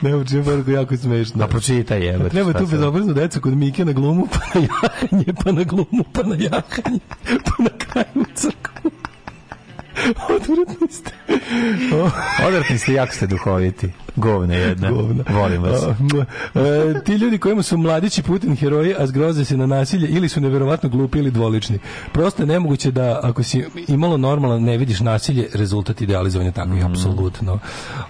Ne 0.00 0.10
mogu 0.12 0.24
da 0.24 0.42
poruku, 0.42 0.70
jako 0.70 0.96
smešno. 0.96 1.38
Da 1.38 1.46
pročitaj 1.46 2.06
je. 2.06 2.28
Treba 2.28 2.52
tu 2.52 2.66
bezobraznu 2.66 3.14
decu 3.14 3.40
kod 3.40 3.56
Mike 3.56 3.84
na 3.84 3.92
glumu, 3.92 4.28
pa 4.32 4.60
na 4.60 4.66
jahanje, 4.66 5.32
pa 5.44 5.52
na 5.52 5.62
glumu, 5.62 6.04
pa 6.12 6.22
na 6.22 6.36
jahanje, 6.38 7.00
pa 7.24 7.62
na 7.62 7.70
kraju 7.78 8.06
u 8.14 8.24
crkvu. 8.34 8.90
Odvratni 10.34 10.88
ste. 10.90 11.21
Odvratni 12.46 12.78
ste, 12.78 12.92
jako 12.92 13.14
ste 13.14 13.26
duhoviti. 13.26 13.88
Govne 14.16 14.56
jedna. 14.56 14.90
Volim 15.30 15.62
vas. 15.62 15.82
E, 16.54 17.00
ti 17.00 17.12
ljudi 17.12 17.38
kojima 17.38 17.62
su 17.62 17.76
mladići 17.76 18.22
Putin 18.22 18.56
heroji, 18.56 18.94
a 18.98 19.06
zgroze 19.06 19.44
se 19.44 19.56
na 19.56 19.66
nasilje, 19.66 20.08
ili 20.08 20.28
su 20.28 20.40
neverovatno 20.40 20.88
glupi 20.88 21.18
ili 21.18 21.30
dvolični. 21.30 21.78
Prosto 22.12 22.42
je 22.42 22.46
nemoguće 22.46 22.90
da 22.90 23.20
ako 23.22 23.42
si 23.42 23.64
imalo 23.88 24.16
normalan 24.16 24.62
ne 24.62 24.76
vidiš 24.78 25.00
nasilje, 25.00 25.48
rezultat 25.54 26.00
idealizovanja 26.00 26.52
takvih, 26.52 26.76
Mhm. 26.76 26.86
apsolutno. 26.86 27.58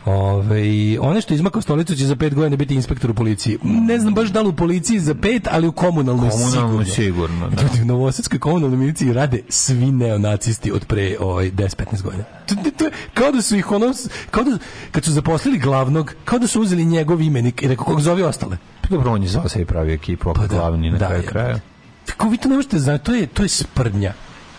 Ove, 0.06 0.62
one 1.00 1.20
što 1.20 1.34
izmakao 1.34 1.62
stolicu 1.62 1.94
će 1.96 2.06
za 2.06 2.16
pet 2.16 2.34
godina 2.34 2.56
biti 2.56 2.74
inspektor 2.74 3.10
u 3.10 3.14
policiji. 3.14 3.58
Ne 3.62 3.98
znam 3.98 4.14
baš 4.14 4.28
da 4.28 4.40
li 4.40 4.48
u 4.48 4.52
policiji 4.52 4.98
za 4.98 5.14
pet, 5.14 5.48
ali 5.50 5.66
u 5.66 5.72
komunalnoj 5.72 6.30
Komunalno 6.30 6.84
sigurno. 6.84 6.84
sigurno, 6.86 7.48
da. 7.50 7.62
Ljudi, 7.62 7.82
u 7.82 7.86
Novosadskoj 7.86 8.38
komunalnoj 8.38 8.78
miliciji 8.78 9.12
rade 9.12 9.40
svi 9.48 9.92
neonacisti 9.92 10.72
od 10.72 10.84
pre 10.86 11.16
ovaj, 11.20 11.50
10-15 11.50 12.02
godina. 12.02 12.24
To, 12.46 12.54
to, 12.54 12.70
to 12.70 12.84
je 12.84 12.90
kao 13.32 13.36
da 13.36 13.42
su 13.42 13.56
ih 13.56 13.70
ono, 13.70 13.94
kao 14.30 14.44
da, 14.44 14.58
kad 14.90 15.04
su 15.04 15.12
zaposlili 15.12 15.58
glavnog, 15.58 16.14
kao 16.24 16.38
da 16.38 16.46
su 16.46 16.62
uzeli 16.62 16.84
njegov 16.84 17.20
imenik 17.20 17.62
i 17.62 17.68
rekao 17.68 17.84
kako 17.84 18.00
zove 18.00 18.24
ostale. 18.24 18.56
Dobro, 18.88 19.12
on 19.12 19.22
je 19.22 19.28
zvao 19.28 19.48
se 19.48 19.62
i 19.62 19.64
pravi 19.64 19.92
ekipu, 19.92 20.30
opet 20.30 20.50
glavni 20.50 20.90
na 20.90 20.98
da, 20.98 21.06
kraju 21.06 21.22
kraja. 21.26 21.58
Kako 22.06 22.28
vi 22.28 22.36
to 22.36 22.48
ne 22.48 22.56
možete 22.56 22.78
znati, 22.78 23.04
to 23.04 23.14
je, 23.14 23.26
to 23.26 23.42
je 23.42 23.48
sprdnja. 23.48 24.12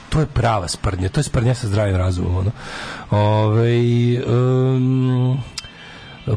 To 0.09 0.19
je 0.19 0.25
prava 0.25 0.67
sprdnja, 0.67 1.09
to 1.09 1.19
je 1.19 1.23
sprdnja 1.23 1.53
sa 1.53 1.67
zdravim 1.67 1.95
razumom. 1.95 2.35
Ono. 2.35 2.51
Ove, 3.11 4.23
um, 4.25 5.37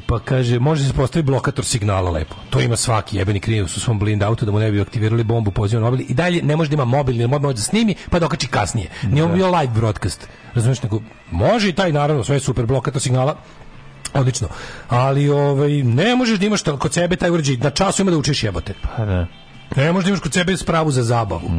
pa 0.06 0.18
kaže, 0.18 0.58
može 0.58 0.84
se 0.84 0.92
postaviti 0.92 1.26
blokator 1.26 1.64
signala 1.64 2.10
lepo. 2.10 2.34
To 2.50 2.60
ima 2.60 2.76
svaki 2.76 3.16
jebeni 3.16 3.40
krivac 3.40 3.76
u 3.76 3.80
svom 3.80 3.98
blind 3.98 4.22
autu 4.22 4.46
da 4.46 4.52
mu 4.52 4.58
ne 4.58 4.70
bi 4.70 4.80
aktivirali 4.80 5.24
bombu 5.24 5.50
pozivom 5.50 5.84
mobil. 5.84 6.06
I 6.08 6.14
dalje 6.14 6.42
ne 6.42 6.56
može 6.56 6.70
da 6.70 6.74
ima 6.74 6.84
mobilni, 6.84 7.26
mobil 7.26 7.46
može 7.46 7.54
da 7.56 7.62
snimi 7.62 7.94
pa 8.10 8.18
da 8.18 8.26
okači 8.26 8.48
kasnije. 8.48 8.90
Nije 9.02 9.24
on 9.24 9.32
bio 9.32 9.50
live 9.50 9.72
broadcast. 9.74 10.28
Razumiješ, 10.54 10.82
nego 10.82 11.00
može 11.30 11.68
i 11.68 11.72
taj 11.72 11.92
naravno, 11.92 12.24
sve 12.24 12.40
super 12.40 12.66
blokator 12.66 13.02
signala, 13.02 13.36
Odlično. 14.14 14.48
Ali 14.88 15.28
ovaj 15.28 15.70
ne 15.82 16.16
možeš 16.16 16.38
da 16.38 16.46
imaš 16.46 16.62
kod 16.78 16.92
sebe 16.92 17.16
taj 17.16 17.30
uređaj. 17.30 17.56
Na 17.56 17.70
času 17.70 18.02
ima 18.02 18.10
da 18.10 18.16
učiš 18.16 18.42
jebote. 18.42 18.74
Pa 18.96 19.04
da. 19.04 19.26
Ne 19.76 19.92
možeš 19.92 20.04
da 20.04 20.10
imaš 20.10 20.20
kod 20.20 20.32
sebe 20.32 20.56
spravu 20.56 20.90
za 20.90 21.02
zabavu. 21.02 21.50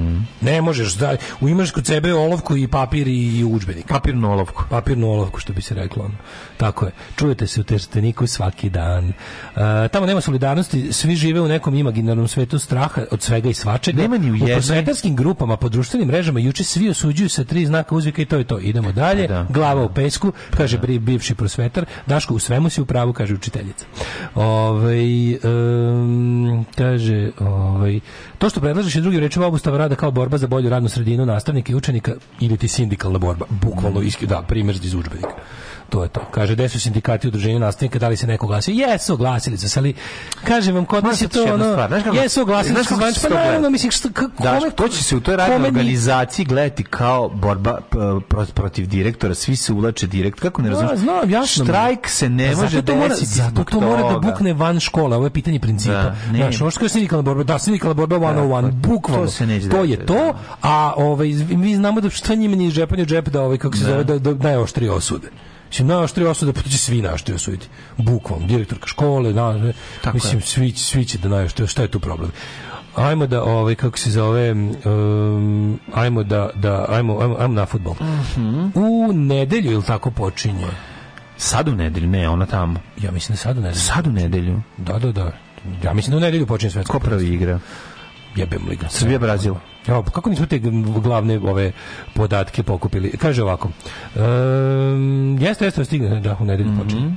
Ne 0.42 0.62
možeš 0.62 0.94
da 0.94 1.16
imaš 1.42 1.72
kod 1.72 1.86
sebe 1.86 2.14
olovku 2.14 2.58
i 2.58 2.68
papir 2.68 3.08
i, 3.08 3.38
i 3.38 3.44
udžbenik. 3.44 3.88
Papirnu 3.88 4.32
olovku. 4.32 4.64
Papirnu 4.70 5.08
olovku 5.10 5.40
što 5.40 5.54
bi 5.54 5.62
se 5.62 5.76
reklo. 5.76 6.12
Tako 6.58 6.86
je. 6.86 6.92
Čujete 7.16 7.48
se 7.48 7.62
u 7.62 7.64
Trsteniku 7.64 8.28
svaki 8.28 8.70
dan. 8.70 9.10
E, 9.10 9.14
tamo 9.88 10.06
nema 10.06 10.22
solidarnosti, 10.22 10.94
svi 10.94 11.16
žive 11.16 11.42
u 11.42 11.48
nekom 11.48 11.76
imaginarnom 11.76 12.28
svetu 12.28 12.60
straha 12.60 13.02
od 13.12 13.22
svega 13.22 13.50
i 13.50 13.54
svačega. 13.54 14.02
Nema 14.02 14.18
ni 14.18 14.32
u 14.32 14.36
jednoj- 14.36 14.54
prosvetarskim 14.54 15.16
grupama 15.16 15.58
po 15.58 15.70
društvenim 15.70 16.08
mrežama 16.08 16.40
juče 16.40 16.64
svi 16.64 16.90
osuđuju 16.90 17.30
sa 17.30 17.44
tri 17.44 17.66
znaka 17.66 17.96
uzvika 17.96 18.22
i 18.22 18.26
to 18.26 18.38
je 18.38 18.44
to. 18.44 18.60
Idemo 18.60 18.92
dalje. 18.92 19.28
Da. 19.28 19.46
Glava 19.50 19.84
u 19.84 19.90
pesku, 19.90 20.32
kaže 20.52 20.78
bri- 20.78 21.00
bivši 21.00 21.36
prosvetar. 21.36 21.86
Daško 22.06 22.34
u 22.34 22.40
svemu 22.40 22.70
si 22.70 22.82
u 22.82 22.86
pravu, 22.86 23.14
kaže 23.14 23.34
učiteljica. 23.34 23.86
Ovaj 24.36 25.32
em, 25.32 26.66
kaže, 26.68 27.32
to 28.38 28.50
što 28.50 28.60
predlažeš 28.60 28.96
je 28.96 29.02
drugim 29.02 29.20
rečima 29.20 29.46
obustava 29.46 29.78
rada 29.78 29.96
kao 29.96 30.12
borba 30.12 30.38
za 30.38 30.48
bolju 30.48 30.70
radnu 30.70 30.90
sredinu 30.90 31.26
nastavnika 31.26 31.72
i 31.72 31.76
učenika 31.76 32.16
ili 32.40 32.58
ti 32.58 32.68
sindikalna 32.68 33.20
borba. 33.20 33.46
Bukvalno 33.50 34.02
iski, 34.02 34.28
da, 34.28 34.42
primjer 34.42 34.76
iz 34.84 34.94
udžbenika. 34.94 35.36
To 35.90 36.04
je 36.04 36.10
to. 36.10 36.22
Kaže, 36.32 36.54
gde 36.54 36.70
su 36.70 36.80
sindikati 36.80 37.28
udruženja 37.28 37.60
nastavnika, 37.60 38.00
da 38.00 38.08
li 38.08 38.18
se 38.18 38.28
neko 38.28 38.46
oglasio? 38.46 38.72
Jesu, 38.74 39.14
oglasili 39.14 39.58
su 39.58 39.70
se, 39.70 39.80
ali 39.80 39.94
kažem 40.44 40.76
vam, 40.76 40.86
kod 40.86 41.04
nas 41.04 41.22
je 41.22 41.28
to 41.28 41.44
ono, 41.46 41.64
stvar? 41.66 41.92
Jesu, 42.14 42.42
oglasili 42.42 42.74
znaš 42.74 42.88
su 43.14 43.22
se, 43.22 43.30
pa 43.30 43.36
naravno, 43.36 43.70
mislim, 43.70 43.92
što, 43.92 44.10
kako, 44.12 44.44
Da, 44.44 44.60
kome- 44.60 44.72
to 44.72 44.88
će 44.88 45.04
se 45.04 45.16
u 45.16 45.20
toj 45.20 45.36
radnoj 45.36 45.60
ni- 45.60 45.68
organizaciji 45.68 46.46
gledati 46.46 46.84
kao 46.84 47.30
borba 47.30 47.80
protiv 48.54 48.88
direktora, 48.88 49.36
svi 49.36 49.56
se 49.56 49.74
ulače 49.74 50.08
direkt, 50.08 50.40
kako 50.40 50.62
ne 50.62 50.70
Da, 50.70 50.74
razumiješ? 50.74 51.00
znam, 51.00 51.30
jasno. 51.32 51.66
Štrajk 51.66 52.08
se 52.08 52.30
ne 52.30 52.56
može 52.56 52.82
desiti 52.82 53.26
Zato 53.26 53.64
to 53.64 53.82
mora 53.82 54.04
da 54.04 54.20
bukne 54.22 54.54
van 54.54 54.80
škole, 54.80 55.16
ovo 55.16 55.26
je 55.26 55.32
pitanje 55.32 55.60
principa. 55.60 55.94
Da. 55.94 56.16
Znaš, 56.32 56.62
ovo 56.62 56.72
što 56.72 56.86
je 56.86 56.90
sindikalna 56.90 57.22
borba, 57.24 57.44
da, 57.44 57.60
sindikalna 57.60 57.94
borba 57.94 58.16
101, 58.18 58.72
bukvalno. 58.72 59.26
to 59.26 59.32
se 59.32 59.46
neće 59.46 59.70
To 59.70 59.84
je 59.84 60.06
to, 60.06 60.34
a 60.62 60.94
ovaj, 60.98 61.28
mi 61.48 61.76
znamo 61.76 62.02
da 62.02 62.10
šta 62.10 62.36
njima 62.36 62.56
nije 62.56 62.72
džepanje 62.72 63.06
džep 63.06 63.30
da 63.30 63.42
ovaj, 63.42 63.58
kako 63.58 63.76
se 63.76 63.84
Da. 63.84 63.90
zove, 63.90 64.04
da, 64.04 64.20
da 64.20 64.50
najoštrije 64.50 64.92
osude. 64.92 65.28
Mislim, 65.70 65.88
najoštrije 65.88 66.30
osude, 66.30 66.54
pa 66.54 66.62
će 66.62 66.78
svi 66.78 67.02
najoštrije 67.02 67.36
osuditi. 67.36 67.68
Bukvalno, 67.98 68.48
direktorka 68.48 68.88
škole, 68.88 69.34
na, 69.34 69.74
Tako 70.02 70.16
mislim, 70.18 70.38
je. 70.38 70.42
svi, 70.42 70.72
svi 70.72 71.06
će 71.06 71.18
da 71.18 71.30
najoštrije, 71.30 71.68
šta 71.68 71.82
je 71.82 71.88
tu 71.88 72.00
problem? 72.00 72.32
Ajmo 72.96 73.28
da, 73.28 73.44
ovaj, 73.44 73.76
kako 73.76 73.98
se 73.98 74.12
zove, 74.12 74.52
um, 74.52 75.80
ajmo 75.94 76.24
da, 76.24 76.50
da 76.56 76.86
ajmo, 76.90 77.20
ajmo, 77.22 77.36
ajmo 77.40 77.54
na 77.54 77.66
futbol. 77.66 77.96
Mhm. 78.02 78.68
U 78.76 79.14
nedelju, 79.14 79.72
ili 79.72 79.84
tako 79.84 80.12
počinje? 80.12 80.68
Sad 81.38 81.68
u 81.68 81.76
nedelju, 81.76 82.08
ne, 82.08 82.30
ona 82.30 82.46
tamo. 82.46 82.80
Ja 83.02 83.12
mislim 83.12 83.34
da 83.34 83.38
sad 83.38 83.58
u 83.58 83.62
nedelju. 83.62 83.82
Sad 83.82 84.08
u 84.08 84.12
nedelju. 84.12 84.62
Da, 84.78 85.00
da, 85.00 85.12
da. 85.12 85.32
Ja 85.84 85.94
mislim 85.94 86.12
da 86.12 86.18
u 86.18 86.20
nedelju 86.20 86.46
počinje 86.46 86.72
svetsko. 86.72 87.00
Ko 87.00 87.06
pravi 87.06 87.28
igra? 87.28 87.60
Jebem 88.38 88.68
liga. 88.70 88.90
Srbija, 88.90 89.20
Brazil. 89.20 89.56
Ja, 89.88 90.02
pa 90.02 90.12
kako 90.12 90.30
nismo 90.30 90.46
te 90.46 90.60
glavne 91.04 91.40
ove 91.40 91.72
podatke 92.14 92.64
pokupili? 92.64 93.18
Kaže 93.18 93.44
ovako. 93.44 93.70
Um, 94.16 95.38
jeste, 95.40 95.66
jeste, 95.66 95.86
stigne, 95.86 96.20
da, 96.20 96.38
u 96.40 96.46
nedelju 96.46 96.70
počinje. 96.84 97.12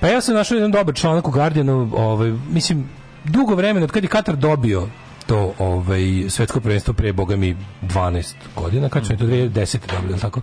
Pa 0.00 0.08
ja 0.08 0.20
sam 0.20 0.34
našao 0.34 0.56
jedan 0.56 0.70
dobar 0.70 0.94
članak 0.94 1.28
u 1.28 1.30
Guardianu, 1.30 1.90
ovaj, 1.96 2.32
mislim, 2.50 2.88
dugo 3.24 3.54
vremena, 3.54 3.84
od 3.84 3.90
kad 3.90 4.02
je 4.02 4.08
Katar 4.08 4.36
dobio 4.36 4.88
to 5.26 5.54
ovaj 5.58 6.24
svetsko 6.28 6.60
prvenstvo 6.60 6.94
pre 6.94 7.12
boga 7.12 7.36
mi 7.36 7.56
12 7.82 8.34
godina 8.56 8.88
kad 8.88 9.06
su 9.06 9.12
oni 9.12 9.18
to 9.18 9.24
2010 9.24 9.78
dobili 9.90 10.10
je 10.10 10.14
li 10.14 10.20
tako 10.20 10.40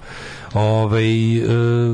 ovaj 0.54 1.38
e, 1.38 1.48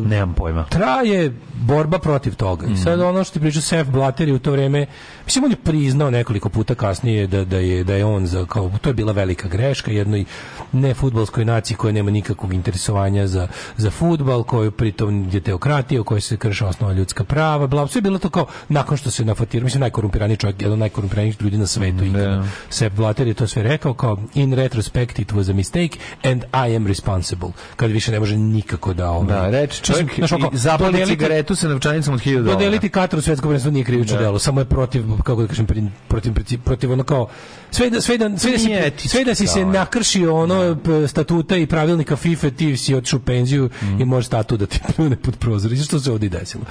nemam 0.05 0.33
pojma 0.33 0.63
traje 0.63 1.33
borba 1.53 1.99
protiv 1.99 2.35
toga 2.35 2.67
i 2.67 2.77
sad 2.77 2.99
ono 2.99 3.23
što 3.23 3.33
ti 3.33 3.39
pričao 3.39 3.61
Sef 3.61 3.87
Blatter 3.87 4.31
u 4.31 4.39
to 4.39 4.51
vreme 4.51 4.85
mislim 5.25 5.43
on 5.43 5.51
je 5.51 5.57
priznao 5.57 6.11
nekoliko 6.11 6.49
puta 6.49 6.75
kasnije 6.75 7.27
da, 7.27 7.45
da 7.45 7.57
je 7.57 7.83
da 7.83 7.93
je 7.93 8.05
on 8.05 8.27
za 8.27 8.45
kao 8.45 8.71
to 8.81 8.89
je 8.89 8.93
bila 8.93 9.11
velika 9.11 9.47
greška 9.47 9.91
jednoj 9.91 10.25
ne 10.71 10.93
fudbalskoj 10.93 11.45
naciji 11.45 11.77
koja 11.77 11.91
nema 11.91 12.11
nikakvog 12.11 12.53
interesovanja 12.53 13.27
za 13.27 13.47
za 13.77 13.91
fudbal 13.91 14.43
koju 14.43 14.71
pritom 14.71 15.29
je 15.31 15.39
teokratija 15.39 16.01
u 16.01 16.03
kojoj 16.03 16.21
se 16.21 16.37
krše 16.37 16.65
osnovna 16.65 16.95
ljudska 16.95 17.23
prava 17.23 17.67
bla 17.67 17.87
sve 17.87 17.99
je 17.99 18.03
bilo 18.03 18.19
to 18.19 18.29
kao 18.29 18.45
nakon 18.69 18.97
što 18.97 19.11
se 19.11 19.25
nafatirao 19.25 19.63
mislim 19.63 19.81
najkorumpiraniji 19.81 20.37
čovjek 20.37 20.61
jedan 20.61 20.73
od 20.73 20.79
najkorumpiranijih 20.79 21.41
ljudi 21.41 21.57
na 21.57 21.67
svetu 21.67 22.03
ikada. 22.03 22.43
Sepp 22.69 22.95
Blatter 22.95 23.27
je 23.27 23.33
to 23.33 23.47
sve 23.47 23.63
rekao 23.63 23.93
kao 23.93 24.17
in 24.33 24.53
retrospect 24.53 25.19
it 25.19 25.31
was 25.31 25.51
a 25.51 25.53
mistake 25.53 25.97
and 26.23 26.43
I 26.43 26.75
am 26.75 26.87
responsible. 26.87 27.49
Kad 27.75 27.91
više 27.91 28.11
ne 28.11 28.19
može 28.19 28.37
nikako 28.47 28.93
da 28.93 29.09
ovaj. 29.09 29.27
Da, 29.27 29.49
reći 29.51 29.83
čovjek 29.83 30.11
zapali 30.53 31.05
cigaretu 31.05 31.55
sa 31.55 31.67
novčanicom 31.67 32.13
od 32.13 32.19
1000 32.21 32.33
dolara. 32.33 32.53
Dodeliti 32.53 32.89
Kataru 32.89 33.21
svetsko 33.21 33.47
prvenstvo 33.47 33.71
nije 33.71 33.85
krivično 33.85 34.15
Da. 34.15 34.21
delo, 34.21 34.39
samo 34.39 34.61
je 34.61 34.65
protiv 34.65 35.03
kako 35.17 35.41
da 35.41 35.47
kažem 35.47 35.65
protiv 35.65 35.83
protiv, 36.07 36.33
protiv 36.59 36.91
ono 36.91 37.03
kao 37.03 37.27
sve 37.71 37.89
da 37.89 38.01
sve 38.01 38.17
da 38.17 38.37
sve 38.37 38.51
da 38.51 38.57
si 38.59 38.71
etički, 38.73 39.07
sve 39.07 39.23
da 39.23 39.35
si 39.35 39.47
se 39.47 39.61
kao, 39.61 39.71
nakršio 39.71 40.35
ono 40.35 40.77
p- 40.77 41.07
statuta 41.07 41.57
i 41.57 41.65
pravilnika 41.67 42.15
FIFA 42.15 42.49
ti 42.49 42.77
si 42.77 42.95
otišao 42.95 43.17
u 43.17 43.23
penziju 43.23 43.69
Mm. 43.83 44.01
i 44.01 44.05
može 44.05 44.27
statut 44.27 44.59
da 44.59 44.65
ti 44.65 44.79
pljune 44.87 45.15
pod 45.17 45.35
prozor. 45.35 45.73
I 45.73 45.77
što 45.77 45.99
se 45.99 46.11
ovdje 46.11 46.29
desilo. 46.29 46.63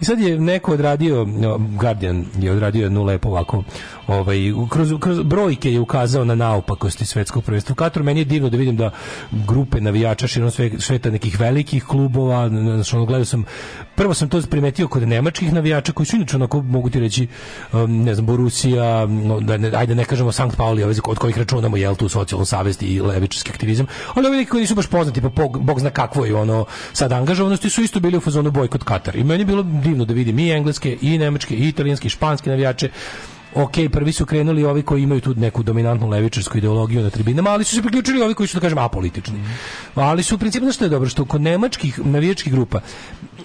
I 0.00 0.04
sad 0.04 0.20
je 0.20 0.38
neko 0.38 0.72
odradio 0.72 1.26
Guardian 1.70 2.24
je 2.38 2.52
odradio 2.52 2.82
jednu 2.82 3.04
lepo 3.04 3.28
ovako 3.28 3.62
ovaj 4.06 4.38
kroz, 4.70 4.92
kroz 5.00 5.22
brojke 5.22 5.72
je 5.72 5.80
ukazao 5.80 6.24
na 6.24 6.34
naopakosti 6.34 7.06
svetskog 7.06 7.44
prvenstva. 7.44 7.72
u 7.72 7.76
Kataru 7.76 8.04
meni 8.04 8.20
je 8.20 8.24
divno 8.24 8.50
da 8.50 8.56
vidim 8.56 8.76
da 8.76 8.90
grupe 9.30 9.80
navijača 9.80 10.26
širom 10.26 10.50
sve, 10.50 10.70
sveta 10.78 11.10
nekih 11.10 11.40
velikih 11.40 11.84
klubova, 11.84 12.48
znači 12.48 12.96
ono 12.96 13.04
gledao 13.06 13.24
sam 13.24 13.44
prvo 13.94 14.14
sam 14.14 14.28
to 14.28 14.42
primetio 14.50 14.88
kod 14.88 15.08
nemačkih 15.08 15.52
navijača 15.52 15.92
koji 15.92 16.06
su 16.06 16.16
inače 16.16 16.36
onako 16.36 16.62
mogu 16.62 16.90
ti 16.90 17.00
reći 17.00 17.28
um, 17.72 18.02
ne 18.02 18.14
znam 18.14 18.26
Borussia, 18.26 19.06
no, 19.06 19.40
da 19.40 19.56
ne, 19.56 19.70
ajde 19.74 19.94
ne 19.94 20.04
kažemo 20.04 20.32
Sankt 20.32 20.56
Pauli, 20.56 20.82
ove 20.82 20.94
od 21.04 21.18
kojih 21.18 21.38
računamo 21.38 21.76
jel 21.76 21.94
tu 21.94 22.08
socijalnu 22.08 22.44
savest 22.44 22.82
i 22.82 23.00
levičarski 23.00 23.50
aktivizam, 23.50 23.86
ali 24.14 24.26
ovi 24.26 24.36
neki 24.36 24.50
koji 24.50 24.60
nisu 24.60 24.74
baš 24.74 24.86
poznati, 24.86 25.20
pa 25.20 25.28
bog, 25.28 25.62
bog 25.62 25.80
zna 25.80 25.90
kakvo 25.90 26.24
je 26.24 26.34
ono 26.34 26.64
sad 26.92 27.12
angažovanosti 27.12 27.70
su 27.70 27.82
isto 27.82 28.00
bili 28.00 28.16
u 28.16 28.20
fazonu 28.20 28.50
bojkot 28.50 28.82
Katar. 28.82 29.16
I 29.16 29.24
meni 29.24 29.40
je 29.40 29.46
bilo 29.46 29.62
divno 29.62 30.04
da 30.04 30.14
vidim 30.14 30.38
i 30.38 30.50
engleske, 30.50 30.98
i 31.00 31.18
nemačke, 31.18 31.54
i 31.54 31.68
italijanske, 31.68 32.06
i 32.06 32.10
španske 32.10 32.50
navijače 32.50 32.88
ok, 33.54 33.72
prvi 33.92 34.12
su 34.12 34.26
krenuli 34.26 34.64
ovi 34.64 34.82
koji 34.82 35.02
imaju 35.02 35.20
tu 35.20 35.34
neku 35.34 35.62
dominantnu 35.62 36.08
levičarsku 36.08 36.58
ideologiju 36.58 37.02
na 37.02 37.10
tribinama, 37.10 37.50
ali 37.50 37.64
su 37.64 37.74
se 37.74 37.82
priključili 37.82 38.22
ovi 38.22 38.34
koji 38.34 38.46
su, 38.46 38.56
da 38.56 38.60
kažem, 38.60 38.78
apolitični. 38.78 39.40
Ali 39.94 40.22
su 40.22 40.34
u 40.34 40.38
principu, 40.38 40.64
znaš 40.64 40.74
što 40.74 40.84
je 40.84 40.88
dobro, 40.88 41.08
što 41.08 41.24
kod 41.24 41.40
nemačkih 41.40 42.06
navijačkih 42.06 42.52
grupa, 42.52 42.80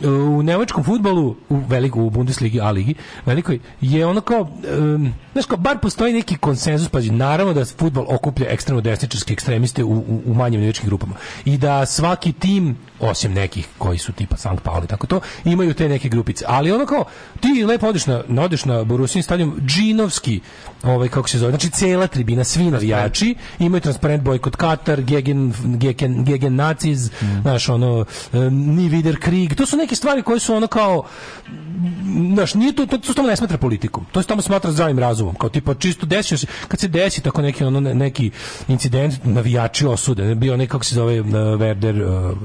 u 0.03 0.43
nemačkom 0.43 0.83
futbolu, 0.83 1.35
u 1.49 1.55
veliku, 1.55 2.01
u 2.01 2.09
Bundesligi, 2.09 2.61
A 2.61 2.71
ligi, 2.71 2.95
velikoj, 3.25 3.59
je 3.81 4.05
ono 4.05 4.21
kao, 4.21 4.41
um, 4.41 5.13
znaš 5.33 5.45
kao, 5.45 5.57
bar 5.57 5.79
postoji 5.79 6.13
neki 6.13 6.37
konsenzus, 6.37 6.89
pazi, 6.89 7.11
naravno 7.11 7.53
da 7.53 7.65
futbol 7.65 8.05
okuplja 8.07 8.47
ekstremno 8.49 8.81
desničarske 8.81 9.33
ekstremiste 9.33 9.83
u, 9.83 9.93
u, 9.93 10.21
u 10.25 10.33
manjim 10.33 10.59
navijačkim 10.61 10.87
grupama. 10.87 11.15
I 11.45 11.57
da 11.57 11.85
svaki 11.85 12.33
tim, 12.33 12.77
osim 12.99 13.33
nekih 13.33 13.67
koji 13.77 13.97
su 13.97 14.11
tipa 14.11 14.37
Sankt 14.37 14.63
Pauli, 14.63 14.87
tako 14.87 15.07
to, 15.07 15.19
imaju 15.45 15.73
te 15.73 15.89
neke 15.89 16.09
grupice. 16.09 16.45
Ali 16.47 16.71
ono 16.71 16.85
kao, 16.85 17.05
ti 17.39 17.65
lepo 17.67 17.87
odeš 17.87 18.05
na, 18.05 18.23
odeš 18.39 18.65
na 18.65 18.83
Borussia 18.83 19.23
stadion, 19.23 19.53
džinovski 19.65 20.41
ovaj 20.83 21.07
kako 21.07 21.29
se 21.29 21.37
zove, 21.37 21.51
znači 21.51 21.69
cela 21.69 22.07
tribina, 22.07 22.43
svi 22.43 22.71
navijači, 22.71 23.35
imaju 23.59 23.81
transparent 23.81 24.23
bojkot 24.23 24.55
Katar, 24.55 25.01
Gegen, 25.01 25.53
Gegen, 25.63 26.23
Gegen 26.23 26.55
Naziz, 26.55 27.11
znaš, 27.41 27.69
ono, 27.69 28.05
e, 28.33 28.37
Ni 28.51 28.89
Vider 28.89 29.19
Krieg, 29.19 29.55
to 29.55 29.65
su 29.65 29.77
neke 29.77 29.95
stvari 29.95 30.21
koje 30.21 30.39
su 30.39 30.55
ono 30.55 30.67
kao, 30.67 31.03
znaš, 32.33 32.53
nije 32.53 32.75
to, 32.75 32.85
to, 32.85 32.97
to 32.97 33.07
se 33.07 33.13
tamo 33.13 33.27
ne 33.27 33.35
smatra 33.35 33.57
politikom, 33.57 34.05
to 34.11 34.21
se 34.21 34.27
tamo 34.27 34.41
smatra 34.41 34.71
zdravim 34.71 34.99
razumom, 34.99 35.35
kao 35.35 35.49
tipa 35.49 35.73
čisto 35.73 36.05
desio 36.05 36.37
se, 36.37 36.47
kad 36.67 36.79
se 36.79 36.87
desi 36.87 37.21
tako 37.21 37.41
neki, 37.41 37.63
ono, 37.63 37.79
ne- 37.79 37.95
neki 37.95 38.31
incident, 38.67 39.13
navijači 39.23 39.85
osude, 39.85 40.35
bio 40.35 40.57
neki, 40.57 40.71
kako 40.71 40.83
se 40.83 40.95
zove, 40.95 41.21
uh, 41.21 41.27
Werder, 41.27 42.31
uh, 42.31 42.37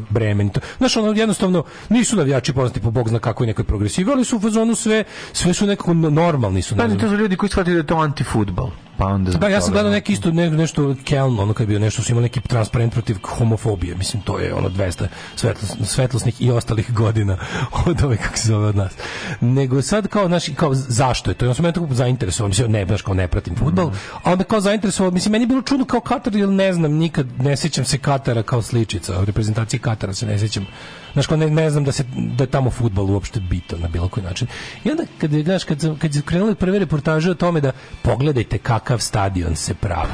Bremen, 0.43 0.53
to, 0.53 0.61
znaš, 0.79 0.97
ono, 0.97 1.13
jednostavno, 1.13 1.65
nisu 1.89 2.17
navijači 2.17 2.53
poznati 2.53 2.81
po 2.81 2.91
bog 2.91 3.09
zna 3.09 3.19
kakvoj 3.19 3.47
nekoj 3.47 3.65
progresivi, 3.65 4.11
ali 4.13 4.25
su 4.25 4.37
u 4.37 4.41
fazonu 4.41 4.75
sve, 4.75 5.05
sve 5.33 5.55
su 5.55 5.67
nekako 5.67 5.95
normalni 5.95 6.63
su, 6.63 6.77
Pa 6.77 6.89
to 6.89 7.09
su 7.09 7.17
ljudi 7.17 7.37
koji 7.37 7.51
shvatili 7.51 7.75
da 7.75 7.81
je 7.81 7.87
to 7.87 7.97
antifutbol. 7.97 8.71
Pa 9.03 9.09
onda 9.09 9.31
Da, 9.31 9.49
ja 9.49 9.61
sam 9.61 9.73
gledao 9.73 9.91
ne. 9.91 9.97
neki 9.97 10.13
isto 10.13 10.31
ne, 10.31 10.51
nešto 10.51 10.95
Keln, 11.05 11.41
ono 11.41 11.53
kad 11.53 11.65
je 11.65 11.67
bio 11.67 11.79
nešto 11.79 12.03
su 12.03 12.13
imali 12.13 12.23
neki 12.23 12.41
transparent 12.41 12.93
protiv 12.93 13.17
homofobije. 13.23 13.95
Mislim 13.95 14.23
to 14.23 14.39
je 14.39 14.55
ono 14.55 14.69
200 14.69 15.07
svetlos, 15.37 15.71
svetlosnih 15.85 16.43
i 16.43 16.51
ostalih 16.51 16.93
godina 16.93 17.39
od 17.87 18.05
ove 18.05 18.17
kako 18.17 18.37
se 18.37 18.49
zove 18.49 18.67
od 18.67 18.77
nas. 18.77 18.93
Nego 19.41 19.83
sad 19.83 20.09
kao 20.09 20.29
naši 20.29 20.55
kao 20.55 20.75
zašto 20.75 21.31
je 21.31 21.35
to? 21.35 21.47
Ja 21.47 21.55
sam 21.55 21.63
mene 21.63 21.73
tako 21.73 21.87
zainteresovao, 21.91 22.49
mislim 22.49 22.73
ne 22.73 22.85
baš 22.87 23.03
kao 23.03 23.15
ne 23.15 23.29
pratim 23.29 23.57
fudbal, 23.57 23.91
a 24.23 24.33
onda 24.33 24.45
kao 24.45 24.61
zainteresovao, 24.61 25.11
mislim 25.11 25.33
meni 25.33 25.43
je 25.43 25.49
bilo 25.49 25.63
čudno 25.63 25.85
kao 25.85 26.01
Katar 26.01 26.37
jer 26.37 26.49
ne 26.49 26.73
znam 26.73 26.93
nikad 26.93 27.27
ne 27.39 27.57
sećam 27.57 27.85
se 27.85 27.99
Katara 27.99 28.43
kao 28.43 28.63
sličica, 28.63 29.21
u 29.21 29.25
reprezentaciji 29.25 29.81
Katara 29.81 30.15
se 30.15 30.27
ne 30.27 30.39
sećam. 30.39 30.67
Znaš, 31.13 31.31
ne, 31.31 31.51
ne 31.51 31.71
znam 31.71 31.85
da 31.85 31.93
se 31.93 32.05
da 32.17 32.45
je 32.45 32.49
tamo 32.51 32.71
fudbal 32.71 33.11
uopšte 33.11 33.41
bitan 33.41 33.81
na 33.81 33.89
bilo 33.89 34.09
koji 34.09 34.25
način. 34.25 34.49
I 34.85 34.91
onda 34.91 35.05
kad 35.19 35.33
je, 35.33 35.45
znaš, 35.45 35.65
kad, 35.65 35.99
kad 35.99 36.15
su 36.15 36.23
krenule 36.23 36.55
prve 36.55 36.79
reportaže 36.79 37.31
o 37.31 37.35
tome 37.35 37.61
da 37.61 37.73
pogledajte 38.03 38.59
kakav 38.59 38.99
stadion 38.99 39.57
se 39.57 39.75
pravi. 39.75 40.09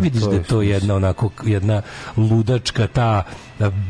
Vidiš 0.00 0.20
Pa 0.20 0.26
to 0.26 0.30
da 0.30 0.36
je 0.36 0.40
je 0.40 0.44
to 0.44 0.62
jedna 0.62 0.94
onako 0.94 1.30
jedna 1.44 1.82
ludačka 2.16 2.86
ta 2.86 3.24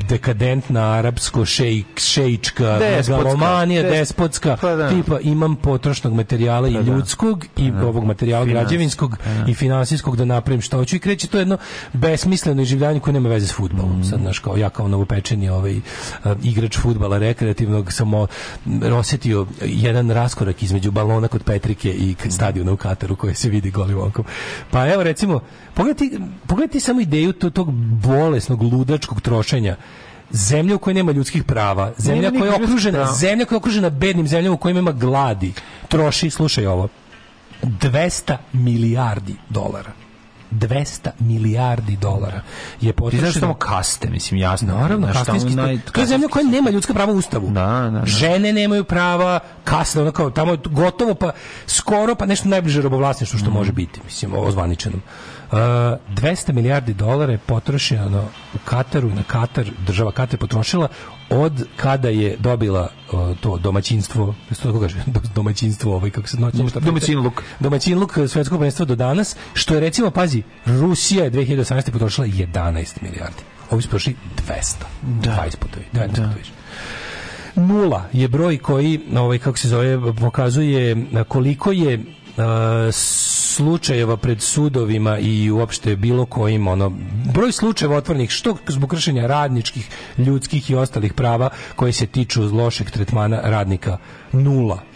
dekadentna 0.08 0.80
arapsko 0.82 1.44
šejk 1.44 1.86
šejčka 1.98 2.78
megalomanija 2.80 3.82
Des- 3.82 3.90
despotska 3.90 4.56
Pa 4.56 4.70
da. 4.70 4.88
tipa 4.90 5.20
imam 5.20 5.56
potrošnog 5.56 6.12
materijala 6.14 6.68
i 6.68 6.74
Pa 6.74 6.80
da. 6.80 6.86
ljudskog 6.86 7.46
i 7.56 7.70
ovog 7.72 8.04
materijala 8.04 8.44
Finans- 8.44 8.50
građevinskog 8.52 9.16
pa 9.18 9.30
da. 9.34 9.50
i 9.50 9.54
finansijskog 9.54 10.16
da 10.16 10.24
napravim 10.24 10.60
što 10.60 10.76
hoću 10.76 10.96
i 10.96 11.00
kreće 11.00 11.26
to 11.26 11.38
jedno 11.38 11.58
besmisleno 11.94 12.62
iživljanje 12.62 13.00
koje 13.00 13.14
nema 13.14 13.28
veze 13.28 13.46
s 13.46 13.52
fudbalom 13.52 14.00
Mm. 14.00 14.04
sad 14.04 14.20
znaš 14.20 14.38
kao 14.38 14.56
ja 14.56 14.70
kao 14.70 14.88
novopečeni 14.88 15.48
ovaj 15.48 15.80
a, 16.24 16.34
igrač 16.42 16.78
fudbala 16.78 17.18
rekreativnog 17.18 17.92
sam 17.92 18.14
o- 18.14 18.26
m, 18.66 18.92
osetio 18.92 19.46
jedan 19.62 20.10
raskorak 20.10 20.62
između 20.62 20.90
balona 20.90 21.28
kod 21.28 21.42
Petrike 21.42 21.90
i 21.90 22.16
stadiona 22.28 22.72
u 22.72 22.76
Kataru 22.76 23.16
koji 23.16 23.34
se 23.34 23.48
vidi 23.48 23.70
golim 23.70 23.98
okom 23.98 24.24
pa 24.70 24.88
evo 24.88 25.02
recimo 25.02 25.40
pogledaj 25.74 25.98
ti, 26.00 26.18
pogledaj 26.46 26.72
ti 26.72 26.80
samo 26.80 27.00
ideju 27.00 27.32
to- 27.32 27.50
tog 27.50 27.72
bolesnog 27.72 28.62
ludačkog 28.64 29.20
trošenja 29.20 29.59
zemlja 30.30 30.74
u 30.74 30.78
kojoj 30.78 30.94
nema 30.94 31.12
ljudskih 31.12 31.44
prava, 31.44 31.92
zemlja 31.98 32.30
koja 32.30 32.44
je 32.46 32.54
okružena, 32.54 33.06
zemlja 33.06 33.44
koja 33.44 33.56
je 33.56 33.58
okružena 33.58 33.90
bednim 33.90 34.28
zemljama 34.28 34.54
u 34.54 34.58
kojima 34.58 34.80
ima 34.80 34.92
gladi, 34.92 35.52
troši, 35.88 36.30
slušaj 36.30 36.66
ovo, 36.66 36.88
200 37.62 38.36
milijardi 38.52 39.36
dolara. 39.48 39.92
200 40.52 40.86
milijardi 41.20 41.96
dolara 41.96 42.40
je 42.80 42.92
Ti 42.92 42.92
potrošeno. 42.92 43.22
znaš 43.22 43.40
samo 43.40 43.54
kaste, 43.54 44.10
mislim, 44.10 44.40
jasno. 44.40 44.68
Naravno, 44.70 45.08
kastinski, 45.08 45.50
naj- 45.50 45.78
to 45.92 46.00
je 46.00 46.06
zemlja 46.06 46.28
koja 46.28 46.44
nema 46.44 46.70
ljudska 46.70 46.94
prava 46.94 47.12
u 47.12 47.16
ustavu. 47.16 47.50
Da, 47.50 47.66
da, 47.84 47.90
da. 47.90 48.06
Žene 48.06 48.52
nemaju 48.52 48.84
prava, 48.84 49.40
kasne, 49.64 50.02
ono 50.02 50.12
kao, 50.12 50.30
tamo 50.30 50.52
je 50.52 50.58
gotovo 50.64 51.14
pa 51.14 51.32
skoro 51.66 52.14
pa 52.14 52.26
nešto 52.26 52.48
najbliže 52.48 52.82
robovlasništvu 52.82 53.36
Mm. 53.36 53.40
što 53.40 53.50
može 53.50 53.72
biti, 53.72 54.00
mislim, 54.04 54.32
ozvaničenom. 54.34 55.02
Uh, 55.52 55.56
200 55.56 56.52
milijardi 56.52 56.94
dolara 56.94 57.32
je 57.32 57.38
potrošeno 57.38 58.24
u 58.54 58.58
Kataru, 58.64 59.08
na 59.08 59.22
Katar, 59.22 59.70
država 59.86 60.12
Katar 60.12 60.34
je 60.34 60.38
potrošila 60.38 60.88
od 61.30 61.66
kada 61.76 62.08
je 62.08 62.36
dobila 62.36 62.88
uh, 63.12 63.36
to 63.40 63.58
domaćinstvo, 63.58 64.34
što 64.52 64.80
kaže, 64.80 64.96
domaćinstvo, 65.34 65.94
ovaj 65.94 66.10
kako 66.10 66.28
se 66.28 66.36
noći 66.36 66.58
Domaćinluk. 66.80 67.42
Domaćinluk 67.60 68.12
svetskog 68.28 68.58
prvenstva 68.58 68.86
do 68.86 68.94
danas, 68.94 69.36
što 69.54 69.74
je 69.74 69.80
recimo, 69.80 70.10
pazi, 70.10 70.42
Rusija 70.66 71.24
je 71.24 71.30
2018. 71.30 71.90
potrošila 71.90 72.26
11 72.26 73.02
milijardi. 73.02 73.42
Ovi 73.70 73.82
su 73.82 73.88
prošli 73.88 74.16
200. 74.48 74.74
Da. 75.02 75.30
20 75.30 75.56
puta, 75.56 75.78
više, 75.78 75.90
19 75.92 76.08
puta 76.08 76.34
više. 76.38 76.52
Nula 77.56 78.04
je 78.12 78.28
broj 78.28 78.58
koji, 78.58 79.00
ovaj, 79.16 79.38
kako 79.38 79.58
se 79.58 79.68
zove, 79.68 80.14
pokazuje 80.14 81.06
koliko 81.28 81.72
je 81.72 82.04
slučajeva 82.92 84.16
pred 84.16 84.42
sudovima 84.42 85.18
i 85.18 85.50
uopšte 85.50 85.96
bilo 85.96 86.26
kojim 86.26 86.68
ono 86.68 86.92
broj 87.34 87.52
slučajeva 87.52 87.96
otvorenih 87.96 88.30
što 88.30 88.56
zbog 88.68 88.90
kršenja 88.90 89.26
radničkih, 89.26 89.88
ljudskih 90.18 90.70
i 90.70 90.74
ostalih 90.74 91.12
prava 91.12 91.50
koje 91.76 91.92
se 91.92 92.06
tiču 92.06 92.42
lošeg 92.42 92.90
tretmana 92.90 93.40
radnika 93.44 93.98
nula 94.32 94.90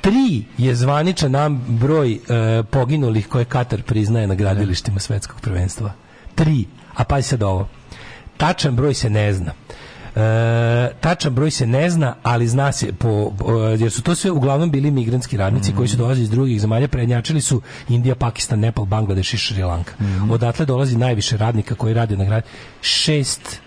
Tri 0.00 0.44
je 0.58 0.74
zvaničan 0.74 1.30
nam 1.30 1.64
broj 1.68 2.12
e, 2.12 2.18
poginulih 2.62 3.28
koje 3.28 3.44
Katar 3.44 3.82
priznaje 3.82 4.26
na 4.26 4.34
gradilištima 4.34 5.00
svetskog 5.00 5.40
prvenstva. 5.40 5.92
Tri. 6.34 6.64
A 6.96 7.04
pazi 7.04 7.28
sad 7.28 7.42
ovo. 7.42 7.68
Tačan 8.36 8.76
broj 8.76 8.94
se 8.94 9.10
ne 9.10 9.32
zna. 9.32 9.52
E, 10.12 10.20
tačan 11.00 11.34
broj 11.34 11.50
se 11.50 11.66
ne 11.66 11.90
zna, 11.90 12.14
ali 12.22 12.48
zna 12.48 12.72
se 12.72 12.92
po, 12.92 13.32
po- 13.38 13.52
jer 13.54 13.90
su 13.90 14.02
to 14.02 14.14
sve 14.14 14.30
uglavnom 14.30 14.70
bili 14.70 14.90
migrantski 14.90 15.36
radnici 15.36 15.72
koji 15.72 15.88
su 15.88 15.96
dolazili 15.96 16.24
iz 16.24 16.30
drugih 16.30 16.60
zemalja, 16.60 16.88
prednjačili 16.88 17.40
su 17.40 17.60
Indija, 17.88 18.14
Pakistan, 18.14 18.60
Nepal, 18.60 18.84
Bangladeš 18.84 19.34
i 19.34 19.38
Šri 19.38 19.62
Lanka. 19.62 19.92
Odatle 20.30 20.66
dolazi 20.66 20.96
najviše 20.96 21.36
radnika 21.36 21.74
koji 21.74 21.94
rade 21.94 22.16
na 22.16 22.24
grad. 22.24 22.42
Šest 22.82 23.60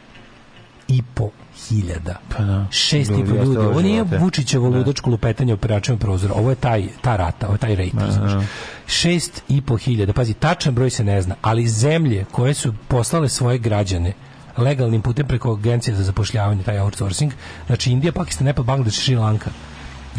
i 0.88 1.02
po 1.14 1.30
hiljada. 1.60 2.20
Pa 2.30 2.44
da. 2.44 2.68
Šest 2.72 3.12
i 3.12 3.26
po 3.26 3.36
Ljudi 3.36 3.58
Ovo 3.58 3.82
nije. 3.82 4.04
Vučićevo 4.04 4.70
Da. 4.70 4.78
ludačko 4.78 5.10
lupetanje 5.10 5.54
operačnog 5.54 6.00
prozora. 6.00 6.34
Ovo 6.34 6.50
je 6.50 6.56
taj, 6.56 6.88
ta 7.02 7.16
rata, 7.16 7.48
ovo 7.48 7.56
je 7.56 7.60
taj 7.60 7.76
rejt. 7.76 7.94
razumeš? 7.94 8.46
Šest 8.88 9.44
i 9.50 9.62
po 9.62 9.78
hiljada. 9.78 10.14
Pazi, 10.14 10.34
tačan 10.34 10.76
broj 10.76 10.90
se 10.90 11.04
ne 11.04 11.22
zna, 11.22 11.36
ali 11.42 11.68
zemlje 11.68 12.26
koje 12.32 12.54
su 12.54 12.74
poslale 12.88 13.30
svoje 13.30 13.58
građane 13.58 14.14
legalnim 14.58 15.02
putem 15.02 15.28
preko 15.28 15.54
agencije 15.54 15.96
za 15.96 16.04
zapošljavanje, 16.04 16.64
taj 16.64 16.80
outsourcing, 16.80 17.34
znači 17.68 17.92
Indija, 17.92 18.12
Pakistan, 18.12 18.46
Nepal, 18.46 18.64
Bangladeš, 18.64 19.00
Šri 19.00 19.16
Lanka, 19.16 19.52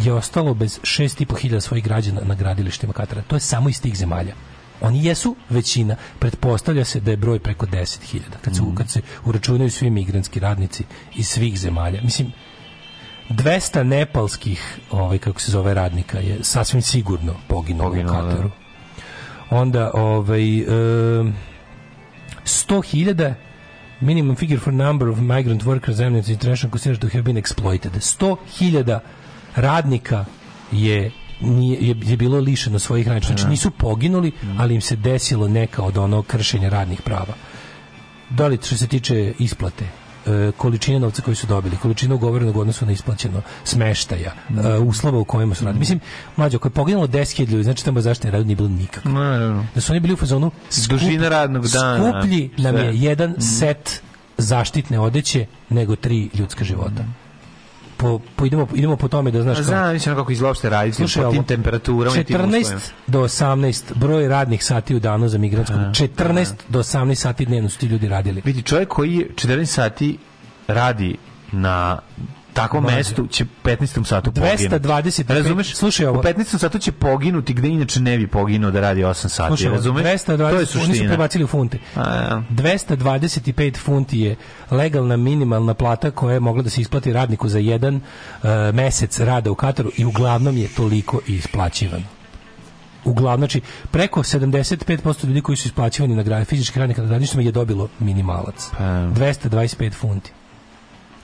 je 0.02 0.12
ostalo 0.12 0.54
bez 0.54 0.80
šest 0.82 1.20
i 1.20 1.26
po 1.26 1.34
hiljada 1.36 1.60
svojih 1.60 1.84
građana 1.84 2.20
na 2.24 2.34
gradilištima 2.34 2.92
Katara. 2.92 3.22
To 3.22 3.36
je 3.36 3.40
samo 3.40 3.68
iz 3.68 3.82
tih 3.82 3.96
zemalja. 3.96 4.34
Oni 4.80 5.04
jesu 5.04 5.36
većina, 5.50 5.96
pretpostavlja 6.18 6.84
se 6.84 7.00
da 7.00 7.10
je 7.10 7.16
broj 7.16 7.38
preko 7.38 7.66
10.000 7.66 8.20
kad 8.42 8.56
se, 8.56 8.62
kad 8.76 8.90
se 8.90 9.00
uračunaju 9.24 9.70
svi 9.70 9.90
migrantski 9.90 10.40
radnici 10.40 10.84
iz 11.14 11.28
svih 11.28 11.58
zemalja. 11.58 12.02
Mislim, 12.02 12.32
200 13.30 13.82
nepalskih, 13.82 14.78
ovaj, 14.90 15.18
kako 15.18 15.40
se 15.40 15.52
zove, 15.52 15.74
radnika 15.74 16.18
je 16.18 16.38
sasvim 16.44 16.82
sigurno 16.82 17.34
poginulo, 17.48 17.90
Poginulo, 17.90 18.18
u 18.18 18.22
da. 18.22 18.28
Kataru. 18.28 18.50
Onda, 19.50 19.90
ovaj, 19.94 20.58
e, 20.58 20.64
100.000 22.44 23.34
minimum 24.00 24.36
figure 24.36 24.60
for 24.60 24.72
number 24.72 25.08
of 25.08 25.18
migrant 25.18 25.62
workers 25.62 26.00
Amnesty 26.00 26.32
International 26.32 26.70
considers 26.70 26.98
to 26.98 27.08
have 27.08 27.22
been 27.22 27.36
exploited. 27.36 27.92
100.000 27.92 28.98
radnika 29.56 30.24
je 30.72 31.12
nije, 31.40 31.78
je, 31.80 31.96
je 32.02 32.16
bilo 32.16 32.38
lišeno 32.38 32.78
svojih 32.78 33.08
radnika. 33.08 33.26
Znači 33.26 33.46
nisu 33.48 33.70
poginuli, 33.70 34.32
ali 34.58 34.74
im 34.74 34.80
se 34.80 34.96
desilo 34.96 35.48
neka 35.48 35.82
od 35.82 35.98
onog 35.98 36.26
kršenja 36.26 36.68
radnih 36.68 37.02
prava. 37.02 37.34
Da 38.30 38.46
li 38.46 38.58
što 38.62 38.76
se 38.76 38.86
tiče 38.86 39.34
isplate, 39.38 39.84
e, 40.26 40.52
količine 40.56 41.00
novca 41.00 41.22
koju 41.22 41.36
su 41.36 41.46
dobili, 41.46 41.76
količina 41.76 42.14
ugovorenog 42.14 42.56
odnosu 42.56 42.86
na 42.86 42.92
isplaćeno 42.92 43.42
smeštaja, 43.64 44.32
e, 44.64 44.78
uslova 44.78 45.18
u 45.18 45.24
kojima 45.24 45.54
su 45.54 45.64
radili. 45.64 45.78
Mislim, 45.80 46.00
mlađo, 46.36 46.56
ako 46.56 46.68
je 46.68 46.72
poginulo 46.72 47.06
10.000 47.06 47.50
ljudi, 47.50 47.64
znači 47.64 47.84
tamo 47.84 48.00
zaštitne 48.00 48.30
radu 48.30 48.44
nije 48.44 48.56
bilo 48.56 48.68
nikako. 48.68 49.08
Naravno. 49.08 49.66
Da 49.74 49.80
su 49.80 49.92
oni 49.92 50.00
bili 50.00 50.14
u 50.14 50.16
fazonu 50.16 50.50
Dužina 50.88 51.28
radnog 51.28 51.66
dana, 51.68 52.12
Skuplji 52.12 52.50
nam 52.58 52.76
je 52.76 52.90
jedan 52.94 53.34
set 53.40 54.02
zaštitne 54.38 55.00
odeće 55.00 55.46
nego 55.70 55.96
tri 55.96 56.30
ljudska 56.34 56.64
života. 56.64 57.04
Po, 58.04 58.20
po 58.36 58.46
idemo, 58.46 58.68
idemo 58.74 58.96
po 58.96 59.08
tome 59.08 59.30
da 59.30 59.42
znaš 59.42 59.56
kao- 59.56 59.64
Znam, 59.64 59.92
mislim 59.92 60.14
kako 60.14 60.32
izlopšte 60.32 60.70
raditi 60.70 60.96
Slušaj 60.96 61.22
po 61.24 61.30
tim 61.30 61.44
temperaturama 61.44 62.16
i 62.16 62.24
tim 62.24 62.36
14 62.36 62.60
uslovima. 62.60 62.80
do 63.06 63.20
18 63.20 63.94
broj 63.94 64.28
radnih 64.28 64.64
sati 64.64 64.94
u 64.94 65.00
danu 65.00 65.28
za 65.28 65.38
migrantsku. 65.38 65.74
14 65.76 66.54
do 66.68 66.78
18 66.78 67.14
sati 67.14 67.46
dnevno 67.46 67.68
su 67.68 67.78
ti 67.78 67.86
ljudi 67.86 68.08
radili. 68.08 68.42
Vidi, 68.44 68.62
čovjek 68.62 68.88
koji 68.88 69.14
je 69.14 69.28
14 69.30 69.64
sati 69.66 70.18
radi 70.68 71.16
na 71.52 71.98
takvom 72.54 72.82
Mlađe. 72.82 72.96
mestu 72.96 73.26
će 73.26 73.44
15. 73.64 74.04
satu 74.04 74.32
poginuti. 74.32 74.68
225 74.68 75.34
Razumeš? 75.34 75.74
Slušaj 75.74 76.06
ovo. 76.06 76.20
U 76.20 76.22
15. 76.22 76.58
satu 76.58 76.78
će 76.78 76.92
poginuti 76.92 77.54
gde 77.54 77.68
inače 77.68 78.00
ne 78.00 78.18
bi 78.18 78.26
poginuo 78.26 78.70
da 78.70 78.80
radi 78.80 79.00
8 79.00 79.28
sati. 79.28 79.48
Slušaj, 79.48 79.70
razumeš? 79.70 80.04
220, 80.04 80.26
to 80.26 80.48
je 80.48 80.56
oni 80.56 80.66
su 80.66 80.78
suština. 80.78 81.08
prebacili 81.08 81.44
u 81.44 81.46
funte. 81.46 81.78
A, 81.96 82.00
ja. 82.00 82.42
225 82.50 83.76
funti 83.78 84.20
je 84.20 84.36
legalna 84.70 85.16
minimalna 85.16 85.74
plata 85.74 86.10
koja 86.10 86.34
je 86.34 86.40
mogla 86.40 86.62
da 86.62 86.70
se 86.70 86.80
isplati 86.80 87.12
radniku 87.12 87.48
za 87.48 87.58
jedan 87.58 87.94
uh, 87.94 88.50
mesec 88.74 89.20
rada 89.20 89.50
u 89.50 89.54
Kataru 89.54 89.90
i 89.96 90.04
uglavnom 90.04 90.56
je 90.56 90.68
toliko 90.68 91.20
isplaćivano. 91.26 92.04
uglavnom, 93.04 93.40
znači 93.40 93.60
preko 93.90 94.22
75% 94.22 95.26
ljudi 95.26 95.40
koji 95.40 95.56
su 95.56 95.68
isplaćivani 95.68 96.16
na 96.16 96.22
grad, 96.22 96.46
fizički 96.46 96.78
radnika 96.78 97.02
na 97.02 97.08
gradilištima 97.08 97.42
je 97.42 97.52
dobilo 97.52 97.88
minimalac. 97.98 98.70
225 98.78 99.92
funti. 99.92 100.32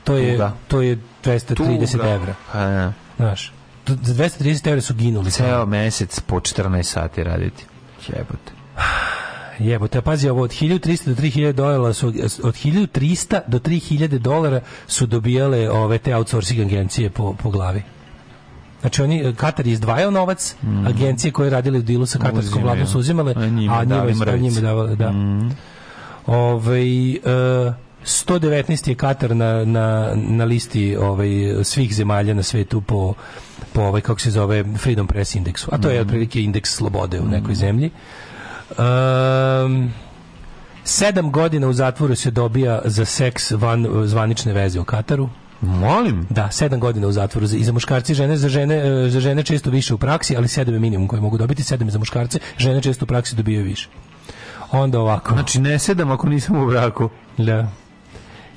To 0.04 0.16
je, 0.16 0.32
Tuga. 0.32 0.52
to 0.68 0.80
je 0.82 0.98
230 1.24 1.92
Tuga. 1.92 2.08
evra. 2.08 2.34
Pa, 2.52 2.58
da. 2.58 2.92
Znaš, 3.16 3.52
za 3.86 4.14
230 4.14 4.68
evra 4.68 4.80
su 4.80 4.94
ginuli. 4.94 5.30
Ceo 5.30 5.66
mesec 5.66 6.20
po 6.20 6.40
14 6.40 6.82
sati 6.82 7.24
raditi. 7.24 7.64
Jebote. 8.08 8.52
Jebote, 9.58 9.98
a 9.98 10.02
pazi 10.02 10.28
ovo, 10.28 10.42
od 10.42 10.50
1300 10.50 11.08
do 11.08 11.22
3000 11.22 11.52
dolara 11.52 11.92
su, 11.92 12.06
od 12.08 12.14
1300 12.14 13.40
do 13.46 13.58
3000 13.58 14.18
dolara 14.18 14.60
su 14.86 15.06
dobijale 15.06 15.70
ove 15.70 15.98
te 15.98 16.16
outsourcing 16.16 16.60
agencije 16.60 17.10
po, 17.10 17.34
po 17.42 17.50
glavi. 17.50 17.82
Znači 18.80 19.02
oni, 19.02 19.34
Katar 19.36 19.66
je 19.66 19.72
izdvajao 19.72 20.10
novac, 20.10 20.54
agencije 20.86 21.32
koje 21.32 21.50
radile 21.50 21.78
u 21.78 21.82
dilu 21.82 22.06
sa 22.06 22.18
katarskom 22.18 22.62
vladom 22.62 22.86
su 22.86 22.98
uzimale, 22.98 23.34
A 23.36 23.46
njima 23.46 23.74
a 23.74 23.84
njima, 23.84 24.36
njima 24.36 24.60
davale, 24.60 24.96
da. 24.96 25.12
Ovaj, 26.26 27.12
e, 27.12 27.18
119 28.04 28.88
je 28.88 28.94
Katar 28.94 29.36
na, 29.36 29.64
na, 29.64 30.12
na 30.14 30.44
listi 30.44 30.96
ovaj, 30.96 31.28
svih 31.62 31.94
zemalja 31.94 32.34
na 32.34 32.42
svetu 32.42 32.80
po, 32.80 33.14
po 33.72 33.80
ovaj, 33.80 34.00
kako 34.00 34.20
se 34.20 34.30
zove, 34.30 34.64
Freedom 34.78 35.06
Press 35.06 35.34
indeksu. 35.34 35.68
A 35.72 35.78
to 35.78 35.90
je 35.90 36.00
otprilike 36.00 36.42
indeks 36.42 36.74
slobode 36.74 37.20
u 37.20 37.28
nekoj 37.28 37.54
zemlji. 37.54 37.90
Um, 38.70 39.92
sedam 40.84 41.32
godina 41.32 41.68
u 41.68 41.72
zatvoru 41.72 42.14
se 42.14 42.30
dobija 42.30 42.80
za 42.84 43.04
seks 43.04 43.50
van 43.50 43.86
zvanične 44.04 44.52
veze 44.52 44.80
u 44.80 44.84
Kataru. 44.84 45.28
Molim? 45.60 46.26
Da, 46.30 46.50
sedam 46.50 46.80
godina 46.80 47.06
u 47.06 47.12
zatvoru 47.12 47.46
za, 47.46 47.56
i 47.56 47.64
za 47.64 47.72
muškarce 47.72 48.12
i 48.12 48.14
žene, 48.14 48.36
za 48.36 48.48
žene, 48.48 48.74
e, 48.76 49.10
za 49.10 49.20
žene 49.20 49.42
često 49.42 49.70
više 49.70 49.94
u 49.94 49.98
praksi, 49.98 50.36
ali 50.36 50.48
sedam 50.48 50.74
je 50.74 50.80
minimum 50.80 51.08
koji 51.08 51.22
mogu 51.22 51.38
dobiti, 51.38 51.62
sedam 51.62 51.88
je 51.88 51.92
za 51.92 51.98
muškarce, 51.98 52.38
žene 52.58 52.82
često 52.82 53.04
u 53.04 53.08
praksi 53.08 53.36
dobijaju 53.36 53.64
više. 53.64 53.88
Onda 54.70 55.00
ovako. 55.00 55.32
Znači 55.34 55.60
ne 55.60 55.78
sedam 55.78 56.10
ako 56.10 56.28
nisam 56.28 56.62
u 56.62 56.66
braku. 56.66 57.08
Da. 57.38 57.68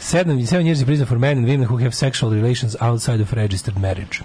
Seven, 0.04 0.46
seven 0.46 0.66
years 0.66 0.82
in 0.82 0.86
prison 0.86 1.06
for 1.06 1.18
men 1.18 1.38
and 1.38 1.48
women 1.48 1.66
who 1.66 1.78
have 1.78 1.96
sexual 1.96 2.30
relations 2.30 2.76
outside 2.82 3.22
of 3.22 3.32
registered 3.32 3.80
marriage. 3.80 4.20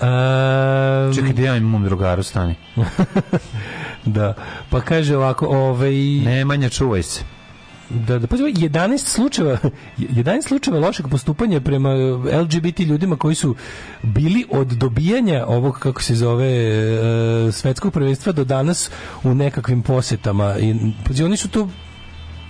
Um, 0.00 1.14
Čekaj, 1.14 1.32
da 1.32 1.42
ja 1.42 1.56
imam 1.56 1.70
mom 1.70 1.84
drugaru 1.84 2.22
stani. 2.22 2.54
da. 4.04 4.34
Pa 4.70 4.80
kaže 4.80 5.16
ovako, 5.16 5.46
ovaj... 5.46 5.94
Nemanja, 6.24 6.68
čuvaj 6.68 7.02
se. 7.02 7.22
Da, 7.90 8.18
da, 8.18 8.26
ovo, 8.30 8.48
11 8.48 8.98
slučajeva, 8.98 9.58
11 9.98 10.48
slučajeva 10.48 10.86
lošeg 10.86 11.08
postupanja 11.10 11.60
prema 11.60 11.94
LGBT 12.42 12.80
ljudima 12.80 13.16
koji 13.16 13.34
su 13.34 13.54
bili 14.02 14.44
od 14.50 14.66
dobijanja 14.66 15.44
ovog, 15.46 15.78
kako 15.78 16.02
se 16.02 16.14
zove, 16.14 16.48
e, 16.48 17.52
svetskog 17.52 17.92
prvenstva 17.92 18.32
do 18.32 18.44
danas 18.44 18.90
u 19.24 19.34
nekakvim 19.34 19.82
posetama. 19.82 20.56
I, 20.58 20.74
oni 21.24 21.36
su 21.36 21.48
tu 21.48 21.68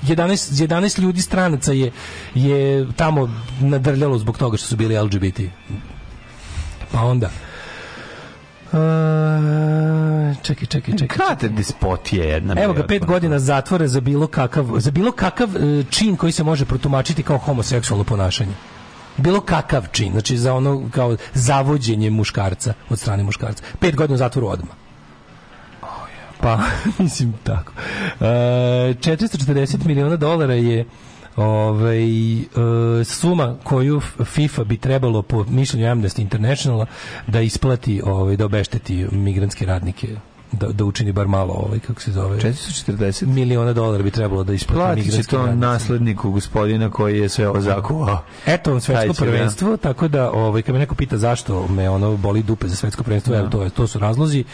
11, 0.02 0.66
11 0.66 1.00
ljudi 1.00 1.22
stranaca 1.22 1.72
je, 1.72 1.92
je 2.34 2.86
tamo 2.96 3.30
nadrljalo 3.60 4.18
zbog 4.18 4.38
toga 4.38 4.56
što 4.56 4.66
su 4.66 4.76
bili 4.76 4.98
LGBT. 4.98 5.40
Pa 6.92 7.02
onda... 7.02 7.30
E, 8.72 10.34
čekaj, 10.42 10.66
čekaj, 10.66 10.96
čekaj. 10.96 11.18
Kater 11.18 11.50
despot 11.50 12.12
je 12.12 12.28
jedna. 12.28 12.54
Evo 12.62 12.72
ga 12.72 12.86
pet 12.86 13.04
godina 13.06 13.38
zatvora 13.38 13.88
za 13.88 14.00
bilo 14.00 14.26
kakav 14.26 14.66
za 14.76 14.90
bilo 14.90 15.12
kakav 15.12 15.56
e, 15.56 15.84
čin 15.90 16.16
koji 16.16 16.32
se 16.32 16.44
može 16.44 16.64
protumačiti 16.64 17.22
kao 17.22 17.38
homoseksualno 17.38 18.04
ponašanje. 18.04 18.52
Bilo 19.16 19.40
kakav 19.40 19.86
čin, 19.92 20.12
znači 20.12 20.36
za 20.38 20.54
ono 20.54 20.88
kao 20.90 21.16
zavođenje 21.34 22.10
muškarca 22.10 22.74
od 22.90 22.98
strane 22.98 23.22
muškarca. 23.22 23.64
Pet 23.80 23.96
godina 23.96 24.14
u 24.14 24.18
zatvoru 24.18 24.48
odmah. 24.48 24.87
Pa, 26.40 26.58
mislim 26.98 27.34
tako. 27.44 27.72
E, 28.20 28.24
440 28.24 29.86
miliona 29.86 30.16
dolara 30.16 30.54
je 30.54 30.84
ovaj, 31.36 32.38
e, 32.38 32.44
suma 33.04 33.56
koju 33.64 34.00
FIFA 34.24 34.64
bi 34.64 34.76
trebalo 34.76 35.22
po 35.22 35.44
mišljenju 35.44 35.86
Amnesty 35.86 36.20
Internationala 36.20 36.86
da 37.26 37.40
isplati, 37.40 38.02
ovaj, 38.04 38.36
da 38.36 38.44
obešteti 38.44 39.06
migrantske 39.12 39.66
radnike 39.66 40.08
da, 40.52 40.66
da 40.66 40.84
učini 40.84 41.12
bar 41.12 41.28
malo 41.28 41.54
ovaj 41.54 41.78
kako 41.78 42.00
se 42.00 42.12
zove 42.12 42.38
440 42.38 43.26
miliona 43.26 43.72
dolara 43.72 44.02
bi 44.02 44.10
trebalo 44.10 44.44
da 44.44 44.52
isplati 44.52 44.78
Platit 44.78 45.14
će 45.14 45.22
to 45.22 45.36
radnice. 45.36 45.56
nasledniku 45.56 46.30
gospodina 46.30 46.90
koji 46.90 47.18
je 47.18 47.28
sve 47.28 47.48
ovo 47.48 47.60
zakuvao. 47.60 48.22
Eto 48.46 48.70
vam 48.70 48.80
svetsko 48.80 49.14
će, 49.14 49.24
da. 49.24 49.30
prvenstvo, 49.30 49.76
tako 49.76 50.08
da 50.08 50.30
ovaj 50.30 50.62
kad 50.62 50.72
me 50.74 50.78
neko 50.78 50.94
pita 50.94 51.18
zašto 51.18 51.68
me 51.68 51.90
ono 51.90 52.16
boli 52.16 52.42
dupe 52.42 52.68
za 52.68 52.76
svetsko 52.76 53.02
prvenstvo, 53.02 53.36
evo 53.36 53.48
to 53.48 53.62
je 53.62 53.70
to 53.70 53.86
su 53.86 53.98
razlozi. 53.98 54.44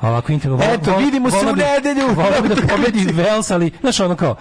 A 0.00 0.08
ovako 0.08 0.32
vol- 0.32 0.74
Eto, 0.74 0.90
vol- 0.90 1.04
vidimo 1.04 1.30
se 1.30 1.36
u 1.36 1.56
nedelju. 1.56 2.06
volao 2.16 2.42
bi 2.42 2.48
da 2.48 2.54
pobedi 2.54 3.12
Vels, 3.12 3.50
ali 3.50 3.70
znaš 3.80 4.00
ono 4.00 4.16
kao 4.16 4.36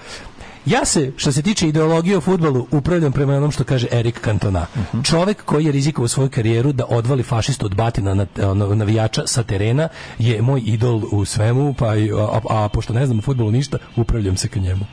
Ja 0.65 0.85
se, 0.85 1.11
što 1.17 1.31
se 1.31 1.41
tiče 1.41 1.67
ideologije 1.67 2.17
u 2.17 2.21
futbolu, 2.21 2.67
upravljam 2.71 3.11
prema 3.11 3.35
onom 3.37 3.51
što 3.51 3.63
kaže 3.63 3.87
Erik 3.91 4.21
Cantona. 4.23 4.65
Mhm. 4.77 5.01
Čovek 5.01 5.45
koji 5.45 5.65
je 5.65 5.71
rizikovao 5.71 6.07
svoju 6.07 6.29
karijeru 6.29 6.71
da 6.71 6.85
odvali 6.89 7.23
fašistu 7.23 7.65
od 7.65 7.75
batina 7.75 8.13
na, 8.13 8.25
ono, 8.43 8.75
navijača 8.75 9.27
sa 9.27 9.43
terena 9.43 9.89
je 10.19 10.41
moj 10.41 10.61
idol 10.65 11.01
u 11.11 11.25
svemu, 11.25 11.73
pa 11.73 11.95
i, 11.95 12.11
a, 12.11 12.39
a, 12.49 12.69
pošto 12.69 12.93
ne 12.93 13.05
znam 13.05 13.19
u 13.19 13.21
futbolu 13.21 13.51
ništa, 13.51 13.77
upravljam 13.95 14.37
se 14.37 14.47
ka 14.47 14.59
njemu. 14.59 14.85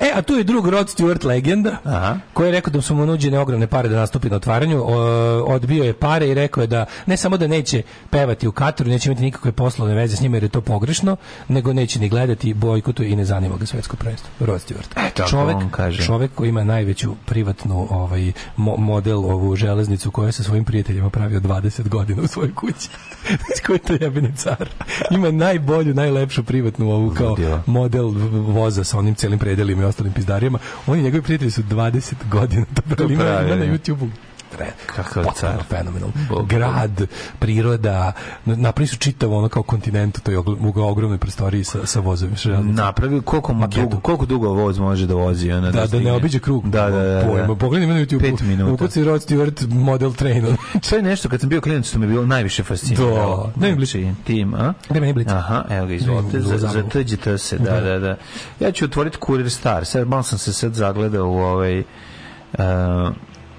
E, 0.00 0.10
a 0.14 0.22
tu 0.22 0.34
je 0.34 0.44
drug 0.44 0.68
Rod 0.68 0.88
Stewart 0.88 1.24
legenda, 1.24 1.76
koji 2.32 2.48
je 2.48 2.52
rekao 2.52 2.72
da 2.72 2.80
su 2.80 2.94
mu 2.94 3.06
nuđene 3.06 3.38
ogromne 3.38 3.66
pare 3.66 3.88
da 3.88 3.96
nastupi 3.96 4.30
na 4.30 4.36
otvaranju, 4.36 4.82
o, 4.86 4.94
odbio 5.54 5.84
je 5.84 5.92
pare 5.92 6.28
i 6.28 6.34
rekao 6.34 6.60
je 6.60 6.66
da 6.66 6.86
ne 7.06 7.16
samo 7.16 7.36
da 7.36 7.46
neće 7.46 7.82
pevati 8.10 8.48
u 8.48 8.52
Kataru, 8.52 8.90
neće 8.90 9.08
imati 9.08 9.22
nikakve 9.22 9.52
poslovne 9.52 9.94
veze 9.94 10.16
s 10.16 10.20
njima 10.20 10.36
jer 10.36 10.42
je 10.42 10.48
to 10.48 10.60
pogrešno, 10.60 11.16
nego 11.48 11.72
neće 11.72 12.00
ni 12.00 12.08
gledati, 12.08 12.54
bojkotuje 12.54 13.10
i 13.10 13.16
ne 13.16 13.24
zanima 13.24 13.56
ga 13.56 13.66
svetsko 13.66 13.96
prvenstvo. 13.96 14.30
Rod 14.40 14.60
Stewart. 14.60 15.10
tako 15.14 15.30
čovek, 15.30 15.56
on 15.56 15.70
kaže. 15.70 16.02
čovek 16.02 16.30
koji 16.34 16.48
ima 16.48 16.64
najveću 16.64 17.14
privatnu 17.26 17.86
ovaj 17.90 18.32
mo- 18.56 18.78
model 18.78 19.18
ovu 19.18 19.56
železnicu 19.56 20.10
koju 20.10 20.26
je 20.26 20.32
sa 20.32 20.42
svojim 20.42 20.64
prijateljima 20.64 21.10
pravio 21.10 21.40
20 21.40 21.88
godina 21.88 22.22
u 22.22 22.26
svojoj 22.26 22.54
kući. 22.54 22.88
Koji 23.66 23.76
je 23.76 23.78
to 23.98 24.04
jebeni 24.04 24.32
car? 24.36 24.68
Ima 25.10 25.30
najbolju, 25.30 25.94
najlepšu 25.94 26.44
privatnu 26.44 26.90
ovu 26.90 27.10
kao 27.10 27.36
model 27.66 28.12
voza 28.32 28.84
sa 28.84 28.98
onim 28.98 29.14
celim 29.14 29.38
predelima 29.38 29.84
ostalim 29.94 30.12
pizdarijama. 30.12 30.58
Oni 30.86 31.02
njegovi 31.02 31.22
prijatelji 31.22 31.50
su 31.50 31.62
20 31.62 32.14
godina 32.30 32.66
to 32.74 32.82
pravili. 32.82 33.14
Ima, 33.14 33.22
pravi, 33.22 33.46
ima 33.46 33.56
na 33.56 33.64
ne. 33.66 33.78
YouTubeu. 34.54 34.72
Kakav 34.86 35.24
car. 35.34 35.62
fenomenal. 35.68 36.08
Grad, 36.48 37.06
priroda, 37.38 38.12
napravili 38.44 38.88
su 38.88 38.96
čitavo 38.96 39.38
ono 39.38 39.48
kao 39.48 39.62
kontinent 39.62 40.28
ogl- 40.28 40.78
u 40.78 40.82
ogromnoj 40.82 41.18
prostoriji 41.18 41.64
sa, 41.64 41.86
sa 41.86 42.00
vozovima. 42.00 42.36
železnicom. 42.36 42.74
Napravio 42.74 43.22
koliko 43.22 43.52
mu 43.52 43.66
dugo, 43.66 44.00
koliko 44.00 44.26
dugo 44.26 44.48
voz 44.48 44.78
može 44.78 45.06
da 45.06 45.14
vozi 45.14 45.52
ona 45.52 45.60
Da, 45.60 45.72
da 45.72 45.80
ne 45.80 45.86
stigne? 45.86 46.12
obiđe 46.12 46.38
krug. 46.38 46.68
Da, 46.70 46.90
da, 46.90 47.02
da. 47.02 47.26
Pojma. 47.26 47.46
da. 47.46 47.54
Pogledaj 47.54 47.88
na 47.88 47.94
YouTube. 47.94 48.20
Pet 48.20 48.40
minuta. 48.40 48.72
Ukuci 48.72 49.04
Rod 49.04 49.20
Stewart 49.22 49.68
model 49.70 50.12
train. 50.12 50.46
To 50.90 50.96
je 50.96 51.02
nešto 51.02 51.28
kad 51.28 51.40
sam 51.40 51.48
bio 51.48 51.60
klinac 51.60 51.88
što 51.88 51.98
me 51.98 52.06
bilo 52.06 52.26
najviše 52.26 52.62
fasciniralo. 52.62 53.52
Da. 53.56 53.66
Mi 53.66 53.74
blic. 53.74 53.90
Znači, 53.90 54.14
tim, 54.24 54.54
a? 54.54 54.72
Meni 54.90 55.12
blic. 55.12 55.28
Aha, 55.30 55.64
evo 55.70 55.86
ga, 55.86 55.94
izvolite. 55.94 56.36
Mi 56.36 56.42
Za, 56.42 56.58
za 56.58 56.68
za 56.68 57.38
se, 57.38 57.58
da, 57.58 57.80
da, 57.80 57.98
da. 57.98 58.16
Ja 58.60 58.72
ću 58.72 58.84
otvoriti 58.84 59.16
Kurir 59.16 59.50
Star. 59.50 59.84
Sad 59.84 60.08
malo 60.08 60.22
sam 60.22 60.38
se 60.38 60.52
sad 60.52 60.74
zagledao 60.74 61.28
u 61.28 61.36
ovaj... 61.38 61.78
Uh, 61.78 62.64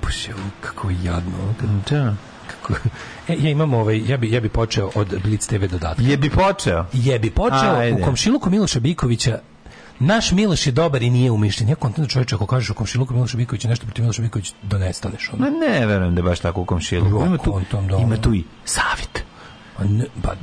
Puše, 0.06 0.32
kako 0.61 0.90
jadno. 1.03 1.53
da. 1.90 2.16
Kako... 2.48 2.74
E, 3.27 3.35
ja 3.40 3.50
imam 3.50 3.74
ovaj, 3.74 4.01
ja 4.08 4.17
bi, 4.17 4.32
ja 4.32 4.40
bi 4.42 4.50
počeo 4.50 4.92
od 4.95 5.22
Blitz 5.24 5.48
TV 5.48 5.66
dodatka. 5.66 6.03
Je 6.03 6.17
bi 6.17 6.30
počeo? 6.30 6.85
Je 6.93 7.19
bi 7.19 7.30
počeo 7.30 7.75
Ajde. 7.75 8.01
u 8.01 8.06
komšiluku 8.06 8.50
Miloša 8.50 8.80
Bikovića 8.80 9.40
Naš 10.00 10.32
Miloš 10.32 10.67
je 10.67 10.72
dobar 10.72 11.03
i 11.03 11.09
nije 11.09 11.32
umišljen. 11.32 11.69
Ja 11.69 11.75
kontent 11.75 12.09
čovječe, 12.09 12.35
ako 12.35 12.45
kažeš 12.45 12.69
u 12.69 12.74
komšiluku 12.74 13.14
Miloša 13.14 13.38
Bikovića 13.38 13.67
nešto 13.67 13.85
protiv 13.85 14.03
Miloša 14.03 14.22
Bikovića, 14.22 14.53
da 14.64 14.77
nestaneš. 14.77 15.30
Ono. 15.34 15.45
Ma 15.45 15.50
ne 15.50 15.85
verujem 15.85 16.16
da 16.16 16.19
je 16.19 16.24
baš 16.24 16.40
tako 16.40 16.61
u 16.61 16.66
komšilu. 16.66 17.09
Jo, 17.09 17.25
Ima 17.25 17.38
tu, 17.38 17.51
kontam 17.51 17.88
da 17.88 17.98
ima 17.98 18.17
tu 18.17 18.34
i 18.34 18.43
savjet. 18.66 19.24
A 19.78 19.84
ne, 19.84 20.06
pa, 20.22 20.34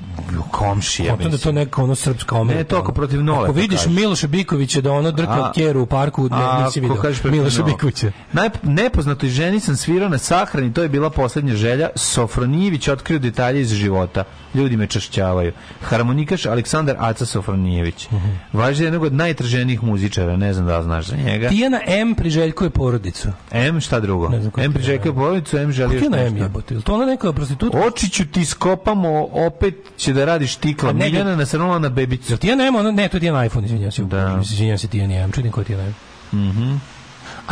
komšija, 0.51 1.17
da 1.17 1.28
je 1.28 1.39
to 1.39 1.52
neka 1.52 1.83
ono 1.83 1.94
srpska 1.94 2.36
ometa. 2.36 2.59
Ne, 2.59 2.65
to 2.65 2.77
ako 2.77 2.93
protiv 2.93 3.25
Noleta 3.25 3.44
Ako 3.44 3.52
vidiš. 3.52 3.86
Miloša 3.86 4.27
Bikovića 4.27 4.81
da 4.81 4.93
ono 4.93 5.11
drka 5.11 5.33
A- 5.33 5.52
keru 5.55 5.83
u 5.83 5.86
parku, 5.86 6.23
ne, 6.23 6.36
A 6.36 6.65
nisi 6.65 6.81
vidio. 6.81 7.02
Miloša. 7.25 7.62
Bikovića. 7.62 8.12
Naj, 8.33 8.51
nepoznatoj 8.62 9.28
ženi 9.28 9.61
sam 9.61 9.77
svirao 9.77 10.09
na 10.09 10.19
sahrani, 10.19 10.73
to 10.73 10.83
je 10.83 10.89
bila 10.89 11.11
poslednja 11.11 11.55
želja. 11.55 11.89
Sofronijević 11.94 12.89
otkrio 12.89 13.19
detalje 13.19 13.61
iz 13.61 13.73
života. 13.73 14.25
Ljudi 14.55 14.76
me 14.76 14.86
čašćavaju. 14.86 15.52
Harmonikaš 15.81 16.47
Aleksandar 16.47 16.97
Aca 16.98 17.26
Sofronijević. 17.26 18.10
Mhm. 18.10 18.28
Važi 18.52 18.84
jednog 18.84 19.02
od 19.02 19.12
najtraženijih 19.12 19.82
muzičara, 19.82 20.36
ne 20.36 20.52
znam 20.52 20.66
da 20.66 20.78
li 20.78 20.84
znaš 20.84 21.06
za 21.06 21.16
njega. 21.16 21.48
Tijana 21.48 21.81
M 21.86 22.14
priželjkuje 22.14 22.70
porodicu. 22.70 23.28
M 23.50 23.81
šta 23.81 24.00
drugo? 24.00 24.31
M 24.56 24.72
priželjkuje 24.72 25.14
porodicu, 25.14 25.58
M 25.58 25.72
želi 25.72 25.94
još 25.94 26.05
M 26.12 26.36
jebote, 26.36 26.81
to 26.81 26.94
ona 26.94 27.06
neka 27.06 27.32
prostitutka? 27.32 27.78
Očiću 27.78 28.26
ti 28.26 28.44
skopamo, 28.44 29.28
opet 29.32 29.74
će 29.97 30.12
da 30.12 30.24
radiš 30.24 30.56
tikla. 30.56 30.92
Ne, 30.92 31.05
Miljana 31.05 31.36
nasrnula 31.36 31.78
na 31.78 31.89
bebicu. 31.89 32.36
Tijana 32.36 32.64
M, 32.64 32.74
ona, 32.74 32.90
ne, 32.90 33.08
to 33.08 33.16
je 33.16 33.20
Tijana 33.20 33.44
iPhone, 33.44 33.66
izvinjam 33.66 33.92
se. 33.92 34.05
Da. 34.05 34.40
Izvinjam 34.42 34.78
se 34.78 34.89
Tijana 34.89 35.14
M, 35.14 35.32
čudim 35.32 35.52
ko 35.52 35.60
je 35.60 35.64
Tijana 35.64 35.84
M. 35.84 35.94
Mhm. 36.32 36.76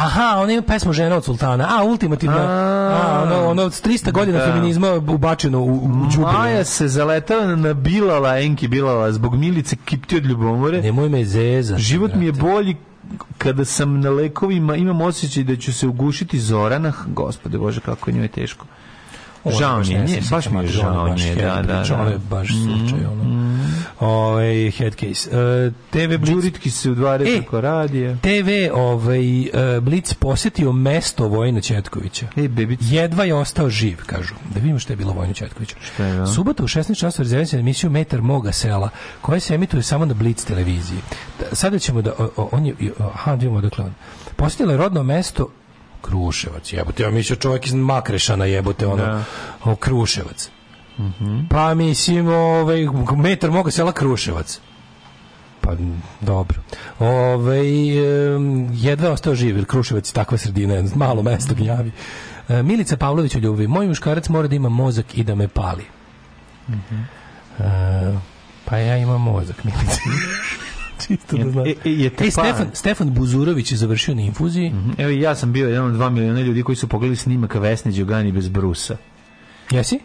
Aha, 0.05 0.41
ona 0.41 0.53
ima 0.53 0.63
pesmu 0.63 0.93
Žena 0.93 1.17
od 1.17 1.25
sultana. 1.25 1.67
A, 1.71 1.85
ultimativna. 1.85 2.37
A, 2.39 3.23
ono, 3.23 3.49
ono 3.49 3.63
od 3.63 3.73
300 3.73 4.13
godina 4.13 4.39
Da. 4.39 4.45
feminizma 4.45 4.93
ubačeno 4.93 5.61
u, 5.61 5.75
u 5.75 5.89
đubre. 6.17 6.33
Maja 6.33 6.65
se 6.65 6.89
zaletala 6.89 7.57
na 7.57 7.75
Bilala, 7.75 8.39
Enki 8.39 8.69
Bilala, 8.69 9.13
zbog 9.13 9.35
Milice 9.35 9.77
kipti 9.85 10.17
od 10.17 10.27
ljubomore. 10.27 10.83
Nemoj 10.83 11.09
me 11.09 11.25
zezati. 11.25 11.83
Život 11.83 12.15
mi 12.15 12.27
je 12.27 12.33
bolji 12.33 12.77
kada 13.39 13.65
sam 13.65 14.01
na 14.01 14.11
lekovima, 14.11 14.77
imam 14.77 15.01
osjećaj 15.01 15.45
da 15.45 15.57
ću 15.57 15.73
se 15.73 15.87
ugušiti 15.87 16.41
Zorana. 16.41 16.93
Gospode 17.07 17.59
Bože, 17.59 17.81
kako 17.81 18.11
je 18.11 18.15
njoj 18.15 18.29
teško. 18.29 18.67
Žao 19.51 19.79
mi 19.81 20.13
je, 20.13 20.21
baš 20.31 20.51
mi 20.51 20.59
je 20.59 20.67
žao 20.67 21.09
nje, 21.09 21.35
da, 21.35 21.63
da, 21.63 21.85
da. 21.85 21.95
Ovo 21.95 22.09
je 22.09 22.19
baš 22.21 22.49
slučaj, 22.49 23.07
ono. 23.07 23.41
Ovaj, 24.01 24.71
head 24.71 24.95
case. 24.95 25.31
Uh, 25.31 25.73
TV 25.91 26.17
Blitz... 26.17 26.31
Đuritki 26.31 26.71
se 26.71 26.91
udvare 26.91 27.25
E, 27.25 27.37
preko 27.37 27.61
radija. 27.61 28.17
TV 28.17 28.49
ovaj, 28.75 29.41
uh, 29.41 29.47
Blitz 29.83 30.15
posjetio 30.15 30.73
mesto 30.73 31.29
Vojina 31.29 31.61
Četkovića. 31.61 32.27
Ej, 32.37 32.49
bebic. 32.49 32.81
Jedva 32.83 33.25
je 33.25 33.35
ostao 33.35 33.71
živ, 33.71 33.97
kažu. 34.07 34.35
Da 34.55 34.61
vidimo 34.61 34.79
šta 34.79 34.93
je 34.93 34.97
bilo 34.97 35.13
Vojinu 35.13 35.35
Četkoviću. 35.35 35.77
Šta 35.85 36.05
je 36.05 36.13
bilo? 36.15 36.27
Subota 36.27 36.63
u 36.63 36.69
16 36.69 36.99
časova 36.99 37.23
rezervacija 37.23 37.57
na 37.57 37.61
emisiju 37.61 37.91
Metar 37.91 38.23
moga 38.23 38.53
sela, 38.53 38.89
koja 39.21 39.41
se 39.41 39.55
emituje 39.55 39.83
samo 39.83 40.05
na 40.05 40.15
Blitz 40.15 40.45
televiziji. 40.45 40.99
Da, 41.41 41.57
sada 41.57 41.79
ćemo 41.79 42.03
da... 42.03 42.13
o- 42.19 42.31
o- 42.37 42.49
on 42.53 42.67
je, 42.67 42.75
aha, 43.05 43.31
da 43.31 43.37
vidimo 43.37 43.59
odakle 43.59 43.85
on. 43.85 43.95
Posjetila 44.37 44.73
je 44.73 44.79
rodno 44.79 45.03
mesto 45.03 45.49
Kruševac, 46.03 46.73
jebote, 46.73 47.03
ja 47.03 47.11
mislio 47.11 47.37
čovjek 47.37 47.67
iz 47.67 47.75
Makrešana, 47.75 48.45
jebote, 48.45 48.87
ono, 48.87 48.97
Da. 48.97 49.25
o, 49.65 49.77
Kruševac. 49.77 50.51
Pa 51.51 51.75
mislim, 51.75 52.29
ovaj, 52.29 52.87
metar 53.17 53.51
moga 53.51 53.71
sela 53.71 53.93
Kruševac. 53.93 54.61
Pa 55.61 55.73
dobro. 56.21 56.61
Ove, 56.99 57.61
jedva 58.73 59.07
je 59.07 59.13
ostao 59.13 59.35
živ, 59.35 59.57
jer 59.57 59.67
Kruševac 59.67 60.09
je 60.09 60.13
takva 60.13 60.39
sredina, 60.39 60.83
malo 60.95 61.23
mesto 61.23 61.55
gnjavi. 61.55 61.93
E, 62.49 62.63
Milica 62.63 62.97
Pavlović 62.97 63.35
u 63.35 63.39
ljubavi. 63.39 63.67
Moj 63.67 63.87
muškarac 63.87 64.29
mora 64.29 64.49
da 64.49 64.55
ima 64.55 64.69
mozak 64.69 65.19
i 65.19 65.25
da 65.25 65.35
me 65.35 65.49
pali. 65.49 65.85
E, 66.69 67.63
pa 68.65 68.77
ja 68.77 68.97
imam 68.97 69.23
mozak, 69.23 69.65
Milica. 69.65 70.01
Čisto 71.07 71.37
da 71.37 71.51
znaš. 71.51 71.69
E, 71.69 71.75
e, 71.85 72.11
E, 72.27 72.31
Stefan, 72.31 72.71
Stefan 72.75 73.15
Buzurović 73.15 73.73
je 73.73 73.77
završio 73.77 74.15
na 74.15 74.23
infuziji. 74.23 74.73
Evo 74.99 75.11
i 75.11 75.21
ja 75.21 75.35
sam 75.35 75.53
bio 75.53 75.69
jedan 75.69 75.87
od 75.87 75.93
dva 75.93 76.11
miliona 76.11 76.41
ljudi 76.41 76.63
koji 76.63 76.77
su 76.77 76.89
pogledali 76.89 77.17
snimak 77.17 77.55
Vesne 77.55 77.93
Đugani 77.93 78.33
bez 78.33 78.49
brusa. 78.49 78.97
Jesi? 79.71 79.99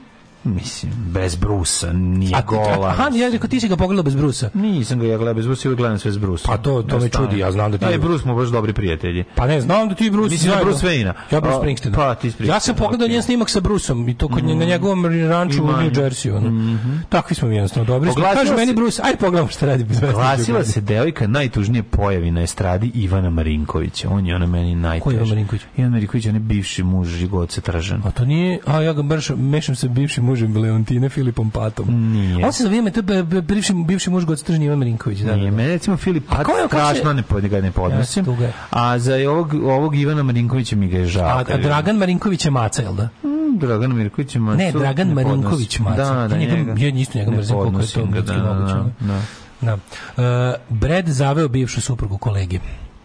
Mislim, 0.45 0.91
bez 0.95 1.35
brusa, 1.35 1.93
nije 1.93 2.35
A, 2.35 2.41
gola. 2.41 2.87
aha, 2.87 3.09
ja 3.13 3.29
rekao 3.29 3.47
ti 3.49 3.59
si 3.59 3.67
ga 3.67 3.75
pogledao 3.75 4.03
bez 4.03 4.15
brusa. 4.15 4.49
Nisam 4.53 4.99
ga 4.99 5.05
ja 5.05 5.17
gledao 5.17 5.33
bez 5.33 5.45
brusa, 5.45 5.67
uvijek 5.67 5.77
gledam 5.77 5.99
sve 5.99 6.11
s 6.11 6.17
brusom. 6.17 6.47
Pa 6.47 6.57
to- 6.57 6.81
to 6.83 6.99
me 6.99 7.09
čudi, 7.09 7.39
ja 7.39 7.51
znam 7.51 7.71
da 7.71 7.77
ti- 7.77 7.85
Ja 7.85 7.91
i 7.91 7.97
Bruce 7.97 8.21
smo 8.21 8.35
baš 8.35 8.49
dobri 8.49 8.73
prijatelji. 8.73 9.23
Pa 9.35 9.47
ne, 9.47 9.61
znam 9.61 9.89
da 9.89 9.95
ti 9.95 10.09
Bruce... 10.09 10.29
Mislim 10.29 10.51
zajedno- 10.51 10.65
Bruce 10.65 10.87
Wayne-a. 10.87 11.13
Ja 11.31 11.41
Bruce 11.41 11.57
Springsteen. 11.57 11.93
pa, 11.93 12.15
ti 12.15 12.19
Springsteen, 12.21 12.49
Ja 12.49 12.59
sam 12.59 12.75
pogledao 12.75 13.05
okej. 13.05 13.13
njen 13.13 13.23
snimak 13.23 13.49
sa 13.49 13.59
Bruceom 13.59 14.09
i 14.09 14.15
to 14.15 14.27
kod 14.27 14.43
nje- 14.43 14.55
na 14.55 14.65
njegovom 14.65 15.05
ranču 15.05 15.63
u 15.63 15.67
New. 15.67 15.89
Jersey. 15.91 16.35
Ono. 16.37 16.77
Takvi 17.09 17.35
smo 17.35 17.47
mi 17.47 17.55
jednostavno 17.55 17.85
dobri. 17.85 18.09
Kaže 18.33 18.53
meni 18.53 18.67
se- 18.67 18.73
Bruce, 18.73 19.01
ajde 19.03 19.17
pogledamo 19.17 19.49
šta 19.49 19.65
radi 19.65 19.83
bez 19.83 19.99
Glasila 20.01 20.63
se 20.63 20.81
devojka 20.81 21.27
najtužnije 21.27 21.83
pojavi 21.83 22.31
na 22.31 22.41
estradi 22.41 22.91
Ivana 22.95 23.29
Marinkovića. 23.29 24.09
On 24.09 24.25
je 24.25 24.35
ona 24.35 24.45
meni 24.45 24.75
najteži. 24.75 25.03
Ko 25.03 25.11
je 25.11 25.15
Ivan 25.15 25.29
Marinković? 25.29 25.61
Ivan 25.77 25.91
Marinković, 25.91 26.25
on 26.25 26.33
je 26.33 26.39
bivši 26.39 26.83
muž 26.83 27.07
Žigoce 27.09 27.61
Tražan. 27.61 28.01
A 28.05 28.11
to 28.11 28.25
nije, 28.25 28.59
a 28.65 28.81
ja 28.81 28.93
ga 28.93 29.01
baš 29.01 29.29
mešam 29.29 29.75
sa 29.75 29.87
bivšim 29.87 30.25
mužem 30.35 30.57
Leontine 30.57 31.09
Filipom 31.09 31.49
Patom. 31.49 32.11
Nije. 32.11 32.45
On 32.45 32.51
se 32.53 32.63
zove 32.63 32.77
ime, 32.77 32.91
to 32.91 33.13
je 33.13 33.23
bivši, 33.23 33.73
bivši 33.73 34.09
muž 34.09 34.25
Gocetržnji 34.25 34.65
Ivan 34.65 34.77
Marinković. 34.77 35.19
Da, 35.19 35.35
Nije, 35.35 35.45
da, 35.45 35.51
da. 35.51 35.57
mene 35.57 35.69
recimo 35.69 35.97
Filip 35.97 36.23
Pat 36.29 36.47
je 36.47 36.67
strašno 36.67 37.13
ne, 37.13 37.23
ga 37.41 37.61
ne 37.61 37.71
podnosim. 37.71 38.25
Je. 38.39 38.53
A 38.69 38.99
za 38.99 39.15
ovog, 39.29 39.53
ovog 39.53 39.95
Ivana 39.95 40.23
Marinkovića 40.23 40.75
mi 40.75 40.87
ga 40.87 40.97
je 40.97 41.05
žao. 41.05 41.27
A, 41.27 41.43
a 41.49 41.57
Dragan 41.57 41.97
Marinković 41.97 42.45
je 42.45 42.51
maca, 42.51 42.81
jel 42.81 42.93
da? 42.93 43.09
vidim. 43.23 43.59
Dragan 43.59 43.91
Marinković 43.91 44.35
je 44.35 44.41
macu. 44.41 44.57
Ne, 44.57 44.71
Dragan 44.71 45.07
ne. 45.07 45.13
Marinković 45.13 45.79
maca. 45.79 45.95
Da, 46.13 46.27
da, 46.27 46.35
Ja 46.35 46.41
njega- 46.41 46.55
njega. 46.55 46.73
ja 46.77 46.89
isto 46.89 47.17
njega 47.17 47.31
Ne 47.31 47.37
mrzim 47.37 47.55
koliko 47.55 47.81
je 47.81 47.87
to 47.87 48.05
da, 48.21 48.33
da, 48.33 48.51
ono. 48.51 48.91
da. 48.99 49.21
Da. 49.61 49.73
Uh, 49.73 50.77
Brad 50.77 51.07
zaveo 51.07 51.47
bivšu 51.47 51.81
suprugu 51.81 52.17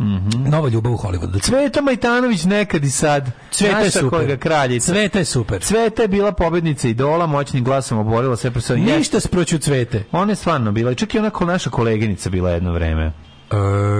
kolegi. 0.01 0.51
Nova 0.51 0.69
ljubav 0.69 0.93
u 0.93 0.97
Hollywoodu. 0.97 1.43
Cveta 1.43 1.81
Majtanović 1.81 2.45
nekad 2.45 2.85
i 2.85 2.91
sad. 2.91 3.31
Cveta 3.51 3.79
je 3.79 3.85
Naša 3.85 3.91
super. 3.91 4.11
kolega 4.11 4.37
kraljica. 4.37 4.93
Cveta 4.93 5.19
je 5.19 5.25
super. 5.25 5.61
Cveta 5.61 6.03
je 6.03 6.09
bila 6.09 6.33
pobednica 6.33 6.89
idola, 6.89 7.27
moćnim 7.27 7.65
glasom 7.65 7.99
oborila 7.99 8.37
sve 8.37 8.51
pro 8.51 8.61
sve. 8.61 8.77
Ništa 8.77 9.21
sproću 9.21 9.59
cvete. 9.59 10.05
Ona 10.13 10.33
je 10.33 10.37
stvarno 10.37 10.73
bila, 10.73 10.95
čak 10.95 11.15
i 11.15 11.19
ona 11.19 11.31
ko 11.31 11.45
naša 11.45 11.71
koleginica 11.71 12.31
bila 12.31 12.51
jedno 12.51 12.73
vreme. 12.73 13.07
E, 13.07 13.13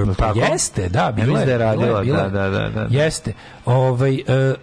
pa 0.07 0.15
tako? 0.15 0.39
jeste, 0.39 0.89
da, 0.89 1.13
bila 1.17 1.45
da 1.45 1.53
je 1.53 1.59
radila, 1.59 2.03
bila 2.03 2.29
da, 2.29 2.29
da, 2.29 2.51
da, 2.51 2.69
da. 2.69 2.87
Jeste. 2.91 3.33
Ovaj, 3.65 4.15
e, 4.15 4.55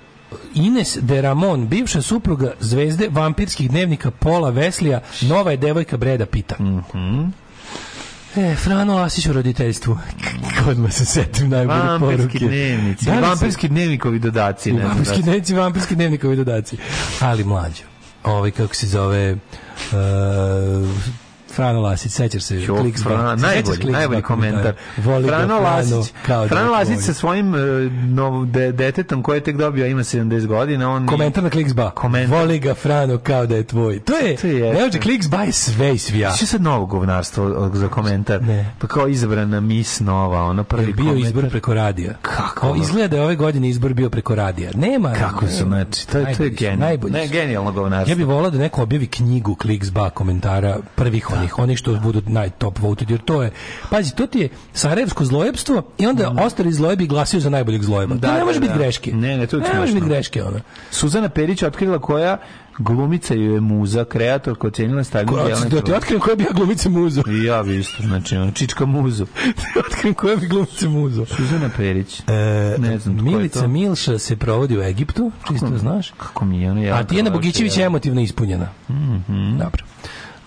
Ines 0.53 0.98
de 1.01 1.22
Ramon, 1.22 1.67
bivša 1.67 2.01
supruga 2.01 2.53
zvezde 2.59 3.07
vampirskih 3.11 3.69
dnevnika 3.69 4.11
Pola 4.11 4.49
Veslija, 4.49 5.01
nova 5.22 5.51
je 5.51 5.57
devojka 5.57 5.98
Breda 5.98 6.25
Pita. 6.25 6.56
Mhm. 6.59 7.24
E, 8.38 8.56
Frano 8.56 8.95
Lasić 8.95 9.25
u 9.25 9.33
roditeljstvu. 9.33 9.98
Odmah 10.67 10.91
se 10.93 11.06
setim 11.06 11.49
najbolje 11.49 11.80
poruke. 11.99 12.06
Vampirski 12.07 12.40
dnevnici. 12.40 13.06
Da 13.06 13.11
li 13.11 13.17
se- 13.17 13.22
Vampirski 13.22 13.67
dnevnikovi 13.67 14.19
dodaci. 14.19 14.72
ne 14.72 14.85
Vampirski 14.85 15.22
dnevnici, 15.22 15.53
vampirski 15.53 15.95
dnevnikovi 15.95 16.35
dodaci. 16.35 16.77
Ali 17.19 17.43
mlađo. 17.43 17.83
Ovaj, 18.24 18.51
kako 18.51 18.75
se 18.75 18.88
zove... 18.88 19.33
Uh, 19.33 20.90
Frano 21.58 21.82
Lasić, 21.82 22.11
sećaš 22.11 22.44
se 22.44 22.56
Jo, 22.58 22.76
Kliks 22.76 23.03
Bar. 23.03 23.14
Sećaš 23.14 23.42
najbolji, 23.44 23.77
Kliks 23.77 23.94
najbolji 23.94 24.22
komentar. 24.22 24.74
Voli 24.98 25.27
Frano 25.27 25.60
Lasić, 25.60 26.14
da 26.27 26.48
Frano 26.48 26.72
Lasić 26.72 27.00
sa 27.00 27.14
svojim 27.14 27.56
e, 27.56 27.58
nov, 28.06 28.45
de, 28.45 28.72
detetom 28.72 29.24
koje 29.24 29.38
je 29.38 29.42
tek 29.42 29.58
dobio, 29.58 29.86
ima 29.88 30.02
70 30.02 30.45
godina, 30.48 30.90
on 30.92 31.08
Komentar 31.08 31.44
na 31.44 31.50
Kliksba. 31.50 31.92
Komentar. 31.92 32.38
Voli 32.38 32.60
ga 32.60 32.74
Frano 32.74 33.18
kao 33.18 33.45
da 33.45 33.56
je 33.56 33.64
tvoj. 33.64 34.00
To 34.00 34.14
je, 34.16 34.36
To 34.36 34.48
je- 34.48 34.74
ne 34.74 34.82
može 34.82 35.00
Kliksba 35.00 35.38
je 35.40 35.52
sve 35.52 35.95
i 35.95 36.00
svija. 36.00 36.32
Što 36.32 36.44
je 36.44 36.48
sad 36.48 36.61
novo 36.61 36.86
govnarstvo 36.86 37.69
za 37.74 37.88
komentar? 37.88 38.42
Ne. 38.44 38.72
Pa 38.80 38.88
kao 38.88 39.08
izabrana 39.08 39.60
mis 39.60 40.00
nova, 40.00 40.44
ono 40.44 40.64
prvi 40.64 40.84
Je 40.84 40.94
bio 40.94 41.06
komentar. 41.06 41.27
izbor 41.27 41.50
preko 41.50 41.74
radija. 41.74 42.14
Kako 42.22 42.68
O, 42.68 42.76
izgleda 42.76 43.08
da 43.08 43.16
je 43.16 43.24
ove 43.24 43.36
godine 43.36 43.69
izbor 43.69 43.94
bio 43.94 44.10
preko 44.10 44.36
radija. 44.36 44.72
Nema. 44.76 45.14
Kako 45.14 45.48
su, 45.48 45.64
znači, 45.64 46.08
to, 46.08 46.18
je- 46.18 46.36
to 46.36 46.44
je 46.44 46.50
genijalno. 46.50 47.08
Ne, 47.10 47.27
genijalno 47.27 47.72
govnarstvo. 47.72 48.11
Ja 48.11 48.16
bih 48.16 48.26
volao 48.27 48.52
da 48.52 48.58
neko 48.58 48.84
objavi 48.84 49.08
knjigu 49.08 49.56
Kliksba 49.56 50.10
komentara 50.10 50.77
prvih 50.95 51.32
onih, 51.32 51.47
oni 51.58 51.76
što 51.76 51.93
budu 51.93 52.22
najtop 52.26 52.80
voted, 52.80 53.09
jer 53.09 53.19
to 53.19 53.43
je, 53.43 53.51
pazi, 53.90 54.16
to 54.16 54.27
ti 54.27 54.40
je 54.40 54.50
sarajevsko 54.74 55.26
zlojebstvo 55.26 55.84
i 55.98 56.08
onda 56.08 56.34
ostali 56.40 56.74
zlojebi 56.74 57.08
glasaju 57.08 57.42
za 57.42 57.50
najboljeg 57.50 57.84
zlojeba. 57.84 58.16
Da, 58.16 58.27
to 58.27 58.34
ne 58.34 58.40
da, 58.40 58.45
može 58.45 58.59
biti 58.59 58.74
da. 58.74 58.77
greške. 58.80 59.11
Ne, 59.14 59.38
ne, 59.38 59.48
to 59.48 59.58
je 59.58 59.64
ne 59.74 59.80
može 59.80 59.93
biti 59.93 60.06
greške, 60.06 60.43
ono. 60.43 60.59
Suzana 60.92 61.30
Perić 61.30 61.64
otkrila 61.64 62.00
koja 62.00 62.38
glumica 62.77 63.34
ju 63.34 63.53
je 63.53 63.61
muza, 63.61 64.06
kreator 64.06 64.56
koja 64.56 64.69
ocenila 64.69 65.03
stavljanje 65.03 65.38
Ko, 65.38 65.48
Jelene 65.48 65.69
da 65.69 65.82
ti 65.82 65.93
otkrijem 65.93 66.22
koja 66.22 66.35
bi 66.35 66.43
ja 66.43 66.50
glumice 66.53 66.90
muzo. 66.90 67.24
I 67.27 67.43
ja 67.43 67.64
bi 67.64 67.77
isto, 67.80 68.03
znači, 68.03 68.35
čička 68.53 68.85
muzu. 68.85 69.26
Da 69.76 69.80
otkrijem 69.88 70.14
koja 70.14 70.35
bi 70.35 70.48
glumice 70.48 70.88
muzo. 70.88 71.26
Suzana 71.26 71.69
Perić. 71.77 72.19
E, 72.19 72.76
Ne 72.77 73.00
znam 73.00 73.24
Milica 73.24 73.61
to. 73.61 73.67
Milša 73.67 74.19
se 74.19 74.35
provodi 74.35 74.77
u 74.77 74.82
Egiptu, 74.82 75.32
čisto 75.48 75.77
znaš. 75.77 76.11
Kako 76.17 76.45
mi 76.45 76.61
je 76.61 76.72
ono 76.72 76.84
ja. 76.84 76.95
A 76.95 77.03
Tijana 77.03 77.30
Bogićević 77.30 77.77
je 77.77 77.85
emotivno 77.85 78.22
ispunjena. 78.22 78.69
Mhm. 78.90 79.58
Dobro. 79.58 79.84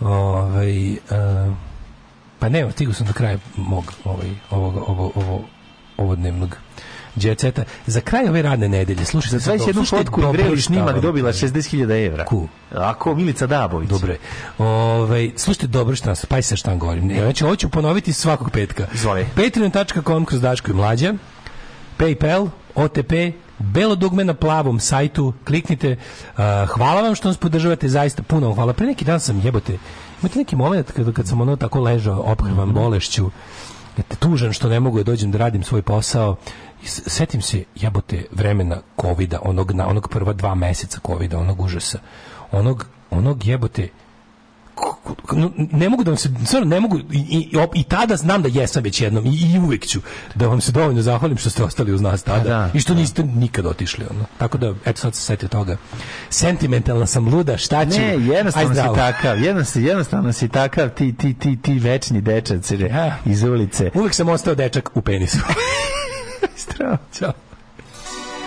Ovaj, 0.00 0.92
e, 0.92 0.98
pa 2.38 2.48
ne, 2.48 2.70
stigao 2.72 2.94
sam 2.94 3.06
do 3.06 3.12
kraja 3.12 3.38
mog 3.56 3.92
ovaj, 4.04 4.30
ovog, 4.50 4.76
ovo, 4.76 5.12
ovo, 5.14 5.44
ovo 5.96 6.16
dnevnog 6.16 6.56
djeceta. 7.14 7.64
Za 7.86 8.00
kraj 8.00 8.28
ove 8.28 8.42
radne 8.42 8.68
nedelje, 8.68 9.04
slušajte 9.04 9.38
Za 9.38 9.52
21 9.52 9.72
slušajte 9.72 10.10
fotku 10.10 10.54
i 10.56 10.60
snimak 10.60 11.00
dobila 11.00 11.32
kažem. 11.32 11.48
60.000 11.48 12.06
evra. 12.06 12.24
Ku. 12.24 12.48
Ako 12.74 13.14
Milica 13.14 13.46
Dabović. 13.46 13.88
Dobre. 13.88 14.16
Ovaj 14.58 15.30
slušajte 15.36 15.66
dobro 15.66 15.96
šta 15.96 16.08
nas, 16.08 16.26
pa 16.26 16.42
se 16.42 16.56
šta 16.56 16.74
govorim. 16.74 17.06
Ne, 17.06 17.20
znači 17.20 17.44
hoću 17.44 17.68
ponoviti 17.68 18.12
svakog 18.12 18.50
petka. 18.50 18.86
Izvoli. 18.94 19.26
Patreon.com 19.36 20.24
kroz 20.24 20.40
Daško 20.40 20.70
i 20.70 20.74
Mlađa. 20.74 21.14
PayPal, 21.98 22.48
OTP, 22.74 23.12
belo 23.58 23.94
dugme 23.94 24.24
na 24.24 24.34
plavom 24.34 24.80
sajtu, 24.80 25.32
kliknite. 25.44 25.90
Uh, 25.92 26.38
hvala 26.68 27.02
vam 27.02 27.14
što 27.14 27.28
nas 27.28 27.36
podržavate, 27.36 27.88
zaista 27.88 28.22
puno 28.22 28.54
hvala. 28.54 28.72
Pre 28.72 28.86
neki 28.86 29.04
dan 29.04 29.20
sam 29.20 29.40
jebote, 29.44 29.78
imate 30.20 30.38
neki 30.38 30.56
moment 30.56 30.90
kad, 30.90 31.12
kad 31.12 31.28
sam 31.28 31.40
ono 31.40 31.56
tako 31.56 31.80
ležao, 31.80 32.22
ophrvan 32.26 32.72
bolešću, 32.72 33.30
te 34.08 34.16
tužan 34.16 34.52
što 34.52 34.68
ne 34.68 34.80
mogu 34.80 34.98
da 34.98 35.04
dođem 35.04 35.30
da 35.30 35.38
radim 35.38 35.62
svoj 35.62 35.82
posao. 35.82 36.36
Setim 36.84 37.42
se 37.42 37.64
jebote 37.76 38.24
vremena 38.32 38.80
kovida, 38.96 39.38
onog, 39.42 39.72
na, 39.72 39.88
onog 39.88 40.08
prva 40.08 40.32
dva 40.32 40.54
meseca 40.54 40.98
kovida, 41.00 41.38
onog 41.38 41.60
užasa. 41.60 41.98
Onog, 42.52 42.86
onog 43.10 43.46
jebote 43.46 43.88
ne 45.72 45.88
mogu 45.88 46.04
da 46.04 46.10
vam 46.10 46.18
se, 46.18 46.30
stvarno 46.46 46.68
ne 46.68 46.80
mogu, 46.80 46.98
i, 46.98 47.48
i, 47.52 47.56
op- 47.56 47.80
i 47.80 47.82
tada 47.82 48.16
znam 48.16 48.42
da 48.42 48.48
jesam 48.52 48.82
već 48.82 49.00
jednom 49.00 49.26
i, 49.26 49.30
i 49.30 49.58
uvek 49.58 49.86
ću 49.86 50.00
da 50.34 50.46
vam 50.46 50.60
se 50.60 50.72
dovoljno 50.72 51.02
zahvalim 51.02 51.36
što 51.36 51.50
ste 51.50 51.64
ostali 51.64 51.92
uz 51.92 52.00
nas 52.00 52.22
tada 52.22 52.44
da, 52.44 52.70
i 52.74 52.80
što 52.80 52.94
niste 52.94 53.22
nikad 53.22 53.66
otišli. 53.66 54.04
Ono. 54.10 54.24
Tako 54.38 54.58
da, 54.58 54.74
eto 54.84 55.00
sad 55.00 55.14
se 55.14 55.22
setio 55.22 55.48
toga. 55.48 55.76
Sentimentalna 56.30 57.06
sam 57.06 57.28
luda, 57.28 57.56
šta 57.56 57.86
ću? 57.86 58.00
Ne, 58.00 58.16
jednostavno 58.34 58.74
si 58.74 58.80
takav, 58.94 59.42
jednostavno, 59.42 59.88
jednostavno 59.88 60.32
si 60.32 60.48
takav, 60.48 60.88
ti, 60.88 61.16
ti, 61.16 61.34
ti, 61.34 61.58
ti 61.62 61.78
večni 61.78 62.20
dečac 62.20 62.70
iz 63.24 63.42
ulice. 63.42 63.90
Uvek 63.94 64.14
sam 64.14 64.28
ostao 64.28 64.54
dečak 64.54 64.90
u 64.94 65.00
penisu. 65.00 65.38
Zdravo. 66.64 66.98